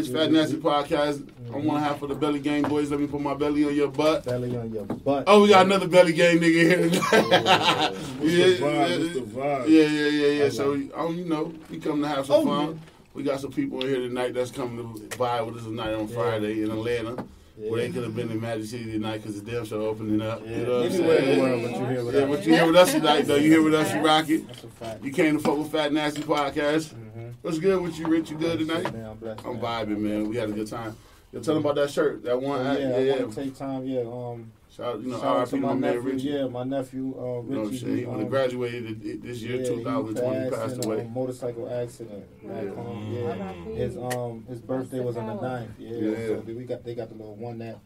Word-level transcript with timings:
It's 0.00 0.08
Fat 0.08 0.32
Nasty 0.32 0.56
Podcast. 0.56 1.28
I'm 1.54 1.64
one 1.66 1.82
half 1.82 2.00
of 2.00 2.08
the 2.08 2.14
Belly 2.14 2.38
Gang 2.40 2.62
boys. 2.62 2.90
Let 2.90 3.00
me 3.00 3.06
put 3.06 3.20
my 3.20 3.34
belly 3.34 3.64
on 3.66 3.74
your 3.74 3.88
butt. 3.88 4.24
Belly 4.24 4.56
on 4.56 4.72
your 4.72 4.84
butt. 4.84 5.24
Oh, 5.26 5.42
we 5.42 5.48
got 5.48 5.66
another 5.66 5.86
Belly 5.88 6.14
Gang 6.14 6.38
nigga 6.38 6.52
here 6.52 6.88
tonight. 6.88 7.92
What's 8.18 8.32
yeah, 8.32 8.44
the 8.46 8.56
vibe? 8.56 8.88
yeah, 8.88 8.98
What's 8.98 9.14
the 9.14 9.20
vibe? 9.20 9.68
yeah, 9.68 9.82
yeah, 9.82 10.08
yeah, 10.08 10.26
yeah. 10.38 10.44
I 10.44 10.48
So, 10.48 10.70
like 10.72 10.90
um, 10.96 11.16
you 11.18 11.24
know, 11.26 11.52
we 11.68 11.78
come 11.78 12.00
to 12.00 12.08
have 12.08 12.24
some 12.24 12.36
Oh, 12.36 12.66
fun. 12.66 12.80
We 13.12 13.24
got 13.24 13.40
some 13.40 13.52
people 13.52 13.82
in 13.82 13.88
here 13.88 13.98
tonight 14.08 14.32
that's 14.32 14.50
coming 14.50 14.78
to 15.10 15.16
vibe 15.18 15.46
with 15.46 15.56
us 15.58 15.64
tonight 15.64 15.92
on 15.92 16.08
Yeah. 16.08 16.14
Friday 16.14 16.62
in 16.62 16.70
Atlanta. 16.70 17.26
Yeah. 17.58 17.70
Where 17.70 17.80
they 17.82 17.90
could 17.90 18.04
have 18.04 18.16
been 18.16 18.30
in 18.30 18.40
Magic 18.40 18.64
City 18.66 18.90
tonight 18.92 19.18
because 19.18 19.42
the 19.42 19.50
damn 19.50 19.66
show 19.66 19.82
opening 19.86 20.22
up. 20.22 20.40
Yeah. 20.46 20.56
You 20.56 20.64
know 20.66 20.78
what 20.80 20.86
I'm 20.86 20.92
Anywhere 20.92 21.18
in 21.18 21.24
the 21.26 21.34
saying? 21.34 21.40
world, 21.42 21.62
but 21.62 21.76
you 21.76 21.84
here 21.86 22.04
with 22.04 22.14
Yeah, 22.14 22.20
us. 22.22 22.28
but 22.30 22.46
you 22.46 22.52
here 22.54 22.66
with 22.66 22.76
us 22.76 22.92
tonight, 22.92 23.22
though. 23.26 23.36
You 23.36 23.50
here 23.50 23.62
with 23.62 23.74
us, 23.74 23.92
you 23.94 24.00
rock 24.00 24.30
it. 24.30 24.46
That's 24.46 24.64
a 24.64 24.68
fact. 24.68 25.04
You 25.04 25.12
came 25.12 25.36
to 25.36 25.42
fuck 25.42 25.58
with 25.58 25.70
Fat 25.72 25.92
Nasty 25.92 26.22
Podcast. 26.22 26.94
Mhm. 26.94 27.09
What's 27.42 27.58
good 27.58 27.80
with 27.80 27.98
you, 27.98 28.06
Rich? 28.06 28.30
You 28.30 28.36
good 28.36 28.58
tonight? 28.58 28.92
Man, 28.92 29.04
I'm 29.06 29.16
blessed. 29.16 29.46
I'm 29.46 29.60
man. 29.60 29.62
vibing, 29.62 29.98
man. 29.98 30.28
We 30.28 30.36
had 30.36 30.50
a 30.50 30.52
good 30.52 30.66
time. 30.66 30.94
Yo, 31.32 31.40
tell 31.40 31.54
them 31.54 31.64
about 31.64 31.76
that 31.76 31.90
shirt, 31.90 32.22
that 32.24 32.32
Oh, 32.32 32.38
one. 32.38 32.64
yeah, 32.64 32.70
act. 32.72 32.80
I 32.80 32.82
yeah, 32.82 32.98
yeah. 32.98 33.20
want 33.22 33.32
to 33.34 33.44
take 33.44 33.56
time. 33.56 33.84
Yeah, 33.86 34.00
um, 34.00 34.52
Shout, 34.68 34.86
out, 34.96 35.00
you 35.00 35.08
know, 35.10 35.18
shout 35.20 35.36
out 35.38 35.48
to 35.48 35.56
my 35.56 35.72
my 35.74 35.80
nephew. 35.80 36.00
Richie. 36.00 36.28
Yeah, 36.28 36.46
my 36.48 36.64
nephew, 36.64 37.14
uh, 37.16 37.20
You 37.20 37.24
know 37.24 37.40
what 37.40 37.56
I'm 37.58 37.64
Richie. 37.66 37.78
saying? 37.78 37.96
He 37.98 38.04
would 38.04 38.14
um, 38.14 38.20
have 38.20 38.30
graduated 38.30 39.22
this 39.22 39.40
year, 39.42 39.56
yeah, 39.60 39.68
2020, 39.68 40.44
he 40.44 40.50
passed 40.50 40.76
in 40.76 40.84
away. 40.84 41.00
A 41.00 41.04
motorcycle 41.04 41.72
accident. 41.72 42.24
Back 42.46 42.64
Yeah. 42.64 42.70
home. 42.74 43.12
Yeah. 43.12 43.74
His 43.74 43.96
um 43.96 44.44
his 44.48 44.60
birthday 44.60 45.00
was 45.00 45.16
on 45.16 45.26
the 45.26 45.34
9th. 45.34 45.68
Yeah. 45.78 45.96
Yeah. 45.96 46.26
So 46.26 46.42
we 46.46 46.64
got 46.64 46.84
they 46.84 46.94
got 46.94 47.08
the 47.08 47.14
little 47.14 47.36
one 47.36 47.58
that 47.58 47.78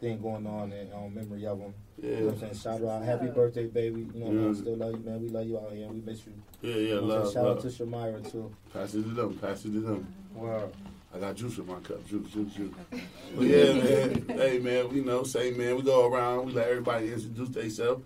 thing 0.00 0.20
going 0.20 0.46
on 0.46 0.72
in 0.72 0.92
um, 0.92 1.14
memory 1.14 1.46
of 1.46 1.58
him. 1.58 1.74
You 2.02 2.10
know 2.10 2.16
Yeah, 2.18 2.24
what 2.24 2.34
I'm 2.34 2.40
saying? 2.40 2.54
Shout 2.80 2.84
out, 2.88 3.02
happy 3.02 3.26
birthday, 3.28 3.66
baby. 3.66 4.06
You 4.14 4.24
know, 4.24 4.42
Yeah. 4.44 4.50
I 4.50 4.54
still 4.54 4.76
love 4.76 4.92
you, 4.92 4.98
man. 5.04 5.22
We 5.22 5.28
love 5.28 5.46
you 5.46 5.58
out 5.58 5.72
here. 5.72 5.88
We 5.88 6.00
miss 6.00 6.26
you. 6.26 6.32
yeah, 6.62 6.74
yeah. 6.74 6.78
You 6.80 6.88
know 6.88 6.94
what 6.94 7.02
I'm 7.02 7.08
Love, 7.08 7.32
saying? 7.32 7.44
Shout 7.46 7.56
out 7.56 7.60
to 7.60 7.68
Shamira 7.68 8.32
too. 8.32 8.54
Pass 8.72 8.94
it 8.94 9.02
to 9.02 9.08
them. 9.10 9.34
Pass 9.38 9.64
it 9.64 9.72
to 9.72 9.80
them. 9.80 10.14
Wow. 10.34 10.68
I 11.14 11.18
got 11.18 11.34
juice 11.34 11.56
in 11.56 11.66
my 11.66 11.80
cup. 11.80 12.06
Juice, 12.06 12.30
juice, 12.30 12.52
juice. 12.52 12.74
But 13.34 13.46
yeah, 13.46 13.72
man. 13.72 14.24
hey, 14.28 14.58
man. 14.58 14.94
You 14.94 15.02
know, 15.04 15.22
same 15.22 15.56
man. 15.56 15.76
We 15.76 15.82
go 15.82 16.06
around. 16.12 16.46
We 16.46 16.52
let 16.52 16.68
everybody 16.68 17.10
introduce 17.12 17.48
themselves. 17.50 18.02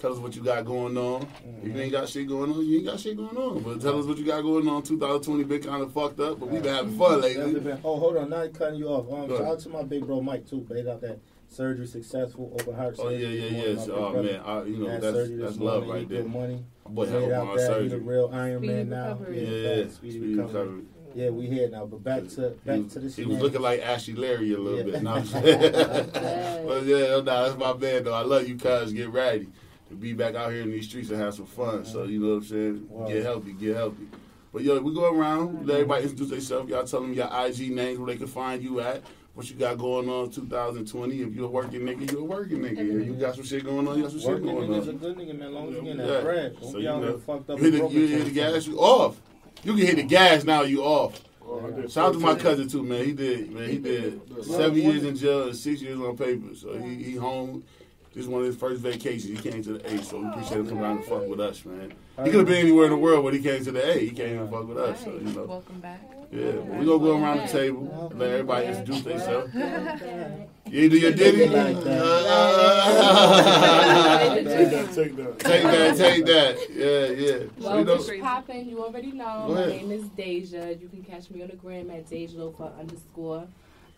Tell 0.00 0.12
us 0.14 0.18
what 0.18 0.34
you 0.34 0.42
got 0.42 0.64
going 0.64 0.96
on. 0.96 1.28
If 1.62 1.74
you 1.74 1.80
ain't 1.82 1.92
got 1.92 2.08
shit 2.08 2.26
going 2.26 2.50
on, 2.50 2.64
you 2.64 2.78
ain't 2.78 2.86
got 2.86 2.98
shit 2.98 3.16
going 3.18 3.36
on. 3.36 3.62
But 3.62 3.82
tell 3.82 3.98
us 4.00 4.06
what 4.06 4.16
you 4.16 4.24
got 4.24 4.40
going 4.40 4.66
on. 4.66 4.82
2020 4.82 5.44
been 5.44 5.62
kind 5.62 5.82
of 5.82 5.92
fucked 5.92 6.18
up, 6.20 6.40
but 6.40 6.48
we 6.48 6.58
been 6.60 6.74
having 6.74 6.96
fun 6.98 7.20
lately. 7.20 7.60
been- 7.60 7.78
oh, 7.84 7.98
hold 7.98 8.16
on. 8.16 8.30
Not 8.30 8.52
cutting 8.54 8.78
you 8.78 8.88
off. 8.88 9.12
Um, 9.12 9.28
shout 9.28 9.42
out 9.46 9.58
to 9.60 9.68
my 9.68 9.82
big 9.82 10.06
bro 10.06 10.22
Mike 10.22 10.48
too. 10.48 10.66
Made 10.70 10.86
out 10.86 11.02
that 11.02 11.18
surgery 11.48 11.86
successful, 11.86 12.50
open 12.58 12.74
heart 12.74 12.96
surgery. 12.96 13.26
Oh 13.26 13.28
yeah, 13.28 13.46
yeah, 13.58 13.66
yeah. 13.74 13.78
So, 13.78 13.92
oh 13.94 14.12
brothers 14.12 14.32
man, 14.32 14.40
I, 14.46 14.62
you 14.64 14.76
know 14.78 14.98
that's 14.98 15.28
that's 15.28 15.58
love 15.58 15.84
morning. 15.84 15.90
right 15.90 16.08
there. 16.08 16.22
Good 16.22 16.32
money. 16.32 16.64
My 16.86 16.90
boy 16.92 17.06
Made 17.06 17.32
out 17.32 17.46
my 17.46 17.56
that. 17.56 17.60
He 17.60 17.66
surgery. 17.66 17.88
the 17.88 17.98
real 17.98 18.30
Iron 18.32 18.58
Speedy 18.60 18.72
Man 18.74 18.88
now. 18.88 19.08
recovery. 19.08 19.44
Yeah, 19.44 19.50
Yeah, 19.50 19.82
facts. 19.82 19.94
speedy 19.96 20.12
speedy 20.18 20.34
recovery. 20.34 20.60
recovery. 20.62 20.82
Yeah, 21.12 21.30
we 21.30 21.46
here 21.46 21.68
now. 21.68 21.86
But 21.86 22.04
back 22.04 22.28
to 22.36 22.50
back 22.64 22.78
was, 22.84 22.92
to 22.94 23.00
the 23.00 23.08
he 23.10 23.24
was 23.26 23.40
looking 23.40 23.60
like 23.60 23.80
Ashley 23.82 24.14
Larry 24.14 24.52
a 24.54 24.58
little 24.58 24.78
Yeah. 24.78 24.84
bit. 24.94 25.02
No, 25.02 25.10
I'm 25.14 25.24
saying. 25.26 25.72
but 26.66 26.84
yeah, 26.84 26.98
no, 27.08 27.20
nah, 27.22 27.42
that's 27.48 27.58
my 27.58 27.74
man 27.76 28.04
though. 28.04 28.14
I 28.14 28.22
love 28.22 28.48
you, 28.48 28.56
cuz. 28.56 28.92
Get 28.92 29.10
ready 29.10 29.46
to 29.46 29.50
be 29.98 30.12
back 30.12 30.34
out 30.34 30.52
here 30.52 30.62
in 30.62 30.70
these 30.70 30.88
streets 30.88 31.10
and 31.10 31.20
have 31.20 31.34
some 31.34 31.46
fun. 31.46 31.84
So 31.84 32.04
you 32.04 32.20
know 32.20 32.28
what 32.28 32.34
I'm 32.36 32.44
saying. 32.44 32.86
Wow. 32.88 33.08
Get 33.08 33.22
healthy, 33.22 33.52
get 33.52 33.76
healthy. 33.76 34.08
But 34.52 34.62
yo, 34.62 34.80
we 34.80 34.94
go 34.94 35.12
around. 35.12 35.54
Let 35.54 35.60
mm-hmm. 35.60 35.70
everybody 35.70 36.02
introduce 36.04 36.30
themselves. 36.30 36.70
Y'all 36.70 36.84
tell 36.84 37.02
them 37.02 37.12
your 37.12 37.26
IG 37.26 37.70
names 37.72 37.98
where 37.98 38.08
they 38.08 38.16
can 38.16 38.26
find 38.26 38.62
you 38.62 38.80
at. 38.80 39.02
What 39.34 39.48
you 39.48 39.56
got 39.56 39.78
going 39.78 40.08
on 40.08 40.24
in 40.24 40.30
2020? 40.32 41.22
If 41.22 41.34
you're 41.34 41.44
a 41.44 41.48
working 41.48 41.82
nigga, 41.82 42.10
you're 42.10 42.20
a 42.20 42.24
working 42.24 42.58
nigga. 42.58 43.00
If 43.00 43.06
you 43.06 43.14
got 43.14 43.36
some 43.36 43.44
shit 43.44 43.64
going 43.64 43.86
on, 43.86 43.96
you 43.96 44.02
got 44.02 44.10
some 44.10 44.20
shit 44.20 44.28
Working 44.28 44.46
going 44.46 44.70
nigga's 44.70 44.88
a 44.88 44.90
on. 44.90 44.98
good 44.98 45.16
nigga, 45.16 45.38
man. 45.38 45.54
Long 45.54 45.68
as 45.68 45.74
you 45.76 45.82
getting 45.82 45.96
that 45.98 46.22
bread. 46.24 46.56
So 46.60 46.78
you 46.78 46.84
know. 46.84 47.18
fucked 47.18 47.48
up. 47.48 47.58
You 47.58 47.70
hit, 47.70 47.80
the, 47.80 47.88
you 47.88 48.06
hit 48.08 48.24
the 48.24 48.30
gas, 48.32 48.66
you 48.66 48.78
off. 48.78 49.20
You 49.62 49.74
can 49.76 49.86
hit 49.86 49.96
the 49.96 50.02
gas 50.02 50.44
now, 50.44 50.62
you 50.62 50.82
off. 50.82 51.22
Oh, 51.42 51.88
Shout 51.88 52.08
out 52.08 52.12
to 52.12 52.18
my 52.18 52.34
cousin 52.34 52.68
too, 52.68 52.82
man. 52.82 53.04
He 53.04 53.12
did, 53.12 53.50
man. 53.52 53.68
He 53.68 53.78
did 53.78 54.20
seven 54.44 54.76
years 54.76 55.04
in 55.04 55.16
jail 55.16 55.44
and 55.44 55.56
six 55.56 55.80
years 55.80 55.98
on 55.98 56.16
paper. 56.16 56.54
So 56.54 56.76
he, 56.78 57.02
he 57.02 57.16
home. 57.16 57.64
This 58.12 58.24
is 58.24 58.28
one 58.28 58.40
of 58.40 58.46
his 58.48 58.56
first 58.56 58.80
vacations. 58.80 59.38
He 59.40 59.50
came 59.50 59.62
to 59.62 59.74
the 59.74 59.86
A, 59.86 60.02
so 60.02 60.20
we 60.20 60.26
appreciate 60.28 60.58
him 60.58 60.66
coming 60.68 60.82
out 60.84 60.96
and 60.96 61.04
fuck 61.04 61.28
with 61.28 61.38
us, 61.38 61.64
man. 61.64 61.92
He 62.24 62.24
could 62.24 62.34
have 62.40 62.46
been 62.46 62.56
anywhere 62.56 62.86
in 62.86 62.90
the 62.90 62.96
world, 62.96 63.22
but 63.24 63.34
he 63.34 63.40
came 63.40 63.62
to 63.64 63.70
the 63.70 63.88
A. 63.88 64.00
He 64.00 64.10
came 64.10 64.40
and 64.40 64.50
fuck 64.50 64.66
with 64.66 64.78
us, 64.78 65.04
so 65.04 65.12
you 65.12 65.20
know. 65.32 65.44
Welcome 65.44 65.78
back. 65.78 66.00
Yeah, 66.32 66.50
but 66.52 66.64
we 66.78 66.86
gonna 66.86 66.98
go 66.98 67.20
around 67.20 67.38
the 67.38 67.46
table, 67.46 68.12
let 68.16 68.30
everybody 68.30 68.66
introduce 68.66 69.02
themselves. 69.02 69.52
Yeah. 69.54 70.34
You 70.70 70.88
do 70.88 70.98
your 70.98 71.10
ditty. 71.10 71.48
Like 71.48 71.82
that. 71.82 72.00
Uh, 72.00 74.34
Take 74.36 74.46
that, 74.70 74.92
take 74.94 75.16
that. 75.16 75.38
take 75.40 75.62
that, 75.64 75.96
take 75.96 76.24
that. 76.26 76.56
Yeah, 76.70 77.06
yeah. 77.08 77.38
So, 77.58 77.58
Well, 77.58 77.78
you 77.80 77.84
what's 77.86 78.08
poppin'? 78.20 78.68
You 78.68 78.84
already 78.84 79.10
know. 79.10 79.48
My 79.48 79.66
name 79.66 79.90
is 79.90 80.04
Deja. 80.10 80.68
You 80.80 80.88
can 80.88 81.02
catch 81.02 81.28
me 81.30 81.42
on 81.42 81.48
the 81.48 81.56
gram 81.56 81.90
at 81.90 82.08
DejaLofa 82.08 82.78
underscore. 82.78 83.48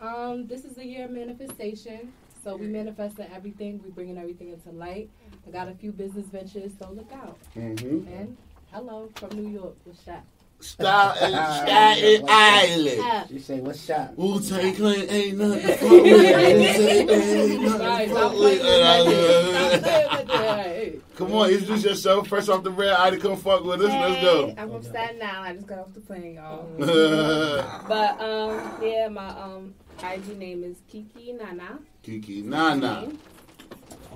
Um, 0.00 0.46
this 0.46 0.64
is 0.64 0.72
the 0.74 0.86
year 0.86 1.04
of 1.04 1.10
manifestation. 1.10 2.10
So 2.42 2.56
we 2.56 2.66
manifesting 2.66 3.26
everything. 3.32 3.80
We 3.84 3.90
bringing 3.90 4.18
everything 4.18 4.48
into 4.50 4.70
light. 4.70 5.10
I 5.46 5.50
got 5.50 5.68
a 5.68 5.74
few 5.74 5.92
business 5.92 6.26
ventures, 6.26 6.72
so 6.78 6.90
look 6.90 7.10
out. 7.12 7.38
mm-hmm. 7.56 8.06
And 8.12 8.36
hello 8.72 9.08
from 9.14 9.30
New 9.40 9.48
York. 9.48 9.74
What's 9.84 10.02
that? 10.02 10.24
Staten 10.58 11.32
Staten 11.66 12.26
Island. 12.28 13.30
You 13.30 13.38
say 13.40 13.60
what's 13.60 13.88
up? 13.90 14.16
Wu 14.16 14.40
Tang 14.40 14.74
Clan 14.74 15.06
ain't 15.08 15.38
nothing 15.38 15.62
to 15.62 15.76
fuck 15.76 15.90
with. 15.90 16.02
Wu-Tang 16.04 16.44
ain't 16.44 17.60
nothing 17.60 17.78
Sorry, 17.78 18.06
to 18.06 18.10
stop 18.10 18.22
fuck 18.22 18.32
playing 18.32 18.58
with. 18.58 18.62
with 18.62 19.82
that. 19.82 19.82
Stop 19.82 19.82
playing 19.82 20.08
with 20.10 20.28
that. 20.28 20.66
Hey. 20.66 20.98
Come 21.16 21.32
on, 21.34 21.50
introduce 21.50 21.84
yourself. 21.84 22.28
Fresh 22.28 22.48
off 22.48 22.62
the 22.64 22.70
red 22.70 22.92
eye 22.94 23.10
to 23.10 23.18
come 23.18 23.36
fuck 23.36 23.64
with 23.64 23.82
us. 23.82 23.88
Let's 23.88 24.22
go. 24.22 24.54
I'm 24.56 24.70
from 24.70 24.82
Staten 24.82 25.22
Island. 25.22 25.46
I 25.46 25.52
just 25.54 25.66
got 25.66 25.78
off 25.80 25.94
the 25.94 26.00
plane, 26.00 26.34
y'all. 26.34 26.66
But 27.88 28.20
um, 28.20 28.72
yeah, 28.82 29.08
my 29.08 29.28
um 29.28 29.74
IG 30.02 30.38
name 30.38 30.62
is 30.64 30.76
Kiki 30.88 31.32
Nana. 31.32 31.78
Nana. 32.06 33.12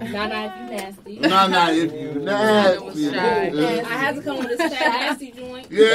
Nana, 0.01 0.45
if 0.45 0.53
you 0.61 0.77
nasty. 0.77 1.19
Nana, 1.21 1.73
if 1.73 1.93
you 1.93 2.21
nasty. 2.21 3.11
I 3.81 3.83
had 3.85 4.17
to 4.17 4.23
come 4.23 4.39
with 4.39 4.49
this 4.49 4.59
nasty 4.59 5.31
joint. 5.33 5.69
Yeah, 5.71 5.87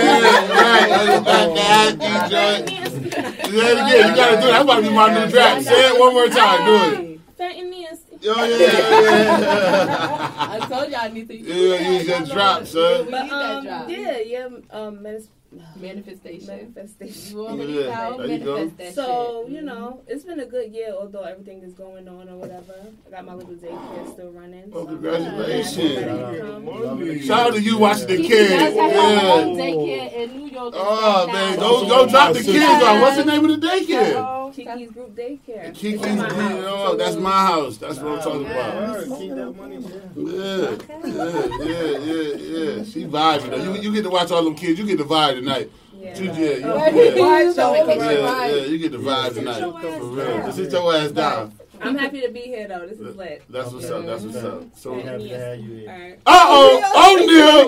right. 0.50 1.24
That's 1.24 2.00
nasty 2.00 2.34
joint. 2.34 2.70
Say 2.70 3.58
it 3.58 3.74
again. 3.74 4.10
You 4.10 4.16
gotta 4.16 4.36
do 4.38 4.42
that. 4.42 4.52
That's 4.52 4.64
about 4.64 4.76
to 4.78 4.82
be 4.84 4.90
my 4.90 5.14
new 5.26 5.30
track. 5.32 5.62
Say 5.64 5.88
it 5.88 6.00
one 6.00 6.14
more 6.14 6.28
time. 6.30 6.66
Do 6.66 6.74
it. 7.14 7.20
Fat 7.38 7.56
and 7.58 7.72
nasty. 7.72 8.18
Yo, 8.22 8.34
yeah, 8.36 8.58
yeah. 8.58 10.36
I 10.38 10.60
told 10.70 10.92
y'all 10.92 11.02
I 11.02 11.08
need 11.10 11.28
to. 11.28 11.36
Yeah, 11.36 11.90
use 11.92 12.08
that 12.08 12.30
drop, 12.30 12.66
son. 12.68 13.08
But 13.12 13.24
need 13.24 13.32
that 13.32 13.56
um, 13.58 13.64
drop. 13.66 13.90
yeah, 13.90 14.18
yeah, 14.20 14.48
um, 14.70 15.02
manis- 15.04 15.28
Manifestation. 15.76 16.48
manifestation. 16.48 17.38
You 17.38 17.48
already 17.48 17.74
Yeah, 17.74 18.10
know. 18.10 18.18
there 18.18 18.28
you 18.28 18.40
go. 18.46 18.56
Manifest 18.56 18.78
that 18.78 18.94
So 18.96 19.46
you 19.50 19.62
know, 19.62 20.02
it's 20.08 20.24
been 20.24 20.40
a 20.40 20.46
good 20.46 20.72
year, 20.72 20.94
although 20.98 21.24
everything 21.24 21.62
is 21.62 21.74
going 21.74 22.08
on 22.08 22.30
or 22.30 22.38
whatever. 22.38 22.74
I 23.06 23.10
got 23.10 23.26
my 23.26 23.34
little 23.36 23.56
daycare 23.56 24.14
still 24.14 24.32
running. 24.32 24.72
Oh, 24.74 24.82
so- 24.82 24.86
congratulations. 24.86 25.98
Everybody 25.98 26.40
come. 26.40 27.20
Shout 27.22 27.48
out 27.48 27.54
to 27.56 27.62
you 27.62 27.78
watching 27.78 28.08
the 28.08 28.18
kids. 28.18 28.50
does 28.50 28.74
have 28.76 28.92
her 28.92 28.98
Yeah. 28.98 29.34
own 29.34 29.58
daycare 29.58 30.14
in 30.14 30.38
New 30.38 30.48
York. 30.48 30.74
Oh 30.78 30.96
Staten 31.28 31.34
man, 31.34 31.44
Island. 31.44 31.60
don't 31.60 31.88
don't 31.90 32.10
drop 32.10 32.34
the 32.34 32.44
kids 32.44 32.66
off. 32.84 33.02
What's 33.02 33.18
the 33.18 33.26
name 33.26 33.46
of 33.50 33.60
the 33.60 33.68
daycare? 33.68 34.41
Uh-oh. 34.60 34.76
Kiki's 34.76 34.92
group 34.92 35.16
daycare. 35.16 35.74
Kiki's 35.74 36.02
group. 36.02 36.14
in 36.14 36.64
oh, 36.66 36.96
that's 36.98 37.16
my 37.16 37.32
house. 37.32 37.78
That's 37.78 37.98
what 38.00 38.14
I'm 38.14 38.22
talking 38.22 38.46
about. 38.46 39.04
Keep 39.20 39.36
that 39.36 39.52
money. 39.56 39.78
Yeah, 40.16 40.78
yeah, 41.06 41.66
yeah, 41.66 41.98
yeah, 41.98 42.76
yeah. 42.78 42.84
She 42.84 43.06
vibing. 43.06 43.50
though. 43.52 43.64
You 43.64 43.82
you 43.82 43.94
get 43.94 44.04
to 44.04 44.10
watch 44.10 44.32
all 44.32 44.44
them 44.44 44.56
kids. 44.56 44.80
You 44.80 44.86
get 44.86 44.98
the 44.98 45.04
vibe 45.04 45.36
tonight. 45.36 45.72
Yeah. 45.94 46.18
You, 46.18 46.26
yeah, 46.26 46.34
you, 46.34 46.64
Oh, 46.66 46.78
yeah, 46.78 46.92
Vibe 46.92 47.56
show 47.56 47.74
yeah, 47.76 47.86
case 47.86 48.02
you're 48.12 48.24
right. 48.24 48.56
yeah, 48.56 48.66
you 48.66 48.78
get 48.80 48.92
the 48.92 48.98
vibe 48.98 49.34
tonight. 49.36 49.60
For 49.60 50.06
real. 50.06 50.38
Just 50.46 50.58
sit 50.58 50.72
your 50.72 50.96
ass 50.96 51.12
down. 51.12 51.54
I'm 51.82 51.98
happy 51.98 52.22
to 52.22 52.30
be 52.30 52.42
here 52.42 52.68
though. 52.68 52.86
This 52.88 53.00
is 53.00 53.16
lit. 53.16 53.44
That's 53.50 53.72
what's 53.72 53.90
up. 53.90 54.06
That's 54.06 54.24
what's 54.24 54.38
up. 54.38 54.64
So, 54.76 54.94
We 54.94 55.02
happy 55.02 55.30
to 55.30 55.40
have 55.40 55.60
you 55.60 55.76
here. 55.76 56.18
uh 56.26 56.46
oh, 56.48 57.18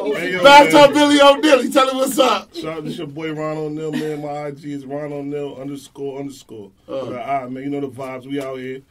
O'Neal, 0.06 0.16
Hey, 0.16 0.32
yo, 0.34 0.44
bathtub. 0.44 0.94
Billy 0.94 1.20
O'Neal. 1.22 1.72
Tell 1.72 1.90
him 1.90 1.98
what's 1.98 2.20
up. 2.20 2.54
Shout 2.54 2.78
out 2.78 2.84
to 2.86 2.90
your 2.92 3.08
boy 3.08 3.34
Ron 3.34 3.58
O'Neill, 3.58 3.92
man. 3.92 4.22
My 4.22 4.48
IG 4.48 4.66
is 4.66 4.86
Ron 4.86 5.12
O'Neill 5.14 5.56
underscore 5.60 6.20
underscore. 6.20 6.72
Uh. 6.88 7.06
With 7.06 7.52
man. 7.52 7.64
You 7.64 7.70
know 7.70 7.82
the 7.82 7.90
vibes. 7.90 8.26
We 8.26 8.42
out 8.42 8.58
here. 8.60 8.82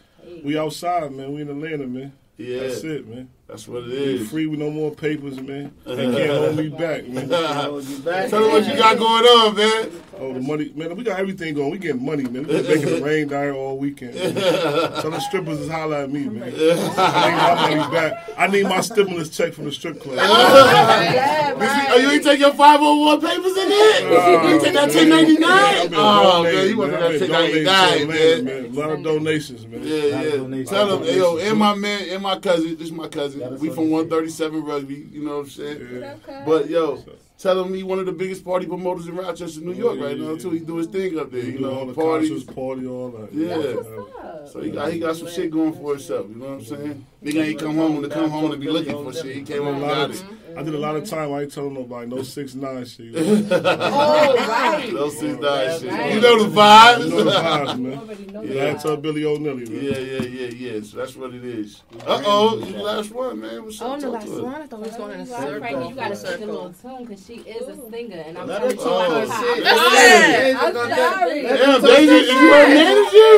We 0.44 0.58
outside, 0.58 1.12
man. 1.12 1.32
We 1.32 1.43
in 1.43 1.49
Atlanta, 1.50 1.87
man. 1.87 2.12
Yeah, 2.37 2.61
That's 2.61 2.82
it, 2.85 3.06
man. 3.06 3.29
That's 3.52 3.69
what 3.69 3.82
it 3.82 3.90
is. 3.90 4.20
We 4.20 4.26
free 4.28 4.46
with 4.46 4.60
no 4.60 4.70
more 4.70 4.90
papers, 4.90 5.38
man. 5.38 5.75
They 5.84 6.10
can't 6.10 6.31
hold 6.31 6.56
me 6.56 6.69
back, 6.70 7.06
man. 7.06 7.28
Back. 8.02 8.31
Tell 8.31 8.44
him 8.44 8.50
what 8.50 8.66
you 8.66 8.76
got 8.76 8.96
going 8.99 9.25
on, 9.25 9.54
man. 9.54 10.02
Oh, 10.19 10.32
the 10.32 10.40
money, 10.40 10.72
man. 10.75 10.96
We 10.96 11.04
got 11.04 11.19
everything 11.19 11.54
going. 11.54 11.70
We 11.70 11.78
getting 11.78 12.04
money, 12.04 12.22
man. 12.22 12.46
We 12.46 12.54
been 12.54 12.66
making 12.66 12.88
it 12.88 13.02
rain 13.02 13.28
down 13.28 13.43
here 13.44 13.54
all 13.54 13.76
weekend. 13.76 14.14
Man. 14.14 14.34
Tell 15.02 15.10
the 15.10 15.20
strippers 15.20 15.60
is 15.60 15.69
holler 15.69 15.96
at 15.99 16.10
me, 16.10 16.25
man. 16.28 16.44
I 16.44 17.28
need 17.28 17.37
my 17.37 17.54
money 17.54 17.93
back. 17.94 18.31
I 18.38 18.46
need 18.46 18.62
my 18.64 18.81
stimulus 18.81 19.28
check 19.28 19.52
from 19.52 19.64
the 19.64 19.72
strip 19.72 20.00
club. 20.00 20.19
Oh, 20.20 21.99
you 22.00 22.10
ain't 22.10 22.25
take 22.25 22.40
your 22.40 22.54
501 22.54 23.20
papers 23.20 23.56
in 23.56 23.69
there? 23.69 24.00
you 24.00 24.49
ain't 24.49 24.62
take 24.62 24.75
that 24.75 24.94
1099? 24.94 25.94
Oh, 25.94 26.43
man, 26.43 26.69
you 26.69 26.78
want 26.78 26.93
that 26.93 27.02
1099, 27.02 28.08
man. 28.08 28.44
man. 28.44 28.64
A 28.64 28.69
lot 28.78 28.90
of 28.90 29.02
donations, 29.02 29.66
man. 29.66 29.82
Yeah, 29.82 30.37
Lot 30.37 30.50
yeah. 30.50 30.64
Tell 30.64 30.99
them, 30.99 31.02
hey, 31.02 31.19
yo, 31.19 31.38
and 31.38 31.58
my 31.58 31.75
man, 31.75 32.08
and 32.08 32.22
my 32.22 32.38
cousin. 32.38 32.76
This 32.76 32.87
is 32.87 32.93
my 32.93 33.08
cousin. 33.08 33.42
Gotta 33.43 33.56
We 33.56 33.69
from 33.71 33.91
137 33.91 34.65
Rugby. 34.65 35.09
You 35.11 35.25
know 35.25 35.37
what 35.39 35.44
I'm 35.44 35.50
saying? 35.50 35.89
Yeah. 36.29 36.43
But 36.47 36.69
yo, 36.71 37.05
tell 37.39 37.62
him 37.62 37.75
he 37.75 37.83
one 37.83 37.99
of 37.99 38.06
the 38.06 38.12
biggest 38.12 38.44
party 38.44 38.67
promoters 38.67 39.06
in 39.09 39.17
Rochester, 39.17 39.61
New 39.61 39.73
York, 39.73 39.99
Yeah, 39.99 40.05
right 40.05 40.17
yeah, 40.17 40.25
now 40.27 40.33
yeah. 40.33 40.39
too. 40.39 40.50
He 40.50 40.61
do 40.61 40.77
his 40.77 40.87
thing 40.87 41.19
up 41.19 41.31
there, 41.31 41.44
you 41.44 41.59
do 41.59 41.71
all 41.71 41.87
know, 41.87 41.93
the 41.93 41.94
parties. 41.94 42.31
concerts, 42.31 42.55
party, 42.55 42.87
all 42.87 43.11
that. 43.11 43.33
Yeah. 43.33 43.49
That's 43.56 43.75
what's 43.77 44.17
up. 44.17 44.49
So 44.53 44.61
he 44.61 44.71
got 44.71 44.93
he 44.93 44.99
got 44.99 45.17
some 45.17 45.29
shit 45.29 45.50
going 45.50 45.73
for 45.73 45.91
himself. 45.93 46.29
You 46.29 46.35
know 46.37 46.47
what 46.47 46.53
I'm 46.55 46.65
saying? 46.65 47.06
Nigga 47.23 47.44
ain't 47.47 47.61
come 47.61 47.77
home 47.77 48.03
to 48.03 48.09
come 48.09 48.31
home 48.31 48.53
and 48.53 48.61
be 48.61 48.69
looking 48.69 48.93
for 48.93 49.12
shit. 49.12 49.37
He 49.37 49.43
came 49.43 49.47
did 49.47 49.59
a 49.61 49.65
home 49.65 49.75
and 49.75 49.83
lot 49.83 49.88
got 49.88 50.11
it. 50.11 50.17
Mm-hmm. 50.17 50.42
I 50.56 50.62
did 50.62 50.75
a 50.75 50.78
lot 50.78 50.96
of 50.96 51.04
time. 51.08 51.32
I 51.32 51.43
ain't 51.43 51.52
telling 51.52 51.75
nobody 51.75 52.06
no 52.08 52.22
six 52.22 52.54
nine 52.54 52.84
shit. 52.84 53.06
You 53.06 53.12
know, 53.12 53.49
Oh, 53.64 54.37
right. 54.49 54.93
No 54.93 55.08
six 55.10 55.38
nine 55.40 55.81
shit. 55.81 55.90
Right. 55.90 56.14
You 56.14 56.20
know 56.20 56.44
the 56.44 56.49
You 56.49 56.50
know 56.50 56.54
the 56.54 56.60
vibes. 56.60 57.32
vibes, 57.32 57.78
man. 57.78 57.99
already 57.99 58.26
know 58.26 58.43
Yeah, 58.43 58.62
I 58.62 58.64
that. 58.72 58.81
tell 58.82 58.96
Billy 58.96 59.25
O'Neill, 59.25 59.56
man. 59.56 59.66
Yeah, 59.70 59.99
yeah, 59.99 60.22
yeah, 60.22 60.49
yeah. 60.75 60.81
So 60.82 60.96
that's 60.99 61.14
what 61.16 61.32
it 61.34 61.44
is. 61.44 61.82
Uh 62.06 62.22
oh, 62.25 62.58
you 62.58 62.72
the 62.72 62.82
last 62.82 63.10
one, 63.12 63.40
man. 63.40 63.64
What's 63.64 63.81
up? 63.81 63.96
Oh, 63.96 64.00
the 64.00 64.08
last 64.10 64.28
one. 64.28 64.54
I 64.54 64.66
thought 64.66 64.81
we 64.81 64.87
was 64.88 64.96
going 64.96 65.12
in 65.12 65.20
a 65.20 65.25
Well, 65.25 65.40
circle. 65.40 65.58
Frankie, 65.60 65.88
you 65.88 65.94
gotta 65.94 66.16
Full 66.16 66.26
sing 66.26 66.43
a 66.43 66.46
little 66.46 66.72
tune 66.82 67.04
because 67.04 67.26
she 67.26 67.34
is 67.34 67.69
a 67.69 67.76
singer, 67.90 68.16
and 68.26 68.38
I'm 68.38 68.46
Let 68.49 68.58
trying 68.58 68.70
her 68.70 68.76
to 68.76 68.82
talk 68.82 68.87
Oh, 68.87 69.10
her 69.12 69.20
her 69.20 69.26
shit. 69.56 69.64
Yeah. 69.64 70.60
I'm 70.62 70.75
sorry. 70.75 71.43
Damn, 71.43 71.81
Deja, 71.82 72.12
is 72.12 72.28
you 72.28 72.52
her 72.52 72.66
manager? 72.69 73.32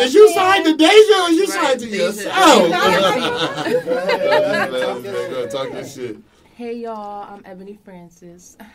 Is 0.00 0.14
you 0.14 0.28
signed 0.34 0.64
to 0.66 0.76
Deja 0.76 1.16
or 1.24 1.30
you 1.30 1.46
signed 1.46 1.80
to 1.80 1.88
Deja. 4.78 4.96
yourself? 5.02 5.30
Go 5.30 5.48
Talk 5.48 5.72
this 5.72 5.94
shit. 5.94 6.16
Hey 6.54 6.74
y'all, 6.78 7.32
I'm 7.32 7.42
Ebony 7.44 7.78
Francis. 7.84 8.56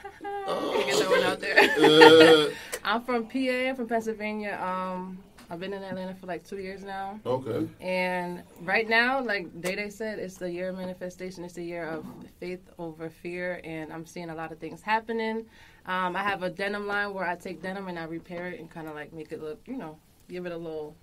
Oh. 0.45 0.83
Get 0.85 0.99
that 0.99 1.09
one 1.09 1.23
out 1.23 1.39
there. 1.39 2.49
Uh, 2.49 2.53
I'm 2.83 3.01
from 3.03 3.27
PA. 3.27 3.37
I'm 3.39 3.75
from 3.77 3.87
Pennsylvania. 3.87 4.59
Um, 4.61 5.17
I've 5.49 5.59
been 5.59 5.71
in 5.71 5.83
Atlanta 5.83 6.13
for 6.15 6.25
like 6.25 6.43
two 6.43 6.57
years 6.57 6.83
now, 6.83 7.19
okay. 7.25 7.67
and 7.79 8.43
right 8.61 8.89
now, 8.89 9.21
like 9.21 9.61
Day 9.61 9.75
Day 9.75 9.89
said, 9.89 10.19
it's 10.19 10.35
the 10.35 10.51
year 10.51 10.69
of 10.69 10.77
manifestation. 10.77 11.45
It's 11.45 11.53
the 11.53 11.63
year 11.63 11.85
of 11.85 12.05
faith 12.39 12.59
over 12.77 13.09
fear, 13.09 13.61
and 13.63 13.93
I'm 13.93 14.05
seeing 14.05 14.29
a 14.31 14.35
lot 14.35 14.51
of 14.51 14.59
things 14.59 14.81
happening. 14.81 15.45
Um, 15.85 16.15
I 16.15 16.23
have 16.23 16.43
a 16.43 16.49
denim 16.49 16.87
line 16.87 17.13
where 17.13 17.25
I 17.25 17.35
take 17.35 17.61
denim 17.61 17.87
and 17.87 17.99
I 17.99 18.05
repair 18.05 18.47
it 18.47 18.59
and 18.59 18.69
kind 18.69 18.87
of 18.87 18.95
like 18.95 19.13
make 19.13 19.31
it 19.31 19.41
look, 19.41 19.59
you 19.65 19.77
know, 19.77 19.97
give 20.29 20.45
it 20.45 20.51
a 20.51 20.57
little, 20.57 20.95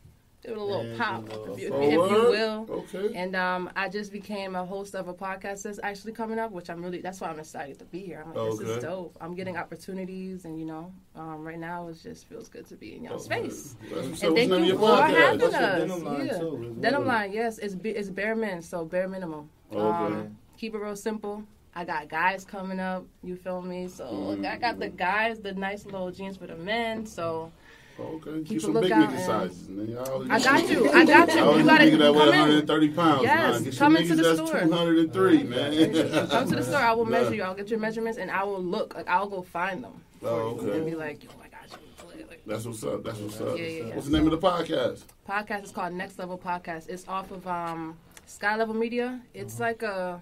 it 0.45 0.57
a 0.57 0.63
little 0.63 0.97
pop, 0.97 1.27
give 1.27 1.37
a 1.37 1.41
little 1.41 1.55
if 1.55 1.61
you, 1.61 2.01
Oh, 2.01 2.05
if 2.05 2.11
you 2.11 2.31
will. 2.31 2.67
Okay. 2.71 3.15
And 3.15 3.37
um, 3.37 3.71
I 3.77 3.89
just 3.89 4.11
became 4.13 4.55
a 4.55 4.65
host 4.65 4.95
of 4.95 5.09
a 5.09 5.15
podcast 5.15 5.63
that's 5.65 5.79
actually 5.83 6.13
coming 6.13 6.39
up, 6.39 6.51
which 6.51 6.71
I'm 6.71 6.83
really, 6.83 7.01
that's 7.01 7.21
why 7.21 7.29
I'm 7.29 7.39
excited 7.39 7.79
to 7.79 7.85
be 7.85 8.01
here. 8.01 8.25
I'm 8.27 8.35
like, 8.35 8.59
this 8.59 8.69
is 8.69 8.83
dope. 8.83 9.17
I'm 9.21 9.35
getting 9.35 9.57
opportunities, 9.57 10.45
and 10.47 10.59
you 10.59 10.65
know, 10.67 10.93
um, 11.17 11.45
right 11.45 11.59
now 11.59 11.89
it 11.89 11.99
just 12.03 12.27
feels 12.29 12.49
good 12.49 12.67
to 12.69 12.75
be 12.77 12.97
in 12.97 13.05
y'all's 13.05 13.27
Okay. 13.27 13.41
space. 13.49 13.77
That's 13.93 14.07
what's 14.09 14.23
up. 14.23 14.29
And 14.29 14.33
What's 14.37 14.49
thank 14.49 14.67
you 14.67 14.79
for 14.79 14.97
having 15.03 15.43
us. 15.43 15.53
denim 15.53 16.05
line, 16.05 16.27
yeah. 16.27 16.39
too, 16.39 16.77
Denim 16.81 17.07
line, 17.07 17.33
yes, 17.33 17.59
it's, 17.59 17.75
be, 17.75 17.91
it's 17.91 18.09
bare 18.09 18.35
men, 18.37 18.63
so 18.63 18.85
bare 18.85 19.09
minimum. 19.09 19.51
Okay. 19.73 19.81
Um, 19.81 20.37
keep 20.57 20.75
it 20.75 20.79
real 20.79 20.97
simple. 20.97 21.45
I 21.73 21.85
got 21.85 22.09
guys 22.09 22.45
coming 22.45 22.81
up, 22.81 23.05
you 23.23 23.37
feel 23.37 23.63
me? 23.63 23.87
So 23.89 24.05
Mm-hmm. 24.05 24.45
I 24.47 24.57
got 24.57 24.81
the 24.81 24.89
guys, 24.89 25.39
the 25.39 25.53
nice 25.53 25.85
little 25.85 26.11
jeans 26.11 26.37
for 26.37 26.49
the 26.49 26.57
men. 26.57 27.07
So 27.07 27.53
Okay. 28.01 28.39
Keep 28.39 28.49
Get 28.49 28.57
a 28.57 28.61
some 28.61 28.73
big 28.75 28.83
lookout 28.85 29.11
nigga 29.11 29.27
sizes, 29.27 29.69
man. 29.69 29.89
Y'all- 29.89 30.33
I 30.33 30.41
got 30.41 30.69
you. 30.71 30.91
I 30.91 31.05
got 31.05 31.29
you. 31.35 31.59
You 31.59 31.65
gotta 31.65 31.91
that 31.91 31.99
come 31.99 32.17
in. 32.17 32.17
130 32.17 32.89
pounds. 32.91 33.23
Yes, 33.23 33.79
come 33.79 33.97
into 33.97 34.17
the 34.17 34.35
store. 34.37 34.61
203, 34.61 35.43
man. 35.45 36.29
Come 36.29 36.49
to 36.49 36.57
the 36.57 36.63
store. 36.65 36.77
I 36.81 36.93
will 36.93 37.05
Nah. 37.11 37.11
measure 37.11 37.35
you. 37.35 37.43
I'll 37.43 37.55
get 37.55 37.69
your 37.71 37.79
measurements, 37.81 38.19
and 38.19 38.31
I 38.31 38.45
will 38.45 38.63
look. 38.63 38.95
Like 38.95 39.09
I'll 39.09 39.29
go 39.29 39.43
find 39.43 39.83
them. 39.85 39.93
Oh, 40.23 40.29
okay. 40.61 40.77
And 40.79 40.87
be 40.87 40.95
like, 40.95 41.23
yo, 41.25 41.31
I 41.43 41.49
got 41.49 41.71
you. 41.71 42.27
Like, 42.29 42.43
That's 42.47 42.65
what's 42.67 42.85
up. 42.85 43.03
That's 43.05 43.19
what's 43.19 43.41
up. 43.41 43.57
Yeah, 43.59 43.65
yeah, 43.65 43.85
yeah. 43.85 43.95
What's 43.95 44.07
the 44.09 44.17
name 44.17 44.27
of 44.31 44.33
the 44.39 44.47
podcast? 44.47 45.03
podcast 45.29 45.65
is 45.65 45.71
called 45.73 45.95
Next 45.95 46.19
Level 46.19 46.37
Podcast. 46.39 46.89
It's 46.89 47.07
off 47.09 47.31
of 47.31 47.47
um, 47.47 47.97
Sky 48.27 48.57
Level 48.57 48.75
Media. 48.75 49.21
It's 49.35 49.59
like 49.61 49.83
a, 49.83 50.21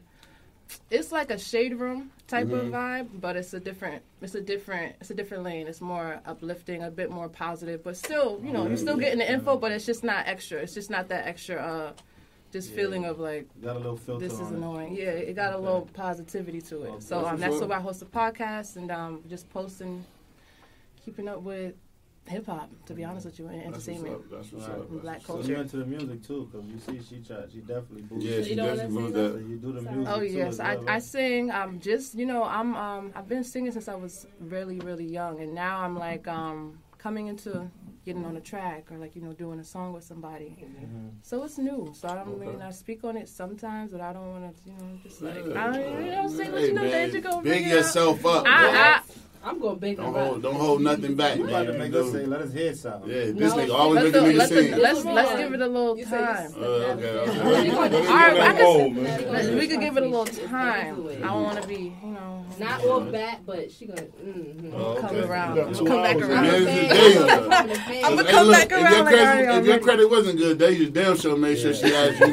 it's 0.91 1.11
like 1.13 1.31
a 1.31 1.39
shade 1.39 1.75
room 1.75 2.11
type 2.29 2.53
of 2.53 2.67
Mhm. 2.67 2.71
vibe, 2.71 3.09
but 3.21 3.35
it's 3.37 3.55
a 3.55 3.59
different, 3.61 4.03
it's 4.21 4.35
a 4.35 4.41
different, 4.41 4.95
it's 5.01 5.11
a 5.11 5.15
different 5.15 5.43
lane. 5.45 5.67
It's 5.67 5.81
more 5.81 6.21
uplifting, 6.27 6.83
a 6.85 6.91
bit 6.91 7.11
more 7.11 7.29
positive, 7.29 7.83
but 7.83 7.97
still, 7.97 8.41
you 8.45 8.53
know, 8.53 8.69
you're 8.69 8.77
still 8.77 8.97
getting 8.99 9.19
the 9.19 9.33
info, 9.33 9.57
but 9.57 9.73
it's 9.73 9.87
just 9.87 10.05
not 10.05 10.29
extra. 10.29 10.59
It's 10.61 10.75
just 10.75 10.91
not 10.91 11.09
that 11.09 11.27
extra, 11.27 11.57
uh, 11.57 11.93
just 12.53 12.69
Yeah. 12.71 12.77
feeling 12.77 13.05
of 13.07 13.19
like 13.19 13.47
Got 13.63 13.77
a 13.77 13.79
little 13.79 13.97
filter 13.97 14.25
this 14.29 14.35
is 14.35 14.41
on 14.49 14.55
it. 14.55 14.57
annoying. 14.59 14.95
Yeah, 14.95 15.11
it 15.11 15.35
got 15.35 15.55
a 15.55 15.59
little 15.59 15.89
positivity 15.95 16.61
to 16.63 16.83
it. 16.85 16.89
Okay. 16.91 17.01
So 17.01 17.19
um, 17.27 17.41
That's 17.41 17.57
that's 17.59 17.69
why. 17.71 17.77
I 17.77 17.81
host 17.81 18.03
a 18.03 18.07
podcast 18.07 18.77
and 18.77 18.91
um, 18.91 19.23
just 19.29 19.49
posting, 19.51 20.05
keeping 21.05 21.29
up 21.29 21.41
with 21.43 21.75
hip 22.29 22.47
hop. 22.47 22.71
To 22.87 22.95
be 22.95 23.05
honest 23.05 23.27
with 23.27 23.39
you, 23.39 23.47
and 23.49 23.57
That's 23.61 23.67
what's 23.77 23.89
entertainment. 23.89 24.15
up. 24.15 24.31
That's 24.31 24.53
what's 24.53 24.69
up. 24.69 24.91
And 24.91 25.01
black 25.03 25.15
That's 25.17 25.27
So 25.27 25.35
what's 25.37 25.49
you 25.49 25.57
into 25.57 25.77
the 25.79 25.87
music 25.87 26.27
too, 26.27 26.49
because 26.51 26.69
you 26.69 26.79
see 26.79 27.03
she 27.17 27.23
tried, 27.23 27.51
she 27.53 27.61
definitely 27.61 28.03
boosts. 28.03 28.25
Yeah, 28.29 28.37
it. 28.39 28.45
she 28.47 28.55
definitely 28.57 28.95
wanna 28.95 29.01
moved 29.01 29.15
say 29.15 29.21
So 29.33 29.37
you 29.39 29.57
do 29.57 29.73
the 29.73 29.83
Sorry. 29.83 29.97
music 29.97 30.15
Oh 30.15 30.21
too. 30.21 30.27
yes, 30.27 30.53
as 30.55 30.61
I, 30.61 30.75
well, 30.77 30.85
I 30.89 30.93
right? 30.93 31.03
sing. 31.03 31.51
Um, 31.51 31.81
just 31.81 32.15
you 32.15 32.27
know, 32.27 32.45
I'm 32.45 32.77
um, 32.77 33.13
I've 33.15 33.29
been 33.29 33.45
singing 33.45 33.73
since 33.73 33.89
I 33.89 33.95
was 33.95 34.27
really 34.41 34.79
really 34.81 35.05
young, 35.07 35.41
and 35.41 35.55
now 35.55 35.81
I'm 35.81 35.97
like 35.97 36.27
um, 36.29 36.79
coming 36.99 37.27
into 37.29 37.71
getting 38.05 38.25
on 38.25 38.37
a 38.37 38.41
track 38.41 38.91
or 38.91 38.97
like 38.99 39.15
you 39.17 39.21
know 39.23 39.33
doing 39.35 39.59
a 39.61 39.65
song 39.65 39.93
with 39.93 40.05
somebody. 40.05 40.57
Mhm. 40.61 41.11
So 41.23 41.43
it's 41.45 41.59
new. 41.59 41.93
So 41.95 42.09
I 42.09 42.15
don't 42.15 42.29
Okay. 42.41 42.47
mean 42.47 42.63
I 42.63 42.71
speak 42.71 43.05
on 43.05 43.17
it 43.17 43.29
sometimes, 43.29 43.93
but 43.93 44.01
I 44.01 44.13
don't 44.15 44.31
want 44.31 44.57
to 44.57 44.63
you 44.71 44.77
know 44.79 44.99
just 45.03 45.21
like 45.21 45.35
Yeah. 45.47 45.65
I 45.65 45.73
don't 45.73 46.05
you 46.07 46.11
know 46.13 46.29
say 46.29 46.51
what 46.51 46.61
Hey, 46.61 46.69
you 46.69 46.75
know 46.75 46.83
man, 46.83 46.91
that 46.93 47.13
you 47.13 47.21
go 47.21 47.43
big 47.43 47.67
yourself 47.67 48.25
up. 48.25 48.45
I, 48.47 49.01
I'm 49.45 49.61
going 49.61 49.79
big 49.79 49.97
Don't 49.97 50.13
hold, 50.15 50.43
don't 50.43 50.55
hold 50.57 50.83
nothing 50.83 51.15
back, 51.15 51.37
You 51.39 51.47
about 51.49 51.67
to 51.69 51.73
make 51.79 51.95
us 51.95 52.11
say, 52.13 52.27
let 52.27 52.41
us 52.41 52.53
hear 52.53 52.75
something. 52.75 53.09
Yeah, 53.11 53.17
this 53.27 53.35
No, 53.35 53.57
nigga 53.57 53.75
always 53.75 54.03
let's, 54.03 54.13
making 54.13 54.13
do- 54.13 54.33
niggas 54.33 54.39
let's, 54.39 54.53
sing. 54.53 54.79
let's, 54.79 55.05
let's 55.05 55.37
give 55.37 55.55
it 55.55 55.61
a 55.63 55.67
little 55.67 55.97
time. 56.05 56.53
Uh, 56.57 56.61
okay, 56.61 57.09
okay. 57.11 58.07
All 58.09 58.15
right, 58.15 58.41
I 58.41 58.53
can, 58.55 59.57
we 59.57 59.69
could 59.69 59.81
give 59.81 59.97
it 59.97 60.03
a 60.03 60.07
little 60.09 60.25
time. 60.49 61.07
I 61.09 61.15
don't 61.27 61.43
want 61.45 61.63
to 61.63 61.69
be, 61.69 61.97
you 62.03 62.09
know, 62.11 62.45
Not 62.59 62.85
all 62.85 63.01
bat, 63.01 63.41
but 63.47 63.71
she 63.71 63.87
gonna. 63.87 64.03
Mm-hmm. 64.03 64.75
Oh, 64.75 64.97
come 65.01 65.17
okay. 65.17 65.21
around. 65.29 65.57
You 65.57 65.65
got 65.65 65.75
two 65.75 65.85
Come 65.87 66.03
back 66.03 66.17
around. 66.17 66.45
Yeah, 66.45 66.53
I'm 66.53 66.65
this 66.65 66.67
a 66.67 66.71
is 66.71 66.89
fan. 66.89 67.13
Deja. 67.13 67.55
I'm 67.55 67.71
a 67.71 67.75
fan. 67.75 68.05
I'ma 68.05 68.23
come 68.23 68.51
back 68.51 68.73
around 68.73 68.83
your 68.83 68.91
like 68.91 68.91
I 68.93 69.03
credit, 69.05 69.21
already 69.49 69.59
if 69.61 69.67
your 69.67 69.79
credit 69.79 70.11
wasn't 70.11 70.39
good, 70.39 70.59
they 70.59 70.77
just 70.77 70.93
damn 70.93 71.17
sure 71.17 71.37
made 71.37 71.59
sure 71.59 71.75
she 71.75 71.91
had 71.91 72.13
you 72.19 72.33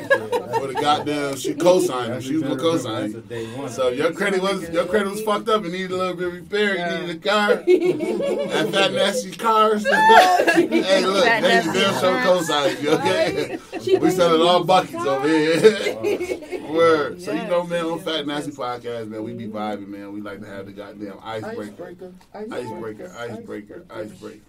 for 0.59 0.67
the 0.67 0.73
goddamn. 0.81 1.35
She 1.37 1.53
co-signed 1.53 2.23
She 2.23 2.33
was 2.33 2.41
gonna 2.43 2.55
exactly- 2.55 2.71
co-sign 2.71 3.11
That's 3.13 3.27
day 3.27 3.45
one. 3.55 3.69
So 3.69 3.89
your 3.89 4.11
credit 4.11 4.41
was 4.41 4.67
your 4.69 4.85
credit 4.85 5.11
was 5.11 5.21
fucked 5.21 5.49
up 5.49 5.63
and 5.63 5.71
needed 5.71 5.91
a 5.91 5.95
little 5.97 6.15
bit 6.15 6.27
of 6.27 6.33
repair. 6.33 6.75
Needed 7.01 7.15
a 7.15 7.19
car. 7.29 7.55
that 7.55 8.69
fat 8.71 8.93
nasty 8.93 9.31
cars. 9.31 9.85
hey, 9.87 11.05
look, 11.05 11.23
Fat 11.25 11.41
they 11.41 11.79
damn 11.79 11.93
cars. 11.99 12.23
co-signed 12.25 12.79
you. 12.83 12.91
Okay, 12.91 13.57
we 13.99 14.09
selling 14.11 14.41
all 14.41 14.63
buckets 14.63 14.95
over 14.95 15.27
here. 15.27 16.69
Word. 16.71 17.21
So 17.21 17.31
you 17.31 17.43
know, 17.47 17.61
Yes, 17.61 17.69
man, 17.69 17.85
on 17.85 17.95
yes, 17.97 18.05
Fat 18.05 18.27
Nasty 18.27 18.49
yes. 18.51 18.59
podcast, 18.59 19.07
man, 19.07 19.23
we 19.23 19.33
be 19.33 19.47
vibing, 19.47 19.87
man. 19.87 20.11
We 20.13 20.21
like 20.21 20.41
to 20.41 20.47
have 20.47 20.65
the 20.65 20.71
goddamn 20.73 21.19
icebreaker. 21.23 21.85
Icebreaker. 21.85 22.13
Icebreaker, 22.33 23.15
icebreaker, 23.17 23.85
icebreaker. 23.89 24.41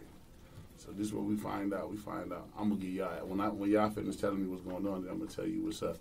So 0.78 0.92
this 0.92 1.06
is 1.08 1.12
what 1.12 1.24
we 1.24 1.36
find 1.36 1.74
out. 1.74 1.90
We 1.90 1.96
find 1.96 2.32
out. 2.32 2.48
I'm 2.58 2.68
gonna 2.70 2.80
get 2.80 2.90
y'all 2.90 3.26
when 3.26 3.40
I 3.40 3.48
when 3.48 3.70
y'all 3.70 3.90
finish 3.90 4.16
telling 4.16 4.40
me 4.42 4.48
what's 4.48 4.62
going 4.62 4.86
on, 4.86 5.02
then 5.02 5.12
I'm 5.12 5.18
gonna 5.18 5.30
tell 5.30 5.46
you 5.46 5.64
what's 5.64 5.82
up. 5.82 5.96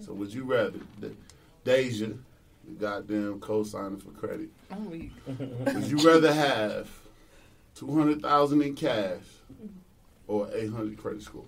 So 0.00 0.12
would 0.12 0.32
you 0.32 0.44
rather 0.44 0.78
De- 1.00 1.10
Deja, 1.64 2.06
the 2.08 2.16
goddamn 2.78 3.40
co-signer 3.40 3.98
for 3.98 4.10
credit, 4.10 4.48
I'm 4.70 4.90
weak. 4.90 5.12
would 5.26 5.84
you 5.84 5.98
rather 5.98 6.32
have 6.32 6.88
two 7.74 7.92
hundred 7.94 8.22
thousand 8.22 8.62
in 8.62 8.74
cash 8.74 9.22
or 10.26 10.48
eight 10.54 10.70
hundred 10.70 10.96
credit 10.98 11.22
score? 11.22 11.44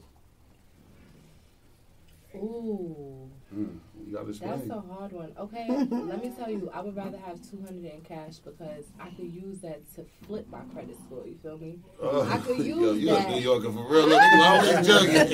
Ooh, 2.34 3.16
Mm, 3.54 3.78
you 4.04 4.12
gotta 4.12 4.32
that's 4.32 4.68
a 4.68 4.80
hard 4.80 5.12
one. 5.12 5.32
Okay, 5.38 5.66
let 5.90 6.22
me 6.22 6.32
tell 6.36 6.50
you, 6.50 6.68
I 6.74 6.80
would 6.80 6.96
rather 6.96 7.16
have 7.16 7.38
200 7.48 7.84
in 7.84 8.00
cash 8.00 8.38
because 8.38 8.86
I 8.98 9.08
could 9.10 9.32
use 9.32 9.60
that 9.60 9.80
to 9.94 10.04
flip 10.26 10.46
my 10.50 10.62
credit 10.74 10.96
score. 11.06 11.24
You 11.24 11.38
feel 11.42 11.56
me? 11.56 11.78
Oh, 12.02 12.28
I 12.28 12.38
could 12.38 12.58
yo, 12.66 12.92
use 12.92 13.02
you 13.02 13.14
a. 13.16 13.28
New 13.30 13.40
Yorker 13.40 13.70
for 13.70 13.84
real. 13.88 14.08
Look, 14.08 14.20
niggas 14.20 14.46
always 14.46 14.86
jugging. 14.88 15.28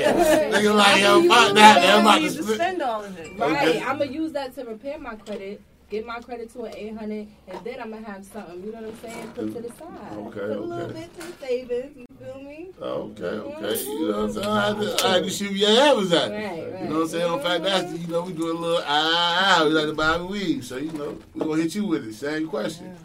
Nigga 0.52 0.74
like, 0.76 0.86
I 0.88 1.00
yo, 1.00 1.20
could 1.22 1.30
fuck 1.30 1.44
use 1.46 1.54
that. 1.54 1.54
that. 1.54 1.94
I'm 1.94 2.00
about 2.02 2.14
to 2.16 2.20
need 2.20 2.32
to 2.36 2.42
spend 2.42 2.82
all 2.82 3.02
of 3.04 3.18
it. 3.18 3.38
Right. 3.38 3.68
Okay. 3.68 3.80
I'm 3.82 3.98
gonna 3.98 4.10
use 4.10 4.32
that 4.32 4.54
to 4.56 4.64
repair 4.64 4.98
my 4.98 5.14
credit, 5.16 5.62
get 5.92 6.06
my 6.06 6.18
credit 6.20 6.50
to 6.54 6.62
an 6.64 6.74
800, 6.74 7.28
and 7.48 7.64
then 7.64 7.80
I'm 7.80 7.90
gonna 7.90 8.06
have 8.06 8.24
something. 8.24 8.64
You 8.64 8.72
know 8.72 8.80
what 8.80 8.90
I'm 8.90 9.00
saying? 9.00 9.28
Put 9.28 9.54
to 9.54 9.60
the 9.60 9.68
side. 9.68 10.12
Okay, 10.16 10.40
Put 10.40 10.56
a 10.56 10.60
little 10.60 10.88
bit 10.88 11.20
to 11.20 11.26
the 11.26 11.46
savings. 11.46 11.96
You 11.98 12.06
feel 12.18 12.42
me? 12.42 12.70
Okay, 12.80 13.24
okay. 13.24 13.84
You 13.84 14.08
know 14.08 14.18
what 14.18 14.24
I'm 14.24 14.32
saying? 14.32 14.46
I 14.46 14.66
had 14.68 14.76
to, 14.80 15.06
I 15.06 15.12
had 15.12 15.24
to 15.24 15.30
shoot 15.30 15.52
your 15.52 15.68
head 15.68 15.96
was 15.96 16.12
at. 16.14 16.30
Right, 16.30 16.44
right. 16.44 16.82
You 16.82 16.88
know 16.88 16.94
what 16.96 17.02
I'm 17.02 17.08
saying? 17.08 17.30
On 17.30 17.42
fact, 17.42 17.64
that's, 17.64 17.92
you 17.92 18.06
know, 18.06 18.22
we 18.22 18.32
do 18.32 18.50
a 18.50 18.54
little 18.54 18.78
ah, 18.78 18.84
ah, 18.86 19.60
ah. 19.60 19.64
We 19.64 19.70
like 19.70 19.86
to 19.86 19.92
buy 19.92 20.16
a 20.16 20.24
weed. 20.24 20.64
So, 20.64 20.78
you 20.78 20.92
know, 20.92 21.18
we're 21.34 21.44
going 21.44 21.58
to 21.58 21.62
hit 21.64 21.74
you 21.74 21.84
with 21.84 22.06
it. 22.06 22.14
Same 22.14 22.48
question. 22.48 22.96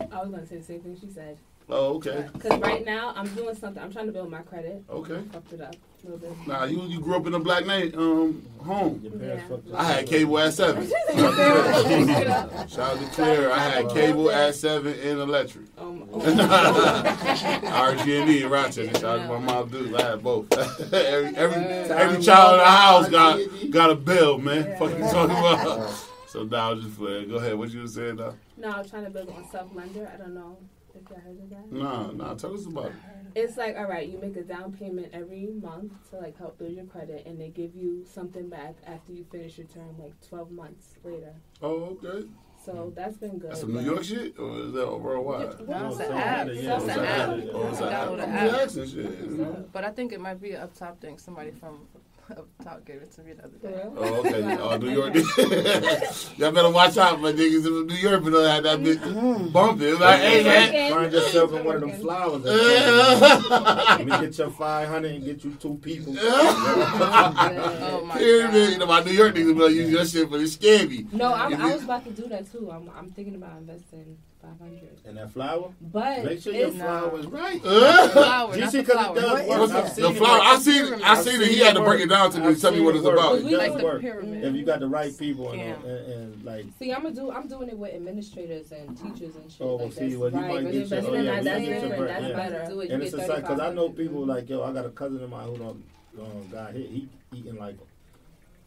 I 0.00 0.04
was 0.20 0.30
gonna 0.30 0.46
say 0.46 0.58
the 0.58 0.64
same 0.64 0.80
thing 0.80 0.98
she 1.00 1.08
said. 1.08 1.38
Oh, 1.68 1.96
okay. 1.96 2.26
Cause 2.38 2.60
right 2.60 2.84
now 2.84 3.12
I'm 3.16 3.26
doing 3.34 3.54
something. 3.56 3.82
I'm 3.82 3.90
trying 3.92 4.06
to 4.06 4.12
build 4.12 4.30
my 4.30 4.42
credit. 4.42 4.84
Okay. 4.88 5.20
Fucked 5.32 5.52
it 5.54 5.60
up 5.60 5.74
a 5.74 6.06
little 6.10 6.18
bit. 6.18 6.46
Nah, 6.46 6.62
you 6.64 6.80
you 6.82 7.00
grew 7.00 7.16
up 7.16 7.26
in 7.26 7.34
a 7.34 7.40
black 7.40 7.66
name, 7.66 7.92
um, 7.98 8.40
home. 8.60 9.00
Your 9.02 9.12
parents 9.12 9.42
Yeah. 9.42 9.48
fucked 9.56 9.66
you 9.66 9.76
I 9.76 9.82
had 9.84 10.04
up. 10.04 10.10
cable 10.10 10.38
at 10.38 10.54
7. 10.54 10.88
Shout 12.68 12.78
out 12.78 12.98
to 13.00 13.06
Claire. 13.12 13.52
I 13.52 13.58
had 13.58 13.88
cable 13.90 14.30
at 14.30 14.54
7 14.54 14.92
and 14.92 15.18
electric. 15.18 15.64
Oh, 15.76 15.92
RG&E 16.12 18.42
in 18.44 18.50
Rochester. 18.50 18.98
Shout 19.00 19.18
out 19.18 19.26
to 19.26 19.28
my 19.28 19.38
mom, 19.40 19.68
dude. 19.68 19.94
I 19.96 20.10
had 20.10 20.22
both. 20.22 20.52
every 20.92 21.36
every 21.36 21.62
every 21.64 22.22
child 22.22 22.52
in 22.54 22.58
the 22.60 22.64
house 22.64 23.08
got 23.08 23.40
got 23.70 23.90
a 23.90 23.96
bill, 23.96 24.38
man. 24.38 24.76
Fuck 24.78 24.92
you 24.92 24.98
talking 25.04 25.36
about? 25.36 25.90
So 26.28 26.44
now 26.44 26.70
I'm 26.72 26.80
just 26.80 26.96
playing. 26.96 27.28
Go 27.28 27.36
ahead. 27.36 27.58
What 27.58 27.70
you 27.70 27.80
were 27.80 27.88
saying 27.88 28.16
now? 28.16 28.34
No, 28.56 28.70
I'm 28.70 28.88
trying 28.88 29.04
to 29.04 29.10
build 29.10 29.30
on 29.30 29.44
self 29.50 29.74
lender. 29.74 30.08
I 30.14 30.16
don't 30.16 30.34
know 30.34 30.56
if 31.02 31.10
y'all 31.10 31.20
heard 31.20 31.38
of 31.42 31.50
that. 31.50 31.72
Nah, 31.72 32.10
nah. 32.12 32.34
Tell 32.34 32.54
us 32.54 32.66
about 32.66 32.86
it. 32.86 32.92
It's 33.34 33.56
like, 33.56 33.76
all 33.76 33.86
right, 33.86 34.08
you 34.08 34.18
make 34.18 34.36
a 34.36 34.42
down 34.42 34.72
payment 34.72 35.08
every 35.12 35.46
month 35.46 35.92
to 36.10 36.16
like 36.16 36.38
help 36.38 36.58
build 36.58 36.72
your 36.72 36.84
credit, 36.86 37.26
and 37.26 37.40
they 37.40 37.48
give 37.48 37.74
you 37.74 38.04
something 38.10 38.48
back 38.48 38.74
after 38.86 39.12
you 39.12 39.24
finish 39.30 39.58
your 39.58 39.66
term, 39.66 39.94
like 39.98 40.12
12 40.28 40.50
months 40.50 40.94
later. 41.04 41.34
Oh, 41.62 41.98
okay. 42.02 42.26
So 42.64 42.92
that's 42.96 43.16
been 43.18 43.38
good. 43.38 43.50
That's 43.50 43.60
some 43.60 43.72
New 43.74 43.80
York 43.80 44.02
shit, 44.02 44.38
or 44.38 44.58
is 44.58 44.72
that 44.72 44.98
worldwide? 44.98 45.68
No, 45.68 45.88
it's 45.88 45.98
No, 45.98 46.04
an 46.06 46.12
app. 46.16 46.46
yeah, 46.48 46.76
It's 46.76 46.84
an 46.84 46.90
app. 46.90 47.28
an 47.28 47.40
app. 47.42 47.48
Oh, 47.52 47.68
it's 47.68 47.80
an 47.80 47.88
app. 47.88 48.08
Download 48.08 48.72
the 48.74 48.82
app. 48.82 48.88
shit. 48.88 49.72
But 49.72 49.84
I 49.84 49.90
think 49.90 50.12
it 50.12 50.20
might 50.20 50.40
be 50.40 50.52
an 50.52 50.62
up 50.62 50.74
top 50.74 51.00
thing. 51.00 51.18
Somebody 51.18 51.52
from 51.52 51.86
up 52.30 52.48
top 52.62 52.84
gave 52.84 52.96
it 52.96 53.12
to 53.12 53.22
me 53.22 53.32
the 53.32 53.44
other 53.44 53.58
day. 53.58 53.68
real? 53.68 53.94
Oh, 53.96 54.20
okay. 54.20 54.56
Oh, 54.66 54.76
New 54.76 54.90
York. 54.90 55.14
Y'all 56.38 56.52
better 56.52 56.70
watch 56.70 56.96
out, 56.96 57.20
my 57.20 57.32
niggas 57.32 57.66
in 57.66 57.86
New 57.86 57.94
York, 57.94 58.24
but 58.24 58.30
don't 58.30 58.46
have 58.46 58.62
that 58.64 58.80
bitch 58.80 58.98
mm. 58.98 59.52
bumping. 59.52 59.98
Like, 59.98 60.20
hey, 60.20 60.42
man. 60.42 60.92
Find 60.92 61.12
yourself 61.12 61.52
in 61.52 61.64
one 61.64 61.76
of 61.76 61.80
them 61.82 61.92
flowers. 61.92 62.44
Let 62.44 64.04
me 64.04 64.10
get 64.26 64.38
your 64.38 64.50
500 64.50 65.10
and 65.10 65.24
get 65.24 65.44
you 65.44 65.52
two 65.54 65.76
people. 65.76 66.16
Oh 66.26 68.04
my 68.04 68.18
Pyramid. 68.18 68.72
You 68.72 68.78
know, 68.78 68.86
my 68.86 69.02
New 69.02 69.12
York 69.12 69.34
niggas 69.34 69.54
be 69.54 69.62
like, 69.62 69.72
use 69.72 69.90
your 69.90 70.04
shit 70.04 70.30
but 70.30 70.40
it's 70.40 70.56
scammy. 70.56 71.10
No, 71.12 71.32
I'm, 71.32 71.54
I 71.54 71.74
was 71.74 71.84
about 71.84 72.04
to 72.04 72.10
do 72.10 72.28
that 72.28 72.50
too. 72.50 72.70
I'm, 72.70 72.90
I'm 72.96 73.10
thinking 73.10 73.34
about 73.34 73.56
investing 73.58 74.18
500. 74.58 75.00
And 75.04 75.16
that 75.16 75.30
flower? 75.30 75.72
But 75.80 76.24
Make 76.24 76.40
sure 76.42 76.52
your 76.52 76.68
it's, 76.68 76.76
flower 76.76 77.18
is 77.18 77.26
right. 77.26 77.60
Flower, 77.62 78.54
You 78.54 78.60
not 78.62 78.70
see, 78.72 78.78
the 78.78 78.82
because 78.84 78.96
flower. 79.06 79.16
it 79.16 79.20
does 79.20 79.48
work. 79.48 79.60
I've 79.60 79.70
that? 79.70 79.92
seen 79.94 80.04
The 80.04 80.12
flower. 80.14 80.40
I 80.42 80.58
seen. 80.58 80.94
I 81.02 81.22
seen 81.22 81.40
it. 81.42 81.48
He 81.48 81.58
had 81.60 81.74
to 81.76 81.82
break 81.82 82.00
it 82.00 82.08
down 82.08 82.30
to 82.32 82.40
me. 82.40 82.54
Tell 82.56 82.72
me 82.72 82.80
what 82.80 82.96
it's 82.96 83.04
about. 83.04 83.38
It 83.38 83.44
We 83.44 83.50
does 83.50 83.58
Like 83.68 83.76
the 83.78 83.84
work. 83.84 84.00
pyramid. 84.00 84.44
If 84.44 84.54
you 84.54 84.64
got 84.64 84.80
the 84.80 84.88
right 84.88 85.16
people 85.18 85.52
and, 85.52 85.60
Scam. 85.60 85.84
and, 85.84 86.12
and 86.12 86.44
like 86.44 86.66
See, 86.78 86.92
I'm 86.92 87.02
gonna 87.02 87.14
do. 87.14 87.30
I'm 87.30 87.48
doing 87.48 87.68
it 87.68 87.78
with 87.78 87.94
administrators 87.94 88.72
and 88.72 88.96
teachers 88.96 89.36
and 89.36 89.50
shit. 89.50 89.60
Oh, 89.60 89.76
well, 89.76 89.84
like 89.86 89.92
see, 89.94 90.08
that's 90.08 90.16
well, 90.16 90.30
you 90.30 90.40
might 90.40 90.62
get 90.64 90.74
your, 90.74 90.82
investing 90.82 91.14
oh, 91.14 91.14
yeah, 91.14 91.22
that, 91.22 91.36
you 91.38 91.44
that's 91.44 91.60
get 91.60 91.68
your 91.68 91.80
different. 91.90 92.08
That's 92.08 92.22
yeah. 92.22 92.36
better. 92.36 92.64
Do 92.68 92.80
it, 92.80 92.84
you 92.88 92.94
And 92.94 93.02
get 93.02 93.06
it's 93.06 93.14
a 93.14 93.26
cycle 93.26 93.40
because 93.42 93.60
I 93.60 93.72
know 93.74 93.88
people 93.90 94.26
like 94.26 94.48
yo. 94.48 94.62
I 94.62 94.72
got 94.72 94.86
a 94.86 94.90
cousin 94.90 95.22
of 95.22 95.30
mine 95.30 95.48
who 95.48 95.56
don't 95.58 95.84
um, 96.20 96.48
got 96.50 96.72
hit. 96.72 96.88
He 96.90 97.08
eating 97.34 97.56
like 97.56 97.76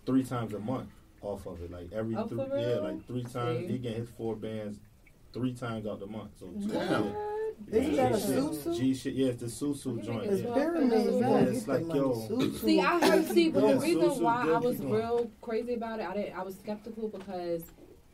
three 0.06 0.24
times 0.24 0.54
a 0.54 0.60
month 0.60 0.90
off 1.22 1.46
of 1.46 1.62
it. 1.62 1.72
Like 1.72 1.90
every 1.94 2.16
Oh, 2.16 2.28
three, 2.28 2.40
yeah, 2.62 2.76
like 2.80 3.06
three 3.08 3.24
times. 3.24 3.60
See? 3.60 3.68
He 3.68 3.78
get 3.78 3.94
his 3.96 4.10
four 4.18 4.36
bands 4.36 4.80
three 5.34 5.54
times 5.54 5.86
out 5.88 6.00
the 6.00 6.08
month. 6.08 6.32
So 6.40 6.48
Damn. 6.48 7.14
Isn't 7.72 7.96
that 7.98 8.14
a 8.14 8.18
G 8.18 8.22
shit. 8.22 8.36
susu? 8.40 8.78
G 8.78 8.94
shit. 8.94 9.14
Yeah, 9.16 9.28
it's 9.28 9.42
the 9.42 9.48
susu 9.48 9.84
think 9.96 10.04
joint. 10.06 10.24
it's 10.26 10.34
It's 10.36 10.44
Yeah. 10.48 10.54
pyramids. 10.54 11.06
Yeah, 11.06 11.20
Yeah, 11.20 11.40
it's 11.40 11.58
it's 11.60 11.68
like, 11.68 11.82
like 11.86 11.98
yo. 11.98 12.12
Susu. 12.14 12.60
See, 12.60 12.80
I 12.80 13.00
heard. 13.06 13.26
See, 13.28 13.50
but 13.50 13.64
Yeah, 13.64 13.74
the 13.74 13.80
reason 13.80 14.02
Susu 14.10 14.22
why 14.22 14.50
I 14.50 14.58
was 14.60 14.80
real 14.80 15.32
crazy 15.42 15.74
about 15.74 16.00
it, 16.00 16.08
I 16.08 16.14
didn't. 16.14 16.38
I 16.38 16.44
was 16.44 16.56
skeptical 16.56 17.10
because 17.10 17.64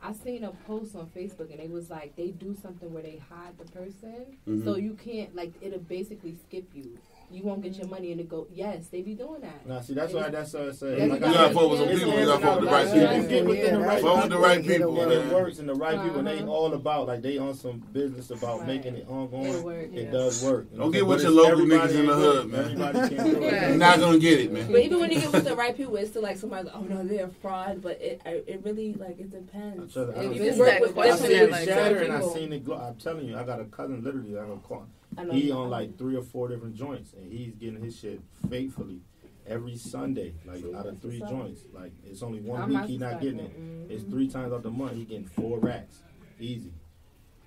I 0.02 0.14
seen 0.14 0.44
a 0.44 0.52
post 0.68 0.96
on 0.96 1.08
Facebook 1.08 1.52
and 1.52 1.60
it 1.60 1.70
was 1.70 1.90
like 1.90 2.16
they 2.16 2.30
do 2.32 2.56
something 2.60 2.92
where 2.94 3.04
they 3.04 3.18
hide 3.30 3.58
the 3.58 3.66
person, 3.72 4.38
Mhm. 4.48 4.64
so 4.64 4.76
you 4.78 4.94
can't 4.96 5.36
like 5.36 5.54
it'll 5.62 5.80
basically 5.80 6.36
skip 6.36 6.66
you. 6.74 6.98
You 7.32 7.44
won't 7.44 7.62
get 7.64 7.76
your 7.76 7.88
money 7.88 8.12
and 8.12 8.22
it 8.22 8.30
go. 8.30 8.48
Yes, 8.54 8.88
they 8.88 9.02
be 9.02 9.14
doing 9.16 9.42
that. 9.42 9.66
Now, 9.68 9.82
see, 9.82 9.94
that's 9.94 10.14
why 10.14 10.30
that's 10.30 10.54
what 10.54 10.70
I 10.70 10.72
say. 10.72 10.98
Yeah, 11.00 11.06
Like 11.06 11.14
you 11.14 11.26
gotta 11.26 11.38
said, 11.48 11.54
fuck 11.54 11.70
with 11.72 11.80
some 11.80 11.90
it's 11.90 12.00
people, 12.04 12.20
you 12.20 12.26
gotta 12.26 12.46
fuck 12.46 12.60
with 12.62 12.70
the 12.70 12.76
right 12.76 12.86
people. 12.94 13.14
You 13.16 13.28
get 13.28 13.46
within 13.46 13.74
the 13.74 13.80
right 13.88 14.02
Fuck 14.02 14.22
with 14.24 14.32
the 14.32 14.38
right 14.38 14.62
people. 14.62 14.76
people, 14.96 15.02
And 15.02 15.12
it 15.12 15.34
works, 15.34 15.60
and 15.60 15.70
the 15.70 15.74
right 15.76 16.02
people, 16.04 16.20
and 16.20 16.28
they 16.28 16.40
Uh-huh. 16.40 16.52
all 16.52 16.74
about 16.74 17.08
like 17.08 17.22
they 17.22 17.38
on 17.38 17.54
some 17.56 17.84
business 17.92 18.30
about 18.32 18.60
Right. 18.60 18.68
making 18.68 18.96
it 18.96 19.08
ongoing. 19.10 19.46
It 19.48 19.64
work, 19.64 19.90
It 19.94 20.06
yeah. 20.06 20.12
does 20.12 20.44
work. 20.46 20.68
Don't 20.76 20.92
get 20.92 21.02
But 21.02 21.08
with 21.10 21.24
your 21.24 21.32
it's- 21.32 21.50
local 21.52 21.66
niggas 21.66 21.96
in 22.00 22.06
the 22.06 22.14
hood, 22.14 22.52
man. 22.52 22.78
Can't 22.94 23.10
do 23.10 23.16
Yeah. 23.42 23.66
it. 23.66 23.70
You're 23.70 23.78
not 23.78 24.00
gonna 24.00 24.20
get 24.20 24.40
it, 24.40 24.52
man. 24.52 24.72
But 24.72 24.82
even 24.82 25.00
when 25.00 25.12
you 25.12 25.20
get 25.20 25.32
with 25.34 25.46
the 25.46 25.56
right 25.56 25.76
people, 25.76 25.96
it's 25.98 26.12
still 26.12 26.22
like 26.22 26.38
somebody's 26.38 26.68
like, 26.72 26.76
oh 26.76 26.82
no, 26.88 27.04
they're 27.04 27.26
a 27.26 27.30
fraud. 27.30 27.82
But 27.82 28.00
it 28.02 28.22
it 28.26 28.62
really 28.64 28.94
like 28.94 29.20
it 29.20 29.32
depends. 29.32 29.98
I 29.98 30.04
tell 30.06 30.08
you, 30.08 30.14
I 30.14 30.16
If 30.20 30.24
you 30.24 30.30
think- 30.40 30.50
It's 30.52 30.60
work 30.60 30.70
that 30.70 30.82
with 30.82 30.92
I 30.92 30.94
question 30.94 31.28
seen 31.28 31.36
it 31.38 31.52
like, 31.52 31.66
shatter 31.68 31.98
and 31.98 32.14
I 32.14 32.18
people- 32.18 32.34
seen 32.34 32.54
it 32.54 32.64
glow. 32.64 32.78
I'm 32.78 32.96
telling 32.96 33.26
you, 33.28 33.36
I 33.36 33.44
got 33.44 33.60
a 33.60 33.66
cousin 33.66 34.04
literally. 34.04 34.38
I 34.38 34.46
don't 34.46 34.64
call. 34.64 34.86
He 35.32 35.52
on 35.52 35.70
like 35.70 35.98
three 35.98 36.16
or 36.16 36.24
four 36.24 36.48
different 36.48 36.76
joints, 36.76 37.14
and 37.14 37.32
he's 37.32 37.56
getting 37.56 37.82
his 37.82 37.98
shit 37.98 38.22
faithfully 38.50 39.02
every 39.48 39.78
Sunday, 39.78 40.34
like 40.46 40.64
out 40.76 40.86
of 40.86 41.02
three 41.02 41.20
joints. 41.20 41.62
Like 41.74 41.94
it's 42.04 42.24
only 42.24 42.40
one 42.40 42.62
I'm 42.62 42.70
week 42.70 42.86
he 42.86 42.98
not 42.98 43.22
getting 43.22 43.40
it. 43.40 43.44
suspecting. 43.48 43.88
It's 43.90 44.04
mm-hmm. 44.04 44.12
three 44.12 44.28
times 44.28 44.54
out 44.54 44.64
the 44.64 44.72
month 44.72 44.96
he 44.96 45.06
getting 45.06 45.26
four 45.26 45.60
racks, 45.60 46.02
easy. 46.40 46.74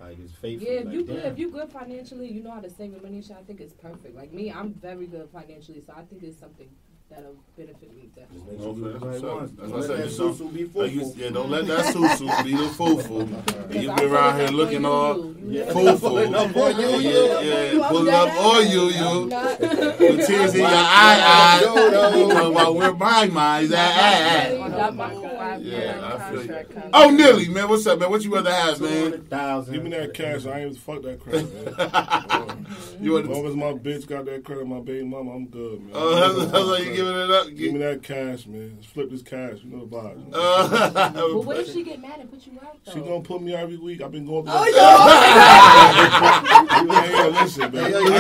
Like 0.01 0.19
it's 0.21 0.33
faithful. 0.35 0.69
Yeah, 0.69 0.81
if 0.81 0.85
like, 0.87 0.95
you 0.95 1.05
good, 1.05 1.23
damn. 1.23 1.33
if 1.33 1.39
you 1.39 1.51
good 1.51 1.73
financially, 1.73 2.31
you 2.31 2.43
know 2.43 2.53
how 2.53 2.61
to 2.61 2.71
save 2.71 2.93
your 2.93 3.03
money. 3.03 3.19
I 3.19 3.43
think 3.43 3.61
it's 3.61 3.73
perfect. 3.73 4.15
Like 4.15 4.33
me, 4.33 4.53
I'm 4.53 4.75
very 4.75 5.07
good 5.07 5.29
financially, 5.33 5.81
so 5.81 5.93
I 5.97 6.03
think 6.03 6.23
it's 6.23 6.39
something 6.39 6.69
that'll 7.11 7.37
benefit 7.57 7.95
me 7.97 8.03
Just 8.03 8.15
definitely. 8.17 8.53
make 8.53 8.61
sure 8.61 8.75
do 8.75 8.87
Okay, 8.87 8.99
the 8.99 9.07
that's 9.07 9.23
right 9.23 9.23
what's 9.23 9.23
ones. 9.23 9.51
up. 9.51 9.57
Don't 9.59 9.71
That's 9.71 9.89
let 9.89 9.91
what 9.91 9.99
I 9.99 10.03
that 10.03 10.11
said, 10.11 10.25
susu 10.27 10.55
be 10.55 10.65
Like 10.81 10.93
you, 10.93 11.01
full. 11.01 11.15
yeah, 11.17 11.31
don't 11.31 11.51
let 11.51 11.67
that 11.67 11.85
susu 11.95 12.45
be 12.45 12.57
the 12.57 12.69
foo-foo. 12.69 13.19
You 13.69 13.81
Because 13.81 14.01
be 14.01 14.07
I'm 14.07 14.13
around 14.15 14.41
here 14.41 14.49
looking 14.49 14.85
all 14.87 15.17
you, 15.17 15.37
you. 15.41 15.49
Yeah. 15.49 15.73
Pulling 15.73 16.35
up 16.35 16.57
on 16.57 16.81
you, 16.81 16.89
Yeah, 16.89 17.41
you. 17.41 17.49
yeah, 17.49 17.85
I'm 17.85 17.89
pulling 17.91 18.15
up 18.15 18.35
on 18.35 18.69
you, 18.71 18.83
you. 18.89 19.27
not- 19.29 19.61
With 19.61 20.27
tears 20.27 20.55
in 20.55 20.61
your 20.61 20.69
eye, 20.69 21.21
eye. 21.25 21.61
You 21.61 21.91
talking 21.91 22.51
about 22.53 22.75
where 22.75 22.95
my 22.95 23.27
mind's 23.27 23.73
at, 23.73 23.79
at, 23.79 24.53
at. 24.53 24.61
On 24.61 24.71
That 24.71 24.89
a 24.89 24.93
my 24.93 25.11
full 25.15 25.23
Yeah, 25.63 26.17
I 26.19 26.31
feel 26.31 26.45
you. 26.47 26.91
Oh, 26.95 27.11
Nilly, 27.11 27.49
man, 27.49 27.69
what's 27.69 27.87
up, 27.87 27.99
man? 27.99 28.11
What 28.11 28.23
you 28.25 28.35
rather 28.35 28.53
have, 28.53 28.81
man? 28.81 28.91
200,000. 29.11 29.75
Give 29.75 29.83
me 29.85 29.91
that 29.91 30.15
cash. 30.15 30.47
I 30.47 30.61
ain't 30.61 30.77
fuck 30.79 31.03
that 31.03 31.21
credit, 31.21 31.79
man. 31.79 32.67
You 33.01 33.17
As 33.19 33.27
want 33.29 33.45
long 33.45 33.47
as 33.47 33.55
my 33.57 33.73
bitch 33.75 34.07
got 34.09 34.25
that 34.27 34.45
credit, 34.45 34.67
my 34.67 34.81
baby 34.81 35.05
mama, 35.05 35.31
I'm 35.33 35.47
good, 35.47 35.81
man. 35.81 35.91
Oh, 35.95 36.15
that's, 36.15 36.51
that's 36.53 36.65
why 36.67 36.79
you 36.79 36.98
giving 36.99 37.17
it 37.17 37.31
up. 37.31 37.47
Give 37.55 37.73
me 37.73 37.79
that 37.81 38.03
cash, 38.03 38.47
man. 38.47 38.73
Let's 38.77 38.87
flip 38.87 39.11
this 39.11 39.23
cash. 39.23 39.59
You 39.65 39.71
know 39.71 39.87
the 39.87 39.97
vibes. 39.97 40.35
Uh, 40.39 41.11
But 41.13 41.45
what 41.45 41.57
if 41.59 41.73
she 41.73 41.83
get 41.85 42.01
mad 42.01 42.21
and 42.21 42.31
put 42.31 42.47
you 42.47 42.53
out 42.65 42.79
though? 42.85 42.93
She 42.93 43.01
gonna 43.01 43.21
put 43.23 43.43
me 43.43 43.55
every 43.55 43.77
week. 43.77 44.01
I've 44.03 44.13
been 44.13 44.27
going 44.27 44.45
through. 44.45 44.55
Oh, 44.55 44.65
that. 44.65 46.29
yeah, 46.89 47.29
yeah, 47.33 47.43
listen, 47.43 47.73
man. 47.73 47.91
Yo, 47.91 47.99
I- 47.99 48.03
yo, 48.03 48.09
go 48.09 48.15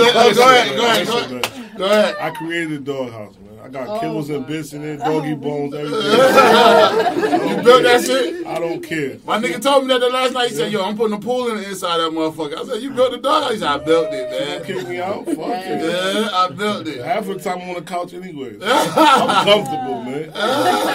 ahead, 0.50 0.76
go 0.76 0.87
ahead, 0.87 1.06
go 1.06 1.18
ahead, 1.18 1.78
go 1.78 1.85
ahead. 1.85 2.14
I 2.20 2.30
created 2.30 2.73
a 2.73 2.78
doghouse, 2.80 3.35
man. 3.37 3.44
I 3.62 3.68
got 3.68 3.88
Oh, 3.88 3.99
kibbles 4.00 4.35
and 4.35 4.47
bits 4.47 4.73
in 4.73 4.82
it, 4.85 4.99
God. 4.99 5.04
doggy 5.06 5.35
bones, 5.35 5.75
everything. 5.75 6.00
You 7.49 7.56
built 7.64 7.82
that 7.82 8.04
shit? 8.04 8.47
I 8.47 8.58
don't 8.58 8.82
care. 8.82 9.16
My 9.26 9.38
nigga 9.38 9.61
told 9.61 9.85
me 9.85 9.88
that 9.92 10.00
the 10.00 10.08
last 10.08 10.32
night. 10.32 10.49
He 10.50 10.54
said, 10.56 10.73
"Yo, 10.73 10.82
I'm 10.85 10.97
putting 10.97 11.16
a 11.16 11.20
pool 11.20 11.49
in 11.49 11.56
the 11.58 11.68
inside 11.68 12.00
of 12.00 12.12
that 12.12 12.18
motherfucker." 12.18 12.56
I 12.58 12.64
said, 12.64 12.82
"You 12.82 12.90
built 12.90 13.11
the 13.12 13.18
dog?" 13.18 13.52
He 13.52 13.58
said, 13.58 13.68
"I 13.68 13.78
built 13.78 14.12
it, 14.12 14.30
Don't 14.30 14.49
man." 14.49 14.64
kick 14.64 14.88
me 14.88 15.00
out. 15.00 15.25
Fuck 15.26 15.37
it. 15.37 15.82
Yeah, 15.82 16.30
I 16.32 16.49
built 16.50 16.87
it. 16.88 17.04
Half 17.04 17.26
the 17.26 17.35
time 17.38 17.61
I'm 17.62 17.68
on 17.70 17.75
the 17.76 17.82
couch 17.82 18.12
anyways. 18.14 18.61
I'm 18.70 19.44
comfortable, 19.44 20.02
man. 20.02 20.32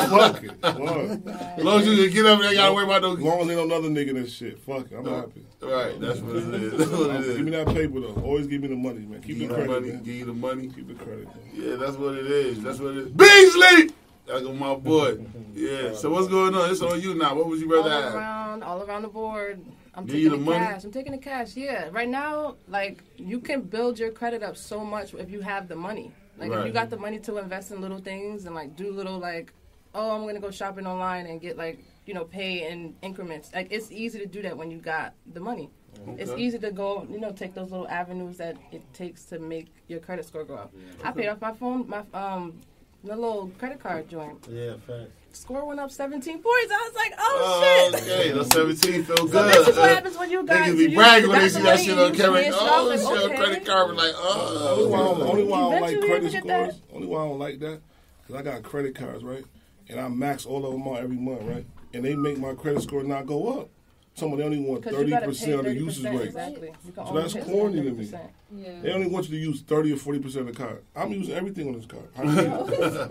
Fuck 0.10 0.44
it. 0.44 0.52
Fuck. 0.62 1.58
As 1.58 1.64
long 1.64 1.80
as 1.82 1.88
you 1.88 1.96
can 2.06 2.14
get 2.14 2.26
up 2.26 2.40
there, 2.40 2.54
gotta 2.54 2.74
worry 2.74 2.86
about 2.86 3.04
As 3.04 3.20
long 3.20 3.42
as 3.42 3.50
ain't 3.50 3.68
no 3.70 3.76
other 3.76 3.90
nigga 3.90 4.14
that 4.22 4.30
shit. 4.30 4.60
Fuck 4.60 4.92
it. 4.92 4.96
I'm 4.96 5.06
happy. 5.06 5.46
Right, 5.62 6.00
that's 6.00 6.20
what 6.20 6.36
it 6.36 6.54
is. 6.54 6.78
That's 6.78 6.92
what 6.92 7.10
it 7.16 7.38
Give 7.38 7.46
me 7.46 7.52
that 7.52 7.68
paper 7.68 8.00
though. 8.00 8.22
Always 8.24 8.48
give 8.48 8.62
me 8.62 8.68
the 8.68 8.76
money, 8.76 9.00
man. 9.00 9.22
Keep 9.22 9.38
Give 9.40 9.50
the 9.50 9.56
the 9.56 9.66
credit, 9.66 9.72
money. 9.72 9.94
man. 9.94 10.04
Give 10.04 10.16
you 10.16 10.26
the 10.26 10.34
money. 10.34 10.68
Keep 10.70 10.88
the 10.90 10.94
credit. 10.96 11.26
Man. 11.28 11.36
Yeah, 11.54 11.76
that's 11.78 11.96
what 11.98 12.16
it 12.16 12.26
is. 12.28 12.62
That's 12.62 12.80
what 12.80 12.92
it 12.92 12.98
is. 12.98 13.10
Beasley. 13.10 13.96
That's 14.26 14.44
my 14.46 14.76
boy. 14.76 15.18
Yeah. 15.54 15.94
So 15.96 16.10
what's 16.10 16.28
going 16.28 16.56
on? 16.56 16.70
It's 16.72 16.82
on 16.82 17.02
you 17.02 17.14
now. 17.16 17.36
What 17.36 17.48
would 17.48 17.60
you 17.60 17.70
all 17.76 17.84
rather 17.84 18.04
have? 18.04 18.16
around, 18.16 18.64
all 18.64 18.82
around 18.84 19.02
the 19.02 19.10
board. 19.10 19.60
I'm 19.96 20.06
Give 20.06 20.16
taking 20.16 20.30
the 20.32 20.38
the, 20.38 20.44
money? 20.44 20.60
cash. 20.66 20.84
I'm 20.86 20.92
taking 20.92 21.12
the 21.12 21.18
cash. 21.18 21.56
Yeah. 21.56 21.90
Right 21.92 22.08
now, 22.10 22.56
like 22.68 23.04
you 23.18 23.40
can 23.40 23.62
build 23.62 24.00
your 24.00 24.12
credit 24.12 24.42
up 24.42 24.56
so 24.58 24.84
much 24.84 25.14
if 25.14 25.30
you 25.30 25.42
have 25.42 25.68
the 25.68 25.76
money. 25.76 26.12
Like 26.38 26.52
if 26.52 26.66
you 26.66 26.72
got 26.72 26.90
the 26.90 26.98
money 26.98 27.20
to 27.20 27.38
invest 27.38 27.72
in 27.72 27.82
little 27.82 28.00
things 28.00 28.46
and 28.46 28.56
like 28.56 28.76
do 28.76 28.92
little 28.92 29.20
like, 29.20 29.54
oh, 29.94 30.12
I'm 30.12 30.26
gonna 30.26 30.40
go 30.40 30.52
shopping 30.52 30.88
online 30.88 31.26
and 31.28 31.40
get 31.40 31.58
like 31.58 31.80
you 32.06 32.14
know 32.14 32.26
pay 32.26 32.70
in 32.70 32.96
increments. 33.02 33.52
Like 33.54 33.68
it's 33.72 33.92
easy 33.92 34.20
to 34.20 34.26
do 34.26 34.42
that 34.42 34.58
when 34.58 34.72
you 34.72 34.80
got 34.80 35.14
the 35.34 35.40
money. 35.40 35.70
It's 36.18 36.32
easy 36.38 36.58
to 36.58 36.72
go, 36.72 37.06
you 37.10 37.20
know, 37.20 37.32
take 37.32 37.54
those 37.54 37.70
little 37.70 37.88
avenues 37.88 38.38
that 38.38 38.58
it 38.72 38.82
takes 38.94 39.26
to 39.26 39.38
make 39.38 39.68
your 39.88 40.00
credit 40.00 40.26
score 40.26 40.44
go 40.44 40.56
up. 40.56 40.74
I 41.04 41.12
paid 41.12 41.28
off 41.28 41.40
my 41.40 41.54
phone, 41.54 41.88
my 41.88 42.04
um, 42.16 42.60
the 43.04 43.16
little 43.16 43.52
credit 43.60 43.80
card 43.80 44.10
joint. 44.10 44.38
Yeah, 44.50 44.74
facts. 44.88 45.12
Score 45.34 45.66
went 45.66 45.80
up 45.80 45.90
17 45.90 46.34
points. 46.36 46.72
I 46.72 46.88
was 46.88 46.96
like, 46.96 47.14
oh, 47.18 47.92
Oh, 47.92 47.98
shit. 47.98 48.04
okay. 48.04 48.32
The 48.32 48.46
17 48.46 49.04
feel 49.04 49.16
good. 49.16 49.18
So 49.18 49.26
good. 49.26 49.54
this 49.54 49.68
is 49.70 49.78
what 49.78 49.90
happens 49.90 50.18
when 50.18 50.30
you 50.30 50.46
guys 50.46 50.70
Niggas 50.70 50.78
be 50.78 50.84
you 50.92 50.96
bragging 50.96 51.30
when 51.30 51.40
got 51.40 51.44
they 51.44 51.50
see 51.50 51.62
that 51.64 51.80
shit 51.80 51.98
on 51.98 52.14
you 52.14 52.20
camera. 52.20 52.44
Oh, 52.54 52.92
off, 52.92 53.00
shit 53.00 53.04
like, 53.04 53.16
on 53.18 53.30
okay. 53.32 53.36
credit 53.38 53.66
card. 53.66 53.88
We're 53.90 53.94
like, 53.96 54.16
Only 54.16 54.86
why, 54.88 54.98
I 55.00 55.04
don't, 55.04 55.22
oh. 55.22 55.28
only 55.32 55.44
why 55.44 55.58
I 55.58 55.62
don't 55.62 55.82
like 55.82 56.00
credit 56.02 56.24
you 56.34 56.42
that. 56.44 56.70
scores. 56.72 56.82
Only 56.94 57.08
why 57.08 57.22
I 57.24 57.28
don't 57.28 57.40
like 57.40 57.60
that 57.60 57.82
because 58.22 58.40
I 58.40 58.44
got 58.44 58.64
credit 58.64 58.96
cards, 58.96 59.24
right? 59.24 59.44
And 59.90 60.00
I 60.00 60.08
max 60.08 60.46
all 60.46 60.66
of 60.66 60.72
them 60.72 60.88
out 60.88 61.00
every 61.00 61.18
month, 61.18 61.42
right? 61.44 61.66
And 61.96 62.06
they 62.06 62.16
make 62.16 62.38
my 62.38 62.54
credit 62.54 62.84
score 62.84 63.04
not 63.04 63.26
go 63.26 63.60
up. 63.60 63.70
Some 64.16 64.32
of 64.32 64.38
them 64.38 64.46
only 64.46 64.60
want 64.60 64.84
thirty 64.84 65.12
percent 65.12 65.54
of 65.54 65.66
the 65.66 65.74
usage 65.74 66.06
rate. 66.06 66.22
Exactly. 66.28 66.72
So 66.96 67.02
only 67.02 67.22
that's 67.24 67.34
pay 67.34 67.42
corny 67.42 67.82
to 67.82 67.92
me. 67.92 68.12
Yeah. 68.56 68.82
They 68.82 68.92
only 68.92 69.08
want 69.08 69.28
you 69.28 69.40
to 69.40 69.44
use 69.44 69.62
thirty 69.64 69.92
or 69.92 69.98
forty 69.98 70.20
percent 70.20 70.48
of 70.48 70.56
the 70.56 70.64
card. 70.64 70.84
I'm 70.96 71.12
using 71.12 71.34
everything 71.34 71.68
on 71.70 71.74
this 71.74 71.88
card. 71.88 72.08
How 72.16 73.10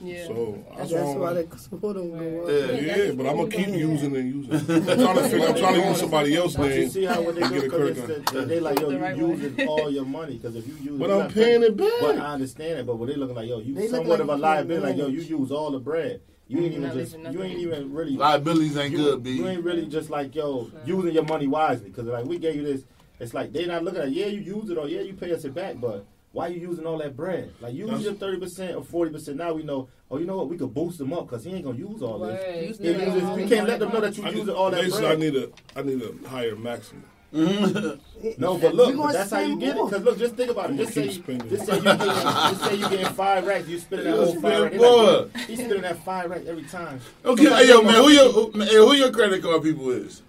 Yeah. 0.00 0.26
so 0.26 0.64
that's, 0.76 0.90
That's 0.90 1.04
why. 1.04 1.14
why 1.16 1.28
I'm, 1.30 1.48
the 1.50 1.58
score 1.58 1.92
don't 1.92 2.10
go 2.18 2.44
up. 2.44 2.48
Yeah. 2.80 2.96
yeah, 2.96 3.12
but 3.12 3.26
I'm 3.26 3.36
gonna 3.36 3.50
keep 3.50 3.68
using 3.68 4.16
and 4.16 4.46
using. 4.48 4.52
I'm 4.90 4.98
trying 4.98 5.16
to 5.16 5.28
figure. 5.28 5.46
I'm 5.48 5.54
trying 5.56 5.82
to 5.82 5.88
use 5.88 6.00
somebody 6.00 6.34
else's 6.36 6.56
But 6.56 6.74
you 6.74 6.88
see 6.88 7.04
how 7.04 7.20
when 7.20 7.34
they 7.34 7.42
and 7.42 7.52
get 7.52 7.58
a 7.58 7.62
because 7.64 7.98
credit 8.00 8.26
card. 8.26 8.48
they 8.48 8.60
like 8.60 8.80
yo, 8.80 8.88
you 8.90 8.98
right 8.98 9.16
using 9.18 9.54
way. 9.56 9.66
all 9.66 9.90
your 9.90 10.06
money 10.06 10.38
because 10.38 10.56
if 10.56 10.66
you 10.66 10.74
use, 10.92 10.98
But 10.98 11.10
you 11.10 11.20
I'm 11.20 11.30
paying 11.30 11.62
it 11.62 11.76
back. 11.76 11.92
But. 12.00 12.16
I 12.18 12.32
understand 12.32 12.78
it. 12.78 12.86
But 12.86 12.96
what 12.96 13.08
they 13.08 13.16
looking 13.16 13.36
like 13.36 13.48
yo, 13.50 13.58
you 13.58 13.74
They 13.74 13.82
look 13.82 13.90
somewhat 13.90 14.20
of 14.22 14.30
a 14.30 14.32
you 14.32 14.38
liability. 14.38 14.86
Like 14.86 14.96
yo, 14.96 15.08
you 15.08 15.20
use 15.20 15.50
all 15.52 15.70
the 15.72 15.78
bread. 15.80 16.22
You 16.48 16.60
ain't 16.60 16.74
even 16.74 16.92
just 16.92 17.18
you 17.18 17.42
ain't 17.42 17.58
even 17.60 17.92
really 17.92 18.16
Liabilities 18.16 18.76
ain't 18.76 18.92
you, 18.92 18.98
good, 18.98 19.22
B. 19.22 19.32
you 19.32 19.46
ain't 19.46 19.62
really 19.62 19.86
just 19.86 20.10
like 20.10 20.34
yo 20.34 20.70
using 20.84 21.12
your 21.12 21.24
money 21.24 21.46
wisely 21.46 21.90
because 21.90 22.06
like 22.06 22.24
we 22.24 22.38
gave 22.38 22.56
you 22.56 22.64
this. 22.64 22.84
It's 23.20 23.34
like 23.34 23.52
they 23.52 23.66
not 23.66 23.84
looking 23.84 24.00
at 24.00 24.10
yeah 24.12 24.26
you 24.26 24.40
use 24.40 24.70
it 24.70 24.78
or 24.78 24.88
yeah 24.88 25.00
you 25.02 25.12
pay 25.14 25.32
us 25.32 25.44
it 25.44 25.54
back, 25.54 25.76
but 25.80 26.06
why 26.32 26.48
you 26.48 26.60
using 26.60 26.86
all 26.86 26.98
that 26.98 27.16
bread? 27.16 27.52
Like 27.60 27.74
use 27.74 27.86
That's- 27.88 28.04
your 28.04 28.14
thirty 28.14 28.38
percent 28.38 28.76
or 28.76 28.84
forty 28.84 29.10
percent. 29.12 29.36
Now 29.36 29.52
we 29.52 29.62
know. 29.62 29.88
Oh, 30.10 30.16
you 30.18 30.24
know 30.24 30.36
what? 30.38 30.48
We 30.48 30.56
could 30.56 30.72
boost 30.72 30.98
him 31.00 31.12
up 31.12 31.26
because 31.28 31.44
he 31.44 31.52
ain't 31.52 31.64
gonna 31.64 31.76
use 31.78 32.00
all 32.00 32.18
this. 32.20 32.40
Word. 32.40 32.64
Use 32.64 32.80
Yeah, 32.80 32.92
the- 32.92 32.98
you, 33.14 33.20
just- 33.20 33.38
you 33.40 33.48
can't 33.48 33.68
let 33.68 33.78
them 33.80 33.92
know 33.92 34.00
that 34.00 34.16
you 34.16 34.24
I 34.24 34.30
using 34.30 34.54
all 34.54 34.70
that 34.70 34.80
basically, 34.80 35.06
I 35.06 35.14
need 35.16 35.36
a 35.36 35.48
I 35.76 35.82
need 35.82 36.02
a 36.02 36.28
higher 36.28 36.56
maximum. 36.56 37.04
No, 38.36 38.58
but 38.58 38.74
look, 38.74 38.96
but 38.96 39.12
that's 39.12 39.30
how 39.30 39.40
you 39.40 39.46
spend 39.46 39.60
get 39.60 39.76
it. 39.76 39.84
Because 39.84 40.02
look, 40.02 40.18
just 40.18 40.34
think 40.34 40.50
about 40.50 40.70
it. 40.70 40.76
Just 40.76 40.94
say, 40.94 41.08
keep 41.08 41.22
spending. 41.22 41.48
just 41.50 41.66
say 41.66 41.76
you 41.76 41.82
getting, 41.82 42.00
just 42.00 42.64
say 42.64 42.74
you 42.74 42.88
getting 42.88 43.06
five 43.06 43.46
racks. 43.46 43.68
You 43.68 43.78
spending 43.78 44.10
that 44.10 44.16
You 44.16 44.24
whole 44.24 44.40
five 44.40 44.40
spend 44.40 44.62
racks. 44.64 45.36
Like, 45.36 45.46
He's 45.46 45.58
spending 45.58 45.82
that 45.82 46.04
five 46.04 46.30
racks 46.30 46.46
every 46.48 46.64
time. 46.64 47.00
Okay, 47.24 47.48
hey, 47.48 47.68
yo, 47.68 47.82
man, 47.82 47.94
who 47.94 48.08
your 48.10 48.32
who, 48.32 48.50
hey, 48.60 48.74
who 48.76 48.92
your 48.94 49.12
credit 49.12 49.42
card 49.42 49.62
people 49.62 49.90
is? 49.90 50.22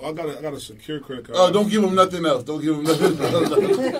Oh, 0.00 0.08
I 0.10 0.12
got 0.12 0.28
a, 0.28 0.38
I 0.38 0.42
got 0.42 0.54
a 0.54 0.60
secure 0.60 1.00
credit 1.00 1.24
card. 1.26 1.38
Oh, 1.40 1.52
don't 1.52 1.68
give 1.70 1.82
him 1.82 1.94
nothing 1.94 2.24
else. 2.24 2.44
Don't 2.44 2.60
give 2.62 2.74
him 2.76 2.84
nothing 2.84 3.18
else. 3.20 3.48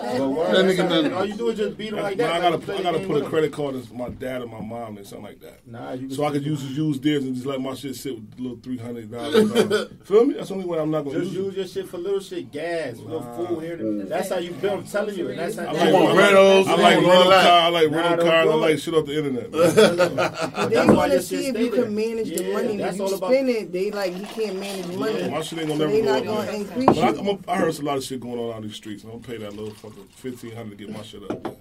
That 0.49 0.64
nigga 0.64 0.76
how- 0.83 0.88
done- 0.88 1.12
all 1.12 1.25
you 1.26 1.35
do 1.35 1.49
is 1.50 1.59
just 1.59 1.76
beat 1.76 1.90
him 1.93 1.97
like 1.97 2.17
But 2.17 2.26
that. 2.26 2.43
I 2.45 2.50
gotta 2.50 2.75
I 2.78 2.83
gotta 2.83 3.00
put 3.07 3.23
a 3.23 3.26
credit 3.28 3.52
card 3.52 3.75
as 3.76 3.90
my 3.93 4.09
dad 4.09 4.43
or 4.43 4.47
my 4.47 4.61
mom 4.61 4.97
and 4.97 5.07
something 5.07 5.26
like 5.26 5.40
that. 5.40 5.67
Nah, 5.67 5.93
you 5.93 6.11
So 6.11 6.25
I 6.25 6.31
could 6.31 6.43
still- 6.43 6.52
use 6.55 6.76
use 6.76 7.00
theirs 7.00 7.25
and 7.25 7.35
just 7.35 7.47
let 7.47 7.61
my 7.61 7.75
shit 7.75 7.95
sit 7.97 8.14
with 8.14 8.38
a 8.38 8.43
little 8.43 8.59
three 8.59 8.78
hundred 8.78 9.11
dollars. 9.11 9.88
Feel 10.05 10.25
me? 10.25 10.35
That's 10.35 10.49
the 10.49 10.55
only 10.55 10.67
way 10.67 10.78
I'm 10.78 10.90
not 10.90 11.05
gonna 11.05 11.21
Just 11.21 11.33
use 11.33 11.45
use 11.45 11.52
it. 11.55 11.57
your 11.59 11.67
shit 11.67 11.88
for 11.88 11.99
little 11.99 12.21
shit, 12.21 12.50
gas, 12.50 12.97
little 12.99 13.21
Nah. 13.21 13.47
food 13.47 13.62
here. 13.62 13.76
That's 14.05 14.28
how 14.31 14.38
you 14.38 14.50
build. 14.52 14.81
I'm 14.81 14.87
telling 14.87 15.17
you, 15.17 15.35
that's 15.35 15.57
how. 15.57 15.67
I 15.67 15.73
You 15.73 15.78
like, 15.78 15.93
want 15.93 16.09
I 16.09 16.14
like, 16.14 16.69
I 16.69 16.75
like 16.78 16.97
rental 16.97 17.11
all 17.11 17.31
car. 17.31 17.43
I 17.61 17.69
like 17.69 17.90
rental 17.90 18.17
don't 18.17 18.26
car. 18.26 18.35
I 18.40 18.45
like 18.45 18.78
shit 18.78 18.95
off 18.95 19.07
the 19.07 19.19
internet. 19.19 19.52
They 20.69 20.87
want 20.87 21.12
to 21.12 21.23
see 21.23 21.47
if 21.49 21.59
you 21.59 21.71
can 21.71 21.95
manage 21.95 22.37
the 22.37 22.52
money. 22.52 22.76
that's 22.76 22.95
If 22.95 22.99
you 22.99 23.05
all 23.05 23.14
about- 23.14 23.31
spend 23.31 23.49
it, 23.50 23.73
they 23.73 23.90
like 23.90 24.17
you 24.17 24.25
can't 24.25 24.59
manage 24.59 24.87
money. 24.97 25.28
My 25.31 25.43
shit 25.43 25.59
ain't 25.61 25.69
gonna 25.69 25.88
they 25.90 26.02
never 26.02 26.25
not 26.25 26.35
gonna 26.47 26.52
increase 26.52 26.87
But 26.87 26.99
I. 26.99 27.09
I'm 27.09 27.28
a, 27.28 27.38
I 27.49 27.57
heard 27.57 27.78
a 27.78 27.83
lot 27.83 27.97
of 27.99 28.04
shit 28.04 28.21
going 28.21 28.38
on 28.38 28.54
out 28.54 28.62
these 28.62 28.75
streets. 28.76 29.02
and 29.04 29.12
I'm 29.12 29.21
gonna 29.21 29.33
pay 29.33 29.38
that 29.45 29.54
little 29.54 29.75
fucking 29.75 30.04
fifteen 30.14 30.54
hundred 30.54 30.78
to 30.78 30.85
get 30.87 30.95
my 30.95 31.02
shit 31.02 31.23
up 31.30 31.42
there. 31.42 31.54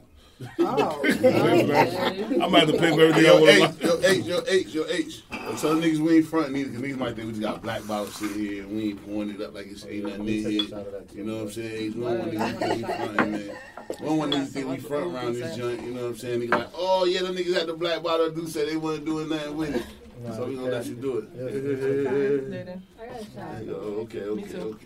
Oh, 0.59 0.99
Pay 1.01 1.11
for 1.13 1.67
that. 1.67 1.93
I'm 2.31 2.39
gonna 2.39 2.59
have 2.59 2.69
pay 2.69 2.77
for 2.95 3.01
everything 3.01 3.15
I 3.15 3.21
Yo, 3.21 3.41
want. 3.41 3.81
H, 3.81 3.81
yo, 3.81 3.99
H, 4.03 4.25
yo, 4.25 4.43
H, 4.47 4.67
yo, 4.67 4.85
H. 4.87 5.23
So 5.57 5.75
niggas 5.75 5.97
we 5.97 6.17
ain't 6.17 6.27
front 6.27 6.51
neither, 6.51 6.71
cause 6.71 6.79
niggas 6.81 6.97
might 6.97 7.15
think 7.15 7.25
we 7.27 7.33
just 7.33 7.41
got 7.41 7.63
black 7.63 7.87
bottles 7.87 8.15
shit 8.19 8.31
here 8.35 8.61
and 8.63 8.71
we 8.75 8.89
ain't 8.89 9.03
pouring 9.03 9.31
it 9.31 9.41
up 9.41 9.55
like 9.55 9.65
it's 9.67 9.83
oh, 9.83 9.89
ain't 9.89 10.03
nothing 10.05 10.27
in 10.27 10.51
here. 10.51 10.67
shot 10.67 10.85
of 10.85 10.91
that, 10.91 11.09
too. 11.09 11.17
You 11.17 11.23
know 11.23 11.35
what 11.37 11.41
I'm 11.43 11.51
saying? 11.51 11.71
H, 11.71 11.95
we 11.95 12.03
don't 12.03 12.19
want 12.19 12.31
niggas 12.31 12.51
to 12.51 12.57
think 12.59 12.87
we 12.87 12.93
frontin', 12.93 13.31
man. 13.31 13.51
We 13.99 14.05
don't 14.05 14.17
want 14.19 14.33
niggas 14.33 14.45
to 14.45 14.51
think 14.51 14.67
we 14.69 14.77
front 14.77 15.15
around 15.15 15.33
this 15.33 15.57
joint, 15.57 15.81
you 15.81 15.91
know 15.93 16.01
what 16.03 16.07
I'm 16.09 16.17
saying? 16.17 16.41
Niggas 16.41 16.49
like, 16.51 16.69
oh 16.75 17.05
yeah, 17.05 17.21
the 17.23 17.29
niggas 17.29 17.53
had 17.55 17.67
the 17.67 17.73
black 17.73 18.03
bottle 18.03 18.29
do 18.29 18.45
say 18.47 18.65
they 18.69 18.77
wasn't 18.77 19.05
doing 19.05 19.29
nothing 19.29 19.57
with 19.57 19.75
it. 19.75 19.85
Nah, 20.23 20.31
so 20.35 20.45
we 20.47 20.55
gonna 20.55 20.71
let 20.71 20.85
you 20.85 20.95
do 20.95 21.17
it. 21.19 21.25
Yeah. 21.35 21.43
yeah. 23.65 23.71
okay, 23.71 24.21
okay, 24.21 24.57
okay. 24.57 24.85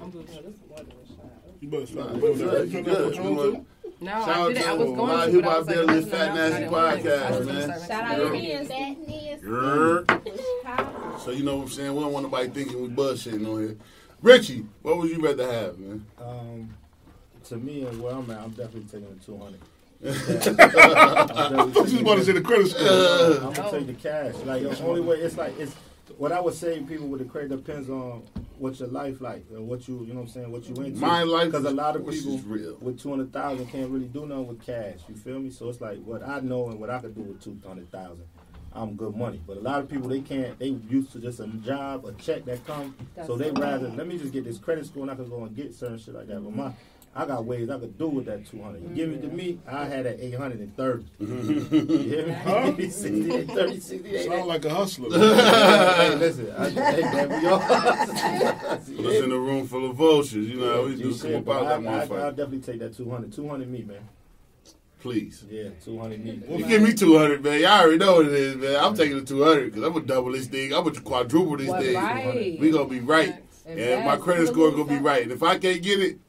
You 1.61 1.67
better 1.69 1.85
stop. 1.85 2.15
You 2.15 2.21
good? 2.81 3.65
No, 4.01 4.11
I 4.13 4.47
was 4.47 4.55
going 4.55 4.55
to. 4.55 4.61
Shout 5.41 5.45
out 5.45 5.55
to 5.69 5.85
my 5.85 6.01
Fat 6.01 6.33
Nasty 6.33 6.65
Podcast, 6.65 7.45
man. 7.45 7.69
Shout 7.88 8.03
out 8.03 8.17
to. 10.07 11.19
So 11.19 11.29
you 11.31 11.43
know 11.43 11.57
what 11.57 11.63
I'm 11.63 11.69
saying? 11.69 11.93
We 11.93 12.00
don't 12.01 12.11
want 12.11 12.23
nobody 12.25 12.50
thinking 12.50 12.81
we 12.81 12.88
bullshitting 12.89 13.47
on 13.47 13.59
here. 13.61 13.77
Richie, 14.23 14.65
what 14.81 14.97
would 14.97 15.11
you 15.11 15.19
rather 15.23 15.45
have, 15.51 15.77
man? 15.77 16.03
Um, 16.19 16.73
to 17.45 17.57
me 17.57 17.85
and 17.85 18.01
where 18.01 18.15
I'm 18.15 18.29
at, 18.31 18.39
I'm 18.39 18.50
definitely 18.51 18.83
taking 18.83 19.15
the 19.15 19.23
200. 19.23 19.59
you 20.03 20.10
was 20.10 21.93
about 21.93 22.15
to 22.15 22.25
say 22.25 22.31
the 22.31 22.41
credit 22.43 22.70
score. 22.70 23.48
I'm 23.48 23.53
gonna 23.53 23.72
take 23.72 23.86
the 23.86 23.93
cash. 23.93 24.34
Like 24.46 24.63
the 24.63 24.84
only 24.84 25.01
way 25.01 25.17
it's 25.17 25.38
like 25.38 25.60
it's 25.60 25.75
what 26.17 26.31
I 26.31 26.39
would 26.39 26.55
say 26.55 26.79
people 26.81 27.08
with 27.08 27.20
the 27.20 27.25
credit 27.27 27.50
depends 27.50 27.88
on 27.88 28.24
what 28.58 28.79
your 28.79 28.89
life 28.89 29.22
like 29.22 29.46
and 29.51 29.67
what 29.67 29.88
you 29.88 30.03
you 30.03 30.13
know 30.13 30.22
what 30.22 30.27
I'm 30.27 30.27
saying 30.29 30.51
what 30.51 30.67
you 30.67 30.74
into. 30.84 31.00
My 31.00 31.22
life 31.22 31.51
because 31.51 31.65
a 31.65 31.72
lot 31.72 31.96
of 31.96 32.08
people 32.08 32.38
with 32.81 33.00
two 33.00 33.12
hundred 33.12 33.31
thousand 33.31 33.67
can't 33.67 33.91
really 33.91 34.08
do 34.08 34.25
nothing 34.25 34.48
with 34.48 34.65
cash. 34.65 35.00
You 35.08 35.13
feel 35.15 35.39
me? 35.39 35.51
So 35.51 35.70
it's 35.70 35.81
like 35.81 36.00
what 36.03 36.27
I 36.27 36.40
know 36.40 36.70
and 36.70 36.79
what 36.79 36.90
I 36.90 36.98
could 36.98 37.14
do 37.14 37.22
with 37.22 37.44
two 37.44 37.59
hundred 37.64 37.92
thousand. 37.92 38.25
I'm 38.74 38.96
good 38.96 39.16
money, 39.16 39.40
but 39.46 39.57
a 39.57 39.59
lot 39.59 39.81
of 39.81 39.90
people 39.90 40.07
they 40.07 40.22
can't. 40.22 40.57
They 40.57 40.70
used 40.90 41.11
to 41.11 41.20
just 41.20 41.42
a 41.42 41.48
job, 41.48 42.05
a 42.05 42.14
check 42.14 42.46
that 42.46 42.66
come. 42.66 42.96
so 43.27 43.35
they 43.35 43.51
rather 43.51 43.90
let 43.90 44.07
me 44.07 44.18
just 44.18 44.33
get 44.33 44.46
this 44.46 44.57
credit 44.57 44.87
score 44.87 45.03
and 45.03 45.11
I 45.11 45.16
can 45.16 45.29
go 45.29 45.44
and 45.44 45.55
get 45.55 45.75
certain 45.75 46.00
shit 46.00 46.16
like 46.16 46.27
that. 46.27 46.44
But 46.44 46.55
my 46.55 46.72
I 47.13 47.25
got 47.25 47.43
ways 47.43 47.69
I 47.69 47.77
could 47.77 47.97
do 47.97 48.07
with 48.07 48.25
that 48.27 48.45
200. 48.45 48.83
You 48.83 48.89
give 48.89 49.11
it 49.11 49.21
to 49.24 49.27
me, 49.27 49.59
I 49.67 49.85
had 49.85 50.05
that 50.05 50.21
830. 50.21 51.05
you 51.19 51.97
hear 51.97 52.27
me? 52.27 52.31
Huh? 52.31 52.74
68, 52.77 53.47
30, 53.47 53.79
68. 53.81 54.29
Sound 54.29 54.47
like 54.47 54.63
a 54.63 54.74
hustler. 54.74 55.19
hey, 55.19 56.15
listen, 56.15 56.51
I, 56.57 56.69
hey, 56.69 57.01
man, 57.01 57.29
we 57.29 57.47
all. 57.47 57.59
Put 57.59 59.05
us 59.05 59.24
in 59.24 59.31
a 59.31 59.37
room 59.37 59.67
full 59.67 59.89
of 59.89 59.97
vultures. 59.97 60.47
You 60.47 60.61
know 60.61 60.74
how 60.74 60.85
we 60.85 60.95
do. 60.95 61.00
You 61.00 61.09
Come 61.09 61.13
said, 61.17 61.35
up 61.35 61.45
but 61.45 61.63
out 61.65 61.83
that 61.83 62.11
I, 62.11 62.15
I, 62.15 62.19
I'll 62.21 62.31
definitely 62.31 62.59
take 62.61 62.79
that 62.79 62.95
200. 62.95 63.33
200 63.33 63.69
me, 63.69 63.83
man. 63.83 64.07
Please. 65.01 65.43
Yeah, 65.50 65.69
200 65.83 66.24
me. 66.24 66.41
You 66.47 66.65
give 66.65 66.81
me 66.81 66.93
200, 66.93 67.43
man. 67.43 67.59
Y'all 67.59 67.71
already 67.71 67.97
know 67.97 68.17
what 68.17 68.27
it 68.27 68.33
is, 68.33 68.55
man. 68.55 68.77
I'm 68.77 68.95
taking 68.95 69.17
the 69.17 69.25
200 69.25 69.65
because 69.65 69.83
I'm 69.83 69.91
going 69.91 70.07
to 70.07 70.13
double 70.13 70.31
this 70.31 70.47
thing. 70.47 70.74
I'm 70.74 70.83
going 70.83 70.95
to 70.95 71.01
quadruple 71.01 71.57
this 71.57 71.67
What, 71.67 71.81
thing. 71.81 71.95
right. 71.95 72.57
We 72.57 72.71
going 72.71 72.87
to 72.87 72.93
be 72.93 73.01
right. 73.01 73.35
And 73.65 74.05
my 74.05 74.15
credit 74.15 74.47
score 74.47 74.71
going 74.71 74.87
to 74.87 74.93
be 74.93 75.00
right. 75.00 75.24
And 75.24 75.31
if 75.31 75.43
I 75.43 75.57
can't 75.57 75.81
get 75.81 76.00
it, 76.00 76.19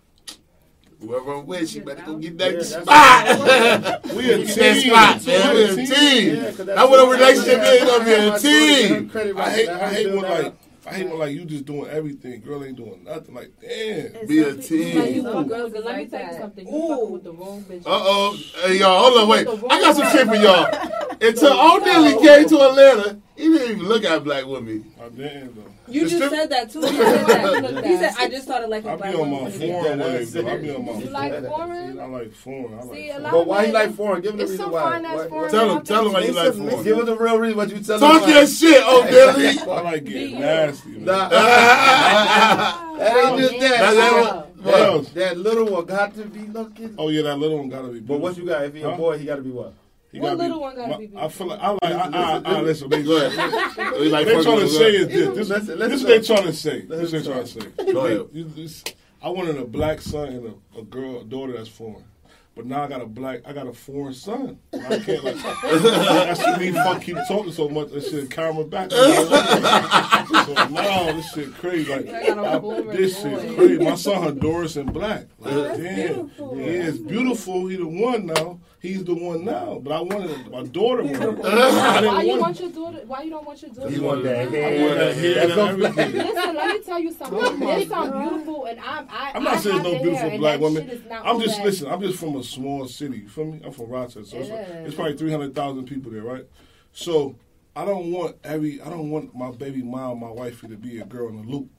whoever 1.02 1.32
I'm 1.34 1.46
with, 1.46 1.68
she 1.68 1.80
better 1.80 2.02
go 2.06 2.16
get 2.16 2.38
that 2.38 2.52
Yeah, 2.52 2.58
that's- 2.58 2.82
spot. 2.82 4.04
We 4.16 4.30
a 4.32 4.38
Get 4.38 4.56
that 4.56 4.74
team. 4.74 4.90
spot, 4.90 5.26
man. 5.26 5.54
We 5.54 5.62
a 5.64 5.74
team. 5.76 5.86
team. 5.86 6.36
Yeah, 6.36 6.44
'cause 6.52 6.66
That's 6.66 6.90
what 6.90 7.06
a 7.06 7.10
relationship 7.10 7.60
is. 7.62 7.84
Going 7.84 7.98
to 8.00 8.04
be 8.04 8.12
a 8.12 8.38
team. 8.38 9.36
I 9.38 9.50
hate, 9.50 9.68
I 9.68 9.88
hate 9.94 10.06
when 10.08 10.22
like, 10.22 10.54
I 10.84 10.94
hate 10.94 11.08
when 11.08 11.18
like 11.18 11.32
you 11.32 11.44
just 11.44 11.64
doing 11.64 11.88
everything. 11.90 12.40
Girl 12.40 12.64
ain't 12.64 12.76
doing 12.76 13.04
nothing. 13.04 13.34
Like, 13.34 13.52
damn. 13.60 14.26
Be 14.26 14.42
a 14.42 14.48
Like, 14.54 14.60
team. 14.64 15.14
you 15.14 15.28
Uh 15.28 15.42
girls, 15.44 15.72
let 15.72 15.96
me 15.96 16.06
tell 16.06 16.20
you 16.32 16.38
something. 16.38 16.66
You 16.66 16.88
fucking 16.88 17.10
with 17.12 17.24
the 17.24 17.32
wrong 17.32 17.62
bitch. 17.68 17.82
oh. 17.86 18.36
Hey, 18.64 18.78
y'all. 18.78 19.10
Hold 19.10 19.22
on. 19.22 19.28
Wait. 19.28 19.46
I 19.70 19.80
got 19.80 19.96
some 19.96 20.10
shit 20.10 20.26
for 20.26 20.34
y'all. 20.36 20.66
Until 21.22 21.52
O'Neilly 21.52 22.14
came 22.26 22.48
to 22.48 22.60
Atlanta, 22.68 23.18
he 23.42 23.48
didn't 23.58 23.70
even 23.76 23.88
look 23.88 24.04
at 24.04 24.22
black 24.24 24.46
women. 24.46 24.92
I 25.04 25.08
didn't 25.08 25.54
though. 25.56 25.62
You 25.88 26.04
The 26.04 26.10
just 26.10 26.16
strip- 26.22 26.30
said 26.30 26.50
that 26.50 26.70
too. 26.70 26.80
You 26.80 26.86
said 26.86 27.26
that. 27.26 27.84
He 27.84 27.96
said, 27.96 28.12
"I 28.18 28.28
just 28.28 28.44
started 28.44 28.68
like 28.68 28.86
I 28.86 28.92
be 28.94 28.98
black 29.02 29.14
on 29.16 29.30
my 29.30 29.36
woman." 29.38 29.52
foreign 29.52 29.98
waves. 29.98 30.32
though. 30.32 30.48
I 30.48 30.56
be 30.58 30.70
on 30.74 30.86
my. 30.86 30.92
You 30.92 31.06
like 31.10 31.44
foreign? 31.46 31.98
I 32.00 32.04
like 32.06 32.32
foreign. 32.34 32.74
I 32.74 32.82
like. 32.82 32.94
See, 32.94 33.08
a 33.08 33.12
foreign. 33.12 33.22
lot 33.24 33.32
But 33.32 33.46
why 33.46 33.64
you 33.66 33.72
like 33.72 33.94
foreign? 33.94 34.22
Give 34.22 34.30
him 34.32 34.36
the 34.38 34.42
It's 34.44 34.52
reason 34.52 34.70
why. 34.70 34.82
fine 34.82 35.04
ass 35.04 35.16
What- 35.16 35.28
foreign. 35.28 35.42
what- 35.42 35.50
Tell 35.50 35.76
him. 35.76 35.82
Tell 35.84 36.06
him 36.06 36.12
why 36.12 36.20
you 36.20 36.32
like 36.32 36.54
foreign. 36.54 36.84
Give 36.84 36.98
him 36.98 37.06
the 37.06 37.16
real 37.16 37.38
reason 37.38 37.56
what 37.56 37.68
you 37.70 37.80
tell 37.80 37.94
him? 37.96 38.00
Talk 38.00 38.28
your 38.28 38.46
shit, 38.46 38.82
Oh, 38.86 39.02
O'Neilly. 39.02 39.58
I 39.58 39.80
like 39.82 40.04
getting 40.04 40.40
nasty. 40.40 40.88
Man. 40.90 41.04
Nah, 41.04 41.28
That 41.28 42.98
that 42.98 43.32
ain't 43.32 43.38
just 43.40 43.60
that. 43.60 43.94
that 43.94 44.46
What 44.62 44.80
else? 44.80 45.08
That 45.10 45.36
little 45.38 45.66
one 45.66 45.84
got 45.86 46.14
to 46.14 46.24
be 46.26 46.40
looking. 46.46 46.94
Oh 46.96 47.08
yeah, 47.08 47.22
that 47.22 47.38
little 47.38 47.58
one 47.58 47.68
gotta 47.68 47.88
be. 47.88 47.98
But 48.00 48.20
what 48.20 48.36
you 48.36 48.44
got? 48.46 48.64
If 48.64 48.74
he 48.74 48.82
a 48.82 48.92
boy, 48.92 49.18
he 49.18 49.24
got 49.24 49.36
to 49.36 49.42
be 49.42 49.50
what? 49.50 49.74
He 50.12 50.20
What 50.20 50.28
gotta 50.36 50.42
little 50.42 50.60
one 50.60 50.76
gotta 50.76 50.88
my- 50.92 50.98
be 50.98 51.10
I 51.16 51.28
feel 51.28 51.46
like 51.46 51.60
I 51.60 51.70
like. 51.70 51.82
I, 51.82 52.08
I, 52.12 52.42
I, 52.44 52.60
listen, 52.60 52.90
they, 52.90 53.02
Go 53.02 53.16
ahead. 53.26 53.92
We 53.98 54.10
like 54.10 54.26
they 54.26 54.32
fucking 54.34 54.44
trying 54.44 54.60
to 54.60 54.68
say 54.68 54.88
us. 54.96 55.02
is 55.02 55.08
this. 55.08 55.36
This, 55.36 55.48
Listen, 55.48 55.78
this 55.78 55.88
listen. 55.88 56.08
what 56.08 56.20
they 56.20 56.26
trying 56.34 56.46
to 56.46 56.52
say. 56.52 56.80
This 56.82 56.88
what 56.88 56.98
Listen. 56.98 57.18
they 57.22 57.30
trying 57.30 57.44
to 57.44 57.48
say. 57.86 57.92
Go 57.92 58.06
ahead. 58.06 58.26
You- 58.32 58.44
this- 58.44 58.84
I 59.22 59.28
wanted 59.30 59.56
a 59.56 59.64
black 59.64 60.00
son 60.02 60.28
and 60.28 60.54
a, 60.76 60.80
a 60.80 60.82
girl, 60.82 61.20
a 61.20 61.24
daughter 61.24 61.52
that's 61.56 61.68
foreign. 61.68 62.04
But 62.54 62.66
now 62.66 62.82
I 62.82 62.88
got 62.88 63.00
a 63.00 63.06
black, 63.06 63.40
I 63.46 63.54
got 63.54 63.66
a 63.66 63.72
foreign 63.72 64.12
son. 64.12 64.58
I 64.74 64.98
can't 64.98 65.24
like. 65.24 65.36
that's 65.36 66.38
what 66.42 66.60
me 66.60 66.72
fuck 66.72 67.00
keep 67.00 67.16
talking 67.26 67.52
so 67.52 67.68
much. 67.70 67.90
That 67.92 68.04
shit 68.04 68.30
camera 68.30 68.64
back. 68.64 68.90
so 68.90 70.54
now 70.70 71.12
this 71.12 71.32
shit 71.32 71.54
crazy. 71.54 71.90
Like 71.90 72.08
I 72.08 72.26
got 72.26 72.38
a 72.38 72.42
I- 72.42 72.96
this 72.96 73.22
boy. 73.22 73.30
shit 73.40 73.56
crazy. 73.56 73.78
My 73.84 73.94
son 73.94 74.22
Honduras 74.22 74.76
and 74.76 74.92
black. 74.92 75.26
Like, 75.38 75.54
that's 75.54 75.78
damn, 75.78 75.96
beautiful. 76.26 76.54
he 76.56 76.64
is 76.64 76.98
beautiful. 76.98 77.66
He 77.68 77.76
the 77.76 77.86
one 77.86 78.26
now. 78.26 78.60
He's 78.82 79.04
the 79.04 79.14
one 79.14 79.44
now. 79.44 79.78
But 79.82 79.92
I 79.92 80.00
wanted 80.00 80.50
my 80.50 80.64
daughter. 80.64 81.02
Wanted, 81.04 81.44
I 81.44 82.00
didn't 82.00 82.14
Why 82.14 82.22
you 82.22 82.28
want. 82.30 82.40
want 82.40 82.60
your 82.60 82.70
daughter? 82.70 83.00
Why 83.06 83.22
you 83.22 83.30
don't 83.30 83.46
want 83.46 83.62
your 83.62 83.70
daughter? 83.70 83.90
You 83.90 84.02
want 84.02 84.24
that 84.24 84.36
I 84.36 84.44
hair? 84.46 84.86
want 84.88 84.98
that 84.98 85.16
hair 85.16 85.42
and 85.42 85.52
everything. 85.52 86.12
Listen, 86.14 86.54
let 86.56 86.68
me 86.78 86.84
tell 86.84 86.98
you 86.98 87.12
something. 87.12 87.38
Oh 87.40 87.56
There's 87.58 87.88
some 87.88 88.10
beautiful, 88.28 88.64
and 88.64 88.80
I'm. 88.80 89.06
I, 89.08 89.32
I'm 89.36 89.44
not 89.44 89.54
I 89.54 89.60
saying 89.60 89.76
no 89.76 89.82
the 89.84 89.90
hair, 89.98 90.02
beautiful 90.02 90.38
black 90.38 90.58
that 90.58 90.64
women. 90.64 90.88
shit 90.88 90.98
is 90.98 91.04
not 91.08 91.24
I'm 91.24 91.40
just 91.40 91.56
that- 91.58 91.64
listen. 91.64 91.92
I'm 91.92 92.00
just 92.00 92.18
from 92.18 92.34
a 92.36 92.42
small 92.42 92.88
city. 92.88 93.18
You 93.18 93.28
feel 93.28 93.44
me? 93.44 93.60
I'm 93.64 93.70
from 93.70 93.86
Rochester, 93.88 94.24
so 94.24 94.36
it's, 94.38 94.50
like, 94.50 94.58
it's 94.68 94.94
probably 94.96 95.16
300,000 95.16 95.84
people 95.86 96.10
there, 96.10 96.22
right? 96.22 96.44
So 96.92 97.36
I 97.76 97.84
don't 97.84 98.10
want 98.10 98.34
every. 98.42 98.82
I 98.82 98.90
don't 98.90 99.10
want 99.10 99.32
my 99.32 99.52
baby 99.52 99.82
mom, 99.84 100.18
my 100.18 100.30
wifey, 100.30 100.66
to 100.66 100.76
be 100.76 100.98
a 100.98 101.04
girl 101.04 101.28
in 101.28 101.36
the 101.46 101.52
loop. 101.52 101.70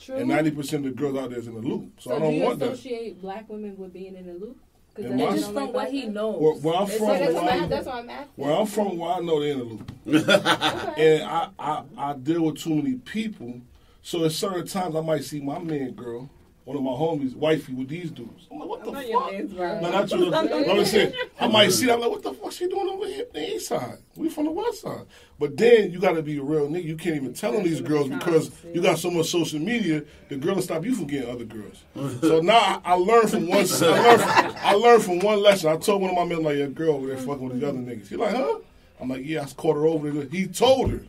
True. 0.00 0.16
And 0.18 0.28
90 0.28 0.50
percent 0.52 0.86
of 0.86 0.94
the 0.94 1.00
girls 1.02 1.16
out 1.18 1.30
there 1.30 1.40
is 1.40 1.48
in 1.48 1.54
the 1.54 1.60
loop. 1.60 2.00
So, 2.00 2.10
so 2.10 2.16
I 2.16 2.18
do 2.20 2.24
don't 2.26 2.34
you 2.36 2.42
want 2.44 2.58
that. 2.60 2.72
associate 2.74 3.20
black 3.20 3.48
women 3.48 3.76
with 3.76 3.92
being 3.92 4.14
in 4.14 4.26
the 4.28 4.34
loop? 4.34 4.60
'Cause 4.94 5.04
that's 5.06 5.16
my- 5.16 5.30
just 5.36 5.52
from 5.52 5.72
what 5.72 5.90
he 5.90 6.06
knows. 6.06 6.40
Where, 6.40 6.52
where 6.54 6.74
I'm 6.74 6.86
It's 6.86 6.96
from, 6.98 7.06
like 7.08 7.18
That's, 7.20 7.32
where 7.34 7.42
why, 7.42 7.50
I'm, 7.50 7.68
that's 7.68 7.86
why 7.86 7.98
I'm 7.98 8.10
asking. 8.10 8.28
where 8.36 8.52
I'm 8.60 8.66
from, 8.66 8.98
where 8.98 9.12
I 9.12 9.20
know 9.20 9.40
they're 9.40 9.52
in 9.52 9.58
the 9.58 9.64
loop. 9.64 9.92
Okay. 10.28 11.16
And 11.20 11.22
I, 11.30 11.48
I, 11.58 11.82
I 11.96 12.12
deal 12.14 12.42
with 12.42 12.58
too 12.58 12.74
many 12.74 12.94
people. 12.96 13.60
So 14.02 14.24
at 14.24 14.32
certain 14.32 14.66
times 14.66 14.94
I 14.96 15.00
might 15.00 15.24
see 15.24 15.40
my 15.40 15.58
man 15.60 15.92
girl, 15.92 16.28
one 16.64 16.76
of 16.76 16.82
my 16.82 16.90
homies, 16.90 17.34
wifey 17.34 17.72
with 17.74 17.88
these 17.88 18.10
dudes. 18.10 18.46
I'm 18.50 18.58
like, 18.58 18.68
what 18.68 18.82
what 18.86 18.94
the 18.94 19.00
Not 19.00 19.08
your 19.08 19.20
fuck? 19.20 19.32
name's. 19.32 19.52
No, 19.52 19.90
not 19.90 20.10
you. 20.10 20.34
I'm 20.70 20.84
saying, 20.84 21.12
I 21.40 21.46
might 21.48 21.72
see 21.72 21.86
that, 21.86 21.94
I'm 21.94 22.00
like, 22.00 22.10
what 22.10 22.22
the 22.22 22.34
fuck 22.34 22.52
she 22.52 22.66
doing 22.68 22.88
over 22.88 23.06
here 23.06 23.26
the 23.32 23.54
east 23.54 23.68
side? 23.68 23.98
We 24.16 24.28
from 24.28 24.46
the 24.46 24.50
west 24.50 24.82
side. 24.82 25.06
But 25.38 25.56
then 25.56 25.90
you 25.90 25.98
got 25.98 26.12
to 26.12 26.22
be 26.22 26.38
a 26.38 26.42
real 26.42 26.68
nigga. 26.68 26.84
You 26.84 26.96
can't 26.96 27.16
even 27.16 27.34
tell 27.34 27.52
them 27.52 27.64
these 27.64 27.80
girls 27.80 28.08
because 28.08 28.50
you 28.72 28.80
got 28.80 28.98
so 28.98 29.10
much 29.10 29.26
social 29.30 29.58
media, 29.58 30.04
the 30.28 30.36
girl 30.36 30.56
will 30.56 30.62
stop 30.62 30.84
you 30.84 30.94
from 30.94 31.06
getting 31.06 31.30
other 31.30 31.44
girls. 31.44 31.82
so 32.20 32.40
now 32.40 32.80
I, 32.84 32.92
I 32.92 32.94
learned 32.94 33.30
from 33.30 33.46
one 33.48 33.66
I 33.82 33.86
learned 33.86 34.20
from, 34.20 34.56
I 34.62 34.72
learned 34.74 35.02
from 35.02 35.18
one 35.20 35.42
lesson. 35.42 35.70
I 35.70 35.76
told 35.76 36.02
one 36.02 36.10
of 36.10 36.16
my 36.16 36.24
men, 36.24 36.42
like, 36.42 36.56
your 36.56 36.68
girl 36.68 36.94
over 36.94 37.06
there 37.08 37.16
fucking 37.16 37.40
with 37.40 37.54
these 37.54 37.64
other 37.64 37.78
niggas. 37.78 38.08
He 38.08 38.16
like, 38.16 38.34
huh? 38.34 38.58
I'm 39.00 39.08
like, 39.08 39.24
yeah, 39.24 39.42
I 39.42 39.46
caught 39.46 39.76
her 39.76 39.86
over 39.86 40.10
there. 40.10 40.28
He 40.28 40.46
told 40.46 40.90
her. 40.92 41.00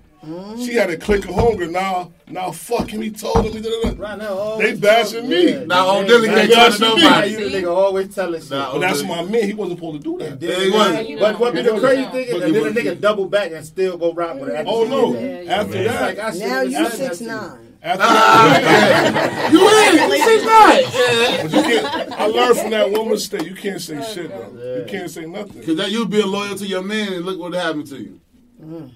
She 0.57 0.73
had 0.75 0.89
a 0.89 0.95
click 0.97 1.25
of 1.27 1.35
hunger. 1.35 1.67
Now, 1.67 2.11
now, 2.27 2.51
fuck 2.51 2.89
him. 2.89 3.01
He 3.01 3.11
told 3.11 3.45
him. 3.45 3.51
He 3.53 3.59
did 3.59 3.65
it. 3.85 3.97
Right 3.97 4.17
now, 4.17 4.55
They 4.57 4.73
bashing 4.75 5.27
me. 5.27 5.65
Now, 5.65 5.87
on 5.89 5.97
on 5.97 6.05
Dilly 6.07 6.27
can't 6.29 6.51
trust 6.51 6.79
nobody. 6.79 7.31
You 7.31 7.49
the 7.49 7.57
nigga 7.61 7.75
always 7.75 8.15
telling 8.15 8.41
shit. 8.41 8.51
Nah, 8.51 8.71
But 8.73 8.79
that's 8.79 9.03
my 9.03 9.21
man. 9.23 9.43
He 9.43 9.53
wasn't 9.53 9.79
supposed 9.79 10.01
to 10.01 10.17
do 10.17 10.17
that. 10.23 10.41
Yeah, 10.41 10.59
he 10.63 10.71
wasn't. 10.71 11.09
You 11.09 11.19
But 11.19 11.31
know. 11.33 11.37
what 11.39 11.53
be 11.53 11.61
the 11.61 11.77
crazy 11.79 12.05
thing 12.11 12.27
is, 12.27 12.41
and 12.41 12.55
then 12.55 12.73
the 12.73 12.81
nigga 12.81 13.01
double 13.01 13.25
back 13.27 13.51
and 13.51 13.65
still 13.65 13.97
go 13.97 14.13
rock 14.13 14.39
with 14.39 14.49
it. 14.49 14.65
Oh 14.67 14.85
no! 14.85 15.15
After 15.49 15.83
that, 15.83 16.01
like 16.01 16.19
I 16.19 16.29
Now 16.29 16.31
should've 16.31 16.71
you 16.71 16.77
done 16.77 16.83
that 16.83 16.91
six 16.97 17.21
nine. 17.21 17.77
after 17.83 17.97
that, 18.03 19.51
You 19.51 19.59
in? 19.59 20.09
You 20.09 20.23
six 20.23 20.45
nine. 20.45 21.43
but 21.43 21.51
you 21.53 21.81
can't. 21.81 22.11
I 22.13 22.25
learned 22.27 22.57
from 22.59 22.69
that 22.71 22.89
one 22.91 23.09
mistake. 23.09 23.43
You 23.45 23.55
can't 23.55 23.81
say 23.81 23.97
oh, 23.97 24.03
shit 24.13 24.29
though. 24.29 24.77
You 24.79 24.85
can't 24.87 25.11
say 25.11 25.25
nothing. 25.25 25.59
Because 25.59 25.75
that 25.77 25.91
you 25.91 26.07
being 26.07 26.27
loyal 26.27 26.55
to 26.55 26.65
your 26.65 26.81
man 26.81 27.11
and 27.13 27.25
look 27.25 27.39
what 27.39 27.53
happened 27.53 27.87
to 27.87 27.97
you. 27.97 28.21
Mm. 28.63 28.91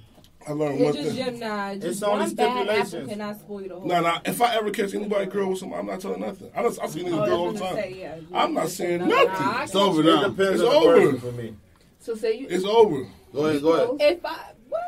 I 0.47 0.51
learned 0.53 0.79
one 0.79 0.87
It's 0.95 0.97
just 0.97 1.15
thing. 1.15 1.39
your 1.39 1.49
nah. 1.49 1.73
Just 1.75 1.85
It's 1.85 2.03
only 2.03 2.19
one 2.25 2.33
bad 2.35 2.53
stipulations. 2.55 2.93
apple 2.93 3.07
cannot 3.09 3.39
spoil 3.39 3.59
the 3.67 3.75
whole. 3.75 3.85
Nah, 3.87 3.99
nah. 4.01 4.19
If 4.25 4.41
I 4.41 4.55
ever 4.55 4.71
catch 4.71 4.93
anybody 4.93 5.25
girl 5.25 5.49
with 5.49 5.59
somebody, 5.59 5.79
I'm 5.81 5.87
not 5.87 5.99
telling 5.99 6.21
nothing. 6.21 6.51
I 6.55 6.61
just 6.63 6.81
I 6.81 6.87
see 6.87 7.03
Oh, 7.03 7.05
niggas 7.07 7.21
I 7.21 7.25
girl 7.25 7.39
all 7.39 7.51
the 7.53 7.59
time. 7.59 7.75
say, 7.75 7.95
yeah, 7.99 8.15
I'm 8.33 8.53
not 8.53 8.69
saying 8.69 8.99
said 8.99 9.09
nothing. 9.09 9.45
Nah, 9.45 9.63
It's 9.63 9.75
over 9.75 10.01
It 10.01 10.05
now. 10.05 10.27
depends 10.29 10.61
It's 10.61 10.63
on 10.63 10.69
the 10.69 10.75
over. 10.89 10.93
person 11.11 11.19
for 11.19 11.31
me. 11.37 11.55
So 11.99 12.15
say 12.15 12.37
you. 12.37 12.47
It's 12.49 12.63
over. 12.65 13.07
Go 13.33 13.45
ahead, 13.45 13.61
go 13.61 13.73
ahead. 13.73 14.17
If 14.17 14.25
I 14.25 14.37
what? 14.69 14.81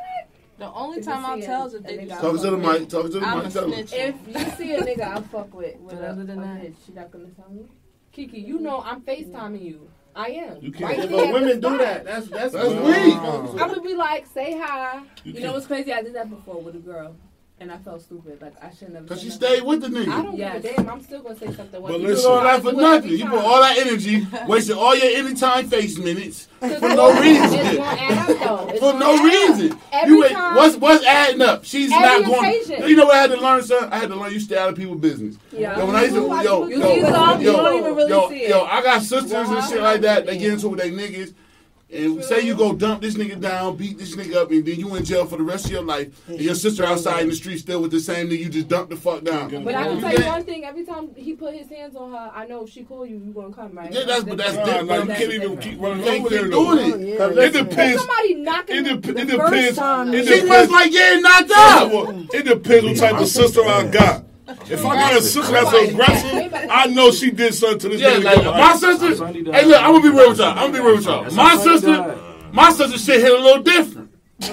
The 0.60 0.72
only 0.72 1.00
If 1.00 1.06
time 1.06 1.26
I'll 1.26 1.40
see 1.40 1.46
tell 1.46 1.68
is 1.68 1.74
if 1.74 1.84
they 1.84 1.98
nigga 1.98 2.08
do 2.08 2.14
out 2.14 2.22
Talking 2.22 2.42
to 2.42 2.52
the 2.52 2.58
mic. 2.58 2.90
Talking 2.90 3.12
to 3.12 3.20
the 3.20 3.26
I'm 3.26 3.38
mic. 3.40 3.48
a 3.48 3.50
Tell 3.52 3.72
him. 3.72 3.88
snitch. 3.88 3.94
If 3.94 4.16
you 4.28 4.52
see 4.52 4.76
a 4.76 4.80
nigga 4.82 5.02
I 5.18 5.22
fuck 5.22 5.54
with, 5.54 5.80
with 5.80 5.96
But 6.00 6.04
other 6.06 6.24
than 6.24 6.40
a 6.40 6.42
that- 6.42 6.74
she 6.86 6.94
not 6.94 7.12
gonna 7.12 7.28
tell 7.30 7.50
me. 7.50 7.66
Kiki, 8.12 8.40
you 8.40 8.60
know 8.60 8.82
I'm 8.82 9.02
FaceTiming 9.02 9.62
you. 9.62 9.90
I 10.20 10.28
am. 10.32 10.58
You 10.62 10.72
can't- 10.72 10.98
Right 10.98 11.10
but 11.10 11.34
women 11.34 11.60
do 11.62 11.78
that. 11.78 12.04
That's 12.04 12.28
that's, 12.28 12.54
That's 12.54 12.68
weak. 12.68 12.84
weak. 12.84 13.16
I'm 13.62 13.70
gonna 13.70 13.82
be 13.82 13.96
like, 13.96 14.26
say 14.28 14.58
hi. 14.60 15.02
You, 15.24 15.32
You 15.34 15.40
know 15.42 15.54
what's 15.54 15.66
crazy? 15.66 15.94
I 15.94 16.02
did 16.02 16.14
that 16.16 16.30
before 16.30 16.60
with 16.62 16.76
a 16.76 16.80
girl, 16.80 17.16
and 17.62 17.72
I 17.72 17.78
felt 17.78 18.02
stupid. 18.02 18.42
Like 18.42 18.54
I 18.64 18.70
shouldn't 18.72 18.96
have. 18.96 19.06
Because 19.08 19.22
she 19.22 19.30
stayed 19.30 19.64
with 19.64 19.82
the 19.82 19.88
I 19.88 19.90
nigga. 19.90 20.24
don't 20.24 20.38
Yes. 20.38 20.62
give 20.62 20.72
a 20.72 20.76
damn. 20.78 20.90
I'm 20.90 21.02
still 21.04 21.22
gonna 21.22 21.38
say 21.38 21.46
something. 21.48 21.68
But 21.72 21.82
When 21.82 21.94
You 22.02 22.08
listen- 22.08 22.32
did 22.32 22.38
all 22.38 22.44
that 22.44 22.62
for 22.64 22.72
nothing. 22.74 23.12
You 23.12 23.26
put 23.30 23.40
all 23.40 23.62
that 23.62 23.78
energy, 23.78 24.28
wasted 24.48 24.78
all 24.78 24.96
your 24.96 25.18
anytime 25.18 25.68
face 25.70 25.98
minutes 25.98 26.48
for 26.60 26.68
no 26.68 26.96
gonna- 26.96 27.22
It's 27.22 27.52
reason. 27.54 27.80
add 27.82 28.42
up 28.42 28.78
For 28.78 28.94
no 28.94 29.14
add 29.14 29.20
up. 29.20 29.26
reason. 29.26 29.80
Every 29.92 30.16
You 30.16 30.24
ain't, 30.26 30.34
time- 30.34 30.56
what's 30.56 30.76
what's 30.78 31.06
adding 31.06 31.42
up? 31.42 31.66
She's 31.66 31.92
Every 31.92 32.06
not 32.06 32.26
going. 32.26 32.46
occasion. 32.50 32.88
You 32.90 32.96
know 32.96 33.06
what 33.06 33.16
I 33.16 33.22
had 33.22 33.32
to 33.32 33.42
learn, 33.42 33.64
son? 33.64 33.90
I 33.92 33.98
had 34.00 34.10
to 34.10 34.16
learn. 34.16 34.32
You 34.34 34.40
stay 34.40 34.58
out 34.58 34.70
of 34.70 34.76
people's 34.76 35.02
business. 35.02 35.36
Yeah. 35.52 35.78
Yo, 35.78 35.86
when 35.86 35.96
I 35.96 36.04
used 36.04 36.16
to, 36.16 36.22
You 36.22 36.28
yo, 36.28 36.42
yo, 36.42 36.68
yo, 36.68 36.96
see 36.96 37.02
some, 37.02 37.42
you 37.42 37.52
yo, 37.52 37.58
don't 37.58 37.80
even 37.80 37.96
really 37.96 38.10
yo, 38.10 38.30
yo, 38.32 38.64
I 38.64 38.82
got 38.82 39.02
sisters 39.02 39.32
and 39.50 39.64
shit 39.66 39.82
like 39.82 40.02
that. 40.02 40.26
They 40.26 40.38
get 40.38 40.54
into 40.54 40.68
it 40.68 40.70
with 40.70 40.80
they 40.80 40.92
niggas. 40.92 41.34
And 41.92 42.24
say 42.24 42.42
you 42.42 42.56
go 42.56 42.74
dump 42.74 43.02
this 43.02 43.16
nigga 43.16 43.40
down, 43.42 43.76
beat 43.76 43.98
this 43.98 44.16
nigga 44.16 44.36
up, 44.36 44.52
and 44.52 44.64
then 44.64 44.80
you 44.80 44.94
in 44.96 45.04
jail 45.04 45.26
for 45.26 45.38
the 45.38 45.44
rest 45.44 45.66
of 45.66 45.72
your 45.72 45.82
life. 45.82 46.08
And 46.28 46.40
your 46.40 46.54
mm-hmm. 46.54 46.60
sister 46.60 46.86
outside 46.86 47.24
in 47.24 47.30
the 47.30 47.36
street 47.36 47.58
still 47.58 47.82
with 47.82 47.90
the 47.90 48.00
same 48.00 48.30
nigga 48.30 48.38
you 48.38 48.50
just 48.50 48.68
dumped 48.68 48.92
the 48.92 48.96
fuck 48.96 49.24
down. 49.24 49.50
But 49.64 49.74
I 49.74 49.84
can 49.86 49.96
You 49.96 50.02
tell 50.02 50.14
you 50.14 50.26
one 50.28 50.44
thing: 50.44 50.66
every 50.66 50.86
time 50.86 51.10
he 51.16 51.34
put 51.34 51.56
his 51.56 51.68
hands 51.68 51.96
on 51.96 52.12
her, 52.12 52.32
I 52.34 52.46
know 52.46 52.64
if 52.66 52.70
she 52.70 52.84
call 52.84 53.08
you, 53.08 53.16
you 53.26 53.34
gonna 53.34 53.52
come, 53.52 53.72
right? 53.74 53.92
Yeah, 53.92 54.02
that's- 54.02 54.24
but 54.24 54.38
that's 54.38 54.56
Nah, 54.56 54.66
different. 54.66 54.88
nah, 54.88 54.96
you 54.98 55.06
can't 55.08 55.22
even 55.22 55.40
different. 55.40 55.62
keep 55.62 55.82
running 55.82 55.98
You 56.00 56.04
can't 56.06 56.26
over 56.26 56.30
there. 56.30 56.48
doing 56.48 57.08
it. 57.08 57.18
Cause 57.18 57.38
It 57.38 57.54
depends. 57.54 58.00
Somebody 58.00 58.34
knocking 58.36 58.76
It, 58.76 58.84
the, 58.84 58.90
dep- 58.90 59.02
the 59.02 59.22
it 59.22 59.30
first 59.38 59.52
depends. 59.54 59.78
time. 59.78 60.14
It 60.14 60.28
She 60.28 60.46
was 60.48 60.70
like 60.70 60.92
getting 60.92 61.24
knocked 61.24 61.52
out. 61.56 61.92
It 62.36 62.46
depends 62.46 62.86
what 62.86 62.98
type 62.98 63.12
of 63.14 63.18
mm-hmm. 63.18 63.26
sister 63.26 63.62
I 63.66 63.88
got. 63.88 64.29
If 64.70 64.86
I 64.86 64.96
got 64.96 65.18
a 65.18 65.22
sister 65.22 65.52
that's 65.52 65.74
aggressive, 65.92 66.54
I 66.70 66.88
know 66.88 67.12
she 67.12 67.32
did 67.32 67.54
something 67.54 67.80
to 67.80 67.90
this 67.90 68.02
Yeah, 68.02 68.16
nigga. 68.16 68.24
like 68.24 68.38
Like, 68.46 68.56
my 68.56 68.76
sister. 68.76 69.26
Hey, 69.28 69.66
look, 69.66 69.82
I'm 69.82 69.92
gonna 69.94 70.02
be 70.02 70.10
real 70.10 70.30
with 70.30 70.40
y'all. 70.40 70.50
I'm 70.50 70.72
gonna 70.72 70.74
be 70.74 70.80
real 70.80 70.96
with 70.98 71.06
y'all. 71.06 71.30
My 71.32 71.56
sister, 71.58 72.18
my 72.52 72.72
sister 72.72 72.98
shit 72.98 73.22
hit 73.22 73.32
a 73.32 73.42
little 73.44 73.64
different. 73.64 74.08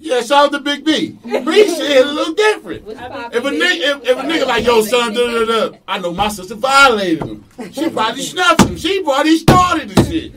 yeah, 0.00 0.20
shout 0.20 0.46
out 0.46 0.52
to 0.52 0.60
Big 0.60 0.84
B. 0.84 1.18
B 1.24 1.30
shit 1.66 1.88
hit 1.88 2.06
a 2.06 2.10
little 2.10 2.34
different. 2.34 2.86
If 2.88 3.44
a 3.44 3.50
nigga, 3.50 3.96
if, 3.96 4.04
if 4.04 4.18
a 4.18 4.22
nigga 4.22 4.46
like, 4.46 4.64
yo, 4.64 4.82
son, 4.82 5.12
da 5.14 5.26
da 5.26 5.44
da, 5.70 5.76
I 5.88 5.98
know 5.98 6.12
my 6.12 6.28
sister 6.28 6.54
violated 6.54 7.22
him. 7.24 7.44
She 7.72 7.90
probably 7.90 8.22
snuffed 8.32 8.62
him. 8.62 8.76
She 8.76 9.02
probably 9.02 9.36
started 9.38 9.88
the 9.90 10.04
shit. 10.04 10.32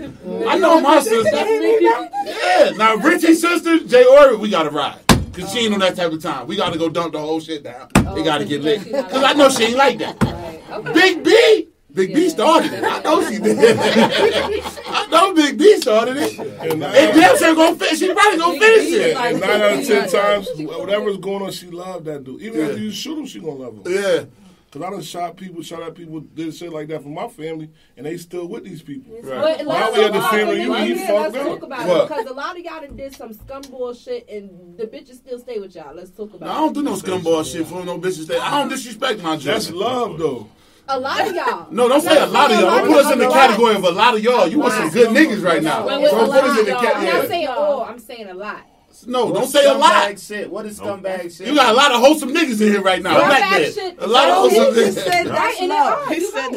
I 0.47 0.57
know 0.57 0.79
my 0.81 0.99
sister. 0.99 1.37
Yeah. 2.27 2.71
Now 2.75 2.95
Richie's 2.95 3.41
sister, 3.41 3.79
Jay 3.79 4.03
Ori, 4.05 4.35
we 4.37 4.49
gotta 4.49 4.69
ride. 4.69 4.99
Cause 5.37 5.53
she 5.53 5.59
ain't 5.59 5.73
on 5.73 5.79
that 5.81 5.95
type 5.95 6.11
of 6.11 6.21
time. 6.21 6.47
We 6.47 6.55
gotta 6.55 6.77
go 6.77 6.89
dump 6.89 7.13
the 7.13 7.19
whole 7.19 7.39
shit 7.39 7.63
down. 7.63 7.89
They 8.15 8.23
gotta 8.23 8.45
get 8.45 8.61
lit. 8.61 8.81
Cause 8.91 9.23
I 9.23 9.33
know 9.33 9.49
she 9.49 9.65
ain't 9.65 9.75
like 9.77 9.99
that. 9.99 10.17
Right. 10.37 10.61
Okay. 10.79 10.93
Big 10.93 11.23
B, 11.23 11.67
Big 11.93 12.13
B 12.13 12.29
started 12.29 12.71
it. 12.73 12.83
I 12.83 13.01
know 13.01 13.27
she 13.29 13.39
did. 13.39 13.57
I 14.87 15.07
know 15.09 15.33
Big 15.33 15.57
B 15.57 15.79
started 15.79 16.17
it. 16.17 16.37
and 16.39 16.79
nine, 16.79 16.95
And 16.95 17.19
damn 17.19 17.37
sure 17.37 17.55
gonna 17.55 17.75
finish. 17.75 17.99
She 17.99 18.13
probably 18.13 18.37
gonna 18.37 18.59
finish 18.59 18.93
it. 18.93 19.17
and 19.17 19.39
nine 19.41 19.61
out 19.61 19.79
of 19.79 19.87
ten 19.87 20.09
times, 20.09 20.47
whatever's 20.57 21.17
going 21.17 21.41
on, 21.43 21.51
she 21.51 21.67
loved 21.67 22.05
that 22.05 22.23
dude. 22.23 22.41
Even 22.41 22.61
if 22.69 22.79
you 22.79 22.91
shoot 22.91 23.17
him, 23.17 23.25
she 23.25 23.39
gonna 23.39 23.53
love 23.53 23.73
him. 23.85 23.93
Yeah. 23.93 24.25
Cause 24.69 24.81
I 24.81 24.89
done 24.89 25.01
shot 25.01 25.37
people, 25.37 25.61
shot 25.63 25.81
at 25.81 25.95
people, 25.95 26.19
did 26.19 26.53
shit 26.53 26.73
like 26.73 26.89
that 26.89 27.01
for 27.01 27.07
my 27.07 27.29
family, 27.29 27.69
and 27.95 28.05
they 28.05 28.17
still 28.17 28.47
with 28.49 28.65
these 28.65 28.81
people. 28.81 29.15
Right. 29.21 29.57
But 29.59 29.65
Now 29.65 29.93
we 29.93 30.01
had 30.01 30.13
the 30.13 30.21
family 30.23 30.61
you, 30.61 30.73
he 30.73 30.95
fucked 30.95 31.33
Let's 31.33 31.35
talk 31.37 31.57
up. 31.57 31.63
about 31.63 31.87
What? 31.87 32.01
it 32.03 32.07
because 32.09 32.25
a 32.25 32.33
lot 32.33 32.59
of 32.59 32.65
y'all 32.65 32.81
done 32.81 32.97
did 32.97 33.15
some 33.15 33.29
scumball 33.33 33.95
shit, 34.03 34.27
and 34.29 34.77
the 34.77 34.85
bitches 34.85 35.15
still 35.15 35.39
stay 35.39 35.57
with 35.59 35.73
y'all. 35.73 35.95
Let's 35.95 36.11
talk 36.11 36.31
No, 36.31 36.35
about 36.35 36.49
I 36.49 36.53
don't 36.59 36.73
do 36.73 36.83
no 36.83 36.95
scumball 36.95 37.49
shit 37.49 37.65
for 37.65 37.85
no 37.85 37.97
bitches. 37.97 38.27
That 38.27 38.41
I 38.41 38.59
don't 38.59 38.67
disrespect 38.69 39.23
my 39.23 39.37
That's 39.37 39.71
love, 39.71 40.17
though. 40.19 40.49
A 40.89 40.99
lot 40.99 41.25
of 41.27 41.33
y'all. 41.33 41.67
No, 41.71 41.87
don't 41.87 42.01
say 42.01 42.17
a 42.21 42.25
lot 42.25 42.51
of 42.51 42.59
y'all. 42.59 42.69
Don't 42.69 42.87
put 42.87 43.05
us 43.05 43.13
in 43.13 43.19
the 43.19 43.29
category 43.29 43.75
of 43.75 43.83
a 43.85 43.91
lot 43.91 44.15
of 44.15 44.21
y'all. 44.23 44.47
You 44.47 44.59
want 44.59 44.73
some 44.73 44.89
good 44.89 45.09
niggas 45.09 45.43
right 45.43 45.63
now. 45.63 45.85
Don't 45.87 46.01
put 46.29 46.43
us 46.43 46.59
in 46.59 46.65
the 46.65 46.73
lot, 46.73 46.83
y'all. 46.83 46.95
I'm 46.95 47.05
not 47.05 47.27
saying 47.27 47.47
all. 47.47 47.83
I'm 47.83 47.99
saying 47.99 48.27
a 48.27 48.33
lot. 48.33 48.65
No, 49.05 49.31
don't 49.33 49.47
say 49.47 49.65
a 49.65 49.73
lot. 49.73 50.19
Shit. 50.19 50.49
What 50.49 50.65
is 50.65 50.79
scumbag 50.79 51.35
shit? 51.37 51.47
You 51.47 51.55
got 51.55 51.71
a 51.73 51.77
lot 51.77 51.91
of 51.91 51.99
wholesome 51.99 52.29
niggas 52.33 52.61
in 52.61 52.69
here 52.73 52.81
right 52.81 53.01
now. 53.01 53.19
Scumbag 53.19 53.29
Back 53.29 53.61
shit. 53.73 53.95
A 53.99 54.07
lot 54.07 54.29
of 54.29 54.35
wholesome 54.35 54.73
he 54.75 54.81
niggas. 54.81 54.93
said 54.93 55.27
Right? 55.27 55.27
that's 55.27 55.61
And 55.61 55.71
they 55.71 55.75
love. 55.75 56.07
are. 56.07 56.13
You 56.15 56.31
right. 56.31 56.51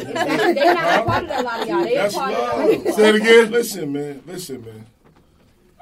They 0.55 0.73
not 0.73 0.99
a 0.99 1.03
part 1.05 1.23
of 1.23 1.29
that. 1.29 1.39
A 1.39 1.43
lot 1.43 1.61
of 1.61 1.67
y'all. 1.67 1.83
They 1.83 1.95
a 1.97 2.09
part 2.09 2.33
of 2.33 2.83
that. 2.83 2.93
Say 2.95 3.09
it 3.09 3.15
again. 3.15 3.51
Listen, 3.51 3.93
man. 3.93 4.23
Listen, 4.25 4.61
man. 4.65 4.85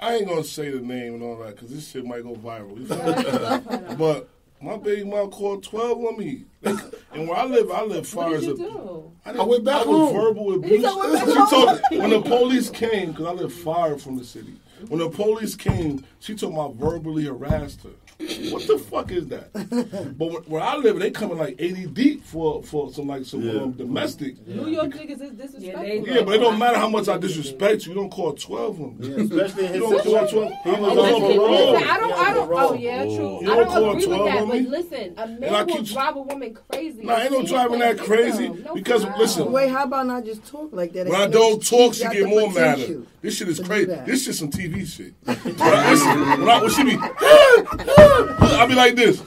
I 0.02 0.16
ain't 0.16 0.28
gonna 0.28 0.44
say 0.44 0.70
the 0.72 0.80
name 0.80 1.16
and 1.16 1.24
all 1.24 1.38
that 1.40 1.56
because 1.56 1.70
this 1.74 1.90
shit 1.90 2.06
might 2.06 2.24
go 2.24 2.34
viral. 2.36 2.78
You 2.80 2.86
feel 2.88 3.80
me? 3.90 3.96
but 3.98 4.30
my 4.62 4.78
baby 4.78 5.04
mom 5.04 5.30
called 5.30 5.62
twelve 5.64 5.98
on 6.00 6.18
me, 6.18 6.46
and 6.64 7.28
where 7.28 7.36
I 7.38 7.44
live, 7.46 7.70
I 7.72 7.84
live 7.84 8.08
far 8.08 8.26
What 8.30 8.36
as 8.38 8.46
did 8.46 8.56
a. 8.56 8.58
do? 8.64 9.12
I, 9.26 9.32
I 9.32 9.44
went 9.44 9.64
back 9.66 9.86
I 9.86 9.86
was 9.86 10.12
home. 10.12 10.14
verbal 10.16 10.56
abuse. 10.56 10.86
said 10.86 10.96
went 10.96 11.14
back 11.14 11.28
She 11.28 11.34
home. 11.34 11.50
told 11.50 11.82
when 12.02 12.10
the 12.12 12.22
police 12.22 12.70
came 12.70 13.12
because 13.12 13.26
I 13.26 13.32
live 13.32 13.54
far 13.54 13.98
from 13.98 14.18
the 14.18 14.24
city. 14.24 14.54
When 14.88 15.00
the 15.00 15.10
police 15.10 15.56
came, 15.56 16.06
she 16.20 16.36
told 16.36 16.58
I 16.58 16.80
verbally 16.80 17.26
harassed 17.26 17.84
her. 17.84 17.90
What 18.20 18.68
the 18.68 18.78
fuck 18.78 19.12
is 19.12 19.28
that? 19.28 19.54
but 20.18 20.26
where- 20.30 20.42
where 20.42 20.62
I 20.62 20.76
live, 20.76 21.00
they 21.00 21.10
coming 21.10 21.38
like 21.38 21.56
eighty 21.58 21.86
deep 21.86 22.26
for 22.26 22.62
for 22.64 22.92
some 22.92 23.08
like 23.08 23.24
some 23.26 23.42
Yeah. 23.42 23.62
um, 23.62 23.72
domestic. 23.72 24.46
New 24.46 24.68
York 24.68 24.90
niggas 24.90 25.22
is 25.22 25.32
disrespectful. 25.32 25.64
Yeah, 25.64 26.02
they- 26.04 26.16
Yeah, 26.16 26.22
but 26.24 26.36
it 26.36 26.40
don't 26.40 26.60
matter 26.60 26.78
how 26.78 26.90
much 26.90 27.08
I 27.08 27.18
disrespect 27.18 27.86
you. 27.86 27.94
You 27.94 28.00
don't 28.00 28.10
call 28.12 28.34
twelve 28.34 28.78
of 28.82 29.00
them. 29.00 29.10
Yeah, 29.12 29.24
especially 29.24 29.66
in 29.68 29.74
You 29.76 29.80
don't 29.80 30.04
call 30.04 30.28
twelve. 30.28 30.52
He 30.66 30.70
I'm 30.72 30.82
was 30.82 30.92
on 30.92 30.98
on 30.98 31.06
Listen, 31.22 31.38
parole. 31.38 31.72
listen, 31.72 31.90
I 31.90 31.98
don't, 31.98 32.14
I 32.14 32.34
don't, 32.34 32.52
oh 32.54 32.74
yeah, 32.74 33.04
true. 33.04 33.40
You 33.40 33.46
don't 33.46 33.58
don't 33.58 33.68
call 33.68 33.90
agree 33.92 33.96
with 33.96 34.06
12 34.06 34.26
that, 34.26 34.38
on 34.42 34.48
but 34.50 34.54
me? 34.56 34.68
listen, 34.68 35.14
a 35.18 35.28
man 35.28 35.68
will 35.68 35.84
drive 35.84 36.16
a 36.18 36.22
woman 36.22 36.58
crazy. 36.70 37.04
Nah, 37.04 37.18
ain't 37.20 37.32
no 37.32 37.44
driving 37.44 37.80
that 37.80 37.98
crazy. 38.00 38.50
No 38.50 38.74
because, 38.74 39.04
problem. 39.04 39.22
listen, 39.22 39.52
Wait, 39.52 39.70
how 39.70 39.84
about 39.86 40.08
not 40.08 40.26
just 40.26 40.46
talk 40.46 40.70
like 40.74 40.92
that? 40.94 41.08
When 41.08 41.16
I 41.22 41.28
don't 41.28 41.66
talk, 41.66 41.94
she 41.94 42.04
get 42.10 42.28
more 42.28 42.52
madder. 42.52 43.04
This 43.22 43.38
shit 43.38 43.48
is 43.50 43.60
crazy. 43.60 43.86
This 44.06 44.26
shit 44.26 44.36
some 44.36 44.52
TV 44.52 44.86
shit. 44.86 45.14
when, 45.24 45.38
I, 45.62 46.36
when, 46.38 46.50
I, 46.50 46.62
when 46.62 46.70
she 46.72 46.84
be, 46.84 46.98
I 48.42 48.66
be 48.68 48.76
like 48.76 48.96
this. 48.96 49.22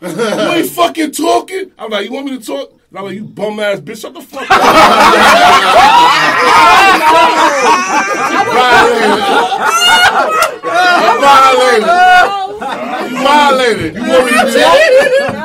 You 0.00 0.08
ain't 0.08 0.68
fucking 0.70 1.12
talking. 1.12 1.72
I'm 1.78 1.90
like, 1.90 2.06
you 2.06 2.12
want 2.12 2.26
me 2.26 2.38
to 2.38 2.44
talk? 2.44 2.70
And 2.90 2.98
I'm 2.98 3.04
like, 3.06 3.14
you 3.14 3.24
bum 3.24 3.60
ass 3.60 3.80
bitch, 3.80 4.00
shut 4.02 4.12
the 4.14 4.20
fuck 4.20 4.50
up. 4.50 4.58
You 11.02 11.20
violated. 11.20 11.86
You 13.10 13.16
violated. 13.22 13.94
You 13.94 14.02
want 14.02 14.24
me 14.26 14.30
to 14.32 14.36
talk? 14.52 14.78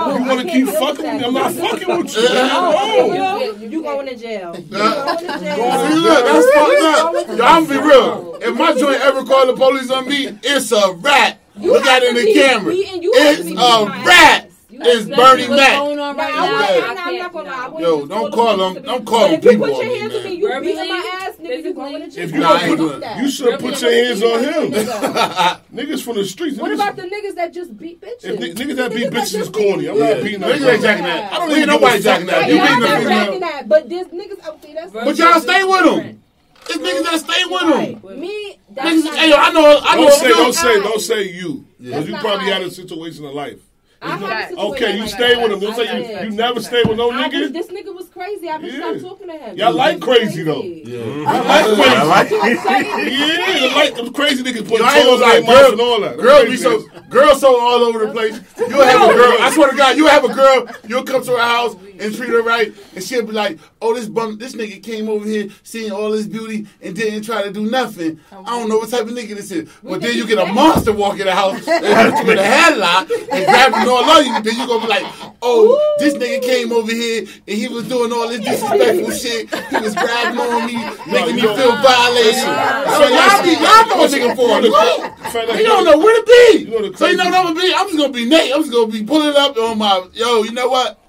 You 0.07 0.23
want 0.25 0.39
to 0.41 0.45
keep 0.47 0.67
fucking 0.67 1.05
with 1.05 1.13
me? 1.13 1.23
I'm 1.23 1.33
not 1.33 1.51
fucking 1.53 1.97
with 1.97 2.15
you. 2.15 2.23
No, 2.23 3.39
you, 3.59 3.69
you 3.69 3.81
going 3.81 4.07
to 4.07 4.15
jail. 4.15 4.55
You 4.57 4.63
going 4.69 5.17
to 5.17 5.25
jail. 5.39 5.55
See, 5.87 5.95
look, 5.95 6.21
that's 6.25 6.47
fucked 6.53 6.81
up. 6.83 7.37
Yo, 7.37 7.43
I'm 7.45 7.63
be 7.65 7.77
real. 7.77 8.37
If 8.41 8.53
my 8.57 8.73
joint 8.73 9.01
ever 9.01 9.23
call 9.23 9.45
the 9.47 9.53
police 9.53 9.89
on 9.89 10.07
me, 10.09 10.37
it's 10.43 10.71
a 10.71 10.93
rat. 10.93 11.39
You 11.59 11.73
Look 11.73 11.85
have 11.85 11.97
at 11.97 12.03
it 12.03 12.09
in 12.09 12.15
the 12.15 12.25
be- 12.25 12.33
camera. 12.33 12.73
you 12.73 13.11
It's 13.15 13.49
a 13.51 14.05
rat. 14.07 14.43
It's 14.79 15.05
Bernie 15.05 15.47
what's 15.47 15.49
Mac. 15.61 15.79
going 15.79 15.97
on 15.99 16.15
right 16.17 16.33
Nah, 16.33 16.41
I 16.43 16.45
now. 16.45 16.53
wouldn't- 16.53 16.99
I 16.99 17.09
I'm 17.09 17.17
not 17.17 17.33
gonna 17.33 17.49
lie. 17.49 17.55
I 17.65 17.69
no. 17.69 17.79
Yo, 17.79 18.05
don't 18.05 18.31
call 18.33 18.57
the 18.57 18.73
them- 18.73 18.83
don't 18.83 19.05
call 19.05 19.29
me. 19.29 19.37
them 19.37 19.41
But 19.41 19.45
if 19.47 19.53
you 19.53 19.59
put 19.59 19.85
your 19.85 19.97
hands 19.97 20.15
on 20.15 20.23
me, 20.23 20.33
you 20.35 20.47
Verbally, 20.47 20.67
beating 20.73 20.89
my 20.89 21.19
ass, 21.21 21.33
nigga. 21.41 21.63
You 21.63 21.73
going 21.73 21.93
to 21.93 22.05
If 22.05 22.13
jail. 22.13 22.27
you 22.27 22.41
don't 22.77 23.01
put, 23.01 23.17
you 23.17 23.29
should 23.31 23.59
put 23.59 23.81
your 23.81 23.91
hands 23.91 24.23
on 24.23 24.43
him. 24.43 24.71
Niggas 25.73 26.01
from 26.03 26.15
the 26.17 26.25
streets. 26.25 26.57
What 26.59 26.71
about 26.73 26.95
the 26.95 27.03
niggas 27.03 27.35
that 27.35 27.53
just 27.53 27.77
beat 27.77 28.01
bitches? 28.01 28.23
If 28.25 28.39
ni- 28.39 28.53
niggas 28.53 28.75
that 28.75 28.93
beat 28.93 29.09
bitches 29.09 29.39
is 29.41 29.49
corny. 29.49 29.87
I'm 29.87 29.97
not 29.97 30.21
beating 30.21 30.41
Niggas 30.41 30.59
that. 30.59 30.73
ain't 30.73 30.81
jacking 30.83 31.03
that. 31.05 31.33
I 31.33 31.37
don't 31.37 31.49
Ain't 31.49 31.57
even 31.57 31.69
nobody 31.69 31.93
give 31.95 32.03
jacking 32.03 32.27
that. 32.27 32.49
You 32.49 32.55
y'all 32.55 32.65
beating 32.67 32.79
the 32.81 32.87
not 32.87 33.03
jacking 33.03 33.39
that, 33.39 33.69
but 33.69 33.89
this 33.89 34.07
niggas 34.09 34.45
out 34.47 34.61
there, 34.61 34.73
that's 34.75 34.91
But 34.91 35.17
y'all 35.17 35.39
stay 35.41 35.63
with 35.63 35.83
them. 35.85 36.21
It's 36.69 36.77
niggas 36.77 37.03
that 37.03 37.19
stay 37.19 37.45
with 37.45 37.61
them. 37.61 38.01
Right. 38.09 38.17
Me, 38.17 38.59
that's 38.69 38.89
Niggas, 38.89 39.03
not 39.05 39.17
hey, 39.17 39.29
yo, 39.29 39.35
I 39.35 39.51
know, 39.51 39.79
I 39.83 39.95
know. 39.95 40.03
Don't 40.03 40.13
say, 40.13 40.29
don't 40.29 40.53
say, 40.53 40.73
don't 40.81 41.01
say 41.01 41.23
you. 41.31 41.65
Yeah. 41.79 41.99
Because 41.99 42.09
you 42.09 42.17
probably 42.17 42.45
not 42.45 42.53
had 42.53 42.61
a 42.63 42.71
situation 42.71 43.25
in 43.25 43.33
life. 43.33 43.59
I 44.01 44.15
had 44.17 44.21
a 44.21 44.49
situation 44.49 44.73
Okay, 44.73 44.97
you 44.97 45.07
stay 45.07 45.41
with 45.41 45.51
him. 45.51 45.59
Don't 45.59 45.75
say 45.75 46.23
you, 46.23 46.29
you 46.29 46.35
never 46.35 46.59
stay 46.61 46.83
with 46.83 46.97
no 46.97 47.09
I 47.11 47.27
was, 47.27 47.33
nigga. 47.33 47.53
this 47.53 47.67
nigga 47.67 47.95
was 47.95 48.09
crazy. 48.09 48.47
I 48.49 48.59
just 48.61 48.73
Yeah. 48.73 48.79
stopped 48.97 49.01
talking 49.01 49.27
to 49.27 49.33
him. 49.37 49.57
Y'all 49.57 49.73
like 49.73 49.95
was 49.97 50.03
crazy, 50.17 50.43
though. 50.43 50.61
Yeah. 50.63 51.25
I 51.27 51.41
like 51.41 51.65
crazy. 51.65 51.95
I 51.95 52.03
like 52.03 52.29
Yeah, 52.31 53.59
the 53.59 53.71
like 53.75 53.95
them 53.95 54.13
crazy 54.13 54.43
niggas 54.43 54.67
put 54.67 54.79
Yo, 54.79 54.85
I 54.85 54.95
ain't 54.97 55.05
toes 55.07 55.19
gonna 55.19 55.37
in 55.37 55.45
lie, 55.45 55.53
their 55.55 55.63
mouth 55.63 55.71
and 55.71 55.81
all 55.81 56.01
that. 56.01 56.17
girls 56.17 56.45
be 56.45 56.57
so, 56.57 56.79
niggas. 56.79 57.09
girls 57.09 57.41
so 57.41 57.59
all 57.59 57.83
over 57.83 58.05
the 58.05 58.11
place. 58.11 58.39
You'll 58.69 58.83
have 58.83 59.09
a 59.09 59.13
girl, 59.13 59.37
I 59.39 59.51
swear 59.51 59.71
to 59.71 59.77
God, 59.77 59.97
you'll 59.97 60.09
have 60.09 60.25
a 60.25 60.33
girl, 60.33 60.67
you'll 60.87 61.03
come 61.03 61.23
to 61.23 61.31
her 61.31 61.37
house 61.41 61.75
and 61.99 62.13
treat 62.15 62.29
her 62.29 62.41
right, 62.43 62.73
and 62.95 63.03
she'll 63.03 63.25
be 63.25 63.31
like, 63.31 63.59
oh, 63.81 63.95
this 63.95 64.07
bum, 64.07 64.37
this 64.37 64.53
nigga 64.53 64.81
came 64.83 65.09
over 65.09 65.25
here 65.25 65.47
seeing 65.63 65.91
all 65.91 66.11
this 66.11 66.27
beauty 66.27 66.67
and 66.81 66.95
didn't 66.95 67.23
try 67.23 67.41
to 67.43 67.51
do 67.51 67.69
nothing. 67.69 68.19
I 68.31 68.43
don't 68.59 68.69
know 68.69 68.77
what 68.77 68.89
type 68.89 69.01
of 69.03 69.09
nigga 69.09 69.35
this 69.35 69.51
is. 69.51 69.69
But 69.83 70.01
then 70.01 70.15
you 70.15 70.27
get 70.27 70.37
a 70.37 70.51
monster 70.53 70.91
walk 70.93 71.19
in 71.19 71.25
the 71.25 71.33
house 71.33 71.67
and 71.67 72.13
put 72.13 72.25
you 72.25 72.31
in 72.33 72.37
a 72.39 72.41
headlock 72.43 73.09
and 73.31 73.45
grab 73.45 73.73
you 73.79 73.85
all 73.87 74.21
you, 74.21 74.41
then 74.41 74.55
you 74.57 74.67
gonna 74.67 74.81
be 74.81 74.87
like, 74.87 75.05
oh, 75.41 75.95
this 75.99 76.13
nigga 76.15 76.41
came 76.41 76.71
over 76.71 76.91
here 76.91 77.21
and 77.21 77.57
he 77.57 77.67
was 77.67 77.87
doing 77.87 78.11
all 78.11 78.27
this 78.27 78.39
disrespectful 78.41 79.11
shit. 79.11 79.49
He 79.69 79.77
was 79.77 79.93
grabbing 79.95 80.39
on 80.39 80.65
me, 80.65 80.75
making 81.11 81.35
me 81.35 81.41
feel 81.41 81.75
violated. 81.81 82.43
So 82.43 83.03
y'all 83.07 83.43
be, 83.43 83.51
y'all 83.57 83.87
know 83.87 83.97
what 83.97 84.11
nigga 84.11 84.35
for. 84.35 84.61
You 84.61 84.61
know 84.61 84.69
What? 84.71 85.17
the- 85.17 85.29
fact 85.29 85.47
that 85.47 85.57
They 85.57 85.63
don't 85.63 85.83
know 85.85 85.97
where 85.97 86.15
to 86.19 86.25
be. 86.25 86.59
You 86.65 86.69
know 86.81 86.89
the 86.89 86.97
so 86.97 87.07
you 87.07 87.17
know 87.17 87.25
what 87.25 87.33
I'm 87.35 87.53
gonna 87.53 87.59
be? 87.59 87.73
I'm 87.75 87.87
just 87.87 87.97
gonna 87.97 88.13
be 88.13 88.25
Nate. 88.25 88.53
I'm 88.53 88.61
just 88.61 88.71
gonna 88.71 88.91
be 88.91 89.03
pulling 89.03 89.35
up 89.35 89.57
on 89.57 89.77
my 89.77 90.07
yo. 90.13 90.43
You 90.43 90.51
know 90.51 90.67
what? 90.69 90.99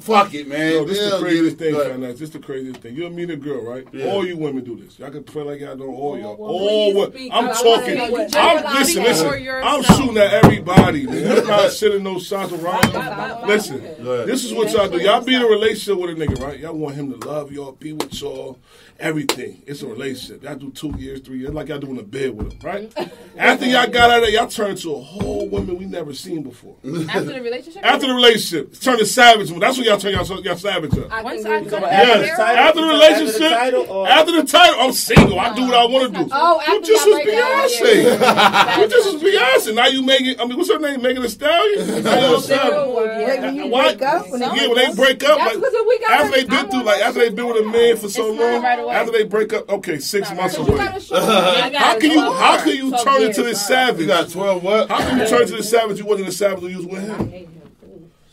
Fuck 0.00 0.34
it, 0.34 0.48
man. 0.48 0.72
Yo, 0.72 0.84
this 0.84 0.98
is 0.98 1.10
the 1.12 1.18
craziest 1.18 1.58
thing, 1.58 1.74
but- 1.74 1.84
Fernandez. 1.86 2.18
This 2.20 2.28
is 2.28 2.32
the 2.32 2.38
craziest 2.40 2.80
thing. 2.80 2.94
You'll 2.96 3.10
meet 3.10 3.30
a 3.30 3.36
girl, 3.36 3.62
right? 3.62 3.86
Yeah. 3.92 4.06
All 4.06 4.26
you 4.26 4.36
women 4.36 4.64
do 4.64 4.76
this. 4.76 4.98
Y'all 4.98 5.10
can 5.10 5.24
feel 5.24 5.44
like 5.44 5.60
y'all 5.60 5.76
don't 5.76 5.88
all 5.88 6.18
y'all. 6.18 6.36
well, 6.36 6.50
All 6.50 7.10
please 7.10 7.30
what? 7.30 7.42
I'm 7.46 7.54
talking. 7.54 8.00
I 8.00 8.10
wanna 8.10 8.28
I'm 8.36 8.74
listen, 8.76 9.02
listen. 9.02 9.28
I'm 9.62 9.82
shooting 9.82 10.18
at 10.18 10.44
everybody. 10.44 11.06
Man. 11.06 11.38
I'm 11.38 11.46
not 11.46 11.70
sending 11.72 12.02
no 12.02 12.18
shots 12.18 12.52
around. 12.52 13.46
Listen, 13.46 13.80
this 14.26 14.44
is 14.44 14.52
what 14.54 14.72
y'all 14.72 14.88
do. 14.88 14.98
Y'all 15.00 15.20
be 15.22 15.34
in 15.34 15.42
a 15.42 15.46
relationship 15.46 15.98
with 16.00 16.10
a 16.10 16.14
nigga, 16.26 16.40
right? 16.42 16.58
Y'all 16.58 16.74
want 16.74 16.94
him 16.96 17.12
to 17.18 17.28
love 17.28 17.52
y'all, 17.52 17.72
be 17.72 17.92
with 17.92 18.20
y'all, 18.20 18.58
everything. 19.00 19.62
It's 19.66 19.82
a 19.82 19.86
relationship. 19.86 20.42
Y'all 20.44 20.54
do 20.56 20.70
two 20.70 20.94
years, 20.98 21.20
three 21.20 21.38
years, 21.38 21.52
like 21.52 21.68
y'all 21.68 21.78
do 21.78 21.90
in 21.90 21.98
a 21.98 22.02
bed 22.02 22.36
with 22.36 22.52
him, 22.52 22.58
right? 22.62 23.10
After 23.36 23.66
y'all 23.66 23.86
got 23.88 24.10
out 24.10 24.18
of 24.18 24.22
there, 24.24 24.30
y'all 24.30 24.46
turn 24.46 24.76
to 24.76 24.94
a 24.94 25.00
whole 25.00 25.48
woman 25.48 25.76
we 25.78 25.86
never 25.86 26.12
seen 26.14 26.42
before. 26.42 26.76
After 27.08 27.24
the 27.32 27.40
relationship? 27.40 27.84
After 27.84 28.06
the 28.06 28.14
relationship, 28.14 28.78
turn 28.80 28.98
to 28.98 29.06
savage. 29.06 29.50
One. 29.50 29.60
That's 29.60 29.76
when 29.76 29.86
y'all 29.86 29.98
turn 29.98 30.12
y'all, 30.12 30.26
y'all 30.42 30.56
savage 30.56 30.96
up. 30.98 31.10
I 31.10 31.22
Once 31.22 31.44
I 31.44 31.56
agree 31.56 31.70
cut. 31.70 31.82
Yes. 31.82 32.36
the 32.36 32.42
After 32.42 32.54
the 32.54 32.60
after 32.60 32.80
the 32.80 32.86
relationship, 32.86 33.50
title 33.58 33.86
or- 33.88 34.08
after 34.08 34.32
the 34.32 34.44
title, 34.44 34.80
I'm 34.80 34.92
single. 34.92 35.40
I 35.40 35.54
do 35.54 35.62
what 35.62 35.74
I 35.74 35.84
want 35.86 36.14
to 36.14 36.24
do. 36.24 36.28
Oh, 36.32 36.62
you 36.66 36.74
after 36.76 36.86
just 36.86 37.06
y'all 37.06 37.16
was 37.16 37.26
Beyonce. 37.26 38.78
you 38.82 38.88
just 38.88 39.12
was 39.14 39.22
Beyonce. 39.22 39.74
Now 39.74 39.86
you 39.86 40.02
making. 40.02 40.38
I 40.40 40.44
mean, 40.46 40.56
what's 40.58 40.70
her 40.70 40.78
name? 40.78 41.02
Megan 41.02 41.22
Thee 41.22 41.28
Stallion. 41.28 42.04
Now 42.10 42.30
you're 42.30 42.40
savage. 42.40 42.72
Like 42.72 43.70
Why- 43.70 43.94
break 43.94 44.02
up, 44.02 44.30
when 44.30 44.40
they 44.40 44.46
Yeah, 44.46 44.66
when 44.68 44.76
they 44.76 44.94
break 44.94 45.22
up, 45.24 45.38
That's 45.38 45.54
like, 45.56 45.72
we 45.86 45.98
got 46.00 46.10
after 46.10 46.30
they 46.32 46.42
I 46.42 46.44
been 46.62 46.70
through, 46.70 46.82
like 46.82 47.00
after 47.00 47.18
they 47.20 47.26
shit 47.26 47.36
been 47.36 47.46
with 47.46 47.56
a 47.64 47.68
man 47.68 47.96
for 47.96 48.08
so 48.08 48.30
long, 48.32 48.62
right 48.62 48.78
away. 48.90 48.98
after 49.00 49.12
they 49.12 49.24
break 49.24 49.52
up, 49.52 49.68
okay, 49.68 49.98
six 49.98 50.32
months 50.34 50.56
away. 50.56 50.76
gotta 50.76 51.00
show 51.00 51.14
me. 51.20 51.76
How 51.76 51.98
can 51.98 52.10
you? 52.10 52.20
How 52.32 52.58
can 52.62 52.76
you 52.76 52.90
turn 52.98 53.22
into 53.22 53.42
the 53.42 53.48
right. 53.48 53.56
savage? 53.56 54.00
You 54.02 54.06
got 54.06 54.28
twelve 54.30 54.62
what? 54.62 54.88
How 54.90 54.98
can 54.98 55.18
you 55.18 55.26
turn 55.28 55.46
to 55.46 55.56
the 55.56 55.62
savage? 55.62 55.98
You 55.98 56.06
wasn't 56.06 56.28
a 56.28 56.32
savage 56.32 56.62
when 56.62 56.70
you 56.72 56.76
was 56.78 56.86
with 56.86 57.06
him. 57.08 57.46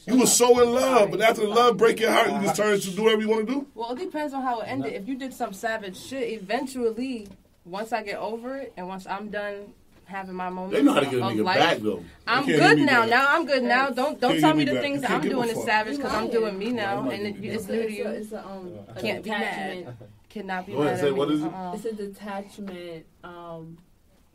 You 0.05 0.15
was 0.17 0.33
so 0.35 0.61
in 0.63 0.71
love, 0.73 1.11
but 1.11 1.19
after 1.21 1.41
the 1.41 1.49
love 1.49 1.75
break 1.75 1.99
your 1.99 2.11
heart, 2.11 2.31
you 2.31 2.39
just 2.41 2.55
turn 2.55 2.79
to 2.79 2.91
do 2.91 3.03
whatever 3.03 3.21
you 3.21 3.27
want 3.29 3.45
to 3.45 3.53
do. 3.53 3.67
Well, 3.75 3.91
it 3.91 3.99
depends 3.99 4.33
on 4.33 4.41
how 4.41 4.61
it 4.61 4.65
ended. 4.67 4.93
If 4.93 5.05
you 5.07 5.15
did 5.17 5.33
some 5.33 5.51
savage 5.51 5.97
shit, 5.97 6.29
eventually, 6.41 7.27
once 7.65 7.91
I 7.91 8.03
get 8.03 8.17
over 8.17 8.55
it 8.57 8.71
and 8.77 8.87
once 8.87 9.05
I'm 9.05 9.29
done 9.29 9.73
having 10.05 10.35
my 10.35 10.49
moment 10.49 10.71
They 10.71 10.81
know 10.81 10.93
how 10.93 11.01
to 11.01 11.05
get 11.07 11.15
a 11.19 11.23
nigga 11.23 11.43
life, 11.43 11.57
back 11.59 11.77
though. 11.79 12.01
I'm 12.25 12.45
good 12.45 12.77
now. 12.77 13.01
back. 13.01 13.09
Now 13.09 13.25
I'm 13.35 13.45
good 13.45 13.63
now. 13.63 13.89
Don't 13.89 14.17
don't 14.21 14.31
Can't 14.31 14.39
tell 14.39 14.53
me 14.53 14.59
me 14.59 14.65
the 14.65 14.73
back. 14.75 14.81
things 14.83 15.01
that 15.01 15.11
I'm 15.11 15.21
doing 15.21 15.49
is 15.49 15.61
savage 15.65 15.97
because 15.97 16.13
I'm 16.13 16.29
doing 16.29 16.57
me 16.57 16.71
now, 16.71 17.01
might 17.01 17.19
and 17.19 17.27
it, 17.35 17.43
it's 17.45 17.63
It's 17.65 17.67
new 17.67 17.81
a, 17.81 17.87
to 17.87 17.87
it's 17.89 17.91
a, 17.91 17.97
you. 17.97 18.07
it's 18.07 18.31
a, 18.31 18.45
um, 18.47 18.71
Can't 19.01 19.21
be 19.25 19.29
mad. 19.31 19.97
Detachment. 20.41 20.47
Cannot 20.47 20.65
be 20.65 20.71
Go 20.73 20.81
ahead, 20.81 20.93
mad 20.93 20.99
say, 21.01 21.07
at 21.07 21.15
what 21.15 21.29
me. 21.29 21.35
is 21.35 21.43
it? 21.43 21.53
Uh-uh. 21.53 21.73
It's 21.75 21.85
a 21.85 21.93
detachment 21.93 23.05
um, 23.23 23.77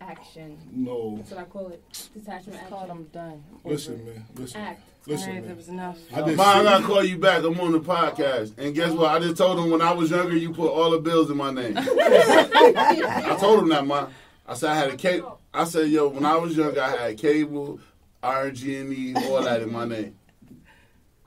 action. 0.00 0.58
No, 0.72 1.16
That's 1.16 1.30
what 1.30 1.40
I 1.40 1.44
call 1.44 1.68
it. 1.68 1.82
Detachment 2.14 2.58
It's 2.60 2.68
called 2.68 2.82
action. 2.90 2.96
I'm 2.96 3.04
done. 3.04 3.44
listen, 3.64 4.04
man, 4.04 4.26
listen, 4.34 4.60
Act. 4.60 4.82
listen, 5.06 5.28
Alright, 5.28 5.42
that 5.42 5.48
man. 5.48 5.56
was 5.56 5.68
enough. 5.68 5.98
I 6.14 6.22
did 6.22 6.36
Ma, 6.36 6.42
I 6.44 6.54
shit. 6.56 6.64
gotta 6.64 6.84
call 6.84 7.04
you 7.04 7.18
back. 7.18 7.44
I'm 7.44 7.60
on 7.60 7.72
the 7.72 7.80
podcast. 7.80 8.58
And 8.58 8.74
guess 8.74 8.92
what? 8.92 9.10
I 9.10 9.18
just 9.20 9.36
told 9.36 9.58
him 9.58 9.70
when 9.70 9.80
I 9.82 9.92
was 9.92 10.10
younger, 10.10 10.36
you 10.36 10.52
put 10.52 10.68
all 10.70 10.90
the 10.90 10.98
bills 10.98 11.30
in 11.30 11.36
my 11.36 11.50
name. 11.52 11.74
I 11.78 13.36
told 13.38 13.60
him 13.60 13.68
that, 13.70 13.86
ma. 13.86 14.08
I 14.46 14.54
said 14.54 14.70
I 14.70 14.74
had 14.76 14.90
a 14.90 14.96
cable. 14.96 15.38
I 15.54 15.64
said, 15.64 15.88
yo, 15.88 16.08
when 16.08 16.24
I 16.26 16.36
was 16.36 16.56
younger, 16.56 16.80
I 16.82 16.96
had 16.96 17.16
cable, 17.18 17.78
RG&E, 18.24 19.14
all 19.28 19.42
that 19.42 19.62
in 19.62 19.70
my 19.70 19.84
name. 19.84 20.16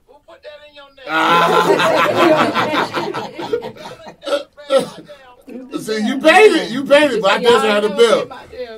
Who 0.06 0.14
put 0.26 0.42
that 0.42 0.60
in 0.68 0.74
your 0.74 0.88
name. 0.94 1.06
See, 5.80 6.06
you 6.06 6.18
paid 6.20 6.52
it. 6.52 6.70
You 6.72 6.84
paid 6.84 7.12
it, 7.12 7.22
but 7.22 7.30
I 7.32 7.42
just 7.42 7.64
had 7.64 7.84
a 7.84 7.88
bill. 7.90 8.22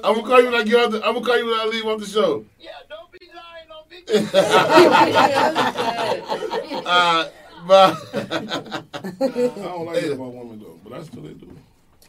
I'm 0.05 0.15
gonna 0.17 0.27
call 0.27 0.43
you 0.43 0.51
like 0.51 0.67
you. 0.67 0.79
I'm 0.79 0.91
gonna 0.91 1.21
call 1.23 1.39
you 1.39 1.47
when 1.47 1.59
I 1.61 1.65
leave 1.65 1.87
off 1.87 1.99
the 2.01 2.07
show. 2.07 2.45
Yeah, 2.61 2.71
don't 2.89 3.11
be 3.11 3.21
lying 3.35 3.71
on 3.73 3.89
me. 3.89 4.03
uh, 6.87 7.29
but 7.67 7.97
I 8.15 8.17
don't 9.65 9.87
like 9.87 10.03
it 10.03 10.13
about 10.13 10.33
women 10.35 10.59
though, 10.61 10.79
but 10.85 10.93
I 11.01 11.03
still 11.05 11.23
they 11.23 11.33
do. 11.33 11.51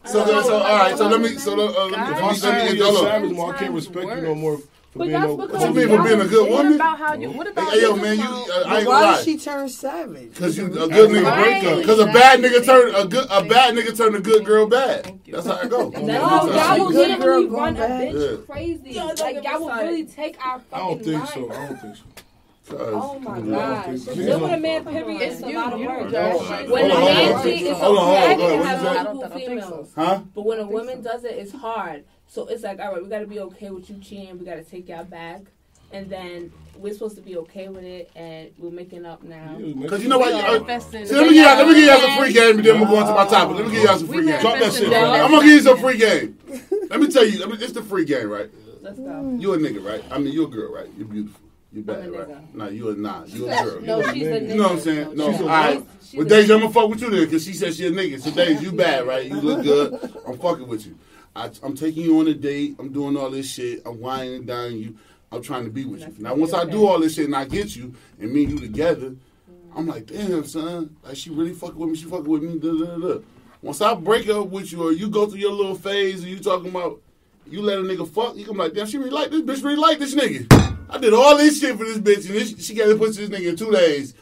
so, 0.04 0.24
so 0.42 0.58
all 0.58 0.78
right. 0.78 0.96
So 0.98 1.08
let 1.08 1.20
me. 1.22 1.38
So 1.38 1.54
let, 1.54 1.74
uh, 1.74 1.86
let 1.86 1.90
me. 1.90 1.96
If 1.96 2.00
Let 2.10 2.22
I'm 2.22 2.28
me, 2.30 2.34
saying 2.36 2.54
let 2.66 2.72
me 2.72 2.76
you're 2.78 2.86
hold 2.86 2.98
on. 2.98 3.04
savage, 3.04 3.32
more 3.32 3.54
I 3.54 3.58
can't 3.58 3.72
respect 3.74 4.06
you 4.06 4.20
no 4.20 4.34
more 4.34 4.58
for 4.92 4.98
But 4.98 5.04
being 5.08 5.12
that's 5.20 5.26
no. 5.28 5.36
because 5.36 5.60
What 5.60 5.68
you 5.68 5.74
mean 5.74 5.88
for 5.96 6.02
being 6.04 6.20
a 6.20 6.26
good 6.26 6.50
woman? 6.50 6.74
about 6.74 6.98
how 6.98 7.14
you? 7.14 7.30
What 7.30 7.46
about 7.46 7.72
Hey, 7.72 7.82
yo, 7.82 7.94
you? 7.94 8.02
man, 8.02 8.18
you. 8.18 8.24
Uh, 8.24 8.64
I 8.66 8.78
ain't 8.78 8.88
why 8.88 9.00
lie. 9.02 9.22
she 9.22 9.38
turn 9.38 9.68
savage? 9.68 10.34
Cause 10.34 10.56
you 10.58 10.66
a 10.66 10.68
good 10.88 11.10
nigga 11.10 11.24
Right. 11.24 11.62
break 11.62 11.72
up. 11.78 11.84
Cause 11.84 11.98
a 12.00 12.06
bad 12.06 12.40
nigga 12.40 12.64
turn 12.64 12.94
a 12.94 13.04
good 13.06 13.26
a 13.30 13.44
bad 13.44 13.74
nigga 13.74 13.96
turn 13.96 14.14
a 14.16 14.20
good 14.20 14.44
girl 14.44 14.66
bad. 14.66 15.20
That's 15.28 15.46
how 15.46 15.60
it 15.60 15.70
go. 15.70 15.90
No, 15.90 16.06
That's 16.06 16.68
y'all 16.68 16.78
will 16.86 16.90
Good 16.92 17.08
literally 17.20 17.46
girl 17.46 17.56
run 17.56 17.76
a 17.76 17.78
going 17.88 18.14
bitch 18.14 18.30
Yeah. 18.40 18.46
crazy. 18.52 18.90
Yo, 18.90 19.00
don't 19.08 19.20
like 19.20 19.34
get 19.42 19.44
y'all 19.44 19.60
will 19.60 19.74
really 19.76 20.04
take 20.06 20.44
our 20.44 20.60
I 20.72 20.78
don't 20.78 21.04
think 21.04 21.16
mind. 21.18 21.28
so. 21.28 21.50
I 21.52 21.66
don't 21.66 21.80
think 21.80 21.96
so. 21.96 22.02
Oh 22.72 23.18
my 23.18 23.38
Yeah, 23.38 23.56
I 23.58 23.86
gosh. 23.86 24.00
think 24.02 24.16
with 24.16 24.52
a 24.52 24.56
man, 24.56 24.84
period. 24.84 25.22
It's 25.22 25.40
a 25.42 25.46
lot 25.48 25.72
of 25.72 25.80
work. 25.80 26.68
When 26.70 26.84
a 26.84 26.88
man 26.88 26.96
hold 27.00 27.36
on. 27.36 27.42
cheats, 27.42 27.62
it's 27.68 27.80
Hold 27.80 27.98
on, 27.98 28.08
okay 28.08 28.36
go 28.36 28.46
ahead. 28.46 28.60
to 28.62 28.64
have 28.68 28.80
you 28.80 28.84
say? 28.86 28.90
I 28.90 28.94
don't- 28.94 28.96
I 28.96 29.02
multiple 29.02 29.20
don't 29.20 29.30
think 29.32 29.60
so. 29.62 29.66
females. 29.66 29.92
Huh? 29.96 30.20
But 30.34 30.42
when 30.46 30.58
a 30.60 30.66
woman 30.66 31.02
does 31.02 31.24
it, 31.24 31.32
it's 31.32 31.52
hard. 31.52 32.04
So 32.30 32.46
it's 32.46 32.62
like, 32.62 32.78
all 32.78 32.92
right, 32.92 33.02
we 33.02 33.08
got 33.08 33.18
to 33.18 33.26
be 33.26 33.40
okay 33.40 33.70
with 33.70 33.90
you 33.90 33.98
cheating. 33.98 34.38
We 34.38 34.44
got 34.46 34.54
to 34.54 34.62
take 34.62 34.88
y'all 34.88 35.02
back. 35.04 35.42
And 35.92 36.08
then 36.08 36.52
we're 36.78 36.92
supposed 36.92 37.16
to 37.16 37.20
be 37.22 37.36
okay 37.38 37.66
with 37.68 37.82
it, 37.82 38.12
and 38.14 38.52
we're 38.58 38.70
making 38.70 39.04
up 39.04 39.24
now. 39.24 39.58
Cause 39.88 40.00
you 40.04 40.08
know 40.08 40.20
what? 40.20 40.32
We 40.32 40.38
Uh, 40.40 40.52
manifesting- 40.52 41.04
see, 41.06 41.14
let 41.16 41.22
me 41.26 41.34
give 41.34 41.44
y'all, 41.44 41.56
let 41.56 41.66
me 41.66 41.74
give 41.74 41.84
y'all 41.84 41.98
some 42.00 42.18
free 42.22 42.32
game, 42.32 42.56
and 42.58 42.64
then 42.64 42.78
we'll 42.78 42.88
go 42.88 42.96
on 42.98 43.06
to 43.08 43.12
my 43.12 43.26
topic. 43.28 43.56
Let 43.56 43.66
me 43.66 43.72
give 43.72 43.82
y'all 43.82 43.98
some 43.98 44.06
free 44.06 44.24
game. 44.24 44.40
Drop 44.40 44.60
that 44.60 44.72
shit, 44.72 44.88
manifesting 44.88 44.88
bro. 44.90 45.00
that. 45.00 45.24
I'm 45.24 45.30
gonna 45.32 45.42
give 45.44 45.52
you 45.54 45.60
some 45.62 45.78
free 45.78 45.98
game. 45.98 46.38
Let 46.90 47.00
me 47.00 47.08
tell 47.08 47.26
you. 47.26 47.40
Let 47.40 47.48
me, 47.48 47.56
it's 47.56 47.72
the 47.72 47.82
free 47.82 48.04
game, 48.04 48.28
right? 48.30 48.48
Let's 48.82 49.00
go. 49.00 49.36
You 49.36 49.54
a 49.54 49.58
nigga, 49.58 49.84
right? 49.84 50.04
I 50.12 50.18
mean, 50.18 50.32
you 50.32 50.44
a 50.44 50.48
girl, 50.48 50.72
right? 50.72 50.86
You're 50.96 51.08
beautiful. 51.08 51.40
You 51.72 51.82
bad, 51.82 52.08
right? 52.12 52.28
nigga. 52.28 52.54
Nah, 52.54 52.68
you 52.68 52.90
a 52.90 52.94
nah. 52.94 53.24
You 53.26 53.48
a 53.50 53.64
girl. 53.64 53.80
No, 53.80 54.02
she's 54.12 54.26
a 54.28 54.30
nigga. 54.30 54.48
You 54.48 54.54
know 54.54 54.62
what 54.62 54.72
I'm 54.72 54.78
saying? 54.80 55.16
No, 55.16 55.32
she's 55.32 55.40
all 55.40 55.46
a- 55.46 55.50
right. 55.50 55.84
she's 56.04 56.18
Well, 56.18 56.26
a- 56.26 56.30
Deja, 56.30 56.54
I'm 56.54 56.60
gonna 56.60 56.72
fuck 56.72 56.88
with 56.88 57.00
you 57.02 57.10
then, 57.10 57.28
cause 57.28 57.44
she 57.44 57.52
said 57.52 57.74
she 57.74 57.86
a 57.88 57.90
nigga. 57.90 58.20
So, 58.20 58.30
Deja, 58.30 58.60
you 58.60 58.70
bad, 58.70 59.08
right? 59.08 59.26
You 59.26 59.40
look 59.40 59.64
good. 59.64 60.12
I'm 60.24 60.38
fucking 60.38 60.68
with 60.68 60.86
you. 60.86 60.96
I, 61.40 61.50
I'm 61.62 61.74
taking 61.74 62.04
you 62.04 62.20
on 62.20 62.28
a 62.28 62.34
date. 62.34 62.76
I'm 62.78 62.92
doing 62.92 63.16
all 63.16 63.30
this 63.30 63.50
shit. 63.50 63.82
I'm 63.86 63.98
whining 63.98 64.34
and 64.34 64.46
dining 64.46 64.78
you. 64.78 64.96
I'm 65.32 65.42
trying 65.42 65.64
to 65.64 65.70
be 65.70 65.86
with 65.86 66.00
you. 66.00 66.14
Now, 66.18 66.34
once 66.34 66.52
I 66.52 66.66
do 66.66 66.86
all 66.86 67.00
this 67.00 67.14
shit 67.14 67.24
and 67.24 67.36
I 67.36 67.46
get 67.46 67.74
you 67.74 67.94
and 68.20 68.30
me 68.30 68.44
and 68.44 68.52
you 68.52 68.58
together, 68.58 69.14
I'm 69.74 69.86
like, 69.86 70.06
damn, 70.06 70.44
son. 70.44 70.96
Like, 71.02 71.16
she 71.16 71.30
really 71.30 71.54
fucking 71.54 71.76
with 71.78 71.90
me. 71.90 71.96
She 71.96 72.04
fucking 72.04 72.28
with 72.28 72.42
me. 72.42 72.58
Da, 72.58 72.72
da, 72.72 72.98
da. 72.98 73.20
Once 73.62 73.80
I 73.80 73.94
break 73.94 74.28
up 74.28 74.48
with 74.48 74.70
you 74.70 74.82
or 74.82 74.92
you 74.92 75.08
go 75.08 75.26
through 75.26 75.38
your 75.38 75.52
little 75.52 75.74
phase 75.74 76.20
and 76.20 76.30
you 76.30 76.40
talking 76.40 76.68
about 76.68 77.00
you 77.46 77.62
let 77.62 77.78
a 77.78 77.82
nigga 77.82 78.06
fuck, 78.06 78.36
you 78.36 78.44
come 78.44 78.58
like, 78.58 78.74
damn, 78.74 78.86
she 78.86 78.98
really 78.98 79.10
like 79.10 79.30
this 79.30 79.40
bitch. 79.40 79.64
Really 79.64 79.76
like 79.76 79.98
this 79.98 80.14
nigga. 80.14 80.76
I 80.90 80.98
did 80.98 81.14
all 81.14 81.38
this 81.38 81.60
shit 81.60 81.78
for 81.78 81.84
this 81.84 81.98
bitch 81.98 82.28
and 82.28 82.34
this, 82.34 82.66
she 82.66 82.74
got 82.74 82.86
to 82.86 82.96
put 82.96 83.14
this 83.14 83.30
nigga 83.30 83.48
in 83.48 83.56
two 83.56 83.70
days. 83.70 84.14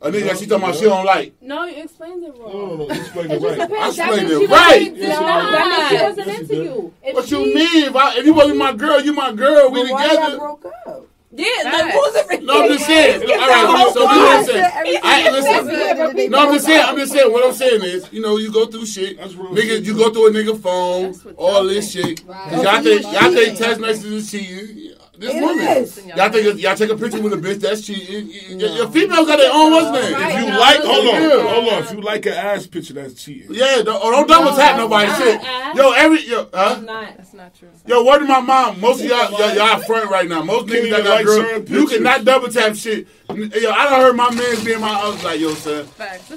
A 0.00 0.10
nigga 0.10 0.26
that 0.28 0.38
she 0.38 0.46
talking 0.46 0.62
about 0.64 0.76
she 0.76 0.84
don't 0.84 1.04
like. 1.04 1.34
No, 1.40 1.64
you 1.64 1.82
explained 1.82 2.22
it 2.24 2.32
wrong. 2.38 2.52
No, 2.52 2.66
no, 2.76 2.86
no. 2.86 2.94
Explain 2.94 3.30
It 3.32 3.42
it 3.42 3.42
right. 3.42 3.60
I 3.72 3.88
explained 3.88 4.30
it 4.30 4.48
right. 4.48 4.96
that 4.96 5.88
means 5.88 5.88
she 5.88 6.04
wasn't 6.04 6.26
Yes, 6.28 6.40
into 6.40 6.54
you 6.64 6.94
If 7.02 7.14
What 7.14 7.30
you 7.32 7.38
mean? 7.54 7.84
If 7.88 7.96
I 7.96 8.16
if 8.18 8.24
you 8.26 8.34
wasn't 8.34 8.58
my 8.58 8.72
girl, 8.74 9.00
you 9.00 9.12
my 9.12 9.32
girl. 9.32 9.70
We 9.72 9.82
But 9.82 9.92
why 9.92 10.04
y'all 10.06 10.14
together. 10.14 10.38
broke 10.38 10.64
up? 10.86 11.04
Yeah, 11.30 11.46
like 11.64 11.92
who's 11.92 12.12
the 12.14 12.40
No, 12.42 12.62
I'm 12.62 12.68
just 12.70 12.86
saying. 12.86 13.22
All 13.22 13.36
right, 13.36 13.92
so 13.92 14.00
this 14.00 14.00
is 14.00 14.06
what 14.06 14.38
I'm 14.38 14.44
saying. 14.46 15.32
Listen, 15.32 16.30
no, 16.30 16.38
I'm 16.38 16.52
just 16.54 16.64
saying. 16.66 16.84
I'm 16.86 16.96
just 16.96 17.12
saying. 17.12 17.32
What 17.32 17.44
I'm 17.44 17.52
saying 17.52 17.82
is, 17.82 18.12
you 18.12 18.22
know, 18.22 18.38
you 18.38 18.50
go 18.52 18.66
through 18.66 18.86
shit. 18.86 19.18
That's 19.18 19.34
real 19.34 19.50
Niggas, 19.52 19.60
shit. 19.68 19.84
you 19.84 19.94
go 19.94 20.10
through 20.10 20.28
a 20.28 20.30
nigga 20.30 20.58
phone, 20.58 21.14
all 21.36 21.64
this 21.64 21.92
think. 21.92 22.18
shit. 22.18 22.24
Right. 22.26 22.52
Y'all 22.62 22.82
think 22.82 23.02
y'all 23.02 23.32
think 23.32 23.58
text 23.58 23.80
messages 23.80 24.30
cheating. 24.30 24.94
This 25.18 25.34
It 25.34 25.40
woman. 25.42 25.66
is. 25.66 26.06
Y'all 26.06 26.30
think 26.30 26.60
y'all 26.60 26.76
take 26.76 26.90
a 26.90 26.96
picture 26.96 27.20
with 27.20 27.32
a 27.32 27.36
bitch 27.36 27.58
that's 27.60 27.84
cheating. 27.84 28.30
Your, 28.60 28.70
your 28.70 28.88
females 28.88 29.26
got 29.26 29.38
their 29.38 29.52
own 29.52 29.72
what's 29.72 29.90
name. 29.90 30.14
If 30.14 30.38
you 30.38 30.46
no, 30.52 30.58
like, 30.60 30.78
hold 30.80 31.06
on, 31.08 31.22
yeah. 31.22 31.52
hold 31.54 31.68
on. 31.72 31.82
If 31.82 31.92
you 31.92 32.00
like 32.02 32.26
an 32.26 32.32
ass 32.34 32.66
picture, 32.68 32.94
that's 32.94 33.14
cheating. 33.14 33.48
Yeah, 33.50 33.82
don't, 33.82 34.00
oh, 34.00 34.12
don't 34.12 34.28
double 34.28 34.56
tap 34.56 34.76
nobody 34.76 35.10
shit. 35.14 35.42
Yo, 35.74 35.90
every 35.90 36.24
yo, 36.24 36.48
huh? 36.54 36.74
I'm 36.78 36.84
not. 36.84 37.16
That's 37.16 37.34
not 37.34 37.52
true. 37.54 37.68
Yo, 37.86 38.04
word 38.04 38.20
to 38.20 38.26
my 38.26 38.40
mom. 38.40 38.80
Most 38.80 39.00
of 39.02 39.06
y'all, 39.08 39.30
y'all, 39.32 39.54
y'all 39.56 39.80
front 39.80 40.08
right 40.08 40.28
now. 40.28 40.42
Most 40.42 40.68
Can't 40.68 40.84
niggas 40.84 40.90
that 40.90 41.02
got 41.02 41.10
like 41.16 41.26
girls, 41.26 41.36
certain 41.46 41.66
you 41.66 41.80
pictures. 41.80 41.96
cannot 41.98 42.24
double 42.24 42.48
tap 42.48 42.76
shit. 42.76 43.08
Yo, 43.28 43.70
I 43.70 43.90
done 43.90 44.00
heard 44.00 44.16
my 44.16 44.30
man 44.34 44.64
being 44.64 44.80
my. 44.80 44.88
I 44.88 45.08
was 45.08 45.24
like, 45.24 45.40
yo, 45.40 45.52
son, 45.54 45.86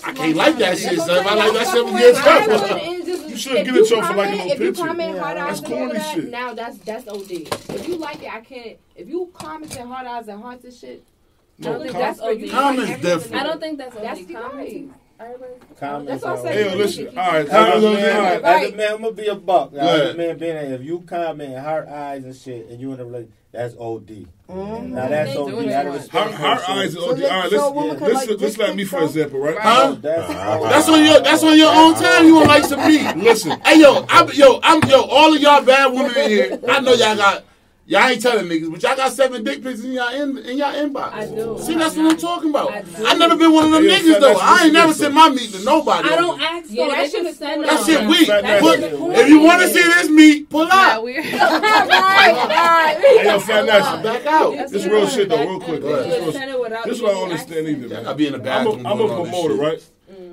I 0.03 0.11
can't 0.11 0.35
like 0.35 0.57
that 0.57 0.77
shit, 0.79 0.97
That's 0.97 1.05
son. 1.05 1.17
If 1.19 1.27
I 1.27 1.35
what 1.35 1.37
like 1.37 1.47
I'm 1.49 1.53
that 1.53 1.63
shit, 1.65 1.73
saying. 1.73 1.93
we 1.93 1.99
get 1.99 3.00
Y'all 3.11 3.19
trouble. 3.19 3.27
doing 3.27 3.31
it 3.31 3.31
is 3.31 3.31
just- 3.31 3.31
You 3.31 3.37
shouldn't 3.37 3.59
if 3.59 3.65
give 3.65 3.75
it 3.75 3.87
to 3.89 3.95
'em 3.95 4.01
for 4.01 4.07
comment- 4.07 4.17
liking 4.31 4.37
no 4.47 4.53
If 4.53 4.59
you 4.59 4.65
picture. 4.71 4.85
comment 4.87 5.19
hard 5.19 5.37
eyes 5.37 5.47
That's 5.47 5.59
and 5.61 5.73
all 5.73 5.79
corny 5.79 5.93
that, 5.93 6.15
shit. 6.15 6.29
now 6.29 6.53
that's 6.53 6.77
that's 6.79 7.07
OD. 7.07 7.31
If 7.75 7.87
you 7.87 7.95
like 7.97 8.23
it, 8.23 8.33
I 8.33 8.41
can't. 8.41 8.77
If 8.95 9.07
you 9.09 9.29
comment 9.33 9.77
and 9.77 9.89
hard 9.89 10.07
eyes 10.07 10.27
and 10.27 10.41
hearts 10.41 10.63
and 10.65 10.73
shit, 10.73 11.03
I 11.59 11.63
don't 11.63 11.81
think 11.81 11.93
that's 11.93 12.19
OD. 12.19 12.49
Comments 12.49 13.01
different. 13.01 13.35
I 13.35 13.43
don't 13.47 13.59
think 13.59 13.77
that's 13.77 13.95
That's 13.95 14.19
only 14.19 14.25
the 14.25 14.33
comments. 14.33 14.93
That's 15.79 16.23
what 16.23 16.37
I'm 16.37 16.43
saying. 16.43 16.69
Hey, 16.69 16.75
listen. 16.75 17.07
All 17.09 17.31
right, 17.31 17.47
As 17.47 17.83
a 17.83 17.91
man, 17.93 18.41
right. 18.43 18.43
as 18.63 18.71
a 18.71 18.75
man, 18.75 18.91
I'm 18.93 19.01
gonna 19.01 19.13
be 19.13 19.27
a 19.27 19.35
buck. 19.35 19.73
As 19.75 20.09
a 20.11 20.17
man 20.17 20.37
being 20.37 20.55
there, 20.55 20.73
if 20.73 20.83
you 20.83 21.01
comment 21.01 21.57
heart 21.57 21.87
eyes 21.87 22.23
and 22.23 22.35
shit, 22.35 22.67
and 22.69 22.79
you 22.79 22.91
in 22.93 22.99
a 22.99 23.05
relationship, 23.05 23.35
that's 23.51 23.75
OD. 23.77 24.27
Now 24.49 25.07
that's 25.07 25.31
They 25.33 25.37
OD. 25.37 25.49
doing 25.51 25.73
Out 25.73 25.85
it 25.85 25.95
of 25.95 26.09
Her, 26.11 26.19
her 26.23 26.29
the 26.29 26.71
eyes. 26.71 26.91
shit. 26.93 26.99
Are, 27.01 27.05
all 27.05 27.13
let- 27.15 27.21
right, 27.31 27.51
so 27.51 27.69
let's 27.71 28.01
let's 28.01 28.27
like 28.27 28.41
let's 28.41 28.57
let 28.57 28.75
me 28.75 28.83
for 28.85 29.03
example, 29.03 29.39
right? 29.39 29.57
Huh? 29.57 29.95
That's 30.01 30.27
That's 30.27 30.89
on 30.89 31.03
your. 31.05 31.19
That's 31.21 31.43
on 31.43 31.57
your 31.57 31.73
own 31.73 31.93
time. 31.95 32.25
You 32.25 32.35
want 32.35 32.47
like 32.47 32.63
some 32.65 32.79
meat. 32.87 33.15
Listen, 33.17 33.59
Hey 33.61 33.79
yo, 33.81 34.05
I'm 34.09 34.29
yo, 34.33 34.59
I'm 34.63 34.81
yo. 34.89 35.03
All 35.03 35.33
of 35.33 35.41
y'all 35.41 35.63
bad 35.63 35.91
women 35.93 36.15
in 36.17 36.29
here. 36.29 36.59
I 36.69 36.79
know 36.81 36.93
y'all 36.93 37.15
got. 37.15 37.43
Y'all 37.91 38.07
ain't 38.07 38.21
telling 38.21 38.45
niggas, 38.45 38.71
but 38.71 38.81
y'all 38.81 38.95
got 38.95 39.11
seven 39.11 39.43
dick 39.43 39.61
pics 39.61 39.81
in 39.83 39.91
y'all 39.91 40.07
in, 40.13 40.37
in 40.37 40.57
y'all 40.57 40.71
inbox. 40.73 41.11
I 41.11 41.25
do. 41.25 41.57
See, 41.59 41.75
that's 41.75 41.97
what 41.97 42.09
I'm 42.09 42.17
talking 42.17 42.49
about. 42.49 42.71
I. 42.71 42.85
I 43.05 43.13
never 43.15 43.35
been 43.35 43.51
one 43.51 43.65
of 43.65 43.71
them 43.71 43.83
Hey, 43.83 43.89
yo, 43.89 43.95
niggas 44.15 44.19
though. 44.21 44.37
I 44.39 44.63
ain't 44.63 44.71
never 44.71 44.87
this, 44.87 44.99
sent 44.99 45.13
my 45.13 45.27
meat 45.27 45.51
to 45.51 45.61
nobody. 45.65 46.07
I 46.07 46.15
don't 46.15 46.39
ask 46.41 46.67
Yeah, 46.69 46.85
for 46.85 46.91
that 46.91 46.97
They 46.97 47.03
shit 47.03 47.11
should 47.11 47.25
is 47.25 47.37
send 47.37 47.63
That 47.65 47.85
them. 47.85 47.85
shit 47.85 48.07
weak. 48.07 48.27
Fat 48.27 48.45
ass 48.45 48.61
Put- 48.61 48.79
listen. 48.79 49.11
if 49.11 49.27
you 49.27 49.39
want 49.41 49.61
to 49.63 49.67
see 49.67 49.83
this 49.83 50.07
meat, 50.09 50.49
pull 50.49 50.67
Yeah, 50.67 50.73
out. 50.73 51.03
weird. 51.03 51.25
hey, 51.25 51.41
yo, 53.25 53.39
fat 53.41 53.65
nasty. 53.65 54.03
Back 54.03 54.25
out. 54.25 54.53
It's 54.53 54.71
This 54.71 54.85
real 54.85 55.07
shit 55.09 55.27
though, 55.27 55.41
real 55.45 55.59
quick. 55.59 55.81
They 55.81 55.87
This 55.91 56.07
real- 56.23 56.31
send 56.31 56.49
This 56.85 56.95
is 56.95 57.01
what 57.01 57.11
I 57.11 57.13
don't 57.15 57.23
understand 57.23 57.67
asking. 57.67 57.83
either. 57.91 58.09
I 58.09 58.13
be 58.13 58.27
in 58.27 58.31
the 58.31 58.37
I'm 58.39 58.43
bathroom. 58.45 58.85
a, 58.85 58.89
I'm 58.89 58.95
a 58.95 59.01
doing 59.01 59.11
all 59.11 59.23
this 59.25 59.31
promoter, 59.33 59.55
right? 59.61 59.83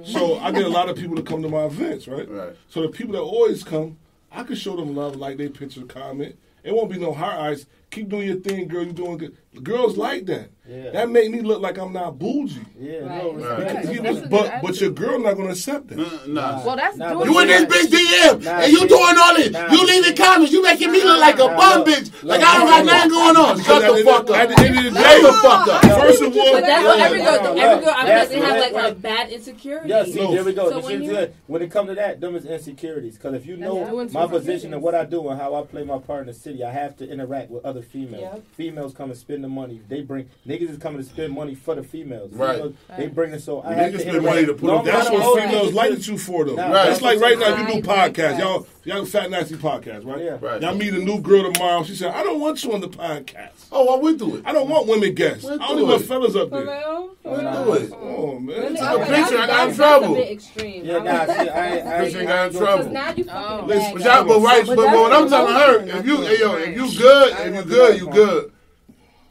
So 0.05 0.39
I 0.39 0.53
get 0.53 0.63
a 0.65 0.69
lot 0.69 0.89
of 0.89 0.95
people 0.97 1.17
to 1.17 1.23
come 1.23 1.43
to 1.43 1.49
my 1.49 1.65
events, 1.65 2.07
right? 2.07 2.29
Right. 2.31 2.51
So 2.69 2.83
the 2.83 2.89
people 2.89 3.15
that 3.15 3.21
always 3.23 3.65
come, 3.65 3.99
I 4.31 4.45
can 4.45 4.55
show 4.55 4.77
them 4.77 4.95
love, 4.95 5.17
like 5.17 5.39
they 5.39 5.49
picture, 5.49 5.83
comment. 5.83 6.37
It 6.69 6.75
won't 6.75 6.91
be 6.91 6.99
no 6.99 7.15
heart 7.15 7.41
eyes. 7.41 7.67
Keep 7.91 8.11
doing 8.11 8.29
your 8.29 8.41
thing, 8.41 8.69
girl. 8.69 8.85
You're 8.85 8.93
doing 8.93 9.17
good. 9.17 9.37
Girls 9.63 9.97
like 9.97 10.27
that. 10.27 10.51
Yeah. 10.69 10.91
That 10.91 11.09
make 11.09 11.31
me 11.31 11.41
look 11.41 11.63
like 11.63 11.79
I'm 11.79 11.95
not 11.95 12.19
bougie. 12.19 12.61
Yeah, 12.79 12.99
Right. 12.99 13.23
no 13.25 13.33
Right. 13.33 13.59
respect. 13.59 14.03
That's 14.03 14.19
a 14.19 14.29
but 14.29 14.53
but 14.63 14.81
your 14.83 14.91
girl 14.91 15.19
not 15.19 15.35
gonna 15.39 15.51
accept 15.51 15.89
that. 15.89 15.97
Nah, 15.97 16.59
nah. 16.59 16.63
Well, 16.67 16.77
that's 16.77 16.97
Nah, 16.99 17.15
doing 17.15 17.33
You 17.33 17.41
in 17.41 17.49
this 17.49 17.63
it. 17.63 17.69
bitch 17.71 17.89
DM 17.91 18.45
Nah, 18.45 18.51
and 18.61 18.73
you 18.73 18.79
see. 18.81 18.87
doing 18.89 19.17
all 19.19 19.35
this. 19.37 19.51
Nah, 19.51 19.73
you 19.73 19.79
see. 19.79 19.87
leaving 19.87 20.15
comments. 20.17 20.53
You 20.53 20.63
making 20.63 20.93
me 20.93 21.03
look 21.03 21.21
like 21.21 21.37
a 21.37 21.45
Nah, 21.47 21.57
bum 21.57 21.79
look. 21.79 21.89
bitch. 21.89 22.13
Like 22.23 22.41
Look, 22.41 22.49
I 22.49 22.59
don't 22.59 22.67
got 22.67 22.85
look. 22.85 22.93
nothing 22.93 23.11
going 23.11 23.37
on. 23.37 23.63
Shut 23.63 23.97
the 23.97 24.05
fuck 24.05 24.29
up. 24.31 24.37
At 24.37 24.49
the 24.51 24.61
end 24.61 24.79
of 24.79 24.85
the 24.95 25.01
Shut 25.01 25.23
the 25.23 25.29
day, 25.29 25.33
fuck 25.41 25.69
up. 25.69 25.85
first 26.01 26.23
of 26.23 26.37
all, 26.37 26.53
But 26.53 26.61
that's 26.61 26.85
what 26.85 27.01
every 27.01 27.19
girl 27.19 27.29
Every 27.59 27.85
girl, 27.85 27.95
I 27.97 28.05
feel 28.05 28.09
that's 28.09 28.19
like 28.19 28.29
they 28.29 28.39
have 28.41 28.73
like 28.75 28.93
a 28.93 28.95
bad 28.95 29.31
insecurity. 29.31 29.89
Yeah, 29.89 30.05
see, 30.05 30.21
No. 30.21 30.35
there 30.35 30.45
we 30.45 30.53
go. 30.53 30.69
So 30.69 30.77
This 30.77 30.85
when 30.85 30.95
is 31.03 31.07
you- 31.09 31.13
good. 31.15 31.33
When 31.47 31.63
it 31.63 31.71
comes 31.71 31.89
to 31.89 31.95
that, 31.95 32.21
them 32.21 32.37
is 32.37 32.45
insecurities. 32.45 33.15
Because 33.17 33.33
if 33.35 33.47
you 33.47 33.57
know 33.57 34.07
my 34.13 34.27
position 34.27 34.75
and 34.75 34.83
what 34.83 34.95
I 34.95 35.05
do 35.07 35.27
and 35.31 35.41
how 35.41 35.55
I 35.55 35.63
play 35.63 35.83
my 35.85 35.97
part 35.99 36.21
in 36.21 36.27
the 36.27 36.35
city, 36.35 36.63
I 36.63 36.71
have 36.73 36.95
to 36.99 37.09
interact 37.09 37.51
with 37.51 37.65
other 37.65 37.81
females. 37.81 38.43
Females 38.55 38.93
come 38.93 39.09
and 39.11 39.19
spend 39.19 39.43
the 39.45 39.49
money. 39.49 39.81
They 39.89 40.03
bring 40.03 40.29
niggas 40.59 40.71
is 40.71 40.79
coming 40.79 40.99
to 41.03 41.09
spend 41.09 41.33
money 41.33 41.55
for 41.55 41.75
the 41.75 41.83
females. 41.83 42.33
Right. 42.33 42.57
Females, 42.57 42.75
They 42.97 43.07
bring 43.09 43.33
it 43.33 43.41
so 43.43 43.63
I 43.63 43.75
Niggas 43.75 43.77
have 43.93 44.01
spend 44.01 44.17
interact. 44.17 44.25
money 44.25 44.47
to 44.47 44.55
put 44.55 44.63
No, 44.65 44.77
up- 44.79 44.85
That's 44.85 45.09
I 45.09 45.13
what 45.13 45.41
females 45.43 45.71
niggas 45.71 45.75
like 45.75 46.01
to- 46.01 46.13
you 46.13 46.19
for, 46.19 46.45
though. 46.45 46.55
Nah, 46.55 46.63
Right. 46.65 46.73
That's 46.89 47.03
like 47.03 47.21
right 47.21 47.39
now, 47.39 47.49
you 47.51 47.81
do 47.81 47.89
Right, 47.89 48.13
podcasts. 48.13 48.39
Y'all, 48.39 48.67
y'all 48.85 49.05
Fat 49.05 49.31
Nasty 49.31 49.55
podcast, 49.57 50.05
right? 50.07 50.25
Yeah. 50.25 50.39
Right. 50.41 50.61
Y'all 50.63 50.75
meet 50.75 50.95
a 50.95 50.99
new 50.99 51.21
girl 51.21 51.53
tomorrow. 51.53 51.83
She 51.85 51.95
said, 51.95 52.13
I 52.13 52.23
don't 52.23 52.41
want 52.41 52.63
you 52.65 52.73
on 52.73 52.81
the 52.81 52.89
podcast. 52.89 53.67
Oh, 53.71 53.95
I 53.95 54.03
went 54.03 54.19
through 54.19 54.37
it. 54.37 54.43
I 54.47 54.53
don't 54.53 54.69
want 54.69 54.87
women 54.87 55.15
guests. 55.15 55.45
I 55.45 55.51
Went 55.51 55.63
only 55.63 55.83
through 55.83 55.87
want 55.91 56.05
fellas 56.05 56.37
up 56.37 56.49
For 56.51 56.65
there. 56.65 56.79
real? 56.79 57.11
For 57.23 57.31
Went 57.31 57.43
real? 57.43 57.65
through 57.65 57.73
it. 57.75 57.93
Oh, 57.93 58.39
man. 58.39 58.57
Really? 58.61 58.77
Took 58.77 58.81
a 58.89 58.93
Okay, 58.95 59.15
picture, 59.15 59.39
I 59.39 59.47
got 59.47 59.69
in 59.69 59.75
trouble. 59.75 60.15
That's 60.15 60.19
a 60.19 60.23
bit 60.23 60.33
extreme. 60.33 60.85
Yeah, 60.85 60.99
nah, 60.99 61.27
see, 61.27 61.49
I, 61.49 61.99
I, 62.01 62.05
Picture 62.05 62.21
I, 62.21 62.25
got 62.25 62.47
in 62.47 62.53
Because 62.53 62.57
trouble. 62.57 62.91
now 62.91 63.09
you 63.11 63.25
fucking 63.25 63.31
Oh. 63.31 63.67
bad 63.67 63.95
But 63.95 64.03
y'all, 64.05 64.25
but 64.25 64.41
right, 64.41 64.67
but, 64.67 64.77
but 64.77 64.87
what 64.93 65.13
I'm 65.13 65.29
telling 65.29 65.55
her, 65.55 65.99
if 65.99 66.07
you, 66.07 66.17
yo, 66.23 66.57
if 66.57 66.77
you 66.77 66.99
good, 66.99 67.33
if 67.39 67.55
you 67.55 67.63
good, 67.63 68.01
you 68.01 68.11
good. 68.11 68.53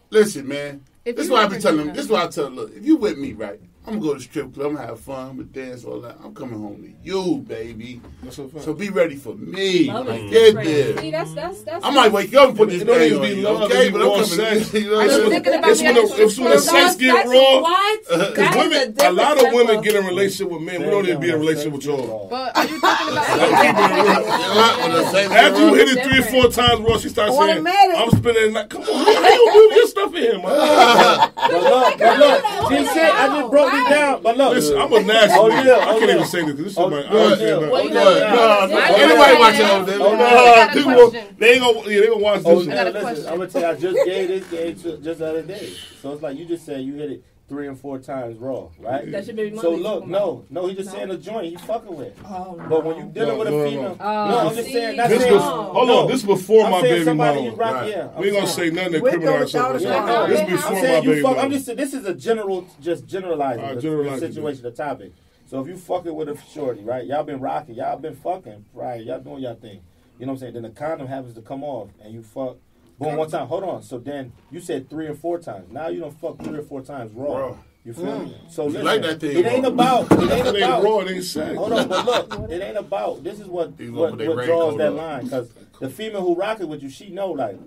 Listen, 0.10 0.48
man. 0.48 0.82
If 1.08 1.15
This 1.15 1.28
is 1.28 1.32
why 1.32 1.43
I 1.43 1.48
be 1.48 1.58
telling 1.58 1.88
them. 1.88 1.96
This 1.96 2.04
is 2.04 2.12
why 2.12 2.26
I 2.26 2.28
tell 2.28 2.43
them, 2.43 2.58
look, 2.58 2.76
if 2.76 2.86
you 2.86 2.98
with 2.98 3.17
me, 3.17 3.32
right, 3.32 3.62
I'm 3.88 3.93
gonna 3.93 4.06
go 4.06 4.13
to 4.13 4.19
the 4.19 4.23
strip 4.26 4.54
club, 4.54 4.67
I'm 4.67 4.76
gonna 4.76 4.88
have 4.88 5.00
fun, 5.00 5.30
I'm 5.30 5.43
dance, 5.45 5.86
all 5.86 6.02
that. 6.02 6.17
I'm 6.21 6.36
coming 6.36 6.60
home 6.60 6.82
to 6.84 6.91
you, 7.10 7.38
baby. 7.47 8.02
That's 8.21 8.38
a 8.38 8.50
fact. 8.50 8.65
So 8.65 8.73
be 8.73 8.89
ready 8.89 9.15
for 9.15 9.34
me 9.36 9.86
Love 9.89 10.08
when 10.08 10.15
I 10.15 10.19
get 10.19 10.30
different. 10.30 10.67
there. 10.67 10.97
See, 10.97 11.12
that's 11.12 11.34
that's 11.34 11.62
that's. 11.63 11.86
I 11.86 11.91
might 11.91 12.12
wake 12.12 12.34
up 12.36 12.50
and 12.50 12.58
put 12.58 12.67
this 12.67 12.82
It 12.82 12.86
don't 12.86 12.97
thing 13.00 13.15
on 13.15 13.38
you, 13.38 13.47
okay? 13.47 13.89
But 13.89 14.02
I'm 14.02 14.10
coming. 14.12 14.26
sex. 14.26 14.73
You 14.78 14.89
know 14.91 14.97
what 14.97 15.00
I 15.00 15.02
I'm 15.04 15.08
was 15.08 15.15
saying? 15.15 15.30
thinking 15.32 15.54
about 15.54 15.69
It's 15.71 15.80
me 15.82 15.86
when 15.88 15.95
the, 15.95 16.02
it's 16.23 16.38
when 16.38 16.50
the 16.52 16.60
sex 16.60 16.95
get 16.97 17.13
That's 17.13 17.30
raw. 17.30 17.62
What? 17.62 18.00
Because 18.08 18.36
That's 18.36 18.56
women, 18.58 18.82
a 18.82 18.88
different 18.91 19.15
lot 19.15 19.38
of 19.45 19.54
women 19.54 19.82
get 19.82 19.95
in 19.95 20.04
a 20.04 20.08
relationship 20.08 20.52
with 20.52 20.62
men. 20.63 20.84
We 20.84 20.89
don't 20.89 21.06
even 21.08 21.19
be 21.21 21.30
in 21.30 21.36
a 21.36 21.38
relationship 21.38 21.71
with 21.73 21.86
y'all. 21.86 22.28
But 22.30 22.58
are 22.58 22.65
you 22.67 22.82
talking 22.82 23.08
about? 23.08 23.28
When 24.78 24.91
the 24.91 25.04
sex 25.12 25.30
get 25.30 25.43
After 25.43 25.60
you 25.65 25.73
hit 25.76 25.88
it 25.97 26.04
three 26.04 26.19
or 26.19 26.23
four 26.23 26.52
times, 26.52 26.82
Ross, 26.82 27.02
she 27.04 27.10
starts 27.10 27.38
saying, 27.38 27.65
I'm 27.65 28.10
spending 28.12 28.54
the. 28.54 28.65
Come 28.65 28.82
on, 28.82 28.88
how 28.88 29.30
you 29.30 29.52
move 29.54 29.71
your 29.78 29.88
stuff 29.88 30.13
in 30.15 30.21
here, 30.21 30.34
man? 30.34 30.43
But 30.43 31.52
look, 31.52 32.00
but 32.00 32.19
look, 32.19 32.45
she 32.69 32.86
said 32.88 33.12
I 33.12 33.28
just 33.39 33.52
broke 33.52 33.73
it 33.78 33.90
down. 33.90 34.22
But 34.24 34.38
look, 34.38 34.54
Listen, 34.56 34.78
I'm 34.80 34.92
a 34.94 35.04
nasty 35.04 35.38
Oh, 35.40 35.50
nigga. 35.50 35.66
yeah, 35.66 35.72
I 35.74 35.90
oh, 35.90 36.00
can't 36.00 36.10
yeah. 36.10 36.16
even 36.16 36.28
say 36.28 36.46
this 36.46 36.56
this 36.56 36.68
is 36.74 36.78
Oh, 36.78 36.90
my. 36.90 36.98
I 36.98 37.02
yeah. 37.04 37.58
Well, 37.58 37.84
you 37.84 37.90
know, 37.92 38.04
No, 38.04 38.78
I 38.78 38.88
Anybody 38.98 39.34
know. 39.34 39.40
watching 39.40 39.66
over 39.66 39.92
there? 39.92 40.02
Oh, 40.02 40.12
no. 40.12 40.18
Got 40.18 40.70
a 40.70 40.74
people, 40.74 40.94
question. 41.12 41.36
they 41.40 41.52
ain't 41.54 41.62
gonna, 41.62 41.80
yeah, 41.90 42.02
they 42.02 42.08
gonna 42.08 42.18
watch 42.18 42.42
Oh, 42.46 42.60
this. 42.60 42.68
now 42.68 42.76
got 42.76 42.88
a 42.88 42.90
listen, 42.92 43.02
question. 43.02 43.26
I'm 43.28 43.38
gonna 43.38 43.50
tell 43.50 43.62
you, 43.62 43.68
I 43.68 43.74
just 43.76 44.06
gave 44.06 44.28
this 44.30 44.48
game 44.52 44.76
to, 44.80 44.98
just 44.98 45.20
the 45.20 45.30
other 45.30 45.44
day. 45.44 45.74
So 46.02 46.13
it's 46.13 46.22
like 46.22 46.38
you 46.38 46.46
just 46.46 46.66
said 46.66 46.82
you 46.82 46.94
hit 46.96 47.12
it 47.12 47.24
three 47.48 47.68
and 47.68 47.80
four 47.80 47.98
times 47.98 48.38
raw, 48.38 48.68
right? 48.80 49.10
That's 49.10 49.28
your 49.28 49.36
baby 49.36 49.52
mama 49.52 49.62
So 49.62 49.72
look, 49.76 50.06
no, 50.08 50.46
no, 50.50 50.68
he 50.68 50.76
just 50.76 50.88
No. 50.92 50.96
saying 50.96 51.12
a 51.12 51.18
joint 51.18 51.46
he 51.48 51.56
fucking 51.56 51.96
with. 51.96 52.14
Oh, 52.26 52.60
But 52.68 52.84
when 52.84 52.98
you 52.98 53.04
dealing 53.06 53.30
No, 53.30 53.40
with 53.40 53.48
no, 53.48 53.54
a 53.60 53.64
no. 53.64 53.70
female, 53.70 53.98
Oh, 54.00 54.28
no, 54.28 54.38
I'm 54.50 54.56
just 54.56 54.70
saying 54.72 54.98
that's 54.98 55.10
This 55.14 55.24
it. 55.24 55.32
was, 55.32 55.42
No. 55.42 55.64
hold 55.64 55.90
on, 55.90 56.08
this 56.08 56.24
before 56.24 56.66
I'm 56.66 56.72
my 56.72 56.82
baby 56.82 57.04
somebody 57.06 57.38
mama. 57.40 57.50
you 57.52 57.56
rock, 57.56 57.74
Right. 57.74 57.90
yeah. 57.90 58.10
I'm 58.14 58.22
We 58.22 58.28
ain't 58.28 58.36
gonna 58.36 58.48
say 58.48 58.70
nothing 58.70 58.92
that 58.94 59.02
With 59.02 59.14
or 59.14 59.18
criminalize 59.18 59.40
without 59.40 59.50
something. 59.50 59.86
a 59.88 59.90
Yeah. 59.90 60.06
condom. 60.06 60.30
This 60.30 60.40
I'm 60.42 60.48
before 60.52 60.78
I'm 60.78 60.84
my 60.88 60.96
you 61.00 61.10
baby 61.10 61.22
fuck. 61.22 61.32
mama. 61.32 61.42
I'm 61.44 61.52
just 61.52 61.66
saying 61.66 61.78
this 61.78 61.94
is 61.94 62.06
a 62.06 62.14
general, 62.14 62.66
just 62.82 63.06
generalizing 63.08 63.60
Alright, 63.62 63.76
the, 63.76 63.82
generalize 63.82 64.20
the 64.20 64.28
situation, 64.28 64.64
the 64.64 64.72
topic. 64.72 65.14
So 65.46 65.62
if 65.62 65.68
you 65.68 65.78
fucking 65.78 66.14
with 66.14 66.28
a 66.28 66.38
shorty, 66.54 66.84
right? 66.84 67.06
Y'all 67.06 67.24
been 67.24 67.40
rocking, 67.40 67.76
y'all 67.76 67.98
been 67.98 68.16
fucking, 68.16 68.66
right? 68.74 69.02
Y'all 69.06 69.22
doing 69.22 69.40
y'all 69.44 69.56
thing. 69.56 69.80
You 70.20 70.26
know 70.26 70.34
what 70.34 70.38
I'm 70.38 70.40
saying? 70.40 70.54
Then 70.56 70.64
the 70.64 70.70
condom 70.72 71.08
happens 71.08 71.36
to 71.36 71.42
come 71.42 71.64
off, 71.64 71.90
and 72.04 72.14
you 72.14 72.24
fuck. 72.24 72.58
Boom, 73.00 73.16
one 73.16 73.30
time. 73.30 73.48
Hold 73.48 73.64
on. 73.64 73.84
So 73.84 74.00
then 74.00 74.34
you 74.52 74.60
said 74.60 74.90
three 74.90 75.08
or 75.08 75.14
four 75.16 75.40
times. 75.40 75.72
Now 75.72 75.88
you 75.90 76.00
don't 76.00 76.20
fuck 76.20 76.40
three 76.42 76.58
or 76.58 76.64
four 76.64 76.82
times 76.82 77.12
raw. 77.14 77.38
Raw. 77.38 77.58
You 77.86 77.94
feel 77.94 78.20
me? 78.20 78.36
Mm. 78.46 78.52
So 78.52 78.66
listen, 78.66 78.84
like 78.84 79.02
that 79.04 79.20
thing 79.22 79.38
it 79.38 79.46
ain't 79.46 79.64
raw. 79.64 79.70
about. 79.70 80.12
It 80.12 80.20
ain't 80.20 80.32
It 80.32 80.56
ain't 80.56 80.58
about. 80.58 80.84
raw, 80.84 81.00
it 81.00 81.10
ain't 81.12 81.24
sex. 81.24 81.56
Hold 81.56 81.72
on, 81.74 81.88
but 81.88 82.06
look, 82.06 82.50
it 82.52 82.62
ain't 82.62 82.78
about. 82.78 83.24
This 83.24 83.40
is 83.40 83.48
what 83.48 83.78
These 83.78 83.92
what, 83.92 84.12
what 84.18 84.46
draws 84.46 84.78
that 84.78 84.90
up. 84.90 84.96
line 84.96 85.24
because 85.24 85.50
the 85.80 85.90
female 85.90 86.22
who 86.22 86.36
rocking 86.36 86.68
with 86.68 86.84
you, 86.84 86.90
she 86.90 87.10
know 87.12 87.32
like, 87.32 87.58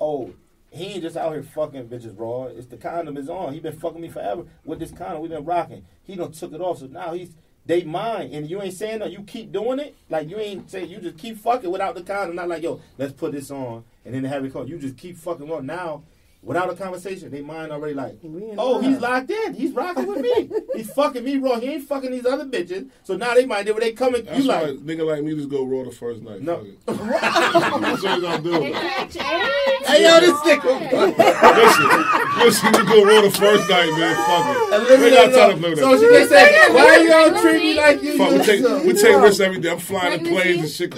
oh, 0.00 0.32
he 0.70 0.86
ain't 0.86 1.02
just 1.02 1.16
out 1.16 1.32
here 1.32 1.42
fucking 1.44 1.88
bitches 1.88 2.18
raw. 2.18 2.46
It's 2.46 2.66
the 2.66 2.78
condom 2.78 3.16
is 3.16 3.28
on. 3.28 3.52
He 3.52 3.60
been 3.60 3.78
fucking 3.78 4.00
me 4.00 4.08
forever 4.08 4.44
with 4.64 4.80
this 4.80 4.90
condom. 4.90 5.22
We 5.22 5.28
been 5.28 5.44
rocking. 5.44 5.84
He 6.02 6.16
done 6.16 6.32
took 6.32 6.52
it 6.52 6.60
off, 6.60 6.78
so 6.78 6.86
now 6.86 7.12
he's 7.12 7.30
they 7.70 7.84
mine, 7.84 8.30
and 8.32 8.50
you 8.50 8.60
ain't 8.60 8.74
saying 8.74 8.98
that. 8.98 9.12
You 9.12 9.22
keep 9.22 9.52
doing 9.52 9.78
it, 9.78 9.94
like 10.08 10.28
you 10.28 10.38
ain't 10.38 10.68
saying 10.68 10.90
you 10.90 10.98
just 10.98 11.18
keep 11.18 11.38
fucking 11.38 11.70
without 11.70 11.94
the 11.94 12.02
condom. 12.02 12.34
Not 12.34 12.48
like 12.48 12.62
yo, 12.64 12.80
let's 12.98 13.12
put 13.12 13.32
this 13.32 13.50
on 13.50 13.84
and 14.04 14.14
then 14.14 14.24
have 14.24 14.44
it 14.44 14.52
come. 14.52 14.66
You 14.66 14.78
just 14.78 14.96
keep 14.96 15.16
fucking 15.16 15.48
on 15.50 15.66
now. 15.66 16.02
Without 16.42 16.70
a 16.70 16.74
conversation, 16.74 17.30
they 17.30 17.42
mind 17.42 17.70
already 17.70 17.92
like, 17.92 18.16
oh, 18.56 18.72
love. 18.72 18.82
he's 18.82 18.98
locked 18.98 19.30
in. 19.30 19.52
He's 19.52 19.72
rocking 19.72 20.06
with 20.06 20.20
me. 20.22 20.48
he's 20.74 20.90
fucking 20.94 21.22
me 21.22 21.36
raw. 21.36 21.60
He 21.60 21.68
ain't 21.74 21.86
fucking 21.86 22.10
these 22.10 22.24
other 22.24 22.46
bitches. 22.46 22.88
So 23.02 23.14
now 23.14 23.34
they 23.34 23.44
mind. 23.44 23.68
When 23.68 23.78
they 23.80 23.92
coming, 23.92 24.24
That's 24.24 24.42
you 24.42 24.48
why 24.48 24.62
like, 24.62 24.76
nigga 24.78 25.06
like 25.06 25.22
me 25.22 25.34
just 25.34 25.50
go 25.50 25.64
raw 25.66 25.84
the 25.84 25.90
first 25.90 26.22
night. 26.22 26.40
No. 26.40 26.64
Fuck 26.86 26.96
it. 26.96 27.10
That's 27.10 28.02
what 28.02 28.24
I'm 28.24 28.42
doing. 28.42 28.72
hey 28.72 30.02
yo, 30.02 30.20
this 30.20 30.32
nigga. 30.40 30.80
Listen, 31.60 31.88
listen, 32.38 32.72
we 32.72 32.84
go 32.90 33.04
raw 33.04 33.20
the 33.20 33.30
first 33.36 33.68
night, 33.68 33.90
man. 33.98 34.16
Fuck 34.16 34.46
it. 34.56 34.98
We 34.98 35.10
Listen, 35.10 35.10
got 35.10 35.32
time 35.38 35.50
to 35.50 35.56
play 35.58 35.70
with 35.70 35.78
So 35.80 35.86
she 35.98 36.06
that. 36.06 36.12
can 36.20 36.28
say, 36.28 36.72
why 36.74 36.96
you 36.96 37.08
gonna 37.10 37.40
treat 37.42 37.60
me 37.62 37.74
like 37.74 38.02
you 38.02 38.16
Fuck, 38.16 38.30
we 38.32 38.38
take 38.44 38.62
to? 38.62 38.82
we 38.86 38.92
take 38.94 39.16
risks 39.22 39.40
every 39.40 39.60
day. 39.60 39.70
I'm 39.72 39.78
flying 39.78 40.20
in 40.20 40.26
planes 40.32 40.60
and 40.62 40.70
shit. 40.70 40.94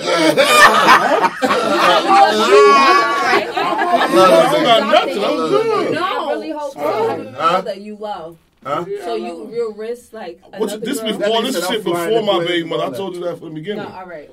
I 3.22 4.50
don't 4.52 4.62
got 4.64 4.92
nothing. 4.92 5.24
I'm 5.24 5.36
good. 5.36 5.94
No, 5.94 6.02
I 6.28 6.32
really 6.32 6.50
hope 6.50 6.72
so 6.74 6.80
you 6.80 7.08
have 7.08 7.20
a 7.20 7.24
so. 7.24 7.40
Huh? 7.40 7.60
that 7.62 7.80
you 7.80 7.96
love. 7.96 8.38
Huh? 8.64 8.84
So 9.04 9.14
you 9.16 9.44
real 9.46 9.72
risk 9.74 10.12
like 10.12 10.40
What 10.42 10.52
you, 10.70 10.76
another 10.76 10.78
this 10.86 11.00
girl. 11.00 11.18
before 11.18 11.42
this 11.42 11.66
shit 11.68 11.84
before 11.84 12.22
my 12.22 12.44
baby 12.44 12.64
mother. 12.68 12.84
I 12.84 12.90
told 12.96 13.14
you 13.16 13.24
that 13.24 13.38
from 13.38 13.48
the 13.50 13.54
beginning. 13.54 13.84
No, 13.84 13.90
all 13.90 14.06
right. 14.06 14.30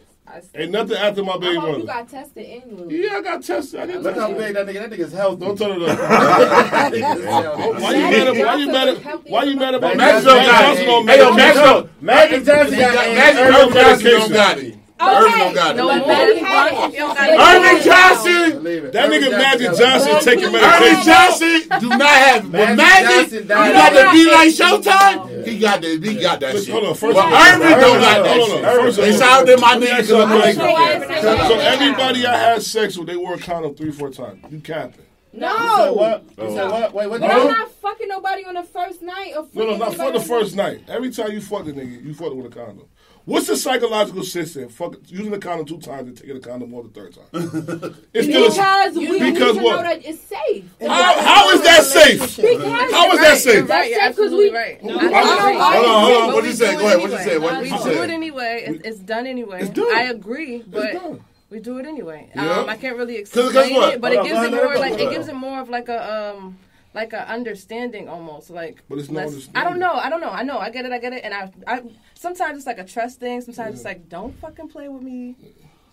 Ain't 0.53 0.69
nothing 0.69 0.95
after 0.95 1.23
my 1.23 1.39
baby 1.39 1.55
hope 1.55 1.65
you 1.79 1.85
mother. 1.85 1.85
got 1.87 2.07
tested 2.07 2.45
annually. 2.45 3.03
Yeah, 3.03 3.15
I 3.15 3.21
got 3.23 3.41
tested. 3.43 3.79
I 3.79 3.87
didn't 3.87 4.03
Look 4.03 4.13
test 4.13 4.27
how 4.27 4.31
it. 4.31 4.37
big 4.37 4.53
that 4.53 4.67
nigga. 4.67 4.87
That 4.87 4.91
nigga's 4.99 5.11
healthy. 5.11 5.43
Don't 5.43 5.57
tell 5.57 5.73
her 5.73 5.79
that. 5.79 5.97
That 6.69 6.93
nigga's 6.93 7.23
healthy. 7.25 7.81
Why 7.81 7.91
you 7.95 7.97
mad 8.11 8.27
at? 8.27 8.45
Why 8.45 8.55
you 8.55 8.67
mad 8.71 8.87
at? 8.89 9.29
Why 9.29 9.43
you 9.45 9.55
mad 9.57 9.73
about 9.73 9.97
Magic 9.97 10.25
Magic 10.27 10.45
Johnson 10.45 10.85
Johnson 10.85 10.89
on 10.89 11.07
Hey, 11.07 11.17
yo, 11.17 11.33
medication? 11.33 11.89
Magic 11.99 12.31
Magic 12.31 12.45
Johnson 12.45 12.79
got 12.79 12.93
Magic 13.15 13.39
Earvin 13.41 13.73
Earvin 13.73 14.11
Johnson 14.11 14.33
got 14.33 14.57
it. 14.59 14.68
Earvin 15.01 15.31
don't 15.39 15.53
got 15.55 15.75
No 15.75 15.89
it. 15.91 15.97
more. 15.99 16.07
Betty 16.07 16.39
Hardy. 16.39 16.75
White- 16.75 16.93
You 16.93 16.99
don't 16.99 17.15
got 17.15 17.29
Earvin 17.29 17.79
it. 17.79 17.83
Johnson! 17.83 18.63
That 18.91 19.09
nigga 19.09 19.31
Magic 19.31 19.77
Johnson 19.77 20.19
taking 20.21 20.45
Earvin 20.45 20.61
medication. 20.61 21.05
Johnson 21.05 21.79
do 21.79 21.89
not 21.89 22.09
have 22.09 22.45
it. 22.45 22.51
But 22.51 22.75
Magic 22.75 22.77
Magic, 22.77 23.47
Johnson 23.47 23.65
you 23.67 23.73
got 23.73 23.89
to 23.89 24.11
be 24.11 24.31
like 24.31 24.49
Showtime. 24.49 25.47
He 25.47 25.59
got 25.59 25.81
that. 25.81 26.03
He 26.03 26.15
got 26.19 26.39
that 26.41 26.55
shit. 26.57 26.69
hold 26.69 26.83
on, 26.85 26.93
first 26.95 27.15
but 27.15 27.25
of 27.25 27.33
all- 27.33 27.39
Earvin 27.39 27.69
don't 27.79 28.01
got 28.01 28.17
on, 28.19 28.23
that 28.23 28.45
shit. 28.45 28.65
on. 28.65 28.75
First 28.83 28.99
of 28.99 29.05
They 29.05 29.15
all- 29.15 29.23
out 29.23 29.45
to 29.47 29.57
my 29.57 29.71
Let 29.71 29.79
me 29.79 29.87
niggas. 29.87 29.99
ask 29.99 30.09
you 30.09 30.15
a 30.15 30.21
on 30.25 30.39
question. 30.39 30.59
the 30.59 31.47
So, 31.47 31.59
everybody 31.59 32.25
I 32.25 32.37
had 32.37 32.61
sex 32.61 32.97
with, 32.97 33.07
they 33.07 33.15
wore 33.15 33.35
a 33.35 33.39
condom 33.39 33.75
three, 33.75 33.91
four 33.91 34.09
times. 34.09 34.43
You 34.51 34.59
capping? 34.59 35.05
You 35.31 35.41
said 35.41 35.89
what? 35.91 36.23
You 36.39 36.49
said 36.49 36.57
oh. 36.59 36.71
what? 36.71 36.93
Wait, 36.93 37.07
what? 37.09 37.21
But 37.21 37.29
Huh? 37.31 37.39
I'm 37.41 37.47
not 37.47 37.71
fucking 37.81 38.07
nobody 38.07 38.43
on 38.45 38.55
the 38.55 38.63
first 38.63 39.01
night 39.03 39.33
or 39.37 39.45
No, 39.53 39.65
no, 39.71 39.77
not 39.77 39.93
for 39.95 40.11
the 40.11 40.19
first 40.19 40.55
night. 40.55 40.81
Every 40.87 41.11
time 41.11 41.31
you 41.31 41.39
fuck 41.39 41.65
the 41.65 41.71
nigga, 41.71 42.03
you 42.03 42.13
fuck 42.15 42.33
with 42.33 42.47
a 42.47 42.49
condom. 42.49 42.85
What's 43.29 43.45
the 43.47 43.55
psychological 43.55 44.23
sense 44.23 44.55
in 44.55 44.69
fuck, 44.69 44.95
using 45.05 45.29
the 45.29 45.37
condom 45.37 45.65
two 45.67 45.77
times 45.79 46.07
and 46.07 46.17
taking 46.17 46.33
the 46.33 46.39
condom 46.39 46.71
more 46.71 46.81
the 46.83 46.89
third 46.89 47.13
time? 47.13 47.27
It's 48.13 48.27
still 48.27 48.45
a, 48.45 48.49
Because 48.49 48.95
we 48.95 49.19
need 49.19 49.35
to 49.35 49.53
what? 49.53 49.75
know 49.77 49.83
that 49.83 50.03
it's 50.03 50.19
safe. 50.21 50.65
how, 50.81 51.13
how 51.21 51.49
is 51.51 51.61
that 51.61 51.83
safe? 51.83 52.19
Because 52.37 52.91
How 52.91 53.11
is 53.13 53.19
that 53.19 53.37
safe? 53.37 53.53
You're 53.55 53.65
right. 53.65 53.91
You're 53.91 54.09
because 54.09 54.31
we- 54.31 54.49
right. 54.51 54.83
No, 54.83 54.97
I 54.97 55.03
I 55.03 55.05
agree. 55.05 55.13
don't 55.13 55.61
Hold 55.61 55.85
on, 55.85 56.01
hold 56.11 56.21
on. 56.23 56.33
What 56.33 56.41
we 56.43 56.49
you 56.49 56.55
say? 56.55 56.73
Go 56.75 56.79
it 56.79 56.85
ahead. 56.85 56.99
What 57.01 57.11
you 57.11 57.15
anyway. 57.17 57.23
say? 57.23 57.37
What 57.37 57.61
We 57.61 57.69
you 57.69 57.77
do 57.77 57.83
say? 57.83 58.03
it 58.03 58.09
anyway. 58.09 58.63
It's, 58.67 58.87
it's 58.87 58.99
done 58.99 59.27
anyway. 59.27 59.59
It's 59.61 59.69
done. 59.69 59.95
I 59.95 60.03
agree, 60.05 60.63
but 60.67 61.19
we 61.51 61.59
do 61.59 61.77
it 61.77 61.85
anyway. 61.85 62.29
Yeah. 62.35 62.61
Um, 62.61 62.69
I 62.69 62.77
can't 62.77 62.97
really 62.97 63.17
'Cause 63.23 63.45
explain 63.55 63.75
it, 63.93 64.01
but 64.01 64.11
it 64.13 64.23
gives 64.23 64.41
it 64.41 64.51
more 64.51 64.75
like 64.77 64.93
it 64.99 65.09
gives 65.11 65.27
it 65.27 65.35
more 65.35 65.59
of 65.61 65.69
like 65.69 65.87
a 65.89 65.99
um 66.35 66.57
like 66.93 67.13
a 67.13 67.29
understanding 67.29 68.07
almost 68.09 68.49
like. 68.49 68.83
But 68.89 68.99
it's 68.99 69.09
no 69.09 69.17
less- 69.21 69.29
understanding. 69.29 69.61
I 69.61 69.69
don't 69.69 69.79
know. 69.79 69.93
I 69.93 70.09
don't 70.09 70.21
know. 70.21 70.29
I 70.31 70.43
know. 70.43 70.57
I 70.59 70.69
get 70.69 70.85
it. 70.85 70.91
I 70.91 70.99
get 70.99 71.13
it. 71.13 71.23
And 71.23 71.33
I, 71.33 71.51
I 71.67 71.81
sometimes 72.15 72.57
it's 72.57 72.67
like 72.67 72.79
a 72.79 72.85
trust 72.85 73.19
thing. 73.19 73.41
Sometimes 73.41 73.75
it's 73.75 73.85
like 73.85 74.09
don't 74.09 74.37
fucking 74.39 74.69
play 74.69 74.87
with 74.89 75.01
me 75.03 75.35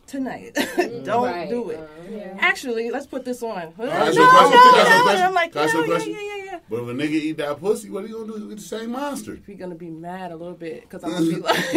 tonight. 0.06 0.54
don't 1.04 1.24
Right. 1.24 1.48
do 1.48 1.70
it. 1.70 1.78
Uh, 1.80 2.36
Actually, 2.38 2.90
let's 2.90 3.06
put 3.06 3.24
this 3.24 3.42
on. 3.42 3.74
No, 3.76 3.84
no, 3.86 3.90
I 3.90 3.94
ask 3.96 4.14
no, 4.16 4.22
you 4.22 4.28
a 4.28 4.30
question? 4.30 4.52
Can 4.52 4.62
I 4.62 4.80
ask 4.80 4.88
you 4.88 4.94
a 4.94 4.98
no. 4.98 5.02
question? 5.02 5.26
I'm 5.26 5.34
like, 5.34 5.52
Can 5.52 5.60
I 5.60 5.64
ask 5.64 5.74
you 5.74 5.82
a 5.84 5.86
no, 5.86 5.96
yeah, 5.96 6.04
yeah, 6.04 6.36
yeah, 6.36 6.44
yeah. 6.44 6.58
But 6.70 6.76
if 6.82 6.88
a 6.88 6.92
nigga 6.92 7.10
eat 7.10 7.36
that 7.38 7.60
pussy, 7.60 7.90
what 7.90 8.04
he 8.04 8.12
gonna 8.12 8.26
do 8.26 8.32
with 8.48 8.56
the 8.58 8.62
same 8.64 8.90
monster? 8.92 9.38
We're 9.46 9.56
gonna 9.56 9.74
be 9.74 9.90
mad 9.90 10.30
a 10.32 10.36
little 10.36 10.54
bit 10.54 10.82
because 10.82 11.02
I'm 11.04 11.10
gonna 11.10 11.26
be 11.26 11.36
like, 11.40 11.56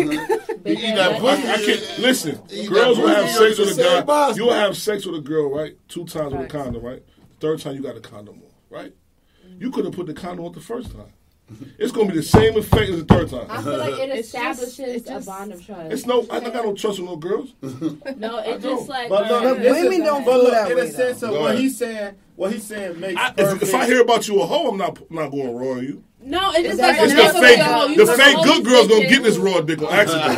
He 0.65 0.73
eat 0.73 0.95
that 0.95 1.19
pussy. 1.19 1.47
I 1.47 1.55
can't 1.57 1.99
listen. 1.99 2.67
Girls 2.67 2.97
will 2.99 3.07
have 3.07 3.29
sex 3.29 3.57
with 3.57 3.77
a 3.79 4.03
guy. 4.05 4.31
You'll 4.35 4.53
have 4.53 4.77
sex 4.77 5.05
with 5.07 5.15
a 5.15 5.21
girl, 5.21 5.49
right? 5.51 5.75
Two 5.87 6.05
times 6.05 6.33
with 6.33 6.41
a 6.45 6.47
condom, 6.47 6.83
right? 6.83 7.03
Third 7.39 7.59
time 7.61 7.75
you 7.75 7.81
got 7.81 7.97
a 7.97 8.01
condom 8.01 8.35
on, 8.35 8.51
right? 8.69 8.93
You 9.59 9.71
could 9.71 9.85
have 9.85 9.93
put 9.93 10.05
the 10.07 10.13
condom 10.13 10.45
on 10.45 10.53
the 10.53 10.61
first 10.61 10.91
time. 10.91 11.11
It's 11.79 11.91
gonna 11.91 12.09
be 12.09 12.15
the 12.17 12.21
same 12.23 12.55
effect 12.57 12.91
as 12.91 13.03
the 13.03 13.05
third 13.05 13.27
time. 13.29 13.47
I 13.49 13.55
time. 13.55 13.63
feel 13.63 13.77
like 13.77 13.93
it 13.99 14.09
It's 14.19 14.31
just- 14.31 14.35
establishes 14.61 14.95
it's 14.95 15.07
just- 15.09 15.27
a 15.27 15.31
bond 15.31 15.51
of 15.51 15.65
trust. 15.65 15.91
It's 15.91 16.05
no, 16.05 16.25
I 16.29 16.39
don't 16.39 16.53
got 16.53 16.63
no 16.65 16.73
trust 16.75 16.99
with 16.99 17.09
no 17.09 17.15
girls. 17.15 17.53
No, 18.17 18.37
I 18.37 18.41
it's 18.43 18.63
just 18.63 18.87
like. 18.87 19.09
But 19.09 19.23
look, 19.23 19.31
uh, 19.31 19.47
alright, 19.47 19.59
women 19.61 20.01
don't 20.03 20.23
but 20.25 20.31
feel 20.33 20.43
look, 20.43 20.53
that 20.53 20.71
in 20.71 20.77
way, 20.77 20.87
a 20.87 20.91
sense 20.91 21.21
of 21.23 21.29
though. 21.31 21.35
Go 21.35 21.41
what 21.41 21.49
ahead. 21.51 21.59
he's 21.61 21.77
saying. 21.77 22.15
What 22.35 22.51
he's 22.53 22.63
saying 22.67 22.99
makes 22.99 23.19
I, 23.19 23.31
perfect. 23.31 23.63
if, 23.63 23.69
if 23.69 23.75
I 23.75 23.85
hear 23.87 24.01
about 24.01 24.27
you 24.27 24.41
a 24.41 24.45
hoe, 24.45 24.69
I'm 24.69 24.77
not 24.77 24.97
I'm 25.09 25.15
not 25.15 25.29
going 25.31 25.55
raw 25.55 25.71
on 25.71 25.83
you. 25.83 26.03
No, 26.21 26.51
it's 26.51 26.59
just 26.67 26.69
It's 26.73 26.81
like 26.81 26.97
It's 27.01 27.13
a 27.13 27.15
the 27.15 27.39
fake, 27.39 27.97
with 27.97 28.07
the 28.07 28.13
fake 28.23 28.43
good 28.43 28.65
girls 28.65 28.87
gonna 28.87 29.01
bitch 29.05 29.09
get 29.09 29.23
this 29.23 29.37
it. 29.37 29.39
raw 29.41 29.61
dick 29.61 29.81
on 29.81 29.87
accident. 29.91 30.37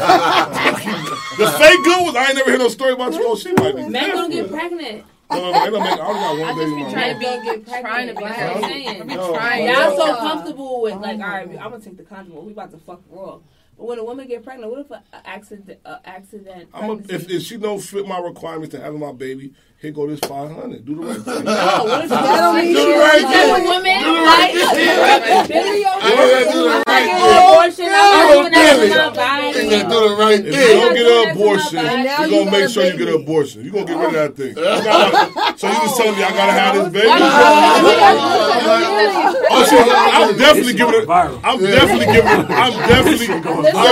the 1.38 1.48
fake 1.60 1.84
good 1.84 2.04
ones, 2.06 2.16
I 2.16 2.26
ain't 2.28 2.36
never 2.36 2.52
heard 2.52 2.60
no 2.60 2.70
story 2.70 2.94
about 2.94 3.14
you. 3.14 3.20
Oh, 3.24 3.36
she 3.36 3.52
might 3.54 3.76
be. 3.76 3.88
Men 3.90 4.12
gonna 4.14 4.34
get 4.34 4.50
No, 4.50 4.58
pregnant. 4.58 5.04
No, 5.32 5.52
no, 5.52 5.66
it 5.66 5.70
don't 5.72 5.84
make- 5.84 6.00
I 6.00 6.06
only 6.06 6.20
got 6.20 6.36
I 6.36 6.40
one 6.40 6.56
just 6.56 6.58
baby 6.58 6.72
be 6.76 6.82
mama. 6.82 6.92
trying 6.94 7.14
to 7.14 7.20
be 7.20 7.26
get 7.26 7.82
trying 7.82 8.08
to 8.08 8.16
be 8.16 8.24
I'm 8.24 8.62
saying. 8.64 9.08
Be 9.08 9.16
No. 9.16 9.34
trying. 9.34 9.66
Y'all 9.66 9.98
so 9.98 10.16
comfortable 10.18 10.82
with 10.82 10.96
like, 10.96 11.20
oh 11.20 11.24
all 11.24 11.30
right, 11.30 11.50
I'm 11.50 11.72
gonna 11.72 11.80
take 11.80 11.98
the 11.98 12.04
condom. 12.04 12.46
We 12.46 12.52
about 12.52 12.72
to 12.72 12.78
fuck 12.78 13.02
raw. 13.10 13.40
But 13.78 13.88
when 13.88 14.00
a 14.00 14.04
woman 14.04 14.28
get 14.28 14.44
pregnant, 14.44 14.72
what 14.72 14.82
if 14.82 14.92
an 14.92 15.00
accident, 15.26 15.80
a 15.86 16.00
accident? 16.06 16.70
I'm 16.74 16.90
a, 16.90 16.94
if, 17.10 17.30
if 17.30 17.42
she 17.42 17.58
don't 17.58 17.80
fit 17.80 18.06
my 18.08 18.20
requirements 18.20 18.76
to 18.76 18.82
having 18.82 19.00
my 19.00 19.12
baby, 19.14 19.54
here 19.82 19.92
go 19.92 20.06
this 20.08 20.20
five 20.22 20.52
hundred. 20.52 20.86
Do 20.86 20.94
the 20.96 21.02
right 21.02 21.18
thing. 21.22 21.44
no, 21.44 21.52
oh, 21.58 21.84
what 21.86 22.04
if 22.04 22.10
That 22.12 22.38
don't 22.38 22.56
mean 22.56 22.70
Do 22.70 22.78
she 22.78 22.86
the 22.86 23.00
right 23.02 23.18
Is 23.18 23.24
that 23.24 23.50
thing. 23.50 23.66
a 23.66 23.66
woman? 23.66 23.98
Do 23.98 24.14
the 24.14 24.22
right 24.22 24.54
Like, 24.54 24.54
thing. 24.78 25.50
Billy, 25.50 25.82
I 25.82 25.90
gotta 26.06 26.46
do 26.54 26.62
the 26.62 26.70
I'm 26.70 26.86
right 26.86 26.86
not 26.86 26.86
thing. 26.86 27.10
getting 27.10 27.26
an 27.26 27.42
abortion. 27.42 27.90
I'm 27.90 27.98
Oh, 27.98 28.46
not 28.46 28.54
doing 28.54 28.62
Billy. 28.62 28.90
that 28.90 29.02
to 29.02 29.10
my 29.10 29.18
body. 29.18 29.50
He 29.58 29.66
gonna 29.74 29.90
do 29.90 29.98
the 30.06 30.14
right 30.22 30.38
thing. 30.38 30.46
If 30.46 30.54
you 30.54 30.62
thing. 30.62 30.78
don't 30.78 30.94
get 30.94 31.08
an 31.10 31.18
abortion, 31.34 31.82
And 31.82 32.06
now 32.06 32.22
you're 32.22 32.30
you 32.30 32.38
gonna 32.46 32.52
make 32.52 32.62
got 32.62 32.70
a 32.70 32.74
sure 32.74 32.86
you 32.86 32.92
get 32.94 33.02
an 33.02 33.06
baby. 33.18 33.24
abortion. 33.26 33.58
You're 33.66 33.74
gonna 33.74 33.86
get 33.90 33.98
rid 33.98 34.06
of 34.06 34.14
that 34.22 34.32
thing. 34.38 34.54
Oh. 34.54 34.62
I 34.62 34.84
gotta- 34.86 35.58
so 35.58 35.66
you 35.66 35.74
just 35.82 35.98
telling 35.98 36.14
me 36.16 36.22
I 36.22 36.30
gotta 36.30 36.54
have 36.54 36.74
this 36.78 36.86
oh. 36.86 36.94
baby? 36.94 37.10
Oh 39.54 39.66
shit! 39.66 39.82
I'm 39.82 40.38
definitely 40.38 40.74
giving 40.78 40.94
it. 41.02 41.10
I'm 41.10 41.60
definitely 41.60 42.06
giving 42.06 42.30
it. 42.32 42.50
I'm 42.54 42.74
definitely. 42.88 43.28
Yo, 43.28 43.34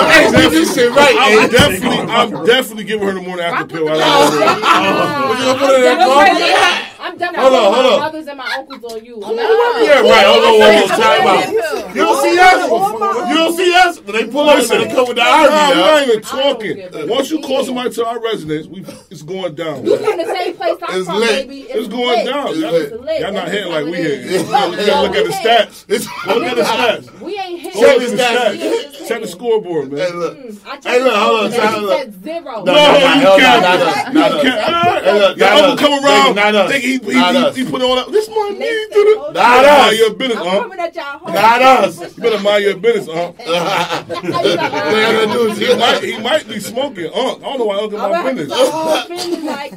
hey, 0.09 0.29
do 0.31 0.49
this 0.53 0.69
shit 0.75 0.91
right, 0.93 1.15
I'm 1.17 1.49
definitely. 1.49 1.97
I'm 2.13 2.45
definitely 2.45 2.83
giving 2.85 3.07
her 3.07 3.13
the 3.13 3.21
morning 3.21 3.45
after 3.45 3.65
pill. 3.65 3.89
I 3.89 3.97
don't 3.97 5.57
know. 5.59 5.65
What 5.81 5.91
you 5.91 5.97
gonna 5.97 6.13
put 6.13 6.27
in 6.27 6.35
that 6.35 6.79
coffee? 6.81 6.88
I'm 7.01 7.17
definitely 7.17 7.49
Hold 7.49 7.53
on, 7.55 7.59
putting 7.59 7.73
hold 7.73 7.85
my 7.85 7.91
on. 7.93 7.99
brothers 8.11 8.27
and 8.27 8.37
my 8.37 8.55
uncles 8.57 8.83
on 8.91 9.05
you. 9.05 9.15
I'm 9.23 9.35
Yeah, 9.37 10.01
right. 10.01 10.25
Hold 10.27 10.43
on, 10.43 10.59
hold 10.59 10.91
on. 10.91 10.99
Time 10.99 11.27
out. 11.27 11.95
You 11.95 12.01
don't 12.03 12.21
see 12.21 12.39
us. 12.39 13.29
You 13.29 13.35
don't 13.35 13.57
see 13.57 13.73
us. 13.75 13.99
When 14.01 14.15
they 14.15 14.27
pull 14.27 14.49
up, 14.49 14.57
Listen, 14.57 14.79
they 14.79 14.87
come 14.89 15.07
with 15.07 15.15
the 15.17 15.23
Nah, 15.23 15.29
army. 15.29 15.53
I'm 15.53 15.77
not 15.77 16.03
even 16.07 16.21
talking. 16.21 17.07
Once 17.09 17.31
you 17.31 17.39
call 17.41 17.63
somebody 17.63 17.89
to 17.91 18.05
our 18.05 18.19
residence, 18.21 18.67
we 18.67 18.85
it's 19.09 19.21
going 19.21 19.55
down. 19.55 19.85
You 19.85 19.97
from 19.97 20.17
the 20.17 20.25
same 20.25 20.55
place 20.55 20.77
I'm 20.83 20.99
It's 20.99 21.07
from, 21.07 21.19
lit. 21.19 21.47
baby. 21.47 21.61
It's 21.69 21.87
going 21.87 22.07
lit. 22.07 22.25
down. 22.25 22.47
It's 22.49 22.57
Y'all, 22.59 22.71
lit. 22.73 23.01
lit. 23.01 23.19
y'all 23.21 23.31
not 23.31 23.47
hitting 23.49 23.71
like 23.71 23.85
we 23.85 23.93
hit. 23.93 24.19
hitting. 24.21 24.27
is. 24.27 24.41
You 24.43 24.85
gotta 24.87 25.01
look 25.07 25.15
at 25.15 25.25
the 25.25 25.31
stats. 25.31 25.87
Look 26.27 26.43
at 26.43 26.55
the 26.57 26.63
stats. 26.63 27.21
We 27.21 27.39
ain't 27.39 27.59
hit. 27.61 27.73
Go 27.73 27.79
look 27.81 27.89
at 27.89 27.99
the 27.99 28.17
Check 28.17 28.59
the 28.59 28.65
stats. 28.65 28.89
stats. 28.99 29.07
Check 29.07 29.21
the 29.21 29.27
scoreboard, 29.27 29.91
man. 29.91 29.99
Hey, 29.99 30.09
man. 30.11 30.19
look. 30.19 30.37
Mm, 30.37 30.83
hey, 30.85 31.01
look, 31.03 31.15
hold 31.15 31.39
on, 31.39 31.53
it, 31.53 31.55
time, 31.57 31.73
and 31.75 31.83
it 31.85 31.89
said 31.89 32.23
zero. 32.23 32.63
No, 32.63 32.73
No, 32.73 32.73
no, 32.73 32.97
you 32.97 33.41
can't. 33.41 33.61
not 33.61 33.79
us, 33.81 34.05
not 34.05 34.13
You 34.13 34.21
us. 34.37 34.41
can't. 34.43 34.59
All 34.59 34.71
right. 34.71 35.03
Hey, 35.03 35.19
look, 35.19 35.37
Your 35.37 35.47
not 35.49 35.57
uncle 35.59 35.73
us. 35.73 35.79
come 35.79 36.05
around, 36.05 36.35
Not 36.35 36.55
us. 36.55 36.71
think 36.71 36.83
he, 36.89 36.97
he, 36.97 37.13
Not 37.13 37.35
he, 37.35 37.41
us. 37.43 37.55
he 37.55 37.65
put 37.69 37.81
all 37.81 37.95
that. 37.95 38.11
This 38.11 38.27
my 38.29 38.49
Next 38.49 38.59
man. 38.59 38.89
thing, 38.89 38.89
the, 38.89 39.19
on. 39.19 39.33
Not 39.33 39.65
mind 39.65 39.67
us. 39.67 39.99
your 39.99 40.13
business, 40.13 40.37
I'm 40.39 40.45
huh? 40.47 40.59
coming 40.61 40.79
at 40.79 40.95
y'all 40.95 41.19
home. 41.19 41.33
Not 41.33 41.61
us. 41.61 42.17
You 42.17 42.23
better 42.23 42.43
mind 42.43 42.63
your 42.63 42.77
business, 42.77 43.07
huh? 43.15 43.33
How 43.39 44.41
you 44.43 44.55
got 44.55 44.71
What 44.71 45.01
y'all 45.01 45.25
gonna 45.25 45.55
do, 45.55 45.65
He 45.65 45.75
might, 45.77 46.03
he 46.03 46.17
might 46.19 46.47
be 46.47 46.59
smoking. 46.59 47.05
Unc. 47.05 47.15
I 47.15 47.45
don't 47.45 47.59
know 47.59 47.65
why 47.65 47.77
Unc 47.79 47.93
in 47.93 47.99
my 47.99 48.09
right, 48.09 48.35
business. 48.35 48.57
so 48.57 48.65
uh, 48.73 49.01
whole 49.01 49.09
business, 49.09 49.43
like, 49.43 49.71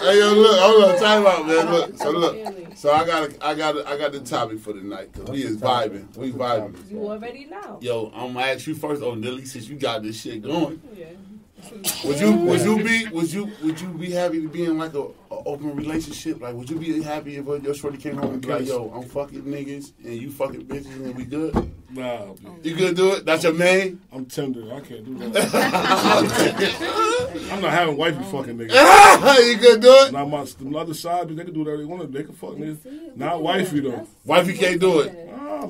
Hey, 0.00 0.18
yo, 0.18 0.32
look, 0.34 0.58
hold 0.60 0.84
on, 0.84 0.98
time 0.98 1.26
out, 1.26 1.46
man. 1.46 1.72
Look, 1.72 1.96
so 1.98 2.10
look, 2.10 2.36
so 2.76 2.92
I 2.92 3.06
got, 3.06 3.30
a, 3.30 3.46
I 3.46 3.54
got, 3.54 3.76
a, 3.76 3.88
I 3.88 3.98
got 3.98 4.12
the 4.12 4.20
topic 4.20 4.58
for 4.60 4.72
tonight 4.72 5.12
because 5.12 5.30
we 5.30 5.42
is 5.44 5.56
vibing, 5.56 6.14
we 6.16 6.32
vibing. 6.32 6.90
you 6.90 7.08
already 7.08 7.46
know. 7.46 7.78
Yo, 7.80 8.12
I'm 8.14 8.34
gonna 8.34 8.46
ask 8.46 8.66
you 8.66 8.74
first, 8.74 9.02
oh, 9.02 9.10
Lily, 9.10 9.44
since 9.44 9.68
you 9.68 9.76
got 9.76 10.02
this 10.02 10.20
shit 10.20 10.42
going. 10.42 10.80
Yeah. 10.96 11.06
Would 12.04 12.20
you, 12.20 12.32
would 12.32 12.60
you 12.60 12.84
be, 12.84 13.06
would 13.08 13.32
you, 13.32 13.50
would 13.62 13.80
you 13.80 13.88
be 13.88 14.10
happy 14.10 14.42
to 14.42 14.48
be 14.48 14.64
in 14.64 14.78
like 14.78 14.94
a, 14.94 15.00
a 15.00 15.14
open 15.30 15.74
relationship? 15.74 16.40
Like, 16.40 16.54
would 16.54 16.68
you 16.68 16.78
be 16.78 17.02
happy 17.02 17.36
if 17.36 17.46
your 17.46 17.74
shorty 17.74 17.96
came 17.98 18.16
home 18.16 18.34
and 18.34 18.42
be 18.42 18.48
like, 18.48 18.66
yo, 18.66 18.90
I'm 18.94 19.08
fucking 19.08 19.42
niggas 19.42 19.92
and 20.04 20.14
you 20.14 20.30
fucking 20.30 20.66
bitches 20.66 20.94
and 20.94 21.14
we 21.16 21.24
good? 21.24 21.54
Nah, 21.90 22.34
You 22.62 22.76
gonna 22.76 22.92
do 22.92 23.14
it? 23.14 23.24
That's 23.24 23.44
your 23.44 23.54
man? 23.54 24.00
I'm 24.12 24.26
tender. 24.26 24.72
I 24.74 24.80
can't 24.80 25.04
do 25.04 25.16
that. 25.30 25.50
I'm 27.52 27.62
not 27.62 27.72
having 27.72 27.96
wifey 27.96 28.22
fucking 28.24 28.58
niggas. 28.58 29.46
you 29.46 29.56
gonna 29.56 29.80
do 29.80 29.92
it? 30.06 30.12
Now 30.12 30.26
my 30.26 30.44
the 30.44 30.78
other 30.78 30.94
side, 30.94 31.28
they 31.28 31.44
can 31.44 31.54
do 31.54 31.60
whatever 31.60 31.78
they 31.78 31.84
want 31.84 32.02
to. 32.02 32.08
They 32.08 32.24
can 32.24 32.34
fuck 32.34 32.50
niggas. 32.50 33.16
Not 33.16 33.42
wifey 33.42 33.80
though. 33.80 34.06
Wifey 34.24 34.54
can't 34.54 34.80
do 34.80 35.00
it. 35.00 35.12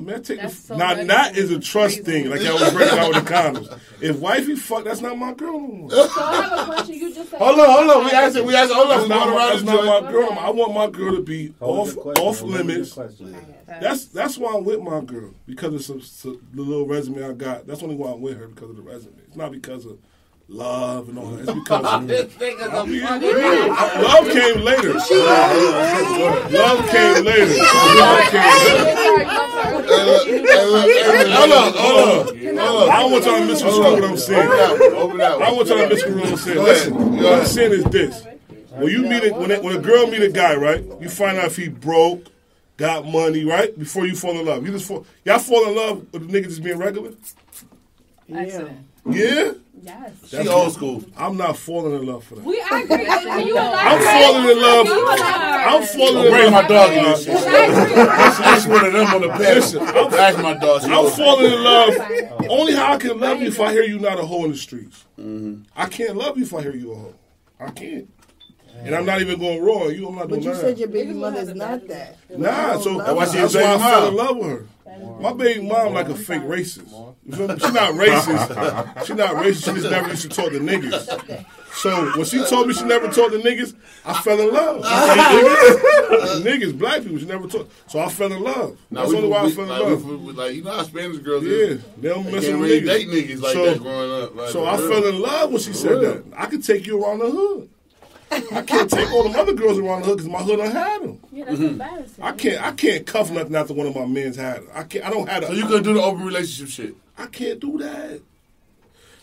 Man, 0.05 0.23
take 0.23 0.39
That's 0.41 0.59
the, 0.61 0.67
so 0.67 0.77
now 0.77 0.93
nice. 0.93 1.07
that 1.07 1.37
is 1.37 1.51
a 1.51 1.59
trust 1.59 2.01
thing. 2.03 2.29
Like 2.29 2.41
y'all 2.41 2.53
was 2.59 2.73
breaking 2.73 2.99
out 2.99 3.13
with 3.13 3.25
the 3.25 3.33
condoms. 3.33 3.79
If 4.01 4.19
wifey 4.19 4.55
fuck, 4.55 4.83
that's 4.83 5.01
not 5.01 5.17
my 5.17 5.33
girl. 5.33 5.59
no 5.59 5.67
more. 5.67 5.91
So 5.91 6.09
I 6.17 6.41
have 6.41 6.59
a 6.59 6.65
question. 6.65 6.95
You 6.95 7.13
just 7.13 7.31
said. 7.31 7.39
Hold 7.39 7.59
on, 7.59 7.69
hold 7.69 7.89
on. 7.89 8.05
We 8.05 8.11
asked, 8.11 8.35
it. 8.35 8.45
we 8.45 8.55
asked, 8.55 8.71
hold 8.73 8.91
on. 8.91 8.97
That's 8.97 9.03
We 9.03 9.09
not, 9.09 9.23
going 9.25 9.29
my, 9.31 9.37
around 9.37 9.49
that's 9.49 9.63
not 9.63 10.03
my 10.03 10.11
girl. 10.11 10.37
I 10.39 10.49
want 10.51 10.73
my 10.73 10.87
girl 10.87 11.15
to 11.15 11.21
be 11.21 11.53
Hold 11.59 11.89
off 11.89 11.97
off 11.97 12.39
hold 12.39 12.51
limits. 12.51 12.97
That's 13.67 14.05
that's 14.05 14.37
why 14.37 14.53
I'm 14.55 14.63
with 14.63 14.81
my 14.81 15.01
girl 15.01 15.33
because 15.45 15.73
of 15.73 15.83
some, 15.83 16.01
some, 16.01 16.47
the 16.53 16.61
little 16.61 16.85
resume 16.87 17.23
I 17.23 17.33
got. 17.33 17.67
That's 17.67 17.83
only 17.83 17.95
why 17.95 18.11
I'm 18.11 18.21
with 18.21 18.37
her 18.37 18.47
because 18.47 18.69
of 18.69 18.75
the 18.75 18.81
resume. 18.81 19.15
It's 19.27 19.35
not 19.35 19.51
because 19.51 19.85
of 19.85 19.97
love 20.49 21.09
and 21.09 21.19
all 21.19 21.27
that. 21.31 21.41
It's 21.41 21.53
because 21.53 22.07
This 22.07 22.33
nigga's 22.35 22.73
a 22.73 22.85
Yeah, 22.95 24.01
love 24.01 24.29
came 24.29 24.61
later. 24.61 24.93
Love 26.53 26.89
came 26.89 27.25
later. 27.25 27.57
Love 27.97 28.23
came 28.31 28.55
later. 28.65 29.25
Hold 31.33 31.51
on, 31.51 31.73
hold 31.73 31.99
on. 32.09 32.37
Hold 32.57 32.89
I 32.89 33.01
don't 33.01 33.11
want 33.11 33.25
y'all 33.25 33.39
to 33.39 33.45
misconstrue 33.45 33.83
what 33.83 34.03
I'm 34.03 34.17
saying. 34.17 34.49
Open 34.93 35.21
I 35.21 35.29
that 35.29 35.39
don't 35.39 35.55
want 35.55 35.67
y'all 35.67 35.77
to 35.77 35.89
misconstrue 35.89 36.21
what 36.21 36.29
I'm 36.29 36.37
saying. 36.37 36.63
Listen, 36.63 36.93
what 37.17 37.39
I'm 37.39 37.45
saying 37.45 37.71
is 37.73 37.83
this. 37.85 38.25
When 38.71 38.89
you 38.89 39.01
meet 39.03 39.23
a, 39.23 39.33
when 39.33 39.51
a, 39.51 39.59
when 39.59 39.75
a 39.75 39.79
girl 39.79 40.05
meet 40.07 40.21
a 40.21 40.29
guy, 40.29 40.55
right? 40.55 40.83
You 41.01 41.09
find 41.09 41.37
out 41.37 41.45
if 41.45 41.55
he 41.55 41.67
broke, 41.67 42.25
got 42.77 43.07
money, 43.07 43.43
right? 43.43 43.77
Before 43.77 44.05
you 44.05 44.15
fall 44.15 44.39
in 44.39 44.45
love, 44.45 44.65
you 44.65 44.71
just 44.71 44.87
fall. 44.87 45.05
Y'all 45.25 45.39
fall 45.39 45.67
in 45.67 45.75
love 45.75 46.13
with 46.13 46.21
a 46.21 46.25
nigga 46.25 46.43
just 46.43 46.63
being 46.63 46.77
regular. 46.77 47.11
Accident. 48.33 48.85
Yeah, 49.09 49.51
Yes. 49.83 50.11
She 50.27 50.47
old 50.49 50.73
school. 50.73 51.01
I'm 51.15 51.37
not 51.37 51.55
falling 51.57 51.93
in 51.97 52.05
love 52.05 52.23
for 52.25 52.35
that. 52.35 52.43
We 52.43 52.59
I 52.59 52.81
agree. 52.81 53.45
You 53.47 53.57
and 53.57 53.67
I 53.73 53.95
I'm 53.95 54.01
falling 54.03 54.49
in 54.51 54.61
love. 54.61 54.87
I 54.89 55.65
I'm 55.69 55.83
falling 55.83 56.13
Don't 56.15 56.25
in 56.25 56.31
bring 56.33 56.51
love. 56.51 56.63
my 56.63 56.67
dog 56.67 56.91
in 56.91 57.03
this 57.05 57.23
shit. 57.23 57.35
I 57.37 57.65
agree. 57.65 57.95
That's 57.95 58.65
one 58.67 58.85
of 58.85 58.93
them 58.93 59.07
on 59.07 59.21
the 59.21 59.27
Listen, 59.27 59.79
pedestal. 59.79 59.81
I'm- 59.83 60.11
That's 60.11 60.37
my 60.39 60.53
dog. 60.55 60.83
I'm 60.83 61.09
falling 61.11 61.53
in 61.53 61.63
love. 61.63 61.93
Only 62.49 62.73
how 62.75 62.93
I 62.93 62.97
can 62.97 63.17
love 63.19 63.41
you 63.41 63.47
if 63.47 63.61
I 63.61 63.71
hear 63.71 63.83
you 63.83 63.99
not 63.99 64.19
a 64.19 64.25
hoe 64.25 64.43
in 64.45 64.51
the 64.51 64.57
streets. 64.57 65.05
Mm-hmm. 65.17 65.61
I 65.75 65.85
can't 65.85 66.17
love 66.17 66.37
you 66.37 66.43
if 66.43 66.53
I 66.53 66.61
hear 66.63 66.75
you 66.75 66.91
a 66.91 66.95
hoe. 66.95 67.13
I 67.59 67.69
can't. 67.71 68.09
And 68.83 68.95
I'm 68.95 69.05
not 69.05 69.21
even 69.21 69.39
going 69.39 69.61
raw. 69.63 69.87
You, 69.87 70.07
I'm 70.07 70.15
not 70.15 70.27
doing 70.29 70.39
But 70.41 70.45
you 70.45 70.53
that. 70.53 70.61
said 70.61 70.77
your 70.79 70.87
baby 70.87 71.13
mother's 71.13 71.53
not 71.53 71.87
that. 71.87 72.17
Nah, 72.29 72.77
so 72.79 72.97
That's 72.99 73.11
why 73.13 73.25
she 73.25 73.37
that's 73.37 73.53
why 73.55 73.73
I 73.75 73.77
fell 73.77 74.07
in 74.07 74.15
love 74.15 74.37
with 74.37 74.47
her. 74.49 74.65
My 75.19 75.33
baby 75.33 75.61
mom 75.67 75.93
like 75.93 76.09
a 76.09 76.15
fake 76.15 76.41
racist. 76.43 76.89
You 77.25 77.35
feel 77.35 77.47
me? 77.49 77.59
She's 77.59 77.73
not 77.73 77.93
racist. 77.93 79.05
She's 79.05 79.15
not 79.15 79.35
racist. 79.35 79.65
She 79.65 79.71
just 79.81 79.91
never 79.91 80.09
used 80.09 80.21
to 80.23 80.29
talk 80.29 80.51
to 80.51 80.59
niggas. 80.59 81.45
So 81.73 82.11
when 82.17 82.25
she 82.25 82.43
told 82.45 82.67
me 82.67 82.73
she 82.73 82.83
never 82.85 83.07
talked 83.11 83.33
to 83.33 83.39
niggas, 83.39 83.75
I 84.05 84.13
fell 84.21 84.39
in 84.39 84.51
love. 84.53 84.83
niggas, 84.83 86.41
niggas, 86.43 86.77
black 86.77 87.03
people, 87.03 87.17
she 87.19 87.25
never 87.25 87.47
talked. 87.47 87.71
So 87.91 87.99
I 87.99 88.09
fell 88.09 88.31
in 88.31 88.41
love. 88.41 88.77
Nah, 88.89 89.01
That's 89.01 89.11
we- 89.11 89.17
only 89.17 89.29
why 89.29 89.37
I 89.39 89.43
we- 89.45 89.51
fell 89.51 89.63
in 89.65 89.69
like, 89.69 89.81
love. 89.81 90.05
we- 90.05 90.15
we- 90.15 90.33
Like 90.33 90.55
you 90.55 90.63
know 90.63 90.71
how 90.71 90.83
Spanish 90.83 91.17
girls 91.19 91.43
Yeah, 91.43 91.51
is. 91.51 91.81
they 91.99 92.09
don't 92.09 92.25
They 92.25 92.31
mess 92.31 92.47
with 92.47 92.55
really 92.55 92.81
niggas. 92.81 92.85
date 92.85 93.07
niggas 93.09 93.41
like 93.41 93.53
So- 93.53 93.65
that 93.65 93.79
growing 93.81 94.23
up. 94.23 94.35
Like, 94.35 94.49
So 94.49 94.63
I 94.65 94.77
real. 94.77 94.89
fell 94.89 95.05
in 95.07 95.21
love 95.21 95.51
when 95.51 95.61
she 95.61 95.73
said 95.73 96.01
that. 96.01 96.23
I 96.35 96.45
could 96.47 96.63
take 96.63 96.87
you 96.87 97.03
around 97.03 97.19
the 97.19 97.29
hood. 97.29 97.69
I 98.31 98.61
can't 98.61 98.89
take 98.89 99.11
all 99.11 99.23
them 99.23 99.35
other 99.35 99.53
girls 99.53 99.77
around 99.79 100.01
the 100.01 100.07
hood 100.07 100.17
because 100.17 100.31
my 100.31 100.41
hood 100.41 100.57
don't 100.57 100.71
have 100.71 101.01
them. 101.01 101.19
Yeah, 101.31 101.45
that's 101.45 101.57
mm-hmm. 101.57 101.67
embarrassing. 101.67 102.23
I 102.23 102.31
can't. 102.33 102.61
I 102.65 102.71
can't 102.71 103.05
cuff 103.05 103.31
nothing 103.31 103.55
after 103.55 103.73
one 103.73 103.87
of 103.87 103.95
my 103.95 104.05
men's 104.05 104.35
had. 104.35 104.63
I 104.73 104.83
can't. 104.83 105.05
I 105.05 105.09
don't 105.09 105.27
have. 105.27 105.45
So 105.45 105.51
A, 105.51 105.55
you 105.55 105.65
could 105.67 105.83
do 105.83 105.93
the 105.93 106.01
open 106.01 106.25
relationship 106.25 106.73
shit. 106.73 106.95
I 107.17 107.27
can't 107.27 107.59
do 107.59 107.77
that. 107.79 108.21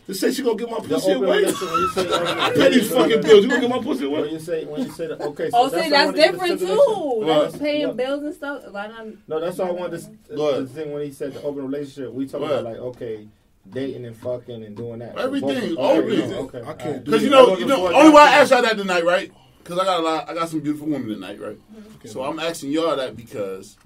To 0.07 0.15
say 0.15 0.33
she 0.33 0.43
gonna 0.43 0.57
get 0.57 0.71
my 0.71 0.81
The 0.81 0.89
pussy 0.89 1.13
open 1.13 1.25
away. 1.25 1.39
relationship, 1.39 1.71
when 1.71 1.81
you 1.81 1.89
say 1.91 2.13
I 2.39 2.51
pay 2.51 2.71
these 2.71 2.91
fucking 2.93 3.23
bills. 3.23 3.45
You 3.45 3.49
gonna 3.49 3.61
get 3.63 3.71
my 3.71 3.83
pussy 3.83 4.07
When 4.07 4.29
you 4.29 4.39
say 4.39 4.65
when 4.67 4.83
you 4.83 4.91
say 4.91 5.07
that, 5.07 5.21
okay, 5.21 5.51
so 5.51 5.57
Oh, 5.59 5.69
that's 5.71 5.85
see, 5.85 5.91
that's 5.91 6.07
wanted 6.07 6.17
to 6.17 6.31
different 6.33 6.61
too. 6.61 6.67
stipulation. 6.67 7.27
What? 7.27 7.43
That's 7.43 7.57
paying 7.57 7.87
What? 7.87 7.97
bills 7.97 8.23
and 8.23 8.35
stuff. 8.35 8.63
A 8.67 8.71
lot 8.71 8.91
of 8.91 9.17
No, 9.29 9.41
that's 9.41 9.57
why 9.57 9.69
I 9.69 9.71
wanted 9.71 10.01
to. 10.03 10.37
Go 10.37 10.61
The 10.61 10.69
thing 10.69 10.93
when 10.93 11.03
he 11.05 11.11
said 11.11 11.33
the 11.33 11.43
open 11.43 11.65
relationship, 11.65 12.13
we 12.13 12.27
talking 12.27 12.47
about 12.47 12.65
like 12.65 12.77
okay, 12.77 13.27
dating 13.71 14.05
and 14.05 14.17
fucking 14.17 14.63
and 14.65 14.77
doing 14.77 14.99
that. 15.01 15.17
Everything, 15.19 15.75
Both- 15.75 15.99
open. 15.99 16.13
okay, 16.13 16.35
okay, 16.35 16.59
I 16.59 16.63
can't 16.65 16.81
alright. 16.81 17.05
do 17.05 17.11
Because 17.11 17.23
you 17.23 17.31
know, 17.31 17.57
you 17.59 17.67
know, 17.67 17.93
only 17.93 18.13
why 18.13 18.29
I 18.29 18.35
asked 18.41 18.51
y'all 18.51 18.63
that 18.63 18.77
tonight, 18.77 19.05
right? 19.05 19.33
Because 19.63 19.79
I 19.79 19.85
got 19.85 20.01
a 20.01 20.03
lot, 20.03 20.29
I 20.29 20.35
got 20.35 20.49
some 20.49 20.61
beautiful 20.61 20.87
women 20.87 21.09
tonight, 21.09 21.41
right? 21.41 21.59
So 22.05 22.23
I'm 22.23 22.39
asking 22.39 22.71
y'all 22.73 22.97
that 22.97 23.17
because 23.17 23.77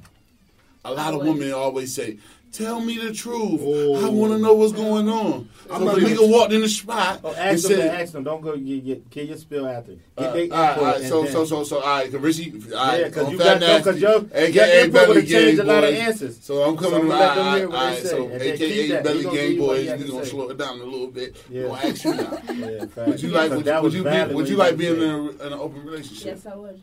a 0.84 0.92
lot 0.92 1.14
of 1.14 1.20
women 1.20 1.52
always 1.52 1.94
say, 1.94 2.18
"Tell 2.52 2.80
me 2.80 2.98
the 2.98 3.12
truth. 3.12 3.60
I 3.60 3.64
Oh. 3.64 4.10
want 4.10 4.32
to 4.32 4.38
know 4.38 4.54
what's 4.54 4.72
going 4.72 5.08
on." 5.08 5.48
I'm 5.70 5.80
So 5.80 5.84
not 5.84 5.94
the 5.96 6.00
nigga 6.00 6.30
walked 6.30 6.52
in 6.52 6.62
the 6.62 6.68
spot 6.68 7.20
Oh, 7.22 7.28
and 7.28 7.36
ask 7.38 7.68
them, 7.68 7.76
said, 7.78 8.00
ask 8.00 8.12
them. 8.14 8.24
Don't 8.24 8.40
go. 8.40 8.56
Get, 8.56 8.84
get, 8.86 9.10
get 9.10 9.28
your 9.28 9.36
spill 9.36 9.66
after. 9.66 9.92
Get 9.92 10.00
Uh, 10.16 10.32
their 10.32 10.42
all 10.44 10.48
right, 10.48 10.78
all 10.78 10.84
right. 10.84 10.96
and 11.00 11.08
so, 11.08 11.22
then- 11.24 11.32
so, 11.32 11.44
so, 11.44 11.64
so, 11.64 11.76
all 11.80 11.82
right, 11.98 12.10
cause 12.10 12.20
Richie, 12.22 12.52
all 12.74 12.86
right, 12.86 13.00
Yeah, 13.00 13.08
'cause 13.10 13.24
on 13.26 13.32
you 13.32 13.38
got- 13.38 13.60
no, 13.60 13.66
'cause 13.66 13.84
Nasty, 13.86 14.00
your- 14.00 14.12
your 14.12 14.26
aka 14.32 14.80
input 14.84 14.92
Belly 14.94 15.08
would've 15.08 15.28
changed 15.28 15.56
Gang 15.58 15.68
a 15.68 15.72
lot 15.72 15.84
of 15.84 15.94
answers. 15.94 16.38
So 16.40 16.62
I'm 16.62 16.76
coming 16.76 16.90
So 16.92 17.02
to 17.02 17.06
let 17.08 17.18
my, 17.28 17.34
them 17.34 17.58
hear 17.58 17.68
what 17.68 17.76
all 17.78 17.84
they 17.84 17.90
right, 17.92 18.02
say, 18.02 18.08
so 18.08 18.22
and 18.28 18.40
then 18.40 18.56
keep 18.56 18.62
aka. 18.62 19.02
Belly 19.02 19.22
Gang 19.24 19.32
give 19.32 19.50
you 19.52 19.60
what 19.60 19.66
Boys, 19.68 19.78
we 19.78 20.04
to 20.06 20.12
gonna 20.12 20.26
slow 20.26 20.48
it 20.48 20.58
down 20.58 20.80
a 20.80 20.84
little 20.84 21.06
bit. 21.08 21.36
Yeah. 21.50 21.62
Gonna 21.64 21.74
ask 21.84 22.04
you 22.04 22.14
now. 22.14 22.88
Would 23.06 23.22
you 23.22 23.28
like? 23.28 23.50
Would, 23.50 23.64
that 23.66 23.82
would 23.82 23.88
was 23.88 23.94
you 23.94 24.04
be? 24.04 24.34
Would 24.34 24.46
you 24.48 24.52
you 24.52 24.56
like 24.58 24.76
being 24.78 24.96
in, 24.96 25.02
it. 25.02 25.40
a, 25.40 25.46
in 25.46 25.52
an 25.52 25.58
open 25.58 25.84
relationship? 25.84 26.26
yes, 26.42 26.46
I 26.50 26.56
would. 26.56 26.80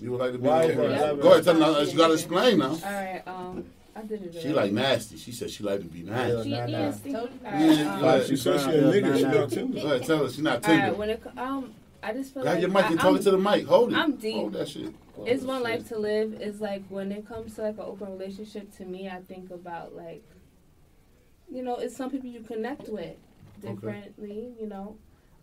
You 0.00 0.10
would 0.12 0.20
like 0.20 0.32
to 0.32 0.38
be 0.38 0.48
Why 0.48 0.64
in 0.64 0.70
is 0.70 0.78
an 0.78 0.88
that? 0.90 1.02
open 1.10 1.20
Go 1.20 1.32
ahead, 1.32 1.44
tell 1.44 1.54
me. 1.54 1.90
You 1.92 1.96
gotta 1.98 2.14
explain 2.14 2.58
now. 2.58 2.70
All 2.70 2.78
right. 2.82 3.22
I 3.96 4.02
did 4.02 4.22
it. 4.34 4.42
She 4.42 4.48
like 4.52 4.72
nasty. 4.72 5.16
She 5.16 5.30
said 5.32 5.50
she 5.50 5.62
like 5.62 5.80
to 5.80 5.86
be 5.86 6.02
nasty. 6.02 6.42
She 6.44 6.50
Nah, 6.50 6.66
nah. 6.66 6.88
is. 6.88 7.14
All 7.14 7.28
Yeah, 7.44 7.90
right. 7.92 8.00
go. 8.00 8.24
She 8.24 8.36
said 8.36 8.60
she 8.60 8.66
a 8.76 8.80
Nah, 8.82 8.92
nigga. 8.92 9.16
She 9.16 9.22
nah, 9.22 9.30
not 9.30 9.40
nah. 9.40 9.46
tender. 9.46 9.80
Go 9.80 9.86
ahead, 9.86 10.02
tell 10.06 10.18
her 10.24 10.30
she 10.30 10.42
not 10.42 10.64
all 10.66 10.72
right. 10.74 10.80
tender. 10.80 10.98
When 10.98 11.10
it, 11.10 11.22
um, 11.36 11.74
I 12.02 12.12
just 12.12 12.34
feel 12.34 12.42
Grab 12.42 12.54
like 12.54 12.60
your 12.62 12.70
mic 12.70 12.84
I, 12.84 12.88
and 12.90 13.00
talk 13.00 13.16
it 13.16 13.22
to 13.22 13.30
the 13.30 13.38
mic. 13.38 13.66
Hold 13.66 13.92
it. 13.92 13.96
I'm 13.96 14.16
deep. 14.16 14.34
Hold 14.34 14.52
that 14.54 14.68
shit. 14.68 14.94
It's 15.26 15.44
one 15.44 15.62
life 15.62 15.86
to 15.88 15.98
live. 15.98 16.34
It's 16.40 16.60
like 16.60 16.82
when 16.88 17.12
it 17.12 17.26
comes 17.26 17.54
to 17.54 17.62
like 17.62 17.74
an 17.74 17.84
open 17.84 18.10
relationship. 18.10 18.76
To 18.78 18.84
me, 18.84 19.08
I 19.08 19.20
think 19.22 19.50
about 19.52 19.94
like, 19.94 20.24
you 21.50 21.62
know, 21.62 21.76
it's 21.76 21.96
some 21.96 22.10
people 22.10 22.28
you 22.28 22.40
connect 22.40 22.88
with 22.88 23.16
differently. 23.62 24.54
You 24.60 24.66
know, 24.66 24.96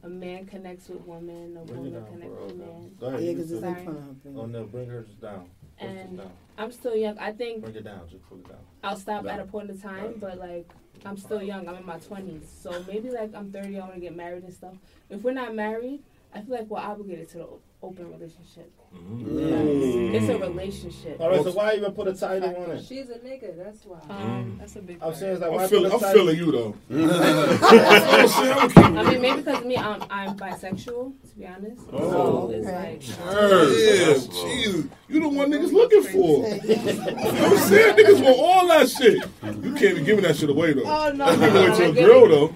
a 0.03 0.09
man 0.09 0.45
connects 0.45 0.89
with 0.89 1.01
woman, 1.07 1.57
a 1.57 1.65
Bring 1.65 1.85
woman 1.93 2.05
connects 2.11 2.41
with 2.43 2.55
man. 2.57 2.91
Go 2.99 3.05
ahead. 3.07 3.21
Yeah, 3.23 3.31
because 3.31 3.51
it's 3.51 3.61
can- 3.61 3.77
in 3.77 3.83
front 3.85 3.97
of 3.99 4.33
her. 4.35 4.39
Oh 4.41 4.45
no, 4.45 4.63
bring 4.65 4.89
hers 4.89 5.07
down. 5.21 5.49
And- 5.81 6.21
I'm 6.57 6.71
still 6.71 6.95
young. 6.95 7.17
I 7.17 7.31
think 7.31 7.63
Bring 7.63 7.75
it 7.75 7.83
down. 7.83 8.01
Just 8.09 8.27
pull 8.29 8.37
it 8.37 8.47
down. 8.47 8.57
I'll 8.83 8.95
stop 8.97 9.23
Right. 9.23 9.33
at 9.35 9.39
a 9.39 9.45
point 9.45 9.69
in 9.69 9.79
time, 9.79 10.15
but 10.19 10.37
like 10.37 10.69
I'm 11.05 11.17
still 11.17 11.41
young. 11.41 11.67
I'm 11.67 11.75
in 11.75 11.85
my 11.85 11.97
20s, 11.97 12.45
so 12.61 12.83
maybe 12.87 13.09
like 13.09 13.33
I'm 13.33 13.51
30. 13.51 13.77
I 13.77 13.79
want 13.81 13.95
to 13.95 13.99
get 13.99 14.15
married 14.15 14.43
and 14.43 14.53
stuff. 14.53 14.75
If 15.09 15.23
we're 15.23 15.33
not 15.33 15.55
married, 15.55 16.03
I 16.33 16.41
feel 16.41 16.55
like 16.55 16.69
we're 16.69 16.79
obligated 16.79 17.29
to 17.31 17.37
the 17.39 17.47
open 17.83 18.09
relationship. 18.11 18.71
It's 18.93 20.29
a 20.29 20.37
relationship. 20.37 21.19
All 21.19 21.29
right. 21.29 21.43
So 21.43 21.51
why 21.51 21.75
even 21.75 21.91
put 21.93 22.07
a 22.07 22.13
title 22.13 22.55
on 22.55 22.71
it? 22.71 22.85
She's 22.85 23.09
a 23.09 23.15
nigga. 23.19 23.57
That's 23.57 23.85
why. 23.85 23.99
Um, 24.09 24.55
That's 24.59 24.75
a 24.75 24.81
big 24.81 24.95
I'm 24.97 25.01
part. 25.01 25.15
saying 25.17 25.33
it's 25.33 25.41
like 25.41 25.51
I'm 25.51 25.57
put 25.59 25.69
feeling, 25.69 25.91
a 25.91 25.95
I'm 25.95 26.13
feeling 26.13 26.37
you 26.37 26.51
though. 26.51 26.75
I'm 26.91 28.27
saying, 28.27 28.53
I'm 28.53 28.69
keeping 28.73 28.97
I 28.97 29.03
mean, 29.11 29.21
maybe 29.21 29.37
because 29.41 29.59
of 29.59 29.65
me, 29.65 29.77
I'm, 29.77 30.03
I'm 30.09 30.37
bisexual, 30.37 31.13
to 31.29 31.35
be 31.37 31.47
honest. 31.47 31.81
Oh. 31.91 32.49
So 32.49 32.49
it's 32.53 32.67
Okay. 32.67 32.75
like, 32.75 33.07
Yeah, 33.07 34.13
Jesus. 34.49 34.85
You 35.09 35.19
the 35.21 35.27
one 35.29 35.51
niggas 35.51 35.71
looking 35.73 36.03
for. 36.03 36.45
I'm 36.47 37.57
saying 37.57 37.95
niggas 37.97 38.23
want 38.23 38.39
all 38.39 38.67
that 38.67 38.89
shit. 38.89 39.15
You 39.63 39.73
can't 39.73 39.97
be 39.97 40.03
giving 40.03 40.23
that 40.23 40.35
shit 40.37 40.49
away 40.49 40.73
though. 40.73 40.83
Oh 40.85 41.11
no. 41.13 41.29
You 41.31 41.37
give 41.39 41.55
it 41.55 41.55
away 41.55 41.77
to 41.77 41.83
a 41.83 41.87
I 41.87 41.91
get 41.91 42.05
girl 42.05 42.27
though. 42.29 42.53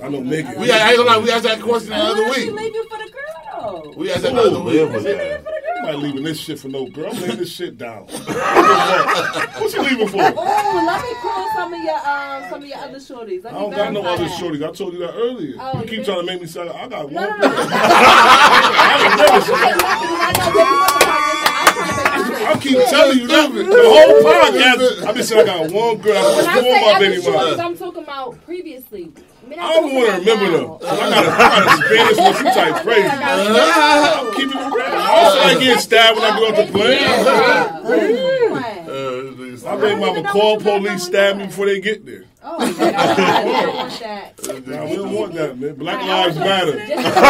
Yeah. 0.00 0.06
I 0.06 0.08
know 0.08 0.20
niggas. 0.20 0.58
We, 0.58 0.70
I 0.72 0.88
ain't 0.88 0.96
gonna 0.96 1.10
lie, 1.10 1.18
we 1.18 1.30
asked 1.30 1.44
that 1.44 1.60
question 1.60 1.90
the 1.90 1.96
other 1.96 2.22
Why 2.24 2.32
she 2.34 2.50
week. 2.50 2.60
leave 2.60 2.74
you 2.74 2.84
for 2.88 2.98
the 2.98 3.10
girl? 3.12 3.94
We 3.96 4.10
asked 4.12 4.22
that 4.22 4.34
the 4.34 4.40
other 4.40 4.60
week. 4.60 4.90
what 4.90 5.02
you 5.02 5.16
make 5.16 5.20
it 5.20 5.44
for 5.44 5.50
I'm 5.80 5.86
not 5.86 6.02
leaving 6.02 6.22
this 6.24 6.38
shit 6.38 6.58
for 6.58 6.68
no 6.68 6.86
girl. 6.88 7.10
I'm 7.12 7.20
laying 7.22 7.36
this 7.38 7.52
shit 7.52 7.78
down. 7.78 8.04
What's 8.06 9.72
you 9.74 9.82
leaving 9.82 10.08
for? 10.08 10.18
Oh, 10.20 10.84
let 10.86 11.02
me 11.02 11.14
call 11.22 11.48
some 11.54 11.72
of 11.72 11.82
your 11.82 11.96
um 11.96 12.42
some 12.50 12.62
of 12.62 12.68
your 12.68 12.78
other 12.78 12.98
shorties. 12.98 13.44
Let 13.44 13.54
I 13.54 13.56
me 13.56 13.60
don't 13.62 13.70
got 13.70 13.92
no 13.94 14.02
verify 14.02 14.22
other 14.24 14.28
that. 14.30 14.40
shorties. 14.40 14.62
I 14.68 14.72
told 14.72 14.92
you 14.92 14.98
that 15.00 15.14
earlier. 15.14 15.54
Oh, 15.58 15.72
you 15.74 15.80
you 15.80 15.86
keep 15.88 15.96
did? 16.00 16.04
trying 16.04 16.20
to 16.20 16.26
make 16.26 16.40
me 16.42 16.46
sound 16.46 16.68
like 16.68 16.76
I 16.76 16.88
got 16.88 17.10
No, 17.10 17.20
one. 17.28 17.40
no, 17.40 17.48
no. 17.48 17.54
I 21.32 22.58
keep 22.60 22.78
telling 22.88 23.18
you 23.18 23.26
that 23.28 23.52
the 23.52 23.64
whole 23.64 24.22
podcast. 24.22 25.06
I've 25.06 25.14
been 25.14 25.24
saying 25.24 25.48
I 25.48 25.58
got 25.66 25.72
one 25.72 25.98
girl. 25.98 26.16
I 26.16 26.36
When 26.36 26.44
got 26.44 26.48
I 26.48 26.54
four 26.54 26.62
say 26.62 26.80
my 26.80 26.90
other 26.92 26.98
baby 27.10 27.22
shorties, 27.22 27.56
mama. 27.56 27.62
I'm 27.62 27.76
talking 27.76 28.02
about 28.02 28.44
previously. 28.44 29.12
I, 29.50 29.52
mean, 29.52 29.58
I'm 29.58 29.66
I 29.66 29.74
don't 29.74 29.94
want 29.94 30.06
to 30.06 30.12
remember 30.20 30.46
now. 30.46 30.76
them. 30.78 30.86
I 30.86 30.96
got 30.96 31.10
a, 31.10 31.30
I 31.30 31.32
got 31.50 31.66
a 31.66 31.70
Spanish 31.82 32.18
one. 32.18 32.34
She 32.36 32.42
type 32.60 32.76
crazy. 32.84 33.08
I'm 33.10 34.34
keeping 34.34 34.58
it 34.60 34.72
real. 34.72 34.86
I 34.86 35.20
also 35.24 35.38
like 35.40 35.58
getting 35.58 35.80
stabbed 35.80 36.18
when 36.18 36.24
I 36.32 36.38
go 36.38 36.42
out 36.48 36.56
to 36.66 36.72
play. 36.72 36.94
Yeah. 37.00 37.80
Uh, 38.90 39.64
My 39.64 39.76
baby 39.80 40.00
mama 40.00 40.22
call 40.30 40.60
police, 40.60 41.04
stab 41.04 41.36
me 41.36 41.46
before 41.46 41.66
they 41.66 41.80
get 41.80 42.06
there. 42.06 42.24
Oh, 42.42 42.58
my 42.58 42.64
I 42.64 43.62
don't 43.66 43.76
want 43.76 44.00
that. 44.00 44.66
Nah, 44.66 44.84
we 44.86 44.96
don't 44.96 45.12
want 45.12 45.34
that, 45.34 45.58
man. 45.58 45.74
Black 45.74 46.00
lives 46.06 46.38
matter. 46.38 46.72
Just 46.86 46.88
to 46.90 47.20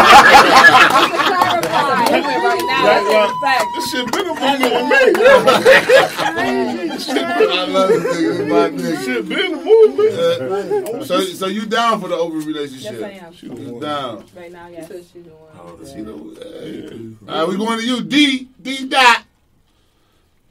right 2.40 2.62
now, 2.66 2.82
Black 2.82 3.02
that's 3.04 3.34
lives. 3.42 3.42
a. 3.42 3.66
This 3.74 3.86
shit 3.90 4.06
been 4.12 4.26
a 4.26 4.34
movement 4.34 4.72
with 4.72 4.86
me. 4.90 5.00
This 6.88 7.06
shit 7.06 7.14
been- 7.14 7.50
I 7.50 7.64
love 7.66 7.88
this 7.88 8.04
nigga, 8.04 8.48
my 8.48 8.68
this 8.70 9.04
shit 9.04 9.28
been 9.28 9.52
a 9.54 9.56
movement. 9.64 10.12
Uh, 10.12 11.04
so, 11.04 11.20
so 11.20 11.46
you 11.46 11.66
down 11.66 12.00
for 12.00 12.08
the 12.08 12.14
open 12.14 12.40
relationship? 12.40 12.92
Yes, 12.92 13.02
I 13.02 13.10
am. 13.26 13.32
She 13.34 13.48
the 13.48 13.60
You 13.60 13.70
one. 13.72 13.80
down? 13.82 14.24
Right 14.36 14.52
now, 14.52 14.68
yes. 14.68 14.88
See 14.88 15.20
the- 15.20 15.32
hey. 16.40 17.32
All 17.32 17.38
right, 17.40 17.48
we 17.48 17.56
going 17.56 17.78
to 17.80 17.84
you, 17.86 18.00
D 18.02 18.48
D 18.62 18.86
dot. 18.88 19.24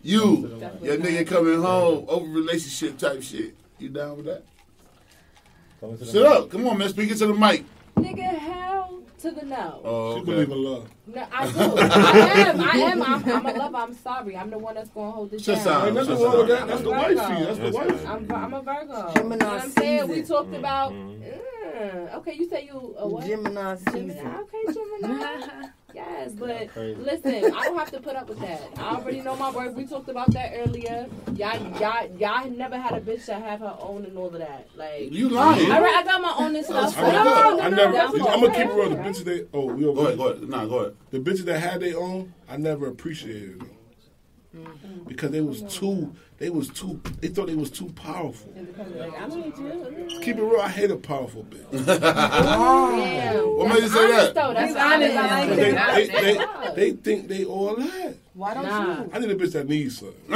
You, 0.02 0.62
your 0.82 0.98
nigga 0.98 1.28
coming 1.28 1.62
home, 1.62 2.06
open 2.08 2.34
relationship 2.34 2.98
type 2.98 3.22
shit. 3.22 3.54
You 3.80 3.90
down 3.90 4.18
with 4.18 4.26
that? 4.26 4.44
Coming 5.80 5.98
to 5.98 6.04
the 6.06 6.12
Sit 6.12 6.26
up, 6.26 6.50
come 6.50 6.68
on, 6.68 6.78
man. 6.78 6.90
Speak 6.90 7.12
it 7.12 7.16
to 7.18 7.28
the 7.28 7.34
mic. 7.34 7.64
Nigga, 7.96 8.38
hell 8.38 9.02
to 9.20 9.32
the 9.32 9.46
no. 9.46 9.82
Oh, 9.84 10.18
She 10.20 10.26
believe 10.26 10.52
in 10.52 10.64
love. 10.64 10.90
No, 11.08 11.26
I 11.32 11.46
do. 11.52 11.60
I 11.60 12.20
am. 12.48 12.62
I 12.62 12.72
am. 12.78 13.02
I'm, 13.02 13.30
I'm 13.30 13.46
a 13.46 13.54
lover. 13.54 13.78
I'm 13.78 13.94
sorry. 13.94 14.36
I'm 14.36 14.50
the 14.50 14.58
one 14.58 14.76
that's 14.76 14.90
going 14.90 15.08
to 15.08 15.12
hold 15.12 15.32
this 15.32 15.44
Just 15.44 15.64
down. 15.64 15.74
sound. 15.74 15.88
Ain't 15.88 15.96
nothing 15.96 16.12
Just 16.12 16.24
wrong 16.24 16.38
with 16.40 16.48
that. 16.50 16.68
That's 16.68 16.82
the 16.82 16.90
Virgo. 16.90 17.16
wifey. 17.16 17.44
That's 17.46 17.60
the 17.60 17.72
wifey. 17.72 18.06
I'm, 18.08 18.32
I'm 18.32 18.54
a 18.54 18.62
Virgo. 18.62 19.12
Gemini 19.16 19.34
you 19.34 19.40
know 19.40 19.48
what 19.48 19.62
I'm 19.62 19.72
saying? 19.72 20.08
We 20.10 20.22
talked 20.24 20.54
about. 20.54 20.92
Mm, 20.92 22.14
okay, 22.16 22.34
you 22.34 22.50
say 22.50 22.66
you 22.66 22.96
a 22.98 23.08
what? 23.08 23.26
Gemini 23.26 23.76
Gemini. 23.92 24.40
Okay, 24.42 24.74
Gemini. 24.74 25.68
yes, 25.94 26.34
but 26.34 26.70
listen, 26.76 27.34
I 27.56 27.64
don't 27.66 27.78
have 27.78 27.92
to 27.92 28.00
put 28.00 28.16
up 28.16 28.30
with 28.30 28.40
that. 28.40 28.62
I 28.78 28.96
already 28.96 29.22
know 29.22 29.36
my 29.36 29.52
worth. 29.52 29.76
We 29.76 29.86
talked 29.86 30.10
about 30.10 30.32
that 30.34 30.54
earlier. 30.56 31.08
Y'all, 31.36 31.80
y'all, 31.80 32.18
y'all 32.18 32.50
never 32.50 32.78
had 32.78 32.94
a 32.94 33.02
bitch 33.02 33.26
that 33.28 33.42
have 33.42 33.60
her 33.60 33.76
own 33.80 34.06
and 34.06 34.18
all 34.18 34.28
of 34.28 34.34
that. 34.40 34.68
Like, 34.76 35.12
You 35.12 35.30
lying? 35.30 35.72
All 35.72 35.82
right, 35.82 35.96
I 35.96 36.04
got 36.04 36.22
my 36.22 36.36
own 36.38 36.56
and 36.56 36.66
stuff. 36.66 36.98
I 36.98 37.02
got, 37.12 37.26
No, 37.26 37.60
I 37.60 37.66
I 37.66 37.70
no, 37.70 37.76
never. 37.76 37.94
that's 37.94 38.14
I'm 38.14 38.20
what 38.20 38.42
gonna 38.42 38.54
keep 38.54 38.68
it 38.68 38.74
real. 38.74 38.90
The 38.90 38.96
bitches 38.96 39.24
they 39.24 39.46
oh 39.54 39.66
we 39.66 39.84
Go 39.84 39.90
over 39.92 40.02
ahead, 40.08 40.18
go 40.18 40.28
ahead. 40.28 40.50
Nah, 40.50 40.66
go 40.66 40.80
ahead. 40.80 40.96
the 41.12 41.20
bitches 41.20 41.46
that 41.46 41.60
had 41.60 41.82
their 41.82 41.98
own, 41.98 42.34
I 42.48 42.58
never 42.58 42.88
appreciated 42.88 43.60
them 43.60 43.70
mm-hmm. 44.56 45.04
because 45.08 45.32
they 45.32 45.42
was 45.42 45.62
too. 45.64 46.14
They 46.40 46.50
was 46.50 46.70
too. 46.70 47.00
They 47.20 47.28
thought 47.28 47.48
they 47.48 47.56
was 47.56 47.70
too 47.70 47.88
powerful. 47.96 48.54
Like, 48.96 49.22
I 49.22 49.28
need 49.28 49.58
you. 49.58 50.18
Keep 50.22 50.38
it 50.38 50.42
real. 50.42 50.62
I 50.62 50.70
hate 50.70 50.90
a 50.90 50.96
powerful 50.96 51.44
bitch. 51.44 51.86
Damn. 51.86 53.56
What 53.58 53.68
made 53.68 53.84
you 53.84 53.90
say 53.90 54.00
Honest 54.06 54.34
that? 54.34 54.36
though. 54.36 54.54
That's 54.54 54.76
honest. 54.76 55.18
honest. 55.18 55.18
I 55.18 55.46
like 55.46 55.60
They, 55.60 55.72
that. 55.72 55.96
they, 55.96 56.08
they, 56.08 56.92
they 56.92 56.92
think 56.98 57.28
they 57.28 57.44
all 57.44 57.76
that. 57.76 58.16
Why 58.36 58.54
don't 58.54 58.64
Nah. 58.64 59.04
you? 59.04 59.10
I 59.14 59.20
need 59.20 59.32
a 59.32 59.36
bitch 59.36 59.52
that 59.52 59.68
needs 59.68 59.98
something. 60.00 60.16
We 60.30 60.36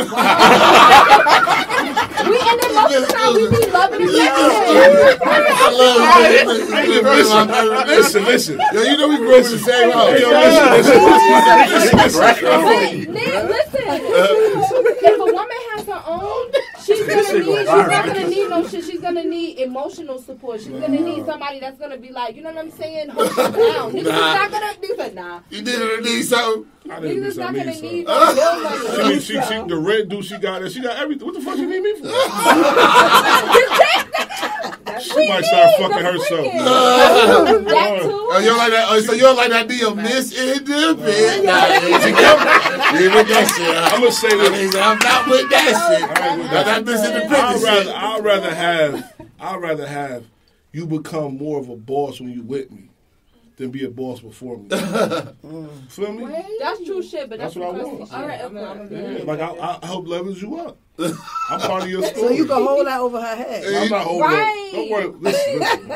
and 2.40 2.60
then 2.60 2.72
most 2.76 2.96
of 2.96 3.02
the 3.08 3.14
time 3.14 3.34
we 3.36 3.44
need 3.50 3.72
love 3.72 3.92
and 3.94 4.04
affection. 4.04 5.24
I 5.24 5.72
love 5.72 6.04
Hey, 6.14 6.44
you. 6.44 7.02
listen, 7.08 7.46
listen, 7.88 8.24
listen. 8.26 8.56
Yo, 8.74 8.82
you 8.84 8.98
know 8.98 9.08
we 9.08 9.18
grew 9.18 9.36
up 9.40 9.46
in 9.46 9.52
the 9.52 9.58
same 9.60 9.92
house. 9.92 10.10
Hey, 10.10 10.20
yo, 10.22 10.30
listen, 10.32 10.68
listen, 10.74 11.00
listen, 11.72 11.96
listen. 11.98 12.66
Wait, 12.68 13.08
Nick, 13.10 13.44
listen. 13.44 13.88
If 15.06 15.20
a 15.20 15.26
woman 15.26 15.58
has 15.86 15.96
her 15.96 16.04
own, 16.06 16.52
she's 16.84 17.08
gonna 17.08 17.34
need. 17.40 17.58
She's 17.58 17.66
not 17.66 18.06
gonna 18.06 18.28
need 18.28 18.50
no 18.50 18.68
shit. 18.68 18.84
She's 18.86 19.00
gonna 19.02 19.24
need 19.24 19.60
emotional 19.60 20.20
support. 20.20 20.60
She's 20.62 20.70
gonna 20.70 20.88
need 20.90 21.26
somebody 21.26 21.60
that's 21.60 21.78
gonna 21.80 21.98
be 21.98 22.12
like, 22.12 22.36
you 22.36 22.42
know 22.44 22.52
what 22.52 22.60
I'm 22.66 22.72
saying, 22.72 23.10
hold 23.10 23.28
her 23.30 23.52
down. 23.52 23.92
Niggas 23.92 24.00
is 24.00 24.06
Nah. 24.08 24.34
not 24.34 24.52
gonna 24.52 24.74
be 24.82 24.94
like, 24.98 25.14
nah. 25.14 25.40
You 25.50 25.62
did 25.62 26.04
need 26.04 26.24
something. 26.24 26.66
I 26.90 27.00
need 27.00 27.12
a 27.12 27.16
Niggas 27.16 27.24
bitch 27.24 27.28
is 27.28 27.36
that 27.36 27.44
not 27.44 27.54
gonna 27.56 27.66
needs 27.72 27.82
need 27.82 28.08
something. 28.08 28.36
no 28.36 28.44
real 28.54 28.64
money. 28.64 28.84
She, 29.04 29.14
need- 29.14 29.24
she, 29.24 29.34
she, 29.42 29.62
the 29.68 29.78
red 29.78 30.10
dude 30.10 30.26
she 30.26 30.38
got, 30.38 30.72
she 30.72 30.80
got 30.82 30.98
everything. 30.98 31.26
What 31.28 31.36
the 31.36 31.42
fuck 31.42 31.58
you 31.58 31.68
need 31.68 31.82
me 31.82 31.94
for? 32.00 32.08
she 35.04 35.28
might 35.30 35.46
start 35.46 35.70
fucking 35.78 36.04
herself. 36.06 36.48
That 36.54 38.02
too. 38.02 38.20
Oh, 38.34 38.40
you 38.40 38.46
don't 38.48 38.58
like 38.58 38.72
that? 38.72 38.88
Oh, 38.90 39.00
so 39.02 39.14
you 39.14 39.22
don't 39.22 39.36
like 39.36 39.50
that 39.52 39.68
deal, 39.68 39.94
Miss 39.96 40.34
Independent? 40.36 41.46
Nah, 41.46 41.68
you 41.68 41.96
ain't 41.96 43.14
with 43.14 43.28
that 43.28 43.54
shit. 43.56 43.94
I'm 43.94 44.00
gonna 44.00 44.12
say 44.12 44.28
I 44.30 44.36
this. 44.38 44.74
mean, 44.74 44.82
I'm 44.82 44.98
not 45.00 45.28
with 45.30 45.50
that 45.52 45.68
shit. 45.68 46.10
I 46.20 46.30
ain't 46.30 46.38
with 46.42 46.52
Not 46.52 46.66
that 46.66 46.86
that 46.86 46.86
Miss 46.86 47.02
I'd 47.32 47.62
rather. 47.64 47.94
I'd 47.94 48.24
rather 48.24 48.56
have, 48.56 49.14
I'd 49.40 49.62
rather 49.62 49.86
have 49.88 50.26
you 50.72 50.88
become 50.88 51.38
more 51.38 51.60
of 51.60 51.70
a 51.70 51.76
boss 51.76 52.20
when 52.20 52.32
you 52.32 52.42
with 52.42 52.72
me 52.72 52.90
than 53.58 53.70
be 53.70 53.86
a 53.86 53.90
boss 53.90 54.20
before 54.22 54.58
me. 54.58 54.70
Feel 55.90 56.14
me? 56.14 56.26
That's 56.60 56.84
true 56.84 57.04
shit, 57.04 57.30
but 57.30 57.38
That's 57.38 57.54
that's, 57.54 57.56
what 57.56 57.76
I 57.76 57.80
personal 57.80 57.98
want. 58.00 58.10
shit. 58.10 58.18
All 58.20 58.28
right, 58.28 58.42
okay. 58.42 58.66
I'm 58.66 58.90
gonna 58.90 59.18
Yeah, 59.20 59.24
like 59.26 59.40
I, 59.40 59.80
I 59.82 59.86
help 59.86 60.08
levels 60.08 60.42
you 60.42 60.58
up. 60.60 60.78
I'm 61.00 61.60
part 61.60 61.84
of 61.84 61.90
your 61.90 62.04
story. 62.04 62.22
So 62.22 62.30
you 62.30 62.46
can 62.46 62.62
hold 62.64 62.86
that 62.86 63.00
over 63.00 63.20
her 63.20 63.36
head. 63.36 63.66
I'm 63.66 63.90
not 63.90 64.04
holding. 64.06 64.22
Right. 64.22 64.70
Don't 64.74 64.90
worry. 64.92 65.08
Listen, 65.08 65.60
listen. 65.60 65.90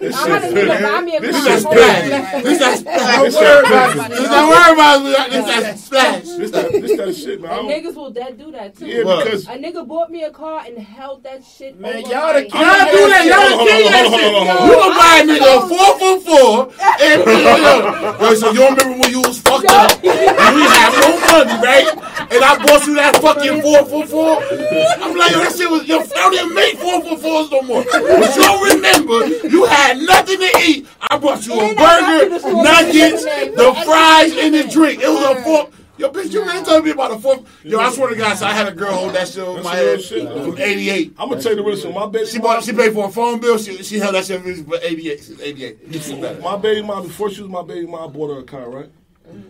This 0.00 0.16
I 0.16 0.28
had 0.28 0.42
to 0.42 0.48
shit. 0.50 0.68
remind 0.82 1.06
me 1.06 1.16
of 1.16 1.22
This 1.22 1.32
my 1.36 1.42
shit 1.42 1.62
whole 1.62 1.72
splash. 1.72 2.10
life. 2.10 2.42
This 2.44 2.58
that 2.58 2.78
splash. 2.78 3.22
This 3.22 3.34
Don't 3.34 3.42
worry 3.42 3.62
about 3.62 3.90
splash. 3.92 4.10
it. 4.10 4.22
Don't 4.22 4.48
worry 4.50 4.72
about 4.72 5.06
it. 5.06 5.30
This 5.30 5.46
that 5.46 5.78
splash. 5.78 6.22
This 6.22 6.50
that, 6.50 6.72
this 6.72 6.96
that 6.98 7.14
shit, 7.14 7.40
man. 7.40 7.50
I 7.52 7.58
And 7.58 7.68
don't- 7.68 7.84
niggas 7.84 7.94
will 7.96 8.10
dead 8.10 8.38
do 8.38 8.50
that 8.52 8.76
too. 8.76 8.86
Yeah, 8.86 9.04
What? 9.04 9.24
because 9.24 9.46
A 9.46 9.50
nigga 9.52 9.86
bought 9.86 10.10
me 10.10 10.24
a 10.24 10.30
car 10.32 10.64
and 10.66 10.76
held 10.78 11.22
that 11.22 11.44
shit 11.44 11.78
Man, 11.78 11.90
over 12.02 12.08
y'all 12.10 12.32
my 12.32 12.32
the 12.32 12.40
Y'all 12.42 12.90
do 12.90 13.08
that. 13.08 13.24
Y'all 13.24 13.38
Hold 13.46 13.60
on, 13.60 13.66
see 13.68 13.88
that 13.88 14.06
shit. 14.10 14.22
hold 14.22 14.34
on, 14.34 14.46
hold 14.46 14.58
on, 14.58 14.66
You 14.66 14.74
hold 14.74 14.82
gonna 14.82 14.98
buy 14.98 15.14
a 15.18 15.24
nigga 15.30 15.50
a 15.54 15.68
four 15.70 15.90
for 16.02 16.14
four 16.26 16.52
and 16.98 17.18
yo, 18.18 18.28
yo, 18.28 18.34
so 18.34 18.50
you 18.50 18.62
remember 18.66 18.98
when 18.98 19.10
you 19.10 19.20
was 19.22 19.38
fucked 19.40 19.70
up 19.70 19.90
and 20.02 20.50
we 20.56 20.62
had 20.66 20.90
no 20.98 21.08
money, 21.30 21.56
right? 21.62 21.88
And 22.32 22.42
I 22.42 22.58
bought 22.64 22.86
you 22.86 22.94
that 22.96 23.16
fucking 23.22 23.62
four 23.62 23.84
for 23.86 24.06
four. 24.06 24.31
I'm 24.40 25.16
like, 25.16 25.32
yo, 25.32 25.38
that 25.40 25.54
shit 25.56 25.70
was 25.70 25.86
yo, 25.86 26.00
I 26.00 26.04
don't 26.06 26.34
even 26.34 26.54
make 26.54 26.76
four 26.78 27.00
for 27.02 27.16
fours 27.18 27.50
no 27.50 27.62
more. 27.62 27.84
But 27.84 28.36
you 28.36 28.74
remember 28.74 29.48
you 29.48 29.64
had 29.66 29.98
nothing 29.98 30.38
to 30.38 30.50
eat. 30.64 30.86
I 31.10 31.18
brought 31.18 31.46
you 31.46 31.54
a 31.54 31.70
And 31.70 31.78
I 31.78 32.28
got 32.28 32.32
you 32.32 32.40
burger, 32.40 32.62
nuggets, 32.62 33.24
the 33.24 33.82
fries, 33.84 34.36
and 34.36 34.54
the 34.54 34.64
drink. 34.68 35.02
It 35.02 35.08
was 35.08 35.38
a 35.38 35.42
four. 35.42 35.70
Yo, 35.98 36.08
bitch, 36.08 36.32
you 36.32 36.42
really 36.42 36.64
told 36.64 36.84
me 36.84 36.90
about 36.90 37.12
a 37.12 37.18
four. 37.18 37.44
Yo, 37.62 37.78
I 37.78 37.92
swear 37.92 38.08
to 38.08 38.16
God, 38.16 38.36
so 38.36 38.46
I 38.46 38.52
had 38.52 38.66
a 38.66 38.72
girl 38.72 38.94
hold 38.94 39.14
that 39.14 39.28
shit 39.28 39.38
over 39.38 39.62
That's 39.62 39.64
my 39.64 39.80
real 39.80 39.90
head 39.90 40.02
shit, 40.02 40.28
from 40.28 40.58
'88. 40.58 41.14
I'm 41.18 41.28
gonna 41.28 41.40
tell 41.40 41.52
you 41.52 41.56
the 41.56 41.62
real 41.62 41.76
shit. 41.76 41.94
My 41.94 42.06
baby, 42.06 42.26
She 42.26 42.38
bought. 42.38 42.64
She 42.64 42.72
paid 42.72 42.92
for 42.92 43.08
a 43.08 43.10
phone 43.12 43.40
bill. 43.40 43.58
She 43.58 43.82
she 43.82 43.98
held 43.98 44.14
that 44.14 44.24
shit 44.24 44.40
for 44.42 44.78
eighty 44.82 45.10
eight. 45.10 45.22
Since 45.22 45.40
eighty 45.40 45.64
eight. 45.64 45.78
You 45.86 46.00
see 46.00 46.20
that? 46.22 46.40
My 46.40 46.56
baby 46.56 46.82
mom, 46.82 47.06
before 47.06 47.30
she 47.30 47.42
was 47.42 47.50
my 47.50 47.62
baby 47.62 47.86
mom, 47.86 48.08
I 48.08 48.12
bought 48.12 48.34
her 48.34 48.40
a 48.40 48.42
car, 48.42 48.70
right? 48.70 48.90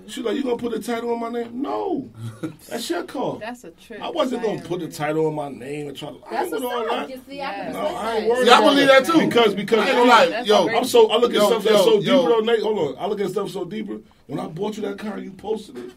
She 0.06 0.22
like, 0.22 0.36
you 0.36 0.42
gonna 0.42 0.56
put 0.56 0.72
the 0.72 0.80
title 0.80 1.12
on 1.12 1.20
my 1.20 1.28
name? 1.30 1.62
No, 1.62 2.10
that's 2.68 2.88
your 2.90 3.04
car. 3.04 3.38
That's 3.38 3.64
a 3.64 3.70
trip. 3.70 4.00
I 4.00 4.10
wasn't 4.10 4.42
gonna 4.42 4.60
put 4.62 4.80
the 4.80 4.88
title 4.88 5.26
on 5.26 5.34
my 5.34 5.48
name 5.48 5.88
and 5.88 5.96
try 5.96 6.10
to. 6.10 6.18
I 6.26 6.30
That's 6.30 6.44
ain't 6.44 6.52
with 6.52 6.64
all 6.64 6.84
that. 6.86 7.10
You 7.10 7.20
see, 7.26 7.42
I 7.42 7.54
can 7.54 7.72
No, 7.72 7.80
I 7.80 8.16
ain't 8.16 8.30
worried. 8.30 8.46
Yeah, 8.46 8.58
I 8.58 8.68
believe 8.68 8.86
that 8.88 9.04
too. 9.06 9.26
Because 9.26 9.54
because 9.54 9.78
I 9.78 9.88
ain't 9.88 9.96
gonna 9.96 10.08
lie, 10.08 10.42
yo. 10.42 10.68
I'm 10.68 10.84
so 10.84 11.10
I 11.10 11.16
look 11.16 11.30
at 11.30 11.36
Yo, 11.36 11.46
stuff 11.46 11.64
that's 11.64 11.84
so 11.84 12.00
yo. 12.00 12.18
deeper. 12.22 12.28
Though, 12.28 12.40
Nate, 12.40 12.62
hold 12.62 12.78
on. 12.78 13.02
I 13.02 13.06
look 13.06 13.20
at 13.20 13.30
stuff 13.30 13.50
so 13.50 13.64
deeper. 13.64 13.98
When 14.26 14.38
I 14.38 14.48
bought 14.48 14.76
you 14.76 14.82
that 14.82 14.98
car, 14.98 15.18
you 15.18 15.32
posted 15.32 15.78
it. 15.78 15.92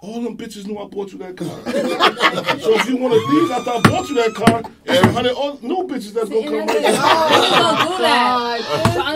All 0.00 0.20
them 0.20 0.36
bitches 0.36 0.66
knew 0.66 0.76
I 0.76 0.84
bought 0.86 1.10
you 1.12 1.18
that 1.18 1.38
car. 1.38 1.48
so 2.60 2.74
if 2.74 2.86
you 2.86 2.98
want 2.98 3.14
to 3.14 3.20
leave 3.32 3.50
after 3.50 3.70
I 3.70 3.80
bought 3.80 4.08
you 4.10 4.14
that 4.16 4.34
car, 4.34 4.62
there's 4.84 5.06
a 5.06 5.12
hundred 5.12 5.32
all 5.32 5.58
new 5.62 5.88
bitches 5.88 6.12
that's 6.12 6.28
gonna 6.28 6.44
come 6.44 6.66
right 6.66 6.82
now. 6.82 7.00
Oh, 7.00 7.32
don't 7.56 7.88
do 7.88 8.04
that. 8.04 8.60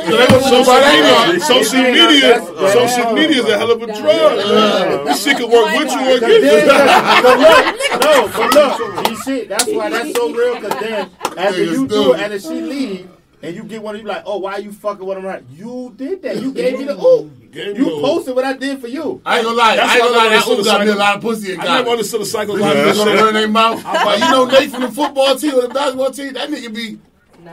So 0.09 0.17
they 0.17 0.27
gonna 0.27 0.43
show 0.49 0.65
by 0.65 0.81
that 0.81 1.29
name. 1.33 1.41
Social 1.41 1.83
media, 1.83 2.41
social 2.73 3.13
media 3.13 3.43
is 3.43 3.49
a 3.51 3.59
hell 3.59 3.71
of 3.73 3.83
a 3.83 3.87
drug. 3.87 5.07
This 5.07 5.23
shit 5.23 5.37
could 5.37 5.51
work 5.51 5.69
with 5.77 5.93
you 5.93 6.01
or 6.01 6.19
Cause 6.19 6.33
against 6.33 6.49
you. 6.49 8.01
no, 8.01 8.31
but 8.33 8.55
look, 8.55 9.05
G 9.05 9.17
shit. 9.17 9.49
That's 9.51 9.67
why 9.67 9.91
that's 9.91 10.13
so 10.15 10.33
real. 10.33 10.61
Cause 10.63 10.81
then 10.81 11.11
after 11.37 11.63
you 11.63 11.87
do 11.89 12.15
it, 12.15 12.21
and 12.21 12.33
then 12.33 12.41
she 12.41 12.61
leave, 12.63 13.09
and 13.43 13.57
you 13.57 13.63
get 13.65 13.83
one, 13.83 13.97
you 13.97 14.03
be 14.03 14.09
like, 14.09 14.23
oh, 14.27 14.39
why 14.39 14.59
you 14.59 14.73
fucking 14.73 15.05
with 15.05 15.19
him? 15.19 15.25
Right? 15.25 15.43
You 15.51 15.93
did 15.97 16.23
that. 16.23 16.37
You 16.43 16.53
gave 16.53 16.79
me 16.79 16.85
the 16.85 16.97
ooh. 17.05 17.31
Gave 17.51 17.79
You 17.79 17.85
the 17.85 17.91
ooh. 17.91 18.01
posted 18.01 18.37
what 18.37 18.45
I 18.45 18.53
did 18.55 18.81
for 18.81 18.87
you. 18.89 19.21
I 19.25 19.39
ain't 19.39 19.45
gonna 19.47 19.57
lie. 19.57 19.77
That's 19.77 19.91
I 19.91 19.95
ain't 19.97 20.03
why 20.05 20.09
gonna 20.09 20.19
I 20.21 20.23
lie. 20.25 20.29
That 20.31 20.49
never 20.49 20.61
ooh 20.61 20.65
got 20.65 20.81
me 20.81 20.87
a 20.87 20.91
understood 20.93 20.99
lot 20.99 21.17
of 21.17 21.23
pussy 21.23 21.53
in 21.55 21.61
I 21.61 21.65
never 21.65 21.75
college. 21.77 21.89
understood 21.93 22.21
the 22.21 22.27
cycle 22.27 22.55
of 22.55 22.61
They 22.61 22.67
gonna 22.75 22.95
shit. 22.95 23.21
run 23.21 23.35
their 23.35 23.49
mouth. 23.49 23.83
But 23.83 24.19
you 24.21 24.31
know 24.31 24.45
Nate 24.47 24.71
from 24.71 24.83
the 24.83 24.91
football 24.93 25.37
team 25.37 25.55
or 25.55 25.63
the 25.63 25.69
basketball 25.69 26.11
team, 26.11 26.33
that 26.35 26.49
nigga 26.51 26.75
be 26.75 26.99
Nah, 27.43 27.51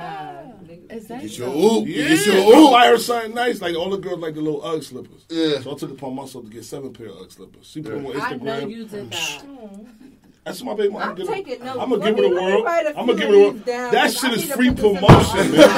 nigga. 0.67 0.91
Is 0.91 1.07
that 1.07 1.21
get 1.21 1.37
your 1.37 1.49
ooh, 1.49 1.85
Yeah, 1.85 2.09
get 2.09 2.25
your 2.25 2.35
I 2.35 2.59
ooh. 2.59 2.71
buy 2.71 2.87
her 2.87 2.97
something 2.97 3.33
nice. 3.33 3.61
Like 3.61 3.75
all 3.75 3.89
the 3.89 3.97
girls 3.97 4.19
like 4.19 4.35
the 4.35 4.41
little 4.41 4.61
UGG 4.63 4.83
slippers. 4.83 5.25
Yeah. 5.29 5.61
So 5.61 5.71
I 5.71 5.75
took 5.75 5.89
it 5.91 5.93
upon 5.93 6.15
myself 6.15 6.43
to 6.45 6.49
get 6.51 6.65
seven 6.65 6.91
pair 6.93 7.07
of 7.07 7.17
UGG 7.21 7.31
slippers. 7.31 7.65
She 7.65 7.81
put 7.81 7.93
them 7.93 8.05
on 8.05 8.11
Instagram. 8.13 8.21
I 8.21 8.35
know 8.35 8.67
Instagram. 8.67 8.69
you 8.71 8.85
did 8.85 9.11
that. 9.11 9.43
That's 10.47 10.63
my 10.63 10.73
baby. 10.75 10.95
I'm 10.95 11.13
taking 11.17 11.59
notes. 11.63 11.77
I'm 11.81 11.89
gonna 11.89 12.05
give 12.05 12.15
her 12.15 12.21
me- 12.23 12.29
the 12.29 12.35
world. 12.41 12.63
write 12.63 12.85
a 12.85 12.89
I'm 12.97 13.05
gonna 13.05 13.19
give 13.19 13.27
her 13.27 13.33
the 13.33 13.39
world. 13.41 13.55
these 13.55 13.65
down, 13.65 13.91
That 13.91 14.03
'cause 14.03 14.17
shit 14.17 14.33
is 14.33 14.43
free 14.53 14.69
put 14.69 14.77
this 14.77 14.85
in 14.85 14.93
my 14.93 14.99
promotion, 15.01 15.51
man. 15.51 15.69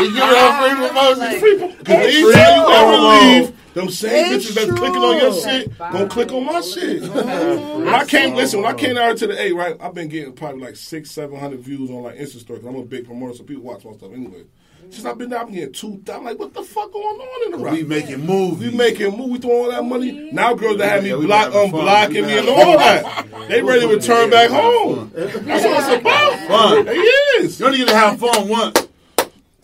You 0.00 0.08
give 0.14 0.24
it 0.24 0.52
free 0.60 0.74
promotion. 0.88 1.40
free 1.40 1.54
promotion. 1.58 1.76
Because 1.78 2.06
It's 2.06 2.16
anytime 2.16 2.54
you 2.56 2.64
true. 2.64 2.72
ever 2.72 2.96
leave, 3.42 3.52
them 3.74 3.88
same 3.90 4.32
It's 4.34 4.46
bitches 4.46 4.54
that's 4.54 4.72
clicking 4.78 5.02
on 5.02 5.16
your 5.18 5.32
shit 5.34 5.78
gonna 5.78 6.08
click 6.08 6.32
on 6.32 6.44
my 6.46 6.60
shit. 6.62 7.02
when 7.02 7.88
I 7.88 8.04
came, 8.06 8.34
listen, 8.34 8.62
when 8.62 8.74
I 8.74 8.78
came 8.78 8.96
out 8.96 9.16
to 9.18 9.26
the 9.26 9.38
A, 9.38 9.52
right, 9.52 9.76
I've 9.80 9.92
been 9.94 10.08
getting 10.08 10.32
probably 10.32 10.62
like 10.62 10.76
six, 10.76 11.10
seven 11.10 11.38
hundred 11.38 11.60
views 11.60 11.90
on 11.90 12.02
like 12.04 12.16
Insta 12.16 12.38
story. 12.40 12.60
Cause 12.60 12.68
I'm 12.68 12.76
a 12.76 12.82
big 12.84 13.04
promoter, 13.04 13.34
so 13.34 13.44
people 13.44 13.64
watch 13.64 13.84
my 13.84 13.92
stuff 13.92 14.12
anyway. 14.14 14.44
Since 14.90 15.04
I've 15.04 15.18
been 15.18 15.28
there, 15.30 15.40
I'm 15.40 15.52
getting 15.52 15.72
two. 15.72 16.02
I'm 16.12 16.24
like, 16.24 16.38
what 16.38 16.54
the 16.54 16.62
fuck 16.62 16.92
going 16.92 17.04
on 17.06 17.44
in 17.52 17.58
the 17.58 17.64
rap? 17.64 17.74
We 17.74 17.82
making 17.84 18.24
movies. 18.24 18.70
We 18.70 18.76
making 18.76 19.16
move. 19.16 19.30
We 19.30 19.38
throwing 19.38 19.66
all 19.66 19.70
that 19.70 19.84
money. 19.84 20.30
Now 20.32 20.54
girls 20.54 20.78
that 20.78 20.88
have 20.88 21.02
me 21.02 21.10
Yeah, 21.10 21.16
we 21.16 21.26
block, 21.26 21.52
unblocking 21.52 22.26
me 22.26 22.38
and 22.38 22.48
all 22.48 22.78
that. 22.78 23.26
They 23.48 23.62
ready 23.62 23.82
to 23.82 23.88
return 23.88 24.30
back 24.30 24.50
home. 24.50 25.10
That's 25.14 25.34
what 25.64 25.92
it's 25.92 26.00
about. 26.00 26.48
Fun. 26.48 26.88
It 26.88 27.42
is. 27.42 27.60
You 27.60 27.66
only 27.66 27.78
get 27.78 27.88
to 27.88 27.94
have 27.94 28.18
fun 28.18 28.48
once. 28.48 28.88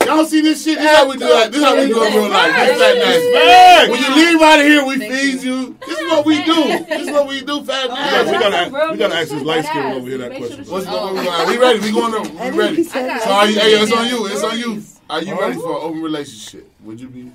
Y'all 0.04 0.26
see 0.26 0.42
this 0.42 0.62
shit? 0.62 0.78
This 0.78 0.94
how 0.94 1.08
we 1.08 1.16
do 1.16 1.24
it. 1.26 1.50
This 1.52 1.62
how 1.62 1.74
we 1.74 1.86
do 1.86 2.02
it 2.02 2.08
in 2.08 2.14
real 2.20 2.28
life. 2.28 2.54
This 2.54 2.78
fat 2.78 2.94
nasty. 2.98 3.32
Facts. 3.32 3.90
When 3.90 4.00
you 4.02 4.26
leave 4.26 4.42
out 4.42 4.60
of 4.60 4.66
here, 4.66 4.84
we 4.84 4.98
feed 4.98 5.42
you. 5.42 5.76
This 5.86 5.98
is 5.98 6.10
what 6.10 6.26
we 6.26 6.44
do. 6.44 6.54
This 6.84 7.08
is 7.08 7.10
what 7.10 7.26
we 7.26 7.40
do, 7.40 7.64
fat 7.64 7.88
We 8.26 8.32
gotta, 8.32 8.92
we 8.92 8.98
gotta 8.98 9.14
ask 9.14 9.30
this 9.30 9.42
light 9.42 9.64
skin 9.64 9.82
over 9.92 10.06
here 10.06 10.18
that 10.18 10.36
question. 10.36 10.64
What's 10.66 10.84
going 10.84 11.26
on? 11.26 11.48
We 11.48 11.56
ready? 11.56 11.80
We 11.80 11.90
going 11.92 12.12
to, 12.22 12.30
we 12.30 12.50
ready. 12.58 12.76
he 12.76 12.84
said 12.84 13.08
I 13.08 13.18
So 13.20 13.24
got- 13.24 13.46
are 13.46 13.50
you, 13.50 13.58
hey, 13.58 13.70
it's 13.82 13.92
on 13.92 14.06
you. 14.08 14.26
It's 14.26 14.42
on 14.44 14.58
you. 14.58 14.82
Are 15.10 15.22
you 15.22 15.38
ready 15.38 15.54
for 15.54 15.70
an 15.70 15.82
open 15.82 16.02
relationship? 16.02 16.70
Would 16.82 17.00
you 17.00 17.08
be? 17.08 17.30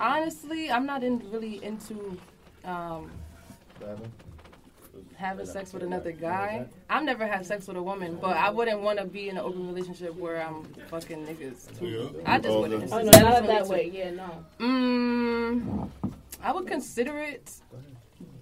Honestly, 0.00 0.70
I'm 0.70 0.86
not 0.86 1.02
in, 1.02 1.18
really 1.30 1.62
into 1.64 2.18
um, 2.64 3.10
having 5.16 5.46
sex 5.46 5.72
with 5.72 5.82
another 5.82 6.12
guy. 6.12 6.66
I've 6.88 7.04
never 7.04 7.26
had 7.26 7.44
sex 7.44 7.66
with 7.66 7.76
a 7.76 7.82
woman, 7.82 8.18
but 8.20 8.36
I 8.36 8.50
wouldn't 8.50 8.80
want 8.80 8.98
to 8.98 9.04
be 9.04 9.28
in 9.28 9.36
an 9.36 9.44
open 9.44 9.66
relationship 9.66 10.14
where 10.16 10.42
I'm 10.42 10.64
fucking 10.88 11.26
niggas. 11.26 11.78
Too. 11.78 12.22
I 12.24 12.38
just 12.38 12.56
wouldn't. 12.58 12.84
okay. 12.84 12.92
Oh 12.92 12.98
no, 12.98 13.04
just- 13.12 13.18
I 13.24 13.30
not 13.30 13.46
that 13.46 13.66
way. 13.66 13.90
Yeah, 13.92 14.10
no. 14.10 14.44
Mm, 14.60 15.88
I 16.42 16.52
would 16.52 16.66
consider 16.66 17.18
it. 17.18 17.52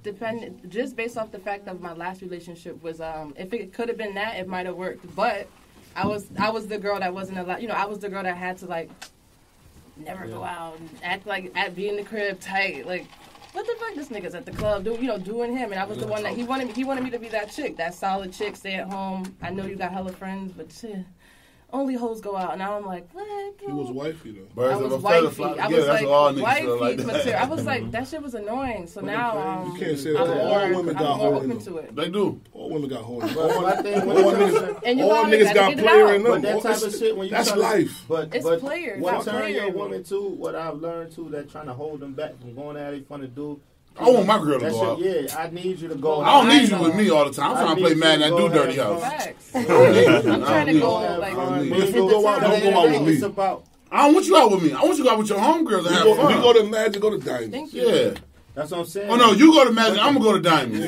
Depend 0.03 0.63
just 0.71 0.97
based 0.97 1.19
off 1.19 1.31
the 1.31 1.39
fact 1.39 1.69
of 1.69 1.83
my 1.83 1.93
last 1.93 2.23
relationship 2.23 2.83
was 2.83 3.03
um 3.03 3.35
if 3.37 3.53
it 3.53 3.75
could 3.75 3.87
have 3.89 3.99
been 3.99 4.15
that 4.15 4.39
it 4.39 4.49
might 4.49 4.65
have 4.65 4.77
worked 4.77 5.05
but 5.15 5.47
I 5.97 6.07
was 6.07 6.27
I 6.39 6.51
was 6.51 6.67
the 6.67 6.79
girl 6.79 6.99
that 7.01 7.13
wasn't 7.13 7.39
allowed 7.39 7.63
you 7.63 7.69
know 7.69 7.75
I 7.75 7.85
was 7.85 7.99
the 7.99 8.09
girl 8.09 8.23
that 8.23 8.37
had 8.37 8.59
to 8.59 8.67
like 8.67 8.91
never 9.97 10.27
go 10.27 10.43
out 10.43 10.79
and 10.79 10.89
act 11.03 11.27
like 11.27 11.53
at 11.55 11.75
be 11.75 11.89
in 11.89 11.97
the 11.97 12.03
crib 12.03 12.41
tight 12.41 12.87
like 12.87 13.07
what 13.53 13.67
the 13.67 13.75
fuck 13.75 13.95
this 13.95 14.09
nigga's 14.09 14.35
at 14.35 14.47
the 14.47 14.53
club 14.53 14.85
do 14.85 14.93
you 14.93 15.09
know 15.09 15.19
doing 15.19 15.57
him 15.57 15.73
and 15.73 15.81
I 15.81 15.85
was 15.85 15.99
the 15.99 16.07
one 16.07 16.23
that 16.23 16.35
he 16.35 16.45
wanted 16.45 16.69
me 16.69 16.73
he 16.73 16.85
wanted 16.85 17.05
me 17.05 17.11
to 17.11 17.19
be 17.19 17.29
that 17.29 17.51
chick 17.51 17.77
that 17.77 17.95
solid 17.95 18.33
chick 18.33 18.57
stay 18.57 18.75
at 18.75 18.89
home 18.89 19.37
I 19.43 19.51
know 19.51 19.67
you 19.67 19.77
got 19.77 19.93
hella 19.93 20.13
friends 20.13 20.53
but 20.57 20.73
shit 20.73 21.05
only 21.73 21.95
hoes 21.95 22.21
go 22.21 22.37
out, 22.37 22.51
and 22.53 22.59
now 22.59 22.77
I'm 22.77 22.85
like, 22.87 23.09
what? 23.15 23.27
He 23.65 23.73
was 23.73 23.91
wifey 23.91 24.33
though. 24.33 24.47
Birds 24.55 24.73
I 24.73 24.77
of 24.77 24.83
was 24.85 24.93
a 24.93 24.97
wifey. 24.99 25.29
flock 25.35 25.51
I 25.59 25.67
together. 25.67 25.77
was 25.77 25.87
That's 25.87 26.03
like 26.03 26.11
all 26.11 26.33
niggas 26.33 26.35
feel 26.35 26.79
wifey 26.81 26.97
like 26.97 27.07
material. 27.07 27.39
I 27.41 27.45
was 27.47 27.65
like, 27.67 27.91
that 27.93 28.09
shit 28.09 28.23
was 28.23 28.35
annoying. 28.35 28.87
So 28.87 29.01
now 29.01 29.33
You 29.67 29.71
um, 29.73 29.79
can't 29.79 29.99
say 29.99 30.11
I'm 30.17 30.29
that. 30.29 30.37
more, 30.37 30.61
All 30.61 30.75
women 30.77 30.95
got 30.97 31.17
more 31.19 31.33
hoes 31.35 31.45
in 31.45 31.51
open 31.53 31.65
them. 31.65 31.75
to 31.75 31.77
it. 31.79 31.97
They 31.97 32.09
do. 32.09 32.41
All 32.53 32.71
women 32.71 32.89
got 32.91 33.03
hoes. 33.03 33.35
But 33.35 33.39
All, 33.51 33.63
my 33.63 33.77
thing 33.83 34.01
all 34.01 34.07
niggas, 34.33 34.81
And 34.85 34.99
you 34.99 35.05
all 35.05 35.11
gotta- 35.25 35.37
niggas 35.37 35.45
gotta 35.45 35.55
got 35.55 35.69
get 35.71 35.79
it 35.79 35.83
player 35.85 36.07
out. 36.07 36.15
in 36.15 36.23
them. 36.25 36.43
that 36.43 36.63
type 36.63 36.83
of 36.83 36.95
shit 36.95 37.17
when 37.17 37.27
you 37.27 37.31
That's 37.33 37.49
try 37.49 37.57
to- 37.57 37.63
life. 37.63 38.05
But 38.09 38.35
It's 38.35 38.45
but 38.45 38.61
players, 38.61 39.01
what 39.03 39.13
not 39.13 39.25
turn 39.25 39.35
player 39.35 39.49
your 39.49 39.65
women. 39.67 39.79
woman 39.79 40.05
to 40.05 40.21
what 40.29 40.55
I've 40.55 40.77
learned 40.79 41.13
too 41.13 41.29
that 41.31 41.51
trying 41.51 41.67
to 41.67 41.75
hold 41.75 42.01
them 42.01 42.15
back 42.15 42.39
from 42.41 42.55
going 42.55 42.77
at 42.77 42.95
it 42.95 43.07
fun 43.09 43.21
to 43.21 43.29
do. 43.29 43.61
I 43.99 44.05
want 44.09 44.27
my 44.27 44.39
girl 44.39 44.59
to 44.59 44.65
That 44.65 44.73
go 44.73 44.93
out. 44.93 44.99
yeah, 44.99 45.37
I 45.39 45.51
need 45.51 45.79
you 45.79 45.89
to 45.89 45.95
go. 45.95 46.21
I 46.23 46.33
don't 46.41 46.47
out. 46.51 46.53
need 46.61 46.69
you 46.71 46.79
with 46.81 46.95
me 46.95 47.11
all 47.11 47.25
the 47.27 47.33
time. 47.33 47.51
I'm 47.51 47.57
trying 47.65 47.77
to 47.77 47.83
play 47.83 47.91
you 47.91 47.97
Madden 47.97 48.21
to 48.31 48.37
and 48.37 48.37
do 48.37 48.59
dirty 48.59 48.79
house. 48.79 49.03
Facts. 49.03 49.51
I 49.55 49.63
don't 49.65 49.93
need 49.93 50.25
you. 50.25 50.33
I'm 50.33 50.41
trying 50.43 50.67
to 50.69 50.81
go 50.81 51.01
you. 51.15 51.19
like 51.19 51.35
If 51.89 51.95
you 51.95 52.01
go 52.03 52.09
go 52.23 52.29
out, 52.29 52.43
out, 52.43 52.51
don't 52.51 52.63
go 52.73 52.79
out 52.81 52.91
with 52.91 53.03
me. 53.03 53.13
It's 53.15 53.23
about 53.23 53.65
I 53.93 54.05
don't 54.07 54.15
want 54.15 54.27
you 54.27 54.37
out 54.37 54.51
with 54.53 54.63
me. 54.63 54.73
I 54.73 54.83
want 54.83 54.91
you 54.97 54.97
to 54.99 55.03
go 55.03 55.11
out 55.11 55.19
with 55.19 55.29
your 55.29 55.39
homegirls 55.39 55.79
and 55.79 55.87
We 55.89 55.93
have 55.95 56.05
go, 56.05 56.15
fun. 56.15 56.27
we 56.37 56.41
go 56.41 56.53
to 56.53 56.65
Magic, 56.65 57.03
go 57.03 57.11
to 57.11 57.19
Diamond. 57.19 57.53
Thank 57.53 57.75
you. 57.75 57.89
yeah. 57.91 58.15
that's 58.55 58.71
what 58.71 58.79
I'm 58.81 58.87
saying. 58.87 59.11
Oh 59.11 59.17
no, 59.17 59.33
you 59.33 59.53
go 59.53 59.65
to 59.65 59.73
Magic. 59.73 59.99
I'm 59.99 60.15
gonna 60.15 60.25
go 60.25 60.33
to 60.35 60.41
Diamond. 60.41 60.85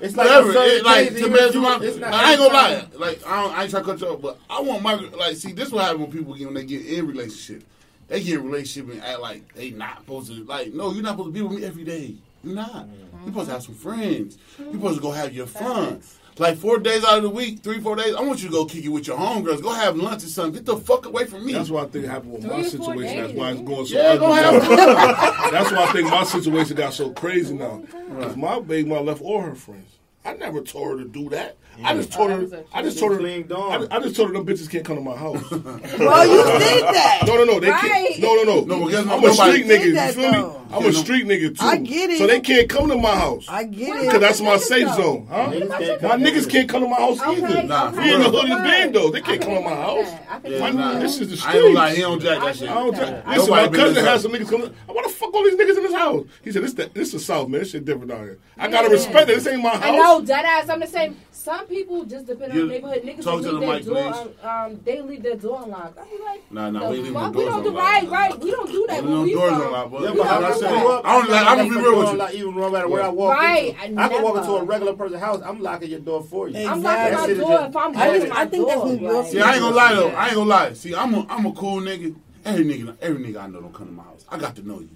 It's 0.00 0.14
like 0.16 0.26
Whatever. 0.26 0.48
on 0.48 0.52
certain 0.52 0.76
It, 0.78 0.84
like 0.84 1.08
to 1.08 1.18
even 1.18 1.32
match 1.32 1.40
if 1.48 1.54
you- 1.54 1.60
my, 1.62 1.78
it's 1.82 2.02
I 2.02 2.30
ain't 2.32 2.38
gonna 2.38 2.52
lie. 2.54 2.86
Like 2.96 3.26
I, 3.26 3.42
don't, 3.42 3.52
I 3.58 3.62
ain't 3.62 3.70
trying 3.70 3.84
to 3.84 3.90
cut 3.90 4.00
you 4.00 4.08
off, 4.08 4.20
but 4.22 4.38
I 4.48 4.60
want 4.60 4.82
my 4.82 4.94
like. 4.94 5.36
See, 5.36 5.52
this 5.52 5.72
what 5.72 5.84
happen 5.86 6.02
when 6.02 6.12
people 6.12 6.34
get 6.34 6.44
when 6.44 6.54
they 6.54 6.64
get 6.66 6.84
in 6.86 7.06
relationship. 7.08 7.64
They 8.06 8.22
get 8.22 8.38
in 8.40 8.44
relationship 8.44 8.92
and 8.92 9.02
act 9.02 9.20
like 9.20 9.54
they 9.54 9.70
not 9.70 10.00
supposed 10.00 10.28
to. 10.30 10.44
Like, 10.44 10.74
no, 10.74 10.92
you're 10.92 11.02
not 11.02 11.12
supposed 11.12 11.28
to 11.28 11.32
be 11.32 11.40
with 11.40 11.58
me 11.58 11.64
every 11.64 11.84
day. 11.84 12.14
You're 12.44 12.54
not. 12.54 12.88
You're 13.20 13.26
supposed 13.26 13.46
to 13.46 13.52
have 13.54 13.62
some 13.62 13.74
friends. 13.74 14.38
You're 14.58 14.68
mm. 14.68 14.72
supposed 14.72 14.96
to 14.96 15.02
go 15.02 15.10
have 15.12 15.34
your 15.34 15.46
fun. 15.46 16.02
Like 16.36 16.58
four 16.58 16.78
days 16.78 17.04
out 17.04 17.18
of 17.18 17.22
the 17.22 17.30
week, 17.30 17.60
three, 17.60 17.80
four 17.80 17.94
days, 17.94 18.12
I 18.14 18.20
want 18.20 18.42
you 18.42 18.48
to 18.48 18.52
go 18.52 18.64
kick 18.64 18.84
it 18.84 18.88
with 18.88 19.06
your 19.06 19.16
homegirls. 19.16 19.62
Go 19.62 19.70
have 19.72 19.96
lunch 19.96 20.24
or 20.24 20.26
something. 20.26 20.54
Get 20.54 20.66
the 20.66 20.76
fuck 20.76 21.06
away 21.06 21.26
from 21.26 21.46
me. 21.46 21.52
That's 21.52 21.70
what 21.70 21.84
I 21.84 21.88
think 21.88 22.06
happened 22.06 22.32
with 22.32 22.42
my 22.42 22.48
Three 22.48 22.60
or 22.60 22.64
situation. 22.64 23.16
That's 23.16 23.28
days. 23.28 23.38
why 23.38 23.50
it's 23.52 23.60
going 23.60 23.86
so 23.86 23.96
yeah, 23.96 24.02
ugly. 24.20 24.34
have 24.34 24.62
That's 25.52 25.70
why 25.70 25.84
I 25.84 25.92
think 25.92 26.10
my 26.10 26.24
situation 26.24 26.76
got 26.76 26.92
so 26.92 27.12
crazy 27.12 27.54
now. 27.54 27.84
Because 28.08 28.36
my 28.36 28.58
baby 28.58 28.88
mom 28.88 29.06
left 29.06 29.22
all 29.22 29.42
her 29.42 29.54
friends. 29.54 29.98
I 30.24 30.34
never 30.34 30.60
told 30.60 30.98
her 30.98 31.04
to 31.04 31.08
do 31.08 31.28
that. 31.28 31.56
I 31.82 31.94
just 31.94 32.12
told 32.12 32.30
Oh, 32.30 32.36
her. 32.36 32.56
a- 32.56 32.64
I 32.72 32.82
just 32.82 32.98
told 32.98 33.12
her. 33.20 33.26
I. 33.26 33.86
I 33.90 34.00
just 34.00 34.14
told 34.16 34.28
her 34.28 34.34
them 34.34 34.46
bitches 34.46 34.70
can't 34.70 34.84
come 34.84 34.96
to 34.96 35.02
my 35.02 35.16
house. 35.16 35.42
Well, 35.50 36.26
you 36.26 36.42
did 36.58 36.84
that. 36.84 37.22
No, 37.26 37.36
no, 37.36 37.44
no. 37.44 37.60
They 37.60 37.70
Right. 37.70 37.80
can't. 37.80 38.18
No, 38.20 38.34
no, 38.36 38.42
no. 38.44 38.60
No, 38.64 38.84
but 38.84 38.94
I'm 38.94 39.24
a 39.24 39.32
street 39.32 39.62
Nobody- 39.62 39.64
nigga. 39.64 39.84
You 39.86 39.92
that, 39.94 40.14
feel 40.14 40.30
me? 40.32 40.38
though. 40.38 40.60
I'm 40.72 40.86
a 40.86 40.92
street 40.92 41.26
nigga 41.26 41.58
too. 41.58 41.64
I 41.64 41.76
get 41.76 42.10
it. 42.10 42.18
So 42.18 42.26
they 42.26 42.40
can't 42.40 42.68
come 42.68 42.88
to 42.88 42.96
my 42.96 43.14
house. 43.16 43.46
I 43.48 43.64
get 43.64 43.96
it. 43.96 44.02
Because 44.06 44.20
that's 44.20 44.40
my 44.40 44.56
safe 44.56 44.88
though. 44.88 45.02
zone. 45.02 45.26
Huh? 45.30 45.46
Niggas 45.50 46.02
My 46.02 46.16
niggas 46.16 46.50
can't 46.50 46.68
come 46.68 46.82
to 46.82 46.88
my 46.88 46.96
house 46.96 47.20
Okay, 47.20 47.42
either. 47.44 47.62
Nah, 47.64 47.90
We 47.90 48.12
in 48.12 48.20
the 48.20 48.28
real. 48.28 48.40
hood 48.40 48.44
is 48.50 48.56
band 48.56 48.94
though. 48.94 49.10
They 49.10 49.20
can't 49.20 49.40
come 49.40 49.54
to 49.54 49.60
my 49.60 49.70
house. 49.70 50.10
that. 50.10 50.26
I 50.30 50.38
can 50.40 50.52
Yeah, 50.52 50.58
My 50.60 50.68
agree 50.68 50.80
nah. 50.80 50.88
nigga, 50.90 50.92
with 50.94 51.02
this 51.02 51.20
is 51.20 51.30
the 51.30 51.36
street. 51.36 51.50
I 51.50 51.54
ain't 51.56 51.62
gonna 51.64 51.74
lie, 51.74 51.94
he 51.94 52.00
don't 52.00 52.22
jack 52.22 52.40
that 52.40 52.56
shit. 52.56 52.70
I 52.70 52.74
don't 52.74 52.92
Yeah. 52.92 52.98
tell- 53.04 53.14
Ain't 53.14 53.28
Listen, 53.28 53.50
my 53.50 53.68
cousin 53.68 53.96
in 53.98 54.04
had 54.04 54.14
this 54.14 54.22
some 54.22 54.32
niggas 54.32 54.50
coming. 54.50 54.70
Why 54.86 55.02
the 55.02 55.08
fuck 55.08 55.34
all 55.34 55.44
these 55.44 55.54
niggas 55.54 55.76
in 55.76 55.82
this 55.84 55.94
house? 55.94 56.24
He 56.42 56.52
said, 56.52 56.62
"This 56.64 56.72
this 56.92 57.12
the 57.12 57.20
South, 57.20 57.48
man. 57.48 57.60
This 57.60 57.70
shit 57.70 57.84
different 57.84 58.08
down 58.10 58.20
here. 58.24 58.38
I 58.58 58.68
gotta 58.68 58.88
respect 58.88 59.30
it. 59.30 59.36
This 59.36 59.46
ain't 59.46 59.62
my 59.62 59.70
I 59.72 59.90
know, 59.92 60.02
house." 60.02 60.22
dead 60.26 60.44
ass. 60.44 60.68
I'm 60.68 60.80
the 60.80 60.86
same. 60.86 61.16
Some 61.34 61.66
people 61.66 62.04
just 62.04 62.26
depend 62.26 62.52
on 62.52 62.56
You- 62.58 62.66
the 62.68 62.72
neighborhood. 62.74 63.02
Niggas 63.02 63.24
talk 63.24 63.34
will 63.34 63.42
to 63.42 63.50
leave 63.58 63.60
the 63.60 63.66
their 63.66 63.74
mic, 63.74 63.84
door. 63.84 64.12
please. 64.12 64.44
Um, 64.44 64.48
um, 64.72 64.80
they 64.84 65.02
leave 65.02 65.22
their 65.24 65.34
door 65.34 65.62
unlocked. 65.64 65.98
I 65.98 66.04
be 66.04 66.22
like, 66.24 66.52
Nah, 66.52 66.70
nah, 66.70 66.78
the 66.84 66.90
we 66.90 66.96
leave 67.02 67.12
fuck? 67.12 67.22
them 67.24 67.32
we 67.32 67.40
doors 67.42 67.54
don't 67.54 67.62
do 67.64 67.68
unlocked. 67.70 67.92
right, 67.92 68.10
right. 68.10 68.38
We 68.40 68.50
don't 68.52 68.70
do 68.70 68.86
that 68.88 68.94
Leave 68.94 69.04
when 69.04 69.12
them 69.12 69.22
we 69.24 69.32
doors 69.34 69.52
unlocked, 69.52 69.90
but- 69.90 70.02
Yeah, 70.02 70.10
We 70.12 70.16
but 70.18 70.26
how 70.28 70.40
don't 70.40 70.44
I 70.50 70.54
do 70.54 70.60
that. 70.60 70.70
you 70.82 70.88
up, 70.88 71.04
I 71.04 71.12
don't 71.18 71.30
like- 71.30 71.46
I'm 71.46 71.56
gonna 71.58 71.68
be 71.70 71.76
real 71.76 71.98
with 71.98 72.12
you. 72.12 72.16
Like, 72.18 72.34
even 72.34 72.56
no 72.56 72.70
matter 72.70 72.88
where 72.88 73.02
I 73.02 73.08
walk 73.08 73.34
Right, 73.34 73.76
into, 73.84 74.00
I 74.00 74.04
I 74.04 74.08
can 74.08 74.22
walk 74.22 74.36
into 74.36 74.50
a 74.52 74.64
regular 74.64 74.92
person's 74.94 75.20
house. 75.20 75.42
I'm 75.44 75.60
locking 75.60 75.90
your 75.90 76.00
door 76.00 76.22
for 76.22 76.48
you. 76.48 76.56
I'm 76.68 76.78
Exactly. 76.78 77.16
locking 77.16 77.36
That 77.38 77.42
my 77.42 77.56
door 77.56 77.66
if 77.68 77.76
I'm 77.76 77.96
I 77.96 78.04
holding 78.04 78.20
just- 78.22 78.32
I 78.38 78.46
think 78.46 78.68
that's 78.68 78.80
door. 78.80 78.92
New 78.92 79.00
York 79.08 79.26
See, 79.26 79.40
I 79.40 79.52
ain't 79.52 79.60
gonna 79.60 79.74
lie 79.76 79.94
though. 79.94 80.08
I 80.10 80.26
ain't 80.26 80.34
gonna 80.36 80.50
lie. 80.50 80.72
See, 80.74 80.94
I'm 80.94 81.14
a 81.14 81.26
I'm 81.28 81.46
a 81.46 81.52
cool 81.52 81.80
nigga. 81.80 82.14
Every 82.44 82.64
nigga, 82.64 82.96
every 83.02 83.24
nigga 83.24 83.42
I 83.42 83.46
know 83.48 83.60
don't 83.60 83.74
come 83.74 83.86
to 83.88 83.92
my 83.92 84.02
house. 84.04 84.24
I 84.30 84.38
got 84.38 84.54
to 84.56 84.62
know 84.66 84.78
you. 84.80 84.88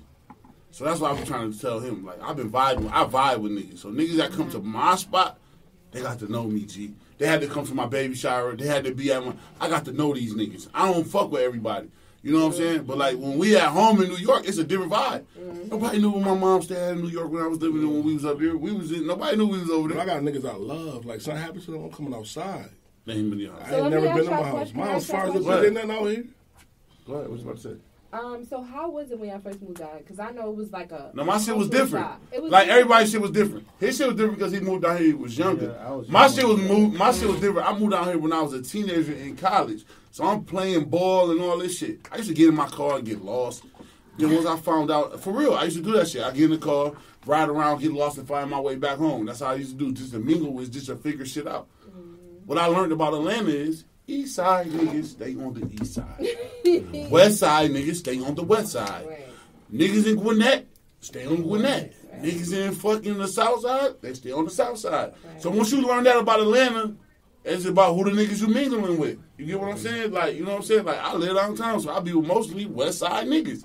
So 0.70 0.84
that's 0.84 1.00
why 1.00 1.10
I'm 1.10 1.24
trying 1.24 1.52
to 1.52 1.58
tell 1.58 1.80
him. 1.80 2.04
Like 2.06 2.22
I've 2.22 2.36
been 2.36 2.50
vibing. 2.50 2.88
I 2.92 3.04
vibe 3.04 3.38
with 3.40 3.52
niggas. 3.52 3.78
So 3.78 3.88
niggas 3.88 4.16
that 4.18 4.32
come 4.32 4.48
to 4.50 4.60
my 4.60 4.94
spot, 4.96 5.36
they 5.90 6.02
got 6.02 6.18
to 6.20 6.30
know 6.30 6.44
me. 6.44 6.64
G. 6.64 6.92
They 7.18 7.26
had 7.26 7.40
to 7.40 7.48
come 7.48 7.66
to 7.66 7.74
my 7.74 7.86
baby 7.86 8.14
shower. 8.14 8.54
They 8.54 8.66
had 8.66 8.84
to 8.84 8.94
be 8.94 9.12
at 9.12 9.24
my. 9.24 9.34
I 9.60 9.68
got 9.68 9.84
to 9.86 9.92
know 9.92 10.14
these 10.14 10.34
niggas. 10.34 10.68
I 10.74 10.90
don't 10.90 11.04
fuck 11.04 11.30
with 11.30 11.42
everybody. 11.42 11.90
You 12.22 12.32
know 12.32 12.40
what 12.40 12.46
I'm 12.46 12.52
mm. 12.52 12.56
saying? 12.56 12.82
But 12.84 12.98
like 12.98 13.16
when 13.16 13.38
we 13.38 13.56
at 13.56 13.68
home 13.68 14.02
in 14.02 14.08
New 14.08 14.16
York, 14.16 14.46
it's 14.46 14.58
a 14.58 14.64
different 14.64 14.92
vibe. 14.92 15.24
Mm-hmm. 15.38 15.68
Nobody 15.68 15.98
knew 15.98 16.10
when 16.10 16.24
my 16.24 16.34
mom 16.34 16.62
stayed 16.62 16.90
in 16.90 17.00
New 17.00 17.08
York 17.08 17.30
when 17.30 17.42
I 17.42 17.46
was 17.46 17.60
living 17.60 17.80
there 17.80 17.88
when 17.88 18.04
we 18.04 18.14
was 18.14 18.24
up 18.24 18.40
here. 18.40 18.56
We 18.56 18.72
was 18.72 18.90
in, 18.92 19.06
nobody 19.06 19.36
knew 19.36 19.46
we 19.46 19.60
was 19.60 19.70
over 19.70 19.88
But 19.88 19.98
I 19.98 20.04
got 20.04 20.22
niggas 20.22 20.48
I 20.48 20.56
love. 20.56 21.06
Like 21.06 21.20
something 21.20 21.42
happens 21.42 21.64
to 21.66 21.72
them, 21.72 21.84
I'm 21.84 21.92
coming 21.92 22.14
outside. 22.14 22.70
They 23.06 23.14
ain't 23.14 23.30
been 23.30 23.40
in 23.40 23.46
the 23.46 23.52
house. 23.52 23.72
I 23.72 23.76
ain't 23.76 23.90
never 23.90 24.08
been 24.08 24.18
in 24.18 24.24
y'all 24.24 24.30
my 24.32 24.42
house. 24.42 24.52
question. 24.52 24.76
My 24.76 24.82
Can 24.82 24.90
I 24.90 24.92
house 24.92 25.02
ask 25.04 25.12
y'all 25.12 25.20
far 25.20 25.30
a 25.30 25.38
as 25.38 25.44
question? 25.44 25.64
ain't 25.64 25.74
nothing 25.74 25.90
out 25.90 26.10
here. 26.10 26.24
Go 27.06 27.14
ahead. 27.14 27.30
What 27.30 27.38
you 27.38 27.44
about 27.44 27.56
to 27.56 27.62
say? 27.62 27.76
Um, 28.10 28.44
so 28.46 28.62
how 28.62 28.88
was 28.90 29.10
it 29.10 29.18
when 29.18 29.28
y'all 29.28 29.38
first 29.38 29.60
moved 29.60 29.82
out? 29.82 29.98
Because 29.98 30.18
I 30.18 30.30
know 30.30 30.48
it 30.48 30.56
was 30.56 30.72
like 30.72 30.92
a. 30.92 31.10
No, 31.12 31.24
my 31.24 31.38
shit 31.38 31.54
was 31.54 31.68
different. 31.68 32.06
It 32.32 32.42
was 32.42 32.50
Like 32.50 32.66
different. 32.66 32.80
everybody's 32.80 33.10
shit 33.12 33.20
was 33.20 33.30
different. 33.32 33.68
His 33.78 33.98
shit 33.98 34.06
was 34.06 34.16
different 34.16 34.38
because 34.38 34.52
he 34.52 34.60
moved 34.60 34.86
out 34.86 34.98
here. 34.98 35.08
He 35.08 35.12
was 35.14 35.36
younger. 35.36 35.76
Yeah, 35.78 35.90
was 35.92 36.08
my 36.08 36.24
young 36.26 36.34
shit 36.34 36.48
was 36.48 36.58
moved. 36.60 36.96
My 36.96 37.12
shit 37.12 37.28
was 37.28 37.40
different. 37.40 37.68
I 37.68 37.78
moved 37.78 37.92
out 37.92 38.06
here 38.06 38.16
when 38.18 38.32
I 38.32 38.40
was 38.40 38.54
a 38.54 38.62
teenager 38.62 39.12
in 39.12 39.36
college. 39.36 39.84
So 40.10 40.24
I'm 40.24 40.44
playing 40.44 40.86
ball 40.86 41.30
and 41.30 41.40
all 41.42 41.58
this 41.58 41.76
shit. 41.76 42.00
I 42.10 42.16
used 42.16 42.30
to 42.30 42.34
get 42.34 42.48
in 42.48 42.54
my 42.54 42.68
car 42.68 42.96
and 42.96 43.04
get 43.06 43.22
lost. 43.22 43.64
Then 44.16 44.34
once 44.34 44.46
I 44.46 44.56
found 44.56 44.90
out, 44.90 45.20
for 45.20 45.32
real, 45.32 45.52
I 45.54 45.64
used 45.64 45.76
to 45.76 45.82
do 45.82 45.92
that 45.92 46.08
shit. 46.08 46.22
I 46.24 46.30
get 46.32 46.44
in 46.44 46.50
the 46.52 46.58
car, 46.58 46.92
ride 47.26 47.50
around, 47.50 47.80
get 47.82 47.92
lost, 47.92 48.16
and 48.18 48.26
find 48.26 48.50
my 48.50 48.58
way 48.58 48.74
back 48.76 48.96
home. 48.96 49.26
That's 49.26 49.40
how 49.40 49.48
I 49.48 49.54
used 49.56 49.72
to 49.72 49.76
do. 49.76 49.92
Just 49.92 50.12
to 50.12 50.18
mingle 50.18 50.52
with, 50.54 50.72
just 50.72 50.86
to 50.86 50.96
figure 50.96 51.26
shit 51.26 51.46
out. 51.46 51.68
What 52.46 52.56
I 52.56 52.66
learned 52.66 52.92
about 52.92 53.12
Atlanta 53.12 53.50
is 53.50 53.84
East 54.08 54.36
Side 54.36 54.68
niggas 54.68 55.04
stay 55.04 55.34
on 55.34 55.52
the 55.52 55.82
East 55.82 55.94
Side. 55.94 57.10
west 57.10 57.38
Side 57.38 57.70
niggas 57.70 57.96
stay 57.96 58.18
on 58.20 58.34
the 58.34 58.42
West 58.42 58.72
Side. 58.72 59.06
Right. 59.06 59.26
Niggas 59.72 60.06
in 60.06 60.16
Gwinnett, 60.16 60.66
stay 61.00 61.26
on 61.26 61.42
Gwinnett. 61.42 61.94
Niggas 62.22 62.52
in 62.52 62.72
fucking 62.72 63.18
the 63.18 63.28
South 63.28 63.60
Side, 63.60 63.94
they 64.00 64.14
stay 64.14 64.32
on 64.32 64.46
the 64.46 64.50
South 64.50 64.78
Side. 64.78 65.12
So 65.38 65.50
once 65.50 65.70
you 65.70 65.82
learn 65.82 66.04
that 66.04 66.16
about 66.16 66.40
Atlanta, 66.40 66.94
it's 67.44 67.66
about 67.66 67.94
who 67.94 68.04
the 68.04 68.10
niggas 68.10 68.40
you 68.40 68.48
mingling 68.48 68.98
with. 68.98 69.18
You 69.36 69.46
get 69.46 69.60
what 69.60 69.70
I'm 69.70 69.78
saying? 69.78 70.10
Like, 70.10 70.34
you 70.34 70.44
know 70.44 70.52
what 70.52 70.58
I'm 70.58 70.64
saying? 70.64 70.84
Like, 70.84 70.98
I 70.98 71.14
live 71.14 71.36
downtown, 71.36 71.80
so 71.80 71.90
I 71.90 72.00
be 72.00 72.12
with 72.14 72.26
mostly 72.26 72.66
West 72.66 73.00
Side 73.00 73.26
niggas. 73.26 73.64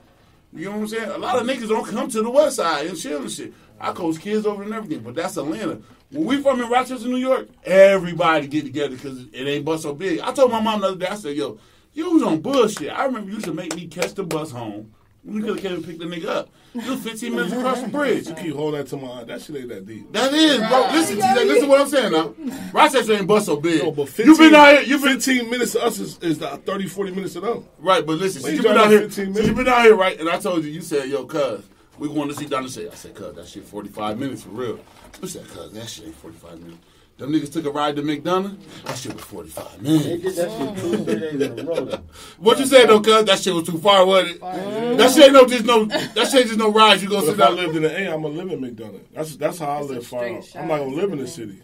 You 0.51 0.65
know 0.65 0.71
what 0.71 0.81
I'm 0.81 0.87
saying? 0.87 1.09
A 1.09 1.17
lot 1.17 1.41
of 1.41 1.47
niggas 1.47 1.69
don't 1.69 1.87
come 1.87 2.09
to 2.09 2.21
the 2.21 2.29
West 2.29 2.57
Side 2.57 2.85
and 2.87 2.97
chill 2.97 3.21
and 3.21 3.31
shit. 3.31 3.53
I 3.83 3.91
coach 3.91 4.19
kids 4.19 4.45
over 4.45 4.63
and 4.63 4.73
everything, 4.73 5.03
but 5.03 5.13
that's 5.15 5.35
Atlanta. 5.37 5.81
When 6.09 6.25
we 6.25 6.41
from 6.41 6.61
in 6.61 6.69
Rochester, 6.69 7.07
New 7.07 7.17
York, 7.17 7.49
everybody 7.65 8.47
get 8.47 8.63
together 8.63 8.95
because 8.95 9.25
it 9.33 9.47
ain't 9.47 9.65
but 9.65 9.79
so 9.81 9.93
big. 9.93 10.19
I 10.21 10.31
told 10.31 10.51
my 10.51 10.61
mom 10.61 10.81
the 10.81 10.87
other 10.87 10.97
day, 10.97 11.07
I 11.07 11.15
said, 11.15 11.35
yo, 11.35 11.59
you 11.93 12.11
was 12.11 12.23
on 12.23 12.39
bullshit. 12.41 12.91
I 12.91 13.05
remember 13.05 13.27
you 13.29 13.35
used 13.35 13.45
to 13.45 13.53
make 13.53 13.75
me 13.75 13.87
catch 13.87 14.13
the 14.13 14.23
bus 14.23 14.51
home. 14.51 14.93
We 15.25 15.39
could 15.41 15.49
have 15.51 15.59
came 15.59 15.73
and 15.75 15.85
picked 15.85 15.99
the 15.99 16.05
nigga 16.05 16.25
up. 16.27 16.49
You 16.73 16.91
was 16.91 17.01
15 17.01 17.33
minutes 17.35 17.53
across 17.53 17.81
the 17.81 17.87
bridge. 17.87 18.27
You 18.27 18.35
keep 18.35 18.55
holding 18.55 18.79
that 18.81 18.87
to 18.89 18.97
my 18.97 19.23
that 19.23 19.41
shit 19.41 19.55
ain't 19.55 19.69
that 19.69 19.85
deep. 19.85 20.11
That 20.11 20.33
is, 20.33 20.57
bro. 20.57 20.89
Listen, 20.91 21.17
TJ, 21.17 21.35
listen 21.45 21.63
to 21.63 21.69
what 21.69 21.81
I'm 21.81 21.87
saying 21.87 22.11
now. 22.11 22.33
Rochester 22.73 23.13
ain't 23.13 23.27
bust 23.27 23.45
so 23.45 23.57
big. 23.57 23.83
No, 23.83 23.91
but 23.91 24.09
15, 24.09 24.25
you 24.25 24.37
been 24.37 24.55
out 24.55 24.71
here, 24.73 24.81
you 24.81 24.97
been 24.99 25.19
15 25.19 25.49
minutes 25.49 25.73
to 25.73 25.83
us 25.83 25.99
is, 25.99 26.17
is 26.19 26.39
the 26.39 26.47
30, 26.57 26.87
40 26.87 27.11
minutes 27.11 27.33
to 27.33 27.41
them. 27.41 27.65
right, 27.79 28.05
but 28.05 28.17
listen, 28.17 28.43
Wait, 28.43 28.51
you 28.51 28.57
you 28.57 28.63
been 28.63 28.77
out 28.77 28.89
here, 28.89 29.01
15 29.01 29.25
you 29.27 29.33
minutes? 29.33 29.53
been 29.53 29.67
out 29.67 29.81
here, 29.83 29.95
right? 29.95 30.19
And 30.19 30.29
I 30.29 30.39
told 30.39 30.63
you, 30.65 30.71
you 30.71 30.81
said, 30.81 31.07
yo, 31.09 31.25
cuz, 31.25 31.63
we 31.97 32.07
going 32.09 32.29
to 32.29 32.35
see 32.35 32.45
Donna 32.45 32.69
Shay. 32.69 32.89
I 32.89 32.93
said, 32.95 33.15
cuz, 33.15 33.35
that 33.35 33.47
shit 33.47 33.63
45 33.65 34.17
minutes 34.19 34.43
for 34.43 34.49
real. 34.49 34.79
You 35.21 35.27
said, 35.27 35.47
cuz, 35.49 35.71
that 35.71 35.87
shit 35.89 36.05
ain't 36.07 36.15
45 36.15 36.59
minutes. 36.59 36.79
Them 37.17 37.31
niggas 37.31 37.53
took 37.53 37.65
a 37.65 37.69
ride 37.69 37.95
to 37.97 38.01
McDonough. 38.01 38.57
That 38.85 38.97
shit 38.97 39.13
was 39.13 39.23
45 39.25 39.83
They 39.83 39.89
minutes. 39.89 40.35
did 40.35 40.35
that 40.35 40.51
shit 40.51 40.77
two, 40.83 41.03
three 41.05 41.15
days 41.19 41.41
in 41.41 41.59
a 41.59 41.63
row. 41.63 41.99
What 42.39 42.57
you 42.57 42.65
said 42.65 42.87
though, 42.87 43.01
cuz? 43.01 43.25
That 43.25 43.37
shit 43.39 43.53
was 43.53 43.67
too 43.69 43.77
far, 43.77 44.03
wasn't 44.03 44.37
it? 44.37 44.97
That 44.97 45.11
shit 45.11 45.25
ain't 45.25 45.33
no 45.33 45.45
just 45.45 45.63
no. 45.63 45.85
That 45.85 46.27
shit 46.31 46.47
just 46.47 46.57
no 46.57 46.71
ride. 46.71 47.01
You 47.01 47.09
gonna 47.09 47.21
But 47.21 47.25
sit 47.27 47.39
if 47.39 47.41
I 47.41 47.49
lived 47.49 47.75
in 47.75 47.83
the 47.83 47.95
A, 48.01 48.11
I'm 48.15 48.23
gonna 48.23 48.33
live 48.33 48.51
in 48.51 48.59
McDonough. 48.61 48.99
That's 49.13 49.35
that's 49.35 49.59
how 49.59 49.67
I 49.69 49.81
It's 49.81 49.89
a 49.91 49.93
live 49.93 50.07
far 50.07 50.19
straight 50.41 50.55
out. 50.55 50.61
I'm 50.63 50.67
not 50.67 50.79
gonna 50.79 50.95
live 50.95 51.13
in 51.13 51.19
the 51.19 51.27
city, 51.27 51.61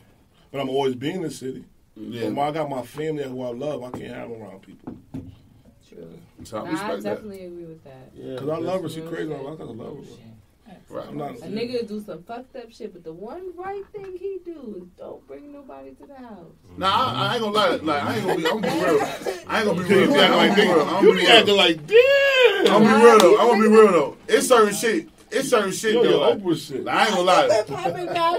but 0.52 0.62
I'm 0.62 0.70
always 0.70 0.94
be 0.94 1.10
in 1.10 1.24
the 1.24 1.32
city. 1.32 1.66
Yeah, 1.96 2.26
But 2.26 2.36
when 2.36 2.48
I 2.48 2.52
got 2.52 2.70
my 2.70 2.84
family 2.84 3.24
who 3.24 3.42
I 3.42 3.50
love, 3.50 3.84
I 3.84 3.90
can't 3.90 4.14
have 4.14 4.30
them 4.30 4.44
around 4.44 4.62
people. 4.62 4.96
True. 6.00 6.46
so 6.46 6.58
I 6.58 6.62
Nah, 6.62 6.68
I 6.68 6.72
respect 6.72 7.04
that. 7.04 7.10
definitely 7.16 7.46
agree 7.46 7.66
with 7.66 7.84
that. 7.84 8.12
Yeah, 8.16 8.36
Cause 8.38 8.50
I 8.50 8.58
love 8.58 8.82
her. 8.84 8.90
She 8.90 9.02
real 9.02 9.10
crazy. 9.10 9.30
shit. 9.32 9.40
I 9.40 9.44
gotta 9.56 9.64
love 9.66 9.98
her. 9.98 10.04
Right. 10.92 11.06
I'm 11.08 11.18
not. 11.18 11.32
A 11.32 11.48
nigga 11.48 11.88
do 11.88 12.02
some 12.04 12.24
fucked 12.24 12.56
up 12.56 12.72
shit, 12.72 12.94
but 12.94 13.04
the 13.04 13.14
one 13.14 13.56
right 13.56 13.84
thing 13.92 14.18
he 14.20 14.40
do 14.44 14.82
is 14.82 14.88
don't 14.98 15.26
bring 15.28 15.52
nobody 15.52 15.92
to 15.92 16.06
the 16.08 16.16
house. 16.16 16.52
Nah, 16.78 16.88
I, 16.88 17.28
I 17.28 17.34
ain't 17.36 17.44
gonna 17.44 17.56
lie. 17.56 17.76
Like 17.76 18.04
I 18.04 18.16
ain't 18.16 18.26
gonna 18.26 18.38
be. 18.38 18.48
I'm 18.48 18.62
gonna 18.62 18.74
be 18.74 18.84
real. 18.84 19.02
I 19.48 19.60
ain't 19.60 19.68
gonna 19.68 19.84
be 19.84 19.90
real. 19.90 20.00
You 20.00 20.06
I'm 20.06 20.30
gonna 20.32 20.36
like 20.38 20.56
be 20.56 20.62
real. 20.62 20.82
I'm 20.82 20.88
gonna 20.88 21.02
You 21.08 21.14
be 21.14 21.20
be 21.20 21.28
real. 21.28 21.38
acting 21.38 21.56
like 21.58 21.78
I'm 22.72 22.84
gonna 22.84 22.98
be 22.98 23.04
real 23.06 23.20
though. 23.20 23.38
I'm 23.40 23.48
gonna 23.50 23.62
be 23.62 23.68
real 23.76 23.92
though. 23.92 24.18
It's 24.28 24.48
certain 24.48 24.74
shit. 24.74 25.10
It's 25.32 25.50
certain 25.50 25.72
shit 25.72 25.94
Yo, 25.94 26.02
though. 26.04 26.10
your 26.10 26.38
Like, 26.52 26.58
shit. 26.60 26.84
like, 26.84 26.96
I 26.96 27.06
ain't 27.06 27.12
gonna 27.16 27.22
lie. 27.24 27.48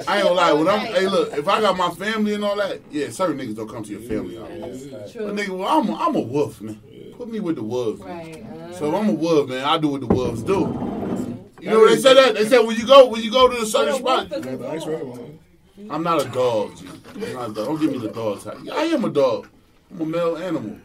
I 0.09 0.17
ain't 0.17 0.25
gonna 0.25 0.31
lie. 0.35 0.53
When 0.53 0.67
I'm, 0.69 0.87
shit 0.87 0.97
hey, 0.97 1.07
look, 1.07 1.33
if 1.39 1.47
I 1.47 1.61
got 1.61 1.77
my 1.77 1.91
family 1.91 2.35
and 2.35 2.45
all 2.45 2.57
that, 2.57 2.81
yeah, 2.91 3.11
certain 3.11 3.39
niggas 3.39 3.55
don't 3.55 3.69
come 3.69 3.85
to 3.85 3.93
your 3.93 4.01
family. 4.01 4.35
house. 4.35 5.13
True. 5.13 5.27
But 5.27 5.37
nigga, 5.37 5.57
well, 5.57 5.69
I'm, 5.69 5.89
a, 5.89 5.95
I'm 5.95 6.17
a 6.17 6.21
wolf, 6.21 6.61
man. 6.61 6.81
Put 7.21 7.29
me 7.31 7.39
with 7.39 7.57
the 7.57 7.63
wolves. 7.63 8.01
Right. 8.01 8.43
Uh, 8.47 8.73
So 8.73 8.89
if 8.89 8.95
I'm 8.95 9.11
a 9.11 9.13
wolf, 9.13 9.47
man, 9.51 9.63
I 9.63 9.77
do 9.77 9.89
what 9.89 10.01
the 10.01 10.07
wolves 10.07 10.43
do. 10.43 10.61
You 11.61 11.69
know 11.69 11.81
what 11.81 11.91
they 11.91 11.99
said 11.99 12.15
that? 12.15 12.33
They 12.35 12.47
said 12.47 12.61
when 12.61 12.77
you 12.79 12.87
go 12.87 13.09
when 13.09 13.23
you 13.23 13.31
go 13.31 13.47
to 13.47 13.59
a 13.61 13.67
certain 13.67 13.97
spot, 13.97 14.29
Yeah, 14.31 14.39
thanks 14.41 14.85
for 14.85 14.95
everyone. 14.95 15.39
I'm 15.91 16.03
not 16.03 16.25
a 16.25 16.29
dog. 16.31 16.79
G. 16.79 16.87
I'm 16.89 17.35
not 17.35 17.51
a 17.51 17.53
dog. 17.53 17.67
Don't 17.67 17.79
give 17.79 17.93
me 17.93 17.99
the 17.99 18.09
dog 18.09 18.41
type. 18.43 18.57
I 18.73 18.85
am 18.85 19.05
a 19.05 19.11
dog. 19.11 19.49
I'm 19.91 20.01
a 20.01 20.07
male 20.07 20.39
animal. 20.39 20.79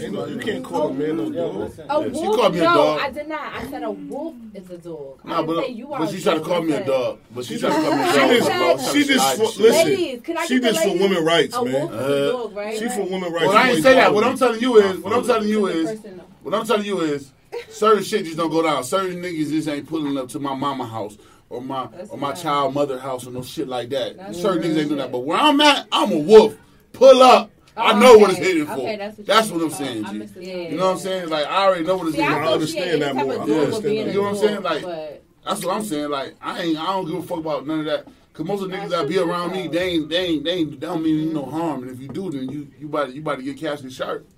Ain't 0.00 0.12
no, 0.12 0.26
you 0.26 0.38
can't 0.38 0.64
call 0.64 0.88
a 0.88 0.92
man 0.94 1.20
a 1.20 1.30
dog. 1.30 1.56
listen. 1.56 1.86
A 1.90 2.00
Yeah, 2.00 2.04
she 2.06 2.10
wolf? 2.12 2.36
called 2.36 2.52
me 2.54 2.60
a 2.60 2.64
no, 2.64 2.74
dog. 2.74 3.00
I 3.00 3.10
did 3.10 3.28
not. 3.28 3.52
I 3.54 3.70
said 3.70 3.82
a 3.82 3.90
wolf 3.90 4.34
is 4.54 4.70
a 4.70 4.78
dog. 4.78 5.20
I 5.24 5.28
Nah, 5.28 5.36
didn't 5.42 5.56
but, 5.56 5.64
say 5.66 5.72
you 5.72 5.92
are 5.92 5.98
but 5.98 6.08
a 6.08 6.12
she 6.16 6.22
tried 6.22 6.34
to 6.34 6.40
call 6.40 6.62
me 6.62 6.72
a 6.74 6.84
dog. 6.86 7.18
But 7.34 7.44
she 7.44 7.58
tried 7.58 7.70
to 7.70 7.82
call 7.82 7.96
me 7.96 8.02
a 8.02 8.12
She 8.12 8.18
dog. 8.18 8.28
just, 8.30 8.48
bro. 8.48 8.92
she 8.92 9.04
just 9.04 9.18
Like 9.18 9.36
for, 9.36 9.62
listen. 9.62 9.86
Ladies, 9.92 10.20
can 10.22 10.38
I 10.38 10.46
she 10.46 10.60
just 10.60 10.80
for 10.80 10.86
ladies? 10.88 11.02
women 11.02 11.24
rights, 11.24 11.56
A 11.56 11.64
man. 11.64 11.72
wolf 11.72 11.92
is 11.92 11.98
Uh, 11.98 12.02
a 12.02 12.32
dog, 12.32 12.56
right? 12.56 12.78
She 12.78 12.88
for 12.88 13.02
women 13.02 13.32
rights. 13.32 13.46
Well, 13.48 13.56
I 13.56 13.70
ain't 13.70 13.82
say 13.82 13.94
that. 13.94 14.14
What. 14.14 14.24
I'm 14.24 14.36
telling 14.38 14.60
you 14.60 14.76
is, 14.78 14.98
what 14.98 15.12
I'm 15.12 15.24
telling 15.24 15.48
you 15.48 15.66
is, 15.66 15.98
what 16.42 16.54
I'm 16.54 16.66
telling 16.66 16.86
you 16.86 17.00
is, 17.00 17.32
certain 17.70 18.02
shit 18.04 18.24
just 18.24 18.36
don't 18.36 18.50
go 18.50 18.62
down. 18.62 18.84
Certain 18.84 19.20
niggas 19.22 19.50
just 19.50 19.68
ain't 19.68 19.88
pulling 19.88 20.16
up 20.18 20.28
to 20.30 20.38
my 20.38 20.54
mama 20.54 20.86
house 20.86 21.16
or 21.50 21.60
my 21.62 21.86
That's 21.96 22.10
or 22.10 22.18
my 22.18 22.28
right. 22.28 22.36
child 22.36 22.74
mother 22.74 22.98
house 22.98 23.26
or 23.26 23.30
no 23.30 23.42
shit 23.42 23.68
like 23.68 23.88
that. 23.90 24.16
That's 24.16 24.40
certain 24.40 24.62
real 24.62 24.70
niggas 24.72 24.78
ain't 24.80 24.88
doing 24.88 24.98
that. 25.00 25.12
But 25.12 25.20
where 25.20 25.38
I'm 25.38 25.60
at, 25.60 25.86
I'm 25.90 26.12
a 26.12 26.18
wolf. 26.18 26.56
Pull 26.92 27.22
up. 27.22 27.50
I 27.78 27.98
know 27.98 28.18
what 28.18 28.30
it's 28.30 28.38
okay. 28.38 28.48
hitting 28.48 28.66
for. 28.66 28.72
Okay, 28.72 28.96
that's 28.96 29.16
what 29.18 29.26
that's 29.26 29.50
what 29.50 29.56
I'm 29.62 29.68
mean. 29.68 29.76
saying, 29.76 30.04
I 30.04 30.12
G. 30.12 30.18
missed 30.18 30.34
the 30.34 30.44
Yeah. 30.44 30.56
You 30.56 30.76
know 30.76 30.86
what 30.86 30.92
I'm 30.92 30.98
saying? 30.98 31.28
Like 31.28 31.46
I 31.46 31.64
already 31.64 31.84
know 31.84 31.96
what 31.96 32.06
it's 32.08 32.16
See, 32.16 32.22
I 32.22 32.26
hitting 32.26 32.38
I 32.38 32.40
for. 32.40 32.46
thought 32.46 32.54
understand 32.54 33.02
that 33.02 33.14
more. 33.14 33.24
I 33.24 33.36
understand 33.36 33.82
that. 33.84 33.90
You 33.90 34.12
know 34.14 34.22
what 34.22 34.28
I'm 34.28 34.36
saying? 34.36 34.62
Like- 34.62 35.22
That's 35.44 35.64
what 35.64 35.76
I'm 35.76 35.84
saying. 35.84 36.10
Like 36.10 36.34
I 36.40 36.60
ain't, 36.62 36.78
I 36.78 36.86
don't 36.86 37.06
give 37.06 37.16
a 37.16 37.22
fuck 37.22 37.38
about 37.38 37.66
none 37.66 37.80
of 37.80 37.84
that. 37.86 38.06
Cause 38.34 38.46
most 38.46 38.62
of 38.62 38.70
the 38.70 38.76
niggas 38.76 38.90
that 38.90 39.08
be 39.08 39.18
around 39.18 39.50
me, 39.50 39.66
they 39.66 39.82
ain't, 39.90 40.08
they 40.08 40.26
ain't, 40.26 40.44
they 40.44 40.50
ain't, 40.52 40.70
they 40.80 40.86
don't 40.86 41.02
mean 41.02 41.16
you 41.16 41.32
no 41.32 41.42
mm-hmm. 41.42 41.50
harm. 41.58 41.82
And 41.82 41.90
if 41.90 41.98
you 42.00 42.06
do, 42.06 42.30
then 42.30 42.48
you, 42.48 42.70
you 42.78 42.86
about, 42.86 43.08
to, 43.08 43.12
you 43.12 43.20
about 43.20 43.38
to 43.38 43.42
get 43.42 43.56
cashed 43.58 43.82
and 43.82 43.92
sharp. 43.92 44.28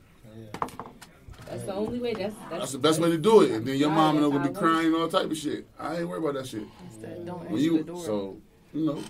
that's 1.46 1.64
the 1.64 1.74
only 1.74 1.98
way. 1.98 2.14
That's 2.14 2.34
that's, 2.48 2.60
That's 2.60 2.72
the 2.72 2.78
best 2.78 2.98
way 3.00 3.10
to 3.10 3.18
do 3.18 3.42
it. 3.42 3.50
And 3.50 3.66
then 3.66 3.76
your 3.76 3.90
Right, 3.90 3.96
mom 3.96 4.16
and 4.16 4.24
them 4.24 4.32
that's 4.42 4.48
gonna 4.48 4.52
be 4.52 4.54
how 4.54 4.60
it 4.60 4.72
works. 4.72 4.80
crying 4.80 4.94
all 4.94 5.08
type 5.08 5.30
of 5.30 5.36
shit. 5.36 5.66
I 5.78 5.96
ain't 5.98 6.08
worried 6.08 6.22
about 6.22 6.34
that 6.34 6.46
shit. 6.46 6.62
Instead, 6.86 7.26
Don't 7.26 7.40
When 7.40 7.48
answer 7.52 7.62
you, 7.62 7.78
the 7.78 7.84
door. 7.84 8.04
so 8.04 8.36
you 8.72 8.86
know, 8.86 9.02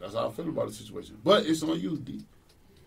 that's 0.00 0.14
how 0.14 0.28
I 0.28 0.32
feel 0.32 0.48
about 0.48 0.68
the 0.68 0.74
situation. 0.74 1.18
But 1.22 1.44
it's 1.44 1.62
on 1.62 1.78
you, 1.78 1.98
D. 1.98 2.24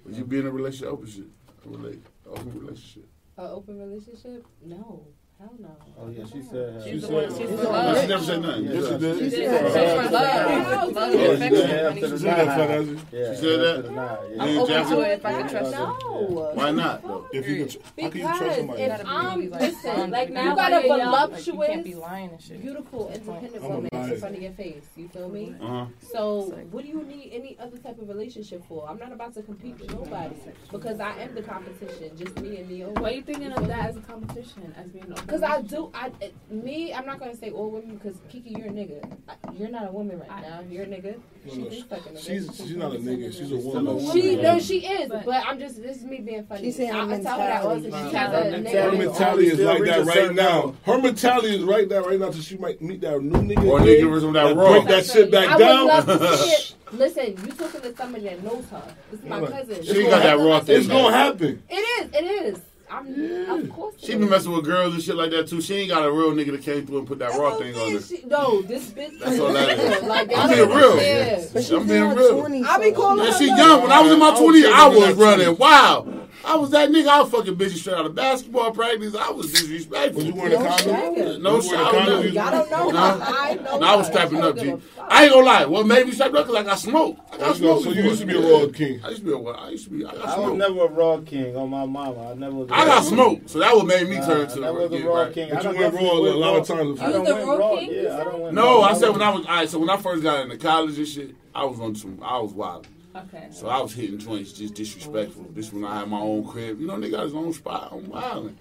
But 0.03 0.13
you 0.15 0.25
be 0.25 0.39
in 0.39 0.47
a 0.47 0.51
relationship, 0.51 0.93
open 0.93 1.07
shit, 1.07 1.25
a 1.65 1.69
relate, 1.69 2.03
open 2.25 2.59
relationship. 2.59 3.07
An 3.37 3.47
open 3.47 3.79
relationship? 3.79 4.45
No, 4.63 5.05
hell 5.41 5.53
no. 5.59 5.69
Oh 5.99 6.09
yeah, 6.09 6.25
she 6.25 6.41
said. 6.41 6.75
Uh, 6.75 6.83
she's 6.83 6.91
she 6.93 6.99
the 7.07 7.13
one- 7.13 7.29
said- 7.31 7.37
she's 7.41 7.49
she 7.49 7.55
the 7.55 7.69
one- 7.69 7.95
she 8.01 8.07
never 8.07 8.23
said 8.23 8.41
nothing. 8.41 8.63
Yeah, 8.65 8.71
Yes, 8.71 8.87
she 8.89 8.97
did. 8.97 9.17
she 9.17 9.23
She 9.23 9.45
said- 9.45 9.71
said 9.71 9.85
Yeah, 9.87 10.01
love, 10.01 10.11
love, 10.11 10.93
love, 10.93 11.13
yeah, 11.13 11.19
and 11.19 11.21
oh, 11.21 11.33
affection. 11.33 11.57
said 11.57 11.69
honey. 11.69 12.01
after 12.01 12.07
the 12.07 12.17
She 12.17 12.23
said 12.23 12.37
that, 12.37 12.47
night. 12.47 12.99
She 13.11 13.35
said 13.41 13.59
that? 13.59 13.75
after 13.77 13.81
the 13.81 13.91
night, 13.91 14.19
yeah. 14.35 14.43
I'm 14.43 14.57
open 14.57 14.85
to 14.85 15.01
it 15.01 15.11
if 15.11 15.25
I 15.25 15.31
can 15.33 15.49
trust 15.49 15.73
her. 15.73 15.79
No. 15.81 16.51
Why 16.53 16.71
not 16.71 17.01
though? 17.03 17.27
If 17.33 17.47
you 17.47 17.55
can, 17.65 17.81
how 18.03 18.09
can 18.09 18.19
you 18.19 18.25
trust 18.27 18.39
Because 18.41 18.55
somebody? 18.57 18.81
if 18.83 18.89
gotta 18.91 19.03
be 19.03 19.09
I'm 19.09 19.39
really, 19.39 19.49
listen, 19.49 19.99
um, 20.01 20.11
like 20.11 20.29
now, 20.31 20.43
you 20.49 20.55
gotta 20.55 20.77
a 20.77 20.81
be 20.81 20.87
young. 20.87 20.99
Like, 20.99 21.07
voluptuous, 21.07 21.47
you 21.47 21.59
can't 21.73 21.83
be 21.83 21.95
lying 21.95 22.29
and 22.31 22.41
shit. 22.41 22.61
beautiful, 22.61 23.11
independent 23.13 23.63
woman 23.63 23.89
in 23.93 24.19
front 24.19 24.35
of 24.35 24.41
your 24.41 24.51
face. 24.53 24.85
You 24.95 25.07
feel 25.09 25.29
me? 25.29 25.55
Uh 25.61 25.67
huh. 25.67 25.85
So, 26.11 26.41
what 26.71 26.83
do 26.83 26.89
you 26.89 27.03
need 27.03 27.31
any 27.33 27.57
other 27.59 27.77
type 27.77 27.99
of 28.01 28.07
relationship 28.09 28.63
for? 28.67 28.87
I'm 28.89 28.97
not 28.97 29.11
about 29.11 29.33
to 29.35 29.41
compete 29.43 29.79
with 29.79 29.91
nobody 29.91 30.35
because 30.71 30.99
I 30.99 31.11
am 31.19 31.35
the 31.35 31.41
competition, 31.41 32.17
just 32.17 32.39
me 32.41 32.57
and 32.57 32.69
me. 32.69 32.81
Why 32.83 33.09
are 33.09 33.13
you 33.13 33.21
thinking 33.21 33.51
of 33.51 33.67
that 33.67 33.89
as 33.89 33.97
a 33.97 34.01
competition, 34.01 34.73
as 34.77 34.89
being 34.89 35.11
open 35.11 35.30
Because 35.31 35.43
I 35.49 35.61
do, 35.61 35.89
I 35.93 36.11
me, 36.49 36.93
I'm 36.93 37.05
not 37.05 37.17
gonna 37.19 37.35
say 37.37 37.51
all 37.51 37.69
women 37.71 37.95
because 37.95 38.17
Kiki, 38.29 38.49
you're 38.49 38.67
a 38.67 38.69
nigga. 38.69 39.17
I- 39.29 39.33
You're 39.57 39.69
not 39.69 39.87
a 39.87 39.91
woman 39.91 40.19
right 40.19 40.41
now. 40.41 40.59
You're 40.69 40.83
a 40.83 40.87
nigga. 40.87 41.15
No, 41.45 41.53
She 41.53 41.61
no, 41.61 41.67
is 41.67 41.83
fucking 41.83 42.15
a 42.17 42.19
She's 42.19 42.55
she's 42.55 42.75
not 42.75 42.93
a 42.93 42.97
nigga. 42.99 43.31
She's 43.31 43.49
a 43.51 43.55
I'm 43.55 43.61
a 43.61 43.63
woman. 43.63 43.95
woman. 43.95 44.11
She 44.11 44.35
Yeah. 44.35 44.41
no, 44.41 44.59
she 44.59 44.85
is, 44.85 45.09
But- 45.09 45.25
but, 45.25 45.45
I'm 45.47 45.57
just 45.57 45.81
this 45.81 45.97
is 45.97 46.03
me 46.03 46.17
being 46.19 46.43
funny. 46.45 46.63
She's 46.63 46.75
saying 46.75 46.91
I, 46.91 47.05
her 47.05 47.13
I 47.13 47.21
tell 47.21 47.39
her 47.39 47.47
that 47.47 47.63
all 47.63 47.75
the 47.79 47.89
mentality. 47.89 48.51
time. 48.51 48.65
She's 48.65 48.73
a 48.73 48.77
nigga. 48.77 48.91
Her 48.91 48.97
mentality 48.97 49.47
is 49.47 49.59
like 49.59 49.83
that 49.85 50.05
right 50.05 50.35
now. 50.35 50.75
Her 50.83 50.97
mentality 50.97 51.55
is 51.55 51.63
right 51.63 51.87
now, 51.87 51.99
right 52.05 52.19
now, 52.19 52.29
till 52.31 52.41
she 52.41 52.57
might 52.57 52.81
meet 52.81 52.99
that 53.01 53.21
new 53.23 53.31
nigga. 53.55 53.65
Or 53.65 53.79
again, 53.79 54.05
nigga 54.05 54.11
with 54.11 54.33
that 54.33 54.45
and 54.47 54.59
raw. 54.59 54.71
break 54.73 54.87
that 54.89 55.05
shit 55.05 55.31
back 55.31 55.57
down. 55.57 55.87
love 55.87 56.05
to 56.07 56.37
see 56.37 56.49
it. 56.49 56.75
Listen, 56.91 57.25
you 57.45 57.53
talking 57.53 57.79
to 57.81 57.95
somebody 57.95 58.25
that 58.25 58.43
knows 58.43 58.65
her. 58.69 58.83
This 59.11 59.21
is 59.21 59.25
my 59.25 59.39
cousin. 59.47 59.81
She 59.83 60.03
got 60.03 60.23
that 60.23 60.37
raw 60.39 60.59
thing. 60.59 60.77
It's 60.77 60.87
gonna 60.87 61.15
happen. 61.15 61.63
It 61.69 61.75
is. 61.75 62.09
It 62.13 62.25
is. 62.25 62.61
I'm. 62.91 63.07
Yeah. 63.15 63.55
Of 63.55 63.69
course. 63.69 63.95
She 63.97 64.15
be 64.15 64.23
is. 64.23 64.29
messing 64.29 64.51
with 64.51 64.65
girls 64.65 64.93
and 64.93 65.01
shit 65.01 65.15
like 65.15 65.31
that 65.31 65.47
too. 65.47 65.61
She 65.61 65.75
ain't 65.75 65.89
got 65.89 66.05
a 66.05 66.11
real 66.11 66.31
nigga 66.33 66.51
that 66.51 66.61
came 66.63 66.85
through 66.85 66.99
and 66.99 67.07
put 67.07 67.19
that 67.19 67.37
raw 67.39 67.55
thing 67.57 67.73
on 67.75 67.93
her. 67.93 68.01
She, 68.01 68.23
no, 68.25 68.61
this 68.61 68.89
bitch. 68.91 69.17
That's 69.19 69.39
all 69.39 69.53
that 69.53 69.69
is. 69.79 70.03
Like, 70.11 70.31
I'm 70.35 70.49
being 70.49 70.67
real. 70.69 70.91
understand. 70.91 71.49
But 71.53 71.71
I'm 71.71 71.87
being 71.87 72.01
her 72.01 72.15
real. 72.15 72.43
20s. 72.43 72.65
I 72.65 72.79
be 72.79 72.91
calling 72.91 73.23
Yeah, 73.23 73.31
her 73.31 73.37
she 73.37 73.47
young. 73.47 73.81
When 73.83 73.91
I 73.91 74.01
was 74.01 74.11
in 74.11 74.19
my 74.19 74.29
I 74.29 74.39
20s, 74.39 74.65
I 74.73 74.87
was 74.89 75.13
running 75.15 75.45
20. 75.55 75.57
wild. 75.57 76.20
I 76.43 76.55
was 76.55 76.71
that 76.71 76.89
nigga. 76.89 77.07
I 77.07 77.21
was 77.21 77.29
fucking 77.31 77.55
bitches 77.55 77.77
straight 77.77 77.95
out 77.97 78.05
of 78.05 78.15
basketball 78.15 78.71
practice. 78.71 79.15
I 79.15 79.29
was 79.31 79.51
disrespectful. 79.51 80.17
Was 80.23 80.25
you 80.25 80.33
wearing 80.35 80.53
a 80.53 80.59
No 80.59 80.69
condom? 80.77 81.43
No 81.43 81.55
Was 81.55 81.65
shit. 81.65 81.77
you 81.77 81.85
I 81.85 81.91
wearing 81.91 82.07
a 82.07 82.15
was 82.17 82.33
condom? 82.33 82.33
not- 82.33 82.33
Y'all 82.33 82.51
don't 82.51 82.71
know 82.71 82.91
Nah. 83.19 83.25
I 83.25 83.53
know 83.55 83.79
No, 83.79 83.85
I 83.87 83.95
was 83.95 84.07
her. 84.07 84.13
stepping 84.13 84.37
I 84.41 84.47
up, 84.47 84.55
don't 84.55 84.63
G. 84.65 84.71
give 84.71 84.79
a 84.79 84.81
fuck. 84.81 85.07
I 85.11 85.23
ain't 85.23 85.33
gonna 85.33 85.45
lie. 85.45 85.65
What 85.65 85.85
made 85.87 86.05
me 86.07 86.11
step 86.13 86.33
up? 86.33 86.45
Cause 86.47 86.55
I 86.55 86.63
got 86.63 86.79
smoked. 86.79 87.33
I 87.33 87.37
got 87.37 87.49
oh, 87.49 87.53
smoked. 87.53 87.83
So 87.83 87.91
you 87.91 88.03
used 88.03 88.21
to 88.21 88.25
be 88.27 88.35
a 88.35 88.39
raw 88.41 88.67
king. 88.73 89.01
I 89.03 89.09
used 89.09 89.21
to 89.21 89.25
be 89.25 89.31
a 89.33 89.51
I 89.51 89.69
used 89.69 89.83
to 89.85 89.89
be. 89.91 90.05
I 90.05 90.11
got 90.11 90.25
I 90.27 90.39
was 90.39 90.53
never 90.57 90.85
a 90.85 90.87
raw 90.87 91.17
king 91.21 91.55
on 91.55 91.69
my 91.69 91.85
mama. 91.85 92.31
I 92.31 92.33
never. 92.33 92.55
Was 92.55 92.69
a 92.69 92.73
I 92.73 92.77
raw 92.79 92.85
got 92.85 93.05
smoked. 93.05 93.49
So 93.49 93.59
that 93.59 93.75
what 93.75 93.85
made 93.85 94.07
me 94.09 94.15
turn 94.17 94.47
to 94.47 94.63
a 94.63 94.89
yeah, 94.99 95.05
raw 95.05 95.21
right. 95.21 95.33
king. 95.33 95.49
But 95.49 95.65
I 95.65 95.69
you 95.71 95.77
done 95.79 95.93
went 95.93 95.93
raw 95.95 96.11
a 96.11 96.33
lot 96.35 96.55
of 96.59 96.67
times. 96.67 96.99
I 96.99 97.07
You 97.07 97.13
done 97.13 97.21
was 97.21 97.29
a 97.29 97.35
went 97.35 97.47
raw 97.47 97.55
raw. 97.55 97.75
king, 97.79 97.91
Yeah, 97.93 97.99
I 98.01 98.03
said? 98.17 98.23
done 98.25 98.41
went 98.41 98.55
No. 98.55 98.81
I 98.81 98.93
said 98.93 99.09
when 99.09 99.21
I 99.21 99.29
was 99.29 99.45
all 99.45 99.51
right. 99.55 99.69
So 99.69 99.79
when 99.79 99.89
I 99.89 99.97
first 99.97 100.23
got 100.23 100.41
into 100.43 100.57
college 100.57 100.97
and 100.97 101.07
shit, 101.07 101.35
I 101.53 101.65
was 101.65 101.79
on 101.79 101.95
some. 101.95 102.19
I 102.23 102.39
was 102.39 102.51
wild. 102.53 102.87
Okay. 103.15 103.47
So 103.51 103.67
I 103.67 103.81
was 103.81 103.93
hitting 103.93 104.17
joints 104.19 104.53
just 104.53 104.73
disrespectful. 104.73 105.45
This 105.51 105.73
when 105.73 105.83
I 105.83 105.99
had 105.99 106.09
my 106.09 106.19
own 106.19 106.47
crib. 106.47 106.79
You 106.79 106.87
know, 106.87 106.99
they 106.99 107.09
got 107.09 107.23
his 107.25 107.33
own 107.33 107.51
spot. 107.53 107.89
I'm 107.91 108.07
wilding. 108.09 108.57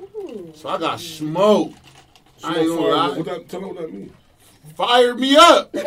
So 0.54 0.68
I 0.68 0.78
got 0.78 0.98
smoked. 1.00 1.78
I 2.42 2.58
ain't 2.58 2.68
gonna 2.68 2.80
lie. 2.80 3.16
What 3.16 3.26
that, 3.26 3.48
tell 3.48 3.60
me 3.60 3.66
what 3.68 3.76
that 3.78 3.92
means. 3.92 4.12
Fired 4.76 5.18
me 5.18 5.36
up. 5.36 5.72
Go 5.72 5.80
to 5.82 5.86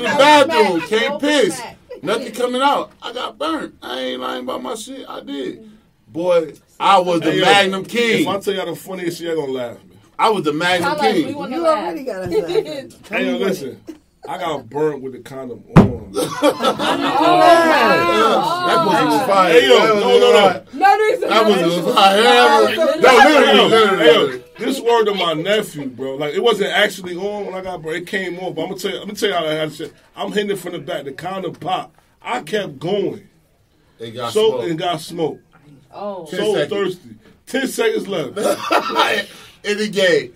the 0.00 0.14
bathroom. 0.18 0.80
Can't 0.82 1.20
piss. 1.20 1.62
Nothing 2.02 2.32
coming 2.32 2.62
out. 2.62 2.92
I 3.02 3.12
got 3.12 3.38
burnt. 3.38 3.74
I 3.82 3.98
ain't 4.00 4.20
lying 4.20 4.44
about 4.44 4.62
my 4.62 4.74
shit. 4.74 5.08
I 5.08 5.20
did. 5.22 5.70
Boy, 6.06 6.54
I 6.78 6.98
was 7.00 7.20
the 7.20 7.32
Hey, 7.32 7.38
yo, 7.38 7.44
Magnum 7.44 7.80
If 7.82 7.88
I 7.88 7.90
King. 7.90 8.40
tell 8.40 8.54
y'all 8.54 8.66
the 8.66 8.76
funniest 8.76 9.18
shit, 9.18 9.26
y'all 9.26 9.36
gonna 9.36 9.52
laugh, 9.52 9.78
man. 9.84 9.98
I 10.18 10.30
was 10.30 10.44
the 10.44 10.52
Magnum 10.52 10.96
Tell 10.96 11.06
us, 11.06 11.14
we 11.14 11.22
King. 11.24 11.52
You 11.52 11.66
already 11.66 12.04
got 12.04 12.22
a 12.28 12.30
second. 12.30 12.96
Hey, 13.08 13.26
yo, 13.26 13.36
listen. 13.38 13.80
I 14.28 14.38
got 14.38 14.68
burnt 14.68 15.02
with 15.02 15.12
the 15.12 15.20
condom 15.20 15.64
on. 15.76 16.12
That 18.66 18.84
pussy 18.84 19.04
was 19.04 19.26
fire. 19.26 19.52
Hey, 19.52 19.68
yo, 19.68 19.76
no, 19.78 20.00
no, 20.00 20.18
no. 20.18 20.64
No, 20.72 21.28
That 21.28 21.44
pussy 21.46 21.64
was 21.86 21.94
fire. 21.94 22.22
That 22.22 22.60
was- 22.62 22.76
No, 23.02 23.08
Hey, 23.20 23.28
literally, 23.28 23.68
literally, 23.70 23.98
hey, 24.04 24.14
yo, 24.14 24.20
literally. 24.20 24.44
this 24.58 24.80
word 24.80 25.04
to 25.06 25.14
my 25.14 25.32
nephew, 25.34 25.86
bro. 25.88 26.16
Like 26.16 26.34
it 26.34 26.42
wasn't 26.42 26.70
actually 26.72 27.16
on 27.16 27.46
when 27.46 27.54
I 27.54 27.60
got 27.62 27.82
burnt. 27.82 27.96
It 27.96 28.06
came 28.06 28.38
on, 28.40 28.54
but 28.54 28.62
I'm 28.62 28.68
gonna 28.70 28.80
tell 28.80 28.90
you. 28.92 28.98
Let 28.98 29.08
me 29.08 29.14
tell 29.14 29.28
you 29.28 29.34
how 29.34 29.44
that 29.44 29.54
had 29.58 29.72
shit. 29.74 29.92
I'm 30.16 30.32
hitting 30.32 30.50
it 30.50 30.58
from 30.58 30.72
the 30.72 30.78
back. 30.78 31.04
The 31.04 31.12
condom 31.12 31.54
pop. 31.54 31.94
I 32.22 32.42
kept 32.42 32.78
going. 32.78 33.28
They 33.98 34.10
got 34.10 34.32
So 34.32 34.48
smoked. 34.50 34.68
and 34.68 34.78
got 34.78 35.00
smoked. 35.00 35.42
Oh. 35.92 36.26
So 36.26 36.54
seconds. 36.54 36.70
thirsty. 36.70 37.08
Ten 37.46 37.68
seconds 37.68 38.08
left. 38.08 38.36
in 39.64 39.78
the 39.78 39.88
game. 39.88 40.34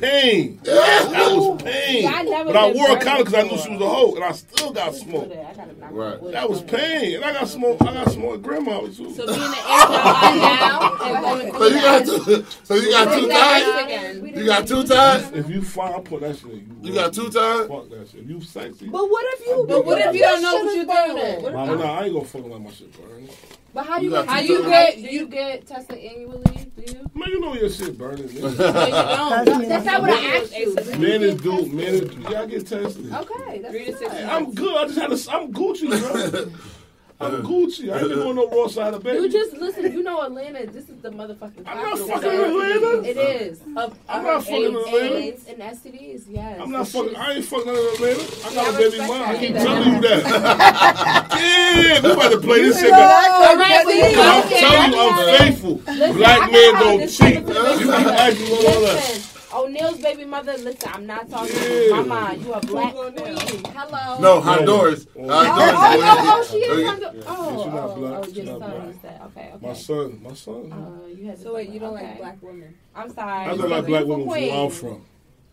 Pain. 0.00 0.58
That 0.64 1.32
was 1.36 1.62
pain. 1.62 2.06
I 2.06 2.24
but 2.44 2.56
I 2.56 2.72
wore 2.72 2.86
a 2.86 2.88
burnt 2.90 3.02
condom 3.02 3.24
because 3.24 3.34
I 3.34 3.42
knew 3.42 3.58
she 3.58 3.70
was 3.70 3.80
a 3.82 3.88
hoe, 3.88 4.14
and 4.14 4.24
I 4.24 4.32
still 4.32 4.72
got 4.72 4.94
smoked. 4.94 5.32
I 5.32 5.52
gotta 5.54 5.78
knock 5.78 5.90
Right. 5.92 6.32
That 6.32 6.48
was 6.48 6.62
pain, 6.62 7.16
and 7.16 7.24
I 7.24 7.32
got 7.32 7.48
smoked. 7.48 7.82
I 7.82 7.92
got 7.92 8.10
smoked. 8.10 8.42
Grandma 8.42 8.80
was 8.80 8.96
too. 8.96 9.12
So 9.14 9.26
being 9.26 9.38
an 9.38 9.52
Asian 9.52 9.60
now 10.40 10.96
and 11.02 11.24
going 11.24 11.52
So 11.52 11.66
you 11.66 11.80
got 11.82 12.04
two. 12.06 12.46
So 12.64 12.74
you 12.76 12.90
got 12.90 13.18
two 13.18 13.28
ties. 13.28 13.84
again. 13.84 14.32
You 14.36 14.46
got 14.46 14.66
two 14.66 14.84
ties. 14.84 15.32
If 15.32 15.50
you 15.50 15.60
find, 15.62 15.94
I'll 15.94 16.00
put 16.00 16.20
that 16.22 16.36
shit. 16.38 16.50
in 16.50 16.78
You 16.82 16.94
got 16.94 17.12
two 17.12 17.28
ties. 17.28 17.66
Fuck 17.68 17.90
that 17.90 18.08
shit. 18.10 18.24
You 18.24 18.40
sexy. 18.40 18.88
But 18.88 19.10
what 19.10 19.24
if 19.38 19.46
you? 19.46 19.66
But 19.68 19.84
what 19.84 19.98
if 19.98 20.14
you 20.14 20.20
don't 20.22 20.42
know 20.42 20.54
what 20.64 20.76
you're 20.76 20.84
doing? 20.86 21.16
doing? 21.16 21.42
What 21.42 21.52
if- 21.52 21.54
Well, 21.68 21.78
nah, 21.78 21.98
I 22.00 22.04
ain't 22.04 22.14
gonna 22.14 22.24
fuck 22.24 22.46
like 22.46 22.60
my 22.62 22.70
shit 22.70 22.92
burn. 22.92 23.28
But 23.72 23.86
how 23.86 23.98
You 23.98 24.10
you 24.10 24.10
get? 24.10 24.28
How 24.28 24.40
you 24.40 24.64
get? 24.64 24.96
Do 24.96 25.02
you 25.02 25.26
get 25.28 25.66
tested 25.66 25.98
annually? 25.98 26.42
Do 26.76 26.82
you? 26.92 27.10
Man, 27.14 27.28
you 27.28 27.40
know 27.40 27.54
your 27.54 27.70
shit 27.70 27.96
burning. 27.96 28.26
Man, 28.34 28.56
That's 28.56 29.84
not 29.84 30.02
what 30.02 30.10
I 30.10 30.36
asked 30.38 30.56
you. 30.56 30.74
man 30.98 31.22
is 31.22 31.40
good. 31.40 31.72
Man 31.72 31.86
is 31.86 32.16
yeah, 32.28 32.42
I 32.42 32.46
get 32.46 32.66
tested. 32.66 33.12
Okay, 33.12 33.58
that's 33.60 33.72
Three 33.74 33.84
to 33.92 34.10
Hey. 34.10 34.24
I'm 34.24 34.52
good. 34.52 34.76
I 34.76 34.86
just 34.86 34.98
had 34.98 35.12
a. 35.12 35.36
I'm 35.36 35.52
Gucci, 35.52 35.88
bro. 35.88 36.50
I'm 37.20 37.42
Gucci. 37.42 37.92
I 37.92 37.98
ain't 38.00 38.08
been 38.08 38.18
on 38.20 38.36
no 38.36 38.48
raw 38.48 38.66
side 38.68 38.94
of 38.94 39.02
baby. 39.02 39.18
You 39.22 39.28
just 39.30 39.52
listen. 39.54 39.92
You 39.92 40.02
know 40.02 40.22
Atlanta. 40.22 40.66
This 40.66 40.88
is 40.88 41.00
the 41.02 41.10
motherfucking. 41.10 41.64
Place. 41.64 41.66
I'm 41.66 41.76
not 41.76 41.98
capital 41.98 42.08
fucking 42.08 42.30
of 42.30 42.46
Atlanta. 42.46 43.08
It 43.08 43.16
is. 43.42 43.60
Of, 43.76 43.98
I'm 44.08 44.22
not 44.24 44.42
fucking 44.44 44.64
AIDS, 44.64 44.74
Atlanta. 44.76 45.16
AIDS 45.16 45.46
and 45.48 45.58
STDs. 45.60 46.22
Yes. 46.28 46.58
I'm 46.62 46.70
not 46.70 46.88
fucking. 46.88 47.16
I 47.16 47.32
ain't 47.34 47.44
fucking 47.44 47.66
none 47.66 47.76
of 47.76 47.92
Atlanta. 47.94 48.22
I 48.46 48.54
got 48.54 48.54
Yeah, 48.54 48.62
a 48.62 48.72
I 48.72 48.72
baby 48.72 48.84
respect 48.84 49.08
mom. 49.08 49.22
I 49.22 49.32
that. 49.32 49.40
keep 49.40 49.54
Yeah. 49.54 49.64
telling 49.64 49.92
you 49.94 50.00
that. 50.00 50.24
yeah, 51.40 52.00
we 52.02 52.10
about 52.12 52.32
to 52.32 52.38
play 52.38 52.62
this 52.62 52.80
shit. 52.80 52.90
know 52.90 52.96
back. 52.96 53.28
that 53.28 53.48
All 53.50 53.56
right, 53.56 53.84
country. 53.84 53.92
see, 54.00 54.20
I'm 54.20 54.44
okay, 54.44 54.60
telling 54.60 54.92
you, 54.92 54.98
I 54.98 55.10
I'm 55.10 55.38
faithful. 55.38 55.74
Listen, 55.94 56.16
Black 56.16 56.52
men 56.52 56.74
don't 56.74 57.00
cheat. 57.08 57.18
type 57.18 57.36
of 57.36 57.48
You 57.48 57.54
baby 57.62 57.78
can 57.80 57.86
mother. 57.88 58.10
ask 58.10 58.38
me 58.40 58.66
all 58.66 58.80
that. 58.80 59.39
Listen, 59.52 59.58
O'Neill's 59.58 59.98
baby 60.00 60.24
mother. 60.24 60.56
Listen, 60.58 60.90
I'm 60.92 61.06
not 61.06 61.28
talking 61.30 61.54
Yeah. 61.54 61.62
to 61.96 62.04
Mama. 62.04 62.34
You 62.36 62.52
a 62.52 62.60
black 62.60 62.94
queen. 62.94 63.64
Hello. 63.74 64.18
No, 64.20 64.40
Honduras. 64.40 65.06
Oh, 65.16 65.20
Oh, 65.20 65.28
oh, 65.28 65.44
Honduras. 65.44 65.74
oh, 65.78 66.38
oh, 66.40 66.48
she 66.50 66.56
is 66.58 66.86
Honduras. 66.88 67.24
Oh, 67.26 67.64
she's 67.64 67.72
not 67.72 67.90
oh, 67.90 67.96
black. 67.96 68.12
oh, 68.12 68.24
She's 68.26 68.36
your 68.36 68.44
not 68.46 68.58
son. 68.60 68.70
black. 68.70 68.86
You 68.86 68.98
said 69.02 69.20
okay, 69.24 69.50
okay. 69.54 69.66
My 69.66 69.72
son, 69.74 70.22
my 70.22 70.34
son. 70.34 70.72
Uh, 70.72 71.06
you 71.08 71.26
had 71.26 71.36
to 71.36 71.42
So 71.42 71.54
wait, 71.54 71.68
you 71.70 71.80
don't 71.80 71.94
okay. 71.94 72.06
like 72.06 72.18
black 72.18 72.42
women? 72.42 72.74
I'm 72.94 73.12
sorry. 73.12 73.44
I 73.46 73.56
don't 73.56 73.68
like 73.70 73.86
black 73.86 74.04
beautiful 74.04 74.08
women 74.08 74.20
from 74.20 74.28
where 74.28 74.64
I'm 74.64 74.70
from. 74.70 75.04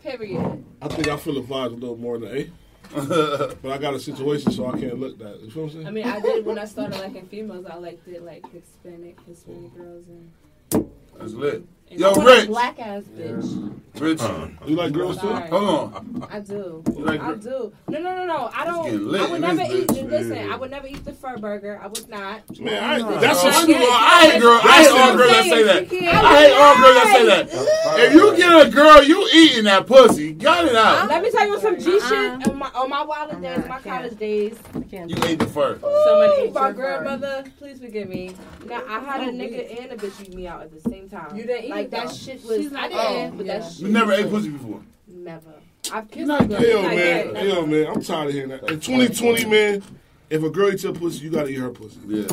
Period. 0.04 0.66
I 0.82 0.88
think 0.90 1.08
I 1.08 1.18
feel 1.18 1.34
the 1.34 1.42
vibes 1.42 1.66
a 1.68 1.76
little 1.76 1.98
more 1.98 2.18
than 2.20 2.30
A. 2.38 2.52
but 3.62 3.72
I 3.72 3.78
got 3.80 3.96
a 3.96 4.00
situation, 4.00 4.52
so 4.54 4.68
I 4.68 4.80
can't 4.80 4.98
look 4.98 5.18
that. 5.20 5.42
You 5.42 5.50
feel 5.52 5.64
what 5.64 5.70
I'm 5.74 5.76
saying? 5.76 5.88
I 5.88 5.92
mean, 5.92 6.08
I 6.08 6.22
did 6.22 6.46
when 6.46 6.58
I 6.58 6.64
started 6.66 6.98
liking 7.00 7.26
females. 7.28 7.66
I 7.66 7.76
liked 7.76 8.08
it 8.08 8.24
like 8.24 8.46
Hispanic, 8.54 9.18
Hispanic 9.28 9.76
girls, 9.76 10.06
and 10.08 10.90
That's 11.20 11.34
lit. 11.34 11.66
And 11.90 12.00
Yo, 12.02 12.10
I 12.10 12.18
want 12.18 12.28
a 12.28 12.32
Rich. 12.34 12.48
black 12.48 12.80
ass 12.80 13.04
bitch. 13.16 13.74
Rich. 14.00 14.20
Uh-uh. 14.22 14.50
You 14.68 14.76
like 14.76 14.92
girls 14.94 15.20
too? 15.20 15.28
Hold 15.34 15.94
on. 15.94 16.28
I 16.30 16.40
do. 16.42 16.84
You 16.96 17.00
like 17.06 17.20
I 17.22 17.34
do. 17.36 17.72
No, 17.88 18.00
no, 18.00 18.16
no, 18.18 18.26
no. 18.26 18.50
I 18.54 18.66
don't. 18.66 19.16
I 19.16 19.32
would 19.32 19.42
never 19.42 19.62
eat. 19.62 19.88
bitch. 19.88 20.10
Listen, 20.10 20.36
Yeah. 20.36 20.54
I 20.54 20.56
would 20.58 20.70
never 20.70 20.86
eat 20.86 21.04
the 21.06 21.14
fur 21.14 21.38
burger. 21.38 21.80
I 21.82 21.88
would 21.88 22.08
not. 22.10 22.60
Man, 22.60 22.84
I, 22.84 23.20
That's 23.20 23.42
that's 23.42 23.58
all 23.64 23.68
what 23.68 23.76
I, 23.78 23.80
know. 23.80 23.90
I 23.92 24.30
hate 24.32 24.42
girls. 24.42 24.62
I 24.64 24.84
hate 24.84 24.90
all 24.92 25.18
girls 25.18 25.32
that 25.32 25.44
say 25.46 25.64
that. 25.64 26.24
I 26.24 26.38
hate 26.38 26.54
all 26.54 26.76
girls 26.78 26.96
that 26.96 27.14
say 27.16 27.26
that. 27.26 28.00
If 28.08 28.14
you 28.14 28.38
get 28.38 28.68
a 28.68 28.70
girl, 28.70 29.04
you 29.04 29.30
eating 29.34 29.64
that 29.64 29.88
pussy. 29.88 30.34
Got 30.34 30.66
it 30.66 30.76
out. 30.76 31.08
Let 31.10 31.24
me 31.24 31.32
tell 31.32 31.48
you 31.48 31.60
some 31.60 31.80
G 31.80 31.98
Uh-uh. 31.98 32.10
shit. 32.40 32.48
On 32.50 32.58
my 32.60 32.70
on 32.76 32.90
my 32.90 33.04
wild 33.04 33.32
I'm 33.32 33.42
days, 33.42 33.66
my 33.68 33.80
college 33.80 34.18
days. 34.20 34.58
You 34.92 35.18
ate 35.24 35.40
the 35.40 35.48
fur. 35.48 35.80
Somebody 35.80 36.42
Ooh, 36.42 36.46
ate 36.46 36.54
my 36.54 36.72
grandmother, 36.74 37.46
please 37.58 37.80
forgive 37.80 38.10
me. 38.10 38.36
Now 38.66 38.84
I 38.88 39.00
had 39.00 39.22
a 39.22 39.32
nigga 39.32 39.82
and 39.82 39.92
a 39.94 39.96
bitch 39.96 40.22
eat 40.22 40.36
me 40.36 40.46
out 40.48 40.62
at 40.62 40.72
the 40.72 40.90
same 40.90 41.10
time. 41.10 41.36
You 41.36 41.44
didn't 41.46 41.66
eat 41.66 41.77
like 41.78 41.90
that 41.92 42.08
though. 42.08 42.14
shit 42.14 42.44
was. 42.46 42.58
She's 42.58 42.74
I 42.74 42.88
didn't, 42.88 43.00
oh, 43.00 43.34
but 43.38 43.46
yeah. 43.46 43.60
that 43.60 43.72
shit. 43.72 43.80
You 43.82 43.88
never 43.90 44.14
ate 44.14 44.30
pussy 44.30 44.50
before. 44.50 44.82
Never. 45.08 45.54
I've 45.92 46.12
kissed 46.12 46.28
not 46.28 46.42
a 46.42 46.46
girl. 46.46 46.60
gay. 46.60 46.70
Hell, 46.72 46.82
Not 46.82 46.96
man. 46.96 46.98
yet. 46.98 47.36
Hell, 47.36 47.68
man. 47.68 47.88
I'm 47.88 48.02
tired 48.02 48.28
of 48.28 48.34
hearing 48.34 48.50
that. 48.50 48.70
In 48.70 48.80
2020, 48.80 49.46
man, 49.46 49.84
if 50.30 50.44
a 50.44 50.50
girl 50.50 50.72
eats 50.72 50.84
your 50.84 50.94
pussy, 50.94 51.24
you 51.24 51.30
gotta 51.30 51.50
eat 51.50 51.56
her 51.56 51.70
pussy. 51.70 52.00
Yeah. 52.06 52.26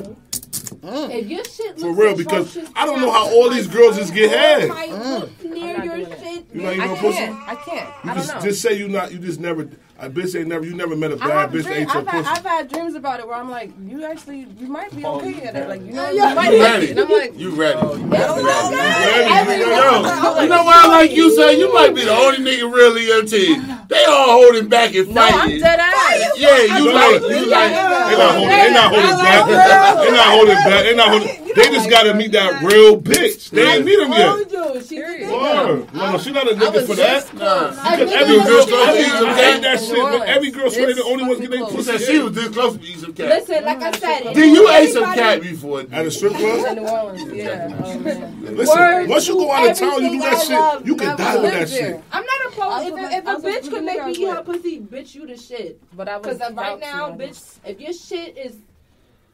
If 0.86 1.28
your 1.28 1.44
shit 1.44 1.78
For 1.78 1.92
real, 1.94 2.16
because 2.16 2.58
I 2.74 2.84
don't 2.84 3.00
know 3.00 3.10
how 3.10 3.26
all 3.26 3.50
these 3.50 3.66
girls 3.66 3.96
just 3.96 4.12
get 4.14 4.30
head. 4.30 4.68
Might 4.68 4.90
look 4.90 5.30
mm. 5.38 5.50
near 5.50 5.76
not 5.76 5.84
your 5.86 5.96
doing 5.96 6.06
shit. 6.20 6.46
You 6.52 6.62
not 6.62 6.72
eating 6.72 6.82
I 6.82 6.86
no 6.86 6.96
pussy? 6.96 7.18
can't. 7.18 7.48
I 7.48 7.54
can't. 7.54 7.88
You 8.04 8.10
I 8.10 8.14
don't 8.14 8.16
just, 8.16 8.34
know. 8.34 8.40
just 8.40 8.62
say 8.62 8.74
you 8.74 8.88
not. 8.88 9.12
You 9.12 9.18
just 9.18 9.40
never. 9.40 9.68
A 9.96 10.10
bitch 10.10 10.36
ain't 10.38 10.48
never. 10.48 10.64
You 10.64 10.74
never 10.74 10.96
met 10.96 11.12
a 11.12 11.14
I 11.14 11.18
bad 11.18 11.28
have, 11.30 11.50
bitch 11.50 11.62
that 11.64 11.68
dream, 11.68 11.82
ate 11.88 11.94
your 11.94 11.98
I've, 11.98 12.06
had, 12.08 12.24
pussy. 12.24 12.36
I've 12.38 12.44
had 12.44 12.68
dreams 12.68 12.94
about 12.96 13.20
it 13.20 13.26
where 13.28 13.36
I'm 13.36 13.48
like, 13.48 13.72
you 13.86 14.04
actually, 14.04 14.46
you 14.58 14.66
might 14.66 14.94
be 14.94 15.04
okay 15.06 15.42
at 15.44 15.54
it. 15.54 15.64
Oh, 15.64 15.68
like, 15.68 15.82
you 15.86 15.92
know, 15.92 16.10
Yeah. 16.10 16.30
you 16.30 16.34
might 16.34 16.52
You 16.52 16.58
like 16.58 16.72
ready. 16.72 16.86
it. 16.86 16.90
And 16.90 17.00
I'm 17.00 17.10
like, 17.10 17.38
You 17.38 17.50
ready. 17.50 17.78
Oh, 17.80 17.92
I 17.92 17.96
don't 17.96 18.08
know. 18.42 18.70
Ready. 18.76 20.42
You 20.42 20.48
know 20.48 20.64
why 20.64 20.80
I 20.84 20.88
like 20.88 21.12
you, 21.12 21.30
son? 21.34 21.58
You 21.58 21.72
might 21.72 21.94
be 21.94 22.02
the 22.04 22.10
only 22.10 22.38
nigga 22.38 22.72
really 22.72 23.02
in 23.02 23.06
your 23.08 23.24
team. 23.24 23.62
They 23.88 24.04
all 24.04 24.42
holding 24.42 24.68
back 24.68 24.94
and 24.94 25.06
fighting. 25.14 25.14
No, 25.14 25.22
I'm 25.22 25.60
dead 25.60 25.80
ass. 25.80 26.38
Yeah, 26.38 26.78
you 26.78 26.84
No, 26.86 26.92
like, 26.92 27.20
no, 27.22 27.28
you 27.28 27.34
They 27.34 27.46
like. 27.46 27.70
not 27.72 28.34
holding. 28.34 28.48
They 28.48 28.70
not 28.72 28.90
holding 28.90 29.16
back. 29.18 29.46
They 29.46 30.10
not 30.10 30.26
holding 30.26 30.54
back. 30.54 30.84
They 30.84 30.94
not 30.96 31.08
holding. 31.08 31.44
They 31.54 31.64
just 31.70 31.88
gotta 31.90 32.14
meet 32.14 32.32
that 32.32 32.62
real 32.64 33.00
bitch. 33.00 33.50
They 33.50 33.62
ain't 33.64 33.84
meet 33.84 33.98
him 34.00 34.10
yet. 34.10 34.50
Told 34.50 34.74
you, 34.74 34.82
she 34.82 34.96
did 34.96 35.04
Period. 35.06 35.28
it. 35.28 35.32
Word. 35.32 35.94
No, 35.94 36.12
no, 36.12 36.18
she 36.18 36.32
not 36.32 36.50
a 36.50 36.54
nigga 36.56 36.84
for 36.84 36.96
that. 36.96 37.32
Nah. 37.34 37.68
Because 37.70 37.78
I 37.78 37.94
every 37.94 38.06
think 38.34 38.46
girl, 38.46 38.56
it's 38.58 38.66
to 38.66 38.74
every 38.74 39.02
some 39.04 39.20
girl 39.24 39.34
cat. 39.34 39.62
that 39.62 39.80
shit. 39.80 39.96
Man. 39.98 40.22
Every 40.28 40.50
girl 40.50 40.70
swear 40.70 40.86
they 40.86 40.92
the 40.94 41.04
only 41.04 41.24
ones 41.24 41.40
get 41.40 41.50
their 41.52 41.60
It's 41.62 41.70
She 41.70 41.76
pussy. 41.76 41.98
said 41.98 42.00
she 42.00 42.18
was 42.18 42.32
this 42.32 42.48
close 42.48 42.76
to 42.76 42.82
eat 42.82 42.98
some 42.98 43.12
cat. 43.14 43.28
Listen, 43.28 43.64
like 43.64 43.82
I 43.82 43.92
said, 43.92 44.34
Did 44.34 44.56
you 44.56 44.68
ate 44.68 44.92
some 44.92 45.04
everybody- 45.04 45.20
cat 45.20 45.42
before? 45.42 45.80
At 45.92 46.06
a 46.06 46.10
strip 46.10 46.34
club. 46.34 46.66
In 46.76 46.82
New 46.84 46.88
Orleans, 46.90 47.32
yeah. 47.32 47.80
Oh. 47.84 48.50
Listen, 48.50 49.08
once 49.08 49.28
you 49.28 49.34
go 49.34 49.52
out 49.52 49.70
of 49.70 49.78
town, 49.78 50.02
you 50.02 50.10
do 50.10 50.18
that 50.20 50.42
shit. 50.42 50.86
You 50.86 50.96
can 50.96 51.16
die 51.16 51.36
with 51.36 51.52
that 51.52 51.68
shit. 51.68 52.02
I'm 52.12 52.24
not 52.24 52.52
opposed. 52.52 52.58
I 52.74 52.84
If, 52.86 52.92
with 52.94 53.02
if 53.12 53.24
my- 53.24 53.30
a 53.30 53.34
I 53.34 53.36
was 53.36 53.44
bitch 53.44 53.70
can 53.74 53.84
make 53.84 54.04
me 54.06 54.12
eat 54.12 54.28
her 54.28 54.42
pussy, 54.42 54.80
bitch, 54.80 55.14
you 55.14 55.26
the 55.26 55.36
shit. 55.36 55.80
But 55.96 56.08
I 56.08 56.18
was 56.18 56.38
Because 56.38 56.54
right 56.54 56.78
now, 56.78 57.10
bitch, 57.12 57.58
if 57.64 57.80
your 57.80 57.92
shit 57.92 58.36
is 58.36 58.56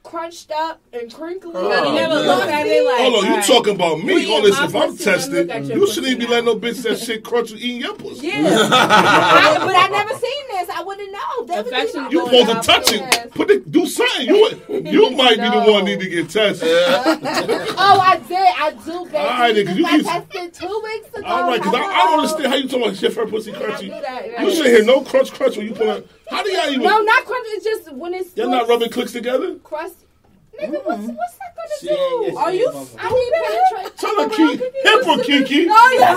crunched 0.03 0.51
up 0.51 0.81
and 0.93 1.13
crinkly, 1.13 1.53
Oh, 1.55 1.89
You 1.89 1.95
never 1.95 2.15
man. 2.15 2.27
look 2.27 2.49
at 2.49 2.67
it 2.67 2.85
like. 2.85 3.01
Hold 3.01 3.15
on, 3.17 3.25
you 3.25 3.31
alright. 3.33 3.47
talking 3.47 3.75
about 3.75 4.03
me? 4.03 4.23
eating 4.23 4.33
All 4.35 4.43
this, 4.43 4.57
my 4.59 4.65
if 4.67 4.75
I'm 4.75 4.91
pussy, 4.93 5.05
tested, 5.05 5.47
look 5.49 5.57
at 5.57 5.65
your 5.67 5.79
you 5.79 5.87
shouldn't 5.89 6.07
even 6.07 6.19
be 6.19 6.27
letting 6.27 6.47
no 6.47 6.57
bitch 6.57 6.83
that 6.83 6.99
shit 6.99 7.23
crunch 7.23 7.51
with 7.53 7.61
eating 7.61 7.81
your 7.83 7.95
pussy. 7.95 8.29
Yeah. 8.29 8.35
I, 8.73 9.59
but 9.61 9.77
I 9.77 9.89
never 9.89 10.15
seen 10.15 10.43
this. 10.53 10.69
I 10.71 10.83
wouldn't 10.83 11.13
know. 11.13 11.45
They 11.47 11.57
would 11.57 11.67
Affection 11.67 12.11
You 12.11 12.25
supposed 12.25 12.47
to 12.49 12.55
touch 12.73 12.91
first. 12.91 13.19
it. 13.25 13.31
Put 13.35 13.51
it, 13.51 13.71
do 13.71 13.87
something. 13.87 14.27
You 14.27 14.61
you 14.69 15.11
might 15.17 15.37
be 15.37 15.49
the 15.49 15.71
one 15.73 15.85
need 15.85 16.01
to 16.01 16.09
get 16.09 16.31
tested. 16.31 16.69
Oh, 17.83 17.99
I 18.01 18.17
did. 18.19 18.37
I 18.39 18.71
do, 18.85 19.05
baby. 19.07 19.17
All 19.17 19.25
right, 19.27 19.55
then, 19.55 19.67
'cause 19.67 19.77
you 19.77 19.87
I 19.87 19.99
tested 20.03 20.55
two 20.55 20.81
weeks 20.85 21.09
ago. 21.17 21.27
All 21.27 21.49
right, 21.49 21.59
because 21.61 21.75
I, 21.75 21.79
I 21.81 21.97
don't 22.05 22.21
understand 22.21 22.47
how 22.49 22.55
you 22.57 22.69
talking 22.69 22.83
about 22.85 22.97
shit 22.97 23.13
for 23.13 23.27
pussy 23.27 23.53
crunchy. 23.53 23.81
do 23.83 23.89
that, 23.91 24.27
You 24.27 24.37
right. 24.47 24.53
should 24.57 24.67
hear 24.67 24.85
no 24.85 25.03
crunch 25.03 25.33
crunch 25.33 25.57
when 25.57 25.67
you 25.67 25.75
put 25.75 25.89
on. 25.89 26.05
How 26.31 26.43
do 26.43 26.51
y'all 26.51 26.69
even? 26.69 26.83
No, 26.83 27.01
not 27.01 27.25
crunch. 27.25 27.47
It's 27.51 27.65
just 27.65 27.93
when 27.93 28.15
it's 28.15 28.37
Y'all 28.37 28.49
not 28.49 28.69
rubbing 28.69 28.91
clicks 28.91 29.13
together? 29.13 29.57
crust. 29.57 29.97
Nigga, 30.61 30.85
what's, 30.85 31.03
mm-hmm. 31.03 31.17
what's 31.17 31.35
that 31.39 31.57
gonna 31.57 31.81
She 31.81 31.89
do? 31.89 31.93
yeah, 32.33 32.41
Are 32.41 32.53
you? 32.53 32.69
motherfucker. 32.69 32.97
I 32.99 33.11
need 33.11 33.33
penetrate. 33.41 33.97
Tell 33.99 34.17
her 34.23 34.29
Kiki. 34.29 34.65
Hip 34.83 35.03
for 35.05 35.19
Kiki. 35.25 35.63
Yeah. 35.65 36.17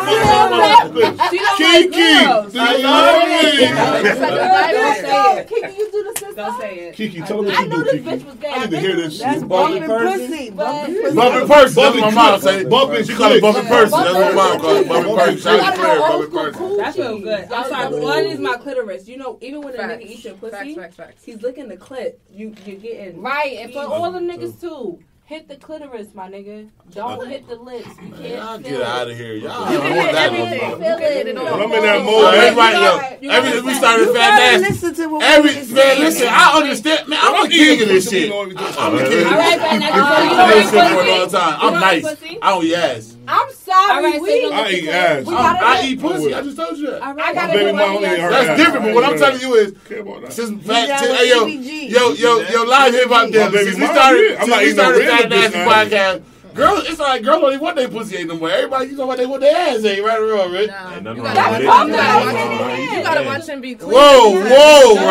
She 1.30 1.38
don't 1.38 1.58
Kiki. 1.58 2.26
girls. 2.26 2.54
Do 2.54 2.58
love 2.60 3.28
me? 3.28 3.34
It's 3.64 4.20
like 4.20 4.32
a 4.32 4.36
diamond. 4.36 5.06
say 5.06 5.38
it. 5.40 5.48
Kiki, 5.48 5.78
you 5.78 5.92
do 5.92 6.04
the 6.04 6.20
sister. 6.20 6.36
Don't 6.36 6.60
say 6.60 6.80
it. 6.80 6.96
Kiki, 6.96 7.22
tell 7.22 7.44
her 7.44 7.50
I 7.52 7.54
what 7.54 7.64
you 7.64 7.70
knew 7.70 7.84
do, 7.84 7.84
this 7.84 7.94
bitch 8.02 8.12
Kiki. 8.18 8.26
was 8.26 8.36
gay. 8.36 8.48
I 8.50 8.60
need 8.66 8.72
to 8.72 8.80
hear 8.80 8.96
this 8.96 9.20
That's 9.20 9.40
shit. 9.40 9.48
bumping 9.48 9.88
Bumping 9.88 10.28
pussy. 10.28 10.50
But- 10.50 10.66
Bumping 10.66 11.02
pussy. 11.02 11.16
Bumping 11.16 11.48
person. 11.48 11.84
That's 11.84 11.96
what 11.96 12.02
my 12.02 12.12
mom 12.32 12.42
say. 12.42 12.64
Bumping 12.66 13.04
She 13.06 13.14
call 13.14 13.32
it 13.32 13.42
bumping 13.42 13.66
person. 13.66 14.00
That's 14.04 14.14
what 14.14 14.36
my 14.36 14.44
mom 14.44 14.60
call 14.60 14.76
it. 14.76 14.88
Bumping 14.90 15.16
person. 15.16 15.34
You 15.34 15.40
Shout 15.40 15.60
out 15.60 15.76
to 15.76 15.82
go 15.82 15.88
her. 15.88 16.14
old 16.14 16.32
Bumping 16.32 16.32
school 16.32 16.44
person. 16.44 16.60
cool 16.60 16.78
That 16.78 16.96
feels 16.96 17.24
good. 17.24 17.52
I'm 17.54 17.70
sorry. 17.70 17.94
One 17.94 18.02
what 18.04 18.26
is 18.26 18.40
my 18.40 18.58
clitoris. 18.58 19.08
You 19.08 19.18
know, 19.18 19.38
even 19.42 19.62
when 19.62 19.76
a 19.76 19.78
nigga 19.78 20.02
eats 20.02 20.26
your 20.26 20.34
pussy, 20.36 20.76
facts, 20.76 20.96
facts. 20.96 21.24
he's 21.24 21.42
licking 21.42 21.68
the 21.70 21.78
clit. 21.78 22.16
You 22.32 22.54
you're 22.66 22.78
getting 22.78 23.22
Right, 23.22 23.58
and 23.60 23.74
for 23.74 23.86
all 23.86 24.12
the 24.12 24.20
niggas 24.20 24.33
too, 24.60 25.00
hit 25.26 25.48
the 25.48 25.56
clitoris, 25.56 26.14
my 26.14 26.30
nigga. 26.30 26.70
Don't 26.94 27.28
hit 27.28 27.48
the 27.48 27.56
lips. 27.56 27.88
You 27.88 28.10
can't 28.12 28.20
Y'all 28.22 28.58
feel 28.58 28.60
get 28.60 28.74
it. 28.74 28.82
out 28.84 29.10
of 29.10 29.18
here. 29.18 29.34
Y'all 29.34 29.72
You 29.72 29.78
don't 29.78 29.96
want 29.96 30.08
hit 30.08 30.14
that 30.14 30.34
everything. 30.34 30.60
motherfucker. 30.60 30.78
You 30.78 30.98
can 30.98 31.00
hit 31.14 31.28
it 31.28 31.36
When. 31.36 31.48
I'm 31.48 31.72
in 31.72 31.84
that 31.84 31.98
So 31.98 32.04
mode, 32.04 32.34
everybody, 32.36 32.76
You 32.76 32.84
yo, 32.84 33.18
you 33.22 33.30
every 33.32 33.50
gotta 33.52 33.66
we 33.66 33.74
started 33.74 34.06
fat 34.08 34.14
gotta 34.14 34.44
ass. 34.44 34.62
listen 34.62 34.94
to 34.96 35.08
what 35.08 35.24
Every 35.24 35.50
we 35.50 35.74
man, 35.74 36.00
listen, 36.00 36.28
I 36.30 36.58
understand. 36.60 37.08
Man, 37.08 37.20
I'm 37.22 37.46
a 37.46 37.50
king 37.50 37.82
of 37.82 37.88
this 37.88 38.10
shit. 38.10 38.32
I'm 38.32 38.50
a 38.50 38.54
king. 38.54 39.26
All 39.26 39.32
right, 39.34 39.58
man. 39.60 39.80
That's 39.80 39.96
I've 39.96 40.12
all. 40.12 40.24
You 40.24 40.30
been 40.30 40.38
don't 40.38 40.50
doing 40.50 40.64
like 40.64 40.64
shit 40.64 40.98
for 40.98 41.04
a 41.04 41.18
long 41.20 41.30
time. 41.30 41.60
I'm 41.62 41.74
nice. 41.80 42.06
I 42.42 42.50
don't 42.50 42.64
eat 42.66 42.74
ass. 42.76 43.18
I'm 43.26 43.52
sorry. 43.54 43.92
All 43.96 44.04
right, 44.04 44.22
we, 44.22 44.30
so 44.30 44.36
you 44.36 44.52
I 44.52 44.70
eat 44.70 44.90
ass. 44.90 45.26
we 45.26 45.34
I'm- 45.34 45.56
gotta 45.56 45.66
I 45.66 45.82
eat 45.88 46.02
pussy. 46.02 46.34
I 46.34 46.42
just 46.42 46.58
told 46.58 46.78
you 46.78 46.92
that. 46.92 47.02
All 47.02 47.10
I 47.22 47.34
gotta 47.34 47.36
My 47.36 47.48
baby 47.54 47.64
get 47.64 47.76
mama 47.76 47.94
money 47.94 48.06
ain't 48.06 48.20
ass. 48.20 48.32
That's 48.32 48.50
ass. 48.50 48.58
different. 48.58 48.86
But 48.86 48.94
what 48.96 49.04
I'm 49.06 49.18
telling 49.18 49.42
you 49.42 49.56
is, 49.56 49.74
Care 49.88 50.00
about 50.02 50.22
that. 50.24 50.34
since 50.34 50.50
You 50.52 50.60
fat, 50.60 50.90
hey, 51.00 51.30
yo, 51.30 51.46
yo, 51.48 52.12
yo, 52.14 52.40
yo, 52.50 52.64
live 52.66 52.94
hip 52.94 53.08
hop 53.08 53.12
My 53.12 53.30
daily. 53.32 53.52
baby 53.52 53.64
Since 53.64 53.76
we 53.78 53.82
mama 53.88 53.94
started. 53.96 54.32
I'm 54.34 54.38
since 54.40 54.50
not 54.50 54.60
we 54.60 54.64
eating 54.66 54.76
no 54.76 54.84
started 54.84 55.00
random 55.00 55.13
Fat 55.14 55.30
Nasty 55.30 55.58
podcast. 55.60 56.33
Girls, 56.54 56.88
it's 56.88 57.00
like 57.00 57.24
girls 57.24 57.42
don't 57.42 57.62
want 57.62 57.76
their 57.76 57.88
pussy 57.90 58.18
ain't 58.18 58.28
no 58.30 58.38
more. 58.38 58.50
Everybody, 58.50 58.90
you 58.92 58.96
know 58.98 59.08
what 59.08 59.18
they 59.18 59.26
want 59.26 59.42
their 59.42 59.56
ass 59.56 59.84
ain't 59.84 60.06
right 60.06 60.20
or 60.20 60.26
wrong, 60.28 60.52
Rick. 60.52 60.70
Nah, 60.70 60.94
Ain't 60.96 61.04
you 61.04 61.24
wrong 61.24 61.34
gotta 61.34 61.52
watch- 61.52 61.62
you 61.62 61.68
gotta 61.68 62.26
watch- 62.26 62.80
You 62.94 63.04
gotta 63.04 63.24
watch 63.24 63.48
him 63.48 63.62
be 63.62 63.76
clean. 63.76 63.92
Whoa, 63.92 64.30
whoa, 64.30 64.94
No, 64.94 65.06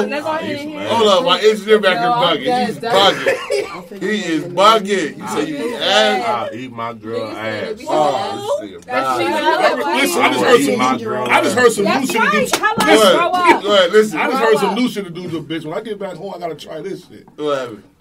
Rollo. 0.00 0.08
Let's 0.08 0.24
go 0.24 0.30
ahead 0.32 0.56
and 0.56 0.70
hear. 0.70 0.88
Hold 0.88 1.08
up, 1.08 1.24
my 1.24 1.40
engineer 1.40 1.78
back 1.80 2.00
No, 2.00 2.26
here 2.36 2.44
dead. 2.44 2.76
bugging. 2.76 3.48
He's 3.50 3.64
bugging. 3.94 4.02
He 4.02 4.18
is 4.32 4.44
bugging. 4.44 5.18
You 5.18 5.28
say 5.28 5.44
you 5.46 5.68
eat 5.68 5.74
ass? 5.74 6.24
I'll 6.52 6.54
eat 6.58 6.72
my 6.72 6.92
girl 6.94 7.28
ass. 7.28 7.80
Oh, 7.86 8.58
this 8.60 8.70
nigga 8.70 8.84
That's 8.84 9.18
bad. 9.18 9.18
she 9.18 10.08
Listen, 10.08 10.22
I 10.22 10.32
just 10.32 10.44
heard 10.44 10.60
eat 10.60 10.78
my 10.78 10.98
some. 10.98 11.14
I 11.30 11.42
just 11.42 11.56
heard 11.58 11.72
some 11.72 11.84
new 11.84 12.06
shit 12.06 12.22
to 12.22 12.30
do. 12.30 12.58
Go 12.58 13.02
ahead. 13.02 13.14
up. 13.16 13.62
Go 13.62 13.74
ahead, 13.74 13.92
listen. 13.92 14.18
I 14.18 14.30
just 14.30 14.42
heard 14.42 14.58
some 14.58 14.74
new 14.74 14.88
shit 14.88 15.04
to 15.04 15.10
do 15.10 15.28
to 15.30 15.36
a 15.38 15.42
bitch. 15.42 15.64
When 15.64 15.76
I 15.76 15.80
get 15.80 15.98
back 15.98 16.16
home, 16.16 16.32
I 16.34 16.38
gotta 16.38 16.54
try 16.54 16.80
this 16.80 17.06
shit. 17.06 17.26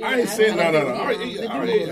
I 0.04 0.20
ain't 0.20 0.30
saying 0.30 0.56
no, 0.56 0.72
no, 0.72 0.82
no. 0.84 0.94
I 0.94 1.00
already 1.02 1.40
ate- 1.40 1.50
I 1.50 1.56
already 1.58 1.72
ate 1.74 1.90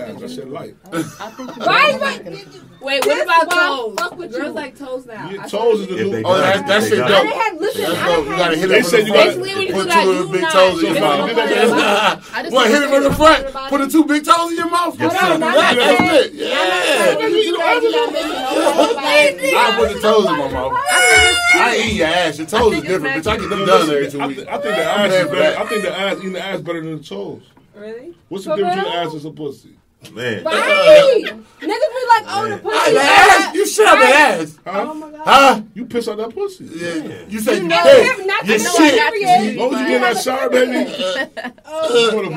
ass. 0.93 1.17
That 1.17 1.35
shit 1.37 1.57
light. 1.57 1.99
Right, 1.99 2.01
right. 2.25 2.47
Wait, 2.81 3.03
what 3.05 3.23
about 3.23 3.51
I 3.53 3.67
toes? 3.67 3.95
fuck 3.97 4.17
with 4.17 4.31
Girls 4.31 4.43
you. 4.45 4.51
like 4.51 4.77
toes 4.77 5.05
now. 5.07 5.29
Your 5.31 5.41
I 5.41 5.47
toes 5.47 5.79
is 5.81 5.87
the 5.87 5.93
If 5.97 6.05
new. 6.05 6.11
they 6.11 6.23
Oh, 6.23 6.37
that, 6.37 6.67
that 6.67 6.81
They 6.81 6.89
shit 6.89 6.97
dope. 6.99 7.09
I 7.09 7.23
didn't 7.23 7.33
have, 7.41 7.59
listen, 7.59 7.81
Let's 7.81 7.97
I 7.97 8.05
go. 8.05 8.15
didn't 8.15 8.37
gotta 8.37 8.43
have- 8.43 8.55
hit 8.59 8.67
They 8.69 8.77
it 8.77 8.81
from 8.81 8.89
said 8.91 9.07
you 9.07 9.13
gotta- 9.13 9.25
Basically, 9.25 9.53
when 9.55 9.61
you 9.67 9.73
Put 9.73 9.89
two 9.91 9.99
you 9.99 10.05
little 10.05 10.31
big 10.31 10.41
toes 10.49 10.83
in 10.83 10.93
your 10.93 11.01
mouth. 11.01 11.29
you 11.29 11.35
did 11.35 11.37
that 11.37 12.21
I 12.33 12.41
just 12.43 12.53
What, 12.53 12.67
hit 12.69 12.81
it 12.83 12.89
from 12.89 13.03
the 13.03 13.13
front? 13.15 13.47
Put 13.69 13.77
the 13.81 13.87
two 13.87 14.05
big 14.05 14.23
toes 14.25 14.51
in 14.51 14.57
your 14.57 14.69
mouth? 14.69 14.99
Yes, 14.99 15.19
sir. 15.19 15.33
on, 15.33 15.39
Not 15.39 15.55
that- 15.55 15.77
like 15.77 15.99
That's 15.99 16.25
it. 16.27 16.33
Yeah. 16.33 16.45
like 16.45 17.19
that. 17.19 17.31
You 17.31 17.57
know, 17.57 17.79
you 17.81 17.91
not 17.91 18.13
missing 18.13 18.29
nobody. 18.29 19.55
I 19.55 19.75
put 19.77 19.93
the 19.93 19.99
toes 20.01 20.25
in 20.25 20.31
my 20.37 20.51
mouth. 20.51 20.73
I 20.77 21.75
ain't 21.75 21.85
eat 21.89 21.95
your 21.97 22.07
ass. 22.07 22.37
Your 22.37 22.47
toes 22.47 22.73
is 22.75 22.81
different, 22.83 23.23
bitch. 23.25 23.31
I 23.31 23.37
get 23.37 23.49
them 23.49 23.65
done 23.65 23.89
every 23.89 24.11
two 24.11 24.19
weeks. 24.27 24.41
I 24.47 24.57
think 24.59 24.75
the 24.75 24.83
ass 24.83 25.11
is 25.13 25.27
better. 25.31 25.59
I 25.59 25.65
think 25.65 25.81
the 25.83 25.97
ass 25.97 26.17
eating 26.19 26.33
the 26.33 26.45
ass 26.45 26.61
better 26.61 26.81
than 26.81 26.97
the 26.97 27.03
toes. 27.03 27.41
Really? 27.75 28.13
What's 28.29 28.45
the 28.45 28.55
difference 28.55 28.75
real? 28.75 28.85
between 28.85 28.99
ass 29.07 29.13
and 29.13 29.21
some 29.21 29.33
pussy? 29.33 29.75
Man. 30.13 30.43
Right. 30.43 31.23
Niggas 31.25 31.61
be 31.61 31.69
like, 31.69 32.25
oh, 32.27 32.47
the 32.49 32.57
pussy. 32.57 32.77
I 32.77 32.89
is 32.89 32.95
ass. 32.97 33.43
hot. 33.45 33.55
You 33.55 33.65
shit 33.67 33.87
up 33.87 33.99
that 33.99 34.39
ass. 34.41 34.59
Huh? 34.65 34.85
Oh 34.89 34.93
my 34.93 35.09
god. 35.11 35.21
Huh? 35.25 35.61
You 35.73 35.85
piss 35.85 36.07
out 36.07 36.17
that 36.17 36.29
pussy. 36.33 36.65
Yeah. 36.65 37.25
You 37.29 37.39
say 37.39 37.57
you 37.57 37.67
No, 37.67 37.81
pissed. 37.81 38.19
him 38.19 38.27
not 38.27 38.45
You 38.47 38.57
to 38.57 38.63
know 38.63 38.73
shit. 38.75 38.93
I 39.01 39.11
period. 39.11 39.29
As 39.29 39.55
long 39.57 39.73
as 39.73 39.79
you 39.81 39.87
get 39.87 40.01
that 40.01 40.23
shower, 40.23 40.49
baby. 40.49 40.91
What 40.91 42.25
a 42.25 42.29
vibe. 42.29 42.35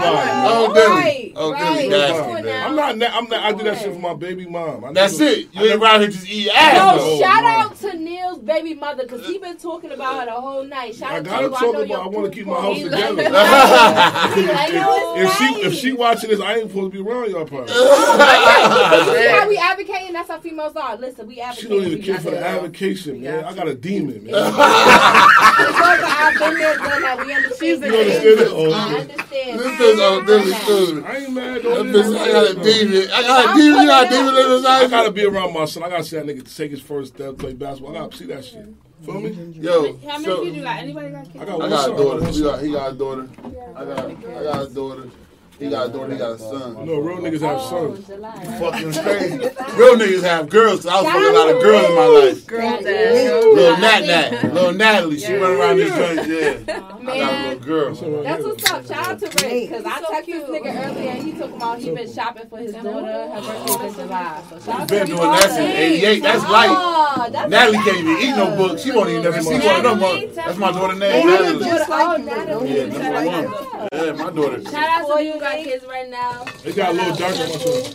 Oh, 0.51 0.69
Right, 0.69 0.75
Billy. 0.75 1.33
Oh, 1.37 1.53
right. 1.53 1.89
Billy. 1.89 1.89
What 1.89 1.95
a 1.95 1.99
Nasty, 1.99 2.23
vibe. 2.23 2.45
man. 2.45 2.67
I'm 2.69 2.77
not. 2.77 2.97
na- 2.99 3.11
I'm 3.19 3.25
not. 3.29 3.45
I 3.45 3.53
did 3.53 3.67
that 3.67 3.79
shit 3.79 3.93
for 3.93 3.99
my 4.01 4.15
baby 4.15 4.47
mom. 4.47 4.85
I 4.85 4.93
That's 4.93 5.19
it. 5.21 5.49
You 5.53 5.67
ain't 5.67 5.83
around 5.83 6.01
here 6.01 6.11
just 6.11 6.29
eat 6.29 6.49
ass. 6.51 6.77
Yo, 6.77 6.99
though. 7.05 7.15
Oh, 7.17 7.21
shout 7.21 7.45
out 7.45 7.77
to 7.77 7.97
Neil's 7.99 8.39
baby 8.39 8.59
baby 8.59 8.75
mother 8.75 9.05
because 9.05 9.25
he 9.27 9.39
been 9.39 9.57
talking 9.57 9.93
about 9.93 10.19
her 10.21 10.27
the 10.27 10.33
whole 10.33 10.65
night. 10.65 10.95
Shout 10.95 11.13
I 11.13 11.17
out 11.19 11.25
to 11.25 11.31
gotta 11.31 11.49
talk 11.51 11.75
about. 11.75 11.91
I 12.05 12.09
want 12.09 12.33
to 12.33 12.37
keep 12.37 12.47
my 12.47 12.61
house 12.61 12.79
together. 12.81 13.15
like- 13.23 13.33
I 13.33 14.69
know 14.73 15.15
if 15.17 15.33
she 15.37 15.45
if 15.67 15.75
she 15.75 15.93
watching 15.93 16.31
this, 16.31 16.41
I 16.41 16.55
ain't 16.57 16.69
supposed 16.71 16.93
to 16.93 17.03
be 17.05 17.09
around 17.09 17.31
y'all. 17.31 17.45
Probably. 17.67 19.15
See 19.15 19.29
how 19.29 19.49
we 19.49 19.57
advocating? 19.57 20.13
That's 20.13 20.29
how 20.31 20.41
females 20.41 20.77
are. 20.77 20.97
Listen, 20.97 21.27
we 21.27 21.43
She 21.55 21.69
don't 21.69 21.85
even 21.85 22.03
care 22.03 22.19
for 22.19 22.31
the 22.31 22.37
that. 22.37 22.59
avocation, 22.59 23.23
man. 23.23 23.45
I 23.45 23.55
got 23.55 23.69
a 23.69 23.75
demon, 23.75 24.25
man. 24.25 24.35
Because 25.59 26.01
I've 26.05 26.39
been 26.39 26.55
there, 26.59 26.77
done 26.77 27.03
that. 27.03 27.19
We 27.27 27.33
understand. 27.33 27.85
You 27.85 27.99
understand 27.99 28.41
it? 28.41 28.47
I 28.47 28.51
Oh, 28.51 29.01
understand. 29.01 29.59
This 29.59 29.73
bitch 29.73 30.19
on 30.19 30.27
this 30.27 30.63
stupid. 30.63 31.05
I 31.05 31.17
ain't 31.17 31.33
mad. 31.33 31.63
Don't 31.63 31.87
bitch, 31.89 32.19
I 32.19 32.33
got 32.33 32.51
a 32.51 32.55
demon. 32.55 33.11
I 33.11 33.23
got 33.23 33.45
a 33.45 33.59
demon. 33.59 33.81
You 33.81 33.87
got 33.89 34.07
a 34.07 34.09
demon 34.09 34.37
in 34.37 34.51
his 34.51 34.65
I 34.65 34.89
gotta 34.89 35.11
be 35.11 35.25
around 35.27 35.53
my 35.55 35.65
son. 35.65 35.83
I 35.83 35.89
gotta 35.89 36.05
see 36.05 36.17
that 36.17 36.27
nigga 36.27 36.57
take 36.57 36.71
his 36.71 36.81
first 36.81 37.15
step, 37.15 37.39
play 37.39 37.55
basketball. 37.55 37.97
I 37.97 38.01
gotta 38.01 38.17
see 38.17 38.27
that 38.27 38.45
shit. 38.45 38.67
Feel 39.05 39.21
me? 39.21 39.31
Yo, 39.61 39.97
How 39.99 40.13
many 40.19 40.25
so 40.25 40.43
kids 40.45 40.57
you 40.57 40.63
got? 40.63 40.77
Anybody 40.79 41.11
got 41.11 41.21
I 41.21 41.25
kids? 41.25 41.45
got 41.45 41.61
I 41.63 41.69
got 41.69 41.81
son. 41.85 41.91
a 41.91 41.95
I 41.95 41.97
got 41.97 41.97
daughter. 41.97 42.27
He 42.33 42.43
got, 42.43 42.63
he 42.63 42.73
got 42.73 42.93
a 42.93 42.95
daughter. 42.97 43.29
I 43.77 43.85
got, 43.85 43.99
I 43.99 44.43
got 44.45 44.63
a 44.67 44.75
daughter. 44.75 45.11
He 45.59 45.69
got 45.71 45.89
a 45.89 45.93
daughter. 45.93 46.13
He 46.13 46.19
got 46.19 46.31
a 46.33 46.39
son. 46.39 46.87
No, 46.87 46.99
real 47.01 47.19
niggas 47.19 47.41
have 47.41 47.59
Oh, 47.61 47.95
sons. 47.95 48.07
July. 48.07 48.59
Fucking 48.61 48.93
crazy. 48.93 49.39
Real 49.79 49.97
niggas 49.97 50.23
have 50.23 50.49
girls. 50.49 50.87
I 50.87 51.01
was 51.03 51.11
fucking 51.11 51.29
a 51.29 51.33
lot 51.39 51.49
of 51.55 51.63
girls 51.63 51.89
in 51.89 51.95
my 51.97 52.07
life. 52.07 52.47
Girl, 52.47 52.81
Little 52.81 53.77
Nat 53.79 54.01
Nat, 54.07 54.53
little 54.55 54.73
Natalie, 54.73 55.19
she 55.19 55.35
run 55.35 55.53
around 55.53 55.77
this 55.79 55.95
joint. 55.95 56.29
Yeah, 56.29 56.75
I 56.75 56.79
got 56.79 57.01
a 57.01 57.03
Man, 57.05 57.49
little 57.59 57.65
girl. 57.65 58.23
That's 58.23 58.45
what's 58.45 58.71
up. 58.71 58.87
Shout 58.87 59.09
out 59.09 59.19
to 59.21 59.27
Rick 59.27 59.69
because 59.71 59.85
I 59.85 60.01
texted 60.03 60.27
this 60.27 60.51
nigga 60.51 60.87
earlier 60.87 61.11
and 61.11 61.23
he 61.23 61.33
talking 61.33 61.63
out. 61.63 61.79
he 61.79 61.91
been 61.95 62.13
shopping 62.13 62.49
for 62.49 62.59
his 62.59 62.73
daughter. 62.75 63.29
Her 63.29 63.41
birthday's 63.41 63.99
in 63.99 64.05
July. 64.07 64.43
So 64.51 64.59
shout 64.61 64.81
out 64.81 64.89
Been 64.89 65.07
doing 65.07 65.19
that 65.21 65.51
since 65.51 65.75
'88. 65.75 66.23
That's 66.23 66.43
light. 66.45 66.69
Oh, 66.71 67.47
Natalie 67.49 67.79
can't 67.79 67.97
even 67.99 68.17
eat 68.19 68.37
no 68.37 68.57
book. 68.57 68.79
She 68.79 68.91
won't 68.93 69.09
even 69.11 69.23
never 69.23 69.41
see 69.43 69.59
one 69.59 69.87
of 69.87 69.99
them. 70.01 70.35
That's 70.35 70.59
my 70.59 70.71
daughter 70.73 70.95
name, 70.95 71.27
Natalie. 71.27 71.65
Just 71.65 71.89
like 71.89 72.25
Natalie. 72.25 72.77
Yeah, 72.77 72.85
that's 72.87 72.99
my 72.99 73.27
one. 73.27 73.89
Yeah, 73.93 74.13
my 74.13 74.31
daughter. 74.31 74.63
Shout 74.65 74.75
out 74.75 75.17
to 75.17 75.25
you 75.25 75.33
who 75.33 75.41
got 75.57 75.65
kids 75.65 75.85
right 75.87 76.09
now. 76.09 76.45
They 76.63 76.73
got 76.73 76.91
a 76.91 76.93
little 76.93 77.17
darker. 77.17 77.39
My 77.39 77.47
son. 77.59 77.95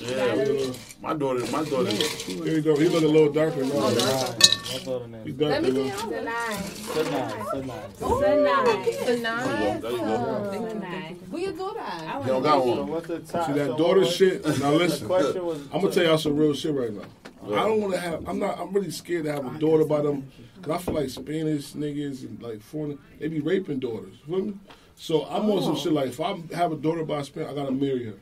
Yeah, 0.00 0.72
my 1.02 1.14
daughter. 1.14 1.40
My 1.50 1.62
daughter. 1.64 1.90
Here 1.90 2.54
we 2.54 2.60
go. 2.62 2.74
He 2.76 2.88
look 2.88 3.02
a 3.02 3.06
little 3.06 3.30
darker 3.32 3.62
now. 3.64 3.70
Oh, 3.74 3.80
what's 3.84 4.84
her 4.86 4.98
He 5.24 5.32
name? 5.32 5.36
darker. 5.36 5.60
Let 5.60 5.62
me 5.62 5.68
see. 5.68 5.74
little. 5.74 5.88
him. 5.90 5.98
Sanai. 6.08 6.56
Sanai. 6.90 7.82
Sanai. 8.00 9.80
There 9.80 9.90
you 9.90 9.98
go. 9.98 10.50
There 10.50 10.54
you 10.54 10.60
go. 10.60 10.68
Sanai. 10.68 11.16
Who 11.30 11.38
your 11.38 11.52
daughter? 11.52 11.80
You 12.20 12.26
don't 12.26 12.42
got 12.42 12.62
So 12.62 12.68
one. 12.76 12.86
what's 12.88 13.06
the 13.08 13.18
top? 13.20 13.46
See 13.46 13.52
so 13.52 13.58
that 13.58 13.76
daughter 13.78 14.00
what- 14.00 14.10
shit. 14.10 14.44
Now 14.46 14.52
The 14.52 14.70
listen. 14.72 15.06
question 15.06 15.44
was. 15.44 15.60
I'm 15.72 15.80
gonna 15.82 15.92
tell 15.92 16.04
y'all 16.04 16.18
some 16.18 16.36
real 16.36 16.54
shit 16.54 16.74
right 16.74 16.92
now. 16.92 17.02
I 17.46 17.64
don't 17.66 17.80
want 17.80 17.94
to 17.94 18.00
have. 18.00 18.26
I'm 18.28 18.38
not. 18.38 18.58
I'm 18.58 18.72
really 18.72 18.90
scared 18.90 19.24
to 19.24 19.32
have 19.32 19.44
a 19.54 19.58
daughter 19.58 19.84
by 19.84 20.00
them 20.02 20.30
because 20.56 20.80
I 20.80 20.82
feel 20.84 20.94
like 20.94 21.10
Spanish 21.10 21.72
niggas 21.72 22.22
and 22.22 22.40
like 22.42 22.60
foreign. 22.62 22.98
They 23.18 23.28
be 23.28 23.40
raping 23.40 23.80
daughters. 23.80 24.14
Feel 24.26 24.38
me? 24.46 24.54
So 25.00 25.24
I'm 25.30 25.50
on 25.50 25.62
some 25.62 25.76
shit 25.76 25.92
oh. 25.92 25.94
like 25.94 26.08
if 26.08 26.20
I 26.20 26.36
have 26.54 26.72
a 26.72 26.76
daughter 26.76 27.02
by 27.04 27.20
a 27.20 27.24
Spanish, 27.24 27.50
I 27.50 27.54
gotta 27.54 27.72
marry 27.72 28.04
her. 28.04 28.14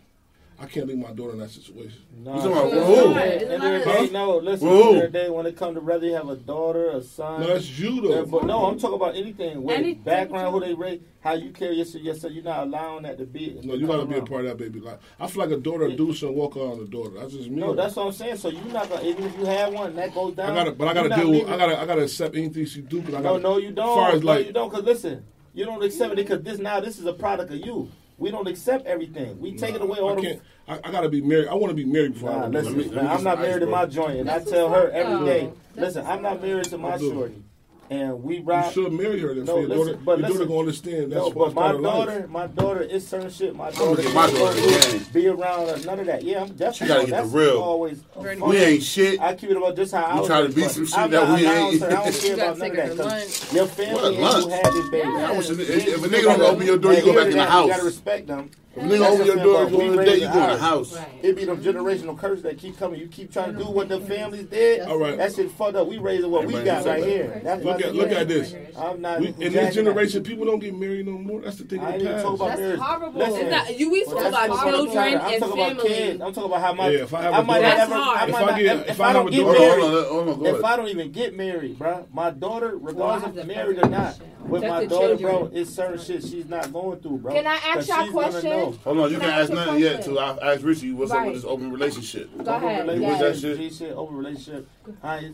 I 0.61 0.67
can't 0.67 0.87
leave 0.87 0.99
my 0.99 1.13
daughter 1.13 1.33
in 1.33 1.39
that 1.39 1.51
situation. 1.51 2.01
Nah, 2.23 2.37
You 2.37 2.43
talking 2.51 2.53
about 2.53 2.71
so- 2.87 3.09
who? 3.09 3.15
At 3.19 3.39
the 3.41 3.53
end 3.53 3.53
of 3.53 3.61
the 3.85 3.91
Huh? 3.91 4.07
day, 4.07 4.13
no, 4.13 4.37
listen. 4.39 4.69
Who? 4.69 4.77
At 4.79 4.83
the 4.83 4.89
end 4.89 4.97
of 5.07 5.13
the 5.13 5.19
day, 5.19 5.31
when 5.31 5.47
it 5.47 5.57
comes 5.57 5.75
to 5.75 5.81
whether 5.81 6.07
you 6.07 6.15
have 6.15 6.29
a 6.29 6.37
daughter, 6.37 6.91
a 6.91 7.03
son, 7.03 7.41
No, 7.41 7.47
that's 7.49 7.79
you 7.81 8.01
though. 8.01 8.27
but 8.27 8.45
no, 8.45 8.67
I'm 8.67 8.79
talking 8.79 8.95
about 8.97 9.17
anything. 9.17 9.63
Where 9.65 9.77
Anything. 9.77 10.03
background, 10.03 10.55
who 10.55 10.61
they 10.61 10.75
raise, 10.75 11.01
how 11.21 11.33
you 11.35 11.51
carry 11.51 11.77
yourself. 11.79 12.03
yourself 12.05 12.33
you're 12.33 12.45
not 12.45 12.67
allowing 12.69 13.03
that 13.05 13.19
to 13.19 13.27
be. 13.27 13.59
No, 13.65 13.75
you 13.75 13.87
gotta 13.89 14.05
be 14.07 14.17
a 14.17 14.23
part 14.23 14.45
of 14.47 14.57
that 14.57 14.65
baby 14.65 14.79
life. 14.81 14.99
I 15.19 15.27
feel 15.27 15.43
like 15.43 15.53
a 15.53 15.61
daughter 15.61 15.89
do 15.89 16.13
shouldn't 16.15 16.37
walk 16.39 16.57
around 16.57 16.81
a 16.81 16.85
daughter. 16.87 17.11
That's 17.19 17.33
just 17.35 17.51
me. 17.51 17.57
No, 17.61 17.75
that's 17.75 17.97
what 17.97 18.07
I'm 18.07 18.13
saying. 18.13 18.37
So 18.37 18.51
you're 18.51 18.63
not 18.67 18.89
gonna 18.89 19.03
even 19.05 19.25
if 19.25 19.37
you 19.37 19.47
have 19.47 19.73
one 19.73 19.95
that 19.97 20.15
goes 20.15 20.35
down. 20.35 20.47
I 20.47 20.55
down. 20.55 20.65
gotta, 20.67 20.73
but 20.77 20.89
I 20.89 20.95
gotta 20.95 21.09
deal 21.23 21.31
with. 21.31 21.49
I 21.49 21.57
gotta, 21.57 21.81
I 21.81 21.87
gotta 21.87 22.03
accept 22.03 22.37
anything 22.37 22.67
she 22.67 22.83
do. 22.83 23.01
Cause 23.03 23.15
I 23.15 23.19
No, 23.19 23.23
gotta, 23.35 23.43
no, 23.43 23.59
you 23.59 23.71
don't. 23.73 23.89
As 23.91 23.95
far 23.95 24.11
as 24.13 24.21
no, 24.23 24.27
like, 24.27 24.47
you 24.47 24.53
don't. 24.53 24.71
Cause 24.71 24.83
listen, 24.85 25.25
you 25.55 25.65
don't 25.65 25.83
accept 25.83 26.13
it 26.13 26.17
because 26.17 26.43
this 26.43 26.59
now 26.59 26.81
this 26.81 26.99
is 26.99 27.07
a 27.07 27.13
product 27.13 27.51
of 27.53 27.59
you. 27.59 27.91
We 28.19 28.31
don't 28.33 28.49
accept 28.49 28.87
everything. 28.87 29.39
We 29.41 29.55
take 29.55 29.75
it 29.77 29.81
away 29.83 29.99
all 30.01 30.13
I 30.13 30.15
the. 30.17 30.23
can't. 30.23 30.43
I, 30.67 30.81
I 30.89 30.91
gotta 30.93 31.09
be 31.09 31.21
married. 31.21 31.49
I 31.49 31.55
want 31.55 31.71
to 31.71 31.75
be 31.75 31.85
married 31.85 32.15
before 32.15 32.31
I 32.31 32.35
Nah, 32.35 32.41
have 32.43 32.49
a 32.51 32.53
listen, 32.59 32.73
daughter. 32.75 32.79
Let 32.79 32.91
me- 32.91 32.95
let 32.95 32.97
man, 32.97 33.05
me 33.05 33.17
I'm 33.19 33.25
not 33.25 33.35
some 33.37 33.43
married 33.43 33.61
to 33.61 33.67
my 33.67 33.87
joint, 33.87 34.19
and 34.21 34.31
I 34.31 34.39
tell 34.45 34.69
her 34.71 34.87
up, 34.89 34.93
every 34.93 35.15
though. 35.19 35.25
day. 35.25 35.53
That's 35.75 35.95
Listen, 35.97 36.07
I'm 36.11 36.23
not 36.23 36.43
married 36.43 36.65
to 36.65 36.79
my 36.79 36.95
I 36.95 36.99
shorty, 36.99 37.43
and 37.91 38.23
we 38.23 38.39
You 38.39 38.63
should 38.73 38.93
marry 38.93 39.19
her 39.21 39.35
then. 39.35 39.45
No, 39.45 39.57
listen, 39.57 39.77
daughter, 39.77 39.99
but 40.05 40.19
your 40.19 40.29
daughter 40.29 40.45
gonna 40.47 40.59
understand. 40.61 41.13
That's 41.13 41.25
No, 41.25 41.31
but 41.31 41.55
my 41.55 41.63
part 41.63 41.75
of 41.77 41.81
life. 41.81 41.93
daughter, 41.95 42.29
my 42.29 42.47
daughter 42.47 42.83
is 42.83 43.07
certain 43.07 43.31
shit. 43.31 43.57
My 43.57 43.71
daughter, 43.71 44.03
my 44.11 44.27
daughter 44.27 44.37
gonna 44.39 44.53
the 44.61 44.89
game. 44.99 45.07
be 45.13 45.27
around 45.29 45.69
her. 45.69 45.87
None 45.87 46.01
of 46.01 46.07
that. 46.07 46.23
Yeah, 46.23 46.43
I'm 46.43 46.49
definitely. 46.55 46.89
gotta 46.89 47.01
get 47.07 47.11
the 47.11 47.17
that's 47.23 47.31
real. 47.33 47.59
Always. 47.61 48.01
We 48.17 48.57
ain't 48.59 48.83
shit. 48.83 49.21
I 49.21 49.35
keep 49.35 49.51
it 49.51 49.57
about 49.57 49.77
just 49.77 49.93
how 49.95 50.05
I 50.05 50.21
We 50.21 50.27
try 50.27 50.43
to 50.43 50.49
be 50.51 50.63
some 50.69 50.87
shit 50.87 50.99
I'm 50.99 51.11
that 51.11 51.29
we 51.29 51.47
ain't. 51.47 51.83
I 51.83 51.89
don't 51.91 52.15
care 52.21 52.35
about 52.35 52.59
gotta 52.59 52.59
none 52.59 52.61
take 52.61 52.71
of 52.71 52.77
that. 52.77 52.89
to 52.89 52.97
'cause 52.97 53.07
lunch. 53.07 53.53
Your 53.55 53.67
family 53.67 54.15
and 54.17 54.23
lunch? 54.25 54.45
who 54.45 54.51
had 54.51 54.65
this 54.67 54.89
baby. 54.91 55.09
If, 55.09 56.05
a 56.05 56.09
nigga 56.09 56.23
don't 56.25 56.41
open 56.43 56.67
your 56.67 56.79
door, 56.79 56.93
you 56.93 57.03
go 57.03 57.15
back 57.15 57.25
in 57.27 57.31
the 57.33 57.37
that, 57.39 57.63
You 57.65 57.69
gotta 57.71 57.85
respect 57.85 58.27
them. 58.27 58.51
If 58.79 58.85
a 58.85 58.95
nigga 58.95 59.11
open 59.11 59.27
your 59.27 59.37
door, 59.37 59.65
you 59.65 59.71
go 59.71 59.81
in 59.81 59.97
the 59.97 60.05
day, 60.05 60.15
you 60.17 60.29
go 60.33 60.43
in 60.45 60.51
the 60.51 60.59
house. 60.59 60.97
It 61.23 61.37
be 61.37 61.45
them 61.45 61.63
generational 61.63 62.19
curses 62.19 62.43
that 62.45 62.59
keep 62.59 62.79
coming. 62.79 63.01
You 63.01 63.09
keep 63.09 63.33
trying 63.33 63.53
to 63.53 63.59
do 63.59 63.65
what 63.71 63.89
the 63.89 64.01
families 64.01 64.47
did. 64.47 64.83
All 64.83 64.99
right. 64.99 65.17
That 65.17 65.35
shit 65.35 65.51
fucked 65.51 65.77
up. 65.77 65.87
We 65.89 65.99
raising 65.99 66.31
what 66.31 66.47
we 66.47 66.55
got 66.63 66.85
right 66.85 67.03
here. 67.05 67.41
That's 67.45 67.65
Look 67.65 67.83
at 67.83 67.95
look 67.95 68.11
at 68.13 68.29
this. 68.29 68.55
I'm 68.77 69.01
not. 69.01 69.21
We, 69.21 69.29
in 69.39 69.53
this 69.53 69.75
generation, 69.75 70.23
people 70.23 70.45
don't 70.47 70.59
get 70.61 70.75
married 70.75 71.07
no 71.07 71.13
more. 71.19 71.41
That's 71.41 71.57
the 71.57 71.65
thing 71.65 71.81
I 71.81 71.89
of 71.89 71.95
ain't 71.95 72.03
the 72.05 72.11
even 72.11 72.23
talking 72.23 72.35
about 72.37 72.49
That's 72.49 72.61
marriage. 72.61 72.81
horrible. 72.81 73.19
Listen, 73.19 73.51
not, 73.51 73.79
you 73.79 73.91
we 73.91 74.05
well, 74.07 74.17
talk 74.17 74.27
about 74.29 74.49
what 74.51 74.59
I'm 74.59 74.73
children 74.73 74.95
talking- 74.95 75.15
I'm 75.19 75.33
and 75.33 75.43
talking 75.43 75.61
about 75.63 75.69
family. 75.77 75.89
kids. 75.89 76.21
I'm 76.23 76.33
talking 76.33 76.51
about 76.51 76.61
how 76.61 76.73
my. 76.75 76.89
Yeah, 76.91 76.99
if 77.03 77.15
I 77.15 77.23
have 77.23 77.35
I 77.35 77.39
a 77.39 77.43
might 77.43 77.61
daughter- 77.61 77.77
That's 77.77 77.91
I 77.93 77.95
hard. 77.97 78.19
might 78.19 78.29
If 78.29 78.35
I 78.37 78.41
not. 78.51 78.61
If, 78.61 78.89
if 78.91 79.01
I 79.01 79.09
I 79.09 79.13
don't 79.13 79.31
get 79.31 79.41
daughter- 79.43 79.59
Hold 79.59 79.59
on, 79.59 79.69
married. 79.69 79.83
hold 79.83 79.95
on, 79.95 80.05
hold 80.27 80.29
on, 80.29 80.39
go 80.53 80.59
If. 80.59 80.65
I 80.65 80.77
don't 80.77 80.89
even 80.89 81.13
get 81.13 81.37
married, 81.37 81.79
bruh, 81.79 82.05
my 82.13 82.31
daughter, 82.31 82.77
regardless 82.77 83.25
have 83.25 83.37
of 83.39 83.47
married 83.47 83.79
or 83.85 83.89
not, 83.89 84.19
with 84.47 84.63
That's 84.63 84.71
my 84.71 84.81
the 84.81 84.87
daughter, 84.89 85.17
bro, 85.17 85.51
it's 85.53 85.71
certain 85.75 85.99
shit 85.99 86.23
she's 86.23 86.47
not 86.49 86.73
going 86.73 87.01
through, 87.01 87.19
bro. 87.19 87.35
Can 87.35 87.47
I 87.47 87.57
ask 87.67 87.89
y'all 87.89 88.09
a 88.09 88.11
question? 88.11 88.68
Know. 88.71 88.79
Hold 88.85 88.99
on, 88.99 89.11
you 89.11 89.19
Can 89.19 89.21
can 89.21 89.31
ask 89.31 89.41
ask 89.41 89.51
you 89.51 89.57
a 89.59 89.65
nothing 89.67 89.81
yet. 89.83 89.95
question? 89.97 90.13
Too. 90.15 90.19
I 90.19 90.53
asked 90.55 90.63
Richie 90.63 90.93
what's 90.93 91.11
up 91.13 91.25
with 91.27 91.35
this 91.35 91.45
open 91.45 91.71
relationship. 91.73 92.31
Go 92.45 92.55
ahead. 92.57 92.89
Open 92.89 93.03
What's 93.03 93.19
that 93.19 93.25
relationship, 93.25 93.59
shit? 93.59 93.71
G 93.73 93.77
shit, 93.77 93.93
open 93.97 94.17
relationship. 94.17 94.69
I, 95.03 95.33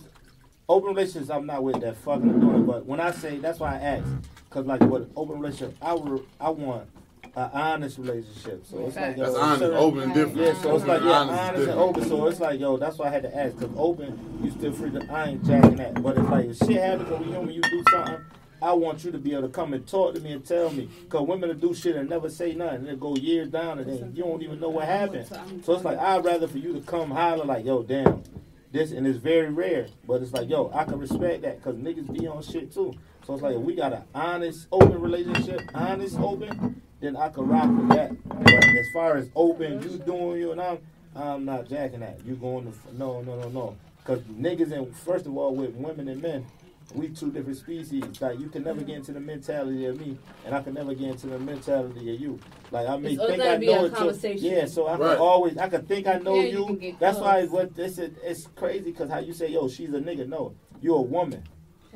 open 0.68 0.88
relationships, 0.94 1.30
I'm 1.30 1.46
not 1.46 1.62
with 1.62 1.80
that 1.80 1.96
fucking 1.98 2.28
and 2.28 2.40
doing. 2.40 2.64
But 2.66 2.86
when 2.86 3.00
I 3.00 3.10
say, 3.10 3.38
that's 3.38 3.58
why 3.58 3.74
I 3.76 3.78
ask, 3.80 4.04
cause 4.50 4.66
like 4.66 4.80
what 4.82 5.08
open 5.16 5.40
relationship, 5.40 5.76
I 5.82 5.94
would, 5.94 6.24
I 6.40 6.50
want 6.50 6.88
an 7.36 7.50
honest 7.52 7.98
relationship. 7.98 8.64
So 8.64 8.86
it's 8.86 8.94
like 8.96 9.16
yo, 9.16 9.24
That's 9.24 9.36
honest, 9.36 9.58
certain- 9.60 9.76
open 9.76 10.00
and 10.02 10.14
different. 10.14 10.38
Yeah, 10.38 10.54
so 10.62 10.76
it's 10.76 10.86
like 10.86 11.02
yeah, 11.02 11.10
Honest 11.10 11.32
is 11.34 11.40
honest 11.48 11.68
and 11.70 11.80
open. 11.80 12.04
So 12.08 12.26
it's 12.28 12.40
like 12.40 12.60
yo, 12.60 12.76
that's 12.76 12.96
why 12.98 13.06
I 13.06 13.10
had 13.10 13.22
to 13.24 13.36
ask, 13.36 13.58
cause 13.58 13.70
open, 13.76 14.38
you 14.42 14.50
still 14.52 14.72
free 14.72 14.90
to. 14.92 15.04
I 15.12 15.30
ain't 15.30 15.44
jacking 15.44 15.76
that. 15.76 16.00
But 16.02 16.16
if 16.16 16.28
like 16.30 16.46
if 16.46 16.58
shit 16.58 16.70
happens 16.80 17.10
or 17.10 17.18
we 17.18 17.24
human, 17.26 17.50
you 17.52 17.60
do 17.62 17.84
something. 17.90 18.18
I 18.64 18.72
want 18.72 19.04
you 19.04 19.12
to 19.12 19.18
be 19.18 19.32
able 19.32 19.42
to 19.42 19.48
come 19.48 19.74
and 19.74 19.86
talk 19.86 20.14
to 20.14 20.20
me 20.22 20.32
and 20.32 20.42
tell 20.44 20.70
me. 20.70 20.88
Because 21.02 21.28
women 21.28 21.50
will 21.50 21.56
do 21.56 21.74
shit 21.74 21.96
and 21.96 22.08
never 22.08 22.30
say 22.30 22.54
nothing. 22.54 22.80
And 22.80 22.88
it 22.88 22.98
go 22.98 23.14
years 23.14 23.48
down 23.48 23.78
and 23.78 23.86
then 23.86 24.12
you 24.16 24.24
don't 24.24 24.42
even 24.42 24.58
know 24.58 24.70
what 24.70 24.86
happened. 24.86 25.26
So 25.62 25.74
it's 25.74 25.84
like, 25.84 25.98
I'd 25.98 26.24
rather 26.24 26.48
for 26.48 26.56
you 26.56 26.72
to 26.72 26.80
come 26.80 27.10
holler 27.10 27.44
like, 27.44 27.66
yo, 27.66 27.82
damn. 27.82 28.22
This, 28.72 28.90
and 28.92 29.06
it's 29.06 29.18
very 29.18 29.50
rare. 29.50 29.88
But 30.06 30.22
it's 30.22 30.32
like, 30.32 30.48
yo, 30.48 30.70
I 30.74 30.84
can 30.84 30.98
respect 30.98 31.42
that 31.42 31.62
because 31.62 31.76
niggas 31.76 32.10
be 32.18 32.26
on 32.26 32.42
shit 32.42 32.72
too. 32.72 32.94
So 33.26 33.34
it's 33.34 33.42
like, 33.42 33.56
we 33.56 33.74
got 33.74 33.92
an 33.92 34.04
honest, 34.14 34.66
open 34.72 34.98
relationship, 34.98 35.60
honest, 35.74 36.18
open, 36.18 36.80
then 37.00 37.16
I 37.16 37.28
can 37.28 37.46
rock 37.46 37.68
with 37.68 37.88
that. 37.90 38.28
But 38.28 38.64
as 38.64 38.86
far 38.94 39.16
as 39.18 39.28
open, 39.36 39.82
you 39.82 39.98
doing 39.98 40.40
you 40.40 40.52
and 40.52 40.60
I'm, 40.60 40.78
I'm 41.14 41.44
not 41.44 41.68
jacking 41.68 42.00
that. 42.00 42.18
You 42.24 42.34
going 42.34 42.72
to, 42.72 42.96
no, 42.96 43.20
no, 43.20 43.38
no, 43.38 43.48
no. 43.50 43.76
Because 43.98 44.20
niggas, 44.22 44.72
and 44.72 44.96
first 44.96 45.26
of 45.26 45.36
all, 45.36 45.54
with 45.54 45.74
women 45.74 46.08
and 46.08 46.20
men, 46.20 46.46
we 46.94 47.08
two 47.08 47.30
different 47.30 47.58
species. 47.58 48.02
Like 48.20 48.38
you 48.38 48.48
can 48.48 48.62
never 48.62 48.80
get 48.80 48.96
into 48.96 49.12
the 49.12 49.20
mentality 49.20 49.86
of 49.86 49.98
me, 50.00 50.16
and 50.46 50.54
I 50.54 50.62
can 50.62 50.74
never 50.74 50.94
get 50.94 51.08
into 51.10 51.26
the 51.26 51.38
mentality 51.38 52.14
of 52.14 52.20
you. 52.20 52.38
Like 52.70 52.88
I 52.88 52.96
may 52.96 53.12
It's 53.14 53.26
think 53.26 53.42
I 53.42 53.56
be 53.56 53.66
know 53.66 53.84
a 53.86 53.86
it. 53.86 54.20
to- 54.20 54.34
yeah, 54.38 54.64
so 54.66 54.86
I 54.86 54.96
Right. 54.96 55.10
can 55.12 55.18
always 55.18 55.58
I 55.58 55.68
can 55.68 55.84
think 55.86 56.06
I 56.06 56.18
know 56.18 56.36
Yeah, 56.36 56.42
you 56.42 56.58
you. 56.60 56.66
can 56.66 56.78
get 56.78 56.98
That's 57.00 57.18
why 57.18 57.32
close. 57.32 57.44
it's 57.44 57.52
what 57.52 57.74
this 57.74 57.98
is. 57.98 58.12
It's 58.22 58.46
crazy 58.54 58.84
because 58.84 59.10
how 59.10 59.18
you 59.18 59.32
say 59.32 59.48
yo, 59.50 59.68
she's 59.68 59.90
a 59.92 60.00
nigga. 60.00 60.26
No, 60.28 60.54
you're 60.80 60.98
a 60.98 61.02
woman. 61.02 61.42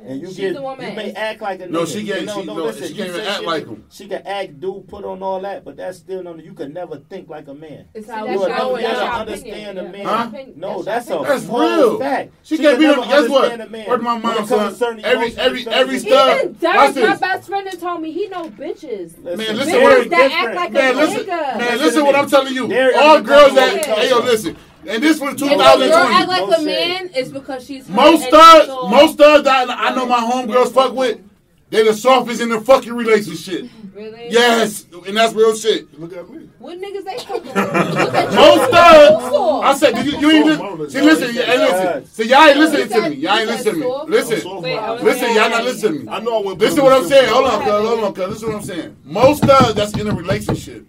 And 0.05 0.21
you 0.21 0.27
She's 0.27 0.37
get, 0.37 0.55
a 0.55 0.61
woman. 0.61 0.89
you 0.89 0.95
may 0.95 1.11
act 1.13 1.41
like 1.41 1.59
a 1.59 1.67
nigga. 1.67 1.71
No, 1.71 1.85
she 1.85 2.05
can't- 2.07 2.21
You 2.21 2.25
know, 2.27 2.39
she- 2.41 2.45
no, 2.47 2.53
listen, 2.53 2.87
she 2.87 2.93
can't 2.93 3.09
even 3.09 3.21
act 3.21 3.39
she- 3.41 3.45
like 3.45 3.65
him. 3.67 3.83
She 3.89 4.07
can 4.07 4.21
act, 4.25 4.59
do, 4.59 4.83
put 4.87 5.03
on 5.03 5.21
all 5.21 5.41
that, 5.41 5.65
but 5.65 5.75
that's 5.77 5.97
still 5.97 6.23
no. 6.23 6.35
You 6.35 6.53
can 6.53 6.71
never 6.73 6.97
think 6.97 7.29
like 7.29 7.47
a 7.49 7.53
man. 7.53 7.85
It's 7.93 8.09
how 8.09 8.25
that's 8.25 8.33
You 8.33 8.39
will 8.39 8.47
your- 8.49 8.57
never, 8.57 8.81
that's 8.81 9.19
understand 9.19 9.77
opinion. 9.77 9.85
a 9.85 9.97
man. 9.97 10.05
Huh? 10.05 10.29
No, 10.55 10.83
That's 10.83 11.07
that's, 11.07 11.19
a 11.21 11.23
That's 11.27 11.45
real. 11.45 11.99
fact. 11.99 12.31
She 12.43 12.55
can 12.57 12.65
can't 12.65 12.79
be. 12.79 12.85
never 12.85 13.01
Guess 13.01 13.29
what? 13.29 13.43
understand 13.51 13.61
a 13.61 13.69
man. 13.69 13.85
Where's 13.87 14.01
my 14.01 14.13
When 14.13 14.21
mom, 14.21 14.35
comes 14.35 14.49
to 14.49 14.55
son? 14.55 14.75
certain 14.75 15.05
Every 15.05 15.17
emotions, 15.17 15.37
every 15.37 15.67
every 15.67 15.99
things- 15.99 16.13
stud. 16.13 16.39
Even 16.39 16.47
Watch 16.61 16.93
Derek, 16.95 17.09
my 17.09 17.15
best 17.17 17.47
friend, 17.49 17.67
and 17.67 17.79
told 17.79 18.01
me 18.01 18.11
he 18.11 18.27
know 18.29 18.43
bitches. 18.49 19.17
Man, 19.23 19.37
listen, 19.37 19.65
very 19.65 19.83
word- 19.83 20.09
that 20.11 20.21
act 20.21 20.31
different. 20.31 20.55
like 20.55 20.69
a 20.69 20.73
Man, 20.73 20.95
listen, 20.95 21.19
nigga. 21.25 21.57
man, 21.57 21.77
listen 21.77 22.05
what 22.05 22.15
I'm 22.15 22.29
telling 22.29 22.53
you. 22.53 22.63
All 22.97 23.21
girls 23.21 23.53
that, 23.55 23.85
hey, 23.85 24.09
yo, 24.09 24.19
listen, 24.19 24.55
and 24.87 25.03
this 25.03 25.19
was 25.19 25.35
2020. 25.35 25.85
If 25.85 26.27
like 26.27 26.59
a 26.59 26.61
man, 26.63 27.07
is 27.07 27.15
it's 27.15 27.29
because 27.29 27.65
she's 27.65 27.87
most 27.89 28.25
of 28.31 28.89
Most 28.89 29.19
of 29.19 29.43
that 29.43 29.69
I 29.69 29.93
know 29.95 30.05
my 30.05 30.19
homegirls 30.19 30.73
fuck 30.73 30.93
with, 30.93 31.19
they 31.69 31.83
the 31.83 31.93
softest 31.93 32.41
in 32.41 32.49
the 32.49 32.61
fucking 32.61 32.93
relationship. 32.93 33.69
Really? 33.93 34.31
Yes, 34.31 34.85
and 35.07 35.17
that's 35.17 35.33
real 35.33 35.53
shit. 35.55 35.99
Look 35.99 36.15
at 36.15 36.29
me. 36.29 36.49
What 36.57 36.79
niggas 36.79 37.03
they 37.03 37.17
fucking 37.17 37.53
Most 38.35 38.73
of 38.73 39.63
I 39.63 39.75
said, 39.75 39.95
did 39.95 40.05
you, 40.05 40.19
you 40.19 40.31
ain't 40.31 40.45
listen. 40.45 40.89
See, 40.89 41.01
listen, 41.01 41.35
yeah, 41.35 41.53
listen. 41.53 42.05
See, 42.05 42.29
y'all 42.29 42.43
ain't 42.43 42.57
listening 42.57 42.87
to 42.87 43.09
me. 43.09 43.15
Y'all 43.17 43.37
ain't 43.37 43.47
listening 43.49 43.73
to 43.75 43.79
me. 43.79 44.03
Listen, 44.07 44.61
Wait, 44.61 45.03
listen, 45.03 45.35
y'all 45.35 45.49
not 45.49 45.63
listening 45.65 45.99
to 45.99 46.05
me. 46.05 46.11
I 46.11 46.19
know 46.21 46.41
I 46.41 46.45
went. 46.45 46.59
Listen 46.59 46.83
what 46.83 46.93
I'm 46.93 47.07
saying. 47.07 47.29
Hold 47.29 47.45
on, 47.45 47.59
cuz. 47.61 47.87
Hold 47.89 48.03
on, 48.05 48.13
cuz. 48.13 48.27
This 48.29 48.37
is 48.37 48.45
what 48.45 48.55
I'm 48.55 48.61
saying. 48.63 48.97
Most 49.03 49.43
of 49.43 49.75
that's 49.75 49.93
in 49.93 50.07
a 50.07 50.13
relationship, 50.13 50.85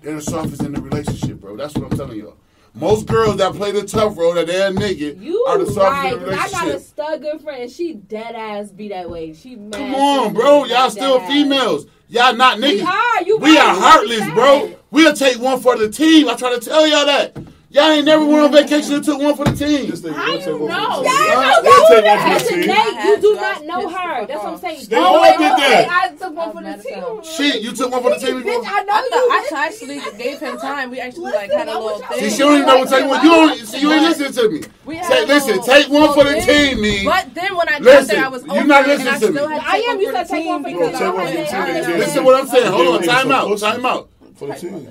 they're 0.00 0.14
the 0.14 0.22
softest 0.22 0.62
in 0.62 0.72
the 0.72 0.80
relationship, 0.80 1.38
bro. 1.38 1.56
That's 1.56 1.74
what 1.74 1.92
I'm 1.92 1.98
telling 1.98 2.18
y'all. 2.18 2.36
Most 2.76 3.06
girls 3.06 3.38
that 3.38 3.54
play 3.54 3.72
the 3.72 3.84
tough 3.84 4.18
role 4.18 4.34
that 4.34 4.46
they're 4.46 4.70
nigga. 4.70 5.18
you 5.18 5.42
are 5.48 5.56
the 5.56 5.64
soft 5.64 5.78
right, 5.78 6.12
I 6.14 6.50
got 6.50 6.68
a 6.68 6.78
stud 6.78 7.22
good 7.22 7.40
friend 7.40 7.62
and 7.62 7.70
she 7.70 7.94
dead 7.94 8.34
ass 8.34 8.70
be 8.70 8.90
that 8.90 9.08
way. 9.08 9.32
She 9.32 9.56
mad. 9.56 9.72
Come 9.72 9.94
on, 9.94 10.34
bro. 10.34 10.64
Y'all 10.66 10.90
still 10.90 11.18
ass. 11.18 11.30
females. 11.30 11.86
Y'all 12.08 12.36
not 12.36 12.58
niggas. 12.58 12.74
We 12.74 12.82
are. 12.82 13.22
You 13.22 13.38
we 13.38 13.56
are 13.56 13.74
heartless, 13.74 14.30
bro. 14.34 14.76
We'll 14.90 15.14
take 15.14 15.40
one 15.40 15.58
for 15.60 15.76
the 15.78 15.88
team. 15.88 16.28
I 16.28 16.34
try 16.34 16.54
to 16.54 16.60
tell 16.60 16.86
y'all 16.86 17.06
that. 17.06 17.34
Y'all 17.76 17.92
ain't 17.92 18.06
never 18.06 18.24
went 18.24 18.40
on 18.40 18.52
vacation 18.52 18.94
and 18.94 19.04
took 19.04 19.20
one 19.20 19.36
for 19.36 19.44
the 19.44 19.52
team. 19.52 19.92
How 20.14 20.32
you 20.32 20.46
know. 20.60 21.04
Y'all 21.04 21.04
don't 21.04 21.62
know 21.62 22.00
that. 22.00 22.40
Nate, 22.50 23.04
you 23.04 23.20
do 23.20 23.34
not 23.34 23.66
know 23.66 23.86
her. 23.86 24.26
That's 24.26 24.42
what 24.42 24.52
I'm 24.54 24.58
saying. 24.58 24.86
They 24.88 24.96
all 24.96 25.20
did 25.20 25.40
that. 25.40 25.86
I 25.90 26.16
took 26.16 26.34
one 26.34 26.52
for 26.52 26.62
the 26.62 26.82
team. 26.82 27.22
Shit, 27.22 27.60
you 27.60 27.72
took 27.72 27.92
one 27.92 28.02
for 28.02 28.08
the 28.08 28.16
team. 28.16 28.42
Bitch, 28.42 28.64
I 28.64 28.82
know 28.84 28.96
you. 28.96 29.28
I 29.30 29.66
actually 29.66 30.00
gave 30.16 30.40
him 30.40 30.56
time. 30.56 30.90
We 30.90 31.00
actually 31.00 31.32
like 31.32 31.52
had 31.52 31.68
a 31.68 31.78
little 31.78 31.98
thing. 31.98 32.30
She 32.30 32.38
don't 32.38 32.54
even 32.54 32.66
know 32.66 32.78
what 32.78 32.88
take 32.88 33.06
one. 33.06 33.22
You 33.22 33.30
don't. 33.30 33.82
You 33.82 33.92
ain't 33.92 34.02
listening 34.04 34.32
to 34.32 34.48
me. 34.48 35.02
Say, 35.02 35.26
listen, 35.26 35.62
take 35.62 35.90
one 35.90 36.14
for 36.14 36.24
the 36.24 36.40
team, 36.40 36.80
me. 36.80 37.04
But 37.04 37.34
then 37.34 37.54
when 37.56 37.68
I 37.68 37.78
got 37.78 38.06
there, 38.06 38.24
I 38.24 38.28
was 38.28 38.42
over. 38.44 38.54
You're 38.54 38.64
not 38.64 38.86
listening 38.86 39.20
to 39.20 39.32
me. 39.32 39.40
I 39.60 39.84
am. 39.90 40.00
You 40.00 40.12
said 40.12 40.28
take 40.28 40.46
one 40.46 40.62
for 40.62 40.70
the 40.70 40.92
team. 40.92 41.98
Listen, 41.98 42.24
what 42.24 42.40
I'm 42.40 42.46
saying. 42.48 42.72
Hold 42.72 43.02
on. 43.02 43.02
Time 43.02 43.30
out. 43.30 43.58
Time 43.58 43.84
out. 43.84 44.08
For 44.36 44.48
the 44.48 44.54
team. 44.54 44.88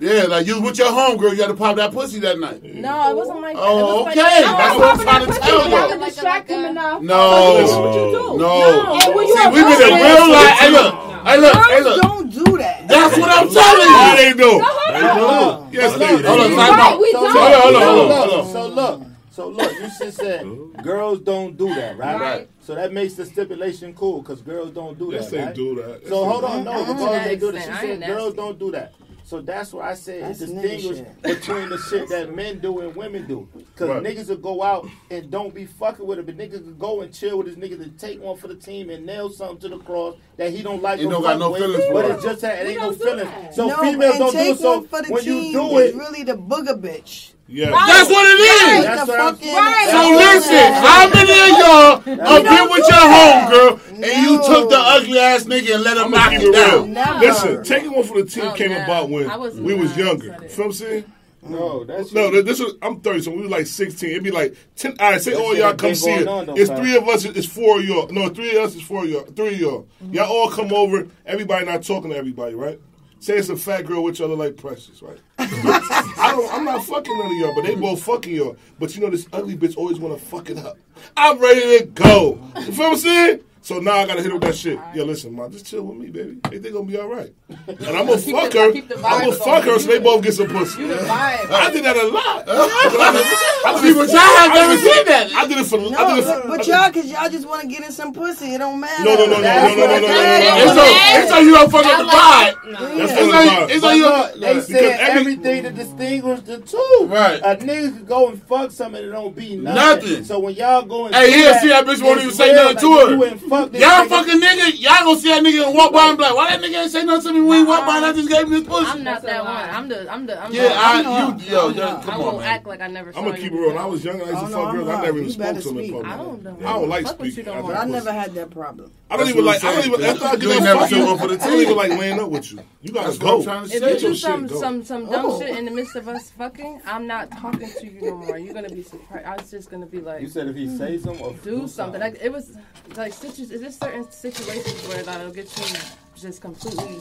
Yeah, 0.00 0.24
like 0.24 0.46
you 0.46 0.60
with 0.60 0.78
your 0.78 0.88
homegirl, 0.88 1.34
you 1.34 1.42
had 1.42 1.48
to 1.48 1.54
pop 1.54 1.74
that 1.76 1.92
pussy 1.92 2.20
that 2.20 2.38
night. 2.38 2.62
No, 2.62 3.10
it 3.10 3.16
wasn't 3.16 3.40
like 3.40 3.56
that. 3.56 3.62
Oh, 3.62 4.06
okay. 4.06 4.22
Like, 4.22 4.44
That's 4.44 4.78
what 4.78 4.94
I'm 4.94 5.00
trying 5.00 5.26
to 5.26 5.38
tell 5.40 5.68
you. 5.68 5.76
Y'all 5.76 5.88
to 5.90 5.98
distract 5.98 6.48
him 6.48 6.64
enough. 6.66 7.02
No. 7.02 7.58
That's 7.58 7.72
what 7.72 7.94
you 7.94 8.06
do. 8.06 8.38
No. 8.38 8.38
no. 8.38 8.82
no. 8.84 9.00
See, 9.00 9.10
we 9.10 9.62
been 9.66 9.82
in 9.82 9.94
real 9.98 10.30
life. 10.30 10.58
Hey, 10.58 10.70
look. 10.70 10.94
Hey, 11.26 11.80
look. 11.82 12.02
Don't 12.02 12.30
do 12.30 12.58
that. 12.58 12.86
That's 12.86 13.18
what 13.18 13.28
I'm 13.28 13.48
telling 13.50 13.90
you. 13.90 14.16
They 14.16 14.32
do. 14.34 14.58
No, 14.58 15.54
hold. 15.58 15.74
Yes, 15.74 15.98
they 15.98 16.16
do. 16.16 16.26
Hold 16.28 16.40
on. 16.40 16.50
Time 16.50 16.78
out. 16.78 16.94
Hold 16.94 17.16
on, 17.16 17.60
hold 17.60 17.74
on, 17.74 18.28
hold 18.28 18.40
on. 18.40 18.52
So, 18.52 18.68
look. 18.68 19.02
So 19.38 19.50
look, 19.50 19.72
you 19.74 19.88
just 20.00 20.16
said 20.16 20.44
girls 20.82 21.20
don't 21.20 21.56
do 21.56 21.72
that, 21.72 21.96
right? 21.96 22.20
right. 22.20 22.48
So 22.60 22.74
that 22.74 22.92
makes 22.92 23.14
the 23.14 23.24
stipulation 23.24 23.94
cool 23.94 24.20
because 24.20 24.42
girls 24.42 24.72
don't 24.72 24.98
do 24.98 25.12
that. 25.12 25.30
They 25.30 25.38
right? 25.38 25.54
do 25.54 25.76
that. 25.76 26.08
So 26.08 26.24
hold 26.24 26.42
on, 26.42 26.64
no, 26.64 26.84
because 26.84 27.24
they 27.24 27.36
do 27.36 27.52
that. 27.52 27.62
She 27.62 27.86
said 27.86 28.04
girls 28.04 28.34
don't 28.34 28.58
do 28.58 28.72
that. 28.72 28.94
So 29.28 29.42
that's 29.42 29.74
why 29.74 29.90
I 29.90 29.94
said 29.94 30.22
that's 30.22 30.40
it 30.40 31.22
between 31.22 31.68
the 31.68 31.76
shit 31.76 32.08
that 32.08 32.34
men 32.34 32.60
do 32.60 32.80
and 32.80 32.96
women 32.96 33.26
do. 33.26 33.46
Because 33.54 33.90
right. 33.90 34.02
niggas 34.02 34.30
will 34.30 34.38
go 34.38 34.62
out 34.62 34.88
and 35.10 35.30
don't 35.30 35.54
be 35.54 35.66
fucking 35.66 36.06
with 36.06 36.18
it, 36.18 36.24
but 36.24 36.38
niggas 36.38 36.64
will 36.64 36.72
go 36.72 37.02
and 37.02 37.12
chill 37.12 37.36
with 37.36 37.46
his 37.46 37.56
niggas 37.56 37.82
and 37.82 37.98
take 37.98 38.22
one 38.22 38.38
for 38.38 38.48
the 38.48 38.54
team 38.54 38.88
and 38.88 39.04
nail 39.04 39.28
something 39.28 39.58
to 39.58 39.68
the 39.68 39.84
cross 39.84 40.16
that 40.38 40.50
he 40.50 40.62
don't 40.62 40.80
like. 40.82 40.98
He 40.98 41.06
don't 41.06 41.20
got 41.20 41.38
no 41.38 41.50
way, 41.50 41.60
feelings 41.60 41.84
But 41.92 42.06
it's 42.06 42.24
just 42.24 42.40
that 42.40 42.64
it 42.64 42.70
ain't 42.70 42.80
no 42.80 42.92
feelings. 42.92 43.28
That. 43.28 43.54
So 43.54 43.66
no, 43.68 43.76
females 43.76 44.16
don't 44.16 44.32
do. 44.32 44.56
So 44.56 44.80
when 44.80 45.22
you 45.22 45.52
do 45.52 45.78
it. 45.78 45.94
really 45.94 46.22
the 46.22 46.32
booger 46.32 46.80
bitch. 46.80 47.34
Yeah, 47.50 47.70
Right. 47.70 47.86
That's 47.86 48.10
what 48.10 48.26
it 48.26 48.40
is. 48.40 48.84
That's 48.84 49.08
what 49.08 49.18
right. 49.18 49.88
So 49.90 50.00
listen, 50.16 50.72
how 50.74 51.08
many 51.08 51.32
of 51.32 51.58
y'all 51.58 52.26
have 52.26 52.44
been 52.44 52.68
with 52.68 52.86
your 52.88 53.06
homegirl 53.08 53.88
and 53.88 54.00
no. 54.00 54.08
you 54.08 54.36
took 54.46 54.68
the 54.68 54.78
ugly 54.78 55.18
ass 55.18 55.44
nigga 55.44 55.76
and 55.76 55.82
let 55.82 55.96
him 55.96 56.10
knock 56.10 56.32
you 56.32 56.52
down? 56.52 56.92
No. 56.92 57.18
Listen, 57.20 57.64
taking 57.64 57.94
one 57.94 58.04
for 58.04 58.20
the 58.22 58.28
team 58.28 58.44
oh, 58.44 58.52
came 58.52 58.70
no. 58.70 58.84
about 58.84 59.08
when 59.08 59.64
we 59.64 59.72
was 59.72 59.96
younger. 59.96 60.34
Feel 60.48 60.66
what 60.66 61.04
no, 61.42 61.84
that's 61.84 62.12
no. 62.12 62.30
You. 62.30 62.42
This 62.42 62.60
was 62.60 62.74
I'm 62.82 63.00
thirty, 63.00 63.22
so 63.22 63.30
we 63.30 63.42
were 63.42 63.48
like 63.48 63.66
sixteen. 63.66 64.10
It'd 64.10 64.24
be 64.24 64.30
like 64.30 64.56
ten. 64.76 64.96
I 64.98 65.18
say 65.18 65.34
all 65.34 65.48
oh, 65.48 65.52
y'all 65.52 65.74
come 65.74 65.94
see 65.94 66.10
it. 66.10 66.26
It's 66.58 66.70
three 66.70 66.96
of 66.96 67.08
us. 67.08 67.24
It's 67.24 67.46
four 67.46 67.78
of 67.78 67.84
y'all. 67.84 68.08
No, 68.08 68.28
three 68.28 68.56
of 68.56 68.64
us 68.64 68.74
is 68.74 68.82
four 68.82 69.04
of 69.04 69.10
y'all. 69.10 69.22
Three 69.22 69.54
of 69.54 69.60
y'all. 69.60 69.88
Mm-hmm. 70.02 70.14
Y'all 70.14 70.26
all 70.26 70.50
come 70.50 70.72
over. 70.72 71.06
Everybody 71.24 71.64
not 71.64 71.82
talking 71.82 72.10
to 72.10 72.16
everybody, 72.16 72.54
right? 72.54 72.80
Say 73.20 73.36
it's 73.36 73.48
a 73.48 73.56
fat 73.56 73.84
girl 73.84 74.04
with 74.04 74.18
y'all 74.20 74.28
look 74.28 74.38
like 74.38 74.56
precious, 74.56 75.02
right? 75.02 75.18
I 75.38 76.32
don't, 76.36 76.52
I'm 76.52 76.64
not 76.64 76.84
fucking 76.84 77.18
none 77.18 77.26
of 77.26 77.32
y'all, 77.32 77.54
but 77.54 77.64
they 77.64 77.74
mm. 77.74 77.80
both 77.80 78.02
fucking 78.02 78.34
y'all. 78.34 78.56
But 78.78 78.94
you 78.94 79.00
know 79.00 79.10
this 79.10 79.26
ugly 79.32 79.56
bitch 79.56 79.76
always 79.76 79.98
want 79.98 80.18
to 80.18 80.24
fuck 80.24 80.50
it 80.50 80.58
up. 80.58 80.78
I'm 81.16 81.38
ready 81.38 81.78
to 81.78 81.84
go. 81.86 82.40
You 82.56 82.72
feel 82.72 82.86
what 82.86 82.92
I'm 82.92 82.96
saying? 82.96 83.40
So 83.60 83.78
now 83.80 83.96
I 83.96 84.06
gotta 84.06 84.22
hit 84.22 84.30
her 84.30 84.34
with 84.38 84.42
that 84.44 84.54
shit. 84.56 84.78
Yeah, 84.94 85.02
listen, 85.02 85.34
mom, 85.34 85.50
just 85.50 85.66
chill 85.66 85.82
with 85.82 85.98
me, 85.98 86.08
baby. 86.10 86.38
Hey, 86.50 86.58
They 86.58 86.70
gonna 86.70 86.86
be 86.86 86.98
all 86.98 87.08
right. 87.08 87.32
And 87.68 87.96
I'm 87.96 88.06
gonna 88.06 88.18
fuck 88.18 88.52
her. 88.52 88.72
I'm 88.72 88.82
gonna 89.00 89.32
fuck 89.32 89.64
her 89.64 89.78
so 89.78 89.88
they 89.88 89.98
both 89.98 90.22
get 90.22 90.34
some 90.34 90.48
pussy. 90.48 90.84
I 90.84 91.70
did 91.72 91.84
that 91.84 91.96
a 91.96 92.08
lot. 92.08 92.44
I 92.48 93.80
did 93.82 93.96
it. 93.96 95.36
I 95.36 95.46
did 95.46 95.58
it 95.58 95.66
for. 95.66 95.78
I 95.78 96.20
did. 96.20 96.48
But 96.48 96.66
y'all, 96.66 96.90
cause 96.92 97.06
y'all 97.06 97.28
just 97.28 97.48
wanna 97.48 97.66
get 97.68 97.84
in 97.84 97.92
some 97.92 98.12
pussy. 98.12 98.54
It 98.54 98.58
don't 98.58 98.80
matter. 98.80 99.04
No, 99.04 99.14
no, 99.14 99.26
no, 99.26 99.36
no, 99.36 99.40
no, 99.40 99.42
no, 99.42 99.86
no, 99.86 99.98
no, 100.00 100.06
It's 100.08 100.74
no. 100.74 100.84
It's 100.86 101.30
like 101.30 101.44
you 101.44 101.54
don't 101.54 101.70
fuck 101.70 101.84
up 101.86 101.98
the 101.98 102.04
vibe. 102.04 103.70
It's 103.70 103.82
like 103.82 103.96
you 103.96 104.02
don't. 104.02 104.40
They 104.40 104.60
said 104.60 105.00
everything 105.00 105.62
to 105.64 105.70
distinguish 105.70 106.40
the 106.40 106.58
two. 106.60 107.06
Right. 107.06 107.40
A 107.42 107.56
nigga 107.56 107.92
could 107.98 108.06
go 108.06 108.28
and 108.28 108.42
fuck 108.42 108.70
somebody 108.70 109.06
that 109.06 109.12
don't 109.12 109.34
be 109.34 109.56
nothing. 109.56 110.24
So 110.24 110.38
when 110.38 110.54
y'all 110.54 110.82
go 110.82 111.06
and 111.06 111.14
hey, 111.14 111.42
yeah, 111.42 111.60
see 111.60 111.68
that 111.68 111.84
bitch 111.86 112.02
won't 112.02 112.20
even 112.20 112.32
say 112.34 112.52
nothing 112.52 112.78
to 112.78 112.92
her 112.92 113.47
fuck 113.48 113.70
this 113.72 113.80
Y'all 113.80 114.04
nigga. 114.04 114.08
fucking 114.08 114.40
nigga, 114.40 114.80
y'all 114.80 115.04
gonna 115.04 115.18
see 115.18 115.28
that 115.28 115.42
nigga 115.42 115.66
and 115.66 115.74
walk 115.74 115.92
by 115.92 116.08
and 116.08 116.18
be 116.18 116.24
like, 116.24 116.34
why 116.34 116.50
that 116.50 116.60
nigga 116.60 116.82
ain't 116.82 116.90
say 116.90 117.04
nothing 117.04 117.34
to 117.34 117.40
me 117.40 117.46
when 117.46 117.58
he 117.58 117.64
walked 117.64 117.86
by 117.86 117.96
and 117.96 118.06
I 118.06 118.12
just 118.12 118.28
gave 118.28 118.42
him 118.42 118.50
this 118.50 118.64
pussy? 118.64 118.86
I'm 118.86 119.04
not 119.04 119.22
that 119.22 119.44
one. 119.44 119.54
I'm 119.56 119.88
the, 119.88 120.12
I'm 120.12 120.26
the, 120.26 120.42
I'm 120.42 120.52
yeah, 120.52 120.62
the. 120.68 120.74
I, 120.76 121.36
you, 121.36 121.50
yo, 121.50 121.68
yo, 121.68 122.00
come 122.00 122.10
I 122.10 122.14
on, 122.14 122.20
won't 122.20 122.38
man. 122.38 122.46
act 122.46 122.66
like 122.66 122.80
I 122.80 122.86
never 122.88 123.12
saw 123.12 123.18
I'm 123.18 123.24
gonna 123.26 123.38
keep 123.38 123.52
it 123.52 123.54
real. 123.54 123.68
When 123.68 123.78
I 123.78 123.86
was 123.86 124.04
young, 124.04 124.20
I 124.20 124.24
used 124.24 124.36
oh, 124.36 124.46
to 124.46 124.52
fuck 124.52 124.72
girls. 124.72 124.88
I 124.88 125.02
never 125.02 125.18
even 125.18 125.30
spoke 125.30 125.56
to 125.56 125.68
them 125.68 125.78
in 125.78 125.92
public. 125.92 126.12
I 126.12 126.16
don't 126.16 126.42
know. 126.42 126.58
I 126.60 126.72
don't 126.72 126.88
like 126.88 127.06
you 127.06 127.30
speaking. 127.30 127.44
don't 127.44 127.74
I 127.74 127.84
never 127.84 128.12
had 128.12 128.34
that 128.34 128.50
problem. 128.50 128.92
I 129.10 129.16
don't 129.16 129.28
even 129.28 129.44
like. 129.44 129.64
I 129.64 129.74
don't 129.74 129.86
even. 129.86 130.04
I 130.04 130.36
get 130.36 130.42
You 130.42 130.52
ain't 130.52 130.64
never 130.64 130.88
too 130.88 131.04
up 131.06 131.20
for 131.20 131.28
the 131.28 131.34
I 131.34 131.46
don't 131.46 131.60
even 131.60 131.76
like 131.76 131.90
laying 131.90 132.20
up 132.20 132.30
with 132.30 132.52
you. 132.52 132.60
You 132.82 132.92
gotta 132.92 133.18
ghost. 133.18 133.48
I'm 133.48 133.66
go. 133.66 133.74
If 133.74 134.02
you 134.02 134.08
do 134.08 134.14
some 134.14 134.48
some 134.48 134.84
some 134.84 135.06
dumb 135.06 135.26
oh. 135.26 135.40
shit 135.40 135.56
in 135.56 135.64
the 135.64 135.70
midst 135.70 135.96
of 135.96 136.08
us 136.08 136.30
fucking, 136.30 136.82
I'm 136.86 137.06
not 137.06 137.30
talking 137.30 137.70
to 137.70 137.86
you 137.86 138.00
no 138.02 138.16
more. 138.16 138.38
You're 138.38 138.54
gonna 138.54 138.68
be 138.68 138.82
surprised. 138.82 139.26
I 139.26 139.36
was 139.36 139.50
just 139.50 139.70
gonna 139.70 139.86
be 139.86 140.00
like, 140.00 140.20
You 140.20 140.28
said 140.28 140.48
if 140.48 140.56
he 140.56 140.68
say 140.76 140.98
something 140.98 141.24
or 141.24 141.32
do 141.42 141.66
something. 141.68 142.00
Like 142.00 142.18
it 142.20 142.32
was 142.32 142.56
like 142.96 143.12
just 143.38 143.52
is 143.52 143.60
this 143.60 143.78
certain 143.78 144.10
situations 144.10 144.88
where 144.88 145.02
that'll 145.02 145.30
get 145.30 145.46
you 145.56 145.76
just 146.16 146.40
completely 146.42 146.98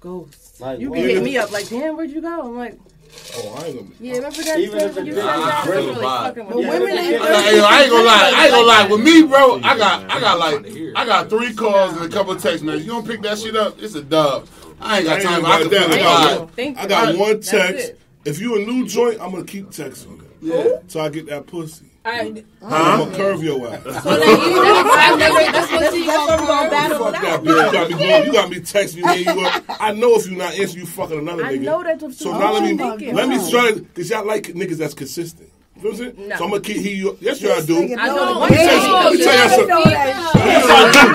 ghost. 0.00 0.60
Like, 0.60 0.80
you 0.80 0.90
can 0.90 1.02
hit 1.02 1.22
me 1.22 1.38
up 1.38 1.52
like, 1.52 1.68
damn, 1.68 1.96
where'd 1.96 2.10
you 2.10 2.20
go? 2.20 2.42
I'm 2.42 2.56
like. 2.56 2.78
Oh, 3.36 3.58
I 3.58 3.66
ain't 3.66 3.76
gonna 3.76 3.90
be. 3.90 4.08
Yeah, 4.08 4.14
remember 4.14 4.42
that 4.42 4.58
Even 4.58 4.78
if 4.80 5.06
you 5.06 5.14
said 5.14 5.66
really 5.66 6.02
fucking 6.02 6.46
with 6.46 6.64
yeah, 6.64 6.70
women 6.70 6.98
ain't 6.98 7.22
I 7.22 7.82
ain't 7.82 7.90
gonna 7.90 8.04
lie. 8.04 8.32
I 8.34 8.44
ain't 8.44 8.52
gonna 8.52 8.66
lie. 8.66 8.88
With 8.90 9.00
me, 9.02 9.22
bro, 9.22 9.60
I 9.62 9.76
got, 9.76 10.10
I 10.10 10.20
got 10.20 10.38
like, 10.38 10.66
I 10.96 11.06
got 11.06 11.28
three 11.28 11.54
calls 11.54 11.94
and 11.94 12.06
a 12.06 12.08
couple 12.08 12.34
texts, 12.36 12.62
man. 12.62 12.78
You 12.78 12.86
don't 12.86 13.06
pick 13.06 13.20
that 13.22 13.38
shit 13.38 13.54
up, 13.54 13.80
it's 13.80 13.94
a 13.94 14.02
dub. 14.02 14.48
I 14.80 14.98
ain't 14.98 15.06
got 15.06 15.22
time. 15.22 15.44
I, 15.44 15.62
that. 15.62 15.70
got 15.70 16.58
I, 16.58 16.74
got, 16.74 16.78
I 16.78 16.86
got 16.86 17.18
one 17.18 17.40
text. 17.40 17.92
If 18.24 18.40
you 18.40 18.56
a 18.56 18.64
new 18.64 18.88
joint, 18.88 19.20
I'm 19.20 19.30
gonna 19.30 19.44
keep 19.44 19.66
texting. 19.66 20.24
Yeah. 20.40 20.78
So 20.88 21.00
I 21.00 21.10
get 21.10 21.26
that 21.26 21.46
pussy. 21.46 21.91
Huh? 22.04 22.32
I'm 22.62 22.98
gonna 22.98 23.16
curve 23.16 23.42
your 23.44 23.68
ass. 23.68 23.82
So 24.02 24.10
you, 24.12 24.18
that's, 25.12 25.94
you 25.94 26.06
gonna 26.06 26.46
Fuck 26.98 27.22
that 27.22 27.42
bitch. 27.42 27.66
You 27.66 27.72
got 27.72 27.90
me 27.90 27.96
going. 27.96 28.26
You 28.26 28.32
got 28.32 28.50
me 28.50 28.56
texting 28.56 29.04
me. 29.04 29.22
You. 29.22 29.76
I 29.80 29.92
know 29.92 30.16
if 30.16 30.26
you're 30.26 30.36
not 30.36 30.54
answering, 30.54 30.80
you 30.80 30.86
fucking 30.86 31.18
another 31.18 31.44
nigga. 31.44 31.48
I 31.48 31.56
know 31.56 31.82
that's 31.82 32.02
what 32.02 32.14
So 32.14 32.32
now 32.32 32.52
let 32.52 32.62
me 32.64 33.12
let 33.12 33.28
me 33.28 33.50
try. 33.50 33.72
Cause 33.94 34.10
y'all 34.10 34.26
like 34.26 34.44
niggas 34.48 34.78
that's 34.78 34.94
consistent. 34.94 35.48
No. 35.82 35.92
So 35.92 36.12
I'm 36.12 36.38
gonna 36.38 36.60
keep 36.60 36.76
he. 36.76 37.12
Yes, 37.20 37.40
y'all 37.40 37.62
do. 37.62 37.78
I 37.78 38.06
know. 38.06 38.38
Let 38.38 38.50
me 38.50 38.56
tell 38.56 38.74
you, 38.74 39.20
something. 39.50 39.68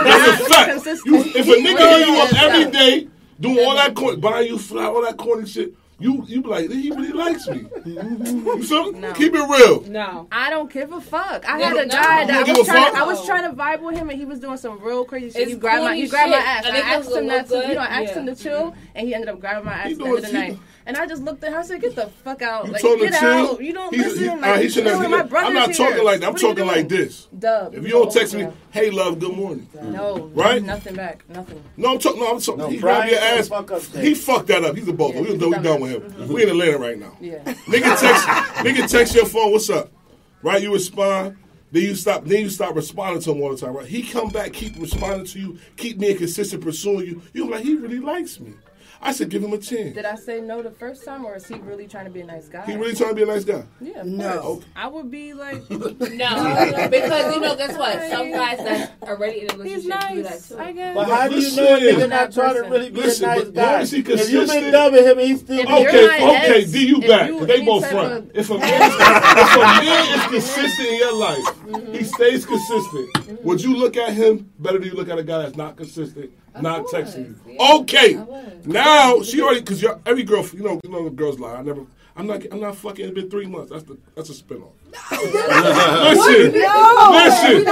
That's 0.03 0.41
a 0.41 0.45
fact. 0.45 0.85
You, 1.05 1.15
if 1.15 1.47
a 1.47 1.51
nigga 1.51 1.97
hit 1.97 2.07
you 2.07 2.21
up 2.21 2.33
every 2.43 2.71
day, 2.71 3.07
doing 3.39 3.59
all 3.65 3.75
that 3.75 3.93
corny, 3.95 4.17
buying 4.17 4.47
you 4.47 4.57
fly, 4.57 4.85
all 4.85 5.01
that 5.03 5.17
corny 5.17 5.47
shit. 5.47 5.73
You 5.99 6.23
you 6.27 6.43
be 6.43 6.47
like 6.47 6.69
he 6.69 6.91
really 6.91 7.11
likes 7.11 7.47
me. 7.47 7.65
You? 7.87 8.91
No. 8.93 9.13
Keep 9.13 9.33
it 9.33 9.49
real. 9.49 9.81
No, 9.83 10.27
I 10.31 10.49
don't 10.49 10.71
give 10.71 10.91
a 10.91 11.01
fuck. 11.01 11.47
I 11.47 11.57
had 11.59 11.75
a 11.77 11.87
guy 11.87 12.25
that 12.25 12.47
I 12.47 12.51
was, 12.53 12.67
trying, 12.67 12.95
I 12.95 13.03
was 13.03 13.25
trying 13.25 13.49
to 13.49 13.55
vibe 13.55 13.81
with 13.81 13.97
him, 13.97 14.09
and 14.09 14.19
he 14.19 14.25
was 14.25 14.39
doing 14.39 14.57
some 14.57 14.79
real 14.81 15.05
crazy 15.05 15.31
shit. 15.31 15.41
It's 15.43 15.51
you 15.51 15.57
grab 15.57 15.81
my 15.83 15.95
you 15.95 16.07
grab 16.09 16.29
my 16.29 16.37
ass. 16.37 16.65
I 16.65 16.77
asked 16.79 17.11
him 17.11 17.27
not 17.27 17.47
to. 17.47 17.67
You 17.67 17.75
know, 17.75 17.81
I 17.81 18.03
asked 18.03 18.13
him 18.15 18.25
to 18.25 18.35
chill, 18.35 18.75
and 18.95 19.07
he 19.07 19.13
ended 19.13 19.29
up 19.29 19.39
grabbing 19.39 19.65
my 19.65 19.73
ass 19.73 19.91
at 19.91 19.97
the 19.97 20.05
end 20.05 20.17
of 20.17 20.21
the 20.25 20.31
night. 20.33 20.59
And 20.87 20.95
I 20.95 21.05
just 21.05 21.21
looked 21.21 21.43
at 21.43 21.51
her. 21.51 21.59
I 21.59 21.63
said, 21.63 21.81
"Get 21.81 21.95
the 21.95 22.07
fuck 22.07 22.41
out! 22.41 22.65
You 22.65 22.71
like, 22.71 22.81
told 22.81 22.99
get 23.01 23.13
out! 23.15 23.21
Chill. 23.21 23.61
You 23.61 23.73
don't 23.73 23.93
he's, 23.93 24.05
listen. 24.05 24.23
He, 24.23 24.29
like, 24.29 24.61
he 24.61 24.69
should 24.69 24.85
not. 24.85 25.29
My 25.29 25.39
I'm 25.41 25.53
not 25.53 25.65
here. 25.65 25.75
talking 25.75 26.05
like 26.05 26.21
that. 26.21 26.27
I'm 26.27 26.33
what 26.33 26.41
talking 26.41 26.65
like 26.65 26.87
this. 26.87 27.25
Dub. 27.37 27.75
If 27.75 27.83
you 27.83 27.89
don't 27.89 28.09
text 28.09 28.33
me, 28.33 28.47
hey 28.71 28.89
love, 28.89 29.19
good 29.19 29.35
morning. 29.35 29.67
Dub. 29.73 29.83
No, 29.83 30.27
right? 30.27 30.63
Nothing 30.63 30.95
back. 30.95 31.27
Nothing. 31.27 31.61
No, 31.75 31.91
I'm 31.91 31.99
talking. 31.99 32.21
No, 32.21 32.31
I'm 32.31 32.39
talking. 32.39 32.59
No, 32.59 32.69
he 32.69 32.77
grabbed 32.77 33.11
your 33.11 33.19
ass. 33.19 33.49
Fuck 33.49 33.69
up, 33.69 33.81
he 33.81 34.13
fucked 34.13 34.47
that 34.47 34.63
up. 34.63 34.77
He's 34.77 34.87
a 34.87 34.93
bozo. 34.93 35.15
Yeah, 35.15 35.21
we, 35.33 35.37
done, 35.37 35.61
done 35.61 35.81
with 35.81 35.91
him. 35.91 36.01
Mm-hmm. 36.03 36.33
We 36.33 36.43
in 36.43 36.49
Atlanta 36.49 36.77
right 36.77 36.97
now. 36.97 37.17
Yeah. 37.19 37.43
nigga 37.43 37.99
text. 37.99 38.25
nigga 38.65 38.89
text 38.89 39.13
your 39.13 39.25
phone. 39.25 39.51
What's 39.51 39.69
up? 39.69 39.91
Right? 40.41 40.61
You 40.63 40.71
respond. 40.71 41.35
Then 41.73 41.83
you 41.83 41.95
stop. 41.95 42.23
Then 42.23 42.43
you 42.43 42.49
stop 42.49 42.75
responding 42.75 43.21
to 43.23 43.31
him 43.31 43.41
all 43.41 43.49
the 43.49 43.57
time. 43.57 43.75
Right? 43.75 43.85
He 43.85 44.03
come 44.03 44.29
back, 44.29 44.53
keep 44.53 44.79
responding 44.79 45.25
to 45.25 45.39
you, 45.39 45.59
keep 45.75 45.99
being 45.99 46.17
consistent, 46.17 46.63
pursuing 46.63 47.07
you. 47.07 47.21
You 47.33 47.49
like 47.49 47.63
he 47.63 47.75
really 47.75 47.99
likes 47.99 48.39
me. 48.39 48.53
I 49.01 49.11
said 49.11 49.29
give 49.29 49.43
him 49.43 49.53
a 49.53 49.57
chance. 49.57 49.93
Did 49.95 50.05
I 50.05 50.15
say 50.15 50.41
no 50.41 50.61
the 50.61 50.71
first 50.71 51.05
time, 51.05 51.25
or 51.25 51.35
is 51.35 51.45
he 51.47 51.55
really 51.55 51.87
trying 51.87 52.05
to 52.05 52.11
be 52.11 52.21
a 52.21 52.25
nice 52.25 52.47
guy? 52.47 52.65
He 52.65 52.75
really 52.75 52.95
trying 52.95 53.09
to 53.11 53.15
be 53.15 53.23
a 53.23 53.25
nice 53.27 53.43
guy. 53.43 53.63
Yeah. 53.79 54.01
No. 54.03 54.41
course. 54.41 54.65
I 54.75 54.87
would 54.87 55.11
be 55.11 55.33
like. 55.33 55.63
No, 56.17 56.87
because 56.91 57.35
you 57.35 57.41
know, 57.41 57.55
guess 57.55 57.77
what? 57.77 58.01
Some 58.09 58.31
guys 58.31 58.57
that's 58.57 58.91
already 59.03 59.41
in 59.41 59.49
a 59.49 59.63
He's 59.63 59.85
relationship 59.85 60.09
do 60.13 60.23
that 60.23 60.31
nice. 60.31 60.47
too. 60.49 60.57
I 60.57 60.71
guess. 60.71 60.95
But 60.95 61.09
how 61.09 61.27
do 61.27 61.35
you 61.35 61.41
Listen. 61.41 61.63
know 61.63 61.75
a 61.75 61.79
nigga 61.79 61.99
not 61.99 62.09
That 62.09 62.33
trying 62.33 62.55
to 62.55 62.61
really 62.69 62.89
be 62.89 63.01
Listen, 63.01 63.29
a 63.29 63.35
nice 63.35 63.47
guy? 63.49 63.71
long 63.71 63.81
as 63.81 63.91
he 63.91 63.99
If 63.99 64.07
you've 64.07 64.17
been 64.17 64.37
consistent- 64.37 64.71
dubbing 64.71 65.03
him 65.03 65.19
he's 65.19 65.39
still 65.41 65.59
If 65.59 65.67
Okay, 65.67 66.05
okay, 66.05 66.61
ex, 66.61 66.71
D, 66.71 66.87
you 66.87 67.01
back. 67.01 67.29
you- 67.29 67.45
they 67.45 67.63
both 67.65 67.89
front. 67.89 68.31
If 68.33 68.49
a 68.49 68.57
man, 68.57 68.81
is, 68.83 68.95
if 68.97 69.55
a 69.55 69.59
man 69.59 70.19
is 70.19 70.25
consistent 70.27 70.87
in 70.89 70.95
your 70.97 71.13
life, 71.15 71.45
Mm-hmm. 71.67 71.93
he 71.93 72.03
stays 72.03 72.45
consistent. 72.45 73.43
Would 73.43 73.61
you 73.61 73.75
look 73.75 73.97
at 73.97 74.13
him 74.13 74.49
better 74.59 74.79
than 74.79 74.87
you 74.87 74.93
look 74.95 75.09
at 75.09 75.19
a 75.19 75.23
guy 75.23 75.39
that's 75.39 75.57
not 75.57 75.75
consistent, 75.75 76.31
not 76.61 76.85
course, 76.85 76.93
texting 77.15 77.27
you? 77.45 77.53
yeah, 77.53 77.73
okay, 77.75 78.19
now 78.65 79.21
she 79.21 79.41
already 79.41 79.61
because 79.61 79.83
every 80.05 80.23
girl, 80.23 80.45
you 80.53 80.63
know, 80.63 80.79
you 80.83 80.89
know, 80.89 81.03
the 81.05 81.09
girls 81.11 81.39
lie. 81.39 81.55
I 81.55 81.61
never. 81.61 81.85
I'm 82.15 82.25
not. 82.25 82.41
I'm 82.51 82.59
not 82.59 82.75
fucking. 82.75 83.05
It's 83.05 83.13
been 83.13 83.29
three 83.29 83.45
months. 83.45 83.69
That's 83.71 83.83
the. 83.83 83.95
That's 84.15 84.29
a 84.29 84.33
spinoff. 84.33 84.71
listen, 85.11 86.53
listen. 86.53 87.67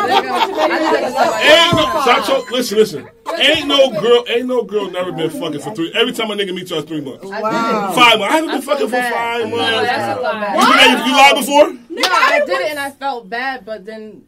Ain't 1.41 1.73
no, 1.73 1.85
talk- 2.25 2.51
listen, 2.51 2.77
listen. 2.77 3.09
Ain't 3.39 3.67
no 3.67 3.89
girl, 3.99 4.23
ain't 4.27 4.45
no 4.47 4.63
girl 4.63 4.89
never 4.91 5.11
been 5.11 5.31
oh 5.33 5.39
fucking 5.39 5.61
for 5.61 5.73
three. 5.73 5.91
Every 5.95 6.13
time 6.13 6.29
a 6.29 6.35
nigga 6.35 6.53
meets 6.53 6.69
you, 6.69 6.77
it's 6.77 6.87
three 6.87 7.01
months. 7.01 7.25
Wow. 7.25 7.91
Five 7.95 8.19
months. 8.19 8.33
I 8.33 8.35
haven't 8.35 8.49
been 8.51 8.57
I 8.57 8.61
fucking 8.61 8.87
for 8.87 9.01
five 9.01 9.49
No, 9.49 9.55
months. 9.57 9.87
that's 9.87 10.19
a 10.19 10.21
lie. 10.21 10.85
You, 10.85 11.05
you 11.05 11.17
lied 11.17 11.35
before? 11.35 11.73
No, 11.89 12.07
I 12.07 12.39
did 12.45 12.61
it 12.61 12.69
and 12.71 12.79
I 12.79 12.91
felt 12.91 13.29
bad, 13.29 13.65
but 13.65 13.83
then. 13.85 14.23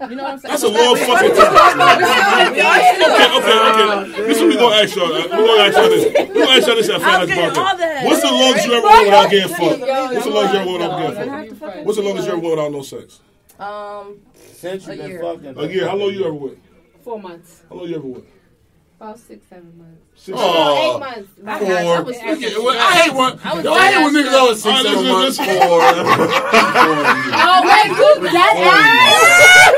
You 0.00 0.16
know 0.16 0.24
what 0.24 0.32
I'm 0.32 0.38
saying? 0.38 0.50
That's 0.52 0.62
a 0.64 0.68
long 0.68 0.96
fucking 0.96 1.34
time. 1.36 1.52
Okay, 2.52 3.26
okay, 3.36 3.58
okay. 3.70 4.26
This 4.26 4.36
is 4.36 4.42
what 4.42 4.48
we 4.48 4.56
gonna 4.56 4.76
ask 4.76 4.96
y'all. 4.96 5.08
We 5.12 5.28
gonna 5.28 5.62
ask 5.62 5.76
y'all 5.76 5.88
this. 5.88 6.04
We 6.28 6.34
gonna 6.34 6.50
ask 6.52 6.66
y'all 6.66 6.76
this 6.76 6.88
at 6.88 6.94
I'm 6.96 7.00
Finance 7.00 7.28
getting 7.28 7.50
Podcast. 7.62 8.04
What's 8.04 8.22
the 8.22 8.30
longest 8.32 8.66
you 8.66 8.72
ever 8.74 8.86
went 8.86 9.04
without 9.06 9.30
getting 9.30 9.48
fucked? 9.48 9.80
What's 9.80 10.24
the 10.24 10.30
longest 10.30 10.54
you 10.54 10.60
ever 10.60 10.70
went 10.70 10.82
without 10.82 10.98
getting 11.32 11.54
fucked? 11.56 11.84
What's 11.86 11.96
the 11.98 12.02
longest 12.04 12.26
you 12.26 12.32
ever 12.32 12.40
went 12.42 12.56
without 12.56 12.72
no 12.72 12.82
sex? 12.82 13.20
Um, 13.58 14.20
Since 14.34 14.88
A 14.88 14.90
you've 14.96 15.02
been 15.02 15.10
year. 15.10 15.20
fucking. 15.22 15.58
A 15.58 15.66
year. 15.68 15.88
How 15.88 15.96
long 15.96 16.10
you 16.12 16.24
ever 16.24 16.34
went? 16.34 16.58
Four 17.02 17.20
months. 17.20 17.62
How 17.68 17.76
long 17.76 17.88
you 17.88 17.96
ever 17.96 18.06
went? 18.06 18.24
About 19.02 19.18
six, 19.18 19.44
seven 19.50 19.76
months. 19.76 20.00
Six. 20.14 20.38
Oh. 20.40 21.00
Months. 21.00 21.28
I 21.44 21.58
Four. 21.58 21.66
had- 21.66 21.86
I 21.86 22.00
was 22.02 22.16
I, 22.18 22.36
switching 22.36 22.64
well, 22.64 22.78
I 22.78 22.92
hate 22.98 23.12
one. 23.12 23.40
I 23.42 23.54
was 23.54 23.64
Yo, 23.64 23.72
I 23.72 23.90
hate 23.90 24.04
when 24.04 24.14
niggas 24.14 24.32
always 24.32 24.62
six, 24.62 24.78
Oh, 24.78 24.82
seven 24.84 24.98
listen, 24.98 25.12
months. 25.12 25.38
listen. 25.40 25.68
Four. 25.68 25.80
Oh, 27.44 27.58
wait, 27.64 27.88
you 27.98 28.30
that 28.30 28.54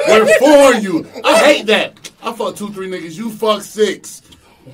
We're 0.09 0.39
for 0.39 0.79
you. 0.79 1.07
I 1.25 1.39
hate 1.39 1.67
that. 1.69 2.11
I 2.23 2.35
fuck 2.35 2.55
two, 2.57 2.71
three 2.75 2.91
niggas. 2.91 3.17
You 3.17 3.31
fuck 3.31 3.63
six. 3.63 4.21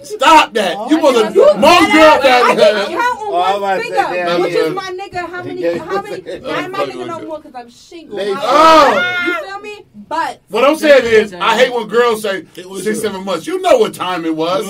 Stop 0.02 0.52
that. 0.54 0.72
You 0.90 0.98
oh, 1.00 1.12
supposed 1.12 1.34
to. 1.34 1.40
Most 1.58 1.92
girls 1.92 2.24
I 2.24 2.44
can 2.48 2.56
that. 2.56 2.88
count 2.88 3.00
Oh, 3.22 3.34
on 3.34 3.42
I'm 3.54 3.60
one 3.62 3.62
about 3.62 3.76
to 3.76 3.82
finger, 3.82 3.96
say, 3.96 4.40
which 4.40 4.52
yeah. 4.52 4.58
is 4.60 4.74
my 4.74 4.90
nigga. 4.90 5.28
How 5.30 5.42
many? 5.42 5.60
Yeah. 5.62 5.78
How 5.84 6.02
many? 6.02 6.20
Now, 6.40 6.68
my 6.68 6.78
fucking 6.78 6.94
nigga 6.94 6.98
with 6.98 7.06
don't 7.08 7.22
you. 7.22 7.28
want 7.28 7.42
because 7.44 7.54
I'm 7.60 7.70
single. 7.70 8.16
Ladies- 8.16 8.36
Oh. 8.40 9.22
You 9.26 9.46
feel 9.46 9.60
me? 9.60 9.86
But 10.08 10.40
What 10.48 10.64
I'm 10.64 10.76
saying 10.76 11.04
is, 11.04 11.32
I 11.34 11.56
hate 11.58 11.72
when 11.72 11.86
girls 11.88 12.22
say 12.22 12.46
was 12.64 12.84
six, 12.84 12.98
it? 12.98 13.02
seven 13.02 13.24
months. 13.24 13.46
You 13.46 13.60
know 13.60 13.78
what 13.78 13.94
time 13.94 14.24
it 14.24 14.34
was. 14.34 14.68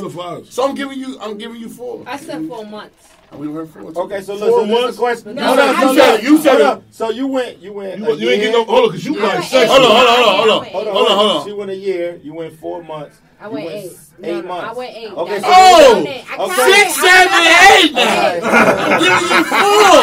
So 0.52 0.68
I'm 0.68 0.74
giving 0.74 0.98
you. 0.98 1.18
I'm 1.20 1.38
giving 1.38 1.60
you 1.60 1.68
four. 1.68 2.02
I 2.06 2.16
said 2.16 2.46
four 2.46 2.64
months. 2.66 3.08
We 3.32 3.46
were 3.46 3.64
four. 3.64 3.82
Okay, 3.96 4.22
so 4.22 4.36
Four 4.36 4.64
listen, 4.64 4.68
this 4.68 4.78
is 4.78 4.82
months? 4.82 4.96
a 4.96 5.00
question. 5.00 5.34
No, 5.36 5.44
Hold 5.44 5.56
no, 5.58 5.62
on, 5.62 5.68
you 5.68 5.74
hold 5.86 5.96
said 5.96 6.10
on, 6.14 6.18
it, 6.18 6.22
you 6.24 6.38
said 6.38 6.60
it. 6.78 6.82
So 6.90 7.10
you 7.10 7.26
went, 7.28 7.58
you 7.58 7.72
went. 7.72 7.98
You, 7.98 8.06
a 8.06 8.14
you 8.16 8.28
ain't 8.28 8.42
get 8.42 8.52
no. 8.52 8.64
Hold 8.64 8.84
on, 8.86 8.90
cause 8.90 9.04
you 9.04 9.18
I 9.20 9.22
like 9.22 9.32
went 9.34 9.44
sex. 9.44 9.70
Hold 9.70 9.84
on, 9.84 9.90
hold 9.90 10.08
on, 10.08 10.14
hold 10.16 10.50
on, 10.50 10.64
Hold 10.72 10.88
on, 10.88 10.94
hold 10.94 11.08
on, 11.08 11.16
hold 11.16 11.30
on. 11.42 11.46
She 11.46 11.52
went 11.52 11.70
a 11.70 11.76
year. 11.76 12.20
You 12.24 12.34
went 12.34 12.58
four 12.58 12.82
months. 12.82 13.20
I 13.40 13.48
went 13.48 13.64
went 13.64 13.76
eight. 13.76 13.90
s- 13.90 14.10
No, 14.18 14.28
eight 14.28 14.42
no, 14.44 14.48
months. 14.48 14.68
I 14.68 14.72
went 14.78 14.96
eight. 14.96 15.12
Okay, 15.16 15.38
so- 15.40 15.46
Oh! 15.48 15.50
I 15.50 15.94
counted. 15.94 16.08
I 16.10 16.36
Okay. 16.36 16.54
counted. 16.54 16.74
Six, 16.76 16.86
seven, 17.00 17.40
eight. 17.72 17.92
I'm 17.96 19.00
giving 19.00 19.28
you 19.32 19.42
four. 19.48 19.96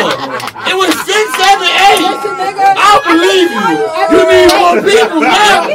It 0.67 0.75
was 0.77 0.91
six, 1.05 1.25
seven, 1.37 1.69
eight. 1.87 2.05
I 2.77 2.93
believe 3.05 3.49
you. 3.53 3.65
You 4.09 4.21
need 4.25 4.49
more 4.57 4.77
people 4.81 5.21
now. 5.21 5.69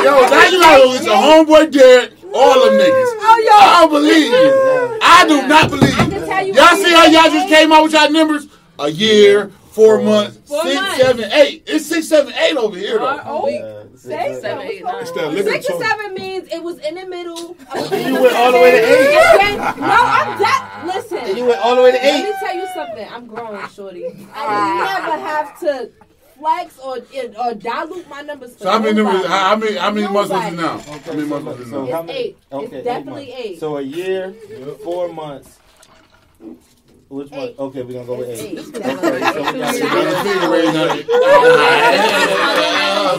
Yo, 0.00 0.12
now 0.30 0.46
you 0.48 0.58
gotta 0.60 0.82
go 0.84 0.92
get 0.92 1.04
your 1.04 1.16
homeboy 1.16 1.70
Derek. 1.72 2.12
All 2.32 2.64
them 2.64 2.74
niggas. 2.78 3.10
Oh, 3.22 3.58
I 3.60 3.80
don't 3.80 3.90
believe 3.90 4.30
you. 4.30 4.98
I 5.02 5.24
do 5.26 5.48
not 5.48 5.68
believe 5.70 5.98
I 5.98 6.04
can 6.08 6.26
tell 6.28 6.46
you. 6.46 6.52
you 6.52 6.60
Y'all 6.60 6.76
see 6.76 6.92
how 6.92 7.06
y'all 7.06 7.30
just 7.30 7.48
came 7.48 7.72
out 7.72 7.82
with 7.82 7.92
y'all 7.92 8.10
numbers? 8.10 8.46
A 8.78 8.88
year, 8.88 9.50
four 9.72 10.00
months, 10.00 10.38
Four 10.46 10.62
six, 10.62 10.74
months. 10.76 10.96
seven, 10.96 11.30
eight. 11.32 11.64
It's 11.66 11.86
six, 11.86 12.06
seven, 12.08 12.32
eight 12.34 12.56
over 12.56 12.76
here 12.78 12.98
though. 12.98 13.20
Oh. 13.26 13.79
Six, 14.00 14.06
Say 14.14 14.16
seven. 14.28 14.40
seven, 14.40 14.66
eight, 14.66 14.82
nine. 14.82 15.02
It's 15.02 15.10
that 15.12 15.28
liquor 15.30 15.50
Six 15.50 15.68
or 15.70 15.82
seven 15.82 16.14
means 16.14 16.48
it 16.50 16.62
was 16.62 16.78
in 16.78 16.94
the 16.94 17.04
middle. 17.06 17.50
Of 17.50 17.92
you 17.92 18.14
went 18.22 18.34
all 18.34 18.50
the 18.52 18.58
way 18.58 18.70
to 18.70 18.78
eight. 18.78 19.16
And 19.18 19.40
then- 19.40 19.56
no, 19.58 19.98
I'm 20.16 20.38
that. 20.40 20.82
Listen. 20.86 21.18
And 21.18 21.36
you 21.36 21.44
went 21.44 21.60
all 21.60 21.76
the 21.76 21.82
way 21.82 21.90
to 21.92 21.98
eight. 21.98 22.22
Let 22.22 22.24
me 22.24 22.32
tell 22.40 22.56
you 22.56 22.66
something. 22.74 23.08
I'm 23.10 23.26
growing, 23.26 23.68
shorty. 23.68 24.06
I 24.06 24.46
ah. 24.46 25.04
never 25.06 25.18
have 25.20 25.60
to 25.60 25.90
flex 26.38 26.78
or 26.78 26.96
or 27.44 27.54
dilute 27.54 28.08
my 28.08 28.22
numbers. 28.22 28.52
For 28.56 28.62
So 28.64 28.70
how 28.70 28.78
many 28.78 28.94
nobody. 28.94 29.18
numbers? 29.18 29.30
How 29.30 29.56
many? 29.56 29.76
How 29.76 29.90
many 29.90 30.08
months 30.08 30.30
was 30.30 30.44
it 30.46 30.56
Nobody. 30.56 30.56
now? 30.56 30.78
How 30.78 31.12
many 31.12 31.28
months 31.28 31.46
was 31.46 31.60
it 31.60 31.66
So 31.70 31.84
now? 31.84 31.92
how 31.92 31.98
It's 32.00 32.06
many? 32.06 32.18
eight. 32.18 32.38
Okay, 32.52 32.64
It's 32.64 32.72
eight 32.74 32.84
definitely 32.84 33.26
months. 33.28 33.40
eight. 33.44 33.60
So 33.60 33.76
a 33.76 33.82
year, 33.82 34.32
four 34.82 35.08
months. 35.12 35.58
Which 37.10 37.30
one? 37.30 37.40
Eight. 37.40 37.58
Okay, 37.58 37.82
we're 37.82 37.92
gonna 37.92 38.06
go 38.06 38.14
with 38.14 38.28
eight. 38.30 38.40
eight. 38.40 38.58
Okay, 38.58 38.72
so 38.72 38.78
we 38.78 39.20
got 39.20 39.34
You 39.44 39.60
got 39.60 39.72
to 39.74 39.78
the 40.08 40.22
finger 40.24 40.48
raised 40.48 40.74
now. 40.74 40.90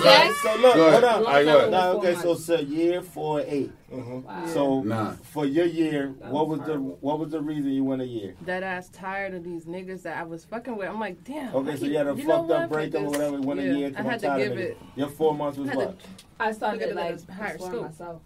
Okay, 0.01 0.31
so 0.41 0.55
look, 0.57 0.75
Go 0.75 0.91
hold 0.91 1.03
on. 1.03 1.23
right, 1.25 1.45
go 1.45 1.57
ahead. 1.57 1.71
Now, 1.71 1.91
okay, 1.93 2.15
so 2.15 2.31
it's 2.33 2.49
a 2.49 2.63
year 2.63 3.01
for 3.01 3.41
eight. 3.45 3.71
Mm-hmm. 3.91 4.47
So 4.53 4.81
Nah. 4.81 5.13
for 5.21 5.45
your 5.45 5.65
year, 5.65 6.09
what 6.29 6.47
was 6.47 6.61
the 6.61 6.75
what 6.75 7.19
was 7.19 7.31
the 7.31 7.41
reason 7.41 7.71
you 7.71 7.83
went 7.83 8.01
a 8.01 8.05
year? 8.07 8.35
that 8.45 8.63
ass 8.63 8.89
tired 8.89 9.33
of 9.33 9.43
these 9.43 9.65
niggas 9.65 10.01
that 10.03 10.17
I 10.17 10.23
was 10.23 10.45
fucking 10.45 10.75
with. 10.77 10.87
I'm 10.89 10.99
like, 10.99 11.23
damn. 11.23 11.53
Okay, 11.55 11.75
so 11.75 11.85
you 11.85 11.97
had 11.97 12.07
a 12.07 12.15
you 12.15 12.23
know 12.25 12.39
fucked 12.47 12.51
up 12.51 12.69
breakup 12.69 13.01
or 13.01 13.09
whatever, 13.09 13.37
this. 13.37 13.45
went 13.45 13.59
a 13.59 13.63
year. 13.63 13.87
I 13.89 13.91
Come 13.91 14.05
had 14.05 14.19
to 14.21 14.35
give 14.37 14.51
of 14.53 14.57
it. 14.59 14.69
it. 14.71 14.77
Your 14.95 15.09
four 15.09 15.33
months 15.35 15.57
was 15.57 15.69
I 15.69 15.71
had 15.73 15.79
to- 15.79 15.85
what? 15.87 15.99
I 16.39 16.51
started 16.53 16.95
like 16.95 17.29
higher 17.29 17.47
exploring 17.53 17.73
scope. 17.77 17.83
myself. 17.91 18.21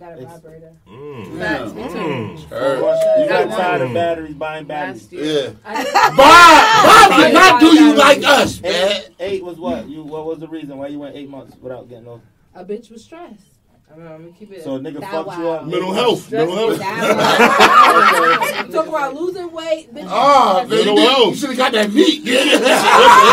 Got 0.00 0.12
a 0.12 0.16
It's- 0.16 0.32
vibrator. 0.32 0.72
Mm. 0.88 1.38
Facts, 1.38 1.72
me 1.74 1.82
too. 1.82 2.46
Four 2.48 2.58
You 2.58 3.28
got 3.28 3.48
Got 3.48 3.50
tired 3.50 3.82
of 3.82 3.92
batteries, 3.92 4.34
buying 4.34 4.64
batteries. 4.64 5.12
Yeah. 5.12 5.50
I 5.62 5.84
Bob, 6.16 7.10
Bob 7.10 7.20
did 7.20 7.34
not 7.34 7.60
do 7.60 7.66
you 7.66 7.94
like 7.94 8.24
us, 8.24 8.62
man. 8.62 8.72
Eight, 8.72 9.08
eight 9.20 9.44
was 9.44 9.58
what? 9.58 9.86
You 9.88 10.02
what 10.02 10.24
was 10.24 10.38
the 10.38 10.48
reason 10.48 10.78
why 10.78 10.86
you 10.86 10.98
went 10.98 11.16
eight 11.16 11.28
months 11.28 11.54
without 11.60 11.88
getting 11.90 12.06
no? 12.06 12.22
A 12.54 12.64
bitch 12.64 12.90
was 12.90 13.04
stressed. 13.04 13.49
I 13.92 13.96
mean, 13.96 14.06
I'm 14.06 14.20
gonna 14.22 14.32
keep 14.32 14.52
it. 14.52 14.62
So 14.62 14.76
a 14.76 14.78
nigga 14.78 15.00
that 15.00 15.10
fucked 15.10 15.36
you 15.38 15.44
wild. 15.44 15.60
up. 15.62 15.66
Mental 15.66 15.92
health. 15.92 16.30
Mental 16.30 16.56
health. 16.56 16.78
That. 16.78 18.68
Talk 18.72 18.86
about 18.86 19.14
losing 19.14 19.50
weight. 19.50 19.92
Bitch, 19.92 20.06
Oh, 20.08 20.60
was 20.62 20.70
man, 20.70 20.78
Little 20.94 21.28
you, 21.30 21.34
should 21.34 21.48
have 21.50 21.58
got 21.58 21.72
that 21.72 21.92
meat. 21.92 22.22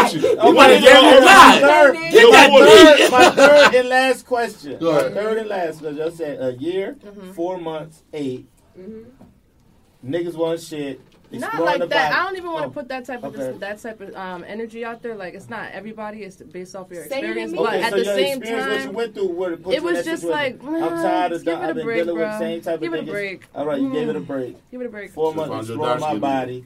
Okay, 0.08 0.38
wanna 0.52 0.80
get 0.80 1.02
my 1.04 1.14
it 1.14 1.22
alive. 1.24 1.62
third- 1.62 1.96
Get 2.12 2.32
that 2.32 2.52
Wells. 2.52 3.00
meat. 3.00 3.12
My 3.12 3.30
third 3.30 3.76
and 3.76 3.90
last 3.90 4.26
question. 4.26 4.80
Go 4.80 4.90
ahead. 4.92 5.14
My 5.14 5.22
third 5.22 5.38
and 5.38 5.50
last 5.50 5.82
because 5.82 6.00
I 6.00 6.10
said 6.16 6.42
a 6.42 6.54
year, 6.58 6.96
mm-hmm. 7.04 7.32
four 7.34 7.58
months, 7.60 8.04
8 8.14 8.48
mm-hmm. 8.80 10.10
Niggas 10.12 10.36
want 10.36 10.60
shit. 10.62 11.02
Not 11.32 11.62
like 11.62 11.80
that. 11.80 11.90
body. 11.90 12.16
I 12.16 12.24
don't 12.24 12.38
even 12.38 12.52
want 12.52 12.64
to 12.64 12.68
Oh, 12.70 12.72
put 12.72 12.88
that 12.88 13.06
type 13.06 13.24
of 13.24 13.36
okay. 13.36 13.58
that 13.58 13.82
type 13.82 14.00
of 14.02 14.16
um, 14.16 14.44
energy 14.48 14.86
out 14.86 15.02
there. 15.02 15.16
Like 15.16 15.34
it's 15.34 15.50
not 15.50 15.72
everybody. 15.72 16.24
It's 16.24 16.38
based 16.38 16.76
off 16.76 16.90
your 16.92 17.04
Say 17.06 17.20
it 17.20 17.24
experience. 17.26 17.52
to. 17.52 17.58
But 17.58 17.68
Okay, 17.68 17.82
at 17.84 17.90
so 17.92 17.98
the 17.98 18.06
same 18.06 18.38
experience, 18.38 18.68
what 18.68 18.78
you 18.80 18.86
time, 18.86 18.94
went 18.94 19.14
through, 19.14 19.28
what 19.28 19.64
put 19.64 19.74
it 19.76 19.84
was 19.84 20.06
just 20.06 20.22
situation? 20.24 20.30
like, 20.30 20.64
I'm 20.64 20.90
tired 21.02 21.32
of 21.34 21.44
give 21.44 21.60
the, 21.60 21.64
it 21.64 21.66
a 21.66 21.70
I've 21.70 21.76
been 21.76 21.86
break, 21.86 21.98
dealing 22.06 22.16
with 22.16 22.26
the 22.26 22.30
bro. 22.30 22.40
same 22.40 22.62
type 22.62 22.80
Give 22.80 22.94
it 22.94 23.00
a 23.02 23.12
break. 23.12 23.46
All 23.56 23.66
right, 23.66 23.82
you 23.82 23.92
gave 23.92 24.10
it 24.10 24.16
a 24.16 24.20
Mm. 24.22 24.28
break. 24.28 24.72
give 24.72 24.82
it 24.82 24.86
a 24.86 24.90
break. 24.90 25.12
Four 25.12 25.34
months 25.34 25.52
found 25.54 25.68
your 25.68 25.78
my 25.78 25.86
dark-skinned 25.86 26.22
body. 26.22 26.66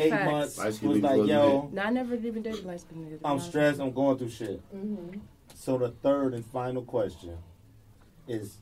Eight 0.00 0.10
Facts. 0.10 0.30
months 0.30 0.58
Light-skinned 0.58 0.92
was 0.92 1.02
like, 1.02 1.26
yo, 1.28 1.70
No, 1.72 1.82
I 1.82 1.90
never 1.90 2.14
even 2.14 2.42
dated 2.42 2.64
light 2.64 2.80
skinned 2.80 3.04
niggas. 3.10 3.20
I'm 3.24 3.40
stressed. 3.40 3.80
I'm 3.80 3.92
going 3.92 4.16
through 4.16 4.30
shit. 4.30 4.62
Mm-hmm. 4.76 5.18
So 5.56 5.76
the 5.76 5.90
third 5.90 6.34
and 6.34 6.46
final 6.46 6.82
question 6.82 7.36
is, 8.28 8.58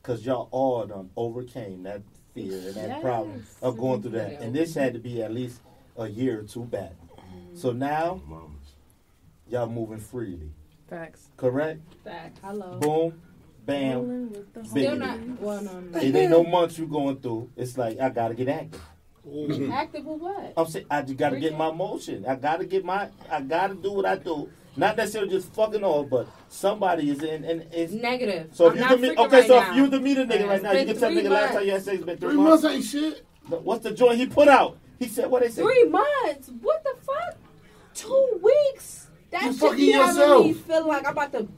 because 0.00 0.24
y'all 0.24 0.46
all 0.52 0.86
done 0.86 1.10
overcame 1.16 1.82
that 1.82 2.02
fear 2.36 2.52
and 2.66 2.74
that 2.74 2.88
Yes. 2.88 3.02
problem 3.02 3.46
of 3.62 3.76
going 3.78 4.02
through 4.02 4.12
that, 4.12 4.40
and 4.40 4.54
this 4.54 4.74
had 4.74 4.92
to 4.92 4.98
be 4.98 5.22
at 5.22 5.32
least 5.32 5.60
a 5.96 6.06
year 6.08 6.40
or 6.40 6.42
two 6.42 6.64
back. 6.64 6.92
Mm-hmm. 6.92 7.56
So 7.56 7.72
now 7.72 8.20
y'all 9.48 9.68
moving 9.68 9.98
freely, 9.98 10.50
Facts. 10.88 11.30
correct? 11.36 11.80
Facts. 12.04 12.38
Hello. 12.42 12.78
Boom, 12.78 13.20
bam. 13.64 13.94
Rolling 13.98 14.30
with 14.30 14.52
the 14.52 14.60
Big 14.60 14.68
Still 14.70 14.92
it. 14.92 14.98
not. 14.98 15.40
Well, 15.40 15.62
no, 15.62 15.80
no. 15.80 15.98
It 15.98 16.14
ain't 16.14 16.30
no 16.30 16.44
months 16.44 16.78
you 16.78 16.86
going 16.86 17.16
through. 17.16 17.50
It's 17.56 17.78
like 17.78 17.98
I 17.98 18.10
gotta 18.10 18.34
get 18.34 18.48
active. 18.48 18.82
Active 19.72 20.04
with 20.04 20.20
what? 20.20 20.52
I'm 20.56 20.66
saying 20.66 20.86
I 20.90 21.02
just 21.02 21.16
gotta 21.16 21.40
get 21.40 21.56
my 21.56 21.72
motion. 21.72 22.24
I 22.26 22.36
gotta 22.36 22.64
get 22.64 22.84
my. 22.84 23.08
I 23.30 23.40
gotta 23.40 23.74
do 23.74 23.92
what 23.92 24.06
I 24.06 24.16
do. 24.16 24.48
Not 24.76 24.96
necessarily 24.96 25.30
just 25.30 25.52
fucking 25.54 25.82
off, 25.82 26.10
but 26.10 26.28
somebody 26.48 27.10
is 27.10 27.22
in 27.22 27.44
and 27.44 27.66
it's. 27.72 27.92
Negative. 27.92 28.48
So 28.52 28.66
if 28.66 28.72
I'm 28.72 28.76
you 28.76 28.80
not 28.82 28.90
the 28.90 28.96
meet, 28.98 29.18
okay, 29.18 29.36
right 29.38 29.46
so 29.46 29.60
now. 29.60 29.70
if 29.70 29.76
you 29.76 29.86
the 29.88 30.00
meet 30.00 30.18
a 30.18 30.20
nigga 30.26 30.32
It's 30.32 30.44
right 30.44 30.62
now, 30.62 30.72
you 30.72 30.86
can 30.86 30.98
tell 30.98 31.10
three 31.10 31.22
nigga 31.22 31.30
last 31.30 31.52
time 31.54 31.64
you 31.64 31.72
had 31.72 31.82
sex 31.82 32.02
been 32.02 32.18
three, 32.18 32.28
Three 32.30 32.38
months. 32.38 32.62
months 32.62 32.76
ain't 32.76 32.84
shit. 32.84 33.26
What's 33.48 33.82
the 33.84 33.92
joint 33.92 34.18
he 34.18 34.26
put 34.26 34.48
out? 34.48 34.76
He 34.98 35.08
said 35.08 35.30
what 35.30 35.42
they 35.42 35.48
said. 35.48 35.64
Three 35.64 35.84
months. 35.84 36.50
What 36.60 36.82
the 36.84 36.94
fuck? 37.02 37.36
Two 37.94 38.40
weeks. 38.42 39.08
that 39.30 39.44
You 39.44 39.52
shit 39.52 39.60
fucking 39.60 39.76
be 39.76 39.92
having 39.92 40.16
yourself. 40.16 40.44
me 40.46 40.52
feeling 40.52 40.86
like 40.88 41.06
I'm 41.06 41.12
about 41.12 41.32
to 41.32 41.48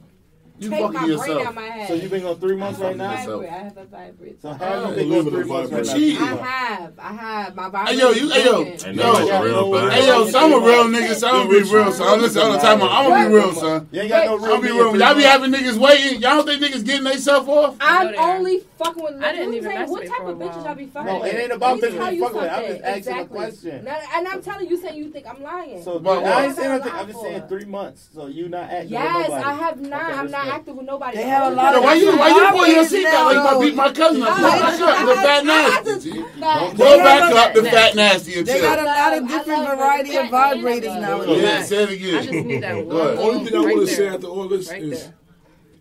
You 0.59 0.69
take 0.69 0.79
my 0.81 0.85
fucking 0.87 0.99
brain 0.99 1.09
yourself. 1.09 1.47
out 1.47 1.55
my 1.55 1.61
head. 1.61 1.87
So 1.87 1.93
you 1.93 2.09
been 2.09 2.25
on 2.25 2.39
three 2.39 2.55
months 2.55 2.79
right 2.79 2.97
now. 2.97 3.15
vibrate. 3.15 3.49
I 3.49 3.57
have 3.59 3.77
a 3.77 3.85
vibrate. 3.85 4.41
So 4.41 4.49
Oh, 4.49 4.53
how 4.53 4.89
you 4.89 4.95
been 4.95 5.11
on 5.11 5.31
three 5.31 5.43
months 5.45 5.71
right 5.71 5.85
now? 5.85 5.93
I 5.93 6.35
have, 6.35 6.99
I 6.99 7.13
have. 7.13 7.55
My 7.55 7.85
Hey 7.85 7.97
yo, 7.97 8.11
you, 8.11 8.29
hey 8.29 8.43
yo, 8.43 8.63
And 8.63 8.95
yo, 8.97 9.13
that's 9.13 9.29
a 9.29 9.43
real 9.43 9.71
fact. 9.73 9.93
hey 9.93 10.07
yo, 10.07 10.25
so 10.25 10.39
I'm 10.39 10.53
a 10.53 10.65
real 10.65 10.83
nigga, 10.85 11.15
so 11.15 11.27
I'm 11.27 11.47
gonna 11.47 11.49
be 11.49 11.71
real, 11.71 11.91
son. 11.91 12.21
Listen, 12.21 12.41
all 12.41 12.51
the 12.51 12.57
time, 12.59 12.81
I'm 12.81 13.09
gonna 13.09 13.29
be 13.29 13.35
real, 13.35 13.53
son. 13.53 13.89
You 13.91 14.01
ain't 14.01 14.09
got 14.09 14.25
no 14.25 14.35
real. 14.35 14.45
I'm 14.45 14.61
gonna 14.61 14.61
be 14.61 14.71
real. 14.71 14.97
Y'all 14.97 15.15
be 15.15 15.23
having 15.23 15.51
niggas 15.51 15.77
waiting. 15.77 16.21
Y'all 16.21 16.43
don't 16.43 16.45
think 16.45 16.61
niggas 16.61 16.85
getting 16.85 17.03
themselves 17.05 17.47
off? 17.47 17.77
I'm 17.79 18.13
only 18.17 18.59
fucking 18.77 19.03
with. 19.03 19.23
I 19.23 19.31
didn't 19.31 19.53
even 19.53 19.75
know 19.75 19.85
what 19.85 19.87
I'm? 19.87 19.89
What 19.89 20.07
type 20.07 20.27
of 20.27 20.37
bitches 20.37 20.63
while. 20.63 20.67
I 20.67 20.73
be 20.73 20.85
fucking 20.87 21.05
No, 21.05 21.23
it 21.23 21.35
ain't 21.35 21.51
about 21.51 21.79
Let 21.79 21.93
me 21.93 21.97
bitches 21.97 22.11
you 22.11 22.17
you 22.17 22.23
fucking 22.23 22.41
with. 22.41 22.51
I'm 22.51 22.65
just 22.65 22.81
asking 22.81 22.93
a 22.93 22.97
exactly. 22.97 23.37
question. 23.37 23.87
And 23.87 24.27
I'm 24.27 24.41
telling 24.41 24.69
you, 24.69 24.77
saying 24.77 24.97
you 24.97 25.11
think 25.11 25.25
I'm 25.27 25.41
lying. 25.41 25.83
So 25.83 25.99
But 25.99 26.25
I 26.25 26.45
ain't 26.45 26.55
saying 26.55 26.69
nothing. 26.69 26.91
I'm 26.93 27.07
just 27.07 27.21
saying 27.21 27.43
three 27.47 27.65
months. 27.65 28.09
So 28.13 28.27
you 28.27 28.49
not 28.49 28.69
acting 28.69 28.89
yes. 28.89 29.31
I 29.31 29.53
have 29.53 29.79
not. 29.79 30.01
I'm 30.01 30.31
not 30.31 30.43
respect. 30.43 30.48
Active 30.53 30.75
with 30.75 30.85
nobody. 30.85 31.17
They 31.17 31.23
have 31.23 31.51
a 31.51 31.55
lot 31.55 31.71
Yo, 31.73 31.77
of 31.79 31.83
why 31.83 31.93
you 31.95 32.17
why 32.17 32.27
you 32.29 32.49
pull 32.51 32.67
your 32.67 32.83
seat 32.85 33.03
back 33.03 33.25
like 33.25 33.33
you 33.35 33.43
now, 33.43 33.49
gonna 33.51 33.59
beat 33.65 33.75
my 33.75 33.91
cousin? 33.91 34.23
up? 34.23 34.29
Pull 34.35 34.41
No, 34.41 34.49
back 34.49 34.81
up, 34.81 35.05
the 35.07 35.15
fat 35.15 35.45
nasty. 35.45 36.11
Nah, 36.39 36.69
Pull 36.69 36.97
back 36.97 37.21
have 37.21 37.33
up, 37.33 37.53
the 37.53 37.59
a- 37.61 37.71
fat 37.71 37.95
nasty 37.95 38.37
and 38.39 38.47
They 38.47 38.61
got 38.61 38.73
a 38.79 38.81
chill. 38.81 38.85
lot 38.85 39.13
of 39.17 39.23
I 39.23 39.27
different 39.37 39.63
love 39.63 39.77
variety 39.77 40.15
of 40.17 40.25
it. 40.25 40.31
vibrators 40.31 40.83
Yeah, 40.83 40.99
nowadays. 40.99 41.67
say 41.67 41.83
it 41.83 41.89
I 41.89 42.17
just 42.17 42.29
again. 42.29 42.47
need 42.47 42.63
that 42.63 42.73
Go 42.75 42.81
one. 42.97 43.07
ahead. 43.07 43.17
Only 43.19 43.45
thing 43.45 43.55
I 43.55 43.57
right 43.63 43.75
want 43.75 43.79
to 43.89 43.95
there. 43.95 43.95
say 43.95 44.07
after 44.15 44.27
all 44.27 44.47
this 44.47 44.69
Right 44.69 44.81
is 44.83 45.03
there. 45.03 45.13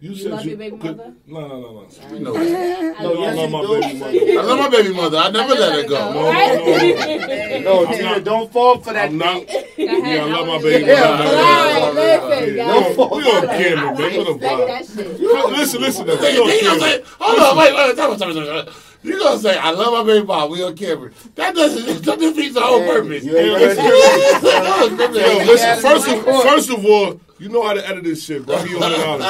You, 0.01 0.11
You 0.11 0.17
said 0.17 0.31
love 0.31 0.45
you 0.45 0.51
your 0.51 0.59
baby 0.59 0.77
could- 0.79 0.97
mother? 0.97 1.13
No, 1.27 1.41
no, 1.41 1.61
no, 1.61 1.73
no. 1.73 1.89
You 2.13 2.21
know. 2.21 2.33
No, 2.33 3.25
I 3.25 3.33
love 3.33 3.51
my 3.51 3.61
do. 3.63 3.81
baby 3.81 3.99
mother. 3.99 4.19
I 4.39 4.43
love 4.43 4.59
my 4.59 4.69
baby 4.69 4.95
mother. 4.95 5.19
I 5.19 5.31
never 5.31 5.55
let 5.55 5.73
her 5.75 5.83
No, 5.89 5.89
go. 5.89 6.13
no, 6.13 6.23
no. 6.23 7.59
No, 7.61 7.87
I'm 7.87 7.95
Tina, 7.97 8.21
don't 8.21 8.53
fall 8.53 8.79
for 8.79 8.93
that. 8.93 9.09
I'm 9.11 9.19
not. 9.19 9.43
Yeah, 9.77 10.25
I 10.25 10.25
love 10.31 10.47
my 10.47 10.59
baby 10.63 10.87
mother. 10.87 11.03
Alright, 11.03 11.95
listen, 11.95 12.57
Yeah. 12.57 12.67
guys. 12.67 12.97
We 12.97 13.05
on 13.05 13.47
camera, 13.49 13.99
man. 13.99 14.17
What 14.19 14.29
a 14.29 14.33
Respect 14.79 15.21
vibe. 15.21 15.51
Listen, 15.59 15.81
listen, 15.81 16.07
though. 16.07 16.15
On 16.17 16.33
you 16.33 16.63
gonna 16.63 16.81
say, 16.81 17.03
hold 17.19 17.39
on, 17.41 17.57
wait, 17.59 17.75
wait, 17.75 17.97
time, 17.97 18.17
time, 18.17 18.35
time, 18.35 18.65
time. 18.67 18.75
You 19.03 19.19
gonna 19.19 19.39
say, 19.39 19.57
I 19.57 19.71
love 19.71 19.93
my 19.93 20.03
baby 20.13 20.27
mom, 20.27 20.51
we 20.51 20.63
on 20.63 20.77
camera. 20.77 21.11
That 21.37 21.55
doesn't, 21.55 22.03
that 22.05 22.19
defeats 22.19 22.55
the 22.55 22.61
whole 22.61 22.81
purpose. 22.85 23.25
You 23.25 23.37
ain't 23.37 23.59
Hey, 23.59 23.77
oh, 24.43 24.89
Yo, 24.99 25.11
Yeah, 25.13 25.45
listen, 25.45 25.81
first 25.81 26.09
of, 26.09 26.25
first 26.43 26.71
of 26.71 26.85
all, 26.85 27.21
you 27.39 27.49
know 27.49 27.63
how 27.65 27.73
to 27.73 27.89
edit 27.89 28.05
this 28.05 28.25
shit, 28.25 28.45
bro. 28.45 28.63
You 28.65 28.77
on 28.83 28.93
it 28.93 29.01
on 29.01 29.21
it. 29.21 29.25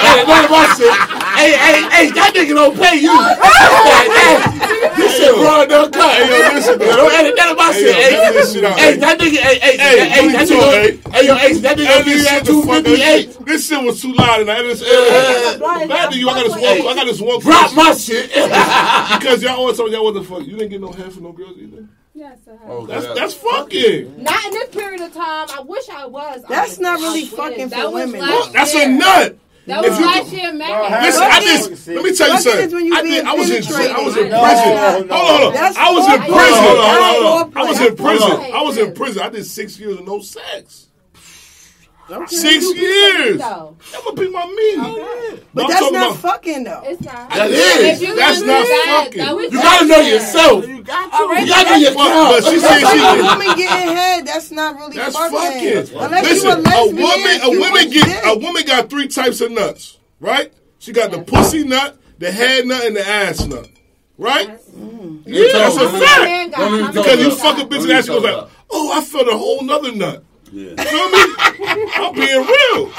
Hey, 0.00 0.24
none 0.26 0.44
of 0.44 0.50
my 0.50 0.66
shit. 0.76 0.92
Hey, 1.36 1.52
hey, 1.52 1.82
hey, 1.90 2.10
that 2.12 2.32
nigga 2.34 2.54
don't 2.54 2.76
pay 2.76 2.96
you. 3.00 3.12
This 4.96 5.16
shit 5.16 5.32
raw 5.34 5.62
and 5.62 5.72
uncut. 5.72 6.12
Hey, 6.12 6.28
yo, 6.28 6.54
listen, 6.54 6.80
Yo, 6.80 6.96
don't 6.96 7.12
edit 7.12 7.34
none 7.36 7.50
of 7.52 7.56
my 7.56 7.72
shit. 7.72 7.94
Hey, 7.94 8.16
edit 8.16 8.34
this 8.34 8.52
shit 8.52 8.64
out. 8.64 8.78
hey, 8.78 8.96
that 8.96 9.18
nigga, 9.18 9.36
hey, 9.36 9.58
hey, 9.58 9.76
Hey, 9.76 10.08
hey, 10.08 10.32
that 10.32 10.48
you 10.48 10.56
nigga, 10.56 11.12
hey, 11.12 11.26
yo, 11.26 11.34
hey, 11.36 11.52
that 11.54 11.78
nigga 11.78 11.86
Edit 11.86 12.04
be 12.04 12.12
this 12.12 12.26
at 12.26 12.46
shit 12.46 12.46
the 12.46 12.52
fuck 12.66 12.84
258. 12.84 13.46
This 13.46 13.68
shit 13.68 13.82
was 13.84 14.02
too 14.02 14.12
loud, 14.12 14.40
and 14.40 14.50
I 14.50 14.58
edit 14.58 14.78
this. 14.78 15.58
Bad 15.60 16.10
to 16.12 16.18
you. 16.18 16.28
I 16.28 16.34
got 16.34 16.44
this 16.44 16.52
one. 16.52 16.64
I 16.64 16.94
got 16.94 17.06
this 17.06 17.20
one. 17.20 17.40
Drop 17.40 17.74
my 17.74 17.92
shit. 17.94 18.28
because 19.18 19.42
y'all 19.42 19.56
always 19.60 19.76
told 19.76 19.90
me 19.90 19.96
y'all 19.96 20.04
wasn't 20.04 20.26
fuck. 20.26 20.46
You 20.46 20.56
didn't 20.56 20.70
get 20.70 20.80
no 20.80 20.92
head 20.92 21.12
from 21.12 21.24
no 21.24 21.32
girls 21.32 21.56
either. 21.58 21.86
Yes, 22.20 22.36
I 22.46 22.50
have. 22.50 22.60
Oh, 22.68 22.84
That's 22.84 23.06
God. 23.06 23.16
that's 23.16 23.32
fucking. 23.32 24.22
Not 24.22 24.44
in 24.44 24.50
this 24.52 24.68
period 24.74 25.00
of 25.00 25.14
time. 25.14 25.48
I 25.56 25.60
wish 25.64 25.88
I 25.88 26.04
was. 26.04 26.44
That's 26.50 26.78
I 26.78 26.82
not 26.82 27.00
really 27.00 27.22
I 27.22 27.26
fucking 27.28 27.68
That 27.70 27.80
for 27.84 27.90
was 27.92 28.04
women. 28.12 28.20
last 28.20 28.52
That's 28.52 28.74
year. 28.74 28.84
a 28.84 28.92
nut. 28.92 29.38
That 29.66 29.84
If 29.84 29.90
was 29.90 29.98
you- 30.00 30.04
last 30.06 30.32
year, 30.32 30.52
man. 30.52 31.02
Listen, 31.02 31.22
I 31.22 31.28
That's 31.40 31.68
just 31.68 31.88
let 31.88 32.04
me 32.04 32.14
tell 32.14 32.30
you 32.32 32.40
something. 32.40 32.86
you 32.86 32.94
I 32.94 33.02
did. 33.02 33.24
I 33.24 33.32
was 33.32 33.50
in. 33.50 33.62
penetrated. 33.62 33.96
I 33.96 34.02
was 34.04 34.16
in 34.18 34.28
prison. 34.28 34.36
no, 34.36 35.00
no. 35.00 35.14
Hold 35.16 35.30
on, 35.30 35.40
hold 35.40 35.56
on. 35.56 35.76
I 35.78 35.92
was 35.92 36.08
in 36.12 36.20
prison. 36.20 36.60
Hold 36.60 36.78
on, 36.78 36.84
hold 36.84 37.00
on, 37.00 37.22
hold 37.22 37.24
on. 37.24 37.52
foreplay. 37.52 37.56
I 37.56 37.64
was 37.70 37.80
in 37.80 37.96
prison. 37.96 38.52
I 38.52 38.62
was 38.62 38.76
in 38.76 38.92
prison. 38.94 39.22
I 39.22 39.28
did 39.30 39.46
six 39.46 39.78
years 39.80 39.98
of 39.98 40.04
no 40.04 40.20
sex. 40.20 40.88
Okay. 42.10 42.36
Six 42.36 42.64
You 42.64 42.74
years. 42.74 43.38
though. 43.38 43.76
I'm 43.94 44.04
gonna 44.04 44.16
pick 44.16 44.32
my 44.32 44.46
meat. 44.46 44.78
Okay. 44.78 45.42
But 45.54 45.64
I'm 45.64 45.70
that's 45.70 45.80
not 45.80 45.90
about- 45.90 46.16
fucking 46.18 46.64
though. 46.64 46.82
It's 46.84 47.00
not. 47.02 47.30
That 47.30 47.50
If 47.50 47.94
is. 47.94 48.02
you 48.02 48.16
That's 48.16 48.40
not 48.40 48.46
that, 48.66 49.02
fucking. 49.04 49.18
that 49.20 49.36
You 49.40 49.50
gotta 49.50 49.86
know 49.86 49.94
last 49.96 50.04
year. 50.06 50.14
yourself. 50.14 50.64
All 50.64 50.68
You 50.68 50.82
gotta 50.84 51.70
know 51.70 51.76
your 51.76 51.94
But, 51.94 52.42
but 52.42 52.44
she 52.50 52.58
said 52.58 52.78
she. 52.78 52.84
like 52.84 52.94
a 52.94 53.16
did- 53.16 53.24
woman 53.24 53.56
getting 53.56 53.96
head. 53.96 54.26
That's 54.26 54.50
not 54.50 54.76
really 54.76 54.96
That's 54.96 55.16
fucking. 55.16 55.38
fucking. 55.38 55.98
Unless 56.00 56.24
Listen, 56.24 56.64
you 56.64 56.72
a 56.72 56.76
a 56.76 56.86
woman, 56.86 57.40
a 57.42 57.50
woman 57.60 57.90
get 57.90 58.04
dick. 58.06 58.20
a 58.24 58.38
woman 58.38 58.62
got 58.64 58.90
three 58.90 59.08
types 59.08 59.40
of 59.40 59.52
nuts, 59.52 59.98
right? 60.20 60.52
She 60.78 60.92
got 60.92 61.10
the 61.12 61.20
pussy 61.22 61.64
nut, 61.64 61.96
the 62.18 62.30
head 62.32 62.66
nut, 62.66 62.84
and 62.84 62.96
the 62.96 63.06
ass 63.06 63.44
nut, 63.46 63.68
right? 64.18 64.48
Yeah, 65.26 65.44
that's 65.52 65.76
a 65.76 65.78
Don't 65.80 66.00
fact. 66.02 66.22
Man 66.22 66.50
got 66.50 66.58
Don't 66.58 66.74
even 66.74 66.86
how 66.86 66.92
talk 66.92 67.04
Because 67.04 67.20
you 67.20 67.26
about 67.26 67.38
fuck 67.38 67.58
a 67.58 67.60
bitch 67.68 67.74
and 67.76 67.84
even 67.84 67.96
ass, 67.96 68.04
she 68.04 68.08
goes 68.10 68.22
like, 68.24 68.48
"Oh, 68.70 68.92
I 68.98 69.00
felt 69.02 69.28
a 69.28 69.36
whole 69.36 69.62
nother 69.62 69.92
nut." 69.92 70.24
It. 70.52 70.78
You 70.78 70.84
feel 70.84 71.08
me? 71.10 71.92
I'm 71.94 72.14
being 72.14 72.46
real. 72.46 72.92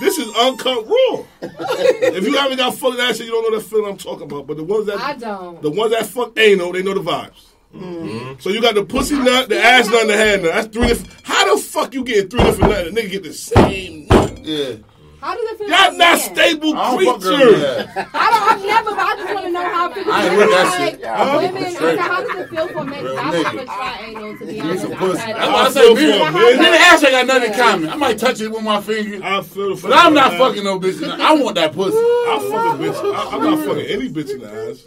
This 0.00 0.18
is 0.18 0.34
uncut 0.36 0.86
raw. 0.86 1.24
if 1.42 2.24
you 2.24 2.34
haven't 2.36 2.56
got 2.58 2.74
fucked 2.74 2.96
that 2.96 3.16
shit, 3.16 3.26
you 3.26 3.32
don't 3.32 3.50
know 3.50 3.58
that 3.58 3.64
feeling 3.64 3.90
I'm 3.92 3.96
talking 3.98 4.24
about. 4.24 4.46
But 4.46 4.56
the 4.56 4.64
ones 4.64 4.86
that 4.86 4.98
I 4.98 5.14
don't. 5.14 5.60
the 5.62 5.70
ones 5.70 5.92
that 5.92 6.06
fuck 6.06 6.38
anal, 6.38 6.72
they 6.72 6.82
know 6.82 6.94
the 6.94 7.00
vibes. 7.00 7.46
Mm-hmm. 7.74 8.40
So 8.40 8.50
you 8.50 8.60
got 8.60 8.74
the 8.74 8.84
pussy 8.84 9.16
nut, 9.16 9.48
the 9.48 9.62
ass 9.62 9.86
nut, 9.88 10.02
and 10.02 10.10
the 10.10 10.16
head 10.16 10.42
nut. 10.42 10.52
That's 10.52 10.66
three 10.68 10.88
different. 10.88 11.14
How 11.22 11.54
the 11.54 11.60
fuck 11.62 11.94
you 11.94 12.02
getting 12.02 12.28
three 12.28 12.42
different 12.42 12.70
nuts? 12.70 12.88
and 12.88 12.98
A 12.98 13.00
nigga 13.02 13.10
get 13.10 13.22
the 13.22 13.32
same 13.32 14.06
nut. 14.06 14.38
Yeah. 14.44 14.74
How 15.20 15.34
does 15.34 15.44
it 15.50 15.58
feel? 15.58 15.68
Y'all 15.68 15.90
for 15.92 15.96
not 15.98 16.18
men? 16.18 16.18
stable 16.18 16.74
I 16.76 16.96
don't 16.96 17.04
fuck 17.04 17.20
girls 17.20 17.36
creatures. 17.36 17.52
with 17.52 17.94
that. 17.94 18.08
I 18.14 18.30
don't. 18.30 18.50
I've 18.50 18.64
never. 18.64 18.90
But 18.90 18.98
I 19.00 19.16
just 19.16 19.34
want 19.34 19.46
to 19.46 19.52
know 19.52 19.64
how 19.68 19.90
it 19.90 19.94
feels. 19.94 20.06
I 20.08 20.26
ain't 20.28 20.36
with 20.36 20.50
that 20.50 20.64
like, 20.80 20.90
shit. 20.90 21.00
Women. 21.00 21.64
I 21.64 21.70
Straight. 21.70 21.76
said, 21.78 21.98
how 21.98 22.20
does 22.22 22.36
it 22.40 22.48
feel 22.50 22.68
for 22.68 22.84
men? 22.84 23.00
'Cause 23.04 23.18
I 23.18 23.30
Real 23.30 23.44
haven't 23.44 23.60
nigga. 23.60 23.66
tried 23.66 24.00
anal 24.08 24.38
to 24.38 24.46
be 24.46 24.52
Need 24.52 24.60
honest. 24.62 24.82
some 24.82 24.92
I've 24.92 24.98
pussy. 24.98 25.18
had 25.20 25.36
That's 25.36 25.46
it. 25.46 25.52
why 25.52 25.60
I 25.60 25.64
I 25.66 25.70
say 25.70 25.80
feel 25.80 25.94
beer. 25.94 26.18
for 26.18 26.26
a 26.26 26.32
Me 26.32 26.40
man. 26.40 26.64
and 26.64 26.74
ass 26.74 27.04
ain't 27.04 27.12
got 27.12 27.26
nothing 27.26 27.52
in 27.52 27.58
common. 27.58 27.88
I 27.90 27.96
might 27.96 28.18
touch 28.18 28.40
it 28.40 28.48
with 28.50 28.62
my 28.62 28.80
finger. 28.80 29.20
I 29.24 29.42
feel 29.42 29.76
the 29.76 29.82
But 29.88 29.92
I'm 29.92 30.14
not 30.14 30.32
fucking 30.34 30.64
no 30.64 30.78
bitch. 30.80 31.02
in 31.02 31.08
the- 31.08 31.22
I 31.22 31.32
want 31.34 31.54
that 31.56 31.72
pussy. 31.74 31.96
I 31.98 32.38
fuck 32.50 32.80
a 32.80 32.82
bitch. 32.82 33.14
I, 33.14 33.36
I'm 33.36 33.42
not 33.44 33.58
fucking 33.66 33.86
any 33.86 34.08
bitch 34.08 34.30
in 34.30 34.40
the 34.40 34.70
ass. 34.70 34.84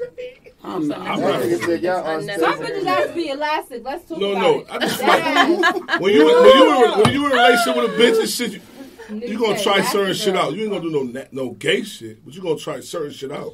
I'm 0.66 0.88
not. 0.88 0.98
I'm 1.00 1.20
That 1.20 1.30
not. 1.34 1.42
nigga 1.42 1.66
said 1.66 1.82
y'all 1.84 2.04
are 2.08 2.20
Unnecessary. 2.20 2.54
Some 2.56 2.66
bitches 2.66 2.86
have 2.88 3.08
to 3.10 3.14
be 3.14 3.30
elastic. 3.30 3.82
Let's 3.84 4.08
talk 4.10 4.18
No, 4.18 4.32
about 4.32 4.42
no. 4.42 4.60
it. 4.60 4.68
I 4.72 4.80
just 4.80 4.98
That 5.00 5.20
ass. 5.20 6.00
when 6.00 6.14
you 6.14 6.26
when 6.26 6.56
you 6.56 6.86
in, 6.86 7.02
when 7.04 7.14
you 7.14 7.22
were 7.24 7.30
in 7.30 7.34
a 7.34 7.36
relationship 7.36 7.76
with 7.76 7.92
a 7.92 8.02
bitch 8.02 8.20
and 8.22 8.30
shit, 8.30 8.62
you, 9.10 9.16
Niggas 9.16 9.28
you 9.30 9.40
gonna 9.40 9.62
try 9.62 9.82
certain 9.82 10.14
shit 10.14 10.36
out. 10.36 10.54
You 10.54 10.64
ain't 10.64 10.72
gonna 10.72 10.84
do 10.84 11.14
no 11.14 11.26
no 11.32 11.52
gay 11.52 11.84
shit, 11.84 12.24
but 12.24 12.34
you're 12.34 12.44
gonna 12.44 12.58
try 12.58 12.80
certain 12.80 13.12
shit 13.12 13.32
out. 13.32 13.54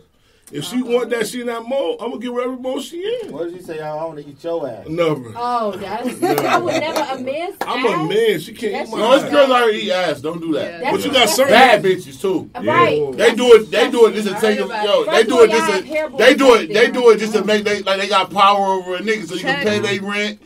If 0.51 0.63
she 0.63 0.81
want 0.81 1.09
that 1.11 1.27
she 1.27 1.41
in 1.41 1.47
that 1.47 1.67
mode, 1.67 1.97
I'm 1.99 2.09
gonna 2.09 2.21
give 2.21 2.33
her 2.33 2.41
every 2.41 2.57
mode 2.57 2.81
she 2.81 2.97
in. 3.23 3.31
What 3.31 3.45
did 3.45 3.55
you 3.55 3.61
say? 3.61 3.79
I 3.79 3.93
want 4.03 4.17
to 4.19 4.27
eat 4.27 4.43
your 4.43 4.67
ass. 4.67 4.87
Never. 4.87 5.33
Oh, 5.35 5.71
that's. 5.71 6.23
I 6.23 6.57
would 6.57 6.73
never. 6.73 6.99
A 6.99 7.19
man's 7.19 7.55
I'm 7.61 7.85
a 7.85 7.89
ass? 7.89 8.09
man. 8.09 8.39
She 8.39 8.53
can't 8.53 8.73
That's 8.73 8.89
eat 8.89 8.91
my 8.91 8.97
No, 8.99 9.13
it's 9.13 9.23
ass. 9.25 9.31
girls 9.31 9.49
already 9.51 9.77
eat 9.79 9.91
ass. 9.91 10.21
Don't 10.21 10.41
do 10.41 10.53
that. 10.53 10.81
Yeah. 10.81 10.91
But 10.91 11.05
you 11.05 11.11
got 11.11 11.29
certain 11.29 11.53
Bad 11.53 11.83
bitches 11.83 12.19
too. 12.19 12.49
Right. 12.55 13.11
They 13.15 13.35
do 13.35 13.53
it. 13.55 13.71
They 13.71 13.91
do 13.91 14.07
it 14.07 14.13
just 14.13 14.27
to 14.27 14.37
I 14.37 14.39
take 14.39 14.59
them. 14.59 14.69
Yo, 14.69 15.05
they 15.05 15.23
do 15.23 15.43
it 15.43 15.51
just 15.51 15.85
to. 15.85 16.17
They 16.17 16.35
do 16.35 16.55
it. 16.55 16.73
They 16.73 16.91
do 16.91 17.09
it 17.11 17.19
just 17.19 17.33
to 17.33 17.43
make 17.43 17.63
they 17.63 17.81
like 17.83 17.99
they 17.99 18.07
got 18.07 18.31
power 18.31 18.65
over 18.65 18.95
a 18.95 18.99
nigga, 18.99 19.27
so 19.27 19.35
you 19.35 19.41
can 19.41 19.63
pay 19.63 19.79
their 19.79 20.01
rent, 20.01 20.39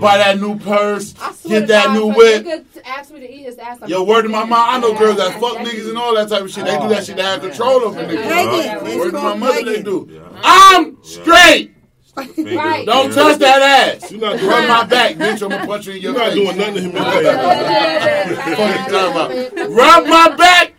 buy 0.00 0.18
that 0.18 0.40
new 0.40 0.58
purse, 0.58 1.14
I 1.20 1.32
swear 1.32 1.60
get 1.60 1.66
to 1.66 1.66
that 1.72 1.86
God, 1.86 1.94
new 1.94 2.10
if 2.10 2.14
a 2.14 2.18
whip. 2.18 2.44
nigga 2.44 2.82
asked 2.84 3.12
me 3.12 3.20
to 3.20 3.30
eat 3.30 3.44
his 3.44 3.58
ass. 3.58 3.78
I'm 3.82 3.88
Yo, 3.88 4.02
word 4.02 4.22
to 4.22 4.28
my 4.28 4.44
mom. 4.44 4.68
I 4.68 4.78
know 4.78 4.96
girls 4.96 5.16
that 5.16 5.32
fuck 5.40 5.58
niggas 5.58 5.88
and 5.88 5.98
all 5.98 6.14
that 6.14 6.28
type 6.28 6.42
of 6.42 6.50
shit. 6.50 6.64
They 6.64 6.72
do 6.72 6.82
oh, 6.82 6.88
that 6.88 7.04
shit 7.04 7.16
to 7.16 7.22
have 7.22 7.40
control 7.40 7.82
over 7.82 8.00
niggas. 8.02 8.22
Pegging. 8.22 8.98
Word 8.98 9.10
to 9.10 9.12
my 9.12 9.20
called 9.20 9.40
mother, 9.42 9.64
they 9.64 9.82
pegging. 9.82 9.84
do. 9.84 10.30
I'm 10.42 11.02
straight. 11.02 11.74
Right. 12.14 12.84
Don't 12.84 13.10
touch 13.12 13.38
that 13.38 13.62
ass. 14.02 14.10
You're 14.12 14.20
not 14.20 14.36
doing 14.38 14.50
Rub 14.50 14.68
my 14.68 14.84
back, 14.84 15.14
bitch. 15.14 15.42
I'm 15.42 15.48
gonna 15.48 15.66
punch 15.66 15.86
you 15.86 15.94
in 15.94 16.02
your 16.02 16.14
face. 16.14 16.34
You're 16.36 16.44
not 16.44 16.54
face. 16.54 16.54
doing 16.54 16.58
nothing 16.58 16.74
to 16.74 16.80
humiliate. 16.80 18.58
What 18.58 18.68
you 18.68 18.92
talking 18.92 19.56
about? 19.56 19.70
Rub 19.70 20.06
my 20.06 20.36
back, 20.36 20.74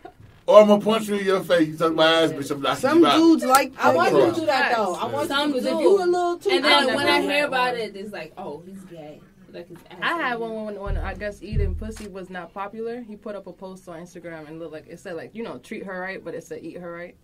or 0.46 0.62
I'm 0.62 0.68
gonna 0.68 0.82
punch 0.84 1.08
you 1.08 1.16
in 1.16 1.26
your 1.26 1.44
face. 1.44 1.68
You 1.70 1.78
talk 1.78 1.96
my 1.96 2.06
ass, 2.06 2.32
bitch. 2.32 2.52
I'm 2.52 2.62
not. 2.62 2.78
Some 2.78 3.02
dudes 3.02 3.46
like 3.46 3.74
I 3.80 3.94
want 3.96 4.14
you 4.14 4.26
to 4.32 4.40
do 4.42 4.46
that 4.46 4.76
though. 4.76 4.94
I 4.94 5.06
want 5.08 5.28
Some 5.28 5.50
you 5.50 5.54
because 5.56 5.66
if 5.66 5.78
do. 5.78 5.82
you 5.82 6.04
a 6.04 6.06
little 6.06 6.38
too. 6.38 6.50
And 6.52 6.64
then 6.66 6.94
when 6.94 7.08
I 7.08 7.22
hear 7.22 7.48
about 7.48 7.76
it, 7.78 7.96
it's 7.96 8.12
like, 8.12 8.34
oh, 8.38 8.62
he's 8.66 8.84
gay. 8.86 9.20
Like 9.52 9.70
I 10.02 10.18
had 10.18 10.40
one 10.40 10.66
when, 10.66 10.80
when 10.80 10.98
I 10.98 11.14
guess 11.14 11.42
eating 11.44 11.76
pussy 11.76 12.08
was 12.08 12.30
not 12.30 12.54
popular. 12.54 13.02
He 13.02 13.16
put 13.16 13.36
up 13.36 13.48
a 13.48 13.54
post 13.54 13.88
on 13.88 14.00
Instagram 14.00 14.48
and 14.48 14.60
looked 14.60 14.74
like 14.74 14.88
it 14.88 15.00
said 15.00 15.16
like 15.16 15.34
you 15.34 15.44
know 15.44 15.58
treat 15.60 15.84
her 15.84 16.00
right, 16.00 16.24
but 16.24 16.34
it 16.36 16.44
said 16.44 16.64
eat 16.64 16.78
her 16.78 16.92
right. 16.92 17.16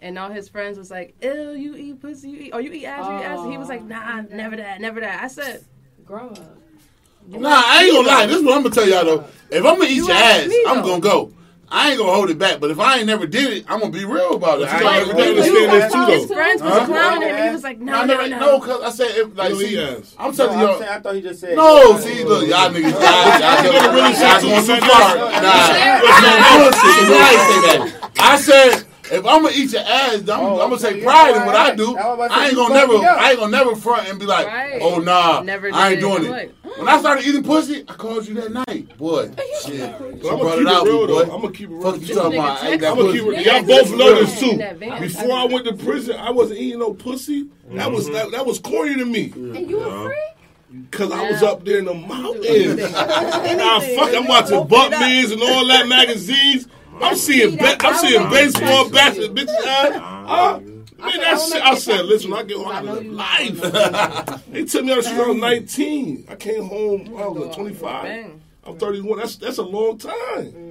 And 0.00 0.18
all 0.18 0.30
his 0.30 0.48
friends 0.48 0.78
was 0.78 0.90
like, 0.90 1.14
"Ew, 1.22 1.52
you 1.52 1.74
eat 1.74 2.00
pussy, 2.00 2.30
you 2.30 2.38
eat, 2.38 2.54
or 2.54 2.60
you 2.60 2.70
eat 2.72 2.86
ass, 2.86 3.08
you 3.08 3.18
eat 3.18 3.22
ass." 3.24 3.40
And 3.42 3.50
he 3.52 3.58
was 3.58 3.68
like, 3.68 3.82
oh, 3.82 3.86
"Nah, 3.88 4.22
never 4.30 4.56
that, 4.56 4.80
never 4.80 5.00
that." 5.00 5.22
I 5.22 5.28
said, 5.28 5.64
grow 6.04 6.28
up. 6.28 6.38
Nah, 7.26 7.48
I 7.50 7.84
ain't 7.84 7.94
gonna 7.94 8.08
lie. 8.08 8.26
This 8.26 8.36
is 8.36 8.44
what 8.44 8.56
I'm 8.56 8.62
gonna 8.62 8.74
tell 8.74 8.88
y'all 8.88 9.04
though. 9.04 9.24
If 9.50 9.64
I'm 9.64 9.74
gonna 9.78 9.84
eat 9.84 9.96
You 9.96 10.06
your 10.06 10.16
ass, 10.16 10.48
me, 10.48 10.64
I'm 10.66 10.82
gonna 10.82 11.00
go. 11.00 11.32
I 11.70 11.90
ain't 11.90 11.98
gonna 11.98 12.12
hold 12.12 12.30
it 12.30 12.38
back. 12.38 12.60
But 12.60 12.70
if 12.70 12.80
I 12.80 12.96
ain't 12.98 13.06
never 13.06 13.26
did 13.26 13.52
it, 13.52 13.64
I'm 13.68 13.80
gonna 13.80 13.92
be 13.92 14.06
real 14.06 14.34
about 14.36 14.62
it. 14.62 14.68
I 14.68 15.00
ain't 15.00 15.08
you 15.08 15.12
never 15.12 15.34
did 15.34 15.36
this 15.70 15.92
too, 15.92 16.06
his 16.06 16.26
friends 16.32 16.62
was 16.62 16.72
Huh? 16.72 16.86
clowning 16.86 17.28
him. 17.28 17.44
He 17.44 17.50
was 17.50 17.62
like, 17.62 17.78
"No, 17.78 17.92
I 17.92 18.06
no, 18.06 18.16
never 18.16 18.28
no." 18.28 18.38
no, 18.38 18.60
cause 18.60 18.80
I 18.82 18.90
said 18.90 19.10
if 19.16 19.36
like 19.36 19.50
You 19.50 19.54
don't 19.56 19.64
see, 19.64 19.74
eat 19.74 19.78
ass. 19.78 20.14
I'm 20.18 20.30
No, 20.30 20.36
telling 20.36 20.58
I'm 20.58 20.64
y'all. 20.66 20.78
saying, 20.78 20.90
I 20.90 21.00
thought 21.00 21.14
he 21.16 21.20
just 21.20 21.40
said. 21.40 21.56
No, 21.56 21.98
see, 21.98 22.24
look, 22.24 22.48
y'all 22.48 22.70
niggas, 22.72 22.92
y'all, 22.92 23.02
y'all, 23.02 23.64
You 23.64 23.72
gotta 23.72 23.92
really 23.92 24.12
y'all 24.16 24.40
say 24.40 24.40
going 24.40 24.80
too 24.80 24.86
far. 24.88 25.16
like 25.18 25.42
Nah, 25.42 26.00
no 26.22 26.64
bullshit. 26.64 26.96
You 26.96 27.06
know 27.08 27.18
I 27.20 27.30
ain't 27.32 27.40
say 27.50 27.60
that. 27.60 28.10
I 28.20 28.36
said 28.40 28.86
if 29.12 29.24
I'm 29.26 29.42
gonna 29.42 29.50
eat 29.54 29.72
your 29.72 29.82
ass, 29.82 30.20
I'm, 30.20 30.28
Oh, 30.40 30.52
I'm 30.60 30.70
gonna 30.70 30.74
okay, 30.74 30.92
take 30.94 30.96
yeah, 31.02 31.04
pride 31.04 31.36
in 31.36 31.46
what 31.46 31.54
I 31.56 31.74
do. 31.74 31.96
I 31.96 32.02
I 32.30 32.46
ain't 32.48 32.56
gonna 32.56 32.74
never, 32.74 32.92
fucked 32.92 33.02
me 33.02 33.06
up. 33.08 33.18
I 33.18 33.30
ain't 33.30 33.38
gonna 33.40 33.50
never 33.56 33.76
front 33.76 34.08
and 34.08 34.18
be 34.18 34.26
like, 34.26 34.46
Right. 34.46 34.78
oh 34.82 34.98
nah, 34.98 35.40
Never 35.42 35.70
I 35.72 35.90
ain't 35.92 36.00
doing 36.00 36.24
it. 36.24 36.30
like, 36.30 36.54
when 36.76 36.88
I 36.88 36.98
started 37.00 37.26
eating 37.26 37.42
pussy, 37.42 37.84
I 37.88 37.92
called 37.94 38.26
you 38.28 38.34
that 38.34 38.52
night, 38.52 38.96
boy. 38.98 39.30
Shit, 39.62 39.64
she 39.64 39.78
But 39.78 39.88
I'm 39.88 40.20
brought 40.20 40.38
gonna 40.38 40.54
it 40.54 40.58
keep 40.58 40.68
out, 40.68 40.86
it 40.86 40.90
real 40.90 41.06
boy. 41.06 41.06
though. 41.06 41.34
I'm 41.34 41.40
gonna 41.42 41.52
keep 41.52 41.70
it 41.70 41.72
real. 41.74 41.82
Fuck 41.92 42.00
you 42.00 42.14
talking 42.14 42.38
about? 42.38 42.62
I 42.62 42.68
ate 42.68 42.80
that 42.80 42.90
I'm 42.92 42.96
gonna 42.98 43.08
pussy. 43.12 43.18
keep 43.24 43.32
it. 43.38 43.46
Yeah, 43.46 43.56
Y'all 43.58 43.66
both 43.66 43.90
know 43.96 44.14
this 44.14 44.40
too. 44.40 45.00
Before 45.00 45.32
I 45.36 45.44
went 45.46 45.64
to 45.66 45.74
prison, 45.74 46.16
I 46.18 46.30
wasn't 46.30 46.60
eating 46.60 46.78
no 46.78 46.94
pussy. 46.94 47.48
That 47.72 47.90
was 47.90 48.06
that, 48.10 48.30
that 48.32 48.46
was 48.46 48.58
corny 48.58 48.94
to 48.96 49.04
me. 49.04 49.32
And 49.34 49.68
you 49.70 49.80
a 49.80 50.04
freak? 50.04 50.90
Cause 50.90 51.10
I 51.10 51.30
was 51.30 51.42
up 51.42 51.64
there 51.64 51.78
in 51.78 51.86
the 51.86 51.94
mountains. 51.94 52.76
nah, 52.92 53.80
fuck, 53.80 54.14
I'm 54.14 54.26
watching 54.28 54.58
Buckmans 54.68 55.32
and 55.32 55.42
all 55.42 55.66
that 55.68 55.86
magazines. 55.88 56.68
I'm 57.00 57.16
seeing, 57.16 57.56
ba- 57.56 57.76
I'm 57.80 57.94
seeing 57.96 58.30
baseball 58.30 58.88
bats 58.90 59.18
and 59.18 59.36
bitches. 59.36 59.48
Uh, 59.64 59.98
uh, 60.26 60.60
man, 60.60 61.20
that 61.20 61.40
shit. 61.40 61.62
I 61.62 61.74
said, 61.76 62.04
listen, 62.06 62.32
I 62.32 62.42
get 62.42 62.56
home, 62.56 62.68
I 62.68 62.80
live 62.80 63.06
life. 63.06 64.42
they 64.50 64.64
took 64.64 64.84
me 64.84 64.92
out 64.92 64.98
of 64.98 65.04
the. 65.04 65.10
I 65.10 65.26
was 65.28 65.36
19. 65.36 66.26
I 66.28 66.34
came 66.36 66.64
home. 66.64 67.08
I 67.16 67.26
was 67.28 67.46
like 67.46 67.54
25. 67.56 68.30
I'm 68.64 68.78
31. 68.78 69.18
That's 69.18 69.36
that's 69.36 69.58
a 69.58 69.62
long 69.62 69.96
time. 69.98 70.67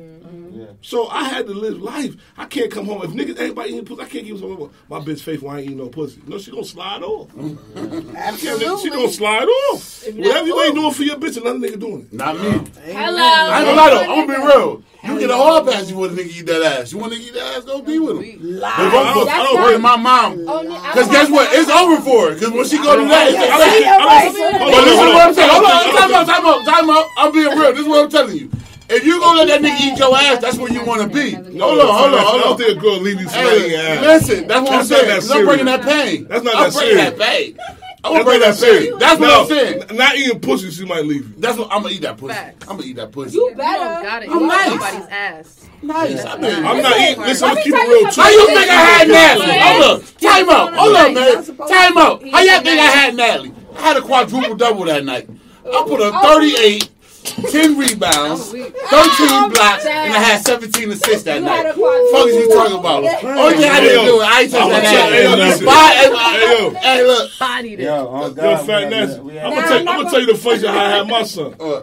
So 0.82 1.08
I 1.08 1.24
had 1.26 1.48
to 1.48 1.54
live 1.54 1.82
life. 1.82 2.16
I 2.38 2.46
can't 2.46 2.72
come 2.72 2.86
home 2.86 3.02
if 3.04 3.12
niggas 3.12 3.38
everybody 3.38 3.72
eating 3.72 3.86
pussy. 3.86 4.02
I 4.02 4.06
can't 4.06 4.26
keep 4.26 4.38
some 4.38 4.72
my 4.90 5.00
bitch 5.00 5.22
faithful. 5.22 5.50
I 5.50 5.58
ain't 5.60 5.66
eating 5.66 5.78
no 5.78 5.90
pussy. 5.90 6.22
No, 6.28 6.38
she 6.38 6.52
gonna 6.52 6.64
slide 6.64 7.04
off. 7.04 7.30
Absolutely, 8.16 8.82
she 8.84 8.90
gonna 8.90 9.10
slide 9.10 9.48
off. 9.48 10.04
Whatever 10.14 10.48
you 10.48 10.62
ain't 10.62 10.76
doing 10.76 10.94
for 10.94 11.04
your 11.04 11.16
bitch, 11.18 11.38
another 11.38 11.60
nigga 11.60 11.80
doing 11.80 12.02
it. 12.02 12.14
Not 12.14 12.36
me. 12.36 12.42
Hello. 12.42 13.24
I 13.24 13.60
ain't 13.60 13.66
gonna 13.66 13.78
lie 13.78 13.90
though. 13.90 14.14
I'm 14.14 14.28
gonna 14.28 14.40
be 14.40 14.46
real. 14.48 14.84
You 15.04 15.20
get 15.20 15.30
a 15.30 15.36
hard 15.38 15.66
pass. 15.68 15.90
You 15.90 15.98
want 15.98 16.12
a 16.12 16.16
nigga 16.16 16.28
eat 16.40 16.46
that 16.48 16.62
ass. 16.64 16.92
You 16.92 16.98
want 16.98 17.14
to 17.14 17.20
eat 17.20 17.34
that 17.34 17.58
ass? 17.58 17.64
Go 17.64 17.82
be 17.82 17.98
with 18.00 18.18
him. 18.22 18.60
But 18.60 18.64
I 18.66 18.92
don't, 18.92 18.92
don't- 18.92 19.30
I 19.30 19.32
I 19.32 19.44
don't 19.44 19.56
don't- 19.56 19.70
bring 19.70 19.82
my 19.82 19.96
mom. 19.96 20.46
Oh, 20.50 20.62
no, 20.64 20.76
I 20.76 20.92
Cause 20.94 21.08
guess 21.10 21.30
what? 21.30 21.48
It's 21.54 21.70
over 21.70 22.02
for 22.02 22.32
her. 22.32 22.40
Cause 22.40 22.52
when 22.52 22.66
she 22.66 22.78
go 22.78 22.98
to 23.00 23.06
that, 23.08 23.30
it's 23.30 23.38
I 23.38 23.44
I 23.46 24.26
don't- 24.26 24.34
don't- 24.34 24.56
I 24.56 24.58
don't- 24.60 24.72
But 24.72 24.84
listen 24.84 25.06
to 25.06 25.14
what 25.14 25.28
I'm 25.28 25.34
saying. 25.34 25.50
Hold 25.50 25.66
on, 25.66 25.96
time 25.96 26.14
out, 26.14 26.26
time 26.28 26.46
out, 26.46 26.66
time 26.66 26.90
out. 26.90 27.06
I'm 27.18 27.32
being 27.32 27.58
real. 27.58 27.72
This 27.72 27.82
is 27.82 27.88
what 27.88 28.04
I'm 28.04 28.10
telling 28.10 28.38
you. 28.38 28.50
If 28.90 29.06
you 29.06 29.20
gonna 29.20 29.44
let 29.44 29.62
that 29.62 29.62
nigga 29.62 29.82
eat 29.94 30.00
your 30.00 30.16
ass, 30.16 30.40
that's 30.42 30.58
where 30.58 30.72
you 30.72 30.84
wanna 30.86 31.08
be. 31.08 31.32
Hold 31.32 31.46
on, 31.48 31.54
hold 31.58 32.14
on, 32.14 32.20
I 32.20 32.24
hold 32.24 32.42
don't 32.42 32.52
on. 32.54 32.58
think 32.58 32.78
a 32.78 32.80
girl 32.82 33.00
leave 33.00 33.20
you 33.20 33.28
somebody 33.28 33.70
Hey, 33.70 33.76
ass. 33.76 34.02
listen, 34.02 34.48
that's 34.48 34.62
what 34.62 34.74
I'm 34.74 34.86
saying. 34.86 35.08
that 35.08 35.20
'cause 35.20 35.32
I'm 35.32 35.46
bringing 35.46 35.66
that 35.66 35.82
pain. 35.82 36.26
That's 36.30 36.44
not 36.44 36.54
that 36.54 36.74
serious. 36.74 37.00
I'm 37.02 37.16
bringing 37.18 37.18
that 37.18 37.28
pain. 37.28 37.58
I'm 38.04 38.14
That's 38.14 38.24
gonna 38.24 38.24
bring 38.24 38.40
that 38.40 38.60
pain. 38.62 39.00
That's 39.00 39.20
what 39.20 39.30
I'm 39.30 39.48
saying. 39.48 39.98
Not 39.98 40.16
eating 40.16 40.40
pussy, 40.40 40.72
she 40.72 40.86
might 40.86 41.06
leave 41.06 41.28
you. 41.28 41.34
That's 41.38 41.58
what 41.58 41.68
I'm 41.72 41.82
gonna 41.84 41.96
eat 41.96 42.02
that 42.04 42.18
pussy. 42.18 42.34
Facts. 42.36 42.66
I'm 42.70 42.78
gonna 42.78 42.88
eat 42.90 42.96
that 42.96 43.12
pussy. 43.12 43.36
You 43.36 43.50
You 43.50 43.56
better. 43.58 44.00
got 44.04 44.24
it. 44.24 44.30
I'm 44.30 44.34
You 44.36 44.40
want 44.48 44.52
nice. 44.54 44.70
somebody's 44.70 45.08
ass. 45.12 45.70
Nice. 45.82 46.26
I 46.26 46.38
mean, 46.38 46.66
I'm 46.66 46.82
not 46.82 46.98
eating. 47.00 47.24
Listen, 47.24 47.48
I'm 47.50 47.54
gonna 47.56 47.64
keep 47.64 47.74
it 47.74 47.88
real 47.90 48.12
too. 48.12 48.22
How 48.22 48.30
you 48.30 48.46
think 48.48 48.60
I 48.70 48.74
had 48.74 49.08
Natalie? 49.10 49.60
Hold 49.60 49.84
up. 49.84 50.04
Time 50.22 50.50
out. 50.50 50.74
Hold 50.74 50.96
up, 50.96 51.14
man. 51.14 51.44
Time 51.68 51.98
out. 51.98 52.24
How 52.32 52.40
y'all 52.42 52.62
think 52.62 52.80
I 52.80 52.86
had 52.86 53.16
Natalie? 53.16 53.54
I 53.78 53.82
had 53.82 53.98
a 53.98 54.02
quadruple 54.02 54.56
double 54.56 54.86
that 54.86 55.04
night. 55.04 55.28
I 55.66 55.84
put 55.86 56.02
up 56.02 56.22
38, 56.24 56.90
10 57.28 57.78
rebounds, 57.78 58.52
13 58.52 59.50
blocks, 59.50 59.86
and 59.86 60.14
I 60.14 60.18
had 60.20 60.46
17 60.46 60.92
assists 60.92 61.24
that 61.24 61.44
night. 61.44 61.58
had 61.58 61.66
a. 61.68 61.74
Fuck 61.74 62.28
is 62.28 62.36
you 62.36 62.48
talking 62.54 62.78
about? 62.80 63.04
Only 63.04 63.10
thing 63.58 63.70
I 63.70 63.76
Hey, 63.76 63.82
didn't 63.82 64.06
yo. 64.06 64.12
do 64.12 64.22
it. 64.22 64.26
I 64.26 64.42
ain't 64.42 64.52
touch 64.52 64.62
I'ma 64.62 64.70
that 64.70 65.12
hey, 65.12 65.24
yo, 65.24 65.32
ass. 65.34 65.38
listen. 65.38 65.66
Bye. 65.66 65.94
Hey, 65.96 66.80
Hey, 66.80 66.98
yo. 67.02 67.08
Look. 67.08 67.32
Bodied. 67.40 67.80
Yo, 67.80 68.08
oh 68.10 68.32
God, 68.32 68.44
Yo, 68.44 68.58
fat 68.66 68.82
had 68.82 68.90
nasty. 68.90 69.20
I'm 69.20 69.28
had 69.30 69.44
gonna 69.44 69.56
that. 69.56 69.68
tell 69.68 69.80
you. 69.82 69.90
I'm 69.90 69.98
gonna 69.98 70.10
tell 70.10 70.20
you 70.22 70.26
the 70.28 70.36
funny 70.36 70.60
thing 70.60 70.70
how 70.72 70.80
I 70.86 70.90
had 70.90 71.08
my 71.08 71.24
son. 71.24 71.56
Uh, 71.60 71.82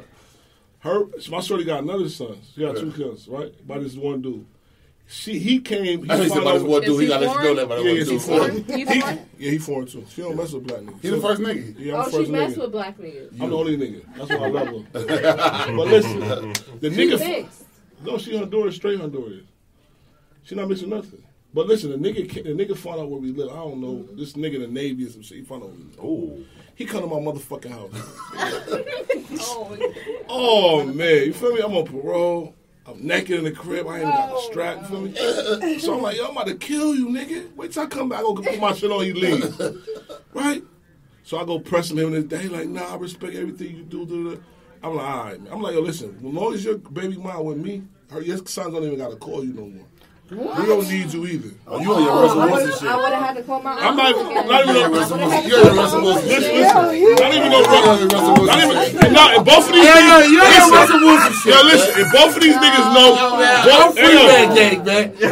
Her, 0.80 1.04
my 1.30 1.40
shorty 1.40 1.64
got 1.64 1.82
another 1.82 2.08
son. 2.08 2.36
She 2.54 2.60
got 2.60 2.76
two 2.76 2.92
kids, 2.92 3.28
right? 3.28 3.66
By 3.66 3.78
this 3.78 3.94
one 3.94 4.22
dude. 4.22 4.46
She, 5.06 5.38
he 5.38 5.60
came. 5.60 5.84
He 5.84 6.10
I 6.10 6.16
think 6.16 6.30
found 6.30 6.30
somebody 6.30 6.58
out. 6.60 6.66
what 6.66 6.82
Is 6.84 6.88
do. 6.88 6.98
He 6.98 7.04
he 7.04 7.08
gotta 7.10 7.26
let 7.26 7.36
you 7.36 7.42
know 7.42 7.54
that, 7.54 7.68
but 7.68 7.78
I 7.78 7.80
Yeah, 7.82 7.86
want 7.86 7.98
yeah, 7.98 8.04
he 8.04 8.10
do 8.10 8.18
foreign. 8.18 8.64
He's 8.64 8.88
He- 8.88 8.98
Yeah, 9.44 9.50
he 9.50 9.58
foreign 9.58 9.86
too. 9.86 10.06
She 10.08 10.22
don't 10.22 10.36
mess 10.36 10.52
with 10.52 10.64
black 10.66 10.80
niggas. 10.80 11.02
He 11.02 11.08
the 11.10 11.20
first 11.20 11.40
nigga. 11.42 11.74
Yeah, 11.78 11.94
I'm 11.94 12.00
Oh, 12.00 12.04
the 12.04 12.10
she 12.10 12.16
first 12.16 12.30
messed 12.30 12.56
nigga. 12.56 12.60
with 12.62 12.72
black 12.72 12.98
niggas. 12.98 13.40
I'm 13.40 13.50
the 13.50 13.56
only 13.56 13.76
nigga. 13.76 14.02
That's 14.16 14.30
why 14.30 14.36
I 14.44 14.48
love 14.48 14.68
her. 14.94 15.76
but 15.76 15.86
listen, 15.88 16.20
the 16.20 16.90
She 16.90 16.96
nigga. 17.06 17.18
mixed. 17.18 17.64
No, 18.02 18.18
she 18.18 18.36
Honduras, 18.36 18.76
straight 18.76 18.98
Honduras. 19.00 19.44
She 20.42 20.54
not 20.54 20.68
mixing 20.68 20.88
nothing. 20.90 21.22
But 21.52 21.66
listen, 21.68 21.90
the 21.90 21.96
nigga, 21.98 22.28
the 22.32 22.50
nigga 22.64 22.76
found 22.76 23.00
out 23.00 23.08
where 23.10 23.20
we 23.20 23.30
live. 23.30 23.50
I 23.50 23.56
don't 23.56 23.80
know. 23.80 24.02
This 24.16 24.32
nigga 24.32 24.56
in 24.56 24.60
the 24.62 24.68
Navy 24.68 25.06
or 25.06 25.10
some 25.10 25.22
shit. 25.22 25.38
He 25.38 25.44
found 25.44 25.62
out 25.62 25.68
where 25.70 25.78
we 25.78 25.84
live. 26.36 26.46
He 26.74 26.84
come 26.86 27.02
to 27.02 27.06
my 27.06 27.16
motherfucking 27.20 27.70
house. 27.70 27.92
Oh, 29.46 29.76
oh 30.28 30.84
man, 30.86 31.26
you 31.26 31.32
feel 31.32 31.52
me? 31.54 31.60
I'm 31.60 31.74
on 31.76 31.84
parole. 31.84 32.54
I'm 32.86 33.06
naked 33.06 33.38
in 33.38 33.44
the 33.44 33.52
crib. 33.52 33.86
I 33.86 34.00
ain't 34.00 34.04
got 34.04 34.36
a 34.36 34.42
strap. 34.42 34.90
You 34.90 35.08
feel 35.10 35.58
me? 35.60 35.78
So 35.78 35.94
I'm 35.94 36.02
like, 36.02 36.16
yo, 36.16 36.26
I'm 36.26 36.32
about 36.32 36.48
to 36.48 36.54
kill 36.54 36.94
you, 36.94 37.08
nigga. 37.08 37.54
Wait 37.56 37.72
till 37.72 37.82
I 37.82 37.86
come 37.86 38.10
back. 38.10 38.20
I 38.20 38.22
go 38.22 38.34
put 38.34 38.60
my 38.60 38.74
shit 38.74 38.90
on. 38.90 39.04
He 39.04 39.12
leave. 39.12 39.60
Right? 40.34 40.62
So 41.22 41.38
I 41.38 41.44
go 41.44 41.58
pressing 41.58 41.96
him 41.96 42.10
this 42.10 42.24
day, 42.24 42.48
like, 42.48 42.68
nah, 42.68 42.92
I 42.92 42.96
respect 42.96 43.34
everything 43.34 43.76
you 43.76 43.84
do. 43.84 44.04
do, 44.04 44.34
do. 44.34 44.44
I'm 44.82 44.96
like, 44.96 45.06
all 45.06 45.24
right, 45.24 45.40
man. 45.40 45.52
I'm 45.52 45.62
like, 45.62 45.74
yo, 45.74 45.80
listen, 45.80 46.14
as 46.16 46.22
long 46.22 46.52
as 46.52 46.64
your 46.64 46.76
baby 46.76 47.16
mom 47.16 47.44
with 47.44 47.56
me, 47.56 47.84
her 48.10 48.20
your 48.20 48.36
sons 48.38 48.74
don't 48.74 48.84
even 48.84 48.98
gotta 48.98 49.16
call 49.16 49.44
you 49.44 49.54
no 49.54 49.66
more. 49.66 49.86
We 50.30 50.36
don't 50.40 50.88
need 50.88 51.12
you 51.12 51.26
either. 51.26 51.50
Oh, 51.68 51.78
you 51.80 51.92
on 51.94 52.02
your 52.02 52.10
oh, 52.12 52.48
Russell 52.48 52.88
I 52.88 52.96
would 52.96 53.12
have 53.12 53.22
had 53.28 53.36
to 53.36 53.42
call 53.42 53.60
my 53.60 53.72
I'm 53.76 53.94
not, 53.94 54.16
not 54.16 54.64
even 54.64 54.74
You're 54.74 54.88
no, 54.88 54.96
Russell 54.96 55.18
Wilson. 55.18 55.44
You're 55.44 55.60
your 55.60 55.74
Russell 55.76 56.00
Wilson 56.00 56.28
listen, 56.28 56.54
listen, 56.56 56.74
not 57.20 57.34
even 57.34 57.50
no 57.52 57.60
You're 57.60 57.98
your 58.00 58.08
Russell. 58.08 58.32
Russell 58.32 58.46
Not 58.48 58.56
even, 58.64 59.02
shit. 59.04 59.12
no, 59.12 59.24
if 59.36 59.44
both 59.44 59.68
of 59.68 59.74
these 59.76 59.84
Yeah, 59.84 60.00
niggas, 60.00 60.24
you're 60.24 60.32
your 60.32 60.48
listen, 60.48 60.72
Russell 60.72 61.00
Wilson 61.04 61.32
shit. 61.44 61.52
yo, 61.52 61.60
listen, 61.68 61.92
if 62.00 62.08
both 62.08 62.32
of 62.36 62.42
these 62.42 62.56
niggas 62.56 62.88
know, 62.96 63.10
I'm 63.20 63.68
both, 63.68 63.94
free 64.00 64.16
hey, 64.16 64.24
band 64.32 64.48
yo, 64.48 64.56
gang, 64.56 64.78
man. 64.88 65.04
You 65.12 65.28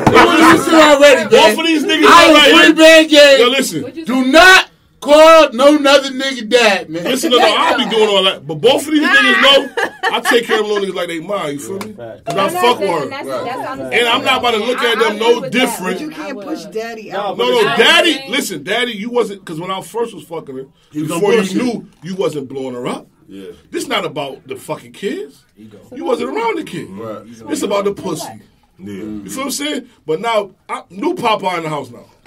shit 0.61 0.77
already, 0.77 1.23
man. 1.25 1.31
both 1.33 1.57
of 1.57 1.65
these 1.67 1.85
niggas 1.89 2.05
I 2.05 2.13
know 2.13 2.29
am 2.29 2.35
right 2.37 2.53
free 2.53 2.69
here. 2.69 2.75
band 2.77 3.05
gang. 3.09 3.41
Yo, 3.41 3.47
listen, 3.49 4.05
Do 4.05 4.17
not 4.29 4.69
call 5.03 5.53
no 5.53 5.77
another 5.77 6.11
nigga 6.11 6.49
dad, 6.49 6.89
man. 6.89 7.05
Listen, 7.05 7.31
no, 7.31 7.39
no, 7.39 7.55
I'll 7.57 7.77
be 7.77 7.91
doing 7.95 8.09
all 8.09 8.25
that. 8.25 8.47
But 8.47 8.55
both 8.57 8.87
of 8.87 8.93
these 8.93 9.03
niggas 9.07 9.43
know 9.43 9.75
I 10.05 10.21
take 10.21 10.47
care 10.47 10.61
of 10.61 10.67
little 10.67 10.87
niggas 10.89 10.95
like 10.95 11.09
they 11.09 11.21
mine. 11.21 11.55
You 11.55 11.59
feel 11.59 11.79
me? 11.89 11.93
Fact. 11.93 12.25
Cause 12.25 12.37
I 12.37 12.49
fuck 12.49 12.79
with 12.79 12.89
her. 12.89 13.09
That's, 13.09 13.29
Right. 13.29 13.45
that's 13.45 13.81
And 13.81 14.09
I'm 14.09 14.25
not 14.25 14.41
about 14.41 14.53
to 14.53 14.59
look 14.59 14.79
at 14.79 14.99
them 14.99 15.19
no 15.19 15.49
different. 15.49 16.01
You 16.01 16.11
can't 16.11 16.41
push 16.41 16.65
daddy 16.67 17.13
out. 17.13 17.37
No, 17.37 17.49
no, 17.51 17.69
I 17.69 17.77
daddy. 17.77 18.31
Listen, 18.31 18.63
daddy, 18.63 18.93
you 18.93 19.11
wasn't 19.11 19.45
because 19.45 19.61
when 19.61 19.71
I 19.71 19.83
first 19.83 20.15
was 20.15 20.25
fucking 20.25 20.57
her, 20.57 20.67
was 20.95 21.11
on 21.11 21.21
before 21.21 21.35
you 21.35 21.55
knew 21.63 21.89
you 22.03 22.15
wasn't 22.15 22.49
blowing 22.49 22.75
her 22.75 22.87
up. 22.87 23.09
Yeah. 23.29 23.53
This 23.71 23.87
not 23.87 24.05
about 24.05 24.47
the 24.47 24.57
fucking 24.57 24.93
kids. 24.93 25.45
You 25.57 26.05
wasn't 26.05 26.37
around 26.37 26.59
the 26.59 26.65
kid. 26.65 26.91
Right. 26.91 27.23
It's 27.51 27.63
about 27.63 27.85
the 27.85 27.95
pussy. 27.95 28.43
Yeah. 28.85 29.03
Mm. 29.03 29.25
You 29.25 29.31
feel 29.31 29.39
what 29.39 29.45
I'm 29.47 29.51
saying? 29.53 29.89
But 30.07 30.21
now, 30.21 30.51
I, 30.69 30.83
new 30.91 31.15
Papa 31.15 31.57
in 31.59 31.63
the 31.65 31.69
house 31.69 31.91
now. 31.91 32.05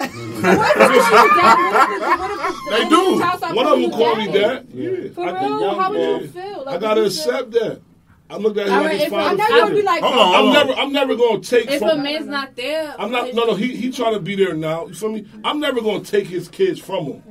They 2.70 2.88
do. 2.88 3.20
One 3.54 3.66
of 3.66 3.80
them 3.80 3.90
call 3.90 4.16
me 4.16 4.26
dad. 4.26 4.66
Yeah. 4.72 5.08
For 5.14 5.24
I 5.26 5.40
real? 5.44 5.74
How 5.80 5.90
would 5.90 6.22
you 6.22 6.28
feel? 6.28 6.64
I 6.66 6.78
gotta 6.78 7.02
would 7.02 7.12
feel- 7.12 7.24
accept 7.24 7.50
that. 7.52 7.80
I 8.28 8.36
looked 8.38 8.58
at 8.58 8.66
him 8.66 8.72
All 8.72 8.80
like 8.80 8.86
right, 8.88 8.98
his 8.98 9.06
if 9.06 9.12
I 9.12 9.16
I 9.20 9.22
father. 9.24 9.36
know 9.36 9.56
you'll 9.56 9.68
be 9.68 9.74
figure. 9.76 9.84
like, 9.84 10.02
Hold 10.02 10.14
on, 10.14 10.18
I'm 10.20 10.34
hold 10.34 10.48
on. 10.48 10.52
never, 10.66 10.72
I'm 10.80 10.92
never 10.92 11.14
gonna 11.14 11.40
take 11.40 11.64
from." 11.66 11.74
If 11.74 11.78
from. 11.78 12.00
a 12.00 12.02
man's 12.02 12.26
not 12.26 12.56
there, 12.56 12.94
I'm 12.98 13.12
not. 13.12 13.32
No, 13.34 13.44
no. 13.44 13.54
He 13.54 13.76
he 13.76 13.90
trying 13.92 14.14
to 14.14 14.20
be 14.20 14.34
there 14.34 14.52
now. 14.54 14.86
You 14.88 14.94
feel 14.94 15.10
me? 15.12 15.26
I'm 15.44 15.60
never 15.60 15.80
gonna 15.80 16.02
take 16.02 16.26
his 16.26 16.48
kids 16.48 16.80
from 16.80 17.04
him. 17.04 17.22